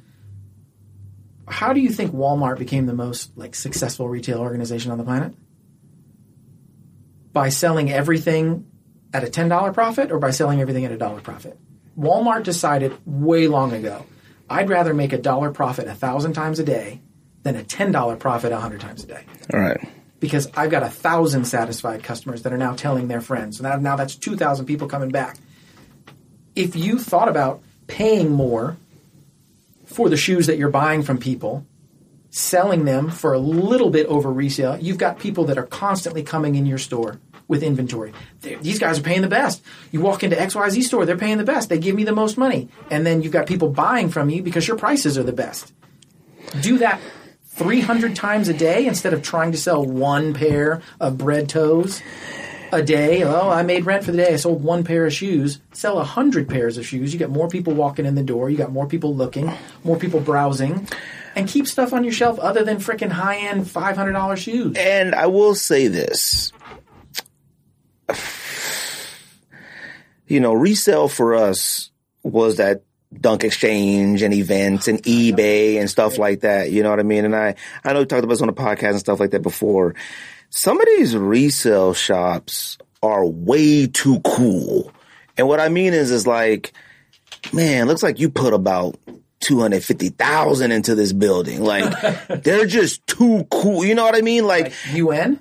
How 1.46 1.72
do 1.72 1.80
you 1.80 1.90
think 1.90 2.12
Walmart 2.12 2.58
became 2.58 2.86
the 2.86 2.94
most 2.94 3.36
like 3.36 3.54
successful 3.54 4.08
retail 4.08 4.38
organization 4.40 4.92
on 4.92 4.98
the 4.98 5.04
planet? 5.04 5.34
By 7.32 7.48
selling 7.48 7.90
everything 7.90 8.66
at 9.14 9.24
a 9.24 9.30
ten 9.30 9.48
dollar 9.48 9.72
profit, 9.72 10.12
or 10.12 10.18
by 10.18 10.30
selling 10.30 10.60
everything 10.60 10.84
at 10.84 10.92
a 10.92 10.98
dollar 10.98 11.20
profit? 11.20 11.58
Walmart 11.98 12.42
decided 12.42 12.96
way 13.06 13.48
long 13.48 13.72
ago. 13.72 14.04
I'd 14.50 14.68
rather 14.68 14.94
make 14.94 15.12
a 15.12 15.18
dollar 15.18 15.50
profit 15.50 15.88
a 15.88 15.94
thousand 15.94 16.32
times 16.34 16.58
a 16.58 16.64
day 16.64 17.00
than 17.42 17.56
a 17.56 17.64
ten 17.64 17.92
dollar 17.92 18.16
profit 18.16 18.52
a 18.52 18.58
hundred 18.58 18.80
times 18.80 19.04
a 19.04 19.06
day 19.06 19.24
All 19.52 19.60
right. 19.60 19.80
because 20.20 20.48
I've 20.54 20.70
got 20.70 20.82
a 20.82 20.88
thousand 20.88 21.46
satisfied 21.46 22.02
customers 22.02 22.42
that 22.42 22.52
are 22.52 22.58
now 22.58 22.74
telling 22.74 23.08
their 23.08 23.20
friends. 23.20 23.58
So 23.58 23.64
now, 23.64 23.76
now 23.76 23.96
that's 23.96 24.16
2,000 24.16 24.66
people 24.66 24.88
coming 24.88 25.10
back. 25.10 25.38
If 26.58 26.74
you 26.74 26.98
thought 26.98 27.28
about 27.28 27.62
paying 27.86 28.32
more 28.32 28.76
for 29.86 30.08
the 30.08 30.16
shoes 30.16 30.46
that 30.48 30.58
you're 30.58 30.70
buying 30.70 31.04
from 31.04 31.18
people, 31.18 31.64
selling 32.30 32.84
them 32.84 33.10
for 33.10 33.32
a 33.32 33.38
little 33.38 33.90
bit 33.90 34.06
over 34.06 34.32
resale, 34.32 34.76
you've 34.78 34.98
got 34.98 35.20
people 35.20 35.44
that 35.44 35.56
are 35.56 35.62
constantly 35.66 36.22
coming 36.22 36.56
in 36.56 36.66
your 36.66 36.78
store 36.78 37.20
with 37.46 37.62
inventory. 37.62 38.12
They're- 38.42 38.58
these 38.60 38.78
guys 38.80 38.98
are 38.98 39.02
paying 39.02 39.22
the 39.22 39.28
best. 39.28 39.62
You 39.92 40.00
walk 40.00 40.24
into 40.24 40.36
XYZ 40.36 40.82
store, 40.82 41.06
they're 41.06 41.16
paying 41.16 41.38
the 41.38 41.44
best. 41.44 41.68
They 41.68 41.78
give 41.78 41.94
me 41.94 42.02
the 42.04 42.12
most 42.12 42.36
money. 42.36 42.68
And 42.90 43.06
then 43.06 43.22
you've 43.22 43.32
got 43.32 43.46
people 43.46 43.68
buying 43.68 44.08
from 44.10 44.28
you 44.28 44.42
because 44.42 44.66
your 44.66 44.76
prices 44.76 45.16
are 45.16 45.22
the 45.22 45.32
best. 45.32 45.72
Do 46.60 46.78
that 46.78 47.00
300 47.54 48.14
times 48.16 48.48
a 48.48 48.54
day 48.54 48.86
instead 48.86 49.12
of 49.14 49.22
trying 49.22 49.52
to 49.52 49.58
sell 49.58 49.84
one 49.84 50.34
pair 50.34 50.82
of 51.00 51.18
bread 51.18 51.48
toes 51.48 52.02
a 52.72 52.82
day. 52.82 53.22
Oh, 53.22 53.50
I 53.50 53.62
made 53.62 53.86
rent 53.86 54.04
for 54.04 54.12
the 54.12 54.18
day. 54.18 54.32
I 54.34 54.36
sold 54.36 54.62
one 54.62 54.84
pair 54.84 55.06
of 55.06 55.12
shoes. 55.12 55.60
Sell 55.72 55.94
a 55.94 55.96
100 55.96 56.48
pairs 56.48 56.78
of 56.78 56.86
shoes. 56.86 57.12
You 57.12 57.18
got 57.18 57.30
more 57.30 57.48
people 57.48 57.74
walking 57.74 58.06
in 58.06 58.14
the 58.14 58.22
door. 58.22 58.50
You 58.50 58.56
got 58.56 58.72
more 58.72 58.86
people 58.86 59.14
looking, 59.14 59.52
more 59.84 59.96
people 59.96 60.20
browsing. 60.20 60.88
And 61.36 61.48
keep 61.48 61.66
stuff 61.68 61.92
on 61.92 62.04
your 62.04 62.12
shelf 62.12 62.38
other 62.40 62.64
than 62.64 62.78
freaking 62.78 63.10
high 63.10 63.36
end 63.36 63.64
$500 63.64 64.36
shoes. 64.36 64.76
And 64.76 65.14
I 65.14 65.26
will 65.26 65.54
say 65.54 65.88
this. 65.88 66.52
You 70.26 70.40
know, 70.40 70.52
resale 70.52 71.08
for 71.08 71.34
us 71.34 71.90
was 72.22 72.56
that 72.56 72.82
dunk 73.18 73.44
exchange 73.44 74.22
and 74.22 74.34
events 74.34 74.88
and 74.88 74.98
oh, 74.98 75.02
eBay 75.02 75.80
and 75.80 75.88
stuff 75.88 76.18
like 76.18 76.40
that. 76.40 76.70
You 76.70 76.82
know 76.82 76.90
what 76.90 77.00
I 77.00 77.04
mean? 77.04 77.24
And 77.24 77.34
I, 77.34 77.54
I 77.82 77.92
know 77.92 78.00
we 78.00 78.06
talked 78.06 78.24
about 78.24 78.34
this 78.34 78.42
on 78.42 78.48
the 78.48 78.52
podcast 78.52 78.90
and 78.90 79.00
stuff 79.00 79.20
like 79.20 79.30
that 79.30 79.42
before. 79.42 79.94
Some 80.50 80.80
of 80.80 80.86
these 80.86 81.16
resale 81.16 81.94
shops 81.94 82.78
are 83.02 83.24
way 83.24 83.86
too 83.86 84.20
cool. 84.24 84.92
And 85.36 85.46
what 85.46 85.60
I 85.60 85.68
mean 85.68 85.92
is, 85.94 86.10
is 86.10 86.26
like, 86.26 86.72
man, 87.52 87.86
looks 87.86 88.02
like 88.02 88.18
you 88.18 88.28
put 88.30 88.52
about 88.54 88.98
250,000 89.40 90.72
into 90.72 90.94
this 90.94 91.12
building. 91.12 91.62
Like, 91.62 92.24
they're 92.42 92.66
just 92.66 93.06
too 93.06 93.46
cool. 93.50 93.84
You 93.84 93.94
know 93.94 94.04
what 94.04 94.16
I 94.16 94.20
mean? 94.22 94.46
Like, 94.46 94.72
UN? 94.92 95.40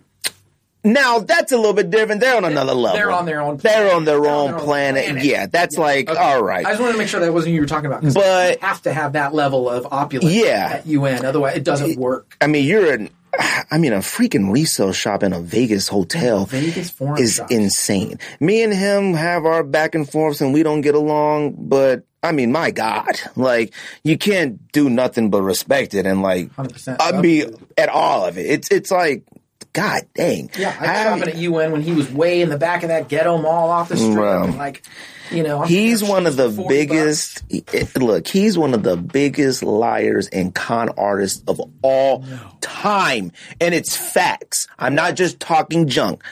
now 0.84 1.20
that's 1.20 1.52
a 1.52 1.58
little 1.58 1.74
bit 1.74 1.90
different. 1.90 2.22
They're 2.22 2.38
on 2.38 2.46
another 2.46 2.74
level. 2.74 2.98
They're 2.98 3.12
on 3.12 3.26
their 3.26 3.42
own 3.42 3.58
They're 3.58 3.94
on 3.94 4.06
their 4.06 4.22
They're 4.22 4.30
own 4.30 4.52
on 4.52 4.52
their 4.52 4.60
own 4.60 4.66
planet. 4.66 5.06
planet. 5.06 5.24
Yeah, 5.26 5.48
that's 5.48 5.78
like 5.78 6.10
Okay. 6.10 6.18
all 6.20 6.42
right. 6.42 6.66
I 6.66 6.70
just 6.70 6.80
wanted 6.80 6.94
to 6.94 6.98
make 7.00 7.10
sure 7.10 7.20
that 7.20 7.34
wasn't 7.34 7.56
you 7.56 7.62
were 7.62 7.68
talking 7.68 7.88
about. 7.88 8.04
But- 8.14 8.60
you 8.62 8.68
have 8.68 8.82
to 8.84 8.94
have 8.94 9.14
that 9.14 9.34
level 9.34 9.70
of 9.70 9.88
opulence 9.92 10.34
Yeah. 10.34 10.70
at 10.76 10.88
UN. 10.88 11.26
Otherwise, 11.26 11.58
it 11.58 11.64
doesn't 11.66 11.98
work. 12.00 12.38
I 12.40 12.48
mean, 12.48 12.64
you're 12.66 12.94
an. 12.94 13.10
I 13.72 13.78
mean, 13.78 13.94
a 13.94 14.00
freaking 14.00 14.52
resale 14.52 14.94
shop 14.94 15.24
in 15.24 15.34
a 15.34 15.40
Vegas 15.40 15.88
hotel 15.88 16.46
Vegas 16.46 16.90
foreign 16.90 17.22
is 17.22 17.36
shops. 17.36 17.52
insane. 17.52 18.20
Me 18.40 18.64
and 18.64 18.74
him 18.74 19.14
have 19.14 19.46
our 19.46 19.64
back 19.64 19.96
and 19.96 20.10
forths, 20.10 20.42
and 20.42 20.54
we 20.54 20.64
don't 20.64 20.82
get 20.82 20.96
along. 20.96 21.56
But 21.58 22.04
I 22.24 22.32
mean, 22.32 22.52
my 22.52 22.72
God, 22.72 23.20
like 23.36 23.74
you 24.04 24.18
can't 24.18 24.72
do 24.72 24.90
nothing 24.90 25.30
but 25.30 25.42
respect 25.42 25.94
it, 25.94 26.06
and 26.06 26.22
like 26.22 26.50
100%. 26.56 26.98
I 27.00 27.22
mean, 27.22 27.56
at 27.78 27.90
all 27.90 28.26
of 28.26 28.38
it. 28.38 28.46
It's 28.46 28.72
it's 28.72 28.92
like, 28.92 29.24
God 29.78 30.08
dang. 30.16 30.50
Yeah, 30.58 30.76
I 30.80 30.82
was 30.82 31.20
shopping 31.22 31.34
at 31.36 31.40
UN 31.42 31.72
when 31.72 31.82
he 31.82 31.94
was 31.94 32.12
way 32.12 32.42
in 32.42 32.50
the 32.50 32.58
back 32.58 32.84
of 32.84 32.90
that 32.90 33.08
ghetto 33.10 33.38
mall 33.38 33.70
off 33.70 33.90
the 33.90 33.98
street. 33.98 34.16
Wow. 34.18 34.48
like, 34.58 34.84
you 35.32 35.44
know, 35.44 35.62
I'm 35.62 35.68
He's 35.68 36.04
one 36.04 36.26
of 36.26 36.36
the 36.36 36.46
shooting 36.50 36.56
for 36.58 36.62
40 36.64 36.76
biggest. 36.76 37.44
it- 37.50 37.96
Look, 38.02 38.28
he's 38.28 38.58
one 38.58 38.74
of 38.74 38.82
the 38.84 38.98
biggest 38.98 39.62
liars 39.62 40.28
and 40.30 40.56
con 40.56 40.90
artists 40.98 41.44
of 41.48 41.62
all 41.84 42.26
time, 42.62 43.32
and 43.62 43.76
it's 43.76 43.96
facts. 43.96 44.68
I'm 44.80 44.96
not 44.96 45.16
just 45.16 45.40
talking 45.40 45.88
junk, 45.88 46.24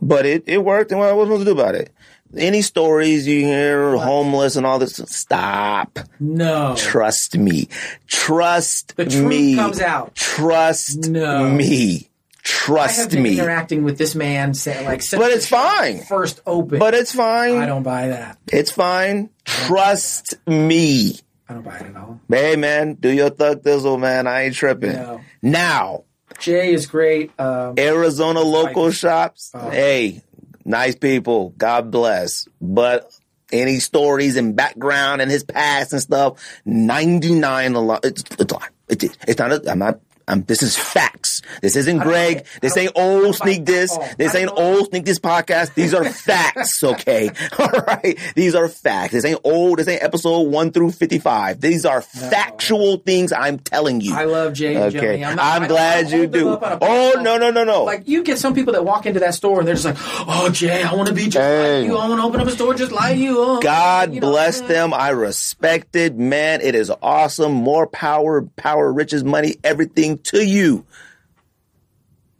but 0.00 0.26
it 0.26 0.44
it 0.46 0.64
worked, 0.64 0.90
and 0.90 0.98
what 1.00 1.08
I 1.08 1.12
was 1.12 1.26
supposed 1.28 1.46
to 1.46 1.54
do 1.54 1.60
about 1.60 1.74
it? 1.76 1.90
Any 2.36 2.62
stories 2.62 3.28
you 3.28 3.44
hear, 3.44 3.94
homeless 3.96 4.56
and 4.56 4.66
all 4.66 4.80
this? 4.80 4.96
Stop. 5.06 6.00
No, 6.18 6.74
Trust 6.76 7.38
me. 7.38 7.68
Trust 8.08 8.96
The 8.96 9.04
truth 9.04 9.24
me. 9.28 9.54
comes 9.54 9.80
out. 9.80 10.16
Trust 10.16 11.08
No. 11.08 11.48
me. 11.48 12.08
Trust 12.44 13.10
been 13.10 13.22
me. 13.22 13.32
interacting 13.38 13.84
with 13.84 13.96
this 13.98 14.14
man, 14.14 14.52
say, 14.54 14.84
like, 14.84 15.02
But 15.10 15.30
it's 15.32 15.48
fine. 15.48 16.00
First 16.04 16.42
open, 16.46 16.78
But 16.78 16.94
it's 16.94 17.12
fine. 17.12 17.56
I 17.56 17.66
don't 17.66 17.82
buy 17.82 18.08
that. 18.08 18.38
It's 18.52 18.70
fine. 18.70 19.30
Trust 19.44 20.34
me. 20.46 21.18
I 21.48 21.54
don't 21.54 21.62
buy 21.62 21.76
it 21.78 21.86
at 21.86 21.96
all. 21.96 22.20
Hey 22.28 22.56
man, 22.56 22.94
do 22.94 23.10
your 23.10 23.30
thug 23.30 23.62
thizzle, 23.62 23.98
man. 23.98 24.26
I 24.26 24.42
ain't 24.44 24.54
tripping. 24.54 24.92
No. 24.92 25.20
Now, 25.42 26.04
Jay 26.38 26.72
is 26.72 26.86
great. 26.86 27.32
Um, 27.40 27.74
Arizona 27.78 28.40
local 28.40 28.84
Like- 28.86 28.94
shops. 28.94 29.50
Oh. 29.54 29.70
Hey, 29.70 30.22
nice 30.64 30.96
people. 30.96 31.50
God 31.56 31.90
bless. 31.90 32.46
But 32.60 33.10
any 33.52 33.78
stories 33.78 34.36
and 34.36 34.56
background 34.56 35.22
and 35.22 35.30
his 35.30 35.44
past 35.44 35.92
and 35.92 36.00
stuff, 36.02 36.42
99 36.64 37.74
a 37.74 37.80
lot. 37.80 38.04
It's, 38.04 38.22
it's, 38.38 38.52
a 38.52 38.56
lie. 38.56 38.68
it's, 38.88 39.04
it's 39.28 39.38
not, 39.38 39.52
a, 39.52 39.70
I'm 39.70 39.78
not, 39.78 40.00
I'm, 40.26 40.42
this 40.44 40.62
is 40.62 40.76
facts. 40.76 41.42
This 41.60 41.76
isn't 41.76 41.98
Greg. 41.98 42.46
This 42.62 42.76
ain't 42.76 42.92
old 42.94 43.34
sneak 43.36 43.64
this. 43.66 43.90
oh, 43.92 44.08
This 44.16 44.34
ain't 44.34 44.50
old 44.50 44.88
sneak 44.88 45.04
this 45.04 45.18
podcast. 45.18 45.74
These 45.74 45.92
are 45.94 46.04
facts, 46.10 46.82
okay? 46.82 47.30
All 47.58 47.68
right. 47.68 48.18
These 48.34 48.54
are 48.54 48.68
facts. 48.68 49.12
This 49.12 49.24
ain't 49.24 49.40
old. 49.44 49.78
This 49.78 49.88
ain't 49.88 50.02
episode 50.02 50.48
one 50.48 50.70
through 50.72 50.92
55. 50.92 51.60
These 51.60 51.84
are 51.84 52.00
factual 52.02 52.96
things 52.98 53.32
I'm 53.32 53.58
telling 53.58 54.00
you. 54.00 54.14
I 54.14 54.24
love 54.24 54.54
Jay 54.54 54.74
and 54.76 54.84
Okay, 54.96 55.20
Johnny. 55.20 55.24
I'm, 55.24 55.36
not- 55.36 55.44
I 55.44 55.58
don't- 55.58 55.68
glad 55.68 56.10
you 56.10 56.26
do. 56.26 56.50
up 56.54 56.62
on 56.62 56.72
a 56.72 56.78
Oh 56.80 57.20
no 57.20 57.36
no 57.38 57.50
no 57.50 57.64
no! 57.64 57.84
Like 57.84 58.08
you 58.08 58.22
get 58.22 58.38
some 58.38 58.54
people 58.54 58.72
that 58.74 58.84
walk 58.84 59.06
into 59.06 59.20
that 59.20 59.34
store 59.34 59.58
and 59.58 59.68
they're 59.68 59.74
just 59.74 59.84
like, 59.86 59.96
"Oh, 60.26 60.50
Jay, 60.50 60.82
I 60.82 60.94
want 60.94 61.08
to 61.08 61.14
be 61.14 61.24
just 61.24 61.36
Hey. 61.36 61.80
like 61.80 61.88
you. 61.88 61.96
I 61.96 62.08
want 62.08 62.20
to 62.20 62.26
open 62.26 62.40
up 62.40 62.46
a 62.46 62.50
store 62.50 62.74
just 62.74 62.92
like 62.92 63.16
you." 63.18 63.36
Oh, 63.38 63.60
God 63.60 64.14
you 64.14 64.20
know, 64.20 64.30
bless 64.30 64.60
them. 64.62 64.92
I 64.94 65.10
respect 65.10 65.94
it, 65.96 66.16
man. 66.16 66.60
It 66.60 66.74
is 66.74 66.90
awesome. 67.02 67.52
More 67.52 67.86
power, 67.86 68.42
power, 68.56 68.92
riches, 68.92 69.22
money, 69.24 69.56
everything 69.64 70.13
to 70.18 70.44
you. 70.44 70.86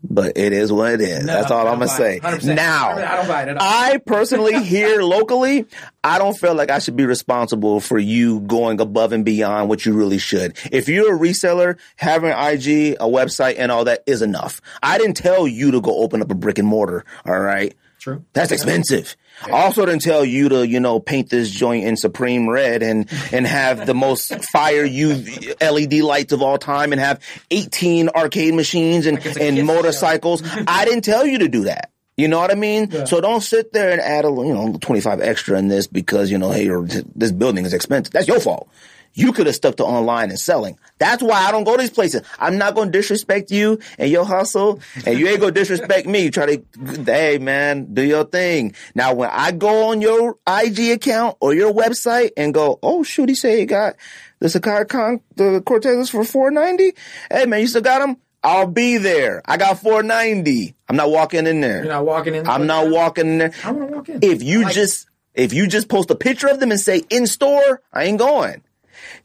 But 0.06 0.36
it 0.36 0.52
is 0.52 0.70
what 0.70 0.92
it 0.92 1.00
is. 1.00 1.24
No, 1.24 1.32
That's 1.32 1.50
all 1.50 1.66
I'm 1.66 1.78
gonna 1.78 1.88
say. 1.88 2.20
Now, 2.42 2.90
I 2.90 3.16
don't 3.16 3.26
buy 3.26 3.42
it 3.42 3.48
at 3.48 3.56
all. 3.56 3.66
I 3.66 3.96
personally 4.04 4.62
here 4.62 5.02
locally, 5.02 5.64
I 6.02 6.18
don't 6.18 6.36
feel 6.36 6.54
like 6.54 6.70
I 6.70 6.78
should 6.78 6.94
be 6.94 7.06
responsible 7.06 7.80
for 7.80 7.98
you 7.98 8.40
going 8.40 8.80
above 8.82 9.12
and 9.12 9.24
beyond 9.24 9.70
what 9.70 9.86
you 9.86 9.94
really 9.94 10.18
should. 10.18 10.58
If 10.70 10.90
you're 10.90 11.16
a 11.16 11.18
reseller, 11.18 11.78
having 11.96 12.28
IG, 12.30 12.96
a 13.00 13.08
website, 13.08 13.54
and 13.56 13.72
all 13.72 13.84
that 13.84 14.02
is 14.06 14.20
enough. 14.20 14.60
I 14.82 14.98
didn't 14.98 15.16
tell 15.16 15.48
you 15.48 15.70
to 15.70 15.80
go 15.80 16.02
open 16.02 16.20
up 16.20 16.30
a 16.30 16.34
brick 16.34 16.58
and 16.58 16.68
mortar. 16.68 17.06
All 17.24 17.40
right. 17.40 17.74
True. 18.04 18.22
That's 18.34 18.52
expensive. 18.52 19.16
I 19.46 19.52
also 19.52 19.86
didn't 19.86 20.02
tell 20.02 20.26
you 20.26 20.50
to, 20.50 20.68
you 20.68 20.78
know, 20.78 21.00
paint 21.00 21.30
this 21.30 21.50
joint 21.50 21.86
in 21.86 21.96
supreme 21.96 22.50
red 22.50 22.82
and 22.82 23.08
and 23.32 23.46
have 23.46 23.86
the 23.86 23.94
most 23.94 24.44
fire 24.52 24.86
UV 24.86 25.58
LED 25.58 26.04
lights 26.04 26.34
of 26.34 26.42
all 26.42 26.58
time 26.58 26.92
and 26.92 27.00
have 27.00 27.22
18 27.50 28.10
arcade 28.10 28.52
machines 28.52 29.06
and, 29.06 29.24
a 29.24 29.42
and 29.42 29.66
motorcycles. 29.66 30.42
I 30.66 30.84
didn't 30.84 31.04
tell 31.04 31.24
you 31.24 31.38
to 31.38 31.48
do 31.48 31.64
that. 31.64 31.92
You 32.18 32.28
know 32.28 32.38
what 32.38 32.50
I 32.50 32.56
mean? 32.56 33.06
So 33.06 33.22
don't 33.22 33.40
sit 33.40 33.72
there 33.72 33.90
and 33.90 34.02
add 34.02 34.26
a 34.26 34.28
you 34.28 34.52
know 34.52 34.76
25 34.78 35.22
extra 35.22 35.58
in 35.58 35.68
this 35.68 35.86
because 35.86 36.30
you 36.30 36.36
know 36.36 36.50
hey 36.50 36.68
this 37.16 37.32
building 37.32 37.64
is 37.64 37.72
expensive. 37.72 38.12
That's 38.12 38.28
your 38.28 38.38
fault. 38.38 38.68
You 39.14 39.32
could 39.32 39.46
have 39.46 39.54
stuck 39.54 39.76
to 39.76 39.84
online 39.84 40.30
and 40.30 40.38
selling. 40.38 40.78
That's 40.98 41.22
why 41.22 41.46
I 41.46 41.52
don't 41.52 41.64
go 41.64 41.76
to 41.76 41.80
these 41.80 41.90
places. 41.90 42.22
I'm 42.38 42.58
not 42.58 42.74
going 42.74 42.90
to 42.90 42.98
disrespect 42.98 43.50
you 43.50 43.78
and 43.98 44.10
your 44.10 44.24
hustle, 44.24 44.80
and 45.06 45.18
you 45.18 45.28
ain't 45.28 45.40
going 45.40 45.54
to 45.54 45.60
disrespect 45.60 46.06
me. 46.06 46.24
You 46.24 46.30
try 46.30 46.56
to, 46.56 46.64
hey 47.04 47.38
man, 47.38 47.94
do 47.94 48.02
your 48.02 48.24
thing. 48.24 48.74
Now, 48.94 49.14
when 49.14 49.30
I 49.32 49.52
go 49.52 49.90
on 49.90 50.00
your 50.00 50.36
IG 50.46 50.90
account 50.90 51.36
or 51.40 51.54
your 51.54 51.72
website 51.72 52.30
and 52.36 52.52
go, 52.52 52.78
oh 52.82 53.04
shoot, 53.04 53.28
he 53.28 53.34
said 53.34 53.58
he 53.58 53.66
got 53.66 53.94
the 54.40 54.48
Sacai 54.48 54.88
Con, 54.88 55.20
the 55.36 55.62
Cortezes 55.64 56.10
for 56.10 56.24
490. 56.24 56.96
Hey 57.30 57.46
man, 57.46 57.60
you 57.60 57.66
still 57.66 57.82
got 57.82 58.00
them? 58.00 58.16
I'll 58.42 58.66
be 58.66 58.98
there. 58.98 59.40
I 59.46 59.56
got 59.56 59.78
490. 59.78 60.74
I'm 60.88 60.96
not 60.96 61.10
walking 61.10 61.46
in 61.46 61.60
there. 61.60 61.84
You're 61.84 61.92
not 61.92 62.04
walking 62.04 62.34
in. 62.34 62.46
I'm 62.46 62.66
not 62.66 62.90
walking 62.90 63.26
in 63.26 63.38
there. 63.38 63.54
I 63.64 63.70
want 63.70 63.90
to 63.90 63.96
walk 63.96 64.08
in. 64.10 64.18
If 64.22 64.42
you 64.42 64.64
like 64.64 64.74
just 64.74 65.08
if 65.34 65.52
you 65.52 65.66
just 65.66 65.88
post 65.88 66.10
a 66.10 66.14
picture 66.14 66.48
of 66.48 66.60
them 66.60 66.70
and 66.70 66.80
say 66.80 67.02
in 67.10 67.26
store, 67.26 67.80
I 67.92 68.04
ain't 68.04 68.18
going. 68.18 68.62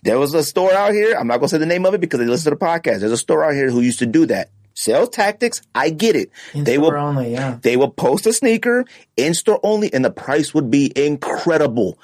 There 0.02 0.18
was 0.18 0.34
a 0.34 0.44
store 0.44 0.74
out 0.74 0.94
here. 0.94 1.16
I'm 1.18 1.28
not 1.28 1.38
gonna 1.38 1.50
say 1.50 1.58
the 1.58 1.66
name 1.66 1.86
of 1.86 1.94
it 1.94 2.02
because 2.02 2.20
they 2.20 2.26
listen 2.26 2.52
to 2.52 2.58
the 2.58 2.66
podcast. 2.66 3.00
There's 3.00 3.12
a 3.12 3.18
store 3.18 3.44
out 3.44 3.54
here 3.54 3.70
who 3.70 3.82
used 3.82 4.00
to 4.00 4.06
do 4.06 4.26
that. 4.28 4.50
Sales 4.74 5.10
tactics, 5.10 5.62
I 5.76 5.90
get 5.90 6.16
it. 6.16 6.32
In 6.54 6.64
they 6.64 6.76
store 6.76 6.94
will 6.94 7.02
only, 7.02 7.34
yeah. 7.34 7.58
they 7.62 7.76
will 7.76 7.90
post 7.90 8.26
a 8.28 8.32
sneaker 8.32 8.86
in 9.18 9.34
store 9.34 9.60
only, 9.62 9.94
and 9.94 10.06
the 10.06 10.12
price 10.12 10.54
would 10.54 10.72
be 10.72 10.92
incredible. 10.96 12.00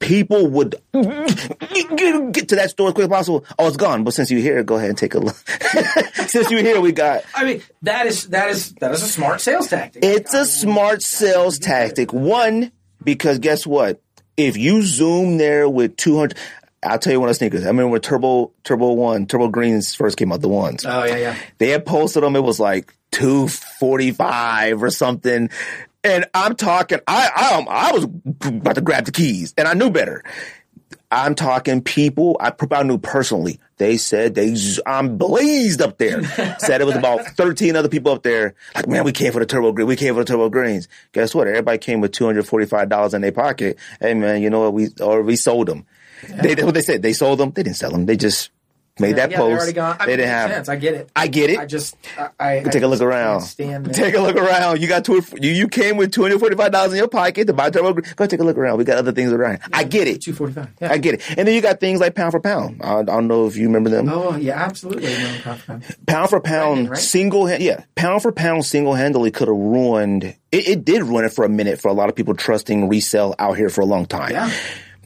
People 0.00 0.46
would 0.48 0.74
get 0.92 2.48
to 2.48 2.56
that 2.56 2.68
store 2.70 2.88
as 2.88 2.94
quick 2.94 3.04
as 3.04 3.08
possible. 3.08 3.44
Oh, 3.58 3.68
it's 3.68 3.76
gone. 3.76 4.04
But 4.04 4.14
since 4.14 4.30
you're 4.30 4.40
here, 4.40 4.62
go 4.62 4.76
ahead 4.76 4.90
and 4.90 4.98
take 4.98 5.14
a 5.14 5.18
look. 5.18 5.36
since 6.26 6.50
you're 6.50 6.60
here, 6.60 6.80
we 6.80 6.92
got 6.92 7.22
I 7.34 7.44
mean, 7.44 7.62
that 7.82 8.06
is 8.06 8.26
that 8.28 8.50
is 8.50 8.72
that 8.74 8.92
is 8.92 9.02
a 9.02 9.08
smart 9.08 9.40
sales 9.40 9.68
tactic. 9.68 10.04
it's 10.04 10.34
a 10.34 10.44
smart 10.44 11.02
sales 11.02 11.58
tactic. 11.58 12.12
One, 12.12 12.72
because 13.02 13.38
guess 13.38 13.66
what? 13.66 14.02
If 14.36 14.56
you 14.56 14.82
zoom 14.82 15.36
there 15.36 15.68
with 15.68 15.96
200, 15.96 16.36
I'll 16.82 16.98
tell 16.98 17.12
you 17.12 17.20
one 17.20 17.28
of 17.28 17.34
the 17.34 17.38
sneakers. 17.38 17.64
I 17.64 17.68
remember 17.68 17.88
when 17.88 18.00
Turbo, 18.00 18.52
Turbo 18.64 18.92
One, 18.92 19.26
Turbo 19.26 19.48
Greens 19.48 19.94
first 19.94 20.16
came 20.16 20.32
out, 20.32 20.40
the 20.40 20.48
ones. 20.48 20.84
oh 20.86 21.04
yeah, 21.04 21.16
yeah. 21.16 21.36
They 21.58 21.68
had 21.68 21.84
posted 21.84 22.22
them. 22.22 22.36
It 22.36 22.42
was 22.42 22.58
like 22.58 22.94
245 23.12 24.82
or 24.82 24.90
something. 24.90 25.50
And 26.02 26.24
I'm 26.32 26.56
talking, 26.56 27.00
I, 27.06 27.30
I, 27.34 27.56
um, 27.56 27.66
I 27.68 27.92
was 27.92 28.04
about 28.04 28.76
to 28.76 28.80
grab 28.80 29.04
the 29.04 29.12
keys 29.12 29.52
and 29.58 29.68
I 29.68 29.74
knew 29.74 29.90
better. 29.90 30.24
I'm 31.12 31.34
talking 31.34 31.82
people 31.82 32.36
I 32.40 32.50
probably 32.50 32.86
knew 32.86 32.98
personally. 32.98 33.58
They 33.78 33.96
said 33.96 34.34
they, 34.34 34.56
I'm 34.86 35.18
blazed 35.18 35.82
up 35.82 35.98
there. 35.98 36.24
said 36.58 36.80
it 36.80 36.84
was 36.84 36.94
about 36.94 37.26
13 37.26 37.74
other 37.74 37.88
people 37.88 38.12
up 38.12 38.22
there. 38.22 38.54
Like, 38.74 38.86
man, 38.86 39.04
we 39.04 39.12
came 39.12 39.32
for 39.32 39.40
the 39.40 39.46
turbo 39.46 39.72
green. 39.72 39.88
We 39.88 39.96
came 39.96 40.14
for 40.14 40.20
the 40.20 40.32
turbo 40.32 40.48
greens. 40.48 40.88
Guess 41.12 41.34
what? 41.34 41.48
Everybody 41.48 41.78
came 41.78 42.00
with 42.00 42.12
$245 42.12 43.12
in 43.14 43.20
their 43.22 43.32
pocket. 43.32 43.76
Hey 44.00 44.14
man, 44.14 44.40
you 44.40 44.50
know 44.50 44.60
what? 44.60 44.72
We, 44.72 44.88
or 45.00 45.22
we 45.22 45.36
sold 45.36 45.66
them. 45.66 45.84
They, 46.28 46.54
what 46.62 46.74
they 46.74 46.82
said, 46.82 47.02
they 47.02 47.12
sold 47.12 47.38
them. 47.38 47.50
They 47.50 47.62
didn't 47.62 47.76
sell 47.76 47.90
them. 47.90 48.06
They 48.06 48.16
just 48.16 48.50
made 49.00 49.16
that 49.16 49.30
yeah, 49.30 49.38
post. 49.38 49.74
Gone. 49.74 49.96
I 49.98 50.06
mean, 50.06 50.18
didn't 50.18 50.28
have. 50.30 50.50
sense. 50.50 50.68
I 50.68 50.76
get 50.76 50.94
it. 50.94 51.10
I 51.16 51.26
get 51.26 51.50
it. 51.50 51.58
I 51.58 51.66
just 51.66 51.96
I, 52.18 52.58
I 52.58 52.62
Take 52.62 52.82
a 52.82 52.86
look 52.86 53.00
around. 53.00 53.42
Stand 53.42 53.92
Take 53.94 54.14
a 54.14 54.20
look 54.20 54.36
around. 54.36 54.80
You 54.80 54.88
got 54.88 55.04
two. 55.04 55.22
You, 55.40 55.50
you 55.50 55.68
came 55.68 55.96
with 55.96 56.12
two 56.12 56.22
hundred 56.22 56.38
forty 56.38 56.56
five 56.56 56.72
dollars 56.72 56.92
in 56.92 56.98
your 56.98 57.08
pocket 57.08 57.46
to 57.46 57.52
buy 57.52 57.70
turbo. 57.70 57.94
Go 57.94 58.26
take 58.26 58.40
a 58.40 58.44
look 58.44 58.56
around. 58.58 58.78
We 58.78 58.84
got 58.84 58.98
other 58.98 59.12
things 59.12 59.32
around. 59.32 59.60
I 59.72 59.84
get 59.84 60.08
it. 60.08 60.22
two 60.22 60.32
forty 60.32 60.52
five. 60.52 60.68
Yeah. 60.80 60.92
I 60.92 60.98
get 60.98 61.14
it. 61.14 61.38
And 61.38 61.48
then 61.48 61.54
you 61.54 61.60
got 61.60 61.80
things 61.80 62.00
like 62.00 62.14
pound 62.14 62.32
for 62.32 62.40
pound. 62.40 62.80
I, 62.82 62.98
I 62.98 63.02
don't 63.02 63.28
know 63.28 63.46
if 63.46 63.56
you 63.56 63.66
remember 63.66 63.90
them. 63.90 64.08
oh 64.08 64.36
yeah, 64.36 64.62
absolutely. 64.62 65.14
Pound 65.42 65.60
for 65.60 65.66
pound. 65.66 65.96
Pound 66.06 66.30
for 66.30 66.40
pound, 66.40 66.90
right? 66.90 66.98
single. 66.98 67.50
Yeah, 67.50 67.84
pound 67.94 68.22
for 68.22 68.32
pound, 68.32 68.64
single 68.64 68.94
handedly 68.94 69.30
could 69.30 69.48
have 69.48 69.56
ruined. 69.56 70.24
It, 70.52 70.68
it 70.68 70.84
did 70.84 71.02
ruin 71.04 71.24
it 71.24 71.32
for 71.32 71.44
a 71.44 71.48
minute 71.48 71.80
for 71.80 71.88
a 71.88 71.92
lot 71.92 72.08
of 72.08 72.16
people 72.16 72.34
trusting 72.34 72.88
resale 72.88 73.34
out 73.38 73.56
here 73.56 73.70
for 73.70 73.80
a 73.80 73.86
long 73.86 74.06
time. 74.06 74.32
Yeah. 74.32 74.52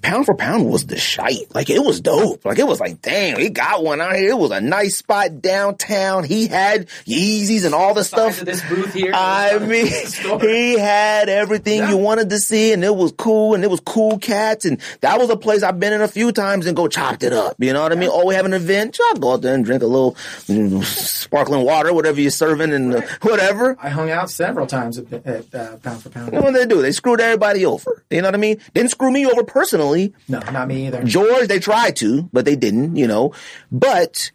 Pound 0.05 0.27
for 0.27 0.35
pound 0.35 0.69
was 0.71 0.85
the 0.87 0.99
shite. 0.99 1.55
Like 1.55 1.71
it 1.71 1.79
was 1.83 2.01
dope. 2.03 2.45
Like 2.45 2.59
it 2.59 2.67
was 2.67 2.79
like, 2.79 3.01
damn, 3.01 3.39
he 3.41 3.49
got 3.49 3.83
one 3.83 4.01
out 4.03 4.15
here. 4.17 4.31
It 4.31 4.39
was 4.39 4.51
a 4.51 4.61
nice 4.61 4.99
spot 4.99 5.41
downtown. 5.41 6.25
He 6.25 6.47
had 6.47 6.89
Yeezys 7.07 7.65
and 7.65 7.75
all 7.75 7.95
the 7.95 8.05
Size 8.05 8.37
stuff. 8.37 8.45
this 8.47 8.63
booth 8.69 8.93
here. 8.93 9.13
I 9.15 9.59
mean, 9.59 9.87
he 10.41 10.79
had 10.79 11.29
everything 11.31 11.79
Yeah. 11.79 11.89
you 11.91 11.97
wanted 11.97 12.29
to 12.31 12.39
see, 12.39 12.73
and 12.75 12.85
it 12.85 12.95
was 12.95 13.13
cool, 13.17 13.55
and 13.55 13.65
it 13.65 13.71
was 13.71 13.81
cool 13.81 14.19
cats, 14.19 14.67
and 14.67 14.79
that 15.01 15.19
was 15.19 15.31
a 15.31 15.37
place 15.37 15.63
I've 15.63 15.81
been 15.81 15.95
in 15.95 16.03
a 16.03 16.09
few 16.09 16.33
times 16.33 16.67
and 16.67 16.77
go 16.77 16.87
chopped 16.87 17.23
it 17.23 17.33
up. 17.33 17.57
You 17.59 17.73
know 17.73 17.83
what 17.83 17.93
I 17.93 17.95
mean? 17.95 18.11
Oh, 18.13 18.27
we 18.27 18.35
have 18.35 18.45
an 18.45 18.53
event, 18.53 18.99
I'll 19.09 19.15
go 19.17 19.33
out 19.33 19.41
there 19.43 19.55
and 19.55 19.65
drink 19.65 19.83
a 19.83 19.87
little 19.87 20.17
sparkling 20.83 21.65
water, 21.65 21.93
whatever 21.93 22.21
you're 22.21 22.31
serving, 22.31 22.73
and 22.73 22.95
uh, 22.95 23.01
whatever. 23.23 23.77
I 23.83 23.89
hung 23.89 24.11
out 24.11 24.31
several 24.31 24.67
times 24.67 24.99
at, 24.99 25.13
at 25.27 25.55
uh, 25.55 25.77
pound 25.79 26.03
for 26.03 26.11
pound. 26.11 26.33
What 26.33 26.53
did 26.53 26.55
they 26.57 26.67
do? 26.67 26.83
They 26.83 26.93
screwed 26.93 27.21
everybody 27.21 27.65
over. 27.65 28.03
You 28.11 28.23
know 28.23 28.29
what 28.29 28.35
I 28.35 28.39
mean? 28.39 28.61
Didn't 28.75 28.91
screw 28.91 29.11
me 29.11 29.27
over 29.27 29.45
personally. 29.45 29.94
No, 30.29 30.41
not 30.51 30.69
me 30.69 30.87
either. 30.87 31.03
George, 31.05 31.49
they 31.49 31.59
tried 31.59 31.97
to, 31.97 32.29
but 32.33 32.45
they 32.45 32.57
didn't, 32.57 32.97
you 32.97 33.07
know. 33.07 33.33
But 33.71 34.31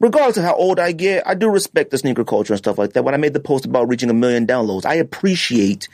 regardless 0.00 0.36
of 0.36 0.44
how 0.44 0.54
old 0.54 0.78
I 0.78 0.92
get, 0.92 1.26
I 1.26 1.34
do 1.34 1.48
respect 1.48 1.90
the 1.90 1.98
sneaker 1.98 2.24
culture 2.24 2.52
and 2.52 2.58
stuff 2.58 2.78
like 2.78 2.92
that. 2.92 3.04
When 3.04 3.14
I 3.14 3.18
made 3.18 3.34
the 3.34 3.40
post 3.40 3.64
about 3.64 3.88
reaching 3.88 4.10
a 4.10 4.14
million 4.14 4.46
downloads, 4.46 4.84
I 4.84 4.94
appreciate 4.94 5.88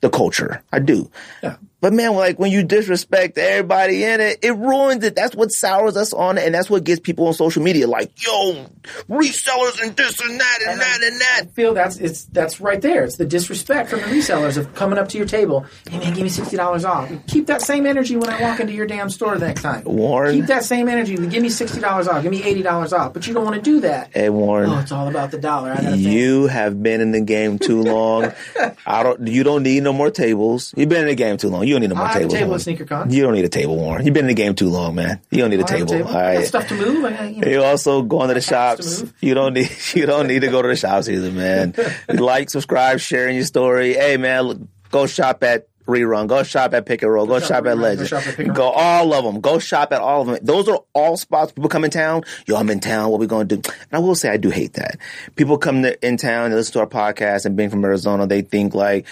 the 0.00 0.10
culture. 0.10 0.62
I 0.72 0.78
do. 0.78 1.10
Yeah. 1.42 1.56
But 1.80 1.94
man, 1.94 2.14
like 2.14 2.38
when 2.38 2.50
you 2.50 2.62
disrespect 2.62 3.38
everybody 3.38 4.04
in 4.04 4.20
it, 4.20 4.40
it 4.42 4.54
ruins 4.54 5.02
it. 5.02 5.16
That's 5.16 5.34
what 5.34 5.48
sours 5.48 5.96
us 5.96 6.12
on 6.12 6.36
it, 6.36 6.44
and 6.44 6.54
that's 6.54 6.68
what 6.68 6.84
gets 6.84 7.00
people 7.00 7.26
on 7.26 7.32
social 7.32 7.62
media 7.62 7.86
like, 7.86 8.12
yo, 8.22 8.66
resellers 9.08 9.82
and 9.82 9.96
this 9.96 10.20
and 10.20 10.38
that 10.40 10.58
and, 10.66 10.80
that 10.80 11.00
and 11.02 11.20
that. 11.20 11.40
I 11.44 11.46
feel 11.46 11.72
that's 11.74 11.96
it's 11.96 12.24
that's 12.24 12.60
right 12.60 12.80
there. 12.80 13.04
It's 13.04 13.16
the 13.16 13.24
disrespect 13.24 13.90
from 13.90 14.00
the 14.00 14.06
resellers 14.06 14.58
of 14.58 14.74
coming 14.74 14.98
up 14.98 15.08
to 15.08 15.18
your 15.18 15.26
table. 15.26 15.64
Hey 15.88 15.98
man, 15.98 16.12
give 16.12 16.22
me 16.22 16.28
sixty 16.28 16.56
dollars 16.56 16.84
off. 16.84 17.10
Keep 17.26 17.46
that 17.46 17.62
same 17.62 17.86
energy 17.86 18.16
when 18.16 18.28
I 18.28 18.40
walk 18.40 18.60
into 18.60 18.74
your 18.74 18.86
damn 18.86 19.08
store 19.08 19.38
the 19.38 19.46
next 19.46 19.62
time. 19.62 19.84
Warren. 19.84 20.34
Keep 20.34 20.46
that 20.46 20.64
same 20.64 20.88
energy. 20.88 21.16
Give 21.16 21.42
me 21.42 21.48
sixty 21.48 21.80
dollars 21.80 22.08
off. 22.08 22.22
Give 22.22 22.30
me 22.30 22.42
eighty 22.42 22.62
dollars 22.62 22.92
off. 22.92 23.14
But 23.14 23.26
you 23.26 23.32
don't 23.32 23.44
want 23.44 23.56
to 23.56 23.62
do 23.62 23.80
that. 23.80 24.10
Hey 24.12 24.28
Warren. 24.28 24.68
Oh, 24.68 24.78
it's 24.80 24.92
all 24.92 25.08
about 25.08 25.30
the 25.30 25.38
dollar. 25.38 25.72
I. 25.72 25.94
You 25.94 26.46
have 26.46 26.82
been 26.82 27.00
in 27.00 27.12
the 27.12 27.20
game 27.22 27.58
too 27.58 27.82
long. 27.82 28.32
I 28.86 29.02
don't. 29.02 29.26
You 29.26 29.44
don't 29.44 29.62
need 29.62 29.82
no 29.82 29.92
more 29.94 30.10
tables. 30.10 30.74
You've 30.76 30.88
been 30.90 31.02
in 31.02 31.08
the 31.08 31.14
game 31.14 31.36
too 31.36 31.48
long. 31.48 31.66
You 31.66 31.69
don't 31.74 31.80
need 31.82 31.90
no 31.90 31.96
more 31.96 32.06
I 32.06 32.14
tables. 32.14 32.32
table 32.32 32.54
at 32.54 32.60
SneakerCon. 32.60 33.12
You 33.12 33.22
don't 33.22 33.34
need 33.34 33.44
a 33.44 33.48
table, 33.48 33.76
Warren. 33.76 34.04
You've 34.04 34.14
been 34.14 34.24
in 34.24 34.28
the 34.28 34.34
game 34.34 34.54
too 34.54 34.68
long, 34.68 34.94
man. 34.94 35.20
You 35.30 35.38
don't 35.38 35.50
need 35.50 35.60
a 35.60 35.62
have 35.62 35.70
a 35.70 35.86
table. 35.86 35.88
table. 35.92 36.08
All 36.08 36.16
I 36.16 36.34
got 36.34 36.44
stuff 36.44 36.68
to 36.68 36.74
move. 36.74 37.04
I 37.04 37.28
you 37.28 37.40
know, 37.40 37.48
You 37.48 37.62
also 37.62 38.02
going 38.02 38.28
to 38.28 38.34
the 38.34 38.40
shops. 38.40 39.04
You 39.20 39.34
don't 39.34 39.54
need. 39.54 39.70
You 39.94 40.06
don't 40.06 40.28
need 40.28 40.40
to 40.40 40.48
go 40.48 40.62
to 40.62 40.68
the 40.68 40.76
shops 40.76 41.08
either, 41.08 41.30
man. 41.32 41.74
like, 42.08 42.48
subscribe, 42.50 43.00
sharing 43.00 43.36
your 43.36 43.44
story. 43.44 43.94
Hey, 43.94 44.16
man, 44.16 44.42
look, 44.42 44.58
go 44.90 45.06
shop 45.06 45.42
at. 45.42 45.66
Rerun. 45.86 46.28
Go 46.28 46.44
shop 46.44 46.72
at 46.74 46.86
Pick 46.86 47.02
and 47.02 47.10
Roll. 47.12 47.26
Go, 47.26 47.40
shop 47.40 47.48
shop, 47.48 47.66
at 47.66 47.76
Rerun. 47.76 47.76
Go 47.76 47.82
Legend. 47.82 48.08
shop 48.08 48.38
at 48.38 48.54
Go 48.54 48.68
all 48.68 49.12
of 49.12 49.24
them. 49.24 49.40
Go 49.40 49.58
shop 49.58 49.92
at 49.92 50.00
all 50.00 50.20
of 50.20 50.28
them. 50.28 50.38
Those 50.40 50.68
are 50.68 50.80
all 50.92 51.16
spots 51.16 51.50
people 51.50 51.68
come 51.68 51.84
in 51.84 51.90
town. 51.90 52.22
Yo, 52.46 52.54
I'm 52.54 52.70
in 52.70 52.78
town. 52.78 53.10
What 53.10 53.18
we 53.18 53.26
going 53.26 53.48
to 53.48 53.56
do? 53.56 53.70
And 53.70 53.92
I 53.92 53.98
will 53.98 54.14
say 54.14 54.28
I 54.28 54.36
do 54.36 54.50
hate 54.50 54.74
that. 54.74 54.98
People 55.34 55.58
come 55.58 55.82
to, 55.82 56.06
in 56.06 56.16
town 56.16 56.46
and 56.46 56.54
listen 56.54 56.74
to 56.74 56.80
our 56.80 56.86
podcast 56.86 57.44
and 57.44 57.56
being 57.56 57.70
from 57.70 57.84
Arizona, 57.84 58.26
they 58.28 58.42
think 58.42 58.72
like 58.72 59.06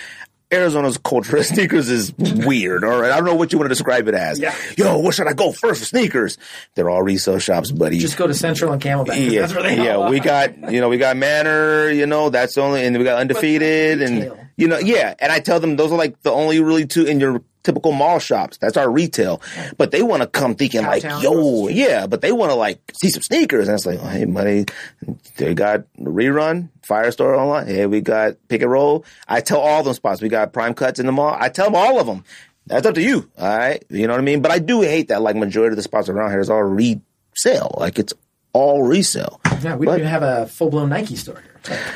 Arizona's 0.53 0.97
culture 0.99 1.37
of 1.37 1.47
sneakers 1.47 1.89
is 1.89 2.13
weird. 2.17 2.85
All 2.85 3.01
right. 3.01 3.11
I 3.13 3.17
don't 3.17 3.27
know 3.27 3.35
what 3.35 3.53
you 3.53 3.59
want 3.59 3.67
to 3.67 3.75
describe 3.75 4.09
it 4.09 4.15
as. 4.15 4.39
Yeah. 4.39 4.55
Yo, 4.77 4.99
where 5.01 5.13
should 5.13 5.27
I 5.27 5.33
go 5.35 5.53
first 5.53 5.81
for 5.81 5.87
sneakers? 5.87 6.39
They're 6.75 6.89
all 6.89 7.03
resale 7.03 7.39
shops, 7.39 7.71
buddy. 7.71 7.99
just 7.99 8.17
go 8.17 8.27
to 8.27 8.35
Central 8.35 8.73
and 8.73 8.81
Camelback. 8.81 9.31
Yeah, 9.31 9.43
That's 9.43 9.55
where 9.55 9.63
they 9.63 9.77
yeah. 9.77 10.09
We 10.09 10.21
got 10.21 10.73
you 10.73 10.81
know 10.81 10.89
we 10.89 10.97
got 10.99 11.17
Manor, 11.17 11.91
you 11.91 12.07
know 12.07 12.31
that's 12.31 12.55
the 12.55 12.63
only, 12.63 12.85
and 12.87 12.97
we 12.97 13.05
got 13.05 13.19
undefeated, 13.19 14.01
and 14.03 14.33
you 14.57 14.69
know 14.69 14.79
yeah. 14.79 15.15
And 15.19 15.31
I 15.31 15.41
tell 15.41 15.61
them 15.61 15.77
those 15.77 15.93
are 15.93 15.99
like 15.99 16.21
the 16.23 16.33
only 16.33 16.61
really 16.61 16.87
two 16.87 17.05
in 17.05 17.21
your 17.21 17.43
typical 17.69 17.93
mall 17.93 18.19
shops. 18.19 18.57
That's 18.57 18.79
our 18.79 18.91
retail, 18.91 19.43
but 19.77 19.91
they 19.91 20.01
want 20.03 20.23
to 20.23 20.27
come 20.27 20.55
thinking 20.55 20.83
like, 20.85 21.03
yo, 21.03 21.69
yeah, 21.69 22.07
but 22.07 22.23
they 22.23 22.33
want 22.33 22.51
to 22.51 22.55
like 22.55 22.81
see 22.99 23.11
some 23.11 23.21
sneakers, 23.23 23.69
and 23.69 23.75
it's 23.75 23.85
like, 23.85 23.99
oh, 24.01 24.07
hey, 24.07 24.25
buddy, 24.25 24.65
they 25.37 25.53
got 25.53 25.83
rerun 26.01 26.71
Firestore 26.89 27.37
online. 27.37 27.67
Hey, 27.67 27.85
we 27.85 28.01
got 28.01 28.37
pick 28.49 28.63
and 28.63 28.71
roll. 28.71 29.05
I 29.29 29.43
tell 29.43 29.61
all 29.61 29.83
them 29.83 29.93
spots. 29.93 30.23
We 30.23 30.31
got 30.31 30.55
prime 30.55 30.73
cuts 30.73 30.99
in 30.99 31.05
the 31.05 31.13
mall. 31.13 31.37
I 31.39 31.51
tell 31.51 31.67
them 31.67 31.75
all 31.77 32.01
of 32.01 32.07
them. 32.07 32.25
That's 32.67 32.87
up 32.87 32.95
to 32.95 33.03
you. 33.03 33.31
All 33.39 33.59
right, 33.59 33.85
you 33.91 34.07
know 34.07 34.15
what 34.15 34.21
I 34.21 34.25
mean. 34.25 34.41
But 34.41 34.51
I 34.51 34.61
do 34.61 34.81
hate 34.81 35.09
that 35.09 35.21
like 35.21 35.37
majority 35.37 35.73
of 35.75 35.77
the 35.77 35.83
spots 35.83 36.09
around 36.09 36.31
here 36.31 36.41
is 36.41 36.49
all 36.49 36.63
resale. 36.63 37.75
Like 37.77 37.99
it's 37.99 38.15
all 38.55 38.83
resale. 38.83 39.43
Yeah, 39.63 39.77
we 39.77 39.85
But- 39.85 39.93
don't 39.93 40.01
even 40.01 40.11
have 40.11 40.23
a 40.23 40.47
full 40.47 40.71
blown 40.71 40.89
Nike 40.89 41.17
store 41.17 41.43
here. 41.67 41.79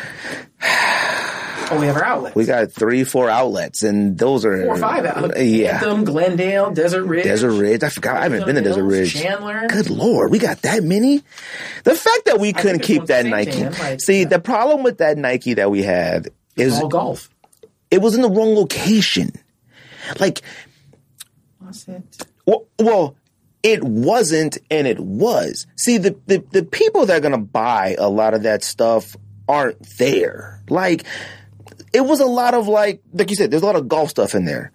we 1.80 1.86
have 1.86 1.96
our 1.96 2.04
outlets. 2.04 2.36
We 2.36 2.44
got 2.44 2.72
three, 2.72 3.04
four 3.04 3.28
outlets, 3.28 3.82
and 3.82 4.18
those 4.18 4.44
are 4.44 4.64
four 4.64 4.74
or 4.74 4.78
five 4.78 5.04
outlets. 5.04 5.38
Uh, 5.38 5.42
yeah, 5.42 5.76
Anthem, 5.76 6.04
Glendale, 6.04 6.70
Desert 6.72 7.04
Ridge. 7.04 7.24
Desert 7.24 7.52
Ridge. 7.52 7.82
I 7.82 7.88
forgot. 7.88 8.16
I 8.16 8.22
haven't 8.24 8.46
been 8.46 8.56
to 8.56 8.60
Desert 8.62 8.84
Ridge. 8.84 9.14
Chandler. 9.14 9.66
Good 9.68 9.90
lord, 9.90 10.30
we 10.30 10.38
got 10.38 10.62
that 10.62 10.82
many. 10.82 11.22
The 11.84 11.94
fact 11.94 12.26
that 12.26 12.38
we 12.40 12.52
couldn't 12.52 12.80
keep 12.80 13.06
that 13.06 13.26
Nike. 13.26 13.64
like, 13.64 14.00
See, 14.00 14.22
yeah. 14.22 14.28
the 14.28 14.38
problem 14.40 14.82
with 14.82 14.98
that 14.98 15.18
Nike 15.18 15.54
that 15.54 15.70
we 15.70 15.82
had 15.82 16.28
is 16.56 16.78
All 16.78 16.88
golf. 16.88 17.28
it 17.90 18.00
was 18.00 18.14
in 18.14 18.22
the 18.22 18.30
wrong 18.30 18.54
location. 18.54 19.30
Like, 20.20 20.42
Was 21.60 21.86
it? 21.88 22.26
well, 22.46 22.66
well 22.78 23.16
it 23.62 23.84
wasn't, 23.84 24.58
and 24.70 24.86
it 24.88 24.98
was. 24.98 25.66
See, 25.76 25.98
the, 25.98 26.16
the 26.26 26.44
the 26.50 26.62
people 26.64 27.06
that 27.06 27.16
are 27.16 27.20
gonna 27.20 27.38
buy 27.38 27.94
a 27.98 28.08
lot 28.08 28.34
of 28.34 28.42
that 28.42 28.64
stuff 28.64 29.16
aren't 29.48 29.78
there. 29.98 30.60
Like, 30.68 31.04
it 31.92 32.02
was 32.02 32.20
a 32.20 32.26
lot 32.26 32.54
of 32.54 32.68
like, 32.68 33.02
like 33.12 33.30
you 33.30 33.36
said, 33.36 33.50
there's 33.50 33.62
a 33.62 33.66
lot 33.66 33.76
of 33.76 33.88
golf 33.88 34.10
stuff 34.10 34.34
in 34.34 34.44
there. 34.44 34.72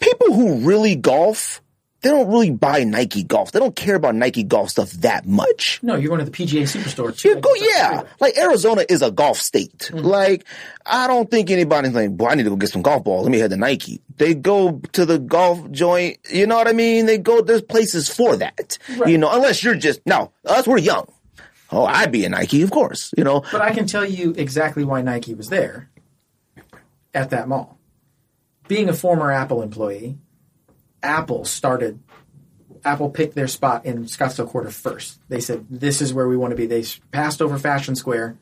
People 0.00 0.32
who 0.34 0.58
really 0.66 0.94
golf 0.94 1.60
they 2.00 2.10
don't 2.10 2.28
really 2.28 2.52
buy 2.52 2.84
Nike 2.84 3.24
golf. 3.24 3.50
They 3.50 3.58
don't 3.58 3.74
care 3.74 3.96
about 3.96 4.14
Nike 4.14 4.44
golf 4.44 4.70
stuff 4.70 4.92
that 4.92 5.26
much. 5.26 5.80
No, 5.82 5.96
you're 5.96 6.08
going 6.08 6.24
to 6.24 6.30
the 6.30 6.30
PGA 6.30 6.62
Superstore. 6.62 7.16
too. 7.16 7.30
You 7.30 7.40
go, 7.40 7.52
yeah. 7.54 8.04
Like 8.20 8.38
Arizona 8.38 8.84
is 8.88 9.02
a 9.02 9.10
golf 9.10 9.38
state. 9.38 9.90
Mm-hmm. 9.92 10.06
Like 10.06 10.44
I 10.86 11.08
don't 11.08 11.28
think 11.28 11.50
anybody's 11.50 11.94
like, 11.94 12.10
well, 12.12 12.30
I 12.30 12.34
need 12.34 12.44
to 12.44 12.50
go 12.50 12.56
get 12.56 12.70
some 12.70 12.82
golf 12.82 13.02
balls. 13.02 13.24
Let 13.24 13.32
me 13.32 13.38
head 13.38 13.50
to 13.50 13.56
Nike. 13.56 14.00
They 14.16 14.34
go 14.34 14.80
to 14.92 15.04
the 15.04 15.18
golf 15.18 15.70
joint. 15.72 16.18
You 16.30 16.46
know 16.46 16.56
what 16.56 16.68
I 16.68 16.72
mean? 16.72 17.06
They 17.06 17.18
go. 17.18 17.40
There's 17.40 17.62
places 17.62 18.08
for 18.08 18.36
that. 18.36 18.78
Right. 18.96 19.10
You 19.10 19.18
know, 19.18 19.30
unless 19.32 19.64
you're 19.64 19.74
just 19.74 20.00
no. 20.06 20.30
Us, 20.44 20.68
we're 20.68 20.78
young. 20.78 21.12
Oh, 21.70 21.84
I'd 21.84 22.12
be 22.12 22.24
a 22.24 22.28
Nike, 22.28 22.62
of 22.62 22.70
course. 22.70 23.12
You 23.18 23.24
know, 23.24 23.42
But 23.52 23.60
I 23.60 23.74
can 23.74 23.86
tell 23.86 24.04
you 24.04 24.32
exactly 24.38 24.84
why 24.84 25.02
Nike 25.02 25.34
was 25.34 25.48
there 25.48 25.90
at 27.14 27.30
that 27.30 27.48
mall. 27.48 27.78
Being 28.68 28.88
a 28.88 28.94
former 28.94 29.30
Apple 29.32 29.62
employee, 29.62 30.18
Apple 31.02 31.44
started. 31.44 32.00
Apple 32.84 33.10
picked 33.10 33.34
their 33.34 33.48
spot 33.48 33.84
in 33.86 34.04
Scottsdale 34.04 34.46
Quarter 34.48 34.70
first. 34.70 35.18
They 35.28 35.40
said, 35.40 35.66
"This 35.70 36.00
is 36.02 36.12
where 36.14 36.28
we 36.28 36.36
want 36.36 36.52
to 36.52 36.56
be." 36.56 36.66
They 36.66 36.84
passed 37.10 37.40
over 37.42 37.58
Fashion 37.58 37.96
Square. 37.96 38.36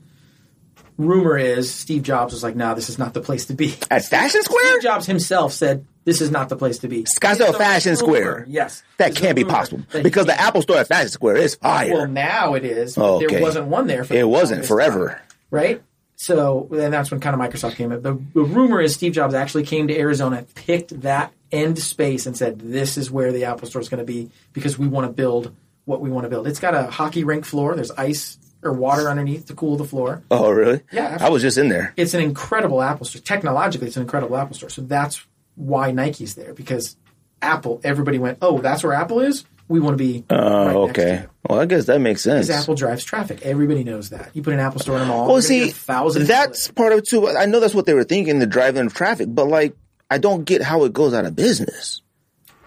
Rumor 0.98 1.36
is 1.36 1.72
Steve 1.72 2.02
Jobs 2.02 2.32
was 2.32 2.42
like, 2.42 2.56
"No, 2.56 2.74
this 2.74 2.88
is 2.88 2.98
not 2.98 3.12
the 3.14 3.20
place 3.20 3.46
to 3.46 3.54
be." 3.54 3.76
at 3.90 4.04
Fashion 4.04 4.42
Square. 4.42 4.70
Steve 4.72 4.82
Jobs 4.82 5.06
himself 5.06 5.52
said, 5.52 5.86
"This 6.04 6.20
is 6.20 6.30
not 6.30 6.48
the 6.48 6.56
place 6.56 6.78
to 6.78 6.88
be." 6.88 7.04
Scottsdale 7.04 7.56
Fashion 7.56 7.96
Square. 7.96 8.46
Yes, 8.48 8.82
That 8.96 9.14
can't 9.14 9.36
be 9.36 9.44
possible 9.44 9.82
because 10.02 10.26
the 10.26 10.38
Apple 10.38 10.62
Store 10.62 10.78
at 10.78 10.88
Fashion 10.88 11.10
Square 11.10 11.36
is 11.36 11.54
fire. 11.56 11.92
Well, 11.92 12.08
now 12.08 12.54
it 12.54 12.64
is. 12.64 12.96
Oh, 12.98 13.16
Okay. 13.16 13.26
There 13.26 13.42
wasn't 13.42 13.66
one 13.68 13.86
there. 13.86 14.04
For 14.04 14.14
it 14.14 14.20
the 14.20 14.28
wasn't 14.28 14.64
forever. 14.64 15.08
time, 15.08 15.18
right? 15.50 15.82
So 16.16 16.66
then 16.70 16.90
that's 16.90 17.10
when 17.10 17.20
kind 17.20 17.34
of 17.34 17.40
Microsoft 17.40 17.76
came 17.76 17.92
up. 17.92 18.02
The, 18.02 18.18
the 18.34 18.42
rumor 18.42 18.80
is 18.80 18.94
Steve 18.94 19.12
Jobs 19.12 19.34
actually 19.34 19.64
came 19.64 19.88
to 19.88 19.98
Arizona, 19.98 20.46
picked 20.54 21.02
that 21.02 21.32
end 21.52 21.78
space, 21.78 22.26
and 22.26 22.36
said, 22.36 22.58
"This 22.58 22.96
is 22.96 23.10
where 23.10 23.32
the 23.32 23.44
Apple 23.44 23.68
Store 23.68 23.82
is 23.82 23.88
going 23.88 23.98
to 23.98 24.04
be 24.04 24.30
because 24.52 24.78
we 24.78 24.88
want 24.88 25.06
to 25.06 25.12
build 25.12 25.54
what 25.84 26.00
we 26.00 26.10
want 26.10 26.24
to 26.24 26.30
build." 26.30 26.46
It's 26.46 26.58
got 26.58 26.74
a 26.74 26.84
hockey 26.84 27.22
rink 27.22 27.44
floor. 27.44 27.74
There's 27.74 27.90
ice 27.92 28.38
or 28.62 28.72
water 28.72 29.08
underneath 29.10 29.46
to 29.46 29.54
cool 29.54 29.76
the 29.76 29.84
floor. 29.84 30.22
Oh, 30.30 30.50
really? 30.50 30.80
Yeah, 30.90 31.18
I 31.20 31.28
was 31.28 31.42
just 31.42 31.58
in 31.58 31.68
there. 31.68 31.92
It's 31.96 32.14
an 32.14 32.22
incredible 32.22 32.82
Apple 32.82 33.04
Store. 33.04 33.20
Technologically, 33.20 33.88
it's 33.88 33.96
an 33.96 34.02
incredible 34.02 34.36
Apple 34.36 34.56
Store. 34.56 34.70
So 34.70 34.82
that's 34.82 35.24
why 35.54 35.92
Nike's 35.92 36.34
there 36.34 36.54
because 36.54 36.96
Apple. 37.42 37.80
Everybody 37.84 38.18
went, 38.18 38.38
"Oh, 38.40 38.58
that's 38.60 38.82
where 38.82 38.94
Apple 38.94 39.20
is. 39.20 39.44
We 39.68 39.80
want 39.80 39.98
to 39.98 40.02
be." 40.02 40.24
Oh, 40.30 40.36
right 40.36 40.64
next 40.64 40.72
to 40.72 40.78
okay. 41.02 41.26
It." 41.46 41.50
Well, 41.52 41.60
I 41.60 41.66
guess 41.66 41.86
that 41.86 42.00
makes 42.00 42.22
sense. 42.22 42.46
Because 42.46 42.62
Apple 42.62 42.74
drives 42.74 43.04
traffic. 43.04 43.40
Everybody 43.42 43.84
knows 43.84 44.10
that. 44.10 44.30
You 44.34 44.42
put 44.42 44.52
an 44.54 44.60
Apple 44.60 44.80
Store 44.80 44.96
in 44.96 45.02
a 45.02 45.06
mall. 45.06 45.28
Well, 45.28 45.42
see, 45.42 45.68
thousands. 45.70 46.28
that's 46.28 46.68
part 46.70 46.92
of 46.92 46.98
it 47.00 47.08
too. 47.08 47.28
I 47.28 47.46
know 47.46 47.60
that's 47.60 47.74
what 47.74 47.86
they 47.86 47.94
were 47.94 48.04
thinking, 48.04 48.38
the 48.38 48.46
driving 48.46 48.86
of 48.86 48.94
traffic, 48.94 49.28
but 49.30 49.46
like, 49.48 49.74
I 50.10 50.18
don't 50.18 50.44
get 50.44 50.62
how 50.62 50.84
it 50.84 50.92
goes 50.92 51.14
out 51.14 51.24
of 51.24 51.34
business. 51.34 52.00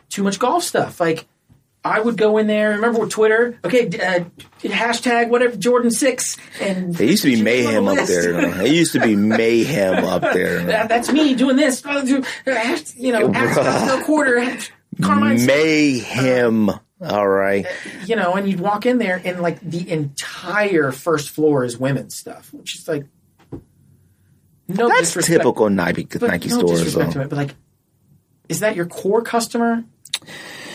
too 0.09 0.23
much 0.23 0.39
golf 0.39 0.63
stuff. 0.63 0.99
Like, 0.99 1.25
I 1.85 2.01
would 2.01 2.17
go 2.17 2.37
in 2.37 2.47
there. 2.47 2.71
Remember 2.71 2.99
with 2.99 3.09
Twitter? 3.11 3.57
Okay, 3.63 3.87
uh, 3.87 4.25
hashtag 4.61 5.29
whatever 5.29 5.55
Jordan 5.55 5.91
six, 5.91 6.35
and 6.59 6.99
It 6.99 7.09
used 7.09 7.23
to 7.23 7.29
be 7.29 7.37
Should 7.37 7.45
be 7.45 7.65
on 7.77 7.85
mayhem 7.85 7.87
up 7.87 8.05
there. 8.07 8.61
It 8.65 8.71
used 8.73 8.91
to 8.93 8.99
be 8.99 9.15
mayhem 9.15 10.03
up 10.03 10.21
there. 10.21 10.59
That- 10.65 10.89
that's 10.89 11.09
me 11.09 11.35
doing 11.35 11.55
this. 11.55 11.85
Uh, 11.85 11.89
uh, 12.45 12.77
You 12.97 13.13
know, 13.13 13.27
at 13.33 13.55
Scottsdale 13.55 14.03
quarter, 14.03 14.57
Carmine. 15.01 15.45
Mayhem. 15.45 16.69
All 17.01 17.27
right. 17.27 17.65
Uh, 17.65 17.69
you 18.05 18.15
know, 18.15 18.33
and 18.33 18.49
you'd 18.49 18.59
walk 18.59 18.85
in 18.85 18.97
there, 18.97 19.21
and 19.23 19.41
like 19.41 19.59
the 19.61 19.89
entire 19.89 20.91
first 20.91 21.29
floor 21.29 21.63
is 21.63 21.77
women's 21.77 22.15
stuff, 22.15 22.53
which 22.53 22.75
is 22.75 22.87
like 22.87 23.05
no 24.67 24.87
That's 24.87 25.01
disrespect, 25.01 25.41
typical 25.41 25.69
Nike, 25.69 26.07
Nike 26.21 26.49
no 26.49 26.59
stores. 26.59 26.93
Though. 26.93 27.01
it, 27.01 27.29
but 27.29 27.31
like, 27.33 27.55
is 28.49 28.59
that 28.59 28.75
your 28.75 28.85
core 28.85 29.21
customer? 29.21 29.83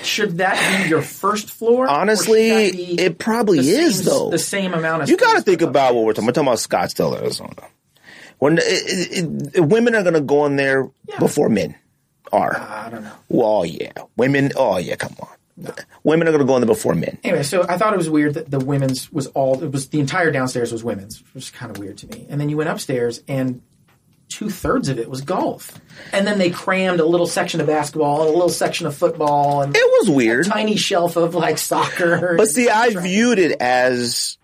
Should 0.02 0.38
that 0.38 0.82
be 0.82 0.88
your 0.88 1.02
first 1.02 1.50
floor? 1.50 1.88
Honestly, 1.88 2.50
it 2.50 3.18
probably 3.18 3.58
is 3.60 3.98
same- 3.98 4.04
though. 4.06 4.30
The 4.30 4.38
same 4.38 4.74
amount 4.74 5.02
of 5.02 5.08
You 5.08 5.16
got 5.16 5.34
to 5.34 5.42
think 5.42 5.62
about 5.62 5.94
what 5.94 6.04
we're 6.04 6.12
talking. 6.12 6.26
We're 6.26 6.32
talking 6.32 6.48
about 6.48 6.58
Scottsdale, 6.58 7.20
Arizona. 7.20 7.68
When 8.38 8.58
it, 8.58 9.54
it, 9.54 9.60
women 9.60 9.94
are 9.94 10.02
going 10.02 10.14
to 10.14 10.20
go 10.20 10.44
in 10.44 10.56
there 10.56 10.90
before 11.18 11.48
men 11.48 11.74
are. 12.32 12.56
I 12.56 12.90
don't 12.90 13.04
know. 13.04 13.12
Well, 13.28 13.64
yeah, 13.64 13.92
women. 14.16 14.52
Oh 14.56 14.76
yeah, 14.78 14.96
come 14.96 15.14
on. 15.20 15.28
Women 16.02 16.26
are 16.28 16.32
going 16.32 16.40
to 16.40 16.46
go 16.46 16.56
in 16.56 16.62
there 16.62 16.66
before 16.66 16.94
men. 16.94 17.18
Anyway, 17.22 17.42
so 17.44 17.64
I 17.68 17.78
thought 17.78 17.92
it 17.94 17.96
was 17.96 18.10
weird 18.10 18.34
that 18.34 18.50
the 18.50 18.58
women's 18.58 19.12
was 19.12 19.28
all 19.28 19.62
it 19.62 19.70
was 19.70 19.88
the 19.88 20.00
entire 20.00 20.30
downstairs 20.32 20.72
was 20.72 20.82
women's, 20.82 21.20
which 21.22 21.34
was 21.34 21.50
kind 21.50 21.70
of 21.70 21.78
weird 21.78 21.98
to 21.98 22.08
me. 22.08 22.26
And 22.28 22.40
then 22.40 22.48
you 22.48 22.56
went 22.56 22.70
upstairs 22.70 23.22
and 23.28 23.62
two 24.28 24.50
thirds 24.50 24.88
of 24.88 24.98
it 24.98 25.08
was 25.08 25.20
golf. 25.20 25.78
And 26.12 26.26
then 26.26 26.38
they 26.38 26.50
crammed 26.50 26.98
a 26.98 27.04
little 27.06 27.26
section 27.28 27.60
of 27.60 27.68
basketball 27.68 28.22
and 28.22 28.30
a 28.30 28.32
little 28.32 28.48
section 28.48 28.86
of 28.88 28.96
football 28.96 29.62
and 29.62 29.76
It 29.76 29.86
was 30.00 30.10
weird. 30.10 30.46
tiny 30.46 30.76
shelf 30.76 31.14
of 31.16 31.34
like 31.36 31.58
soccer. 31.58 32.34
But 32.36 32.48
see, 32.48 32.68
I 32.68 32.90
viewed 32.90 33.38
it 33.38 33.60
as 33.60 34.38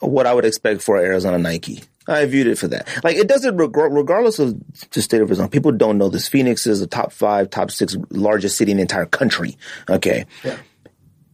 what 0.00 0.26
I 0.26 0.34
would 0.34 0.44
expect 0.44 0.82
for 0.82 0.96
Arizona 0.98 1.38
Nike. 1.38 1.82
I 2.08 2.24
viewed 2.26 2.46
it 2.46 2.58
for 2.58 2.68
that. 2.68 2.88
Like 3.02 3.16
it 3.16 3.26
doesn't, 3.28 3.56
reg- 3.56 3.76
regardless 3.76 4.38
of 4.38 4.54
the 4.92 5.02
state 5.02 5.20
of 5.20 5.28
Arizona. 5.28 5.48
People 5.48 5.72
don't 5.72 5.98
know 5.98 6.08
this. 6.08 6.28
Phoenix 6.28 6.66
is 6.66 6.80
the 6.80 6.86
top 6.86 7.12
five, 7.12 7.50
top 7.50 7.70
six 7.70 7.96
largest 8.10 8.56
city 8.56 8.70
in 8.70 8.76
the 8.76 8.82
entire 8.82 9.06
country. 9.06 9.56
Okay, 9.90 10.24
Yeah. 10.44 10.56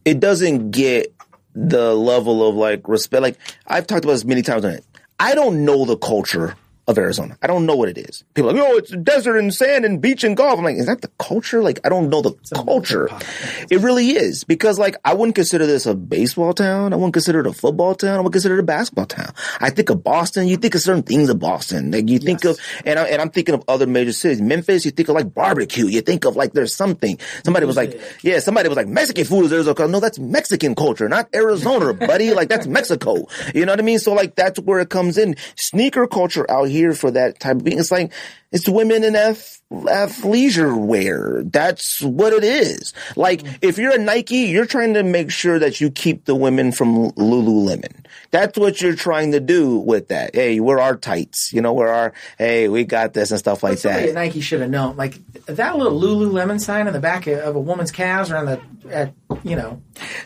it 0.05 0.19
doesn't 0.19 0.71
get 0.71 1.13
the 1.53 1.93
level 1.93 2.47
of 2.47 2.55
like 2.55 2.87
respect. 2.87 3.21
Like 3.21 3.37
I've 3.67 3.85
talked 3.85 4.03
about 4.03 4.13
this 4.13 4.25
many 4.25 4.41
times 4.41 4.65
on 4.65 4.71
it. 4.71 4.85
I 5.19 5.35
don't 5.35 5.63
know 5.63 5.85
the 5.85 5.95
culture 5.97 6.55
of 6.87 6.97
Arizona. 6.97 7.37
I 7.41 7.47
don't 7.47 7.65
know 7.65 7.75
what 7.75 7.89
it 7.89 7.97
is. 7.97 8.23
People 8.33 8.51
are 8.51 8.53
like, 8.53 8.63
oh, 8.63 8.77
it's 8.77 8.91
desert 8.91 9.37
and 9.37 9.53
sand 9.53 9.85
and 9.85 10.01
beach 10.01 10.23
and 10.23 10.35
golf. 10.35 10.59
I'm 10.59 10.65
like, 10.65 10.75
is 10.75 10.85
that 10.87 11.01
the 11.01 11.09
culture? 11.17 11.61
Like, 11.63 11.79
I 11.85 11.89
don't 11.89 12.09
know 12.09 12.21
the 12.21 12.33
culture. 12.53 13.09
It 13.69 13.79
really 13.79 14.09
is 14.11 14.43
because 14.43 14.77
like 14.77 14.95
I 15.05 15.13
wouldn't 15.13 15.35
consider 15.35 15.65
this 15.65 15.85
a 15.85 15.93
baseball 15.95 16.53
town. 16.53 16.91
I 16.91 16.95
wouldn't 16.97 17.13
consider 17.13 17.39
it 17.39 17.47
a 17.47 17.53
football 17.53 17.95
town. 17.95 18.17
I 18.17 18.21
would 18.21 18.33
consider 18.33 18.55
it 18.57 18.59
a 18.59 18.63
basketball 18.63 19.05
town. 19.05 19.33
I 19.61 19.69
think 19.69 19.89
of 19.89 20.03
Boston. 20.03 20.47
You 20.47 20.57
think 20.57 20.75
of 20.75 20.81
certain 20.81 21.03
things 21.03 21.29
of 21.29 21.39
Boston. 21.39 21.91
Like 21.91 22.09
you 22.09 22.19
think 22.19 22.43
Yes. 22.43 22.57
of, 22.57 22.65
and, 22.85 22.99
I, 22.99 23.07
and 23.07 23.21
I'm 23.21 23.29
thinking 23.29 23.55
of 23.55 23.63
other 23.67 23.87
major 23.87 24.11
cities. 24.11 24.41
Memphis. 24.41 24.83
You 24.85 24.91
think 24.91 25.07
of 25.07 25.15
like 25.15 25.33
barbecue. 25.33 25.87
You 25.87 26.01
think 26.01 26.25
of 26.25 26.35
like 26.35 26.53
there's 26.53 26.75
something. 26.75 27.17
Somebody 27.45 27.65
was 27.65 27.77
like, 27.77 27.99
yeah, 28.23 28.39
somebody 28.39 28.67
was 28.67 28.75
like 28.75 28.87
Mexican 28.87 29.23
food 29.25 29.45
is 29.45 29.53
Arizona. 29.53 29.87
No, 29.87 29.99
that's 29.99 30.19
Mexican 30.19 30.75
culture, 30.75 31.07
not 31.07 31.29
Arizona, 31.33 31.93
buddy. 31.93 32.33
Like 32.33 32.49
that's 32.49 32.67
Mexico. 32.67 33.27
You 33.55 33.65
know 33.65 33.71
what 33.71 33.79
I 33.79 33.83
mean? 33.83 33.99
So 33.99 34.13
like 34.13 34.35
that's 34.35 34.59
where 34.59 34.79
it 34.79 34.89
comes 34.89 35.17
in. 35.17 35.35
Sneaker 35.55 36.07
culture 36.07 36.49
out 36.51 36.65
here 36.65 36.72
for 36.93 37.11
that 37.11 37.39
type 37.39 37.57
of 37.57 37.63
being. 37.63 37.79
It's 37.79 37.91
like 37.91 38.11
it's 38.53 38.69
women 38.69 39.03
in 39.03 39.15
ath- 39.15 39.61
athleisure 39.71 40.77
wear. 40.77 41.43
That's 41.43 42.01
what 42.01 42.33
it 42.33 42.43
is. 42.43 42.93
Like 43.15 43.41
mm-hmm. 43.41 43.55
if 43.61 43.77
you're 43.77 43.93
a 43.93 43.97
Nike, 43.97 44.37
you're 44.37 44.67
trying 44.67 44.93
to 44.93 45.03
make 45.03 45.31
sure 45.31 45.57
that 45.59 45.81
you 45.81 45.89
keep 45.89 46.25
the 46.25 46.35
women 46.35 46.71
from 46.71 47.11
Lululemon. 47.11 48.05
That's 48.29 48.57
what 48.57 48.81
you're 48.81 48.95
trying 48.95 49.31
to 49.31 49.39
do 49.39 49.77
with 49.77 50.09
that. 50.09 50.35
Hey, 50.35 50.59
we're 50.59 50.79
our 50.79 50.95
tights. 50.95 51.51
You 51.51 51.61
know, 51.61 51.73
we're 51.73 51.89
our 51.89 52.13
hey, 52.37 52.67
we 52.67 52.83
got 52.83 53.13
this 53.13 53.31
and 53.31 53.39
stuff 53.39 53.63
like 53.63 53.79
that. 53.81 54.13
Nike 54.13 54.41
should 54.41 54.61
have 54.61 54.69
known. 54.69 54.95
Like 54.97 55.19
that 55.47 55.77
little 55.77 55.99
Lululemon 55.99 56.61
sign 56.61 56.87
in 56.87 56.93
the 56.93 56.99
back 56.99 57.25
of 57.27 57.55
a 57.55 57.59
woman's 57.59 57.91
calves 57.91 58.31
or 58.31 58.37
on 58.37 58.45
the, 58.45 58.61
at, 58.89 59.13
you 59.43 59.55
know, 59.55 59.81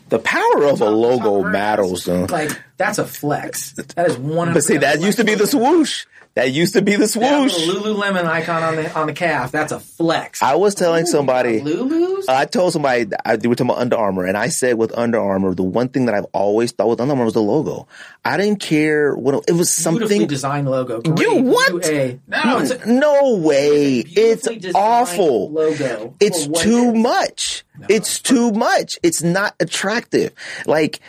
The 0.09 0.19
power 0.19 0.65
of 0.65 0.81
a 0.81 0.89
logo 0.89 1.43
matters. 1.43 2.03
though. 2.03 2.25
like 2.25 2.51
that's 2.75 2.97
a 2.97 3.05
flex. 3.05 3.71
That 3.73 4.07
is 4.07 4.17
one. 4.17 4.53
But 4.53 4.63
see, 4.63 4.77
that 4.77 4.99
used 4.99 5.17
to 5.17 5.23
be 5.23 5.35
the 5.35 5.47
swoosh. 5.47 6.05
That 6.37 6.51
used 6.51 6.73
to 6.73 6.83
be 6.83 6.95
the 6.95 7.07
swoosh. 7.07 7.55
Lululemon 7.67 8.16
icon 8.25 8.63
on 8.63 8.75
the 8.77 8.91
on 8.97 9.07
the 9.07 9.13
calf. 9.13 9.51
That's 9.51 9.71
a 9.71 9.79
flex. 9.79 10.41
I 10.41 10.55
was 10.55 10.73
telling 10.75 11.05
somebody. 11.05 11.59
Lulu's. 11.59 12.27
I 12.27 12.45
told 12.45 12.73
somebody 12.73 13.05
I 13.25 13.35
we 13.35 13.47
were 13.47 13.55
talking 13.55 13.69
about 13.71 13.81
Under 13.81 13.97
Armour, 13.97 14.25
and 14.25 14.37
I 14.37 14.47
said 14.47 14.77
with 14.77 14.97
Under 14.97 15.19
Armour, 15.19 15.53
the 15.53 15.63
one 15.63 15.89
thing 15.89 16.05
that 16.07 16.15
I've 16.15 16.25
always 16.33 16.71
thought 16.71 16.87
with 16.89 16.99
Under 17.01 17.11
Armour 17.13 17.25
was 17.25 17.33
the 17.33 17.41
logo. 17.41 17.87
I 18.25 18.37
didn't 18.37 18.59
care 18.59 19.15
what 19.15 19.35
it, 19.35 19.43
it 19.49 19.51
was. 19.53 19.73
Something. 19.73 20.27
designed 20.27 20.69
logo. 20.69 21.01
Great. 21.01 21.19
You 21.19 21.43
what? 21.43 21.71
UA. 21.85 22.19
No, 22.27 22.59
it's 22.59 22.71
a 22.71 22.85
no 22.89 23.35
way! 23.37 23.99
It's 23.99 24.13
beautifully 24.13 24.55
designed 24.59 24.75
awful. 24.75 25.51
logo. 25.51 26.15
It's 26.19 26.47
too 26.47 26.89
it 26.89 26.95
is. 26.97 27.03
much. 27.03 27.63
It's 27.89 28.19
too 28.21 28.51
much. 28.51 28.97
It's 29.03 29.21
not 29.21 29.53
attractive. 29.59 30.31
Like 30.65 30.99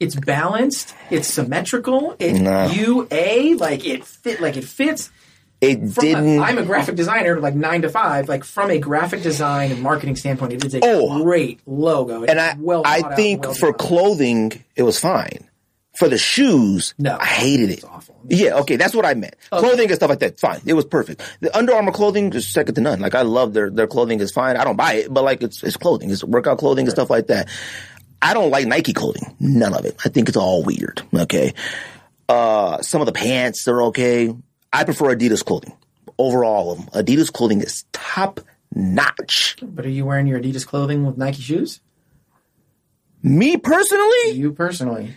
It's 0.00 0.14
balanced. 0.14 0.94
It's 1.10 1.28
symmetrical. 1.28 2.16
It's 2.18 2.38
No. 2.38 2.66
UA. 2.66 3.56
Like 3.56 3.86
it 3.86 4.04
fit. 4.04 4.40
Like 4.40 4.56
it 4.56 4.64
fits. 4.64 5.10
It 5.62 5.78
From 5.92 6.04
didn't. 6.04 6.40
I'm 6.40 6.58
a 6.58 6.64
graphic 6.64 6.96
designer, 6.96 7.40
like 7.40 7.54
nine 7.54 7.82
to 7.82 7.88
five. 7.88 8.28
Like 8.28 8.44
from 8.44 8.70
a 8.70 8.78
graphic 8.78 9.22
design 9.22 9.70
and 9.72 9.80
marketing 9.80 10.16
standpoint, 10.16 10.52
it 10.52 10.64
is 10.64 10.74
a 10.74 10.80
Oh. 10.82 11.22
great 11.22 11.60
logo. 11.66 12.24
and 12.24 12.38
I, 12.38 12.56
well 12.58 12.82
I 12.84 13.00
out 13.00 13.16
think 13.16 13.44
well 13.44 13.54
for 13.54 13.72
clothing, 13.72 14.52
it 14.76 14.82
was 14.82 14.98
fine. 14.98 15.48
For 15.94 16.08
the 16.08 16.16
shoes, 16.18 16.94
No. 16.98 17.18
I 17.20 17.26
hated 17.26 17.70
it. 17.70 17.84
Awful. 17.84 18.16
Yeah, 18.26 18.54
okay, 18.60 18.76
that's 18.76 18.94
what 18.94 19.04
I 19.04 19.12
meant. 19.14 19.36
Clothing 19.50 19.88
and 19.88 19.94
stuff 19.94 20.08
like 20.08 20.20
that, 20.20 20.40
fine. 20.40 20.60
It 20.64 20.72
was 20.72 20.86
perfect. 20.86 21.20
The 21.40 21.54
Under 21.56 21.74
Armour 21.74 21.92
clothing 21.92 22.32
is 22.32 22.48
second 22.48 22.74
to 22.76 22.80
none. 22.80 22.98
Like 23.00 23.14
I 23.14 23.22
love 23.22 23.52
their 23.52 23.68
their 23.70 23.86
clothing 23.86 24.20
is 24.20 24.30
fine. 24.32 24.56
I 24.56 24.64
don't 24.64 24.76
buy 24.76 24.94
it, 24.94 25.12
but 25.14 25.22
like 25.22 25.42
it's 25.42 25.62
it's 25.62 25.76
clothing. 25.76 26.10
It's 26.10 26.24
workout 26.24 26.58
clothing 26.58 26.86
and 26.86 26.92
stuff 26.92 27.10
like 27.10 27.26
that. 27.28 27.48
I 28.22 28.34
don't 28.34 28.50
like 28.50 28.66
Nike 28.66 28.92
clothing. 28.94 29.36
None 29.38 29.74
of 29.74 29.84
it. 29.84 29.96
I 30.04 30.08
think 30.08 30.28
it's 30.28 30.36
all 30.36 30.62
weird. 30.62 31.02
Okay. 31.14 31.52
Uh, 32.28 32.80
some 32.80 33.00
of 33.02 33.06
the 33.06 33.12
pants 33.12 33.68
are 33.68 33.82
okay. 33.84 34.34
I 34.72 34.84
prefer 34.84 35.14
Adidas 35.14 35.44
clothing 35.44 35.76
over 36.18 36.44
all 36.44 36.72
of 36.72 36.78
them. 36.78 36.86
Adidas 37.04 37.32
clothing 37.32 37.60
is 37.60 37.84
top 37.92 38.40
notch. 38.74 39.56
But 39.62 39.84
are 39.86 39.90
you 39.90 40.06
wearing 40.06 40.26
your 40.26 40.40
Adidas 40.40 40.66
clothing 40.66 41.04
with 41.04 41.16
Nike 41.18 41.42
shoes? 41.42 41.80
Me 43.22 43.56
personally, 43.56 44.32
You 44.32 44.52
personally. 44.52 45.14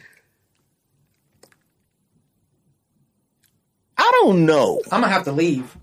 I 3.98 4.12
don't 4.22 4.46
know. 4.46 4.82
I'm 4.92 5.02
gonna 5.02 5.12
have 5.12 5.24
to 5.24 5.32
leave. 5.32 5.76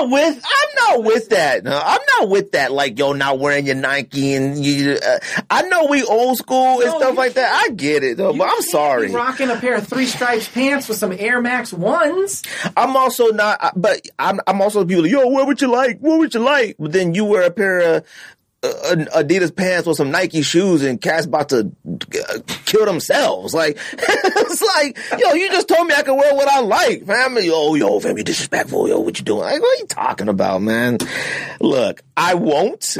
Not 0.00 0.10
with. 0.10 0.36
I'm 0.44 0.96
not 0.96 1.04
with 1.04 1.28
that. 1.30 1.64
No, 1.64 1.80
I'm 1.82 2.00
not 2.18 2.28
with 2.28 2.52
that. 2.52 2.72
Like 2.72 2.98
yo, 2.98 3.12
not 3.12 3.38
wearing 3.38 3.66
your 3.66 3.74
Nike 3.76 4.34
and 4.34 4.64
you. 4.64 4.98
Uh, 5.04 5.18
I 5.50 5.62
know 5.62 5.86
we 5.86 6.02
old 6.04 6.38
school 6.38 6.80
and 6.80 6.84
No, 6.90 6.98
stuff 6.98 7.16
like 7.16 7.34
that. 7.34 7.52
I 7.64 7.72
get 7.72 8.02
it 8.02 8.16
though, 8.16 8.32
but 8.32 8.48
I'm 8.48 8.62
sorry. 8.62 9.12
Rocking 9.12 9.50
a 9.50 9.56
pair 9.56 9.76
of 9.76 9.86
three 9.86 10.06
stripes 10.06 10.48
pants 10.48 10.88
with 10.88 10.98
some 10.98 11.12
Air 11.12 11.40
Max 11.40 11.72
ones. 11.72 12.42
I'm 12.76 12.96
also 12.96 13.28
not. 13.28 13.72
But 13.76 14.06
I'm. 14.18 14.40
I'm 14.46 14.60
also 14.60 14.84
people. 14.84 15.02
Like, 15.02 15.12
yo, 15.12 15.26
what 15.28 15.46
would 15.46 15.60
you 15.60 15.70
like? 15.70 15.98
What 16.00 16.18
would 16.18 16.34
you 16.34 16.40
like? 16.40 16.76
But 16.78 16.92
then 16.92 17.14
you 17.14 17.24
wear 17.24 17.42
a 17.42 17.50
pair 17.50 17.80
of. 17.96 18.04
Uh, 18.62 18.94
Adidas 19.16 19.56
pants 19.56 19.86
with 19.86 19.96
some 19.96 20.10
Nike 20.10 20.42
shoes 20.42 20.82
and 20.82 21.00
cats 21.00 21.24
about 21.24 21.48
to 21.48 21.72
uh, 21.88 22.38
kill 22.66 22.84
themselves. 22.84 23.54
Like, 23.54 23.78
it's 23.92 24.62
like, 24.76 24.98
yo, 25.18 25.32
you 25.32 25.48
just 25.50 25.66
told 25.66 25.86
me 25.88 25.94
I 25.94 26.02
could 26.02 26.14
wear 26.14 26.34
what 26.34 26.46
I 26.46 26.60
like, 26.60 27.06
family. 27.06 27.46
Yo, 27.46 27.74
yo, 27.74 27.98
family 28.00 28.22
disrespectful. 28.22 28.86
Yo, 28.86 29.00
what 29.00 29.18
you 29.18 29.24
doing? 29.24 29.40
Like, 29.40 29.62
what 29.62 29.78
are 29.78 29.80
you 29.80 29.86
talking 29.86 30.28
about, 30.28 30.60
man? 30.60 30.98
Look, 31.58 32.02
I 32.18 32.34
won't. 32.34 32.98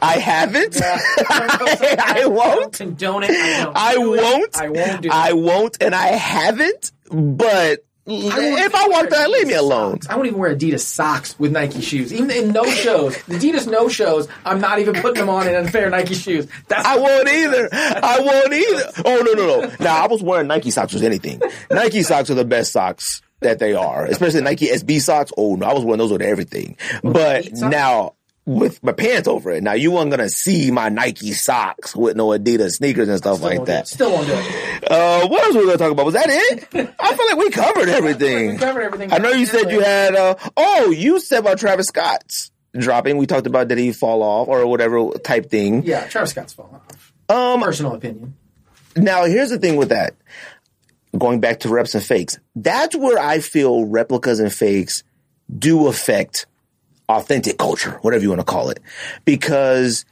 I 0.00 0.18
haven't. 0.18 0.80
I, 0.80 1.00
I 2.22 2.26
won't. 2.26 2.74
Condone 2.74 3.24
it. 3.24 3.30
I, 3.30 3.64
don't 3.64 3.76
I 3.76 3.94
do 3.94 4.10
won't. 4.10 4.56
I 4.56 4.68
won't 4.68 5.02
do. 5.02 5.08
I 5.10 5.32
won't, 5.32 5.76
and 5.82 5.92
I 5.92 6.06
haven't. 6.06 6.92
But 7.10 7.80
won't 7.80 7.80
if 8.10 8.74
I 8.74 8.88
want 8.88 9.10
that, 9.10 9.30
leave 9.30 9.46
me 9.46 9.54
alone. 9.54 10.00
I 10.08 10.16
won't 10.16 10.26
even 10.26 10.38
wear 10.38 10.54
Adidas 10.54 10.80
socks 10.80 11.38
with 11.38 11.52
Nike 11.52 11.80
shoes. 11.80 12.12
Even 12.12 12.30
in 12.30 12.52
no 12.52 12.64
shows, 12.64 13.16
Adidas 13.16 13.70
no 13.70 13.88
shows, 13.88 14.28
I'm 14.44 14.60
not 14.60 14.78
even 14.78 14.94
putting 14.94 15.20
them 15.20 15.28
on 15.28 15.48
in 15.48 15.54
unfair 15.54 15.88
Nike 15.90 16.14
shoes. 16.14 16.46
That's 16.68 16.86
I 16.86 16.96
won't 16.98 17.28
either. 17.28 17.68
I 17.72 18.20
won't 18.20 18.52
either. 18.52 18.92
Oh 19.04 19.22
no 19.24 19.32
no 19.32 19.60
no! 19.60 19.76
Now 19.80 20.04
I 20.04 20.06
was 20.06 20.22
wearing 20.22 20.48
Nike 20.48 20.70
socks 20.70 20.92
with 20.92 21.04
anything. 21.04 21.40
Nike 21.70 22.02
socks 22.02 22.30
are 22.30 22.34
the 22.34 22.44
best 22.44 22.72
socks 22.72 23.22
that 23.40 23.58
they 23.58 23.74
are, 23.74 24.04
especially 24.06 24.42
Nike 24.42 24.66
SB 24.66 25.00
socks. 25.00 25.32
Oh 25.36 25.54
no, 25.56 25.66
I 25.66 25.72
was 25.72 25.84
wearing 25.84 25.98
those 25.98 26.12
with 26.12 26.22
everything. 26.22 26.76
But 27.02 27.52
now 27.52 28.14
with 28.46 28.82
my 28.82 28.92
pants 28.92 29.28
over 29.28 29.50
it, 29.50 29.62
now 29.62 29.74
you 29.74 29.92
weren't 29.92 30.10
gonna 30.10 30.28
see 30.28 30.70
my 30.70 30.88
Nike 30.88 31.32
socks 31.32 31.94
with 31.94 32.16
no 32.16 32.28
Adidas 32.28 32.72
sneakers 32.72 33.08
and 33.08 33.18
stuff 33.18 33.42
like 33.42 33.64
that. 33.66 33.86
Still 33.86 34.12
won't 34.12 34.26
do 34.26 34.32
it. 34.34 34.90
Uh, 34.90 35.28
what 35.28 35.42
else 35.44 35.54
were 35.54 35.60
we 35.60 35.66
gonna 35.66 35.78
talk 35.78 35.92
about? 35.92 36.06
Was 36.06 36.14
that 36.14 36.26
it? 36.28 36.94
I 36.98 37.14
feel 37.14 37.26
like 37.26 37.36
we 37.36 37.50
covered 37.50 37.88
everything. 37.88 38.52
We 38.52 38.56
covered 38.58 38.82
everything. 38.82 39.12
I 39.12 39.18
know 39.18 39.30
you 39.30 39.46
said 39.46 39.70
you 39.70 39.80
had. 39.80 40.14
Uh, 40.14 40.34
oh, 40.56 40.90
you 40.90 41.20
said 41.20 41.40
about 41.40 41.58
Travis 41.58 41.88
Scott's 41.88 42.50
dropping. 42.76 43.18
We 43.18 43.26
talked 43.26 43.46
about 43.46 43.68
did 43.68 43.78
he 43.78 43.92
fall 43.92 44.22
off 44.22 44.48
or 44.48 44.66
whatever 44.66 45.10
type 45.18 45.50
thing. 45.50 45.82
Yeah, 45.84 46.06
Travis 46.08 46.30
Scott's 46.30 46.52
falling 46.54 46.74
off. 46.76 47.12
Um, 47.28 47.60
Personal 47.62 47.94
opinion. 47.94 48.34
now 48.96 49.24
here's 49.24 49.50
the 49.50 49.58
thing 49.58 49.76
with 49.76 49.90
that. 49.90 50.14
Going 51.16 51.40
back 51.40 51.60
to 51.60 51.68
reps 51.68 51.94
and 51.94 52.04
fakes, 52.04 52.38
that's 52.54 52.96
where 52.96 53.18
I 53.18 53.40
feel 53.40 53.84
replicas 53.84 54.38
and 54.40 54.52
fakes 54.52 55.02
do 55.56 55.88
affect 55.88 56.46
authentic 57.10 57.58
culture, 57.58 57.98
whatever 58.02 58.22
you 58.22 58.28
want 58.28 58.40
to 58.40 58.44
call 58.44 58.70
it, 58.70 58.80
because 59.24 60.04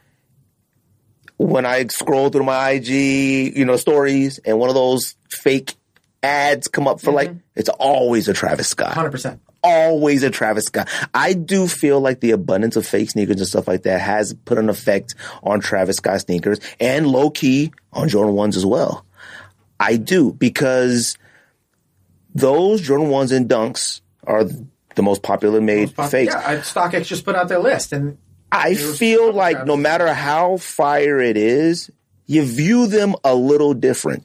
when 1.36 1.64
I 1.64 1.86
scroll 1.86 2.30
through 2.30 2.44
my 2.44 2.70
IG, 2.70 3.56
you 3.56 3.64
know, 3.64 3.76
stories, 3.76 4.38
and 4.44 4.58
one 4.58 4.68
of 4.68 4.74
those 4.74 5.14
fake 5.28 5.76
ads 6.22 6.66
come 6.68 6.88
up 6.88 7.00
for 7.00 7.12
like, 7.12 7.28
mm-hmm. 7.30 7.38
it's 7.54 7.68
always 7.68 8.28
a 8.28 8.34
Travis 8.34 8.68
Scott 8.68 8.92
Hundred 8.92 9.12
percent. 9.12 9.40
always 9.62 10.24
a 10.24 10.30
Travis 10.30 10.64
Scott. 10.64 10.88
I 11.14 11.34
do 11.34 11.68
feel 11.68 12.00
like 12.00 12.20
the 12.20 12.32
abundance 12.32 12.74
of 12.74 12.86
fake 12.86 13.10
sneakers 13.10 13.36
and 13.36 13.46
stuff 13.46 13.68
like 13.68 13.84
that 13.84 14.00
has 14.00 14.34
put 14.34 14.58
an 14.58 14.68
effect 14.68 15.14
on 15.42 15.60
Travis 15.60 15.98
Scott 15.98 16.20
sneakers 16.20 16.58
and 16.80 17.06
low 17.06 17.30
key 17.30 17.72
on 17.92 18.08
Jordan 18.08 18.34
1s 18.34 18.56
as 18.56 18.66
well. 18.66 19.04
I 19.78 19.96
do 19.96 20.32
because 20.32 21.16
those 22.34 22.80
Jordan 22.80 23.08
1s 23.08 23.36
and 23.36 23.48
dunks 23.48 24.00
are 24.24 24.44
the 24.98 25.02
most 25.02 25.22
popular 25.22 25.62
made 25.62 25.94
fakes. 25.94 26.34
Yeah, 26.34 26.56
StockX 26.58 27.06
just 27.06 27.24
put 27.24 27.34
out 27.34 27.48
their 27.48 27.60
list, 27.60 27.94
and 27.94 28.18
I 28.52 28.74
feel 28.74 29.32
like 29.32 29.64
no 29.64 29.76
matter 29.76 30.12
how 30.12 30.58
fire 30.58 31.20
it 31.20 31.36
is, 31.38 31.90
you 32.26 32.44
view 32.44 32.86
them 32.88 33.14
a 33.24 33.34
little 33.34 33.72
different. 33.72 34.24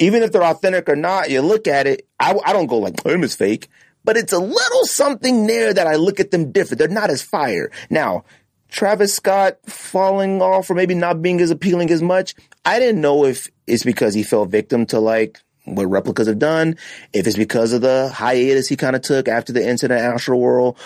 Even 0.00 0.22
if 0.22 0.32
they're 0.32 0.42
authentic 0.42 0.88
or 0.88 0.96
not, 0.96 1.30
you 1.30 1.42
look 1.42 1.66
at 1.66 1.86
it. 1.86 2.06
I, 2.18 2.38
I 2.44 2.52
don't 2.52 2.66
go 2.66 2.78
like, 2.78 2.94
oh, 3.04 3.10
them 3.10 3.22
is 3.24 3.34
fake, 3.34 3.68
but 4.04 4.16
it's 4.16 4.32
a 4.32 4.38
little 4.38 4.84
something 4.84 5.46
there 5.46 5.74
that 5.74 5.86
I 5.86 5.96
look 5.96 6.20
at 6.20 6.30
them 6.30 6.52
different. 6.52 6.78
They're 6.78 6.88
not 6.88 7.10
as 7.10 7.20
fire. 7.20 7.70
Now, 7.90 8.24
Travis 8.68 9.14
Scott 9.14 9.58
falling 9.66 10.42
off 10.42 10.70
or 10.70 10.74
maybe 10.74 10.94
not 10.94 11.22
being 11.22 11.40
as 11.40 11.50
appealing 11.50 11.90
as 11.90 12.02
much. 12.02 12.34
I 12.64 12.78
didn't 12.78 13.00
know 13.00 13.24
if 13.24 13.48
it's 13.66 13.84
because 13.84 14.14
he 14.14 14.22
fell 14.22 14.46
victim 14.46 14.86
to 14.86 15.00
like 15.00 15.40
what 15.74 15.86
replicas 15.86 16.26
have 16.28 16.38
done, 16.38 16.76
if 17.12 17.26
it's 17.26 17.36
because 17.36 17.72
of 17.72 17.80
the 17.80 18.08
hiatus 18.08 18.68
he 18.68 18.76
kind 18.76 18.96
of 18.96 19.02
took 19.02 19.28
after 19.28 19.52
the 19.52 19.66
incident 19.66 20.00
at 20.00 20.14
Astroworld. 20.14 20.76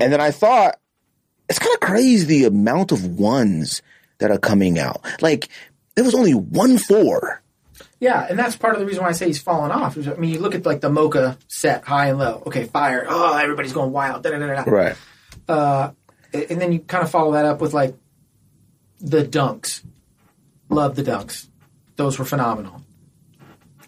And 0.00 0.12
then 0.12 0.20
I 0.20 0.30
thought, 0.30 0.78
it's 1.48 1.58
kind 1.58 1.74
of 1.74 1.80
crazy 1.80 2.24
the 2.26 2.44
amount 2.46 2.90
of 2.92 3.18
ones 3.18 3.82
that 4.18 4.30
are 4.30 4.38
coming 4.38 4.78
out. 4.78 5.04
Like, 5.20 5.48
there 5.94 6.04
was 6.04 6.14
only 6.14 6.32
one 6.32 6.78
four. 6.78 7.42
yeah, 8.00 8.26
and 8.28 8.38
that's 8.38 8.56
part 8.56 8.74
of 8.74 8.80
the 8.80 8.86
reason 8.86 9.02
why 9.02 9.10
I 9.10 9.12
say 9.12 9.26
he's 9.26 9.40
fallen 9.40 9.70
off. 9.70 9.96
I 9.96 10.14
mean, 10.14 10.30
you 10.30 10.40
look 10.40 10.54
at 10.54 10.66
like 10.66 10.80
the 10.80 10.90
Mocha 10.90 11.38
set, 11.48 11.84
high 11.84 12.08
and 12.08 12.18
low. 12.18 12.42
Okay, 12.46 12.64
fire. 12.64 13.06
Oh, 13.08 13.36
everybody's 13.36 13.72
going 13.72 13.92
wild. 13.92 14.22
Da, 14.22 14.30
da, 14.30 14.38
da. 14.38 14.62
Right. 14.70 14.96
Uh, 15.48 15.90
and 16.32 16.60
then 16.60 16.72
you 16.72 16.80
kind 16.80 17.04
of 17.04 17.10
follow 17.10 17.32
that 17.32 17.44
up 17.44 17.60
with 17.60 17.72
like 17.74 17.94
the 19.00 19.24
dunks. 19.24 19.82
Love 20.68 20.96
the 20.96 21.02
dunks; 21.02 21.48
those 21.96 22.18
were 22.18 22.24
phenomenal. 22.24 22.82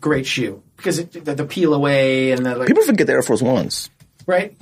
Great 0.01 0.27
shoe 0.27 0.63
because 0.77 0.99
it, 0.99 1.25
the, 1.25 1.35
the 1.35 1.45
peel 1.45 1.75
away 1.75 2.33
and 2.33 2.45
the 2.45 2.55
like, 2.57 2.69
People 2.69 2.85
forget 2.85 3.07
the 3.07 3.13
Air 3.15 3.23
Force 3.23 3.43
Ones. 3.43 3.91
right. 4.27 4.57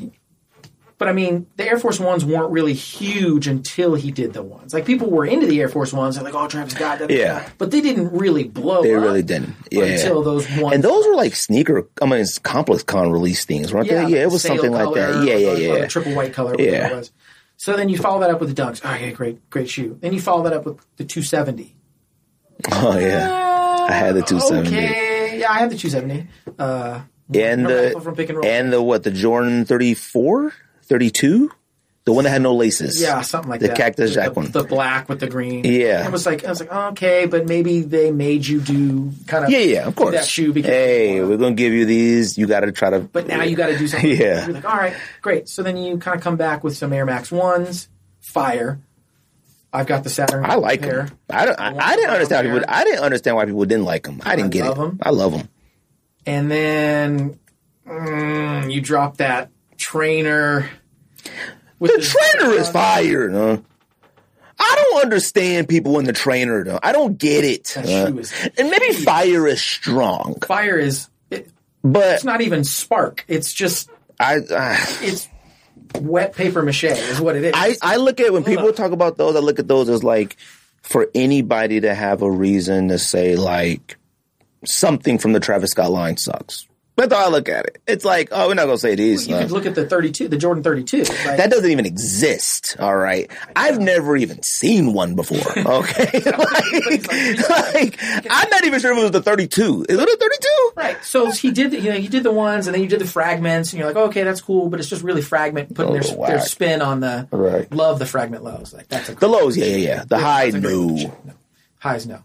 But 0.96 1.08
I 1.08 1.12
mean, 1.12 1.48
the 1.56 1.66
Air 1.68 1.76
Force 1.76 1.98
Ones 1.98 2.24
weren't 2.24 2.52
really 2.52 2.72
huge 2.72 3.48
until 3.48 3.96
he 3.96 4.12
did 4.12 4.32
the 4.32 4.44
ones. 4.44 4.72
Like 4.72 4.86
people 4.86 5.10
were 5.10 5.26
into 5.26 5.46
the 5.46 5.60
Air 5.60 5.68
Force 5.68 5.92
Ones, 5.92 6.14
they're 6.14 6.24
like, 6.24 6.34
"Oh, 6.34 6.46
Travis 6.46 6.72
Scott," 6.74 7.00
da, 7.00 7.06
da, 7.08 7.14
da. 7.14 7.20
Yeah. 7.20 7.48
But 7.58 7.72
they 7.72 7.80
didn't 7.80 8.12
really 8.16 8.44
blow. 8.44 8.82
They 8.84 8.94
really 8.94 9.24
didn't. 9.24 9.56
Yeah. 9.72 9.84
until 9.86 10.22
those 10.22 10.48
ones. 10.56 10.72
and 10.76 10.84
those 10.84 11.04
were 11.06 11.16
like 11.16 11.34
sneaker, 11.34 11.88
I 12.00 12.06
mean, 12.06 12.20
it's 12.20 12.38
ComplexCon 12.38 13.10
release 13.12 13.44
things, 13.44 13.72
weren't 13.74 13.88
they? 13.88 14.06
Yeah, 14.06 14.22
it 14.22 14.30
was 14.30 14.42
something 14.42 14.70
like 14.70 14.94
that. 14.94 15.24
Yeah, 15.24 15.34
yeah, 15.34 15.54
the- 15.54 15.70
or 15.72 15.78
yeah. 15.80 15.86
triple 15.88 16.14
white 16.14 16.32
color. 16.32 16.54
Yeah. 16.58 16.86
It 16.88 16.94
was. 16.96 17.12
So 17.56 17.76
then 17.76 17.88
you 17.88 17.98
follow 17.98 18.20
that 18.20 18.30
up 18.30 18.40
with 18.40 18.54
the 18.54 18.62
dunks. 18.62 18.80
Oh, 18.84 18.94
yeah, 18.94 19.10
great, 19.10 19.50
great 19.50 19.68
shoe. 19.68 19.98
Then 20.00 20.12
you 20.12 20.20
follow 20.20 20.44
that 20.44 20.52
up 20.52 20.64
with 20.64 20.78
the 20.96 21.04
270. 21.04 21.74
Oh, 22.72 22.98
yeah. 22.98 23.86
I 23.88 23.92
had 23.92 24.14
the 24.14 24.22
270. 24.22 24.68
Okay, 24.74 25.03
yeah, 25.44 25.52
I 25.52 25.58
have 25.58 25.70
the 25.70 25.76
270. 25.76 26.28
Uh, 26.58 27.00
And 27.34 27.66
the, 27.66 28.00
from 28.02 28.14
pick 28.16 28.28
and 28.28 28.38
roll. 28.38 28.46
and 28.46 28.72
the, 28.72 28.82
what, 28.82 29.02
the 29.02 29.10
Jordan 29.10 29.64
34? 29.64 30.52
32? 30.84 31.50
The 32.06 32.12
one 32.12 32.24
that 32.24 32.30
had 32.30 32.42
no 32.42 32.54
laces. 32.54 33.00
yeah, 33.00 33.22
something 33.22 33.48
like 33.48 33.60
the 33.60 33.68
that. 33.68 33.76
Cactus 33.78 34.10
the, 34.10 34.16
Cactus 34.20 34.24
Jack 34.26 34.34
the, 34.34 34.40
one. 34.40 34.50
the 34.50 34.64
black 34.64 35.08
with 35.08 35.20
the 35.20 35.26
green. 35.26 35.64
Yeah. 35.64 36.04
it 36.06 36.12
was 36.12 36.26
like 36.26 36.44
I 36.44 36.50
was 36.50 36.60
like, 36.60 36.70
okay, 36.70 37.24
but 37.24 37.46
maybe 37.46 37.80
they 37.80 38.10
made 38.10 38.46
you 38.46 38.60
do 38.60 39.10
kind 39.26 39.42
of 39.44 39.48
Yeah, 39.50 39.60
yeah, 39.60 39.86
of 39.86 39.96
course. 39.96 40.14
that 40.14 40.26
shoe 40.26 40.52
because 40.52 40.70
hey, 40.70 41.22
we're 41.22 41.38
going 41.38 41.56
to 41.56 41.62
give 41.62 41.72
you 41.72 41.86
these. 41.86 42.36
You 42.36 42.46
got 42.46 42.60
to 42.60 42.72
try 42.72 42.90
to. 42.90 43.00
But 43.00 43.26
now 43.26 43.42
you 43.42 43.56
got 43.56 43.68
to 43.68 43.78
do 43.78 43.88
something. 43.88 44.10
Yeah. 44.20 44.44
You're 44.44 44.52
like, 44.56 44.66
all 44.66 44.76
right, 44.76 44.94
great. 45.22 45.48
So 45.48 45.62
then 45.62 45.78
you 45.78 45.96
kind 45.96 46.14
of 46.14 46.22
come 46.22 46.36
back 46.36 46.62
with 46.62 46.76
some 46.76 46.92
Air 46.92 47.06
Max 47.06 47.32
ones, 47.32 47.88
fire. 48.20 48.78
I've 49.74 49.86
got 49.86 50.04
the 50.04 50.10
Saturn. 50.10 50.44
I 50.44 50.54
like 50.54 50.82
pair. 50.82 51.06
them. 51.06 51.18
I 51.28 51.44
don't. 51.46 51.60
I, 51.60 51.76
I 51.76 51.96
didn't 51.96 52.10
understand 52.10 52.46
why 52.46 52.54
people. 52.54 52.68
I 52.72 52.84
didn't 52.84 53.00
understand 53.00 53.36
why 53.36 53.44
people 53.44 53.64
didn't 53.64 53.84
like 53.84 54.04
them. 54.04 54.20
I 54.24 54.36
didn't 54.36 54.52
get 54.52 54.66
it. 54.66 54.78
'em. 54.78 54.98
I 55.02 55.10
love 55.10 55.32
them. 55.32 55.48
And 56.26 56.48
then 56.50 57.38
mm, 57.86 58.72
you 58.72 58.80
drop 58.80 59.16
that 59.16 59.50
trainer. 59.76 60.70
With 61.80 61.90
The 61.92 62.00
trainer 62.02 62.54
is 62.54 62.68
fire. 62.68 63.30
Huh? 63.30 63.56
I 64.58 64.74
don't 64.76 65.02
understand 65.02 65.68
people 65.68 65.98
in 65.98 66.04
the 66.04 66.12
trainer. 66.12 66.62
Though. 66.62 66.78
I 66.80 66.92
don't 66.92 67.18
get 67.18 67.44
it. 67.44 67.64
That 67.74 67.84
huh? 67.86 68.06
shoe 68.08 68.18
is 68.20 68.32
and 68.56 68.70
maybe 68.70 68.92
fire 68.94 69.46
is 69.48 69.60
strong, 69.60 70.36
Fire 70.46 70.78
is 70.78 71.08
it, 71.30 71.50
but 71.82 72.14
it's 72.14 72.24
not 72.24 72.40
even 72.42 72.62
spark. 72.62 73.24
It's 73.26 73.52
just 73.52 73.90
I. 74.20 74.36
I 74.36 74.86
it's 75.00 75.28
wet 76.00 76.34
paper 76.34 76.62
mache 76.62 76.84
is 76.84 77.20
what 77.20 77.36
it 77.36 77.44
is. 77.44 77.52
I, 77.54 77.76
I 77.82 77.96
look 77.96 78.20
at 78.20 78.32
when 78.32 78.44
people 78.44 78.68
up. 78.68 78.76
talk 78.76 78.92
about 78.92 79.16
those, 79.16 79.36
I 79.36 79.40
look 79.40 79.58
at 79.58 79.68
those 79.68 79.88
as 79.88 80.04
like 80.04 80.36
for 80.82 81.10
anybody 81.14 81.80
to 81.80 81.94
have 81.94 82.22
a 82.22 82.30
reason 82.30 82.88
to 82.88 82.98
say 82.98 83.36
like 83.36 83.96
something 84.64 85.18
from 85.18 85.32
the 85.32 85.40
Travis 85.40 85.70
Scott 85.70 85.90
line 85.90 86.16
sucks. 86.16 86.66
That's 86.96 87.12
how 87.12 87.26
I 87.26 87.28
look 87.28 87.48
at 87.48 87.66
it. 87.66 87.82
It's 87.88 88.04
like, 88.04 88.28
oh, 88.30 88.46
we're 88.46 88.54
not 88.54 88.66
gonna 88.66 88.78
say 88.78 88.94
these. 88.94 89.26
You 89.26 89.34
uh, 89.34 89.42
could 89.42 89.50
look 89.50 89.66
at 89.66 89.74
the 89.74 89.84
32, 89.84 90.28
the 90.28 90.36
Jordan 90.36 90.62
32. 90.62 90.98
Right? 90.98 91.36
that 91.38 91.50
doesn't 91.50 91.68
even 91.70 91.86
exist. 91.86 92.76
All 92.78 92.94
right. 92.96 93.28
I've 93.56 93.80
never 93.80 94.16
even 94.16 94.42
seen 94.44 94.92
one 94.92 95.14
before. 95.16 95.38
Okay. 95.74 96.20
like, 96.24 97.10
like, 97.50 98.26
I'm 98.30 98.48
not 98.50 98.64
even 98.64 98.78
sure 98.80 98.92
if 98.92 98.98
it 98.98 99.02
was 99.02 99.10
the 99.10 99.22
32. 99.22 99.86
Is 99.88 99.98
it 99.98 100.08
a 100.08 100.16
32? 100.16 100.70
Right. 100.76 101.04
So 101.04 101.30
he 101.32 101.50
did, 101.50 101.72
the, 101.72 101.80
you 101.80 101.90
know, 101.90 101.96
you 101.96 102.08
did 102.08 102.22
the 102.22 102.30
ones, 102.32 102.66
and 102.66 102.74
then 102.74 102.82
you 102.82 102.88
did 102.88 103.00
the 103.00 103.06
fragments, 103.06 103.72
and 103.72 103.78
you're 103.80 103.88
like, 103.88 103.96
okay, 103.96 104.22
that's 104.22 104.40
cool, 104.40 104.68
but 104.68 104.78
it's 104.78 104.88
just 104.88 105.02
really 105.02 105.22
fragment 105.22 105.74
putting 105.74 105.96
Oh, 105.96 106.00
their, 106.00 106.16
whack. 106.16 106.30
their 106.30 106.40
spin 106.40 106.80
on 106.82 107.00
the. 107.00 107.26
Right. 107.32 107.70
Love 107.72 107.98
the 107.98 108.06
fragment 108.06 108.44
lows. 108.44 108.72
Like 108.72 108.88
that's 108.88 109.08
a 109.08 109.14
The 109.14 109.28
lows, 109.28 109.56
yeah, 109.56 109.64
yeah, 109.66 109.76
yeah. 109.76 110.04
The 110.04 110.18
high, 110.18 110.50
no. 110.50 110.96
Highs, 111.78 112.06
no. 112.06 112.22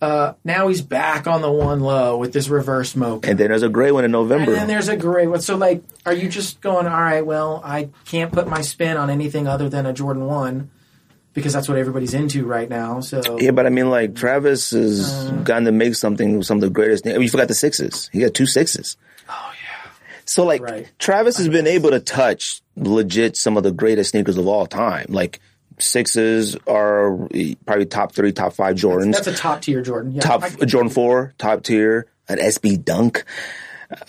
Uh, 0.00 0.34
now 0.44 0.68
he's 0.68 0.80
back 0.80 1.26
on 1.26 1.42
the 1.42 1.50
one 1.50 1.80
low 1.80 2.16
with 2.18 2.32
this 2.32 2.48
reverse 2.48 2.90
smoke. 2.92 3.26
And 3.26 3.36
then 3.38 3.48
there's 3.48 3.64
a 3.64 3.68
gray 3.68 3.90
one 3.90 4.04
in 4.04 4.12
November. 4.12 4.52
And 4.52 4.60
then 4.60 4.68
there's 4.68 4.88
a 4.88 4.96
gray 4.96 5.26
one. 5.26 5.40
So, 5.40 5.56
like, 5.56 5.82
are 6.06 6.12
you 6.12 6.28
just 6.28 6.60
going, 6.60 6.86
all 6.86 6.92
right, 7.00 7.26
well, 7.26 7.60
I 7.64 7.88
can't 8.04 8.30
put 8.32 8.46
my 8.46 8.60
spin 8.60 8.96
on 8.96 9.10
anything 9.10 9.48
other 9.48 9.68
than 9.68 9.86
a 9.86 9.92
Jordan 9.92 10.24
1 10.26 10.70
because 11.34 11.52
that's 11.52 11.68
what 11.68 11.78
everybody's 11.78 12.14
into 12.14 12.44
right 12.46 12.68
now. 12.68 13.00
So, 13.00 13.38
Yeah, 13.40 13.50
but 13.50 13.66
I 13.66 13.70
mean, 13.70 13.90
like 13.90 14.14
Travis 14.14 14.70
has 14.70 15.28
Uh. 15.28 15.32
gotten 15.42 15.64
to 15.64 15.72
make 15.72 15.94
something 15.96 16.42
some 16.44 16.58
of 16.58 16.60
the 16.62 16.70
greatest. 16.70 17.04
I 17.06 17.12
mean, 17.14 17.22
you 17.22 17.28
forgot 17.28 17.48
the 17.48 17.54
sixes. 17.54 18.08
He 18.12 18.20
got 18.20 18.34
two 18.34 18.46
sixes. 18.46 18.96
oh, 19.28 19.32
yeah. 19.52 19.90
So 20.26 20.44
like 20.44 20.62
Right. 20.62 20.88
Travis 21.00 21.38
has 21.38 21.48
been 21.48 21.66
able 21.66 21.90
to 21.90 21.98
touch 22.00 22.60
legit 22.76 23.36
some 23.36 23.56
of 23.56 23.62
the 23.64 23.72
greatest 23.72 24.10
sneakers 24.10 24.36
of 24.36 24.46
all 24.46 24.66
time. 24.66 25.06
Like 25.08 25.40
sixes 25.82 26.56
are 26.66 27.16
probably 27.66 27.86
top 27.86 28.12
three, 28.12 28.32
top 28.32 28.52
five 28.54 28.76
Jordans. 28.76 29.12
That's 29.14 29.26
a 29.26 29.34
top 29.34 29.62
tier 29.62 29.82
Jordan. 29.82 30.12
Yeah. 30.12 30.20
top 30.22 30.42
I- 30.44 30.48
Jordan 30.64 30.90
four, 30.90 31.34
top 31.38 31.62
tier, 31.62 32.06
an 32.28 32.38
SB 32.38 32.84
Dunk. 32.84 33.24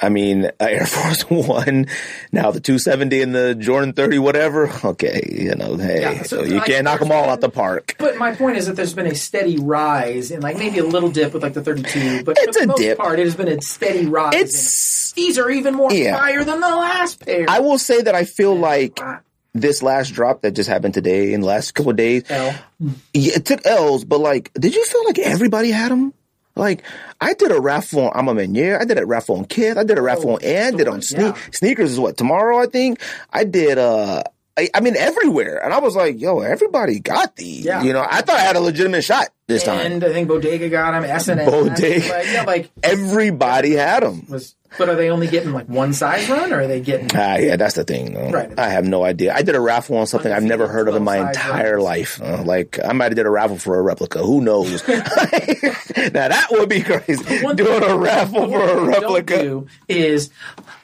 I 0.01 0.09
mean, 0.09 0.51
Air 0.59 0.85
Force 0.85 1.21
One, 1.29 1.87
now 2.33 2.51
the 2.51 2.59
270 2.59 3.21
and 3.21 3.33
the 3.33 3.55
Jordan 3.55 3.93
30, 3.93 4.19
whatever. 4.19 4.69
Okay, 4.83 5.21
you 5.31 5.55
know, 5.55 5.77
hey, 5.77 6.01
Yeah, 6.01 6.23
so 6.23 6.39
so 6.39 6.43
you 6.43 6.55
like, 6.57 6.65
can't 6.65 6.83
knock 6.83 6.99
them 6.99 7.13
all 7.13 7.29
out 7.29 7.39
the 7.39 7.47
park. 7.49 7.95
But 7.97 8.17
my 8.17 8.35
point 8.35 8.57
is 8.57 8.67
that 8.67 8.75
there's 8.75 8.93
been 8.93 9.07
a 9.07 9.15
steady 9.15 9.57
rise 9.57 10.31
and 10.31 10.43
like 10.43 10.57
maybe 10.57 10.79
a 10.79 10.83
little 10.83 11.09
dip 11.09 11.33
with 11.33 11.43
like 11.43 11.53
the 11.53 11.63
32, 11.63 12.25
but 12.25 12.35
It's 12.37 12.57
for 12.57 12.59
the 12.59 12.63
a 12.65 12.67
most 12.67 12.77
dip. 12.81 12.97
part, 12.97 13.19
it 13.19 13.23
has 13.25 13.35
been 13.37 13.47
a 13.47 13.61
steady 13.61 14.05
rise. 14.05 14.33
It's, 14.33 15.13
these 15.13 15.37
are 15.39 15.49
even 15.49 15.75
more 15.75 15.93
Yeah. 15.93 16.17
fire 16.17 16.43
than 16.43 16.59
the 16.59 16.67
last 16.67 17.25
pair. 17.25 17.45
I 17.47 17.59
will 17.61 17.77
say 17.77 18.01
that 18.01 18.13
I 18.13 18.25
feel 18.25 18.55
like 18.57 18.99
this 19.59 19.83
last 19.83 20.13
drop 20.13 20.41
that 20.41 20.51
just 20.51 20.69
happened 20.69 20.93
today 20.93 21.33
in 21.33 21.41
the 21.41 21.47
last 21.47 21.73
couple 21.73 21.91
of 21.91 21.97
days, 21.97 22.23
L. 22.29 22.55
Yeah, 23.13 23.33
it 23.35 23.45
took 23.45 23.65
L's, 23.65 24.05
but 24.05 24.19
like, 24.19 24.51
did 24.53 24.75
you 24.75 24.85
feel 24.85 25.05
like 25.05 25.19
everybody 25.19 25.71
had 25.71 25.91
them? 25.91 26.13
Like, 26.55 26.83
I 27.21 27.33
did 27.33 27.51
a 27.51 27.59
raffle 27.59 28.09
on 28.09 28.11
I'm 28.15 28.27
a 28.27 28.33
Meniere, 28.33 28.79
I 28.79 28.85
did 28.85 28.97
a 28.97 29.05
raffle 29.05 29.37
on 29.37 29.45
Kith, 29.45 29.77
I 29.77 29.83
did 29.83 29.97
a 29.97 30.01
raffle 30.01 30.33
on 30.33 30.43
Ann, 30.43 30.75
did 30.75 30.87
on 30.87 30.99
sne- 30.99 31.35
yeah. 31.35 31.51
sneakers 31.51 31.91
is 31.91 31.99
what 31.99 32.17
tomorrow 32.17 32.57
I 32.57 32.65
think. 32.65 33.01
I 33.31 33.43
did 33.45 33.77
uh 33.77 34.23
I, 34.57 34.69
I 34.73 34.81
mean 34.81 34.97
everywhere, 34.97 35.63
and 35.63 35.73
I 35.73 35.79
was 35.79 35.95
like, 35.95 36.19
yo, 36.19 36.39
everybody 36.41 36.99
got 36.99 37.35
these. 37.37 37.63
Yeah. 37.63 37.81
You 37.81 37.93
know, 37.93 38.05
I 38.07 38.21
thought 38.21 38.35
I 38.35 38.41
had 38.41 38.57
a 38.57 38.59
legitimate 38.59 39.03
shot 39.03 39.29
this 39.49 39.63
time. 39.63 39.79
And 39.91 40.03
I 40.03 40.13
think 40.13 40.27
Bodega 40.29 40.69
got 40.69 40.93
him. 40.93 41.03
S 41.03 41.27
and 41.27 41.41
Bodega. 41.45 42.07
Like, 42.09 42.25
yeah, 42.31 42.43
like 42.43 42.71
Everybody 42.81 43.73
had 43.73 44.03
them. 44.03 44.25
was. 44.29 44.55
But 44.77 44.87
are 44.87 44.93
they 44.95 45.09
only 45.09 45.25
getting 45.25 45.51
like 45.51 45.67
one 45.67 45.93
size 45.93 46.29
run, 46.29 46.53
or 46.53 46.59
are 46.61 46.67
they 46.67 46.79
getting? 46.79 47.09
Ah, 47.15 47.37
yeah, 47.37 47.55
that's 47.55 47.73
the 47.73 47.83
thing. 47.83 48.31
Right. 48.31 48.51
I 48.57 48.69
have 48.69 48.85
no 48.85 49.03
idea. 49.03 49.33
I 49.33 49.41
did 49.41 49.55
a 49.55 49.59
raffle 49.59 49.97
on 49.97 50.05
something 50.05 50.31
I've 50.31 50.43
never 50.43 50.67
heard 50.67 50.87
of 50.87 50.95
in 50.95 51.03
my 51.03 51.27
entire 51.27 51.77
runs. 51.77 51.83
life. 51.83 52.21
Uh, 52.21 52.43
like, 52.43 52.77
I 52.85 52.93
might 52.93 53.05
have 53.05 53.15
did 53.15 53.25
a 53.25 53.31
raffle 53.31 53.57
for 53.57 53.79
a 53.79 53.81
replica. 53.81 54.19
Who 54.19 54.41
knows? 54.41 54.87
now 54.87 55.01
that 56.27 56.47
would 56.51 56.69
be 56.69 56.81
crazy. 56.83 57.23
Doing 57.23 57.55
thing- 57.57 57.83
a 57.83 57.97
raffle 57.97 58.47
for 58.47 58.61
a 58.61 58.85
replica. 58.85 59.41
Do 59.41 59.67
is 59.87 60.29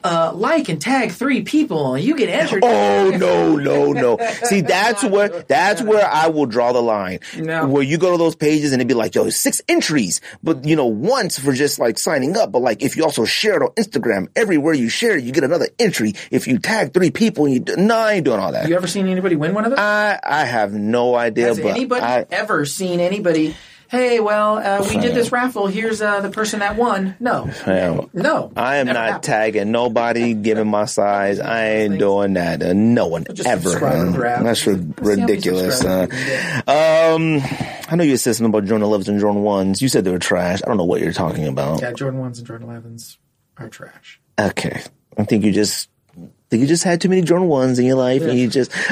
uh, 0.02 0.32
like 0.34 0.68
and 0.68 0.80
tag 0.80 1.12
three 1.12 1.42
people, 1.42 1.94
and 1.94 2.04
you 2.04 2.16
get 2.16 2.28
entered. 2.28 2.64
Oh 2.64 3.10
no, 3.10 3.54
no, 3.54 3.92
no! 3.92 4.18
See, 4.44 4.62
that's 4.62 5.04
where 5.04 5.28
that's 5.28 5.80
where 5.80 6.06
I 6.06 6.26
will 6.26 6.46
draw 6.46 6.72
the 6.72 6.82
line. 6.82 7.20
No. 7.36 7.68
Where 7.68 7.84
you 7.84 7.98
go 7.98 8.10
to 8.10 8.18
those 8.18 8.34
pages 8.34 8.55
and 8.64 8.80
it'd 8.80 8.88
be 8.88 8.94
like, 8.94 9.14
"Yo, 9.14 9.28
six 9.30 9.60
entries," 9.68 10.20
but 10.42 10.64
you 10.64 10.76
know, 10.76 10.86
once 10.86 11.38
for 11.38 11.52
just 11.52 11.78
like 11.78 11.98
signing 11.98 12.36
up. 12.36 12.52
But 12.52 12.62
like, 12.62 12.82
if 12.82 12.96
you 12.96 13.04
also 13.04 13.24
share 13.24 13.56
it 13.56 13.62
on 13.62 13.70
Instagram, 13.70 14.28
everywhere 14.36 14.74
you 14.74 14.88
share, 14.88 15.16
it, 15.16 15.24
you 15.24 15.32
get 15.32 15.44
another 15.44 15.68
entry. 15.78 16.14
If 16.30 16.46
you 16.46 16.58
tag 16.58 16.92
three 16.92 17.10
people, 17.10 17.46
and 17.46 17.54
you 17.54 17.60
do, 17.60 17.76
no, 17.76 17.96
I 17.96 18.14
ain't 18.14 18.24
doing 18.24 18.40
all 18.40 18.52
that. 18.52 18.68
You 18.68 18.76
ever 18.76 18.86
seen 18.86 19.08
anybody 19.08 19.36
win 19.36 19.54
one 19.54 19.64
of 19.64 19.70
those? 19.70 19.78
I 19.78 20.18
I 20.22 20.44
have 20.44 20.72
no 20.72 21.14
idea, 21.14 21.46
Has 21.48 21.58
but 21.58 21.68
anybody 21.68 22.02
I, 22.02 22.26
ever 22.30 22.64
seen 22.64 23.00
anybody? 23.00 23.54
Hey, 23.88 24.18
well, 24.20 24.58
uh, 24.58 24.84
we 24.88 24.98
did 24.98 25.14
this 25.14 25.30
raffle. 25.30 25.66
Here's 25.68 26.02
uh, 26.02 26.20
the 26.20 26.30
person 26.30 26.58
that 26.60 26.76
won. 26.76 27.14
No, 27.20 27.46
Fam, 27.46 28.10
no. 28.12 28.52
I 28.56 28.76
am 28.76 28.86
Never 28.86 28.98
not 28.98 29.06
happened. 29.06 29.22
tagging 29.24 29.70
nobody, 29.70 30.34
giving 30.34 30.66
my 30.68 30.86
size. 30.86 31.38
I 31.38 31.66
ain't 31.68 31.98
doing 31.98 32.34
that. 32.34 32.62
Uh, 32.62 32.72
no 32.72 33.06
one 33.06 33.24
Just 33.32 33.48
ever. 33.48 33.78
grab. 33.78 34.42
That's 34.44 34.66
ri- 34.66 34.74
how 34.74 34.80
many 35.02 35.22
ridiculous. 35.22 35.84
Uh, 35.84 36.06
subscribers 36.08 36.64
um, 36.68 37.40
I 37.88 37.94
know 37.94 38.02
you 38.02 38.16
said 38.16 38.34
something 38.34 38.50
about 38.52 38.64
Jordan 38.66 38.88
11s 38.88 39.06
and 39.08 39.20
Jordan 39.20 39.42
1s. 39.42 39.80
You 39.80 39.88
said 39.88 40.04
they 40.04 40.10
were 40.10 40.18
trash. 40.18 40.60
I 40.64 40.66
don't 40.66 40.76
know 40.76 40.84
what 40.84 41.00
you're 41.00 41.12
talking 41.12 41.46
about. 41.46 41.80
Yeah, 41.80 41.92
Jordan 41.92 42.18
ones 42.18 42.38
and 42.38 42.46
Jordan 42.46 42.68
elevens 42.68 43.18
are 43.56 43.68
trash. 43.68 44.20
Okay. 44.38 44.82
I 45.16 45.24
think 45.24 45.44
you 45.44 45.52
just 45.52 45.88
I 46.16 46.28
think 46.50 46.60
you 46.62 46.66
just 46.66 46.82
had 46.84 47.00
too 47.00 47.08
many 47.08 47.22
Jordan 47.22 47.48
1s 47.48 47.78
in 47.78 47.84
your 47.84 47.96
life 47.96 48.22
and 48.22 48.36
you 48.38 48.48
just 48.48 48.70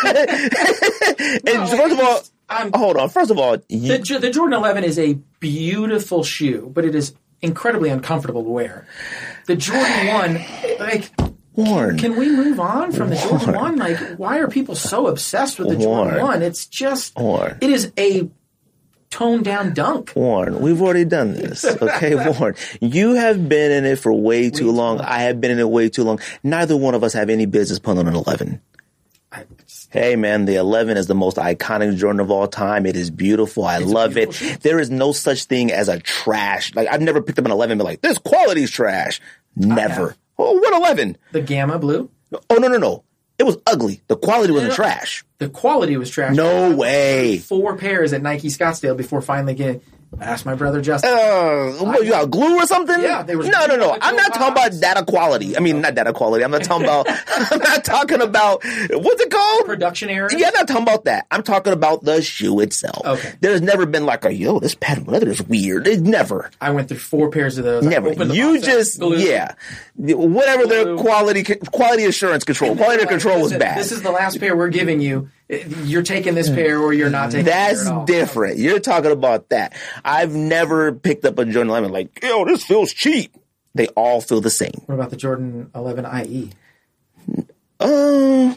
And 1.46 1.68
first 1.68 1.92
of 1.92 2.00
all, 2.00 2.20
I'm- 2.48 2.66
um, 2.66 2.70
oh, 2.74 2.78
hold 2.78 2.96
on. 2.96 3.08
First 3.08 3.30
of 3.30 3.38
all, 3.38 3.56
you, 3.68 3.96
The, 3.98 4.18
the 4.18 4.30
Jordan 4.30 4.58
11 4.58 4.82
is 4.84 4.98
a 4.98 5.14
beautiful 5.38 6.24
shoe, 6.24 6.70
but 6.74 6.84
it 6.84 6.94
is 6.96 7.14
incredibly 7.42 7.90
uncomfortable 7.90 8.42
to 8.42 8.48
wear. 8.50 8.86
The 9.46 9.54
Jordan 9.56 10.06
1, 10.08 10.44
like, 10.80 11.10
Warren. 11.54 11.96
can 11.98 12.16
we 12.16 12.28
move 12.28 12.58
on 12.58 12.90
from 12.92 13.10
the 13.10 13.16
Jordan 13.16 13.54
1? 13.54 13.76
Like, 13.76 13.98
why 14.16 14.38
are 14.40 14.48
people 14.48 14.74
so 14.74 15.06
obsessed 15.06 15.58
with 15.60 15.68
the 15.68 15.76
Jordan 15.76 16.20
1? 16.20 16.42
It's 16.42 16.66
just, 16.66 17.16
Warren. 17.16 17.56
it 17.60 17.70
is 17.70 17.92
a 17.96 18.28
toned 19.10 19.44
down 19.44 19.72
dunk. 19.74 20.12
Warren, 20.14 20.60
we've 20.60 20.80
already 20.82 21.04
done 21.04 21.32
this. 21.34 21.64
Okay, 21.64 22.14
Warren. 22.38 22.54
You 22.80 23.14
have 23.14 23.48
been 23.48 23.70
in 23.72 23.84
it 23.84 23.98
for 24.00 24.12
way 24.12 24.50
too 24.50 24.70
long. 24.70 25.00
I 25.00 25.20
have 25.22 25.40
been 25.40 25.50
in 25.52 25.58
it 25.58 25.68
way 25.68 25.88
too 25.88 26.04
long. 26.04 26.20
Neither 26.42 26.76
one 26.76 26.94
of 26.94 27.02
us 27.04 27.12
have 27.14 27.30
any 27.30 27.46
business 27.46 27.78
putting 27.78 27.98
on 28.00 28.08
an 28.08 28.14
11. 28.14 28.60
Hey 29.90 30.14
man, 30.16 30.44
the 30.44 30.54
11 30.54 30.96
is 30.96 31.08
the 31.08 31.14
most 31.16 31.36
iconic 31.36 31.96
Jordan 31.96 32.20
of 32.20 32.30
all 32.30 32.46
time. 32.46 32.86
It 32.86 32.96
is 32.96 33.10
beautiful. 33.10 33.64
I 33.64 33.78
love 33.78 34.16
it. 34.16 34.30
beautiful 34.30 34.48
shoe. 34.48 34.56
There 34.62 34.78
is 34.78 34.88
no 34.90 35.10
such 35.12 35.44
thing 35.44 35.72
as 35.72 35.88
a 35.88 35.98
trash. 35.98 36.72
Like 36.74 36.86
I've 36.90 37.00
never 37.02 37.20
picked 37.20 37.38
up 37.40 37.44
an 37.44 37.50
11 37.50 37.72
and 37.72 37.78
been 37.80 37.86
like, 37.86 38.00
this 38.00 38.18
quality's 38.18 38.70
trash. 38.70 39.20
Never. 39.56 40.14
Oh, 40.38 40.54
what 40.58 40.72
11? 40.74 41.18
the 41.32 41.40
Gamma 41.42 41.78
Blue, 41.78 42.08
Oh, 42.48 42.54
no, 42.56 42.68
no, 42.68 42.78
no. 42.78 43.04
It 43.38 43.42
was 43.42 43.56
ugly. 43.66 44.00
The 44.06 44.16
quality 44.16 44.52
wasn't 44.52 44.74
trash. 44.74 45.24
the 45.38 45.48
quality 45.48 45.96
was 45.96 46.08
trash. 46.10 46.36
No 46.36 46.76
way. 46.76 47.38
Four 47.38 47.76
pairs 47.76 48.12
at 48.12 48.22
Nike 48.22 48.48
Scottsdale 48.48 48.96
before 48.96 49.20
finally 49.22 49.54
getting. 49.54 49.80
Ask 50.20 50.44
my 50.44 50.54
brother 50.56 50.80
Justin. 50.80 51.10
Uh, 51.12 51.84
what, 51.84 52.04
you 52.04 52.10
got 52.10 52.30
glue 52.30 52.56
or 52.56 52.66
something? 52.66 53.00
Yeah, 53.00 53.22
they 53.22 53.36
were- 53.36 53.44
No, 53.44 53.66
no, 53.66 53.76
no. 53.76 53.96
I'm 54.00 54.16
not 54.16 54.34
talking 54.34 54.52
about 54.52 54.72
data 54.80 55.04
quality. 55.04 55.56
I 55.56 55.60
mean, 55.60 55.80
not 55.80 55.94
data 55.94 56.12
quality. 56.12 56.42
I'm 56.44 56.50
not 56.50 56.64
talking 56.64 56.84
about. 56.84 57.06
I'm 57.52 57.58
not 57.60 57.84
talking 57.84 58.20
about 58.20 58.62
what's 58.90 59.22
it 59.22 59.30
called? 59.30 59.66
Production 59.66 60.10
errors. 60.10 60.34
Yeah, 60.36 60.48
I'm 60.48 60.54
not 60.54 60.66
talking 60.68 60.82
about 60.82 61.04
that. 61.04 61.26
I'm 61.30 61.42
talking 61.44 61.72
about 61.72 62.02
the 62.04 62.20
shoe 62.22 62.58
itself. 62.60 63.06
Okay. 63.06 63.34
There's 63.40 63.62
never 63.62 63.86
been 63.86 64.04
like 64.04 64.24
a 64.24 64.34
yo, 64.34 64.58
this 64.58 64.74
patent 64.74 65.06
leather 65.08 65.28
is 65.30 65.42
weird. 65.42 65.86
It's 65.86 66.02
never, 66.02 66.50
I 66.60 66.70
went 66.70 66.88
through 66.88 66.98
four 66.98 67.30
pairs 67.30 67.56
of 67.58 67.64
those. 67.64 67.84
Never. 67.84 68.12
You 68.12 68.54
box 68.56 68.66
just 68.66 68.98
glue. 69.00 69.16
yeah, 69.16 69.54
whatever 69.96 70.66
their 70.66 70.84
Glue. 70.84 70.98
quality 70.98 71.44
quality 71.72 72.04
assurance 72.04 72.42
control, 72.44 72.74
quality 72.76 73.00
Like, 73.02 73.08
control 73.10 73.42
was 73.42 73.52
bad. 73.52 73.78
This 73.78 73.92
is 73.92 74.02
the 74.02 74.10
last 74.10 74.40
pair 74.40 74.56
we're 74.56 74.68
giving 74.68 75.00
you. 75.00 75.30
You're 75.84 76.02
taking 76.02 76.34
this 76.34 76.48
pair, 76.48 76.78
or 76.78 76.92
you're 76.92 77.10
not 77.10 77.30
taking. 77.30 77.46
That's 77.46 77.82
pair 77.82 77.92
at 77.92 77.98
all. 77.98 78.04
different. 78.04 78.58
You're 78.58 78.80
talking 78.80 79.10
about 79.10 79.48
that. 79.48 79.74
I've 80.04 80.34
never 80.34 80.92
picked 80.92 81.24
up 81.24 81.38
a 81.38 81.44
Jordan 81.44 81.70
11 81.70 81.90
like, 81.92 82.22
yo, 82.22 82.44
this 82.44 82.64
feels 82.64 82.92
cheap. 82.92 83.34
They 83.74 83.86
all 83.88 84.20
feel 84.20 84.40
the 84.40 84.50
same. 84.50 84.72
What 84.86 84.94
about 84.96 85.10
the 85.10 85.16
Jordan 85.16 85.70
11 85.74 86.06
IE? 86.26 86.50
Um, 87.78 88.56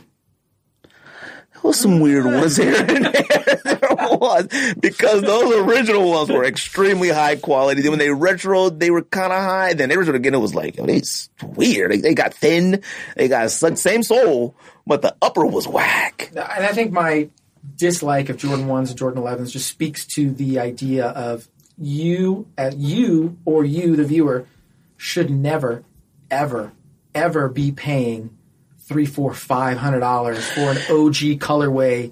there 1.54 1.62
was 1.70 1.80
some 1.80 2.00
weird 2.00 2.26
ones 2.26 2.58
here 2.58 2.76
and 2.76 3.06
there. 3.06 3.12
there 3.64 3.80
was 3.92 4.48
because 4.80 5.22
those 5.22 5.66
original 5.66 6.10
ones 6.10 6.30
were 6.30 6.44
extremely 6.44 7.10
high 7.10 7.38
quality. 7.38 7.82
Then 7.82 7.92
when 7.92 8.00
they 8.00 8.10
retro, 8.10 8.70
they 8.70 8.92
were 8.92 9.04
kind 9.04 9.32
of 9.32 9.40
high. 9.40 9.74
Then 9.74 9.90
they 9.90 9.98
retro 9.98 10.16
again, 10.16 10.34
it 10.34 10.40
was 10.40 10.56
like, 10.56 10.76
oh, 10.80 10.86
it's 10.86 11.30
weird. 11.42 11.92
They, 11.92 11.98
they 11.98 12.14
got 12.14 12.34
thin. 12.34 12.82
They 13.16 13.28
got 13.30 13.50
same 13.52 14.04
sole, 14.04 14.56
but 14.86 15.02
the 15.02 15.16
upper 15.22 15.46
was 15.46 15.68
whack. 15.68 16.30
And 16.32 16.40
I 16.40 16.74
think 16.74 16.92
my 16.92 17.30
dislike 17.76 18.30
of 18.30 18.38
Jordan 18.38 18.68
ones 18.68 18.90
and 18.90 19.00
Jordan 19.00 19.22
11s 19.22 19.52
just 19.52 19.68
speaks 19.68 20.06
to 20.16 20.32
the 20.32 20.60
idea 20.60 21.08
of 21.08 21.48
you, 21.78 22.48
uh, 22.58 22.72
you 22.76 23.38
or 23.46 23.64
you, 23.64 23.96
the 23.96 24.04
viewer, 24.04 24.48
should 24.98 25.30
never, 25.30 25.84
ever, 26.30 26.74
ever 27.16 27.50
be 27.50 27.72
paying 27.72 28.38
three, 28.80 29.06
four, 29.06 29.34
five 29.34 29.78
hundred 29.78 30.02
dollars 30.02 30.48
for 30.48 30.72
an 30.72 30.78
OG 30.78 31.40
colorway 31.40 32.12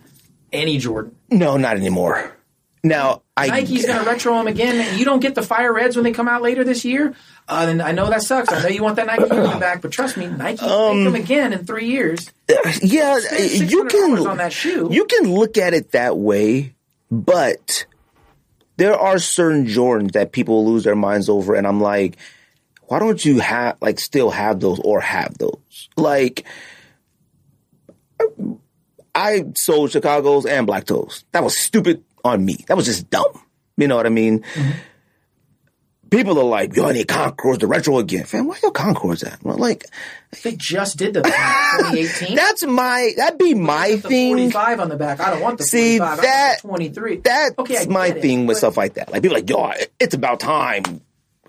any 0.52 0.78
Jordan. 0.78 1.16
No, 1.30 1.58
not 1.58 1.78
anymore. 1.78 2.36
Now 2.84 3.22
I 3.38 3.48
Nike's 3.48 3.86
going 3.86 4.00
to 4.04 4.10
retro 4.10 4.36
them 4.38 4.48
again. 4.48 4.98
You 4.98 5.06
don't 5.06 5.20
get 5.20 5.36
the 5.36 5.44
fire 5.44 5.72
reds 5.72 5.96
when 5.96 6.04
they 6.04 6.14
come 6.14 6.28
out 6.28 6.42
later 6.42 6.64
this 6.64 6.84
year. 6.84 7.14
Uh, 7.48 7.66
then 7.68 7.80
I 7.82 7.92
know 7.92 8.10
that 8.10 8.24
sucks. 8.24 8.52
I 8.52 8.62
know 8.64 8.70
you 8.70 8.82
want 8.82 8.96
that 8.96 9.06
Nike 9.06 9.34
Union 9.36 9.60
back, 9.60 9.82
but 9.82 9.92
trust 9.92 10.18
me, 10.18 10.26
Nike 10.28 10.66
Um, 10.66 11.04
make 11.04 11.14
them 11.14 11.22
again 11.22 11.54
in 11.54 11.66
three 11.66 11.88
years. 11.88 12.32
yeah, 12.82 13.20
you 13.40 13.86
can 13.86 14.26
on 14.26 14.38
that 14.38 14.52
shoe. 14.54 14.90
you 14.92 15.06
can 15.06 15.32
look 15.32 15.58
at 15.58 15.74
it 15.76 15.92
that 15.92 16.18
way, 16.18 16.74
but 17.12 17.86
there 18.78 18.96
are 18.96 19.20
certain 19.20 19.68
Jordans 19.68 20.14
that 20.14 20.32
people 20.32 20.66
lose 20.66 20.84
their 20.84 20.96
minds 20.96 21.30
over, 21.30 21.54
and 21.54 21.68
I'm 21.68 21.82
like, 21.82 22.18
why 22.84 22.98
don't 23.00 23.24
you 23.24 23.40
have 23.40 23.78
like 23.80 24.00
still 24.00 24.32
have 24.32 24.60
those 24.60 24.80
or 24.80 25.02
have 25.02 25.38
those? 25.38 25.90
Like, 25.98 26.46
I 29.14 29.44
sold 29.56 29.92
Chicago's 29.92 30.46
and 30.46 30.66
Black 30.66 30.86
Toes. 30.86 31.26
That 31.32 31.44
was 31.44 31.56
stupid 31.58 32.04
on 32.24 32.44
me. 32.46 32.64
That 32.68 32.78
was 32.78 32.86
just 32.86 33.10
dumb. 33.10 33.42
You 33.78 33.88
know 33.88 33.96
what 33.96 34.06
I 34.06 34.10
mean? 34.10 34.40
Mm-hmm. 34.42 34.72
People 36.10 36.38
are 36.40 36.44
like, 36.44 36.76
yo, 36.76 36.88
I 36.88 36.92
need 36.92 37.08
Concords 37.08 37.60
the 37.60 37.68
retro 37.68 37.98
again. 37.98 38.26
Fam, 38.26 38.46
why 38.46 38.58
your 38.62 38.72
Concords 38.74 39.24
at? 39.24 39.42
Well, 39.44 39.58
like, 39.58 39.86
They 40.44 40.58
just 40.58 40.98
did 40.98 41.14
the 41.14 41.22
2018. 41.24 42.36
that's 42.36 42.66
my, 42.66 43.14
that'd 43.16 43.40
be 43.40 43.54
my 43.54 43.96
thing. 43.96 44.34
45 44.36 44.80
on 44.82 44.90
the 44.90 44.98
back. 44.98 45.22
I 45.22 45.30
don't 45.32 45.40
want 45.42 45.58
the 45.58 45.64
See, 45.64 46.00
45. 46.00 46.02
I 46.02 46.10
want 46.12 46.22
that- 46.24 46.58
the 46.64 46.68
23. 46.68 47.16
That's 47.18 47.56
Okay, 47.60 47.86
my 47.88 48.08
it, 48.08 48.22
thing 48.22 48.46
with 48.46 48.56
but- 48.56 48.58
stuff 48.58 48.76
like 48.76 48.96
that. 48.96 49.10
Like 49.10 49.22
people 49.24 49.38
are 49.38 49.40
like, 49.40 49.50
yo, 49.50 49.72
it's 50.02 50.14
about 50.14 50.42
time 50.42 50.84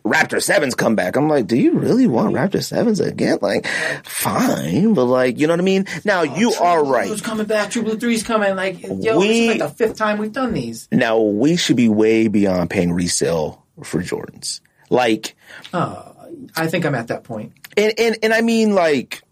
Raptor 0.05 0.43
Sevens 0.43 0.75
come 0.75 0.97
back. 0.97 1.15
I'm 1.17 1.29
like, 1.29 1.47
do 1.47 1.57
you 1.57 1.73
really 1.79 2.07
want 2.09 2.35
Raptor 2.35 2.63
Sevens 2.63 2.99
again? 2.99 3.39
Like, 3.41 3.67
fine, 4.05 4.95
but 4.95 5.05
like, 5.05 5.39
you 5.39 5.47
know 5.47 5.53
what 5.53 5.61
I 5.61 5.65
mean? 5.65 5.87
Now 6.05 6.21
oh, 6.21 6.25
you 6.25 6.53
True 6.53 6.65
are 6.65 6.85
right. 6.85 7.23
coming 7.23 7.47
back. 7.47 7.71
True 7.71 7.83
Blue 7.83 7.97
3's 7.97 8.23
coming. 8.23 8.57
Like, 8.57 8.83
yo, 8.83 9.19
We- 9.19 9.29
this 9.29 9.37
is 9.39 9.47
like 9.49 9.59
the 9.59 9.69
fifth 9.69 9.97
time 9.97 10.19
we've 10.19 10.33
done 10.33 10.53
these. 10.55 10.89
Now 10.91 11.21
we 11.21 11.57
should 11.57 11.77
be 11.77 11.89
way 11.89 12.27
beyond 12.29 12.71
paying 12.71 12.93
resale 12.93 13.65
for 13.85 14.03
Jordans. 14.03 14.61
Like, 14.91 15.37
uh, 15.73 16.13
I 16.57 16.67
think 16.67 16.85
I'm 16.85 16.95
at 16.95 17.09
that 17.09 17.23
point. 17.25 17.53
and 17.77 17.93
and 17.99 18.19
and 18.23 18.33
I 18.35 18.41
mean 18.41 18.75
like. 18.75 19.23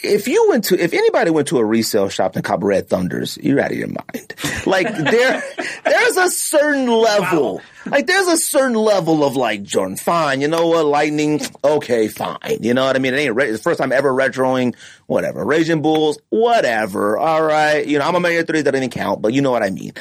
If 0.00 0.28
you 0.28 0.46
went 0.48 0.64
to, 0.64 0.78
if 0.80 0.92
anybody 0.92 1.30
went 1.30 1.48
to 1.48 1.58
a 1.58 1.64
resale 1.64 2.08
shop 2.08 2.36
in 2.36 2.42
cop 2.42 2.62
Red 2.62 2.88
Thunders, 2.88 3.36
you're 3.42 3.58
out 3.58 3.72
of 3.72 3.76
your 3.76 3.88
mind. 3.88 4.32
Like 4.64 4.86
there, 4.96 5.42
there's 5.84 6.16
a 6.16 6.30
certain 6.30 6.86
level, 6.86 7.60
like 7.84 8.06
there's 8.06 8.28
a 8.28 8.36
certain 8.36 8.76
level 8.76 9.24
of 9.24 9.34
like 9.34 9.64
Jordan. 9.64 9.96
Fine, 9.96 10.40
you 10.40 10.46
know 10.46 10.68
what? 10.68 10.86
Lightning, 10.86 11.40
okay, 11.64 12.06
fine. 12.06 12.58
You 12.60 12.74
know 12.74 12.84
what 12.84 12.94
I 12.94 13.00
mean? 13.00 13.12
It 13.14 13.18
ain't 13.18 13.34
re- 13.34 13.48
it's 13.48 13.58
the 13.58 13.62
first 13.62 13.80
time 13.80 13.90
ever 13.90 14.12
retroing, 14.12 14.76
whatever. 15.06 15.44
Raging 15.44 15.82
Bulls, 15.82 16.18
whatever. 16.28 17.18
All 17.18 17.42
right, 17.42 17.84
you 17.84 17.98
know 17.98 18.04
I'm 18.06 18.14
a 18.14 18.20
Mayor 18.20 18.44
Three 18.44 18.62
that 18.62 18.70
didn't 18.70 18.90
count, 18.90 19.20
but 19.20 19.32
you 19.32 19.42
know 19.42 19.50
what 19.50 19.64
I 19.64 19.70
mean. 19.70 19.92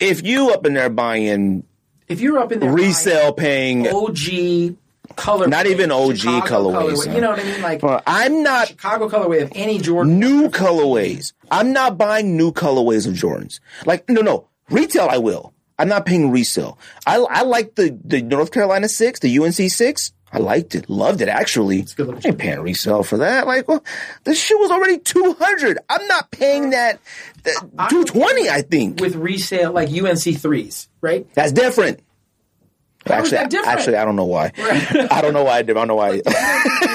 If 0.00 0.26
you 0.26 0.50
up 0.50 0.66
in 0.66 0.74
there 0.74 0.90
buying 0.90 1.62
If 2.08 2.20
you're 2.20 2.38
up 2.38 2.50
in 2.50 2.58
there 2.60 2.72
resale, 2.72 3.32
paying, 3.32 3.86
OG 3.86 4.76
color, 5.16 5.46
Not 5.48 5.66
even 5.66 5.90
OG 5.90 6.16
Chicago 6.18 6.70
colorways, 6.70 7.06
colorway. 7.06 7.14
You 7.14 7.20
know 7.20 7.30
what 7.30 7.40
I 7.40 7.44
mean? 7.44 7.62
Like 7.62 7.82
Well, 7.82 8.02
I'm 8.06 8.42
not 8.42 8.68
Chicago 8.68 9.08
colorway 9.08 9.42
of 9.42 9.52
any 9.54 9.78
Jordan. 9.78 10.18
new 10.20 10.48
colorways. 10.48 11.32
I'm 11.50 11.72
not 11.72 11.98
buying 11.98 12.36
new 12.36 12.52
colorways 12.52 13.06
of 13.06 13.14
Jordans. 13.14 13.60
Like, 13.84 14.08
no, 14.08 14.20
no. 14.20 14.48
Retail, 14.70 15.08
I 15.10 15.18
will. 15.18 15.52
I'm 15.78 15.88
not 15.88 16.06
paying 16.06 16.30
resale. 16.30 16.78
I, 17.06 17.16
I 17.18 17.42
like 17.42 17.74
the, 17.74 17.98
the 18.04 18.22
North 18.22 18.50
Carolina 18.50 18.88
6, 18.88 19.20
the 19.20 19.38
UNC 19.38 19.54
6. 19.54 20.12
I 20.32 20.38
liked 20.38 20.74
it. 20.74 20.90
Loved 20.90 21.20
it, 21.20 21.28
actually. 21.28 21.86
I 21.98 22.02
ain't 22.28 22.38
paying 22.38 22.60
resale 22.60 23.02
for 23.04 23.18
that. 23.18 23.46
Like, 23.46 23.68
well, 23.68 23.84
the 24.24 24.34
shoe 24.34 24.58
was 24.58 24.70
already 24.70 24.98
200. 24.98 25.78
I'm 25.88 26.06
not 26.08 26.30
paying 26.30 26.70
that, 26.70 26.98
that 27.44 27.60
220, 27.90 28.50
I 28.50 28.62
think. 28.62 29.00
with 29.00 29.14
resale 29.14 29.72
like 29.72 29.88
UNC 29.90 30.36
threes, 30.38 30.88
right? 31.00 31.26
That's 31.34 31.52
different. 31.52 32.00
Is 33.10 33.32
Actually, 33.32 33.58
actually, 33.64 33.96
I 33.96 34.04
don't 34.04 34.16
know 34.16 34.24
why. 34.24 34.52
I 34.58 35.20
don't 35.22 35.32
know 35.32 35.44
why 35.44 35.58
I 35.58 35.62
did. 35.62 35.76
I 35.76 35.80
don't 35.80 35.88
know 35.88 35.94
why. 35.96 36.20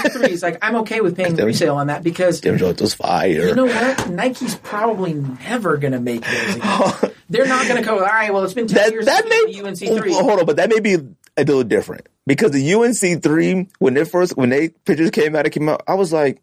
threes, 0.10 0.44
like 0.44 0.58
I'm 0.62 0.76
okay 0.78 1.02
with 1.02 1.16
paying 1.16 1.36
resale 1.36 1.76
on 1.76 1.88
that 1.88 2.04
because 2.04 2.42
joints 2.42 2.82
was 2.82 2.94
fire. 2.94 3.48
you 3.48 3.56
know 3.56 3.66
what? 3.66 4.10
Nike's 4.10 4.56
probably 4.56 5.14
never 5.14 5.78
gonna 5.78 6.00
make 6.00 6.24
those. 6.24 6.56
Again. 6.56 7.12
They're 7.30 7.48
not 7.48 7.68
gonna 7.68 7.82
go. 7.82 8.00
All 8.00 8.06
right, 8.06 8.34
well, 8.34 8.44
it's 8.44 8.54
been 8.54 8.68
ten 8.68 8.76
that 8.76 8.92
years 8.92 9.06
that 9.06 9.24
since 9.28 9.80
may 9.80 9.90
UNC 9.90 10.02
three. 10.02 10.14
hold 10.14 10.40
on, 10.40 10.46
but 10.46 10.58
that 10.58 10.70
may 10.70 10.80
be 10.80 10.96
a 10.96 11.44
little 11.44 11.64
different 11.64 12.08
because 12.28 12.52
the 12.52 12.74
UNC 12.74 13.24
three 13.24 13.68
when 13.80 13.94
they 13.94 14.04
first 14.06 14.36
when 14.38 14.50
they 14.50 14.70
pictures 14.70 15.12
came 15.12 15.36
out, 15.36 15.46
it 15.46 15.52
came 15.52 15.70
out. 15.70 15.82
I 15.88 15.94
was 15.94 16.12
like, 16.12 16.42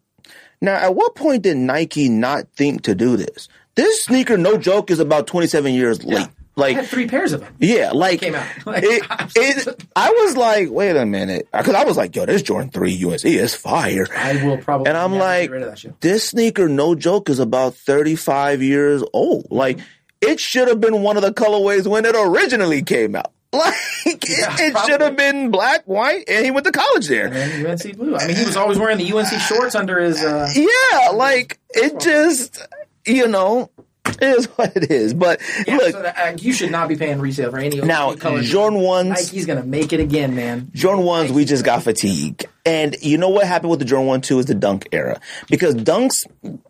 now 0.61 0.75
at 0.75 0.95
what 0.95 1.15
point 1.15 1.43
did 1.43 1.57
Nike 1.57 2.09
not 2.09 2.47
think 2.55 2.83
to 2.83 2.95
do 2.95 3.17
this? 3.17 3.47
This 3.75 4.03
sneaker, 4.03 4.37
no 4.37 4.57
joke, 4.57 4.89
is 4.89 4.99
about 4.99 5.27
twenty 5.27 5.47
seven 5.47 5.73
years 5.73 6.03
late. 6.03 6.27
I 6.59 6.67
Like, 6.67 6.75
had 6.75 6.87
three 6.87 7.07
pairs 7.07 7.33
of 7.33 7.41
them. 7.41 7.55
yeah, 7.59 7.91
like, 7.93 8.19
came 8.19 8.35
out. 8.35 8.45
Like, 8.65 8.83
it, 8.85 9.03
it, 9.35 9.83
I 9.95 10.09
was 10.11 10.37
like, 10.37 10.69
wait 10.69 10.95
a 10.95 11.05
minute, 11.05 11.47
because 11.51 11.75
I 11.75 11.83
was 11.85 11.97
like, 11.97 12.15
yo, 12.15 12.25
this 12.25 12.41
Jordan 12.41 12.69
three 12.69 13.01
UNC 13.03 13.23
is 13.25 13.55
fire. 13.55 14.07
I 14.15 14.43
will 14.45 14.57
probably 14.57 14.87
And 14.87 14.97
I'm 14.97 15.13
like, 15.15 15.43
get 15.49 15.51
rid 15.51 15.61
of 15.63 15.69
that 15.69 15.79
shoe. 15.79 15.93
this 16.01 16.29
sneaker, 16.29 16.67
no 16.69 16.95
joke, 16.95 17.29
is 17.29 17.39
about 17.39 17.75
35 17.75 18.61
years 18.61 19.03
old. 19.13 19.47
Like, 19.51 19.79
it 20.21 20.39
should 20.39 20.67
have 20.67 20.81
been 20.81 21.01
one 21.01 21.15
of 21.17 21.23
the 21.23 21.31
colorways 21.33 21.87
when 21.87 22.05
it 22.05 22.15
originally 22.17 22.81
came 22.83 23.15
out. 23.15 23.31
Like, 23.51 23.73
it, 24.05 24.19
it 24.29 24.77
should 24.85 25.01
have 25.01 25.15
been 25.17 25.49
black, 25.49 25.83
white, 25.85 26.25
and 26.29 26.45
he 26.45 26.51
went 26.51 26.65
to 26.67 26.71
college 26.71 27.07
there. 27.07 27.33
And 27.33 27.65
UNC 27.65 27.97
blue. 27.97 28.15
I 28.15 28.27
mean, 28.27 28.35
he 28.37 28.45
was 28.45 28.55
always 28.55 28.77
wearing 28.77 28.99
the 28.99 29.11
UNC 29.11 29.27
shorts 29.41 29.73
under 29.73 29.99
his. 29.99 30.23
Uh, 30.23 30.47
Yeah, 30.55 31.09
like, 31.15 31.57
it 31.71 31.99
just, 31.99 32.61
you 33.07 33.27
know, 33.27 33.71
it 34.09 34.23
is 34.23 34.45
what 34.47 34.75
it 34.75 34.91
is. 34.91 35.13
But 35.13 35.41
yeah, 35.67 35.77
look, 35.77 35.91
so 35.91 36.01
that, 36.01 36.17
uh, 36.17 36.37
you 36.39 36.53
should 36.53 36.71
not 36.71 36.87
be 36.89 36.95
paying 36.95 37.19
resale 37.19 37.51
for 37.51 37.59
any 37.59 37.79
now, 37.81 38.15
color. 38.15 38.41
Jordan 38.41 38.79
1s, 38.79 39.07
Nike's 39.09 39.45
gonna 39.45 39.63
make 39.63 39.93
it 39.93 39.99
again, 39.99 40.35
man. 40.35 40.71
Jordan 40.73 41.05
ones, 41.05 41.31
we 41.31 41.45
just 41.45 41.63
got 41.65 41.83
fatigue. 41.83 42.45
And 42.65 42.95
you 43.01 43.17
know 43.17 43.29
what 43.29 43.47
happened 43.47 43.71
with 43.71 43.79
the 43.79 43.85
Jordan 43.85 44.07
one 44.07 44.21
two 44.21 44.39
is 44.39 44.45
the 44.45 44.55
dunk 44.55 44.87
era 44.91 45.19
because 45.49 45.75
dunks, 45.75 46.25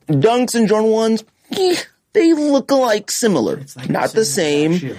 dunks 0.07 0.55
and 0.55 0.67
Jordan 0.67 0.91
ones, 0.91 1.23
eh, 1.51 1.75
they 2.13 2.33
look 2.33 2.71
alike, 2.71 3.11
similar, 3.11 3.61
like 3.75 3.89
not 3.89 4.11
the 4.11 4.25
same, 4.25 4.95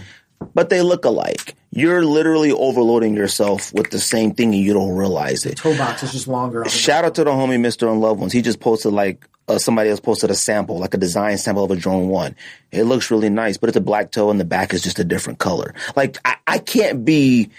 but 0.55 0.69
they 0.69 0.83
look 0.83 1.05
alike. 1.05 1.57
You're 1.73 2.05
literally 2.05 2.51
overloading 2.51 3.15
yourself 3.15 3.73
with 3.73 3.91
the 3.91 4.01
same 4.01 4.35
thing 4.35 4.55
and 4.55 4.63
you 4.63 4.73
don't 4.73 4.97
realize 4.97 5.47
it. 5.47 5.59
Toe 5.59 5.77
box 5.77 6.03
is 6.03 6.13
just 6.13 6.27
longer. 6.27 6.65
Shout 6.69 7.05
out 7.05 7.15
to 7.15 7.25
the 7.25 7.31
homie 7.31 7.61
Mister 7.61 7.89
Unloved 7.89 8.21
Ones. 8.21 8.33
He 8.33 8.43
just 8.43 8.59
posted 8.59 8.93
like 8.93 9.25
uh, 9.47 9.59
somebody 9.59 9.91
else 9.91 10.01
posted 10.01 10.31
a 10.31 10.35
sample, 10.35 10.79
like 10.79 10.95
a 10.95 10.99
design 10.99 11.39
sample 11.39 11.63
of 11.63 11.71
a 11.71 11.77
drone 11.77 12.09
One. 12.09 12.35
It 12.73 12.85
looks 12.85 13.11
really 13.11 13.31
nice, 13.31 13.57
but 13.57 13.69
it's 13.69 13.77
a 13.77 13.81
black 13.81 14.11
toe 14.11 14.31
and 14.31 14.41
the 14.41 14.45
back 14.45 14.75
is 14.75 14.83
just 14.83 14.99
a 14.99 15.05
different 15.05 15.39
color. 15.39 15.75
Like 15.95 16.19
I, 16.25 16.37
I 16.47 16.59
can't 16.59 17.05
be. 17.05 17.51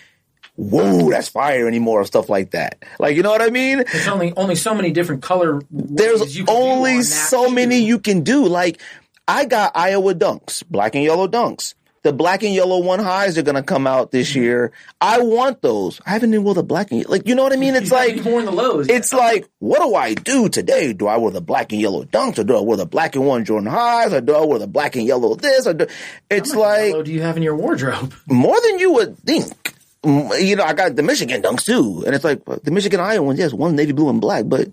Whoa, 0.58 1.10
that's 1.10 1.30
fire 1.30 1.66
anymore, 1.66 2.02
or 2.02 2.06
stuff 2.06 2.30
like 2.30 2.52
that. 2.52 2.84
Like, 3.00 3.16
you 3.16 3.24
know 3.24 3.32
what 3.32 3.42
I 3.42 3.50
mean? 3.50 3.84
There's 3.92 4.10
only 4.10 4.34
only 4.36 4.56
so 4.56 4.76
many 4.76 4.92
different 4.92 5.24
color. 5.24 5.62
There's 5.72 6.36
do 6.36 6.44
on 6.44 6.50
only 6.50 7.02
so 7.04 7.48
shoe. 7.48 7.56
many 7.56 7.80
you 7.80 7.98
can 7.98 8.22
do. 8.22 8.46
Like, 8.46 8.80
I 9.28 9.46
got 9.46 9.72
Iowa 9.74 10.14
dunks, 10.14 10.64
black 10.70 10.94
and 10.94 11.04
yellow 11.04 11.28
dunks. 11.28 11.74
The 12.04 12.12
black 12.12 12.42
and 12.42 12.52
yellow 12.54 12.80
one 12.80 12.98
highs 13.00 13.38
are 13.38 13.44
gonna 13.44 13.62
come 13.62 13.86
out 13.86 14.10
this 14.12 14.32
Mm-hmm. 14.32 14.42
year. 14.42 14.72
I 15.00 15.22
want 15.22 15.62
those. 15.62 16.02
I 16.06 16.12
haven't 16.12 16.34
even 16.34 16.44
wore 16.44 16.56
the 16.56 16.64
black 16.64 16.92
and 16.92 17.08
like, 17.08 17.28
you 17.28 17.36
know 17.36 17.44
what 17.44 17.54
I 17.54 17.58
mean? 17.58 17.76
It's 17.76 17.92
like 18.02 18.24
worn 18.26 18.46
the 18.46 18.52
lows. 18.52 18.88
it's 18.90 19.14
like, 19.14 19.48
what 19.60 19.80
do 19.82 19.94
I 19.94 20.16
do 20.16 20.50
today? 20.50 20.94
Do 20.94 21.06
I 21.08 21.18
wear 21.18 21.30
the 21.32 21.42
black 21.42 21.72
and 21.72 21.80
yellow 21.82 22.04
dunks, 22.06 22.40
or 22.40 22.44
do 22.44 22.58
I 22.58 22.62
wear 22.62 22.78
the 22.78 22.86
black 22.88 23.16
and 23.16 23.26
one 23.28 23.46
Jordan 23.46 23.70
highs, 23.70 24.14
or 24.14 24.22
do 24.22 24.34
I 24.36 24.44
wear 24.46 24.58
the 24.58 24.68
black 24.68 24.96
and 24.96 25.06
yellow 25.06 25.36
this? 25.36 25.68
Or 25.68 25.74
do, 25.76 25.86
it's 26.30 26.56
like 26.56 26.90
yellow 26.90 27.04
do 27.04 27.12
you 27.12 27.22
have 27.22 27.38
in 27.38 27.44
your 27.44 27.56
wardrobe? 27.56 28.14
more 28.28 28.60
than 28.62 28.80
you 28.80 28.94
would 28.94 29.18
think. 29.20 29.76
Mm, 30.04 30.44
You 30.44 30.56
know, 30.56 30.64
I 30.64 30.74
got 30.74 30.96
the 30.96 31.04
Michigan 31.04 31.44
dunks 31.44 31.66
too, 31.66 32.02
and 32.08 32.16
it's 32.16 32.24
like 32.24 32.44
the 32.64 32.72
Michigan 32.72 33.00
Iowa 33.00 33.24
ones. 33.28 33.38
Yes, 33.38 33.54
one 33.54 33.76
navy 33.76 33.92
blue 33.92 34.10
and 34.10 34.20
black, 34.20 34.46
but 34.48 34.70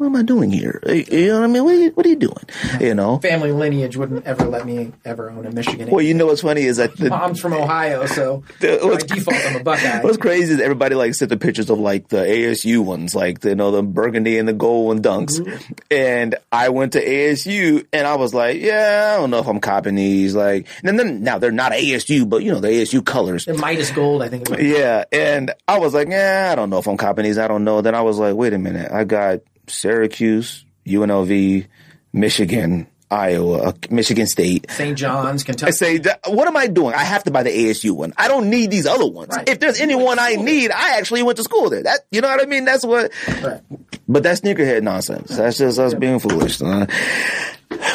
what 0.00 0.06
am 0.06 0.16
I 0.16 0.22
doing 0.22 0.50
here? 0.50 0.82
Eh, 0.86 1.04
eh, 1.10 1.18
you 1.18 1.26
know 1.26 1.40
what 1.40 1.44
I 1.44 1.52
mean? 1.52 1.62
What 1.62 1.74
are 1.74 1.78
you, 1.78 1.90
what 1.90 2.06
are 2.06 2.08
you 2.08 2.16
doing? 2.16 2.44
You 2.80 2.94
know. 2.94 3.18
Family 3.18 3.52
lineage 3.52 3.98
wouldn't 3.98 4.24
ever 4.24 4.46
let 4.46 4.64
me 4.64 4.92
ever 5.04 5.30
own 5.30 5.44
a 5.44 5.52
Michigan. 5.52 5.90
Well, 5.90 6.00
you 6.00 6.14
know 6.14 6.24
what's 6.24 6.40
funny 6.40 6.62
is 6.62 6.78
that 6.78 6.96
the, 6.96 7.10
Mom's 7.10 7.38
from 7.38 7.52
Ohio, 7.52 8.06
so 8.06 8.42
The- 8.60 8.78
by 8.80 8.86
what's- 8.86 9.04
default 9.04 9.36
I'm 9.44 9.56
a 9.56 9.62
Buckeye. 9.62 10.00
What's 10.02 10.16
crazy 10.16 10.54
is 10.54 10.60
everybody 10.62 10.94
like 10.94 11.14
sent 11.14 11.28
the 11.28 11.36
pictures 11.36 11.68
of 11.68 11.78
like 11.78 12.08
the 12.08 12.16
ASU 12.16 12.82
ones, 12.82 13.14
like 13.14 13.40
the, 13.40 13.50
you 13.50 13.54
know 13.56 13.72
the 13.72 13.82
burgundy 13.82 14.38
and 14.38 14.48
the 14.48 14.54
gold 14.54 14.96
and 14.96 15.04
dunks. 15.04 15.38
Mm-hmm. 15.38 15.72
And 15.90 16.34
I 16.50 16.70
went 16.70 16.94
to 16.94 17.04
ASU 17.04 17.86
and 17.92 18.06
I 18.06 18.16
was 18.16 18.32
like, 18.32 18.58
yeah, 18.58 19.12
I 19.14 19.20
don't 19.20 19.30
know 19.30 19.40
if 19.40 19.48
I'm 19.48 19.60
copying 19.60 19.96
these. 19.96 20.34
Like, 20.34 20.66
and 20.82 20.98
then 20.98 21.22
now 21.22 21.36
they're 21.36 21.52
not 21.52 21.72
ASU, 21.72 22.26
but 22.26 22.42
you 22.42 22.52
know 22.52 22.60
the 22.60 22.68
ASU 22.68 23.04
colors. 23.04 23.44
The 23.44 23.52
Midas 23.52 23.90
Gold, 23.90 24.22
I 24.22 24.28
think. 24.28 24.48
Yeah, 24.58 25.04
and 25.12 25.52
I 25.68 25.78
was 25.78 25.92
like, 25.92 26.08
yeah, 26.08 26.48
I 26.50 26.54
don't 26.54 26.70
know 26.70 26.78
if 26.78 26.86
I'm 26.86 26.96
copying 26.96 27.24
these. 27.26 27.36
I 27.36 27.48
don't 27.48 27.64
know. 27.64 27.82
Then 27.82 27.94
I 27.94 28.00
was 28.00 28.18
like, 28.18 28.34
wait 28.34 28.54
a 28.54 28.58
minute, 28.58 28.90
I 28.90 29.04
got 29.04 29.40
Syracuse, 29.70 30.64
UNLV, 30.86 31.66
Michigan, 32.12 32.86
Iowa, 33.10 33.58
uh, 33.58 33.72
Michigan 33.90 34.26
State. 34.26 34.70
St. 34.70 34.96
John's, 34.96 35.42
Kentucky. 35.42 35.68
I 35.68 35.72
say, 35.72 35.98
what 36.26 36.46
am 36.46 36.56
I 36.56 36.68
doing? 36.68 36.94
I 36.94 37.02
have 37.02 37.24
to 37.24 37.30
buy 37.32 37.42
the 37.42 37.50
ASU 37.50 37.90
one. 37.90 38.12
I 38.16 38.28
don't 38.28 38.50
need 38.50 38.70
these 38.70 38.86
other 38.86 39.06
ones. 39.06 39.34
Right. 39.36 39.48
If 39.48 39.58
there's 39.58 39.80
any 39.80 39.96
one 39.96 40.18
I 40.20 40.36
need, 40.36 40.70
I 40.70 40.96
actually 40.98 41.22
went 41.24 41.36
to 41.38 41.42
school 41.42 41.70
there. 41.70 41.82
That 41.82 42.00
you 42.12 42.20
know 42.20 42.28
what 42.28 42.40
I 42.40 42.46
mean? 42.46 42.64
That's 42.64 42.84
what. 42.84 43.10
Right. 43.42 43.60
But 44.08 44.22
that's 44.22 44.40
sneakerhead 44.40 44.82
nonsense. 44.82 45.36
That's 45.36 45.58
just 45.58 45.78
us 45.78 45.94
being 45.94 46.18
foolish. 46.20 46.60
Uh, 46.62 46.86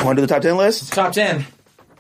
Want 0.04 0.16
to 0.18 0.22
do 0.22 0.22
the 0.22 0.28
top 0.28 0.42
ten 0.42 0.58
list? 0.58 0.94
Top 0.94 1.14
ten. 1.14 1.46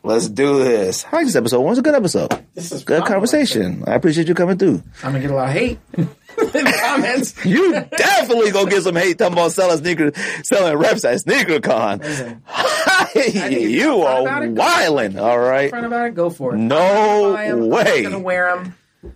Let's 0.05 0.29
do 0.29 0.63
this. 0.63 1.03
I 1.11 1.15
like 1.17 1.25
this 1.25 1.35
episode. 1.35 1.61
It 1.61 1.65
was 1.65 1.79
a 1.79 1.81
good 1.81 1.95
episode. 1.95 2.45
This 2.53 2.71
is 2.71 2.83
Good 2.83 3.05
conversation. 3.05 3.83
I 3.87 3.95
appreciate 3.95 4.27
you 4.27 4.35
coming 4.35 4.57
through. 4.57 4.83
I'm 5.03 5.11
gonna 5.13 5.19
get 5.19 5.31
a 5.31 5.35
lot 5.35 5.47
of 5.47 5.53
hate 5.53 5.79
in 5.97 6.07
the 6.37 6.79
comments. 6.83 7.33
You 7.45 7.71
definitely 7.97 8.51
gonna 8.51 8.69
get 8.69 8.83
some 8.83 8.95
hate 8.95 9.17
talking 9.17 9.33
about 9.33 9.51
selling 9.51 9.77
sneakers, 9.79 10.13
selling 10.43 10.77
reps 10.77 11.03
at 11.05 11.17
SneakerCon. 11.17 12.03
Listen, 12.03 13.59
you 13.71 14.01
are 14.03 14.47
wilding. 14.49 15.17
All 15.17 15.39
right. 15.39 15.69
front 15.71 15.85
about 15.87 16.07
it, 16.07 16.13
go 16.15 16.29
for 16.29 16.53
it. 16.53 16.59
No 16.59 17.35
'em, 17.35 17.67
way. 17.69 17.97
I'm 17.97 18.03
gonna 18.03 18.19
wear 18.19 18.55
them. 18.55 18.75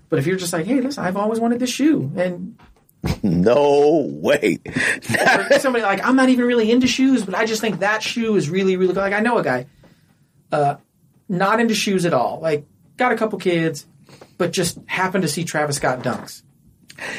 But 0.09 0.17
if 0.19 0.25
you're 0.27 0.37
just 0.37 0.53
like, 0.53 0.65
hey, 0.65 0.81
listen, 0.81 1.03
I've 1.05 1.17
always 1.17 1.39
wanted 1.39 1.59
this 1.59 1.69
shoe, 1.69 2.11
and 2.17 2.57
No 3.23 4.07
way. 4.11 4.59
somebody 5.59 5.83
like, 5.83 6.03
I'm 6.05 6.15
not 6.15 6.29
even 6.29 6.45
really 6.45 6.71
into 6.71 6.87
shoes, 6.87 7.23
but 7.23 7.35
I 7.35 7.45
just 7.45 7.61
think 7.61 7.79
that 7.79 8.01
shoe 8.01 8.35
is 8.35 8.49
really, 8.49 8.75
really 8.75 8.93
good. 8.93 8.99
Like 9.01 9.13
I 9.13 9.19
know 9.19 9.37
a 9.37 9.43
guy, 9.43 9.67
uh, 10.51 10.75
not 11.27 11.59
into 11.59 11.75
shoes 11.75 12.05
at 12.05 12.13
all. 12.13 12.39
Like 12.41 12.65
got 12.97 13.11
a 13.11 13.15
couple 13.15 13.39
kids, 13.39 13.85
but 14.37 14.51
just 14.51 14.79
happened 14.87 15.21
to 15.21 15.27
see 15.27 15.43
Travis 15.43 15.77
Scott 15.77 16.03
dunks. 16.03 16.43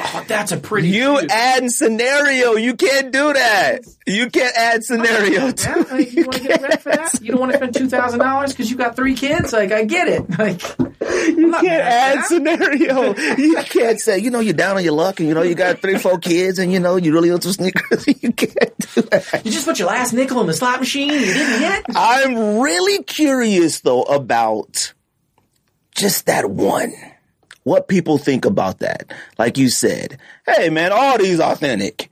Oh, 0.02 0.24
that's 0.26 0.52
a 0.52 0.56
pretty. 0.56 0.88
You 0.88 1.20
shoe. 1.20 1.26
add 1.30 1.70
scenario. 1.70 2.54
You 2.56 2.74
can't 2.74 3.12
do 3.12 3.32
that. 3.32 3.80
You 4.06 4.30
can't 4.30 4.54
add 4.56 4.84
scenario. 4.84 5.46
Oh, 5.46 5.50
to, 5.52 5.68
Yeah, 5.68 5.94
like, 5.96 6.12
you 6.12 6.22
want 6.24 6.32
to 6.36 6.42
get 6.48 6.62
ready 6.62 6.76
for 6.78 6.90
that? 6.92 7.20
You 7.22 7.30
don't 7.32 7.40
want 7.40 7.52
to 7.52 7.58
spend 7.58 7.74
two 7.74 7.88
thousand 7.88 8.18
dollars 8.20 8.52
because 8.52 8.70
you 8.70 8.76
got 8.76 8.96
three 8.96 9.14
kids. 9.14 9.52
Like 9.52 9.72
I 9.72 9.84
get 9.84 10.08
it. 10.08 10.38
Like 10.38 10.62
You 10.78 11.52
can't 11.52 11.66
add 11.66 12.24
scenario. 12.24 13.14
You 13.36 13.56
can't 13.64 14.00
say, 14.00 14.18
you 14.18 14.30
know, 14.30 14.40
you're 14.40 14.54
down 14.54 14.76
on 14.76 14.84
your 14.84 14.92
luck 14.94 15.20
and 15.20 15.28
you 15.28 15.34
know 15.34 15.42
you 15.42 15.54
got 15.54 15.80
three, 15.80 15.98
four 15.98 16.18
kids 16.18 16.58
and 16.58 16.72
you 16.72 16.80
know 16.80 16.96
you 16.96 17.12
really 17.12 17.28
into 17.30 17.52
sneakers. 17.52 18.06
You 18.22 18.32
can't 18.32 18.78
do 18.94 19.02
that. 19.02 19.42
you 19.44 19.50
just 19.50 19.64
put 19.66 19.78
your 19.78 19.88
last 19.88 20.12
nickel 20.12 20.40
in 20.40 20.46
the 20.46 20.54
slot 20.54 20.80
machine. 20.80 21.10
You 21.10 21.20
didn't 21.20 21.60
hit. 21.60 21.84
I'm 21.94 22.58
really 22.58 23.02
curious 23.04 23.80
though 23.80 24.02
about 24.02 24.92
just 25.94 26.26
that 26.26 26.50
one. 26.50 26.92
What 27.62 27.88
people 27.88 28.18
think 28.18 28.44
about 28.44 28.78
that. 28.78 29.12
Like 29.38 29.58
you 29.58 29.68
said, 29.68 30.18
hey 30.46 30.70
man, 30.70 30.92
all 30.92 31.18
these 31.18 31.40
authentic. 31.40 32.10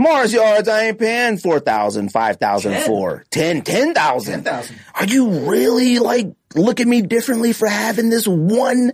Mars 0.00 0.32
yards, 0.32 0.68
I 0.68 0.84
ain't 0.84 0.98
paying 1.00 1.38
4,000, 1.38 2.12
5,000 2.12 2.72
Ten. 2.72 2.86
for. 2.86 3.24
10, 3.30 3.62
10,000. 3.62 4.44
10,000. 4.44 4.76
Are 4.94 5.04
you 5.04 5.50
really 5.50 5.98
like 5.98 6.28
look 6.54 6.78
at 6.78 6.86
me 6.86 7.02
differently 7.02 7.52
for 7.52 7.66
having 7.66 8.08
this 8.08 8.26
one? 8.28 8.92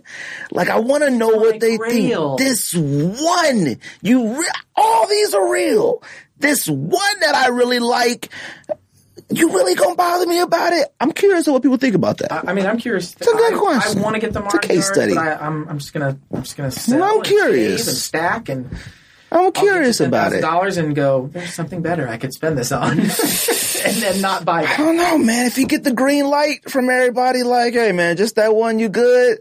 Like 0.51 0.69
I 0.69 0.79
want 0.79 1.03
to 1.03 1.11
know 1.11 1.29
what 1.29 1.59
they 1.59 1.77
grail. 1.77 2.37
think. 2.37 2.49
This 2.49 2.73
one, 2.73 3.79
you, 4.01 4.35
re- 4.39 4.49
all 4.75 5.07
these 5.07 5.35
are 5.35 5.51
real. 5.51 6.01
This 6.39 6.67
one 6.67 7.19
that 7.19 7.35
I 7.35 7.49
really 7.49 7.79
like, 7.79 8.29
you 9.29 9.49
really 9.49 9.75
gonna 9.75 9.95
bother 9.95 10.27
me 10.27 10.39
about 10.39 10.73
it? 10.73 10.87
I'm 10.99 11.11
curious 11.11 11.47
of 11.47 11.53
what 11.53 11.63
people 11.63 11.77
think 11.77 11.95
about 11.95 12.17
that. 12.19 12.47
I 12.47 12.53
mean, 12.53 12.65
I'm 12.65 12.77
curious. 12.77 13.13
It's 13.13 13.27
a 13.27 13.31
good 13.31 13.53
I, 13.53 13.57
question. 13.57 13.99
I 13.99 14.01
want 14.01 14.15
to 14.15 14.19
get 14.21 14.33
the 14.33 14.43
It's 14.45 14.53
a 14.53 14.59
case 14.59 14.87
study. 14.87 15.17
I, 15.17 15.35
I'm, 15.35 15.67
I'm 15.67 15.79
just 15.79 15.93
gonna, 15.93 16.17
I'm 16.33 16.43
just 16.43 16.55
gonna 16.57 16.71
sell. 16.71 17.03
I'm 17.03 17.21
curious. 17.23 17.87
and 17.87 17.97
stack 17.97 18.49
and 18.49 18.69
I'm 19.31 19.51
curious 19.51 19.99
about 19.99 20.33
it. 20.33 20.41
Dollars 20.41 20.77
and 20.77 20.95
go. 20.95 21.27
There's 21.31 21.53
something 21.53 21.81
better 21.81 22.07
I 22.07 22.17
could 22.17 22.33
spend 22.33 22.57
this 22.57 22.71
on, 22.71 22.99
and 22.99 23.09
then 23.09 24.21
not 24.21 24.45
buy 24.45 24.63
I 24.63 24.73
it. 24.73 24.77
don't 24.77 24.95
know, 24.95 25.17
man. 25.17 25.47
If 25.47 25.57
you 25.57 25.65
get 25.67 25.83
the 25.83 25.91
green 25.93 26.25
light 26.29 26.69
from 26.69 26.89
everybody, 26.89 27.43
like, 27.43 27.73
hey, 27.73 27.91
man, 27.91 28.15
just 28.17 28.35
that 28.35 28.55
one, 28.55 28.79
you 28.79 28.87
good? 28.89 29.39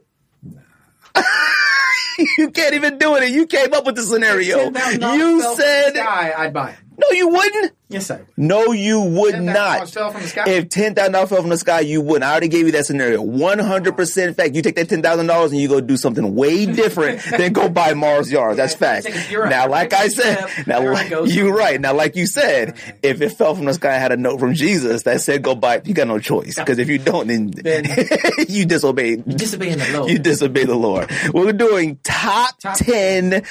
you 2.39 2.51
can't 2.51 2.75
even 2.75 2.99
do 2.99 3.15
it. 3.17 3.25
and 3.25 3.35
You 3.35 3.47
came 3.47 3.73
up 3.73 3.85
with 3.87 3.97
the 3.97 4.03
scenario. 4.03 4.65
You 4.65 4.73
fell 4.73 4.91
from 4.99 5.39
the 5.39 5.55
said, 5.57 5.95
sky, 5.95 6.33
I'd 6.37 6.53
buy 6.53 6.71
it. 6.71 6.77
no, 6.99 7.07
you 7.13 7.29
wouldn't. 7.29 7.73
Yes, 7.89 8.11
I 8.11 8.17
would. 8.17 8.27
No, 8.37 8.73
you 8.73 9.01
would 9.01 9.35
$10,000 9.35 9.45
not. 9.45 9.91
fell 9.91 10.11
from 10.11 10.23
the 10.23 10.29
sky? 10.29 10.45
If 10.49 10.69
ten 10.71 10.95
thousand 10.95 11.13
dollars 11.13 11.29
fell 11.29 11.41
from 11.43 11.51
the 11.51 11.59
sky, 11.59 11.81
you 11.81 12.01
wouldn't. 12.01 12.25
I 12.25 12.31
already 12.31 12.49
gave 12.49 12.65
you 12.67 12.73
that 12.73 12.87
scenario. 12.87 13.21
One 13.21 13.59
hundred 13.59 13.95
percent 13.97 14.37
fact. 14.37 14.55
You 14.55 14.63
take 14.63 14.77
that 14.77 14.89
ten 14.89 15.03
thousand 15.03 15.27
dollars 15.27 15.53
and 15.53 15.61
you 15.61 15.69
go 15.69 15.81
do 15.81 15.97
something 15.97 16.35
way 16.35 16.65
different 16.75 17.21
than 17.23 17.53
go 17.53 17.69
buy 17.69 17.93
Mars 17.95 18.33
yards. 18.33 18.57
That's 18.57 18.75
fact. 18.75 19.07
Now, 19.31 19.69
like 19.69 19.93
I 19.93 20.09
said, 20.09 20.47
now 20.67 20.81
like, 20.93 21.11
you're 21.11 21.55
right. 21.55 21.79
Now, 21.81 21.93
like 21.95 22.17
you 22.17 22.27
said, 22.27 22.77
if 23.03 23.21
it 23.21 23.31
fell 23.33 23.55
from 23.55 23.67
the 23.67 23.75
sky, 23.75 23.95
I 23.95 23.99
had 23.99 24.13
a 24.13 24.17
note 24.17 24.41
from 24.41 24.55
Jesus 24.55 25.03
that 25.03 25.21
said 25.21 25.43
go 25.43 25.55
buy 25.55 25.77
it. 25.77 25.87
You 25.87 25.93
got 25.95 26.09
no 26.09 26.19
choice 26.19 26.57
because 26.57 26.79
if 26.79 26.89
you 26.89 26.99
don't, 26.99 27.27
then, 27.27 27.51
Then- 27.51 27.85
you 28.49 28.65
disobey. 28.65 29.17
Disobeying 29.17 29.79
the 29.79 29.91
Lord. 29.99 30.11
You 30.11 30.19
disobey 30.19 30.65
the 30.65 30.75
Lord. 30.75 31.11
We're 31.33 31.53
doing 31.53 31.99
top, 32.03 32.59
Top- 32.61 32.77
ten 32.79 33.43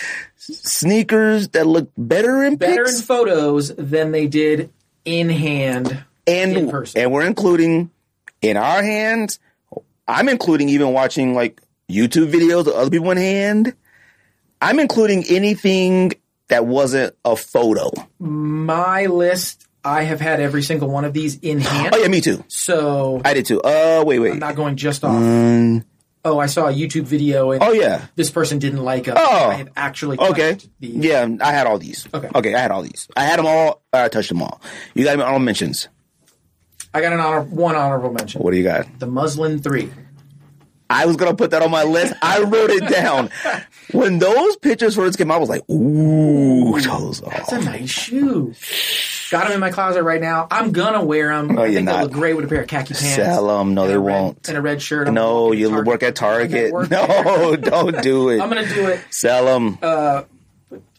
sneakers 0.64 1.50
that 1.50 1.66
look 1.66 1.90
better 1.98 2.44
in 2.44 2.58
better 2.58 2.86
in 2.86 2.96
photos 3.02 3.74
than 3.76 4.12
they 4.12 4.23
did 4.28 4.72
in 5.06 5.30
hand. 5.30 6.04
and 6.28 6.58
in 6.58 6.70
person. 6.70 7.02
and 7.02 7.12
we're 7.12 7.26
including 7.26 7.92
in 8.42 8.58
our 8.58 8.82
hands. 8.84 9.40
I'm 10.08 10.28
including 10.30 10.70
even 10.70 10.92
watching 10.94 11.34
like 11.34 11.62
YouTube 11.90 12.32
videos 12.32 12.62
of 12.68 12.74
other 12.74 12.90
people 12.90 13.12
in 13.12 13.18
hand. 13.18 13.74
I'm 14.62 14.80
including 14.80 15.26
anything 15.30 16.14
that 16.48 16.66
wasn't 16.66 17.16
a 17.26 17.36
photo. 17.36 17.92
My 18.20 19.06
list. 19.08 19.68
I 19.86 20.04
have 20.04 20.22
had 20.22 20.40
every 20.40 20.64
single 20.64 20.88
one 20.90 21.04
of 21.04 21.12
these 21.14 21.38
in 21.40 21.60
hand. 21.62 21.94
Oh 21.94 21.98
yeah, 21.98 22.08
me 22.08 22.22
too. 22.22 22.44
So 22.48 23.22
I 23.26 23.34
did 23.34 23.46
too. 23.46 23.60
Uh, 23.62 24.04
wait, 24.08 24.20
wait. 24.20 24.32
I'm 24.32 24.40
not 24.40 24.56
going 24.56 24.78
just 24.78 25.04
off. 25.04 25.12
Um, 25.16 25.84
oh, 26.26 26.40
I 26.40 26.46
saw 26.48 26.68
a 26.68 26.72
YouTube 26.74 27.04
video 27.04 27.52
and 27.52 27.62
oh 27.64 27.72
yeah. 27.72 28.06
this 28.16 28.32
person 28.32 28.60
didn't 28.60 28.84
like 28.84 29.06
them. 29.06 29.16
Oh. 29.18 29.50
I 29.50 29.54
have 29.56 29.70
actually 29.76 30.18
Okay. 30.18 30.52
touched 30.54 30.70
these. 30.80 30.96
Yeah, 30.96 31.28
I 31.42 31.52
had 31.52 31.68
all 31.68 31.78
these. 31.80 32.08
Okay. 32.14 32.30
Okay, 32.34 32.56
I 32.56 32.60
had 32.60 32.72
all 32.72 32.82
these. 32.82 33.08
I 33.16 33.24
had 33.24 33.40
them 33.40 33.46
all. 33.46 33.82
Uh, 33.92 34.04
I 34.06 34.08
touched 34.10 34.30
them 34.30 34.42
all. 34.42 34.62
You 34.94 35.04
got 35.04 35.18
me 35.18 35.24
honorable 35.24 35.44
mentions. 35.46 35.88
I 36.94 37.02
got 37.02 37.12
an 37.14 37.20
honor, 37.20 37.42
one 37.42 37.76
honorable 37.76 38.12
mention. 38.12 38.42
What 38.42 38.52
do 38.52 38.58
you 38.58 38.64
got? 38.64 38.88
The 39.00 39.08
Muslin 39.08 39.60
Three. 39.60 39.92
I 40.90 41.08
was 41.08 41.16
gonna 41.16 41.34
put 41.36 41.52
that 41.52 41.64
on 41.64 41.72
my 41.72 41.84
list. 41.84 42.14
I 42.22 42.42
wrote 42.44 42.70
it 42.70 42.88
down. 42.90 43.30
When 43.92 44.18
those 44.18 44.56
pictures 44.58 44.96
first 44.96 45.18
came 45.18 45.30
out, 45.30 45.36
I 45.36 45.40
was 45.40 45.50
like, 45.50 45.70
"Ooh, 45.70 46.80
those 46.80 47.22
are 47.22 47.34
It's 47.36 47.52
a 47.52 47.60
nice 47.62 47.90
shoe. 47.90 48.54
Got 49.34 49.46
them 49.46 49.54
in 49.54 49.60
my 49.60 49.72
closet 49.72 50.04
right 50.04 50.22
now. 50.22 50.48
I'm 50.52 50.72
gonna 50.72 51.04
wear 51.04 51.30
them. 51.30 51.58
I 51.58 51.66
you're 51.66 51.74
think 51.74 51.86
not. 51.88 51.98
they 51.98 52.04
look 52.04 52.12
great 52.12 52.36
with 52.36 52.46
a 52.46 52.48
pair 52.48 52.62
of 52.62 52.68
khaki 52.68 52.94
pants. 52.94 53.16
Sell 53.16 53.60
'em. 53.60 53.74
No, 53.74 53.88
they 53.88 53.98
won't. 53.98 54.48
And 54.48 54.58
a 54.58 54.62
red 54.62 54.80
shirt. 54.80 55.08
I'm 55.08 55.16
No, 55.16 55.52
you 55.52 55.72
work 55.84 56.04
at 56.04 56.16
Target. 56.16 56.72
Work 56.72 56.92
No, 56.92 57.56
don't 57.60 58.00
do 58.04 58.30
it. 58.30 58.40
I'm 58.40 58.48
gonna 58.50 58.68
do 58.70 58.88
it, 58.90 59.00
Sell 59.10 59.46
them. 59.46 59.80
uh, 59.82 60.24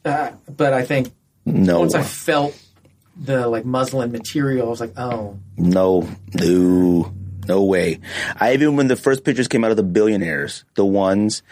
but 0.02 0.73
I 0.73 0.82
think 0.85 1.12
no, 1.47 1.78
once 1.81 1.94
I 1.94 2.02
felt 2.02 2.61
the 3.16 3.47
like 3.47 3.65
muslin 3.65 4.11
material, 4.11 4.66
I 4.66 4.70
was 4.70 4.81
like, 4.81 4.98
oh, 4.98 5.39
no, 5.56 6.09
no, 6.35 7.12
no 7.47 7.62
way. 7.65 8.01
I 8.40 8.55
even 8.55 8.74
when 8.77 8.89
the 8.89 8.97
first 8.97 9.23
pictures 9.24 9.47
came 9.47 9.62
out 9.65 9.70
of 9.70 9.77
the 9.77 9.82
billionaires, 9.85 10.65
the 10.74 10.85
ones, 10.85 11.43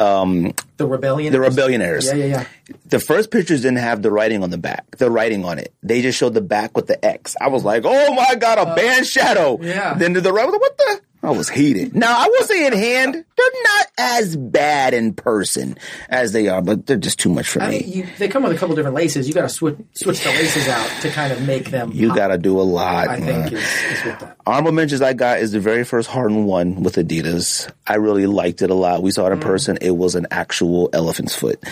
um, 0.00 0.52
the 0.76 0.86
rebellion. 0.86 1.32
the 1.32 1.38
rebellionaires. 1.38 2.06
Yeah, 2.06 2.14
yeah, 2.14 2.24
yeah. 2.24 2.44
The 2.86 2.98
first 2.98 3.30
pictures 3.30 3.62
didn't 3.62 3.78
have 3.78 4.02
the 4.02 4.10
writing 4.10 4.42
on 4.42 4.50
the 4.50 4.58
back, 4.58 4.96
the 4.96 5.10
writing 5.10 5.44
on 5.44 5.58
it. 5.58 5.72
They 5.82 6.02
just 6.02 6.18
showed 6.18 6.34
the 6.34 6.40
back 6.40 6.76
with 6.76 6.86
the 6.86 7.04
X. 7.04 7.36
I 7.40 7.48
was 7.48 7.64
like, 7.64 7.82
oh 7.84 8.14
my 8.14 8.34
god, 8.36 8.58
a 8.58 8.74
band 8.74 9.06
shadow. 9.06 9.58
Uh, 9.58 9.64
yeah. 9.64 9.94
Then 9.94 10.14
to 10.14 10.20
the 10.20 10.32
right, 10.32 10.42
I 10.42 10.46
was 10.46 10.52
like, 10.52 10.60
what 10.60 10.78
the? 10.78 11.00
I 11.22 11.30
was 11.30 11.50
heated. 11.50 11.94
Now 11.94 12.18
I 12.18 12.26
will 12.28 12.44
say 12.44 12.66
in 12.66 12.72
hand, 12.72 13.14
they're 13.14 13.62
not 13.62 13.86
as 13.98 14.36
bad 14.36 14.94
in 14.94 15.12
person 15.12 15.76
as 16.08 16.32
they 16.32 16.48
are, 16.48 16.62
but 16.62 16.86
they're 16.86 16.96
just 16.96 17.18
too 17.18 17.28
much 17.28 17.46
for 17.46 17.60
I 17.60 17.70
me. 17.70 17.80
mean, 17.80 17.92
you, 17.92 18.06
they 18.18 18.28
come 18.28 18.42
with 18.42 18.52
a 18.52 18.56
couple 18.56 18.74
different 18.74 18.96
laces. 18.96 19.28
You 19.28 19.34
got 19.34 19.42
to 19.42 19.48
switch 19.50 19.76
switch 19.92 20.22
the 20.24 20.30
laces 20.30 20.66
out 20.68 20.88
to 21.02 21.10
kind 21.10 21.32
of 21.32 21.46
make 21.46 21.70
them. 21.70 21.92
You 21.92 22.14
got 22.14 22.28
to 22.28 22.38
do 22.38 22.58
a 22.58 22.62
lot. 22.62 23.08
I 23.08 23.18
man. 23.18 23.50
think 23.50 23.52
is, 23.52 24.06
is. 24.06 24.14
Honorable 24.46 24.72
mentions 24.72 25.02
I 25.02 25.12
got 25.12 25.40
is 25.40 25.52
the 25.52 25.60
very 25.60 25.84
first 25.84 26.08
Harden 26.08 26.44
one 26.44 26.82
with 26.82 26.96
Adidas. 26.96 27.70
I 27.86 27.96
really 27.96 28.26
liked 28.26 28.62
it 28.62 28.70
a 28.70 28.74
lot. 28.74 29.02
We 29.02 29.10
saw 29.10 29.26
it 29.26 29.32
in 29.32 29.40
mm. 29.40 29.42
person. 29.42 29.78
It 29.82 29.92
was 29.92 30.14
an 30.14 30.26
actual 30.30 30.88
elephant's 30.92 31.34
foot. 31.34 31.62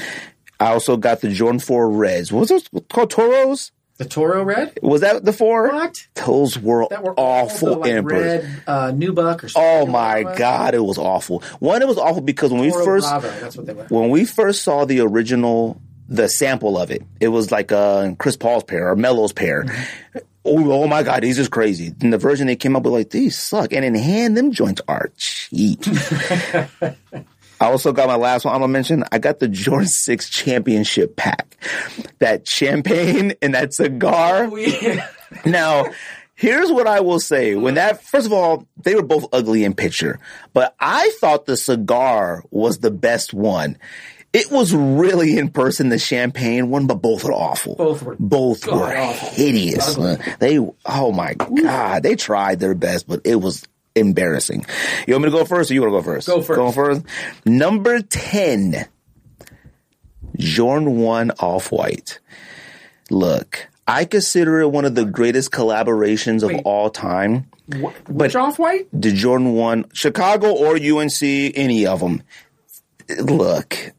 I 0.61 0.73
also 0.73 0.97
got 0.97 1.21
the 1.21 1.31
Jordan 1.31 1.61
4 1.61 1.91
Reds. 1.91 2.33
What 2.33 2.41
was 2.41 2.49
those 2.49 2.69
called? 2.91 3.11
Toros? 3.11 3.71
The 3.99 4.05
Toro 4.05 4.45
Red. 4.45 4.79
Was 4.81 5.01
that 5.01 5.25
the 5.25 5.33
four? 5.33 5.69
What? 5.69 6.07
Those 6.15 6.57
were, 6.59 6.87
That 6.89 7.03
were 7.03 7.15
awful 7.19 7.71
the, 7.71 7.77
like, 7.79 8.05
person. 8.05 8.07
red 8.07 8.63
uh, 8.67 8.93
Nubuck 8.93 9.43
or 9.45 9.49
Oh 9.57 9.87
my 9.87 10.23
like 10.23 10.39
god, 10.39 10.75
it 10.75 10.85
was 10.85 10.99
awful. 10.99 11.41
One, 11.59 11.83
it 11.83 11.89
was 11.89 11.99
awful 11.99 12.23
because 12.23 12.53
when 12.53 12.61
we 12.61 12.71
first 12.71 13.09
Bravo, 13.09 13.29
that's 13.41 13.57
what 13.57 13.67
they 13.67 13.73
were. 13.73 13.85
when 13.89 14.11
we 14.11 14.25
first 14.25 14.63
saw 14.63 14.85
the 14.85 15.01
original, 15.01 15.81
the 16.09 16.29
sample 16.29 16.79
of 16.79 16.93
it, 16.93 17.03
it 17.21 17.29
was 17.29 17.51
like 17.51 17.73
uh, 17.73 18.13
Chris 18.19 18.37
Paul's 18.37 18.63
pair 18.65 18.89
or 18.91 18.95
Melo's 18.97 19.33
pair. 19.33 19.65
Mm-hmm. 19.65 20.19
Oh, 20.45 20.71
oh 20.85 20.87
my 20.87 21.03
God, 21.03 21.25
these 21.25 21.39
is 21.39 21.49
crazy. 21.49 21.93
And 22.01 22.11
the 22.13 22.17
version 22.19 22.47
they 22.47 22.57
came 22.57 22.75
up 22.77 22.85
with, 22.85 22.93
like, 22.95 23.11
these 23.11 23.37
suck. 23.37 23.73
And 23.73 23.85
in 23.85 23.95
hand, 23.95 24.35
them 24.35 24.51
joints 24.53 24.81
are 24.89 25.11
cheap. 25.19 25.83
I 27.61 27.67
also 27.67 27.93
got 27.93 28.09
my 28.09 28.17
last 28.17 28.45
one 28.45 28.55
I'm 28.55 28.61
gonna 28.61 28.73
mention. 28.73 29.05
I 29.11 29.19
got 29.19 29.39
the 29.41 29.49
Jordan 29.49 29.89
6 29.89 30.31
championship 30.31 31.17
pack. 31.17 31.57
That 32.19 32.47
champagne 32.47 33.35
and 33.43 33.55
that 33.55 33.75
cigar. 33.75 34.49
Oh, 34.51 35.09
now, 35.45 35.87
here's 36.35 36.71
what 36.71 36.87
I 36.87 37.01
will 37.01 37.21
say. 37.21 37.55
When 37.55 37.75
that, 37.75 38.03
first 38.05 38.27
of 38.27 38.33
all, 38.33 38.67
they 38.83 38.95
were 38.95 39.03
both 39.03 39.27
ugly 39.33 39.65
in 39.65 39.75
picture, 39.75 40.21
but 40.53 40.75
I 40.79 41.11
thought 41.21 41.47
the 41.47 41.57
cigar 41.57 42.45
was 42.51 42.79
the 42.79 42.91
best 42.91 43.35
one. 43.35 43.77
It 44.33 44.51
was 44.51 44.75
really 44.75 45.39
in 45.39 45.49
person, 45.49 45.89
the 45.89 45.99
champagne 45.99 46.69
one, 46.69 46.87
but 46.87 46.97
both 46.97 47.25
were 47.25 47.33
awful. 47.33 47.77
Both 47.77 48.03
were 48.03 48.15
both 48.19 48.67
were 48.67 48.73
god-awful. 48.73 49.31
hideous. 49.31 49.97
Ugly. 49.97 50.19
They, 50.39 50.59
oh 50.59 51.13
my 51.13 51.33
god, 51.35 52.03
they 52.03 52.15
tried 52.15 52.61
their 52.61 52.75
best, 52.75 53.09
but 53.09 53.23
it 53.25 53.37
was, 53.37 53.67
embarrassing. 53.99 54.65
You 55.07 55.15
want 55.15 55.25
me 55.25 55.31
to 55.31 55.37
go 55.37 55.45
first 55.45 55.71
or 55.71 55.75
you 55.75 55.83
want 55.83 55.93
to 55.93 55.99
go 55.99 56.03
first? 56.03 56.27
Go 56.27 56.41
first. 56.43 56.57
Go 56.57 56.73
first. 56.73 57.03
Number 57.45 58.01
10, 58.01 58.87
Jordan 60.37 60.99
1 61.01 61.31
Off 61.41 61.73
White. 61.73 62.19
Look, 63.11 63.69
I 63.87 64.05
consider 64.05 64.61
it 64.61 64.71
one 64.71 64.85
of 64.85 64.95
the 64.95 65.05
greatest 65.05 65.51
collaborations 65.51 66.43
of 66.43 66.51
Wait. 66.51 66.63
all 66.65 66.91
time. 66.91 67.47
Wh- 67.73 68.11
Which 68.11 68.37
off 68.37 68.59
white? 68.59 68.87
The 68.93 69.13
Jordan 69.13 69.53
1, 69.55 69.87
Chicago 69.95 70.53
or 70.55 70.77
UNC, 70.77 71.23
any 71.23 71.87
of 71.87 72.01
them. 72.01 72.23
Look, 73.19 73.93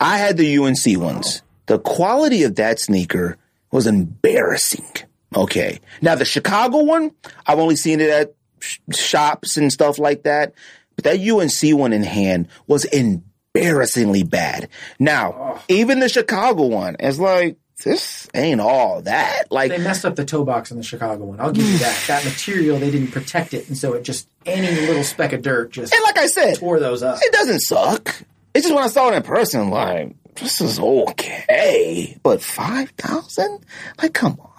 I 0.00 0.16
had 0.18 0.36
the 0.38 0.56
UNC 0.58 0.98
ones. 0.98 1.42
The 1.66 1.78
quality 1.78 2.42
of 2.44 2.54
that 2.56 2.80
sneaker 2.80 3.36
was 3.70 3.86
embarrassing. 3.86 4.86
Okay. 5.34 5.80
Now 6.02 6.14
the 6.14 6.24
Chicago 6.24 6.82
one, 6.82 7.12
I've 7.46 7.58
only 7.58 7.76
seen 7.76 8.00
it 8.00 8.10
at 8.10 8.34
sh- 8.60 8.78
shops 8.94 9.56
and 9.56 9.72
stuff 9.72 9.98
like 9.98 10.24
that. 10.24 10.54
But 10.96 11.04
that 11.04 11.20
UNC 11.20 11.78
one 11.78 11.92
in 11.92 12.02
hand 12.02 12.48
was 12.66 12.84
embarrassingly 12.86 14.22
bad. 14.22 14.68
Now, 14.98 15.60
even 15.68 16.00
the 16.00 16.08
Chicago 16.08 16.66
one, 16.66 16.96
it's 17.00 17.18
like, 17.18 17.56
this 17.84 18.28
ain't 18.34 18.60
all 18.60 19.00
that. 19.02 19.44
Like, 19.50 19.70
They 19.70 19.78
messed 19.78 20.04
up 20.04 20.14
the 20.16 20.24
toe 20.26 20.44
box 20.44 20.70
in 20.70 20.76
the 20.76 20.82
Chicago 20.82 21.24
one. 21.24 21.40
I'll 21.40 21.52
give 21.52 21.64
you 21.64 21.78
that. 21.78 21.96
That 22.08 22.24
material, 22.26 22.78
they 22.78 22.90
didn't 22.90 23.12
protect 23.12 23.54
it, 23.54 23.68
and 23.68 23.78
so 23.78 23.94
it 23.94 24.02
just 24.02 24.28
any 24.44 24.86
little 24.86 25.04
speck 25.04 25.32
of 25.32 25.40
dirt 25.42 25.70
just 25.70 25.94
and 25.94 26.02
like 26.02 26.18
I 26.18 26.26
said, 26.26 26.56
tore 26.56 26.78
those 26.80 27.02
up. 27.02 27.18
it 27.22 27.32
doesn't 27.32 27.60
suck. 27.60 28.08
It's 28.52 28.64
just 28.66 28.74
when 28.74 28.84
I 28.84 28.88
saw 28.88 29.10
it 29.10 29.14
in 29.14 29.22
person, 29.22 29.70
like, 29.70 30.14
this 30.34 30.60
is 30.60 30.78
okay. 30.80 32.18
But 32.22 32.42
5,000? 32.42 33.60
Like, 34.02 34.12
come 34.12 34.38
on. 34.40 34.49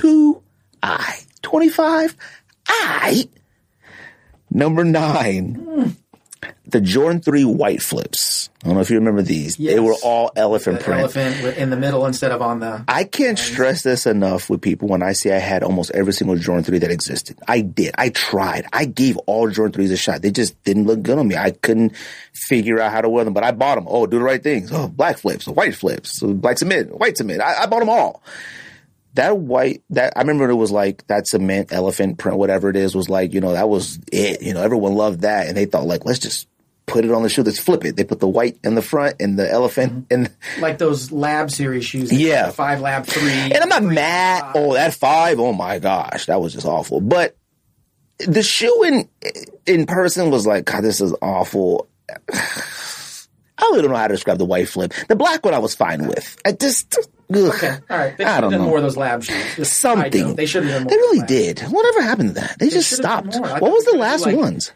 Two, 0.00 0.42
I. 0.82 1.18
25, 1.42 2.16
I. 2.68 3.28
Number 4.50 4.84
nine, 4.84 5.96
the 6.66 6.80
Jordan 6.80 7.20
3 7.20 7.44
white 7.44 7.82
flips. 7.82 8.48
I 8.62 8.66
don't 8.68 8.74
know 8.74 8.80
if 8.80 8.90
you 8.90 8.96
remember 8.98 9.22
these. 9.22 9.56
They 9.56 9.78
were 9.80 9.94
all 10.02 10.30
elephant 10.36 10.78
The 10.78 10.84
print. 10.84 11.00
elephant 11.00 11.56
in 11.58 11.70
the 11.70 11.76
middle 11.76 12.06
instead 12.06 12.32
of 12.32 12.42
on 12.42 12.60
the. 12.60 12.84
I 12.88 13.04
can't 13.04 13.38
stress 13.38 13.82
this 13.82 14.06
enough 14.06 14.50
with 14.50 14.60
people 14.60 14.88
when 14.88 15.02
I 15.02 15.12
say 15.12 15.34
I 15.34 15.38
had 15.38 15.62
almost 15.62 15.90
every 15.92 16.12
single 16.12 16.36
Jordan 16.36 16.64
3 16.64 16.78
that 16.80 16.90
existed. 16.90 17.38
I 17.46 17.60
did. 17.60 17.94
I 17.98 18.08
tried. 18.10 18.66
I 18.72 18.84
gave 18.84 19.16
all 19.26 19.48
Jordan 19.50 19.80
3s 19.80 19.92
a 19.92 19.96
shot. 19.96 20.22
They 20.22 20.30
just 20.30 20.62
didn't 20.64 20.84
look 20.86 21.02
good 21.02 21.18
on 21.18 21.28
me. 21.28 21.36
I 21.36 21.50
couldn't 21.52 21.96
figure 22.32 22.80
out 22.80 22.92
how 22.92 23.00
to 23.00 23.08
wear 23.08 23.24
them, 23.24 23.34
but 23.34 23.44
I 23.44 23.52
bought 23.52 23.76
them. 23.76 23.86
Oh, 23.88 24.06
do 24.06 24.18
the 24.18 24.24
right 24.24 24.42
things. 24.42 24.70
Oh, 24.72 24.88
black 24.88 25.18
flips, 25.18 25.46
white 25.46 25.74
flips, 25.74 26.18
So 26.18 26.32
black 26.34 26.58
cement, 26.58 26.98
white 26.98 27.16
cement. 27.16 27.40
I, 27.42 27.62
I 27.62 27.66
bought 27.66 27.80
them 27.80 27.90
all. 27.90 28.22
That 29.18 29.36
white, 29.36 29.82
that, 29.90 30.12
I 30.14 30.20
remember 30.20 30.48
it 30.48 30.54
was 30.54 30.70
like 30.70 31.04
that 31.08 31.26
cement, 31.26 31.72
elephant 31.72 32.18
print, 32.18 32.38
whatever 32.38 32.70
it 32.70 32.76
is, 32.76 32.94
was 32.94 33.08
like, 33.08 33.32
you 33.32 33.40
know, 33.40 33.52
that 33.52 33.68
was 33.68 33.98
it. 34.12 34.42
You 34.42 34.54
know, 34.54 34.62
everyone 34.62 34.94
loved 34.94 35.22
that. 35.22 35.48
And 35.48 35.56
they 35.56 35.64
thought 35.64 35.86
like, 35.86 36.04
let's 36.04 36.20
just 36.20 36.46
put 36.86 37.04
it 37.04 37.10
on 37.10 37.24
the 37.24 37.28
shoe. 37.28 37.42
Let's 37.42 37.58
flip 37.58 37.84
it. 37.84 37.96
They 37.96 38.04
put 38.04 38.20
the 38.20 38.28
white 38.28 38.58
in 38.62 38.76
the 38.76 38.80
front 38.80 39.16
and 39.18 39.36
the 39.36 39.50
elephant 39.50 40.08
mm-hmm. 40.08 40.24
in, 40.24 40.60
like 40.60 40.78
those 40.78 41.10
lab 41.10 41.50
series 41.50 41.84
shoes. 41.84 42.12
Yeah. 42.12 42.50
Five 42.50 42.80
lab 42.80 43.06
three. 43.06 43.30
and 43.30 43.56
I'm 43.56 43.68
not 43.68 43.82
mad. 43.82 44.52
Oh, 44.54 44.74
that 44.74 44.94
five. 44.94 45.40
Oh 45.40 45.52
my 45.52 45.80
gosh, 45.80 46.26
that 46.26 46.40
was 46.40 46.52
just 46.52 46.66
awful. 46.66 47.00
But 47.00 47.36
the 48.20 48.44
shoe 48.44 48.84
in 48.84 49.08
in 49.66 49.86
person 49.86 50.30
was 50.30 50.46
like, 50.46 50.64
God, 50.64 50.82
this 50.82 51.00
is 51.00 51.12
awful. 51.20 51.88
I 53.58 53.62
really 53.70 53.82
don't 53.82 53.90
know 53.90 53.96
how 53.96 54.06
to 54.08 54.14
describe 54.14 54.38
the 54.38 54.44
white 54.44 54.68
flip. 54.68 54.92
The 55.08 55.16
black 55.16 55.44
one 55.44 55.54
I 55.54 55.58
was 55.58 55.74
fine 55.74 56.06
with. 56.06 56.36
I 56.44 56.52
just, 56.52 56.96
ugh, 56.98 57.36
Okay, 57.54 57.76
all 57.90 57.98
right. 57.98 58.16
They 58.16 58.24
I 58.24 58.36
should 58.36 58.40
don't 58.42 58.42
have 58.42 58.50
done 58.52 58.60
know. 58.60 58.66
more 58.68 58.76
of 58.78 58.82
those 58.84 58.96
lab 58.96 59.24
shoes. 59.24 59.72
Something. 59.72 60.34
They 60.36 60.46
should 60.46 60.64
have 60.64 60.72
done 60.72 60.82
more. 60.84 60.90
They 60.90 60.96
really 60.96 61.26
did. 61.26 61.60
Whatever 61.60 62.02
happened 62.02 62.28
to 62.30 62.34
that? 62.36 62.58
They, 62.58 62.68
just 62.70 62.90
have 62.90 63.00
done 63.24 63.32
stopped. 63.32 63.60
What 63.62 63.72
was 63.72 63.84
the 63.84 63.96
last 63.98 64.24
like- 64.26 64.36
ones? 64.36 64.72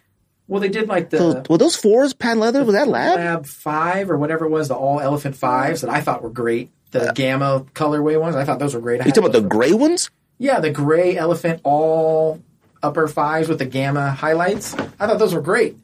Well, 0.49 0.61
they 0.61 0.69
did 0.69 0.89
like 0.89 1.09
the 1.11 1.17
Those- 1.19 1.49
were 1.49 1.57
those 1.59 1.77
fours 1.77 2.13
pan 2.13 2.39
leather? 2.41 2.63
Was 2.65 2.75
that 2.75 2.89
lab? 2.89 3.17
Lab 3.17 3.47
Five 3.47 4.11
or 4.11 4.19
whatever 4.19 4.45
it 4.45 4.51
was, 4.51 4.69
the 4.69 4.75
all 4.75 5.01
elephant 5.01 5.37
fives 5.37 5.81
that 5.81 5.89
I 5.91 6.01
thought 6.03 6.23
were 6.23 6.29
great. 6.31 6.71
The 6.91 7.09
uh, 7.11 7.13
gamma 7.13 7.65
colorway 7.75 8.21
ones, 8.21 8.37
I 8.37 8.45
thought 8.45 8.59
those 8.59 8.75
were 8.75 8.81
great. 8.81 9.01
I 9.01 9.05
You 9.07 9.13
talking 9.13 9.25
about 9.25 9.33
the 9.33 9.41
the 9.43 9.49
gray 9.49 9.73
ones? 9.73 10.11
yeah, 10.39 10.61
the 10.61 10.71
gray 10.71 11.17
elephant 11.17 11.61
all 11.65 12.43
upper 12.83 13.07
fives 13.09 13.49
with 13.49 13.61
the 13.61 13.65
gamma 13.65 14.11
highlights. 14.11 14.75
I 14.75 15.07
thought 15.07 15.19
those 15.21 15.33
were 15.33 15.41
great. 15.41 15.77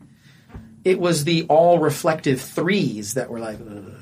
It 0.88 0.98
was 0.98 1.24
the 1.24 1.44
all 1.50 1.78
reflective 1.78 2.40
threes 2.40 3.12
that 3.14 3.28
were 3.28 3.38
like, 3.38 3.58
ugh. 3.60 3.92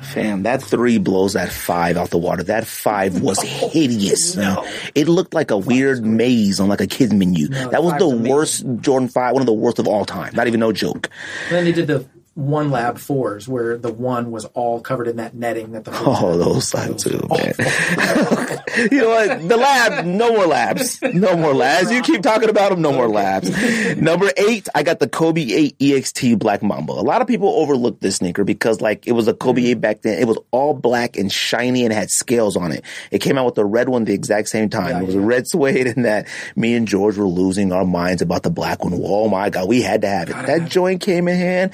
Fam, 0.00 0.42
that 0.44 0.62
three 0.62 0.98
blows 0.98 1.34
that 1.34 1.52
five 1.52 1.96
out 1.98 2.08
the 2.08 2.18
water. 2.18 2.42
That 2.42 2.66
five 2.66 3.20
was 3.20 3.40
hideous. 3.40 4.34
No. 4.34 4.66
It 4.94 5.08
looked 5.08 5.34
like 5.34 5.50
a 5.50 5.58
weird 5.58 6.04
maze 6.04 6.58
on 6.58 6.68
like 6.68 6.80
a 6.80 6.86
kid's 6.86 7.12
menu. 7.12 7.48
that 7.48 7.84
was 7.84 7.96
the 7.98 8.08
worst 8.08 8.64
Jordan 8.80 9.08
five, 9.08 9.34
one 9.34 9.42
of 9.42 9.46
the 9.46 9.52
worst 9.52 9.78
of 9.78 9.86
all 9.86 10.04
time. 10.06 10.34
Not 10.34 10.46
even 10.46 10.58
no 10.58 10.72
joke. 10.72 11.08
And 11.48 11.56
then 11.56 11.64
they 11.66 11.72
did 11.72 11.86
the 11.86 12.04
one 12.34 12.70
lab 12.70 12.98
fours 12.98 13.46
where 13.46 13.76
the 13.76 13.92
one 13.92 14.30
was 14.30 14.46
all 14.46 14.80
covered 14.80 15.06
in 15.06 15.16
that 15.16 15.34
netting 15.34 15.72
that 15.72 15.84
the 15.84 15.92
Oh, 15.94 16.38
those 16.38 16.66
side 16.66 16.98
too, 16.98 17.20
oh. 17.30 17.36
man. 17.36 17.52
you 18.90 19.02
know 19.02 19.08
what? 19.10 19.48
The 19.48 19.56
lab, 19.58 20.06
no 20.06 20.32
more 20.32 20.46
labs. 20.46 21.00
No 21.02 21.36
more 21.36 21.52
labs. 21.52 21.90
You 21.92 22.00
keep 22.00 22.22
talking 22.22 22.48
about 22.48 22.70
them, 22.70 22.80
no 22.80 22.90
more 22.90 23.08
labs. 23.08 23.50
Number 23.96 24.30
eight, 24.38 24.66
I 24.74 24.82
got 24.82 24.98
the 24.98 25.08
Kobe 25.08 25.42
8 25.42 25.78
EXT 25.78 26.38
Black 26.38 26.62
Mamba. 26.62 26.94
A 26.94 27.02
lot 27.02 27.20
of 27.20 27.28
people 27.28 27.48
overlooked 27.48 28.00
this 28.00 28.16
sneaker 28.16 28.44
because 28.44 28.80
like 28.80 29.06
it 29.06 29.12
was 29.12 29.28
a 29.28 29.34
Kobe 29.34 29.66
8 29.66 29.74
back 29.74 30.00
then. 30.00 30.18
It 30.18 30.26
was 30.26 30.38
all 30.52 30.72
black 30.72 31.18
and 31.18 31.30
shiny 31.30 31.84
and 31.84 31.92
had 31.92 32.10
scales 32.10 32.56
on 32.56 32.72
it. 32.72 32.82
It 33.10 33.18
came 33.18 33.36
out 33.36 33.44
with 33.44 33.56
the 33.56 33.64
red 33.66 33.90
one 33.90 34.04
the 34.04 34.14
exact 34.14 34.48
same 34.48 34.70
time. 34.70 35.02
it 35.02 35.06
was 35.06 35.14
a 35.14 35.20
red 35.20 35.46
suede 35.46 35.86
and 35.86 36.06
that 36.06 36.26
me 36.56 36.74
and 36.74 36.88
George 36.88 37.18
were 37.18 37.26
losing 37.26 37.72
our 37.72 37.84
minds 37.84 38.22
about 38.22 38.42
the 38.42 38.50
black 38.50 38.84
one. 38.84 38.98
Oh 39.04 39.28
my 39.28 39.50
God, 39.50 39.68
we 39.68 39.82
had 39.82 40.00
to 40.00 40.08
have 40.08 40.30
it. 40.30 40.46
That 40.46 40.70
joint 40.70 41.02
came 41.02 41.28
in 41.28 41.36
hand 41.36 41.72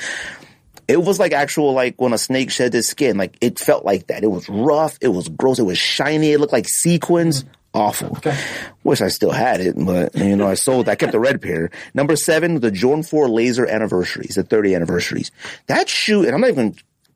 it 0.89 1.03
was 1.03 1.19
like 1.19 1.33
actual 1.33 1.75
like 1.75 2.01
when 2.01 2.13
a 2.13 2.19
snake 2.19 2.51
shed 2.51 2.75
its 2.75 2.89
skin. 2.89 3.19
Like 3.19 3.37
it 3.41 3.59
felt 3.59 3.85
like 3.85 4.09
that. 4.09 4.25
It 4.25 4.29
was 4.29 4.49
rough. 4.49 4.99
It 5.01 5.09
was 5.09 5.29
gross. 5.29 5.59
It 5.59 5.65
was 5.65 5.79
shiny. 5.79 6.33
It 6.33 6.41
looked 6.41 6.53
like 6.53 6.67
sequins. 6.69 7.45
Awful. 7.75 8.17
Okay. 8.17 8.37
Wish 8.83 9.03
I 9.03 9.09
still 9.09 9.31
had 9.31 9.61
it, 9.61 9.75
but 9.77 10.17
you 10.17 10.35
know 10.35 10.49
I 10.49 10.55
sold. 10.55 10.89
I 10.89 10.95
kept 10.95 11.13
the 11.13 11.21
red 11.21 11.43
pair. 11.43 11.71
Number 11.93 12.17
seven, 12.17 12.61
the 12.61 12.71
Jordan 12.71 13.03
Four 13.03 13.29
Laser 13.29 13.67
anniversaries, 13.67 14.37
the 14.37 14.43
30 14.43 14.75
anniversaries. 14.75 15.31
That 15.67 15.89
shoe, 15.89 16.25
and 16.25 16.35
I'm 16.35 16.41
not 16.41 16.51
even. 16.51 16.75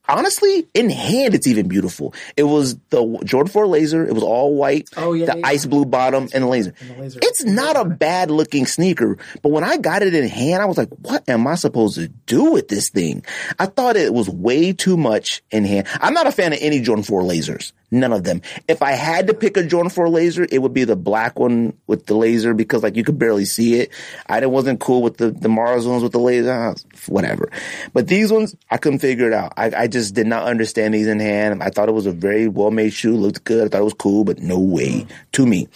Honestly, 0.09 0.67
in 0.75 0.91
hand, 0.91 1.33
it's 1.35 1.47
even 1.47 1.69
beautiful. 1.69 2.13
It 2.37 2.43
was 2.43 2.77
the 2.91 3.21
Jordan 3.25 3.53
4 3.53 3.67
laser. 3.69 4.05
It 4.07 4.13
was 4.15 4.25
all 4.25 4.55
white. 4.57 4.89
Oh, 4.97 5.13
yeah, 5.13 5.27
The 5.27 5.39
yeah, 5.39 5.47
ice 5.47 5.65
blue 5.65 5.85
bottom 5.85 6.29
and 6.35 6.43
the 6.45 6.49
laser. 6.49 6.75
laser. 6.99 7.21
It's 7.23 7.45
not 7.45 7.77
a 7.77 7.85
bad 7.85 8.31
looking 8.31 8.67
sneaker, 8.67 9.17
but 9.43 9.51
when 9.51 9.63
I 9.63 9.77
got 9.77 10.03
it 10.03 10.13
in 10.15 10.29
hand, 10.29 10.61
I 10.61 10.67
was 10.67 10.77
like, 10.77 10.89
what 11.01 11.29
am 11.29 11.47
I 11.47 11.55
supposed 11.55 11.95
to 11.95 12.09
do 12.09 12.51
with 12.51 12.67
this 12.69 12.91
thing? 12.91 13.25
I 13.61 13.67
thought 13.67 13.97
it 13.97 14.13
was 14.13 14.29
way 14.29 14.73
too 14.73 14.97
much 14.97 15.41
in 15.53 15.65
hand. 15.65 15.87
I'm 16.01 16.15
not 16.15 16.27
a 16.27 16.33
fan 16.33 16.53
of 16.53 16.59
any 16.61 16.81
Jordan 16.81 17.05
4 17.05 17.23
lasers. 17.23 17.73
None 17.93 18.13
of 18.13 18.25
them. 18.25 18.41
If 18.69 18.83
I 18.83 18.93
had 18.93 19.27
to 19.27 19.35
pick 19.35 19.57
a 19.59 19.63
Jordan 19.63 19.91
4 19.91 20.09
laser, 20.09 20.47
it 20.51 20.63
would 20.63 20.73
be 20.75 20.85
the 20.85 20.97
black 20.97 21.39
one 21.39 21.77
with 21.87 22.07
the 22.07 22.15
laser 22.15 22.55
because 22.55 22.83
like 22.83 22.97
you 22.97 23.05
could 23.05 23.19
barely 23.19 23.45
see 23.45 23.75
it. 23.81 23.91
I 24.27 24.45
wasn't 24.47 24.81
cool 24.81 25.03
with 25.03 25.19
the, 25.19 25.31
the 25.31 25.49
Mars 25.51 25.87
ones 25.87 26.03
with 26.03 26.13
the 26.13 26.19
laser. 26.19 26.75
Whatever. 27.09 27.51
But 27.93 28.09
these 28.09 28.33
ones, 28.33 28.55
I 28.71 28.77
couldn't 28.77 29.01
figure 29.01 29.27
it 29.27 29.33
out. 29.33 29.53
I, 29.57 29.73
I 29.77 29.87
just 29.87 30.15
did 30.15 30.27
not 30.27 30.45
understand 30.47 30.95
these 30.95 31.09
in 31.09 31.21
hand. 31.21 31.63
I 31.63 31.71
thought 31.71 31.89
it 31.89 31.93
was 31.93 32.07
a 32.07 32.13
very 32.13 32.49
well 32.49 32.71
made 32.71 32.93
shoe, 32.93 33.17
looked 33.17 33.45
good. 33.45 33.67
I 33.67 33.69
thought 33.69 33.81
it 33.81 33.85
was 33.85 33.95
cool, 33.95 34.25
but 34.25 34.39
no 34.39 34.59
way 34.59 35.07
to 35.33 35.47
me. 35.47 35.69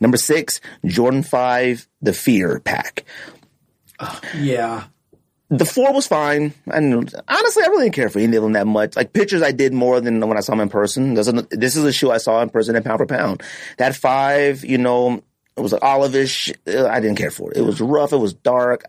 Number 0.00 0.16
six, 0.16 0.60
Jordan 0.86 1.22
5, 1.22 1.88
the 2.02 2.12
Fear 2.12 2.60
pack. 2.60 3.04
yeah. 4.36 4.84
The 5.50 5.64
four 5.64 5.94
was 5.94 6.06
fine. 6.06 6.52
And 6.66 6.94
honestly, 7.26 7.64
I 7.64 7.68
really 7.68 7.86
didn't 7.86 7.94
care 7.94 8.10
for 8.10 8.18
any 8.18 8.36
of 8.36 8.42
them 8.42 8.52
that 8.52 8.66
much. 8.66 8.96
Like 8.96 9.14
pictures, 9.14 9.42
I 9.42 9.50
did 9.50 9.72
more 9.72 9.98
than 10.00 10.20
when 10.20 10.36
I 10.36 10.40
saw 10.40 10.52
them 10.52 10.60
in 10.60 10.68
person. 10.68 11.14
This 11.14 11.26
is, 11.26 11.42
this 11.50 11.74
is 11.74 11.84
a 11.84 11.92
shoe 11.92 12.10
I 12.10 12.18
saw 12.18 12.42
in 12.42 12.50
person 12.50 12.76
and 12.76 12.84
pound 12.84 12.98
for 12.98 13.06
pound. 13.06 13.42
That 13.78 13.96
five, 13.96 14.62
you 14.62 14.76
know, 14.76 15.22
it 15.56 15.60
was 15.60 15.72
olivish. 15.72 16.54
uh, 16.68 16.86
I 16.86 17.00
didn't 17.00 17.16
care 17.16 17.30
for 17.30 17.50
it. 17.50 17.56
It 17.56 17.62
was 17.62 17.80
rough. 17.80 18.12
It 18.12 18.18
was 18.18 18.34
dark. 18.34 18.84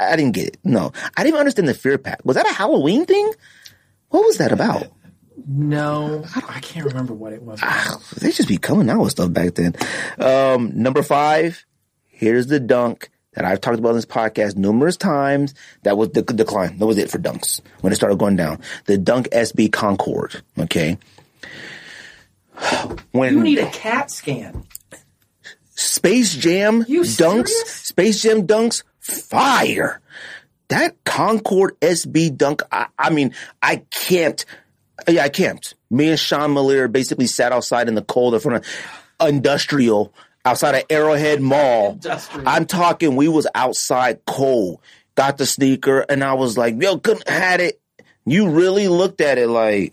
I, 0.00 0.12
I 0.12 0.16
didn't 0.16 0.32
get 0.32 0.48
it. 0.48 0.58
No, 0.64 0.92
I 1.16 1.22
didn't 1.22 1.28
even 1.28 1.40
understand 1.40 1.68
the 1.68 1.74
fear 1.74 1.98
pack. 1.98 2.20
Was 2.24 2.36
that 2.36 2.48
a 2.48 2.52
Halloween 2.52 3.06
thing? 3.06 3.32
What 4.10 4.24
was 4.24 4.38
that 4.38 4.52
about? 4.52 4.86
No, 5.48 6.24
I 6.36 6.60
don't 6.60 6.84
remember 6.84 7.14
what 7.14 7.32
it 7.32 7.42
was. 7.42 7.60
They 8.18 8.30
just 8.30 8.48
be 8.48 8.58
coming 8.58 8.88
out 8.90 9.00
with 9.00 9.12
stuff 9.12 9.32
back 9.32 9.54
then. 9.54 9.74
Um, 10.18 10.70
number 10.74 11.02
five, 11.02 11.64
here's 12.06 12.46
the 12.46 12.60
dunk 12.60 13.10
that 13.32 13.44
I've 13.44 13.60
talked 13.60 13.78
about 13.78 13.90
in 13.90 13.96
this 13.96 14.04
podcast 14.06 14.56
numerous 14.56 14.96
times. 14.96 15.54
That 15.84 15.96
was 15.96 16.10
the 16.10 16.22
decline. 16.22 16.78
That 16.78 16.86
was 16.86 16.98
it 16.98 17.10
for 17.10 17.18
dunks 17.18 17.60
when 17.80 17.92
it 17.92 17.96
started 17.96 18.18
going 18.18 18.36
down. 18.36 18.60
The 18.84 18.98
Dunk 18.98 19.28
SB 19.30 19.72
Concord. 19.72 20.42
Okay. 20.58 20.98
When 23.12 23.34
You 23.34 23.42
need 23.42 23.58
a 23.58 23.70
CAT 23.70 24.10
scan. 24.10 24.64
Space 25.74 26.34
Jam 26.36 26.84
You 26.86 27.00
dunks, 27.00 27.48
serious? 27.48 27.70
Space 27.70 28.22
Jam 28.22 28.46
dunks, 28.46 28.82
fire. 29.02 30.00
That 30.68 30.96
Concord 31.04 31.78
SB 31.80 32.36
dunk, 32.36 32.62
I, 32.72 32.86
I 32.98 33.10
mean, 33.10 33.34
I 33.60 33.82
camped. 33.90 34.46
Yeah, 35.06 35.24
I 35.24 35.28
camped. 35.28 35.74
Me 35.90 36.08
and 36.08 36.18
Sean 36.18 36.54
Malier 36.54 36.88
basically 36.88 37.26
sat 37.26 37.52
outside 37.52 37.88
in 37.88 37.94
the 37.94 38.02
cold 38.02 38.34
in 38.34 38.40
front 38.40 38.64
of 38.64 39.28
industrial 39.28 40.14
outside 40.44 40.74
of 40.74 40.84
Arrowhead 40.88 41.40
Mall. 41.40 41.92
Industrial. 41.92 42.48
I'm 42.48 42.66
talking, 42.66 43.16
we 43.16 43.28
was 43.28 43.46
outside 43.54 44.24
cold. 44.26 44.80
Got 45.14 45.36
the 45.36 45.46
sneaker, 45.46 46.00
and 46.08 46.24
I 46.24 46.32
was 46.34 46.56
like, 46.56 46.80
yo, 46.80 46.98
couldn't 46.98 47.28
had 47.28 47.60
it. 47.60 47.80
You 48.24 48.48
really 48.48 48.88
looked 48.88 49.20
at 49.20 49.36
it 49.36 49.48
like, 49.48 49.92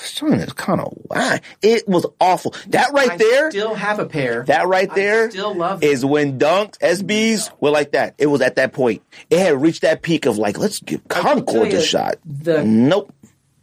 son, 0.00 0.34
it's 0.40 0.52
kind 0.52 0.80
of 0.80 0.92
why. 1.06 1.40
It 1.62 1.88
was 1.88 2.06
awful. 2.20 2.54
That 2.68 2.92
right 2.92 3.12
I 3.12 3.16
there, 3.16 3.50
still 3.50 3.74
have 3.74 3.98
a 3.98 4.06
pair. 4.06 4.44
that 4.44 4.66
right 4.68 4.90
I 4.90 4.94
there 4.94 5.30
still 5.30 5.54
love 5.54 5.82
is 5.82 6.04
when 6.04 6.38
dunks, 6.38 6.78
SBs 6.78 7.50
were 7.60 7.70
like 7.70 7.92
that. 7.92 8.14
It 8.18 8.26
was 8.26 8.40
at 8.40 8.56
that 8.56 8.72
point. 8.72 9.02
It 9.30 9.38
had 9.38 9.60
reached 9.60 9.82
that 9.82 10.02
peak 10.02 10.26
of 10.26 10.38
like, 10.38 10.58
let's 10.58 10.80
give 10.80 11.06
Concord 11.08 11.68
a 11.72 11.80
shot. 11.82 12.16
the- 12.24 12.64
nope. 12.64 13.12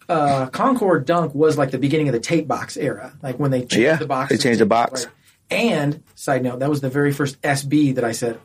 uh, 0.09 0.47
Concord 0.47 1.05
Dunk 1.05 1.35
was 1.35 1.57
like 1.57 1.71
the 1.71 1.77
beginning 1.77 2.07
of 2.07 2.13
the 2.13 2.19
tape 2.19 2.47
box 2.47 2.77
era, 2.77 3.13
like 3.21 3.37
when 3.39 3.51
they 3.51 3.59
changed 3.59 3.75
Yeah, 3.77 3.95
the 3.97 4.05
box. 4.07 4.29
they 4.29 4.37
changed 4.37 4.59
the 4.61 4.65
box. 4.65 5.07
And 5.49 6.03
side 6.15 6.43
note, 6.43 6.59
that 6.59 6.69
was 6.69 6.81
the 6.81 6.89
very 6.89 7.11
first 7.13 7.41
SB 7.41 7.95
that 7.95 8.03
I 8.03 8.11
said 8.11 8.39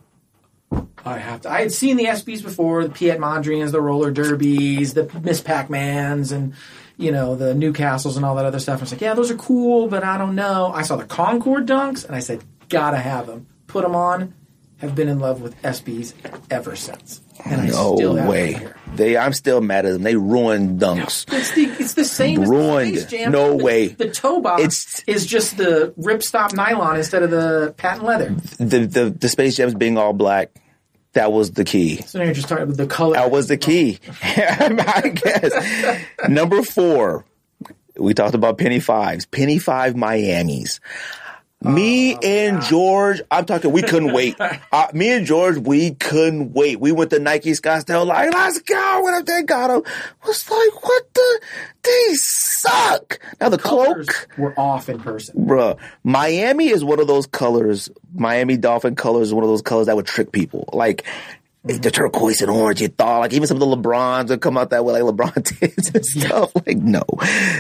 I 1.05 1.19
have 1.19 1.43
to. 1.43 1.51
I 1.51 1.61
had 1.61 1.73
seen 1.73 1.97
the 1.97 2.05
SBs 2.07 2.43
before, 2.43 2.85
the 2.85 2.91
Piet 2.91 3.19
Mondrians, 3.19 3.73
the 3.73 3.81
roller 3.81 4.11
derbies, 4.11 4.95
the 4.95 5.11
Miss 5.23 5.41
Pac-Mans, 5.41 6.33
and 6.33 6.55
you 6.97 7.13
know 7.13 7.35
the 7.37 7.55
Newcastles 7.55 8.17
and 8.17 8.25
all 8.25 8.35
that 8.37 8.45
other 8.45 8.59
stuff. 8.61 8.81
I 8.81 8.83
was 8.83 8.93
like, 8.93 9.01
yeah, 9.01 9.15
those 9.15 9.31
are 9.31 9.37
cool, 9.37 9.89
but 9.89 10.05
I 10.05 10.19
don't 10.19 10.35
know. 10.35 10.73
I 10.75 10.83
saw 10.83 10.97
the 10.97 11.05
Concord 11.05 11.67
Dunks, 11.67 12.05
and 12.05 12.15
I 12.15 12.21
said, 12.21 12.43
gotta 12.69 12.99
have 12.99 13.27
them. 13.27 13.47
Put 13.67 13.83
them 13.83 13.95
on. 13.97 14.35
Have 14.79 14.97
been 14.97 15.09
in 15.09 15.21
love 15.21 15.41
with 15.41 15.61
SBs 15.63 16.13
ever 16.51 16.75
since. 16.75 17.21
And 17.45 17.61
I 17.61 17.67
No 17.69 17.95
way. 18.29 18.67
They, 18.97 19.17
I'm 19.17 19.33
still 19.33 19.61
mad 19.61 19.87
at 19.87 19.93
them. 19.93 20.03
They 20.03 20.17
ruined 20.17 20.81
dunks. 20.81 21.25
It's 21.33 21.53
the 21.53 21.63
it's 21.79 21.95
the 21.95 22.05
same 22.05 22.43
Ruined. 22.43 22.97
as 22.97 23.07
Jam. 23.07 23.31
No 23.31 23.57
The- 23.57 23.65
way. 23.65 23.87
The 23.89 24.11
toe 24.11 24.41
box 24.41 24.61
It's- 24.63 25.05
is 25.07 25.25
just 25.25 25.57
the 25.57 25.95
ripstop 26.01 26.53
nylon 26.55 26.97
instead 26.97 27.23
of 27.23 27.31
the 27.31 27.75
patent 27.77 28.05
leather. 28.05 28.31
The, 28.59 28.87
the, 28.87 29.11
the 29.11 29.29
Space 29.29 29.57
Jams 29.57 29.75
being 29.75 29.97
all 29.97 30.13
black, 30.13 30.51
that 31.13 31.33
was 31.33 31.53
the 31.53 31.65
key. 31.65 32.03
So 32.03 32.19
now 32.19 32.25
you're 32.25 32.35
just 32.35 32.49
talking 32.49 32.65
about 32.65 32.77
the 32.77 32.87
color. 32.87 33.15
That 33.15 33.31
was 33.31 33.49
the 33.49 33.57
key. 33.57 33.99
Oh. 34.09 34.13
I 34.23 35.09
guess. 35.15 36.05
Number 36.29 36.63
four, 36.63 37.25
we 37.97 38.15
talked 38.15 38.35
about 38.35 38.59
penny 38.59 38.81
fives. 38.81 39.27
Penny 39.27 39.59
five 39.59 39.95
Miamis. 39.95 40.81
Me 41.65 42.17
and 42.23 42.61
George, 42.63 43.21
I'm 43.31 43.45
talking, 43.45 43.73
we 43.73 43.83
couldn't 43.83 44.13
wait. 44.13 44.37
Uh, 44.73 44.87
me 44.95 45.11
and 45.11 45.27
George, 45.27 45.59
we 45.59 45.91
couldn't 45.93 46.53
wait. 46.55 46.81
We 46.81 46.93
went 46.93 47.11
to 47.11 47.19
Nike 47.19 47.51
Scottsdale, 47.51 48.07
like, 48.07 48.33
let's 48.33 48.59
go. 48.61 49.03
When 49.05 49.13
I 49.13 49.21
they 49.21 49.43
got 49.43 49.69
them, 49.69 49.83
was 50.27 50.51
like, 50.51 50.83
what 50.83 51.13
the? 51.13 51.41
They 51.83 52.15
suck. 52.15 53.19
Now 53.39 53.51
the 53.51 53.59
colors 53.59 54.07
cloak, 54.09 54.29
were 54.39 54.59
off 54.59 54.89
in 54.89 54.99
person. 54.99 55.45
bruh. 55.47 55.79
Miami 56.05 56.69
is 56.69 56.83
one 56.83 57.01
of 57.01 57.07
those 57.07 57.27
colors. 57.27 57.91
Miami 58.15 58.57
Dolphin 58.57 58.95
colors 58.95 59.29
is 59.29 59.35
one 59.35 59.45
of 59.45 59.51
those 59.51 59.61
colors 59.63 59.87
that 59.89 59.97
would 59.97 60.07
trick 60.07 60.33
people. 60.33 60.69
Like 60.73 61.05
the 61.65 61.91
turquoise 61.93 62.41
and 62.41 62.51
orange, 62.51 62.81
you 62.81 62.89
thought 62.89 63.21
like 63.21 63.33
even 63.33 63.47
some 63.47 63.61
of 63.61 63.69
the 63.69 63.77
LeBrons 63.77 64.31
would 64.31 64.41
come 64.41 64.59
out 64.59 64.71
that 64.71 64.85
way, 64.85 65.01
like 65.01 65.15
LeBron 65.15 65.61
did 65.61 65.95
and 65.95 66.05
stuff. 66.05 66.53
Like 66.67 66.79
no, 66.79 67.05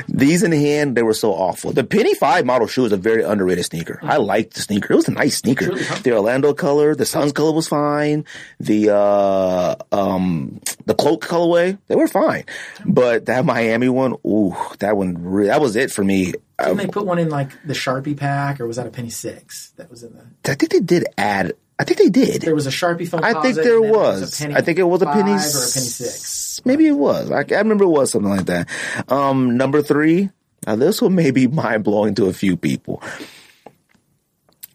these 0.08 0.42
in 0.42 0.52
hand 0.52 0.97
they 0.97 1.02
were 1.02 1.14
so 1.14 1.32
awful. 1.32 1.72
The 1.72 1.84
Penny 1.84 2.14
Five 2.14 2.44
model 2.44 2.66
shoe 2.66 2.84
is 2.84 2.92
a 2.92 2.97
very 2.97 3.22
underrated 3.22 3.64
sneaker. 3.64 4.00
I 4.02 4.16
liked 4.16 4.55
the 4.55 4.60
sneaker. 4.60 4.92
It 4.92 4.97
was 4.97 5.08
a 5.08 5.12
nice 5.12 5.39
sneaker. 5.39 5.66
really. 5.66 5.84
The 5.84 6.12
Orlando 6.12 6.52
color, 6.52 6.94
the 6.94 7.06
Suns 7.06 7.32
color 7.32 7.52
was 7.52 7.68
fine. 7.68 8.24
The 8.58 8.94
uh 8.94 9.76
um 9.92 10.60
the 10.84 10.94
cloak 10.94 11.24
colorway, 11.24 11.78
they 11.86 11.94
were 11.94 12.08
fine. 12.08 12.44
But 12.84 13.26
that 13.26 13.44
Miami 13.44 13.89
one, 13.89 14.16
ooh, 14.26 14.56
that 14.81 14.97
one 14.97 15.44
that 15.47 15.60
was 15.60 15.76
it 15.76 15.92
for 15.92 16.02
me. 16.02 16.34
Didn't 16.58 16.76
they 16.76 16.86
put 16.86 17.06
one 17.06 17.18
in 17.18 17.28
like 17.28 17.50
the 17.64 17.72
Sharpie 17.72 18.16
pack, 18.16 18.60
or 18.60 18.66
was 18.66 18.76
that 18.76 18.86
a 18.86 18.90
penny 18.90 19.10
six? 19.10 19.70
That 19.76 19.90
was 19.90 20.02
in 20.02 20.12
the. 20.12 20.50
I 20.50 20.55
think 20.55 20.70
they 20.72 20.81
did 20.81 21.06
add. 21.18 21.55
I 21.78 21.84
think 21.84 21.99
they 21.99 22.10
did. 22.10 22.42
There 22.42 22.55
was 22.55 22.67
a 22.67 22.70
Sharpie 22.70 23.09
foam. 23.09 23.25
I 23.25 23.41
think 23.41 23.57
there 23.57 23.81
was. 23.81 24.34
a 24.34 24.42
penny 24.42 24.55
I 24.55 24.60
think 24.60 24.78
it 24.78 24.84
was 24.84 25.02
a 25.02 25.07
penny 25.07 25.33
or 25.33 25.36
a 25.36 25.39
penny 25.39 25.39
six. 25.39 26.60
Maybe 26.65 26.86
it 26.86 26.92
was. 26.92 27.31
I, 27.31 27.39
I 27.39 27.59
remember 27.59 27.84
it 27.84 27.89
was 27.89 28.12
something 28.12 28.31
like 28.31 28.47
that. 28.47 28.68
Um, 29.09 29.57
number 29.57 29.83
three. 29.83 30.31
Now 30.67 30.76
this 30.76 31.02
one 31.02 31.15
may 31.15 31.31
be 31.31 31.47
mind 31.49 31.84
blowing 31.84 32.15
to 32.17 32.26
a 32.26 32.33
few 32.33 32.57
people. 32.57 33.02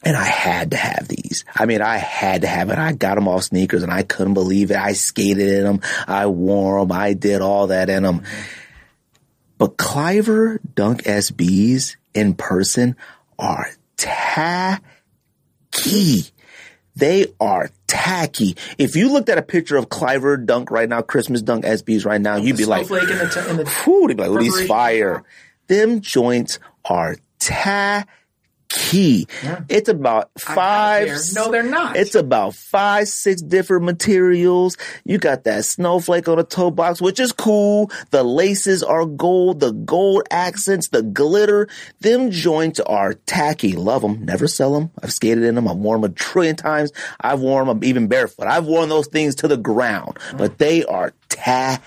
And 0.04 0.16
I 0.16 0.26
had 0.26 0.72
to 0.72 0.78
have 0.78 1.08
these. 1.08 1.44
I 1.56 1.66
mean, 1.66 1.82
I 1.82 1.98
had 1.98 2.42
to 2.42 2.48
have 2.48 2.70
it. 2.70 2.78
I 2.78 2.94
got 2.94 3.16
them 3.16 3.28
off 3.28 3.44
sneakers 3.44 3.84
and 3.84 3.92
I 3.92 4.04
couldn't 4.04 4.36
believe 4.36 4.72
it. 4.72 4.78
I 4.78 4.94
skated 4.94 5.50
in 5.50 5.64
them. 5.64 5.82
I 6.08 6.28
wore 6.28 6.80
them. 6.80 6.92
I 6.92 7.14
did 7.14 7.42
all 7.42 7.68
that 7.68 7.90
in 7.90 8.04
them. 8.04 8.24
But 9.58 9.78
Cliver 9.78 10.62
Dunk 10.76 11.04
SBs 11.04 11.96
in 12.14 12.36
person 12.36 12.96
are 13.40 13.70
tacky. 13.98 14.92
They 16.98 17.28
are 17.40 17.70
tacky. 17.86 18.58
If 18.80 18.96
you 18.96 19.12
looked 19.12 19.30
at 19.30 19.38
a 19.38 19.44
picture 19.44 19.78
of 19.78 19.88
Cliver 19.90 20.36
Dunk 20.36 20.72
right 20.72 20.90
now, 20.90 21.02
Christmas 21.02 21.44
Dunk 21.44 21.64
SBs 21.64 22.06
right 22.06 22.20
now, 22.20 22.38
you'd 22.38 22.58
be 22.58 22.66
like, 22.66 22.88
Snowflake 22.88 23.12
in 23.12 23.18
the, 23.20 23.30
t- 23.30 23.50
in 23.52 23.58
the 23.58 23.66
Whew, 23.86 24.08
they'd 24.08 24.18
be 24.18 24.28
like, 24.28 24.42
these 24.42 24.68
fire. 24.68 25.24
Them 25.68 26.02
joints 26.02 26.60
are 26.86 27.18
tacky. 27.40 28.10
It's 29.70 29.90
about 29.90 30.30
five. 30.38 31.08
have 31.08 31.18
a 31.18 31.34
pair. 31.34 31.46
No, 31.46 31.52
they're 31.52 31.64
not. 31.64 31.96
It's 31.96 32.16
about 32.16 32.56
five, 32.56 33.08
six 33.08 33.42
different 33.42 33.86
materials. 33.86 34.78
You 35.06 35.18
got 35.18 35.44
that 35.46 35.66
snowflake 35.66 36.28
on 36.28 36.38
the 36.38 36.44
toe 36.44 36.72
box, 36.72 37.02
which 37.02 37.20
is 37.20 37.32
cool. 37.32 37.92
The 38.12 38.24
laces 38.24 38.84
are 38.84 39.06
gold, 39.06 39.60
the 39.60 39.72
gold 39.72 40.24
accents, 40.32 40.90
the 40.90 41.04
glitter. 41.04 41.68
Them 42.02 42.32
joints 42.32 42.80
are 42.80 43.14
tacky. 43.14 43.74
Love 43.74 44.02
them. 44.02 44.26
Never 44.26 44.48
sell 44.48 44.74
them. 44.74 44.92
I've 45.02 45.14
skated 45.14 45.44
in 45.44 45.56
them. 45.56 45.68
I've 45.68 45.78
worn 45.78 46.02
them 46.02 46.12
a 46.12 46.14
trillion 46.14 46.56
times. 46.56 46.92
I've 47.20 47.40
worn 47.40 47.68
them 47.68 47.84
even 47.84 48.08
barefoot. 48.08 48.48
I've 48.48 48.66
worn 48.66 48.90
those 48.90 49.08
things 49.08 49.36
to 49.36 49.48
the 49.48 49.58
ground, 49.58 50.18
but 50.38 50.54
mm. 50.54 50.58
they 50.58 50.86
are 50.86 51.14
tacky. 51.30 51.84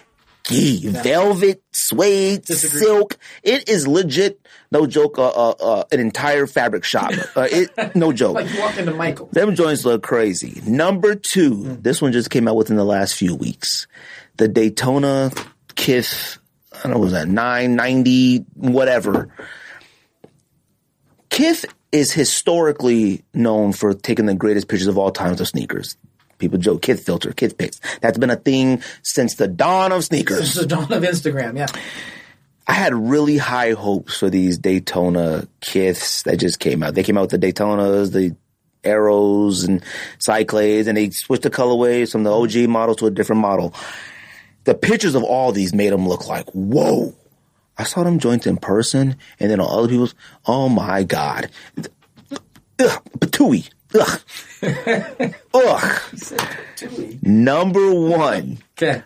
Velvet, 0.51 1.62
suede, 1.73 2.45
Disagree. 2.45 2.81
silk. 2.81 3.19
It 3.43 3.69
is 3.69 3.87
legit. 3.87 4.41
No 4.73 4.87
joke. 4.87 5.19
Uh, 5.19 5.29
uh, 5.29 5.51
uh, 5.61 5.85
an 5.93 6.01
entire 6.01 6.47
fabric 6.47 6.85
shop. 6.85 7.12
Uh, 7.37 7.49
it, 7.51 7.95
no 7.97 8.12
joke. 8.15 8.35
like 8.35 8.53
you 8.53 8.61
walked 8.61 8.79
into 8.79 8.93
Michael. 8.93 9.27
Them 9.33 9.55
joints 9.55 9.85
look 9.85 10.03
crazy. 10.03 10.61
Number 10.67 11.15
two, 11.15 11.77
this 11.81 12.01
one 12.03 12.12
just 12.12 12.31
came 12.31 12.47
out 12.49 12.57
within 12.57 12.77
the 12.77 12.85
last 12.85 13.15
few 13.15 13.35
weeks. 13.35 13.87
The 14.37 14.49
Daytona 14.49 15.31
Kith, 15.75 16.39
I 16.73 16.83
don't 16.83 16.93
know, 16.93 16.99
what 16.99 17.05
was 17.05 17.12
that 17.12 17.29
990, 17.29 18.39
whatever. 18.55 19.29
Kith 21.31 21.65
is 21.93 22.12
historically 22.12 23.23
known 23.35 23.73
for 23.73 23.95
taking 23.95 24.27
the 24.27 24.35
greatest 24.35 24.69
pictures 24.69 24.87
of 24.89 24.99
all 24.99 25.11
times 25.11 25.41
of 25.41 25.49
sneakers. 25.49 25.97
People 26.41 26.59
joke, 26.59 26.83
Kith 26.83 27.05
filter, 27.05 27.33
Kith 27.33 27.57
pics. 27.57 27.81
That's 28.01 28.19
been 28.19 28.31
a 28.31 28.36
thing 28.36 28.83
since 29.02 29.35
the 29.35 29.47
dawn 29.47 29.93
of 29.93 30.05
sneakers. 30.05 30.39
Since 30.39 30.55
the 30.55 30.67
dawn 30.67 30.93
of 30.93 31.02
Instagram. 31.02 31.57
Yeah. 31.57 31.69
I 32.67 32.73
had 32.73 32.94
really 32.94 33.36
high 33.36 33.73
hopes 33.73 34.19
for 34.19 34.31
these 34.31 34.59
Daytona 34.59 35.47
kiths 35.60 36.23
that 36.25 36.39
just 36.39 36.59
came 36.59 36.83
out. 36.83 36.94
They 36.94 37.02
came 37.02 37.19
out 37.19 37.31
with 37.31 37.41
the 37.41 37.52
Daytonas, 37.52 38.12
the 38.12 38.36
Arrows 38.85 39.65
and 39.65 39.85
Cyclades, 40.19 40.89
and 40.89 40.97
they 40.97 41.10
switched 41.10 41.43
the 41.43 41.51
colorways 41.51 42.12
from 42.12 42.23
the 42.23 42.33
OG 42.33 42.69
model 42.69 42.94
to 42.97 43.07
a 43.07 43.10
different 43.10 43.43
model. 43.43 43.75
The 44.65 44.75
pictures 44.75 45.15
of 45.15 45.25
all 45.25 45.52
these 45.52 45.75
made 45.75 45.93
them 45.93 46.09
look 46.09 46.28
like, 46.28 46.49
whoa. 46.51 47.15
I 47.77 47.85
saw 47.85 48.05
them 48.05 48.19
joints 48.19 48.47
in 48.47 48.57
person, 48.57 49.17
and 49.39 49.51
then 49.51 49.60
on 49.60 49.69
other 49.69 49.89
people's, 49.89 50.15
oh 50.47 50.69
my 50.69 51.02
God. 51.02 51.51
Ugh. 52.78 53.02
Ugh. 53.94 54.20
Ugh. 55.55 56.01
Number 57.23 57.93
one 57.94 58.59
Okay. 58.77 59.02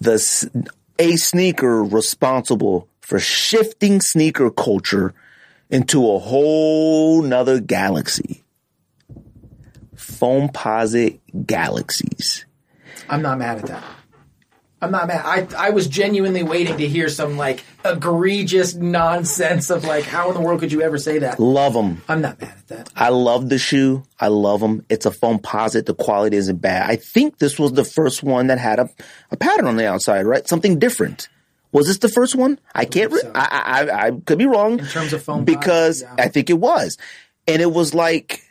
the 0.00 0.64
a 0.98 1.16
sneaker 1.16 1.82
responsible 1.82 2.88
for 3.00 3.18
shifting 3.18 4.00
sneaker 4.00 4.50
culture 4.50 5.12
into 5.70 6.10
a 6.10 6.18
whole 6.18 7.22
nother 7.22 7.60
galaxy. 7.60 8.42
Foamposite 9.96 11.18
galaxies. 11.46 12.44
I'm 13.08 13.22
not 13.22 13.38
mad 13.38 13.58
at 13.58 13.66
that. 13.66 13.84
I'm 14.84 14.90
not 14.90 15.08
mad. 15.08 15.22
I 15.24 15.68
I 15.68 15.70
was 15.70 15.88
genuinely 15.88 16.42
waiting 16.42 16.76
to 16.76 16.86
hear 16.86 17.08
some 17.08 17.36
like 17.36 17.64
egregious 17.84 18.74
nonsense 18.74 19.70
of 19.70 19.84
like 19.84 20.04
how 20.04 20.28
in 20.28 20.34
the 20.34 20.40
world 20.40 20.60
could 20.60 20.72
you 20.72 20.82
ever 20.82 20.98
say 20.98 21.18
that? 21.18 21.40
Love 21.40 21.72
them. 21.72 22.02
I'm 22.08 22.20
not 22.20 22.40
mad 22.40 22.54
at 22.56 22.68
that. 22.68 22.90
I 22.94 23.08
love 23.08 23.48
the 23.48 23.58
shoe. 23.58 24.04
I 24.20 24.28
love 24.28 24.60
them. 24.60 24.84
It's 24.88 25.06
a 25.06 25.10
foamposite. 25.10 25.86
The 25.86 25.94
quality 25.94 26.36
isn't 26.36 26.58
bad. 26.58 26.88
I 26.88 26.96
think 26.96 27.38
this 27.38 27.58
was 27.58 27.72
the 27.72 27.84
first 27.84 28.22
one 28.22 28.48
that 28.48 28.58
had 28.58 28.78
a, 28.78 28.88
a 29.30 29.36
pattern 29.36 29.66
on 29.66 29.76
the 29.76 29.88
outside, 29.88 30.26
right? 30.26 30.46
Something 30.46 30.78
different. 30.78 31.28
Was 31.72 31.88
this 31.88 31.98
the 31.98 32.08
first 32.08 32.36
one? 32.36 32.60
I 32.74 32.84
can't. 32.84 33.10
Re- 33.10 33.20
so. 33.20 33.32
I, 33.34 33.48
I 33.50 33.80
I 33.80 34.06
I 34.06 34.10
could 34.12 34.38
be 34.38 34.46
wrong 34.46 34.78
In 34.78 34.86
terms 34.86 35.12
of 35.12 35.22
foam 35.22 35.44
because 35.44 36.02
posite, 36.02 36.18
yeah. 36.18 36.24
I 36.24 36.28
think 36.28 36.50
it 36.50 36.58
was, 36.58 36.98
and 37.48 37.60
it 37.60 37.72
was 37.72 37.94
like 37.94 38.42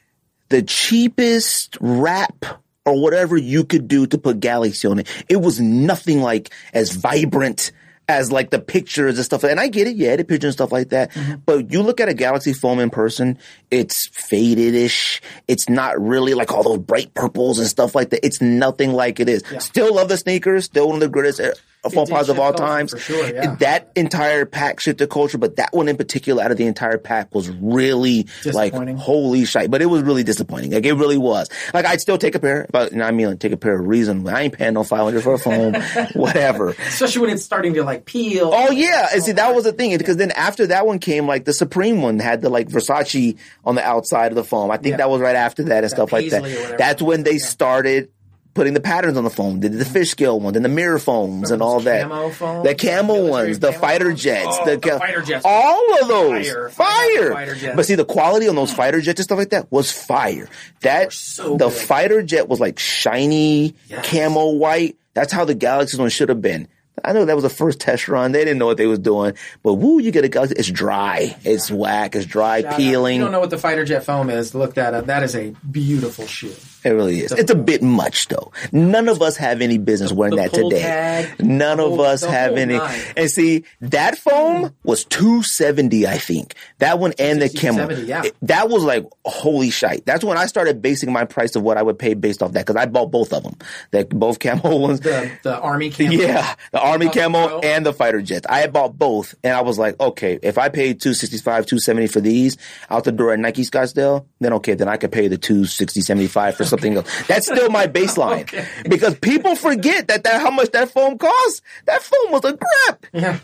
the 0.50 0.62
cheapest 0.62 1.78
wrap 1.80 2.63
or 2.86 3.02
whatever 3.02 3.38
you 3.38 3.64
could 3.64 3.88
do 3.88 4.06
to 4.08 4.18
put 4.18 4.40
Galaxy 4.40 4.88
on 4.88 5.00
it. 5.00 5.26
It 5.30 5.38
was 5.38 5.60
nothing 5.60 6.22
like 6.22 6.54
as 6.74 6.92
vibrant 6.92 7.72
as 8.10 8.32
like 8.32 8.50
the 8.50 8.60
pictures 8.60 9.18
and 9.18 9.26
stuff. 9.26 9.44
And 9.44 9.60
I 9.60 9.68
get 9.68 9.88
it, 9.88 9.96
yeah, 9.96 10.16
the 10.16 10.26
pictures 10.26 10.50
and 10.50 10.54
stuff 10.54 10.72
like 10.72 10.90
that. 10.90 11.12
Mm-hmm. 11.12 11.36
But 11.46 11.72
you 11.72 11.82
look 11.82 12.02
at 12.02 12.10
a 12.10 12.14
Galaxy 12.14 12.52
foam 12.54 12.80
in 12.80 12.90
person, 12.90 13.38
it's 13.72 14.10
faded-ish. 14.10 15.22
It's 15.48 15.70
not 15.70 16.00
really 16.02 16.34
like 16.34 16.52
all 16.52 16.64
those 16.64 16.80
bright 16.80 17.14
purples 17.14 17.60
and 17.60 17.68
stuff 17.68 17.96
like 17.96 18.10
that. 18.10 18.26
It's 18.26 18.42
nothing 18.42 18.92
like 18.92 19.20
it 19.20 19.30
is. 19.30 19.44
Still 19.60 19.96
love 19.96 20.10
the 20.10 20.18
sneakers. 20.18 20.66
Still 20.66 20.88
one 20.88 20.96
of 20.96 21.02
the 21.02 21.08
greatest 21.08 21.40
eh, 21.40 21.54
foam 21.90 22.06
did 22.06 22.30
of 22.30 22.40
all 22.40 22.54
times. 22.54 22.94
sure, 22.98 23.34
yeah. 23.34 23.56
That 23.56 23.92
entire 23.96 24.46
pack 24.46 24.80
shifted 24.80 25.10
culture, 25.10 25.38
but 25.38 25.58
that 25.58 25.74
one 25.74 25.88
in 25.88 25.98
particular 25.98 26.44
out 26.44 26.52
of 26.52 26.58
the 26.58 26.66
entire 26.66 26.98
pack 26.98 27.34
was 27.34 27.50
really 27.50 28.28
like 28.46 28.74
holy 28.98 29.46
shit. 29.46 29.70
But 29.70 29.82
it 29.82 29.88
was 29.88 30.04
really 30.04 30.24
disappointing. 30.24 30.72
Like 30.72 30.86
it 30.86 30.94
really 30.94 31.18
was. 31.18 31.50
Like 31.74 31.86
I'd 31.86 32.02
still 32.02 32.18
take 32.18 32.36
a 32.36 32.40
pair, 32.40 32.68
but 32.72 32.92
you 32.92 32.98
know, 33.00 33.06
I 33.06 33.12
mean, 33.12 33.28
like, 33.28 33.40
take 33.40 33.52
a 33.52 33.58
pair 33.58 33.80
of 33.80 33.86
reason. 33.88 34.28
I 34.28 34.44
ain't 34.44 34.54
paying 34.54 34.74
no 34.74 34.84
500 34.84 35.22
for 35.24 35.34
a 35.34 35.40
foam, 35.40 35.74
whatever. 36.14 36.70
Especially 36.70 37.22
when 37.22 37.30
it's 37.32 37.44
starting 37.44 37.74
to 37.76 37.84
like 37.84 38.06
peel. 38.06 38.52
Oh 38.54 38.72
yeah, 38.72 39.08
and 39.14 39.24
see 39.24 39.34
that 39.34 39.50
oh, 39.52 39.54
was 39.54 39.64
the 39.66 39.74
thing 39.74 39.98
because 39.98 40.18
then 40.18 40.32
after 40.32 40.68
that 40.68 40.86
one 40.86 41.00
came 41.00 41.28
like 41.28 41.46
the 41.46 41.54
Supreme 41.54 42.02
one 42.02 42.20
had 42.20 42.42
the 42.42 42.50
like 42.50 42.70
Versace 42.70 43.38
on 43.66 43.76
the 43.76 43.84
outside 43.84 44.32
of 44.32 44.36
the 44.36 44.44
foam. 44.44 44.72
I 44.72 44.78
think 44.78 44.94
Yeah. 44.94 44.98
that 44.98 45.10
was 45.10 45.22
right 45.22 45.36
after 45.36 45.64
that 45.64 45.84
and 45.84 45.92
stuff 45.92 46.12
like 46.12 46.30
that. 46.30 46.44
paisley 46.44 46.58
or 46.58 46.62
whatever. 46.62 46.78
That's 46.78 47.02
when 47.02 47.24
they 47.24 47.38
started 47.38 48.10
putting 48.54 48.74
the 48.74 48.80
patterns 48.80 49.18
on 49.18 49.24
the 49.24 49.30
foam. 49.30 49.60
They 49.60 49.70
did 49.70 49.80
the 49.80 49.86
fish 49.86 50.10
scale 50.12 50.40
one, 50.40 50.54
then 50.54 50.64
the 50.64 50.70
mirror 50.70 51.00
foams 51.00 51.50
and 51.52 51.62
all 51.62 51.80
that. 51.82 52.08
camo? 52.10 52.64
The 52.64 52.76
camo 52.76 53.14
Military 53.16 53.30
ones, 53.48 53.60
the 53.60 53.74
fighter 53.74 54.14
jets, 54.14 54.48
Oh, 54.50 54.66
the, 54.66 54.78
the 54.78 55.00
fighter 55.00 55.22
jets. 55.22 55.42
all 55.46 56.02
of 56.02 56.08
those 56.08 56.48
Fire. 56.52 56.70
fire. 56.70 56.86
I 56.88 57.16
love 57.16 57.26
the 57.30 57.34
fighter 57.34 57.56
jets. 57.56 57.76
But 57.76 57.86
see 57.86 57.96
the 57.96 58.06
quality 58.06 58.48
on 58.48 58.56
those 58.56 58.72
fighter 58.74 59.02
jets 59.02 59.20
and 59.20 59.24
stuff 59.26 59.38
like 59.40 59.50
that 59.50 59.72
was 59.72 59.92
fire. 59.92 60.48
That 60.82 61.14
so 61.14 61.58
the 61.58 61.70
good. 61.70 61.74
fighter 61.74 62.22
jet 62.24 62.48
was 62.48 62.60
like 62.60 62.78
shiny 62.80 63.76
Yes. 63.90 64.08
camo 64.10 64.52
white. 64.52 64.98
That's 65.14 65.32
how 65.34 65.46
the 65.46 65.56
Galaxy 65.56 65.98
one 65.98 66.10
should 66.10 66.30
have 66.30 66.42
been. 66.42 66.68
I 67.04 67.12
know 67.14 67.26
that 67.26 67.34
was 67.36 67.44
the 67.44 67.50
first 67.50 67.80
test 67.80 68.08
run. 68.08 68.32
They 68.34 68.46
didn't 68.46 68.60
know 68.60 68.68
what 68.68 68.78
they 68.78 68.86
was 68.86 69.00
doing, 69.00 69.34
but 69.64 69.74
woo, 69.74 70.00
you 70.00 70.12
get 70.12 70.26
a 70.26 70.30
Galaxy. 70.30 70.56
It's 70.58 70.70
dry. 70.70 71.36
It's 71.44 71.72
whack. 71.72 72.16
It's 72.16 72.26
dry, 72.28 72.62
Shout 72.62 72.74
out. 72.74 72.78
peeling. 72.78 73.16
You 73.18 73.24
don't 73.24 73.32
know 73.32 73.40
what 73.40 73.50
the 73.50 73.58
fighter 73.58 73.84
jet 73.84 74.04
foam 74.06 74.30
is? 74.30 74.54
Look 74.54 74.76
that 74.76 74.94
up. 74.94 75.08
That 75.08 75.24
is 75.24 75.36
a 75.36 75.56
beautiful 75.70 76.28
shoe. 76.28 76.54
It 76.84 76.90
really 76.90 77.20
is. 77.22 77.32
It's 77.32 77.52
a 77.52 77.56
bit 77.56 77.82
much 77.82 78.28
though. 78.28 78.52
None 78.72 79.08
of 79.10 79.22
us 79.22 79.38
have 79.38 79.62
any 79.62 79.78
business 79.78 80.12
wearing 80.12 80.36
the 80.36 80.44
that 80.44 80.54
today. 80.54 80.82
tag, 80.82 81.44
None 81.46 81.78
the 81.78 81.86
of 81.86 82.00
us 82.00 82.24
have 82.24 82.58
any. 82.58 82.78
nine. 82.78 83.00
And 83.18 83.30
see, 83.30 83.64
that 83.82 84.18
foam 84.18 84.74
was 84.84 85.06
270, 85.06 86.08
I 86.08 86.18
think. 86.18 86.56
That 86.80 87.00
one 87.00 87.14
and 87.20 87.42
the 87.42 87.50
260, 87.50 87.60
camel. 87.60 87.88
270, 87.88 88.08
yeah. 88.10 88.24
It- 88.26 88.36
that 88.44 88.70
was 88.70 88.84
like, 88.84 89.06
holy 89.26 89.70
shite. 89.70 90.06
That's 90.06 90.24
when 90.24 90.38
I 90.38 90.46
started 90.48 90.82
basing 90.82 91.12
my 91.12 91.26
price 91.26 91.56
of 91.56 91.64
what 91.64 91.78
I 91.78 91.82
would 91.84 91.98
pay 92.00 92.14
based 92.14 92.42
off 92.44 92.52
that 92.54 92.66
because 92.66 92.76
I 92.76 92.86
bought 92.86 93.12
both 93.12 93.32
of 93.34 93.44
them. 93.44 93.56
That 93.92 94.10
both 94.10 94.40
camo 94.40 94.76
ones. 94.78 95.00
The 95.00 95.32
the 95.44 95.58
army 95.60 95.90
camo. 95.90 96.12
Yeah, 96.12 96.56
the 96.72 96.80
Army 96.82 97.08
uh, 97.08 97.12
Camo 97.12 97.48
bro. 97.48 97.60
and 97.62 97.86
the 97.86 97.94
fighter 97.94 98.22
jets. 98.22 98.46
I 98.50 98.60
had 98.60 98.74
bought 98.74 98.98
both, 98.98 99.36
and 99.44 99.54
I 99.56 99.62
was 99.62 99.80
like, 99.80 100.00
okay, 100.00 100.40
if 100.44 100.58
I 100.58 100.70
paid 100.70 101.00
two 101.02 101.14
sixty 101.14 101.38
five, 101.38 101.66
two 101.66 101.80
seventy 101.80 102.08
for 102.08 102.20
these 102.22 102.58
out 102.90 103.04
the 103.06 103.12
door 103.12 103.32
at 103.34 103.40
Nike 103.40 103.64
Scottsdale, 103.64 104.26
then 104.40 104.54
okay, 104.54 104.74
then 104.74 104.88
I 104.88 104.98
could 104.98 105.12
pay 105.12 105.28
the 105.28 105.38
two 105.38 105.66
sixty 105.66 106.02
seventy 106.02 106.28
five 106.28 106.56
for 106.56 106.66
something 106.74 106.96
else. 106.98 107.28
That's 107.28 107.46
still 107.46 107.70
my 107.70 107.88
baseline 108.00 108.42
Okay. 108.42 108.66
because 108.90 109.16
people 109.20 109.56
forget 109.56 110.08
that 110.08 110.24
that 110.24 110.42
how 110.42 110.52
much 110.52 110.72
that 110.72 110.90
foam 110.92 111.18
costs. 111.18 111.62
That 111.86 112.02
foam 112.02 112.32
was 112.32 112.44
a 112.46 112.58
crap. 112.58 113.06
Yeah. 113.14 113.38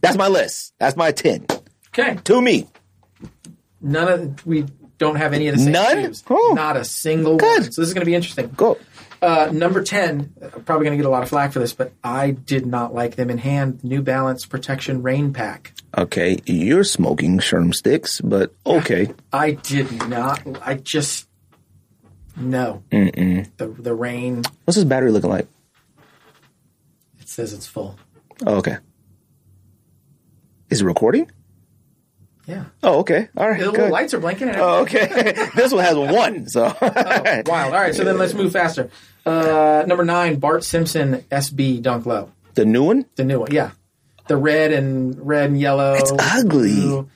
That's 0.00 0.16
my 0.16 0.28
list. 0.28 0.74
That's 0.78 0.96
my 0.96 1.12
ten 1.12 1.46
Okay. 1.96 2.18
to 2.24 2.40
me. 2.40 2.66
None 3.80 4.08
of 4.08 4.46
we 4.46 4.66
don't 4.98 5.16
have 5.16 5.32
any 5.32 5.48
of 5.48 5.56
the 5.56 5.62
same 5.62 5.72
None? 5.72 6.02
shoes. 6.04 6.22
Oh. 6.30 6.52
Not 6.54 6.76
a 6.76 6.84
single 6.84 7.36
Good. 7.36 7.62
one. 7.62 7.72
So 7.72 7.80
this 7.82 7.88
is 7.88 7.94
going 7.94 8.02
to 8.02 8.06
be 8.06 8.14
interesting. 8.14 8.48
Go. 8.56 8.78
Uh, 9.20 9.48
number 9.52 9.84
10, 9.84 10.32
I'm 10.42 10.64
probably 10.64 10.84
going 10.86 10.98
to 10.98 11.00
get 11.00 11.06
a 11.06 11.08
lot 11.08 11.22
of 11.22 11.28
flack 11.28 11.52
for 11.52 11.60
this, 11.60 11.72
but 11.72 11.92
I 12.02 12.32
did 12.32 12.66
not 12.66 12.92
like 12.92 13.14
them 13.14 13.30
in 13.30 13.38
hand. 13.38 13.84
New 13.84 14.02
Balance 14.02 14.46
Protection 14.46 15.00
Rain 15.02 15.32
Pack. 15.32 15.74
Okay, 15.96 16.40
you're 16.44 16.82
smoking 16.82 17.38
sherm 17.38 17.72
sticks, 17.72 18.20
but 18.20 18.52
okay. 18.66 19.12
I 19.32 19.52
did 19.52 20.08
not. 20.08 20.40
I 20.66 20.74
just 20.74 21.28
no. 22.36 22.82
The 22.90 23.74
the 23.78 23.94
rain. 23.94 24.42
What's 24.64 24.76
this 24.76 24.84
battery 24.84 25.10
looking 25.10 25.30
like? 25.30 25.48
It 27.20 27.28
says 27.28 27.52
it's 27.52 27.66
full. 27.66 27.96
Oh, 28.46 28.56
okay. 28.56 28.78
Is 30.70 30.80
it 30.80 30.84
recording? 30.84 31.30
Yeah. 32.46 32.64
Oh, 32.82 33.00
okay. 33.00 33.28
All 33.36 33.48
right. 33.48 33.60
The 33.60 33.66
little 33.66 33.84
good. 33.84 33.92
lights 33.92 34.14
are 34.14 34.20
blinking. 34.20 34.50
Oh, 34.56 34.80
okay. 34.82 35.06
this 35.54 35.72
one 35.72 35.84
has 35.84 35.96
one, 35.96 36.48
so. 36.48 36.62
Wild. 36.80 37.48
All 37.48 37.70
right. 37.70 37.94
So 37.94 38.04
then 38.04 38.18
let's 38.18 38.34
move 38.34 38.52
faster. 38.52 38.90
Uh, 39.24 39.84
number 39.86 40.04
nine, 40.04 40.36
Bart 40.36 40.64
Simpson 40.64 41.24
SB 41.30 41.80
Dunk 41.82 42.06
Low. 42.06 42.32
the 42.54 42.64
new 42.64 42.82
one? 42.82 43.06
The 43.14 43.24
new 43.24 43.40
one. 43.40 43.52
Yeah. 43.52 43.70
The 44.26 44.36
red 44.36 44.72
and 44.72 45.24
red 45.24 45.50
and 45.50 45.60
yellow. 45.60 45.94
It's 45.94 46.12
ugly. 46.18 47.06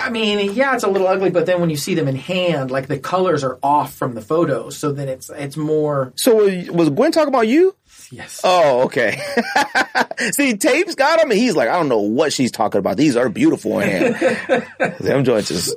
I 0.00 0.10
mean, 0.10 0.52
yeah, 0.54 0.74
it's 0.74 0.84
a 0.84 0.88
little 0.88 1.06
ugly, 1.06 1.30
but 1.30 1.46
then 1.46 1.60
when 1.60 1.70
you 1.70 1.76
see 1.76 1.94
them 1.94 2.08
in 2.08 2.16
hand, 2.16 2.70
like 2.70 2.88
the 2.88 2.98
colors 2.98 3.44
are 3.44 3.58
off 3.62 3.94
from 3.94 4.14
the 4.14 4.20
photos, 4.20 4.76
so 4.76 4.92
then 4.92 5.08
it's 5.08 5.30
it's 5.30 5.56
more 5.56 6.12
So 6.16 6.36
was 6.72 6.90
Gwen 6.90 7.12
talking 7.12 7.28
about 7.28 7.48
you? 7.48 7.74
yes. 8.10 8.40
Oh, 8.42 8.82
okay. 8.82 9.20
See, 10.32 10.56
Tapes 10.56 10.94
got 10.94 11.20
him, 11.20 11.30
and 11.30 11.38
he's 11.38 11.56
like, 11.56 11.68
I 11.68 11.74
don't 11.76 11.88
know 11.88 12.00
what 12.00 12.32
she's 12.32 12.50
talking 12.50 12.78
about. 12.78 12.96
These 12.96 13.16
are 13.16 13.28
beautiful 13.28 13.78
in 13.80 14.14
hand. 14.14 14.66
Them 15.00 15.24
joints 15.24 15.50
is. 15.50 15.74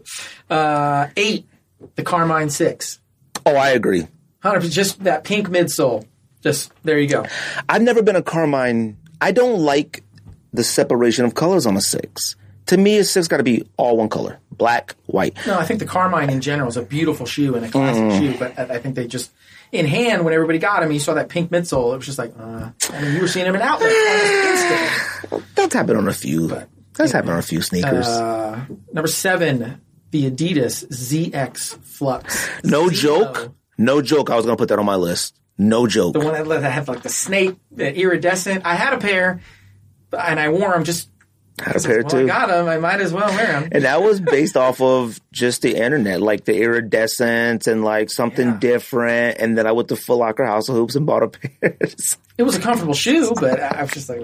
Uh, 0.49 1.07
eight, 1.15 1.45
the 1.95 2.03
Carmine 2.03 2.49
Six. 2.49 2.99
Oh, 3.45 3.55
I 3.55 3.69
agree. 3.69 4.07
Hundred 4.41 4.63
just 4.69 5.03
that 5.03 5.23
pink 5.23 5.49
midsole. 5.49 6.05
Just 6.41 6.71
there 6.83 6.99
you 6.99 7.07
go. 7.07 7.25
I've 7.69 7.81
never 7.81 8.01
been 8.01 8.15
a 8.17 8.23
Carmine. 8.23 8.97
I 9.21 9.31
don't 9.31 9.59
like 9.59 10.03
the 10.51 10.63
separation 10.63 11.23
of 11.25 11.33
colors 11.33 11.65
on 11.65 11.77
a 11.77 11.81
six. 11.81 12.35
To 12.67 12.77
me, 12.77 12.97
a 12.97 13.03
six 13.03 13.27
got 13.27 13.37
to 13.37 13.43
be 13.43 13.67
all 13.77 13.97
one 13.97 14.09
color, 14.09 14.39
black, 14.51 14.95
white. 15.07 15.35
No, 15.45 15.57
I 15.59 15.65
think 15.65 15.79
the 15.79 15.85
Carmine 15.85 16.29
in 16.29 16.39
general 16.41 16.69
is 16.69 16.77
a 16.77 16.81
beautiful 16.81 17.25
shoe 17.25 17.55
and 17.55 17.65
a 17.65 17.69
classic 17.69 18.03
Mm. 18.03 18.17
shoe, 18.19 18.37
but 18.39 18.57
I 18.71 18.79
think 18.79 18.95
they 18.95 19.05
just 19.07 19.31
in 19.71 19.85
hand 19.85 20.23
when 20.23 20.33
everybody 20.33 20.59
got 20.59 20.81
him, 20.83 20.91
you 20.91 20.99
saw 20.99 21.13
that 21.15 21.27
pink 21.29 21.51
midsole. 21.51 21.93
It 21.93 21.97
was 21.97 22.05
just 22.05 22.17
like, 22.19 22.33
uh, 22.39 22.69
I 22.91 23.01
mean, 23.01 23.15
you 23.15 23.21
were 23.21 23.27
seeing 23.27 23.45
him 23.45 23.55
in 23.55 23.61
instantly. 23.61 25.43
That's 25.55 25.73
happened 25.73 25.97
on 25.97 26.07
a 26.07 26.13
few. 26.13 26.47
That's 26.95 27.11
happened 27.11 27.31
on 27.31 27.39
a 27.39 27.43
few 27.43 27.61
sneakers. 27.61 28.07
Uh, 28.07 28.61
number 28.93 29.07
seven, 29.07 29.81
the 30.11 30.29
Adidas 30.29 30.85
ZX 30.89 31.77
Flux. 31.83 32.47
no 32.63 32.89
joke. 32.89 33.51
No 33.77 34.01
joke. 34.01 34.29
I 34.29 34.35
was 34.35 34.45
gonna 34.45 34.57
put 34.57 34.69
that 34.69 34.79
on 34.79 34.85
my 34.85 34.95
list. 34.95 35.35
No 35.57 35.87
joke. 35.87 36.13
The 36.13 36.19
one 36.19 36.33
that, 36.33 36.47
that 36.61 36.71
had 36.71 36.87
like 36.87 37.01
the 37.01 37.09
snake, 37.09 37.55
the 37.71 37.93
iridescent. 37.95 38.65
I 38.65 38.75
had 38.75 38.93
a 38.93 38.97
pair, 38.97 39.41
and 40.17 40.39
I 40.39 40.49
wore 40.49 40.71
them 40.71 40.83
just. 40.83 41.09
Had 41.59 41.75
a 41.75 41.79
pair 41.79 42.01
Well, 42.03 42.15
I 42.17 42.25
got 42.25 42.47
them. 42.47 42.67
I 42.67 42.77
might 42.77 42.99
as 42.99 43.13
well 43.13 43.29
wear 43.29 43.45
them. 43.61 43.69
And 43.71 43.83
that 43.83 44.01
was 44.01 44.19
based 44.19 44.57
off 44.57 44.81
of 44.81 45.19
just 45.31 45.61
the 45.61 45.75
internet, 45.75 46.19
like 46.21 46.45
the 46.45 46.59
iridescence 46.59 47.67
and 47.67 47.83
like 47.83 48.09
something 48.09 48.47
Yeah. 48.47 48.57
different. 48.59 49.37
And 49.39 49.55
then 49.57 49.67
I 49.67 49.71
went 49.71 49.89
to 49.89 49.95
Foot 49.95 50.15
Locker 50.17 50.45
House 50.45 50.67
of 50.69 50.75
Hoops 50.75 50.95
and 50.95 51.05
bought 51.05 51.23
a 51.23 51.27
pair. 51.27 51.77
It 52.35 52.43
was 52.43 52.55
a 52.55 52.59
comfortable 52.59 52.95
shoe, 52.95 53.31
but 53.39 53.59
I 53.59 53.83
was 53.83 53.91
just 53.91 54.09
like, 54.09 54.19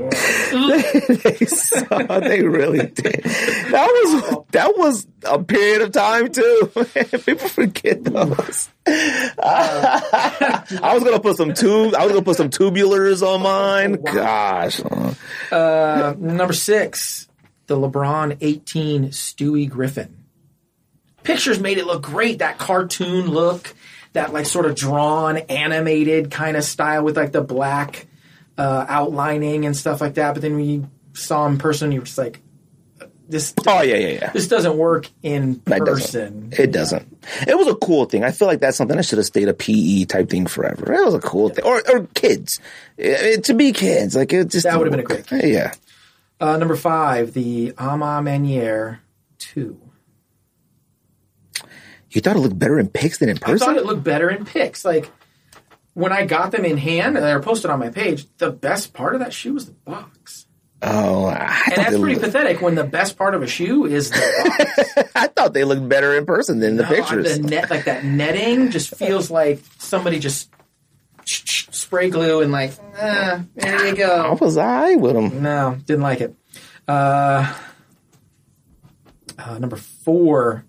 they, 1.23 1.45
saw, 1.45 2.19
they 2.19 2.41
really 2.41 2.87
did. 2.87 3.21
That 3.23 3.87
was 3.87 4.45
that 4.49 4.75
was 4.75 5.05
a 5.25 5.43
period 5.43 5.83
of 5.83 5.91
time 5.91 6.31
too. 6.31 6.71
People 7.25 7.47
forget 7.49 8.03
those. 8.03 8.69
I 8.87 10.91
was 10.95 11.03
gonna 11.03 11.19
put 11.19 11.37
some 11.37 11.53
tube. 11.53 11.93
I 11.93 12.03
was 12.03 12.13
gonna 12.13 12.25
put 12.25 12.37
some 12.37 12.49
tubulars 12.49 13.21
on 13.21 13.43
mine. 13.43 14.01
Gosh, 14.01 14.81
uh, 15.51 16.15
number 16.17 16.53
six, 16.53 17.27
the 17.67 17.77
LeBron 17.77 18.37
18 18.41 19.09
Stewie 19.09 19.69
Griffin. 19.69 20.15
Pictures 21.21 21.59
made 21.59 21.77
it 21.77 21.85
look 21.85 22.01
great. 22.01 22.39
That 22.39 22.57
cartoon 22.57 23.27
look, 23.27 23.75
that 24.13 24.33
like 24.33 24.45
sort 24.45 24.65
of 24.65 24.75
drawn, 24.75 25.37
animated 25.37 26.31
kind 26.31 26.57
of 26.57 26.63
style 26.63 27.03
with 27.03 27.15
like 27.17 27.31
the 27.31 27.41
black 27.41 28.07
uh, 28.57 28.85
outlining 28.87 29.65
and 29.65 29.75
stuff 29.75 30.01
like 30.01 30.15
that. 30.15 30.33
But 30.33 30.41
then 30.41 30.55
when 30.55 30.65
you 30.65 30.89
saw 31.13 31.45
him 31.45 31.53
in 31.53 31.57
person, 31.59 31.91
you 31.91 31.99
were 32.01 32.05
just 32.05 32.17
like, 32.17 32.41
this. 33.27 33.53
oh 33.67 33.81
yeah, 33.83 33.95
yeah, 33.95 34.07
yeah. 34.07 34.31
This 34.31 34.47
doesn't 34.47 34.75
work 34.75 35.07
in 35.21 35.59
person. 35.59 36.49
doesn't. 36.49 36.59
It 36.59 36.71
doesn't. 36.71 37.25
It 37.47 37.55
was 37.55 37.67
a 37.67 37.75
cool 37.75 38.05
thing. 38.05 38.23
I 38.23 38.31
feel 38.31 38.47
like 38.47 38.59
that's 38.59 38.75
something 38.75 38.97
I 38.97 39.01
should 39.01 39.19
have 39.19 39.27
stayed 39.27 39.47
a 39.47 39.53
PE 39.53 40.05
type 40.05 40.29
thing 40.31 40.47
forever. 40.47 40.91
It 40.91 41.05
was 41.05 41.13
a 41.13 41.19
cool 41.19 41.49
thing, 41.49 41.63
or 41.63 41.79
or 41.91 42.07
kids 42.15 42.59
Eh, 42.97 43.37
to 43.37 43.53
be 43.53 43.71
kids. 43.71 44.15
Like 44.15 44.33
it 44.33 44.47
just 44.49 44.65
That 44.65 44.79
would've 44.79 44.89
been 44.89 44.99
a 44.99 45.03
great 45.03 45.27
thing. 45.27 45.53
Yeah. 45.53 45.73
Uh, 46.41 46.57
number 46.57 46.75
five, 46.75 47.33
the 47.33 47.73
A 47.77 47.95
Ma 47.95 48.19
Maniére 48.19 48.97
2. 49.37 49.79
You 52.11 52.21
thought 52.21 52.35
it 52.35 52.39
looked 52.39 52.57
better 52.59 52.79
in 52.79 52.89
pics 52.89 53.19
than 53.19 53.29
in 53.29 53.37
person? 53.37 53.55
I 53.69 53.73
thought 53.73 53.77
it 53.77 53.85
looked 53.85 54.03
better 54.03 54.29
in 54.29 54.45
pics. 54.45 54.83
Like 54.85 55.09
when 55.93 56.11
I 56.11 56.25
got 56.25 56.51
them 56.51 56.65
in 56.65 56.77
hand 56.77 57.17
and 57.17 57.25
they 57.25 57.33
were 57.33 57.41
posted 57.41 57.69
on 57.71 57.79
my 57.79 57.89
page, 57.89 58.25
the 58.37 58.51
best 58.51 58.93
part 58.93 59.13
of 59.15 59.19
that 59.21 59.33
shoe 59.33 59.53
was 59.53 59.65
the 59.67 59.71
box. 59.73 60.45
oh, 60.81 61.25
I 61.25 61.61
And 61.67 61.75
that's 61.77 61.97
pretty 61.99 62.15
looked, 62.15 62.21
pathetic 62.25 62.61
when 62.61 62.75
the 62.75 62.83
best 62.83 63.17
part 63.17 63.35
of 63.35 63.43
a 63.43 63.47
shoe 63.47 63.85
is 63.85 64.09
the 64.09 64.85
box. 64.95 65.09
I 65.15 65.27
thought 65.27 65.53
they 65.53 65.63
looked 65.65 65.87
better 65.89 66.17
in 66.17 66.25
person 66.25 66.59
than 66.59 66.77
the 66.77 66.83
No, 66.83 66.89
pictures. 66.89 67.37
The 67.37 67.43
net, 67.47 67.69
like 67.69 67.85
that 67.85 68.03
netting, 68.05 68.71
just 68.71 68.95
feels 68.95 69.29
like 69.29 69.61
somebody 69.77 70.19
just 70.19 70.49
spray 71.25 72.09
glue 72.09 72.41
and 72.41 72.51
like, 72.51 72.71
ah, 72.99 73.43
there 73.55 73.87
you 73.87 73.95
go. 73.95 74.23
I 74.25 74.33
was 74.33 74.57
I 74.57 74.95
with 74.95 75.13
them. 75.13 75.43
No, 75.43 75.77
didn't 75.85 76.01
like 76.01 76.21
it. 76.21 76.35
Uh, 76.87 77.53
uh, 79.37 79.57
number 79.59 79.75
four, 79.75 80.65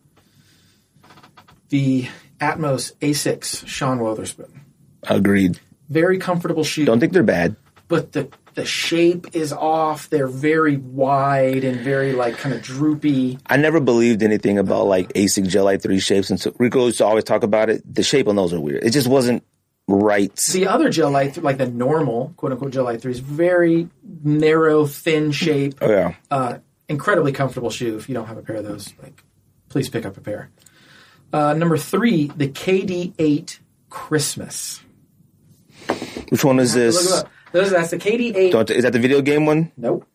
the 1.70 2.08
Atmos 2.40 2.92
Asics 3.00 3.66
Sean 3.66 3.99
Wotherspoon. 3.99 4.60
Agreed. 5.05 5.58
Very 5.89 6.18
comfortable 6.18 6.62
shoe, 6.65 6.84
Don't 6.84 7.00
think 7.00 7.12
they're 7.12 7.23
bad. 7.23 7.57
but 7.89 8.12
the 8.12 8.28
the 8.55 8.65
shape 8.65 9.28
is 9.32 9.52
off. 9.52 10.10
They're 10.10 10.26
very 10.26 10.76
wide 10.76 11.62
and 11.65 11.78
very 11.81 12.12
like 12.12 12.36
kind 12.36 12.52
of 12.55 12.62
droopy. 12.62 13.39
I 13.47 13.57
never 13.57 13.78
believed 13.81 14.23
anything 14.24 14.58
about 14.58 14.86
like 14.86 15.12
Asics 15.15 15.49
Gel-Lyte 15.49 15.81
3 15.82 16.00
shapes. 16.00 16.31
And 16.31 16.40
so 16.40 16.52
Rico 16.58 16.86
used 16.86 16.99
to 16.99 17.05
always 17.07 17.23
talk 17.24 17.44
about 17.44 17.70
it. 17.70 17.82
The 17.94 18.02
shape 18.02 18.26
on 18.26 18.34
those 18.34 18.52
are 18.52 18.60
weird. 18.60 18.82
It 18.84 18.90
just 18.90 19.07
wasn't 19.07 19.44
right. 19.86 20.34
The 20.52 20.66
other 20.66 20.90
Gel-Lyte, 20.90 21.40
like 21.44 21.58
the 21.58 21.68
normal 21.68 22.34
quote 22.36 22.50
unquote 22.52 22.73
Gel-Lyte 22.73 23.00
three, 23.00 23.12
is 23.12 23.20
very 23.20 23.89
narrow, 24.24 24.84
thin 24.84 25.31
shape. 25.31 25.74
Oh, 25.81 25.89
yeah. 25.90 26.15
Uh, 26.31 26.58
incredibly 26.89 27.31
comfortable 27.32 27.70
shoe. 27.70 27.97
If 27.97 28.08
you 28.08 28.15
don't 28.16 28.26
have 28.26 28.36
a 28.36 28.42
pair 28.42 28.57
of 28.57 28.65
those, 28.65 28.92
like 29.00 29.23
please 29.68 29.89
pick 29.89 30.05
up 30.05 30.16
a 30.16 30.20
pair. 30.20 30.50
Uh, 31.33 31.55
number 31.55 31.76
three, 31.76 32.26
the 32.36 32.49
KD8 32.49 33.59
Christmas. 33.89 34.81
Which 36.31 36.44
one 36.44 36.59
is 36.59 36.75
this? 36.75 37.25
Those, 37.52 37.70
that's 37.70 37.91
the 37.91 37.99
KD8. 37.99 38.52
Don't, 38.52 38.70
is 38.70 38.83
that 38.84 38.92
the 38.92 38.99
video 38.99 39.20
game 39.23 39.47
one? 39.47 39.73
Nope. 39.76 40.07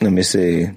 Let 0.00 0.12
me 0.12 0.22
see. 0.22 0.68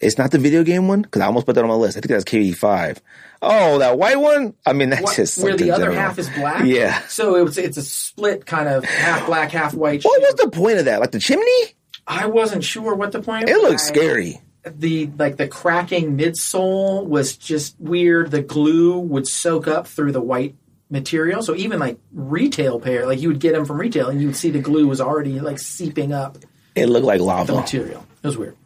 It's 0.00 0.18
not 0.18 0.30
the 0.32 0.38
video 0.38 0.64
game 0.64 0.88
one? 0.88 1.02
Because 1.02 1.20
I 1.22 1.26
almost 1.26 1.46
put 1.46 1.54
that 1.54 1.62
on 1.62 1.68
my 1.68 1.74
list. 1.76 1.96
I 1.96 2.00
think 2.00 2.08
that's 2.10 2.24
KD5. 2.24 2.98
Oh, 3.40 3.78
that 3.78 3.98
white 3.98 4.18
one? 4.18 4.54
I 4.66 4.72
mean, 4.72 4.90
that's 4.90 5.02
What- 5.02 5.16
just 5.16 5.42
where 5.42 5.56
the 5.56 5.70
other 5.70 5.86
general. 5.86 6.00
half 6.00 6.18
is 6.18 6.28
black. 6.30 6.64
Yeah. 6.64 7.00
So 7.08 7.46
it's 7.46 7.58
it's 7.58 7.76
a 7.76 7.82
split 7.82 8.46
kind 8.46 8.68
of 8.68 8.84
half 8.84 9.26
black, 9.26 9.50
half 9.52 9.74
white. 9.74 10.02
What 10.04 10.20
was 10.20 10.34
the 10.34 10.50
point 10.50 10.78
of 10.78 10.84
that? 10.86 11.00
Like 11.00 11.12
the 11.12 11.18
chimney? 11.20 11.62
I 12.06 12.26
wasn't 12.26 12.64
sure 12.64 12.94
what 12.94 13.12
the 13.12 13.20
point. 13.22 13.44
Of 13.44 13.50
it 13.50 13.54
was. 13.56 13.62
It 13.64 13.68
looks 13.70 13.82
scary. 13.86 14.40
The 14.64 15.10
like 15.18 15.36
the 15.36 15.48
cracking 15.48 16.16
midsole 16.16 17.04
was 17.06 17.36
just 17.36 17.78
weird. 17.80 18.30
The 18.30 18.42
glue 18.42 18.98
would 18.98 19.26
soak 19.26 19.66
up 19.68 19.86
through 19.86 20.12
the 20.12 20.20
white 20.20 20.54
material. 20.90 21.42
So 21.42 21.54
even 21.56 21.78
like 21.80 21.98
retail 22.12 22.78
pair, 22.80 23.06
like 23.06 23.20
you 23.20 23.28
would 23.28 23.40
get 23.40 23.52
them 23.54 23.64
from 23.64 23.78
retail 23.78 24.08
and 24.08 24.20
you 24.20 24.28
would 24.28 24.36
see 24.36 24.50
the 24.50 24.60
glue 24.60 24.86
was 24.86 25.00
already 25.00 25.40
like 25.40 25.58
seeping 25.58 26.12
up 26.12 26.38
It 26.74 26.86
looked 26.86 27.06
like 27.06 27.18
the 27.18 27.24
lava. 27.24 27.54
material. 27.54 28.06
It 28.22 28.26
was 28.26 28.36
weird. 28.38 28.56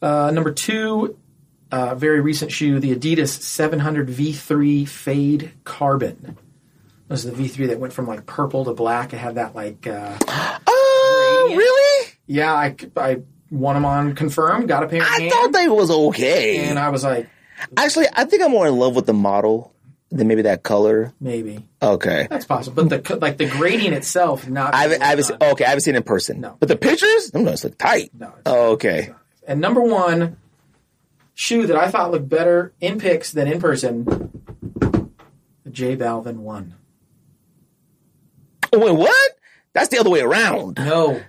Uh, 0.00 0.30
number 0.30 0.52
two, 0.52 1.18
uh, 1.72 1.94
very 1.96 2.20
recent 2.20 2.52
shoe, 2.52 2.78
the 2.78 2.94
Adidas 2.94 3.28
700 3.42 4.08
V3 4.08 4.86
Fade 4.88 5.52
Carbon. 5.64 6.38
This 7.08 7.24
is 7.24 7.32
the 7.32 7.42
V3 7.42 7.68
that 7.68 7.78
went 7.80 7.92
from 7.92 8.06
like 8.06 8.26
purple 8.26 8.64
to 8.64 8.72
black. 8.74 9.12
It 9.12 9.18
had 9.18 9.34
that 9.36 9.54
like, 9.54 9.86
uh, 9.86 10.16
Oh, 10.66 11.42
Gradient. 11.48 11.58
really? 11.58 12.12
yeah, 12.26 12.52
I, 12.54 12.76
I 12.96 13.22
won 13.50 13.74
them 13.74 13.84
on 13.84 14.14
confirm, 14.14 14.66
got 14.66 14.82
a 14.82 14.88
pair 14.88 15.02
I 15.02 15.20
hand, 15.20 15.30
thought 15.30 15.52
they 15.52 15.68
was 15.68 15.90
okay. 15.90 16.58
and 16.66 16.78
I 16.78 16.88
was 16.90 17.04
like, 17.04 17.28
Actually, 17.76 18.06
I 18.12 18.24
think 18.24 18.42
I'm 18.42 18.50
more 18.50 18.66
in 18.66 18.76
love 18.76 18.94
with 18.94 19.06
the 19.06 19.14
model 19.14 19.72
than 20.10 20.28
maybe 20.28 20.42
that 20.42 20.62
color. 20.62 21.12
maybe. 21.20 21.66
Okay. 21.82 22.26
That's 22.30 22.44
possible, 22.44 22.84
but 22.84 23.04
the 23.04 23.16
like 23.16 23.38
the 23.38 23.46
gradient 23.48 23.94
itself, 23.94 24.46
not. 24.48 24.74
I 24.74 24.82
haven't, 24.82 25.02
I 25.02 25.06
haven't 25.06 25.24
seen, 25.24 25.36
okay, 25.40 25.64
I 25.64 25.68
haven't 25.68 25.82
seen 25.82 25.94
it 25.94 25.98
in 25.98 26.02
person. 26.04 26.40
No. 26.40 26.56
But 26.60 26.68
the 26.68 26.76
pictures, 26.76 27.30
them 27.30 27.44
those 27.44 27.64
look 27.64 27.76
tight. 27.78 28.10
No, 28.18 28.26
it's- 28.26 28.42
Oh, 28.46 28.72
okay. 28.72 29.10
And 29.46 29.60
number 29.60 29.80
one 29.80 30.36
shoe 31.34 31.66
that 31.66 31.76
I 31.76 31.90
thought 31.90 32.10
looked 32.12 32.28
better 32.28 32.72
in 32.80 32.98
pics 32.98 33.32
than 33.32 33.46
in 33.48 33.60
person, 33.60 34.04
the 35.64 35.70
J 35.70 35.96
Balvin 35.96 36.36
one. 36.38 36.74
Oh, 38.72 38.78
wait, 38.78 38.92
what? 38.94 39.32
That's 39.72 39.88
the 39.88 39.98
other 39.98 40.10
way 40.10 40.20
around. 40.20 40.78
No, 40.78 41.20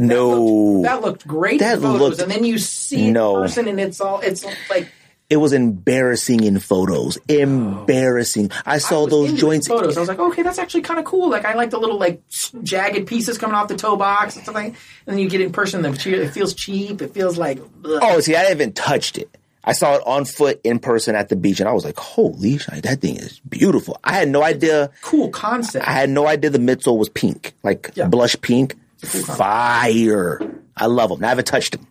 No. 0.00 0.82
that 0.82 1.00
looked 1.02 1.26
great 1.26 1.60
That 1.60 1.76
in 1.76 1.82
photos, 1.82 2.00
looked- 2.00 2.20
and 2.22 2.30
then 2.30 2.44
you 2.44 2.58
see 2.58 3.10
No. 3.10 3.36
in 3.36 3.42
person, 3.42 3.68
and 3.68 3.80
it's 3.80 4.00
all 4.00 4.20
it's 4.20 4.44
like 4.68 4.88
it 5.28 5.36
was 5.36 5.52
embarrassing 5.52 6.42
in 6.42 6.58
photos. 6.58 7.16
Oh. 7.28 7.34
Embarrassing. 7.34 8.50
I 8.66 8.78
saw 8.78 9.02
was 9.04 9.10
those 9.10 9.32
joints. 9.34 9.68
photos. 9.68 9.96
I 9.96 10.00
was 10.00 10.08
like, 10.08 10.18
okay, 10.18 10.42
that's 10.42 10.58
actually 10.58 10.82
kind 10.82 10.98
of 10.98 11.04
cool. 11.06 11.30
Like 11.30 11.44
I 11.44 11.54
like 11.54 11.70
the 11.70 11.78
little 11.78 11.98
like 11.98 12.20
jagged 12.62 13.06
pieces 13.06 13.38
coming 13.38 13.54
off 13.54 13.68
the 13.68 13.76
toe 13.76 13.96
box 13.96 14.34
and 14.36 14.44
something. 14.44 14.66
And 14.66 14.76
then 15.06 15.18
you 15.18 15.28
get 15.28 15.40
in 15.40 15.52
person, 15.52 15.82
material 15.82 16.22
it 16.22 16.32
feels 16.32 16.52
cheap. 16.54 17.00
It 17.00 17.14
feels 17.14 17.38
like 17.38 17.58
ugh. 17.84 17.98
Oh, 18.02 18.20
see, 18.20 18.34
I 18.36 18.40
haven't 18.44 18.74
touched 18.74 19.18
it. 19.18 19.28
I 19.62 19.72
saw 19.72 19.94
it 19.96 20.02
on 20.06 20.24
foot 20.24 20.58
in 20.64 20.78
person 20.78 21.14
at 21.14 21.28
the 21.28 21.36
beach, 21.36 21.60
and 21.60 21.68
I 21.68 21.72
was 21.72 21.84
like, 21.84 21.98
"Holy 21.98 22.56
shit, 22.56 22.82
that 22.82 23.00
thing 23.02 23.16
is 23.16 23.40
beautiful!" 23.48 23.98
I 24.02 24.14
had 24.14 24.28
no 24.30 24.42
idea. 24.42 24.90
cool 25.02 25.28
concept. 25.28 25.86
I 25.86 25.92
had 25.92 26.08
no 26.10 26.26
idea 26.26 26.48
the 26.50 26.58
midsole 26.58 26.96
was 26.96 27.10
pink, 27.10 27.52
like 27.62 27.90
Yeah. 27.94 28.06
blush 28.08 28.36
pink. 28.40 28.74
Fire! 29.02 30.40
I 30.76 30.86
love 30.86 31.10
them. 31.10 31.24
I 31.24 31.28
haven't 31.28 31.46
touched 31.46 31.72
them. 31.72 31.86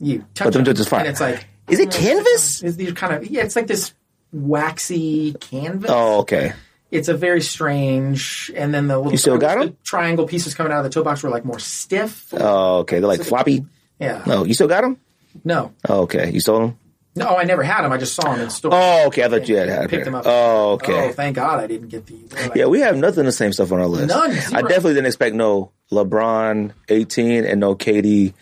you 0.00 0.24
touch 0.34 0.46
But 0.46 0.52
them 0.54 0.64
joints 0.64 0.80
is 0.80 0.88
fire. 0.88 1.00
and 1.00 1.08
it's 1.08 1.20
like 1.20 1.46
Is 1.68 1.78
it 1.78 1.90
canvas? 1.90 2.62
Is 2.62 2.76
these 2.76 2.92
kind 2.92 3.14
of 3.14 3.26
yeah, 3.30 3.42
it's 3.42 3.56
like 3.56 3.66
this 3.66 3.92
waxy 4.32 5.34
canvas. 5.34 5.90
Oh, 5.92 6.20
okay. 6.20 6.52
It's 6.90 7.08
a 7.08 7.14
very 7.14 7.40
strange, 7.40 8.50
and 8.54 8.74
then 8.74 8.86
the 8.88 8.96
little 8.98 9.12
You 9.12 9.16
still 9.18 9.38
got 9.38 9.56
the 9.58 9.64
'em? 9.68 9.76
triangle 9.82 10.26
pieces 10.26 10.54
coming 10.54 10.72
out 10.72 10.78
of 10.78 10.84
the 10.84 10.90
toe 10.90 11.02
box 11.02 11.22
were 11.22 11.30
like 11.30 11.44
more 11.44 11.58
stiff. 11.58 12.32
Oh, 12.34 12.78
okay. 12.80 12.98
They're 12.98 13.08
like 13.08 13.22
floppy. 13.22 13.64
Yeah, 13.98 14.22
No, 14.26 14.44
you 14.44 14.52
still 14.54 14.68
got 14.68 14.82
them? 14.82 14.98
no, 15.44 15.72
Oh, 15.88 16.00
okay. 16.02 16.30
You 16.30 16.40
sold 16.40 16.62
them? 16.62 16.78
No. 17.14 17.36
I 17.36 17.44
never 17.44 17.62
had 17.62 17.82
them. 17.82 17.92
I 17.92 17.98
just 17.98 18.14
saw 18.14 18.32
them 18.32 18.40
in 18.40 18.50
store. 18.50 18.70
Oh, 18.74 19.06
okay. 19.08 19.24
I 19.24 19.28
thought 19.28 19.48
you 19.48 19.56
had 19.56 19.68
had 19.68 19.90
Picked 19.90 20.04
them 20.06 20.14
up. 20.14 20.24
Oh, 20.26 20.72
okay. 20.72 21.10
Oh, 21.10 21.12
thank 21.12 21.36
God 21.36 21.60
I 21.60 21.66
didn't 21.66 21.88
get 21.88 22.06
these. 22.06 22.32
Like- 22.32 22.54
Yeah, 22.54 22.66
we 22.66 22.80
have 22.80 22.96
nothing 22.96 23.24
the 23.24 23.32
same 23.32 23.52
stuff 23.52 23.72
on 23.72 23.80
our 23.80 23.86
list. 23.86 24.08
None, 24.08 24.30
I 24.30 24.62
definitely 24.62 24.94
didn't 24.94 25.06
expect 25.06 25.34
no 25.34 25.72
LeBron 25.90 26.72
18 26.88 27.44
and 27.44 27.60
no 27.60 27.74
KD 27.74 28.32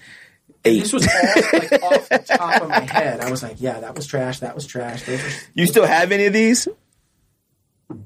8. 0.65 0.81
This 0.81 0.93
was 0.93 1.07
all 1.07 1.59
like 1.59 1.73
off 1.83 2.09
the 2.09 2.19
top 2.19 2.63
of 2.63 2.69
my 2.69 2.81
head. 2.93 3.21
I 3.21 3.31
was 3.31 3.43
like, 3.43 3.57
yeah, 3.61 3.81
that 3.81 3.95
was 3.97 4.07
trash. 4.07 4.41
That 4.41 4.55
was 4.55 4.67
trash. 4.67 5.07
Were 5.09 5.19
You 5.55 5.67
still 5.67 5.87
have 5.87 6.13
any 6.13 6.27
of 6.27 6.33
these? 6.33 6.69
no. 7.89 7.97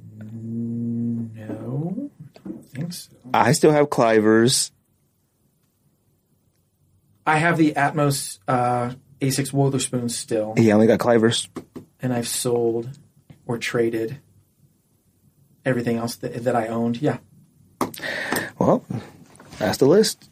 I 2.34 2.48
don't 2.48 2.64
think 2.66 2.92
so. 2.92 3.10
I 3.32 3.52
still 3.52 3.72
have 3.72 3.88
Clivers. 3.88 4.70
I 7.26 7.38
have 7.38 7.56
the 7.56 7.72
Atmos 7.72 8.38
uh, 8.46 8.92
A6 9.26 9.52
Wotherspoon 9.52 10.08
still. 10.08 10.54
Yeah, 10.56 10.72
I 10.72 10.74
only 10.74 10.86
got 10.86 10.98
Clivers. 10.98 11.48
and 12.00 12.12
I've 12.12 12.28
sold 12.28 12.88
or 13.46 13.58
traded 13.58 14.18
everything 15.64 15.96
else 15.96 16.16
that, 16.16 16.44
that 16.44 16.56
I 16.56 16.68
owned. 16.68 17.00
Yeah. 17.02 17.18
Well, 18.58 18.84
that's 19.58 19.78
the 19.78 19.86
list. 19.86 20.28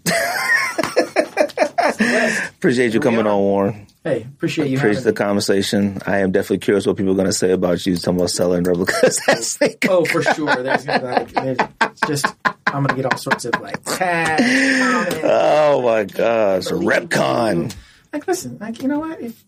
Appreciate 2.56 2.94
you 2.94 3.00
coming 3.00 3.26
on, 3.26 3.38
Warren. 3.38 3.86
Hey, 4.04 4.22
appreciate 4.22 4.68
you 4.68 4.76
Appreciate 4.78 5.04
having 5.04 5.14
the 5.14 5.20
me. 5.20 5.26
conversation. 5.26 5.98
I 6.06 6.18
am 6.18 6.32
definitely 6.32 6.58
curious 6.58 6.86
what 6.86 6.96
people 6.96 7.12
are 7.12 7.16
going 7.16 7.26
to 7.26 7.32
say 7.32 7.52
about 7.52 7.84
you 7.86 7.96
talking 7.96 8.18
about 8.18 8.30
selling 8.30 8.64
replicas. 8.64 9.20
That's 9.26 9.60
like, 9.60 9.84
Oh, 9.88 10.04
for 10.04 10.22
sure. 10.22 10.62
There's 10.62 10.84
gonna 10.84 10.98
be 11.00 11.06
like, 11.06 11.32
there's 11.32 12.00
just 12.08 12.26
I'm 12.66 12.84
gonna 12.84 12.94
get 12.94 13.04
all 13.12 13.16
sorts 13.18 13.44
of 13.44 13.60
like 13.60 13.82
tags. 13.84 14.42
comments. 14.42 15.20
oh 15.24 15.82
my 15.82 16.04
gosh, 16.04 16.64
Repcon. 16.68 17.74
Like, 18.12 18.26
listen, 18.26 18.58
like 18.60 18.82
you 18.82 18.88
know 18.88 19.00
what? 19.00 19.20
If 19.20 19.44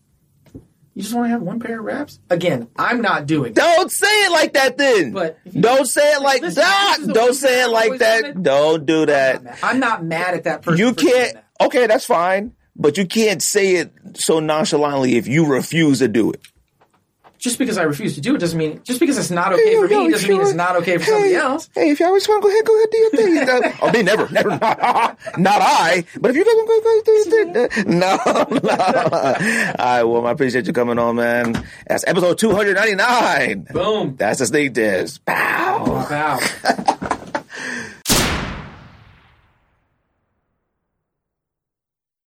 you 0.53 1.01
just 1.01 1.13
want 1.13 1.25
to 1.25 1.29
have 1.29 1.41
one 1.41 1.59
pair 1.59 1.79
of 1.79 1.85
wraps, 1.85 2.19
again, 2.29 2.67
I'm 2.77 3.01
not 3.01 3.27
doing. 3.27 3.51
It. 3.51 3.55
Don't 3.55 3.91
say 3.91 4.07
it 4.25 4.31
like 4.31 4.53
that 4.53 4.77
then. 4.77 5.11
But 5.11 5.37
don't 5.51 5.85
say 5.85 6.13
it 6.13 6.21
like 6.21 6.41
Listen, 6.41 6.61
that. 6.61 6.93
this 6.97 7.01
is 7.01 7.07
the 7.07 7.13
Don't 7.13 7.33
say 7.33 7.63
it 7.63 7.67
like 7.67 7.99
that. 7.99 8.41
Don't 8.41 8.85
do 8.85 9.05
that. 9.05 9.59
I'm 9.61 9.79
not 9.79 10.03
mad 10.03 10.33
at 10.35 10.45
that 10.45 10.61
person. 10.61 10.79
You 10.79 10.93
can't. 10.93 11.33
that. 11.33 11.45
Okay, 11.61 11.87
that's 11.87 12.05
fine. 12.05 12.53
But 12.77 12.97
you 12.97 13.05
can't 13.05 13.41
say 13.41 13.75
it 13.75 13.93
so 14.15 14.39
nonchalantly 14.39 15.15
if 15.15 15.27
you 15.27 15.45
refuse 15.45 15.99
to 15.99 16.07
do 16.07 16.31
it. 16.31 16.41
Just 17.45 17.59
because 17.59 17.77
I 17.77 17.83
refuse 17.83 18.15
to 18.15 18.21
do 18.21 18.33
it 18.33 18.39
doesn't 18.39 18.57
mean 18.57 18.81
just 18.83 18.99
because 18.99 19.19
it's 19.19 19.29
not 19.29 19.53
okay 19.53 19.75
for 19.75 19.87
me 19.87 20.09
doesn't 20.09 20.27
mean 20.27 20.41
it's 20.41 20.55
not 20.55 20.77
okay 20.77 20.97
for 20.97 21.03
somebody 21.03 21.35
else. 21.35 21.69
Hey, 21.75 21.91
if 21.91 21.99
y'all 21.99 22.07
always 22.07 22.27
want 22.27 22.41
to 22.41 22.47
go 22.47 22.51
ahead, 22.51 22.65
go 22.65 22.75
ahead, 22.75 22.89
do 22.89 22.97
your 22.97 23.11
thing. 23.11 23.37
Uh, 23.47 23.77
oh, 23.83 23.91
me 23.91 24.01
never, 24.01 24.27
never, 24.29 24.49
not, 24.49 25.19
not 25.37 25.61
I. 25.61 26.05
But 26.19 26.31
if 26.31 26.37
you 26.37 26.43
guys 26.43 26.55
want 26.55 26.67
to 26.67 26.81
go 26.81 26.89
ahead, 26.89 27.05
do 27.05 27.11
your 27.11 27.85
thing. 27.85 27.99
No, 27.99 28.17
no. 28.63 29.73
All 29.77 29.85
right, 29.85 30.03
well, 30.03 30.25
I 30.25 30.31
appreciate 30.31 30.65
you 30.65 30.73
coming 30.73 30.97
on, 30.97 31.17
man. 31.17 31.63
That's 31.85 32.03
episode 32.07 32.39
299. 32.39 33.67
Boom. 33.71 34.15
That's 34.15 34.39
the 34.39 34.47
sneak 34.47 34.73
diss. 34.73 35.19
Pow. 35.19 35.85
Wow. 35.85 36.39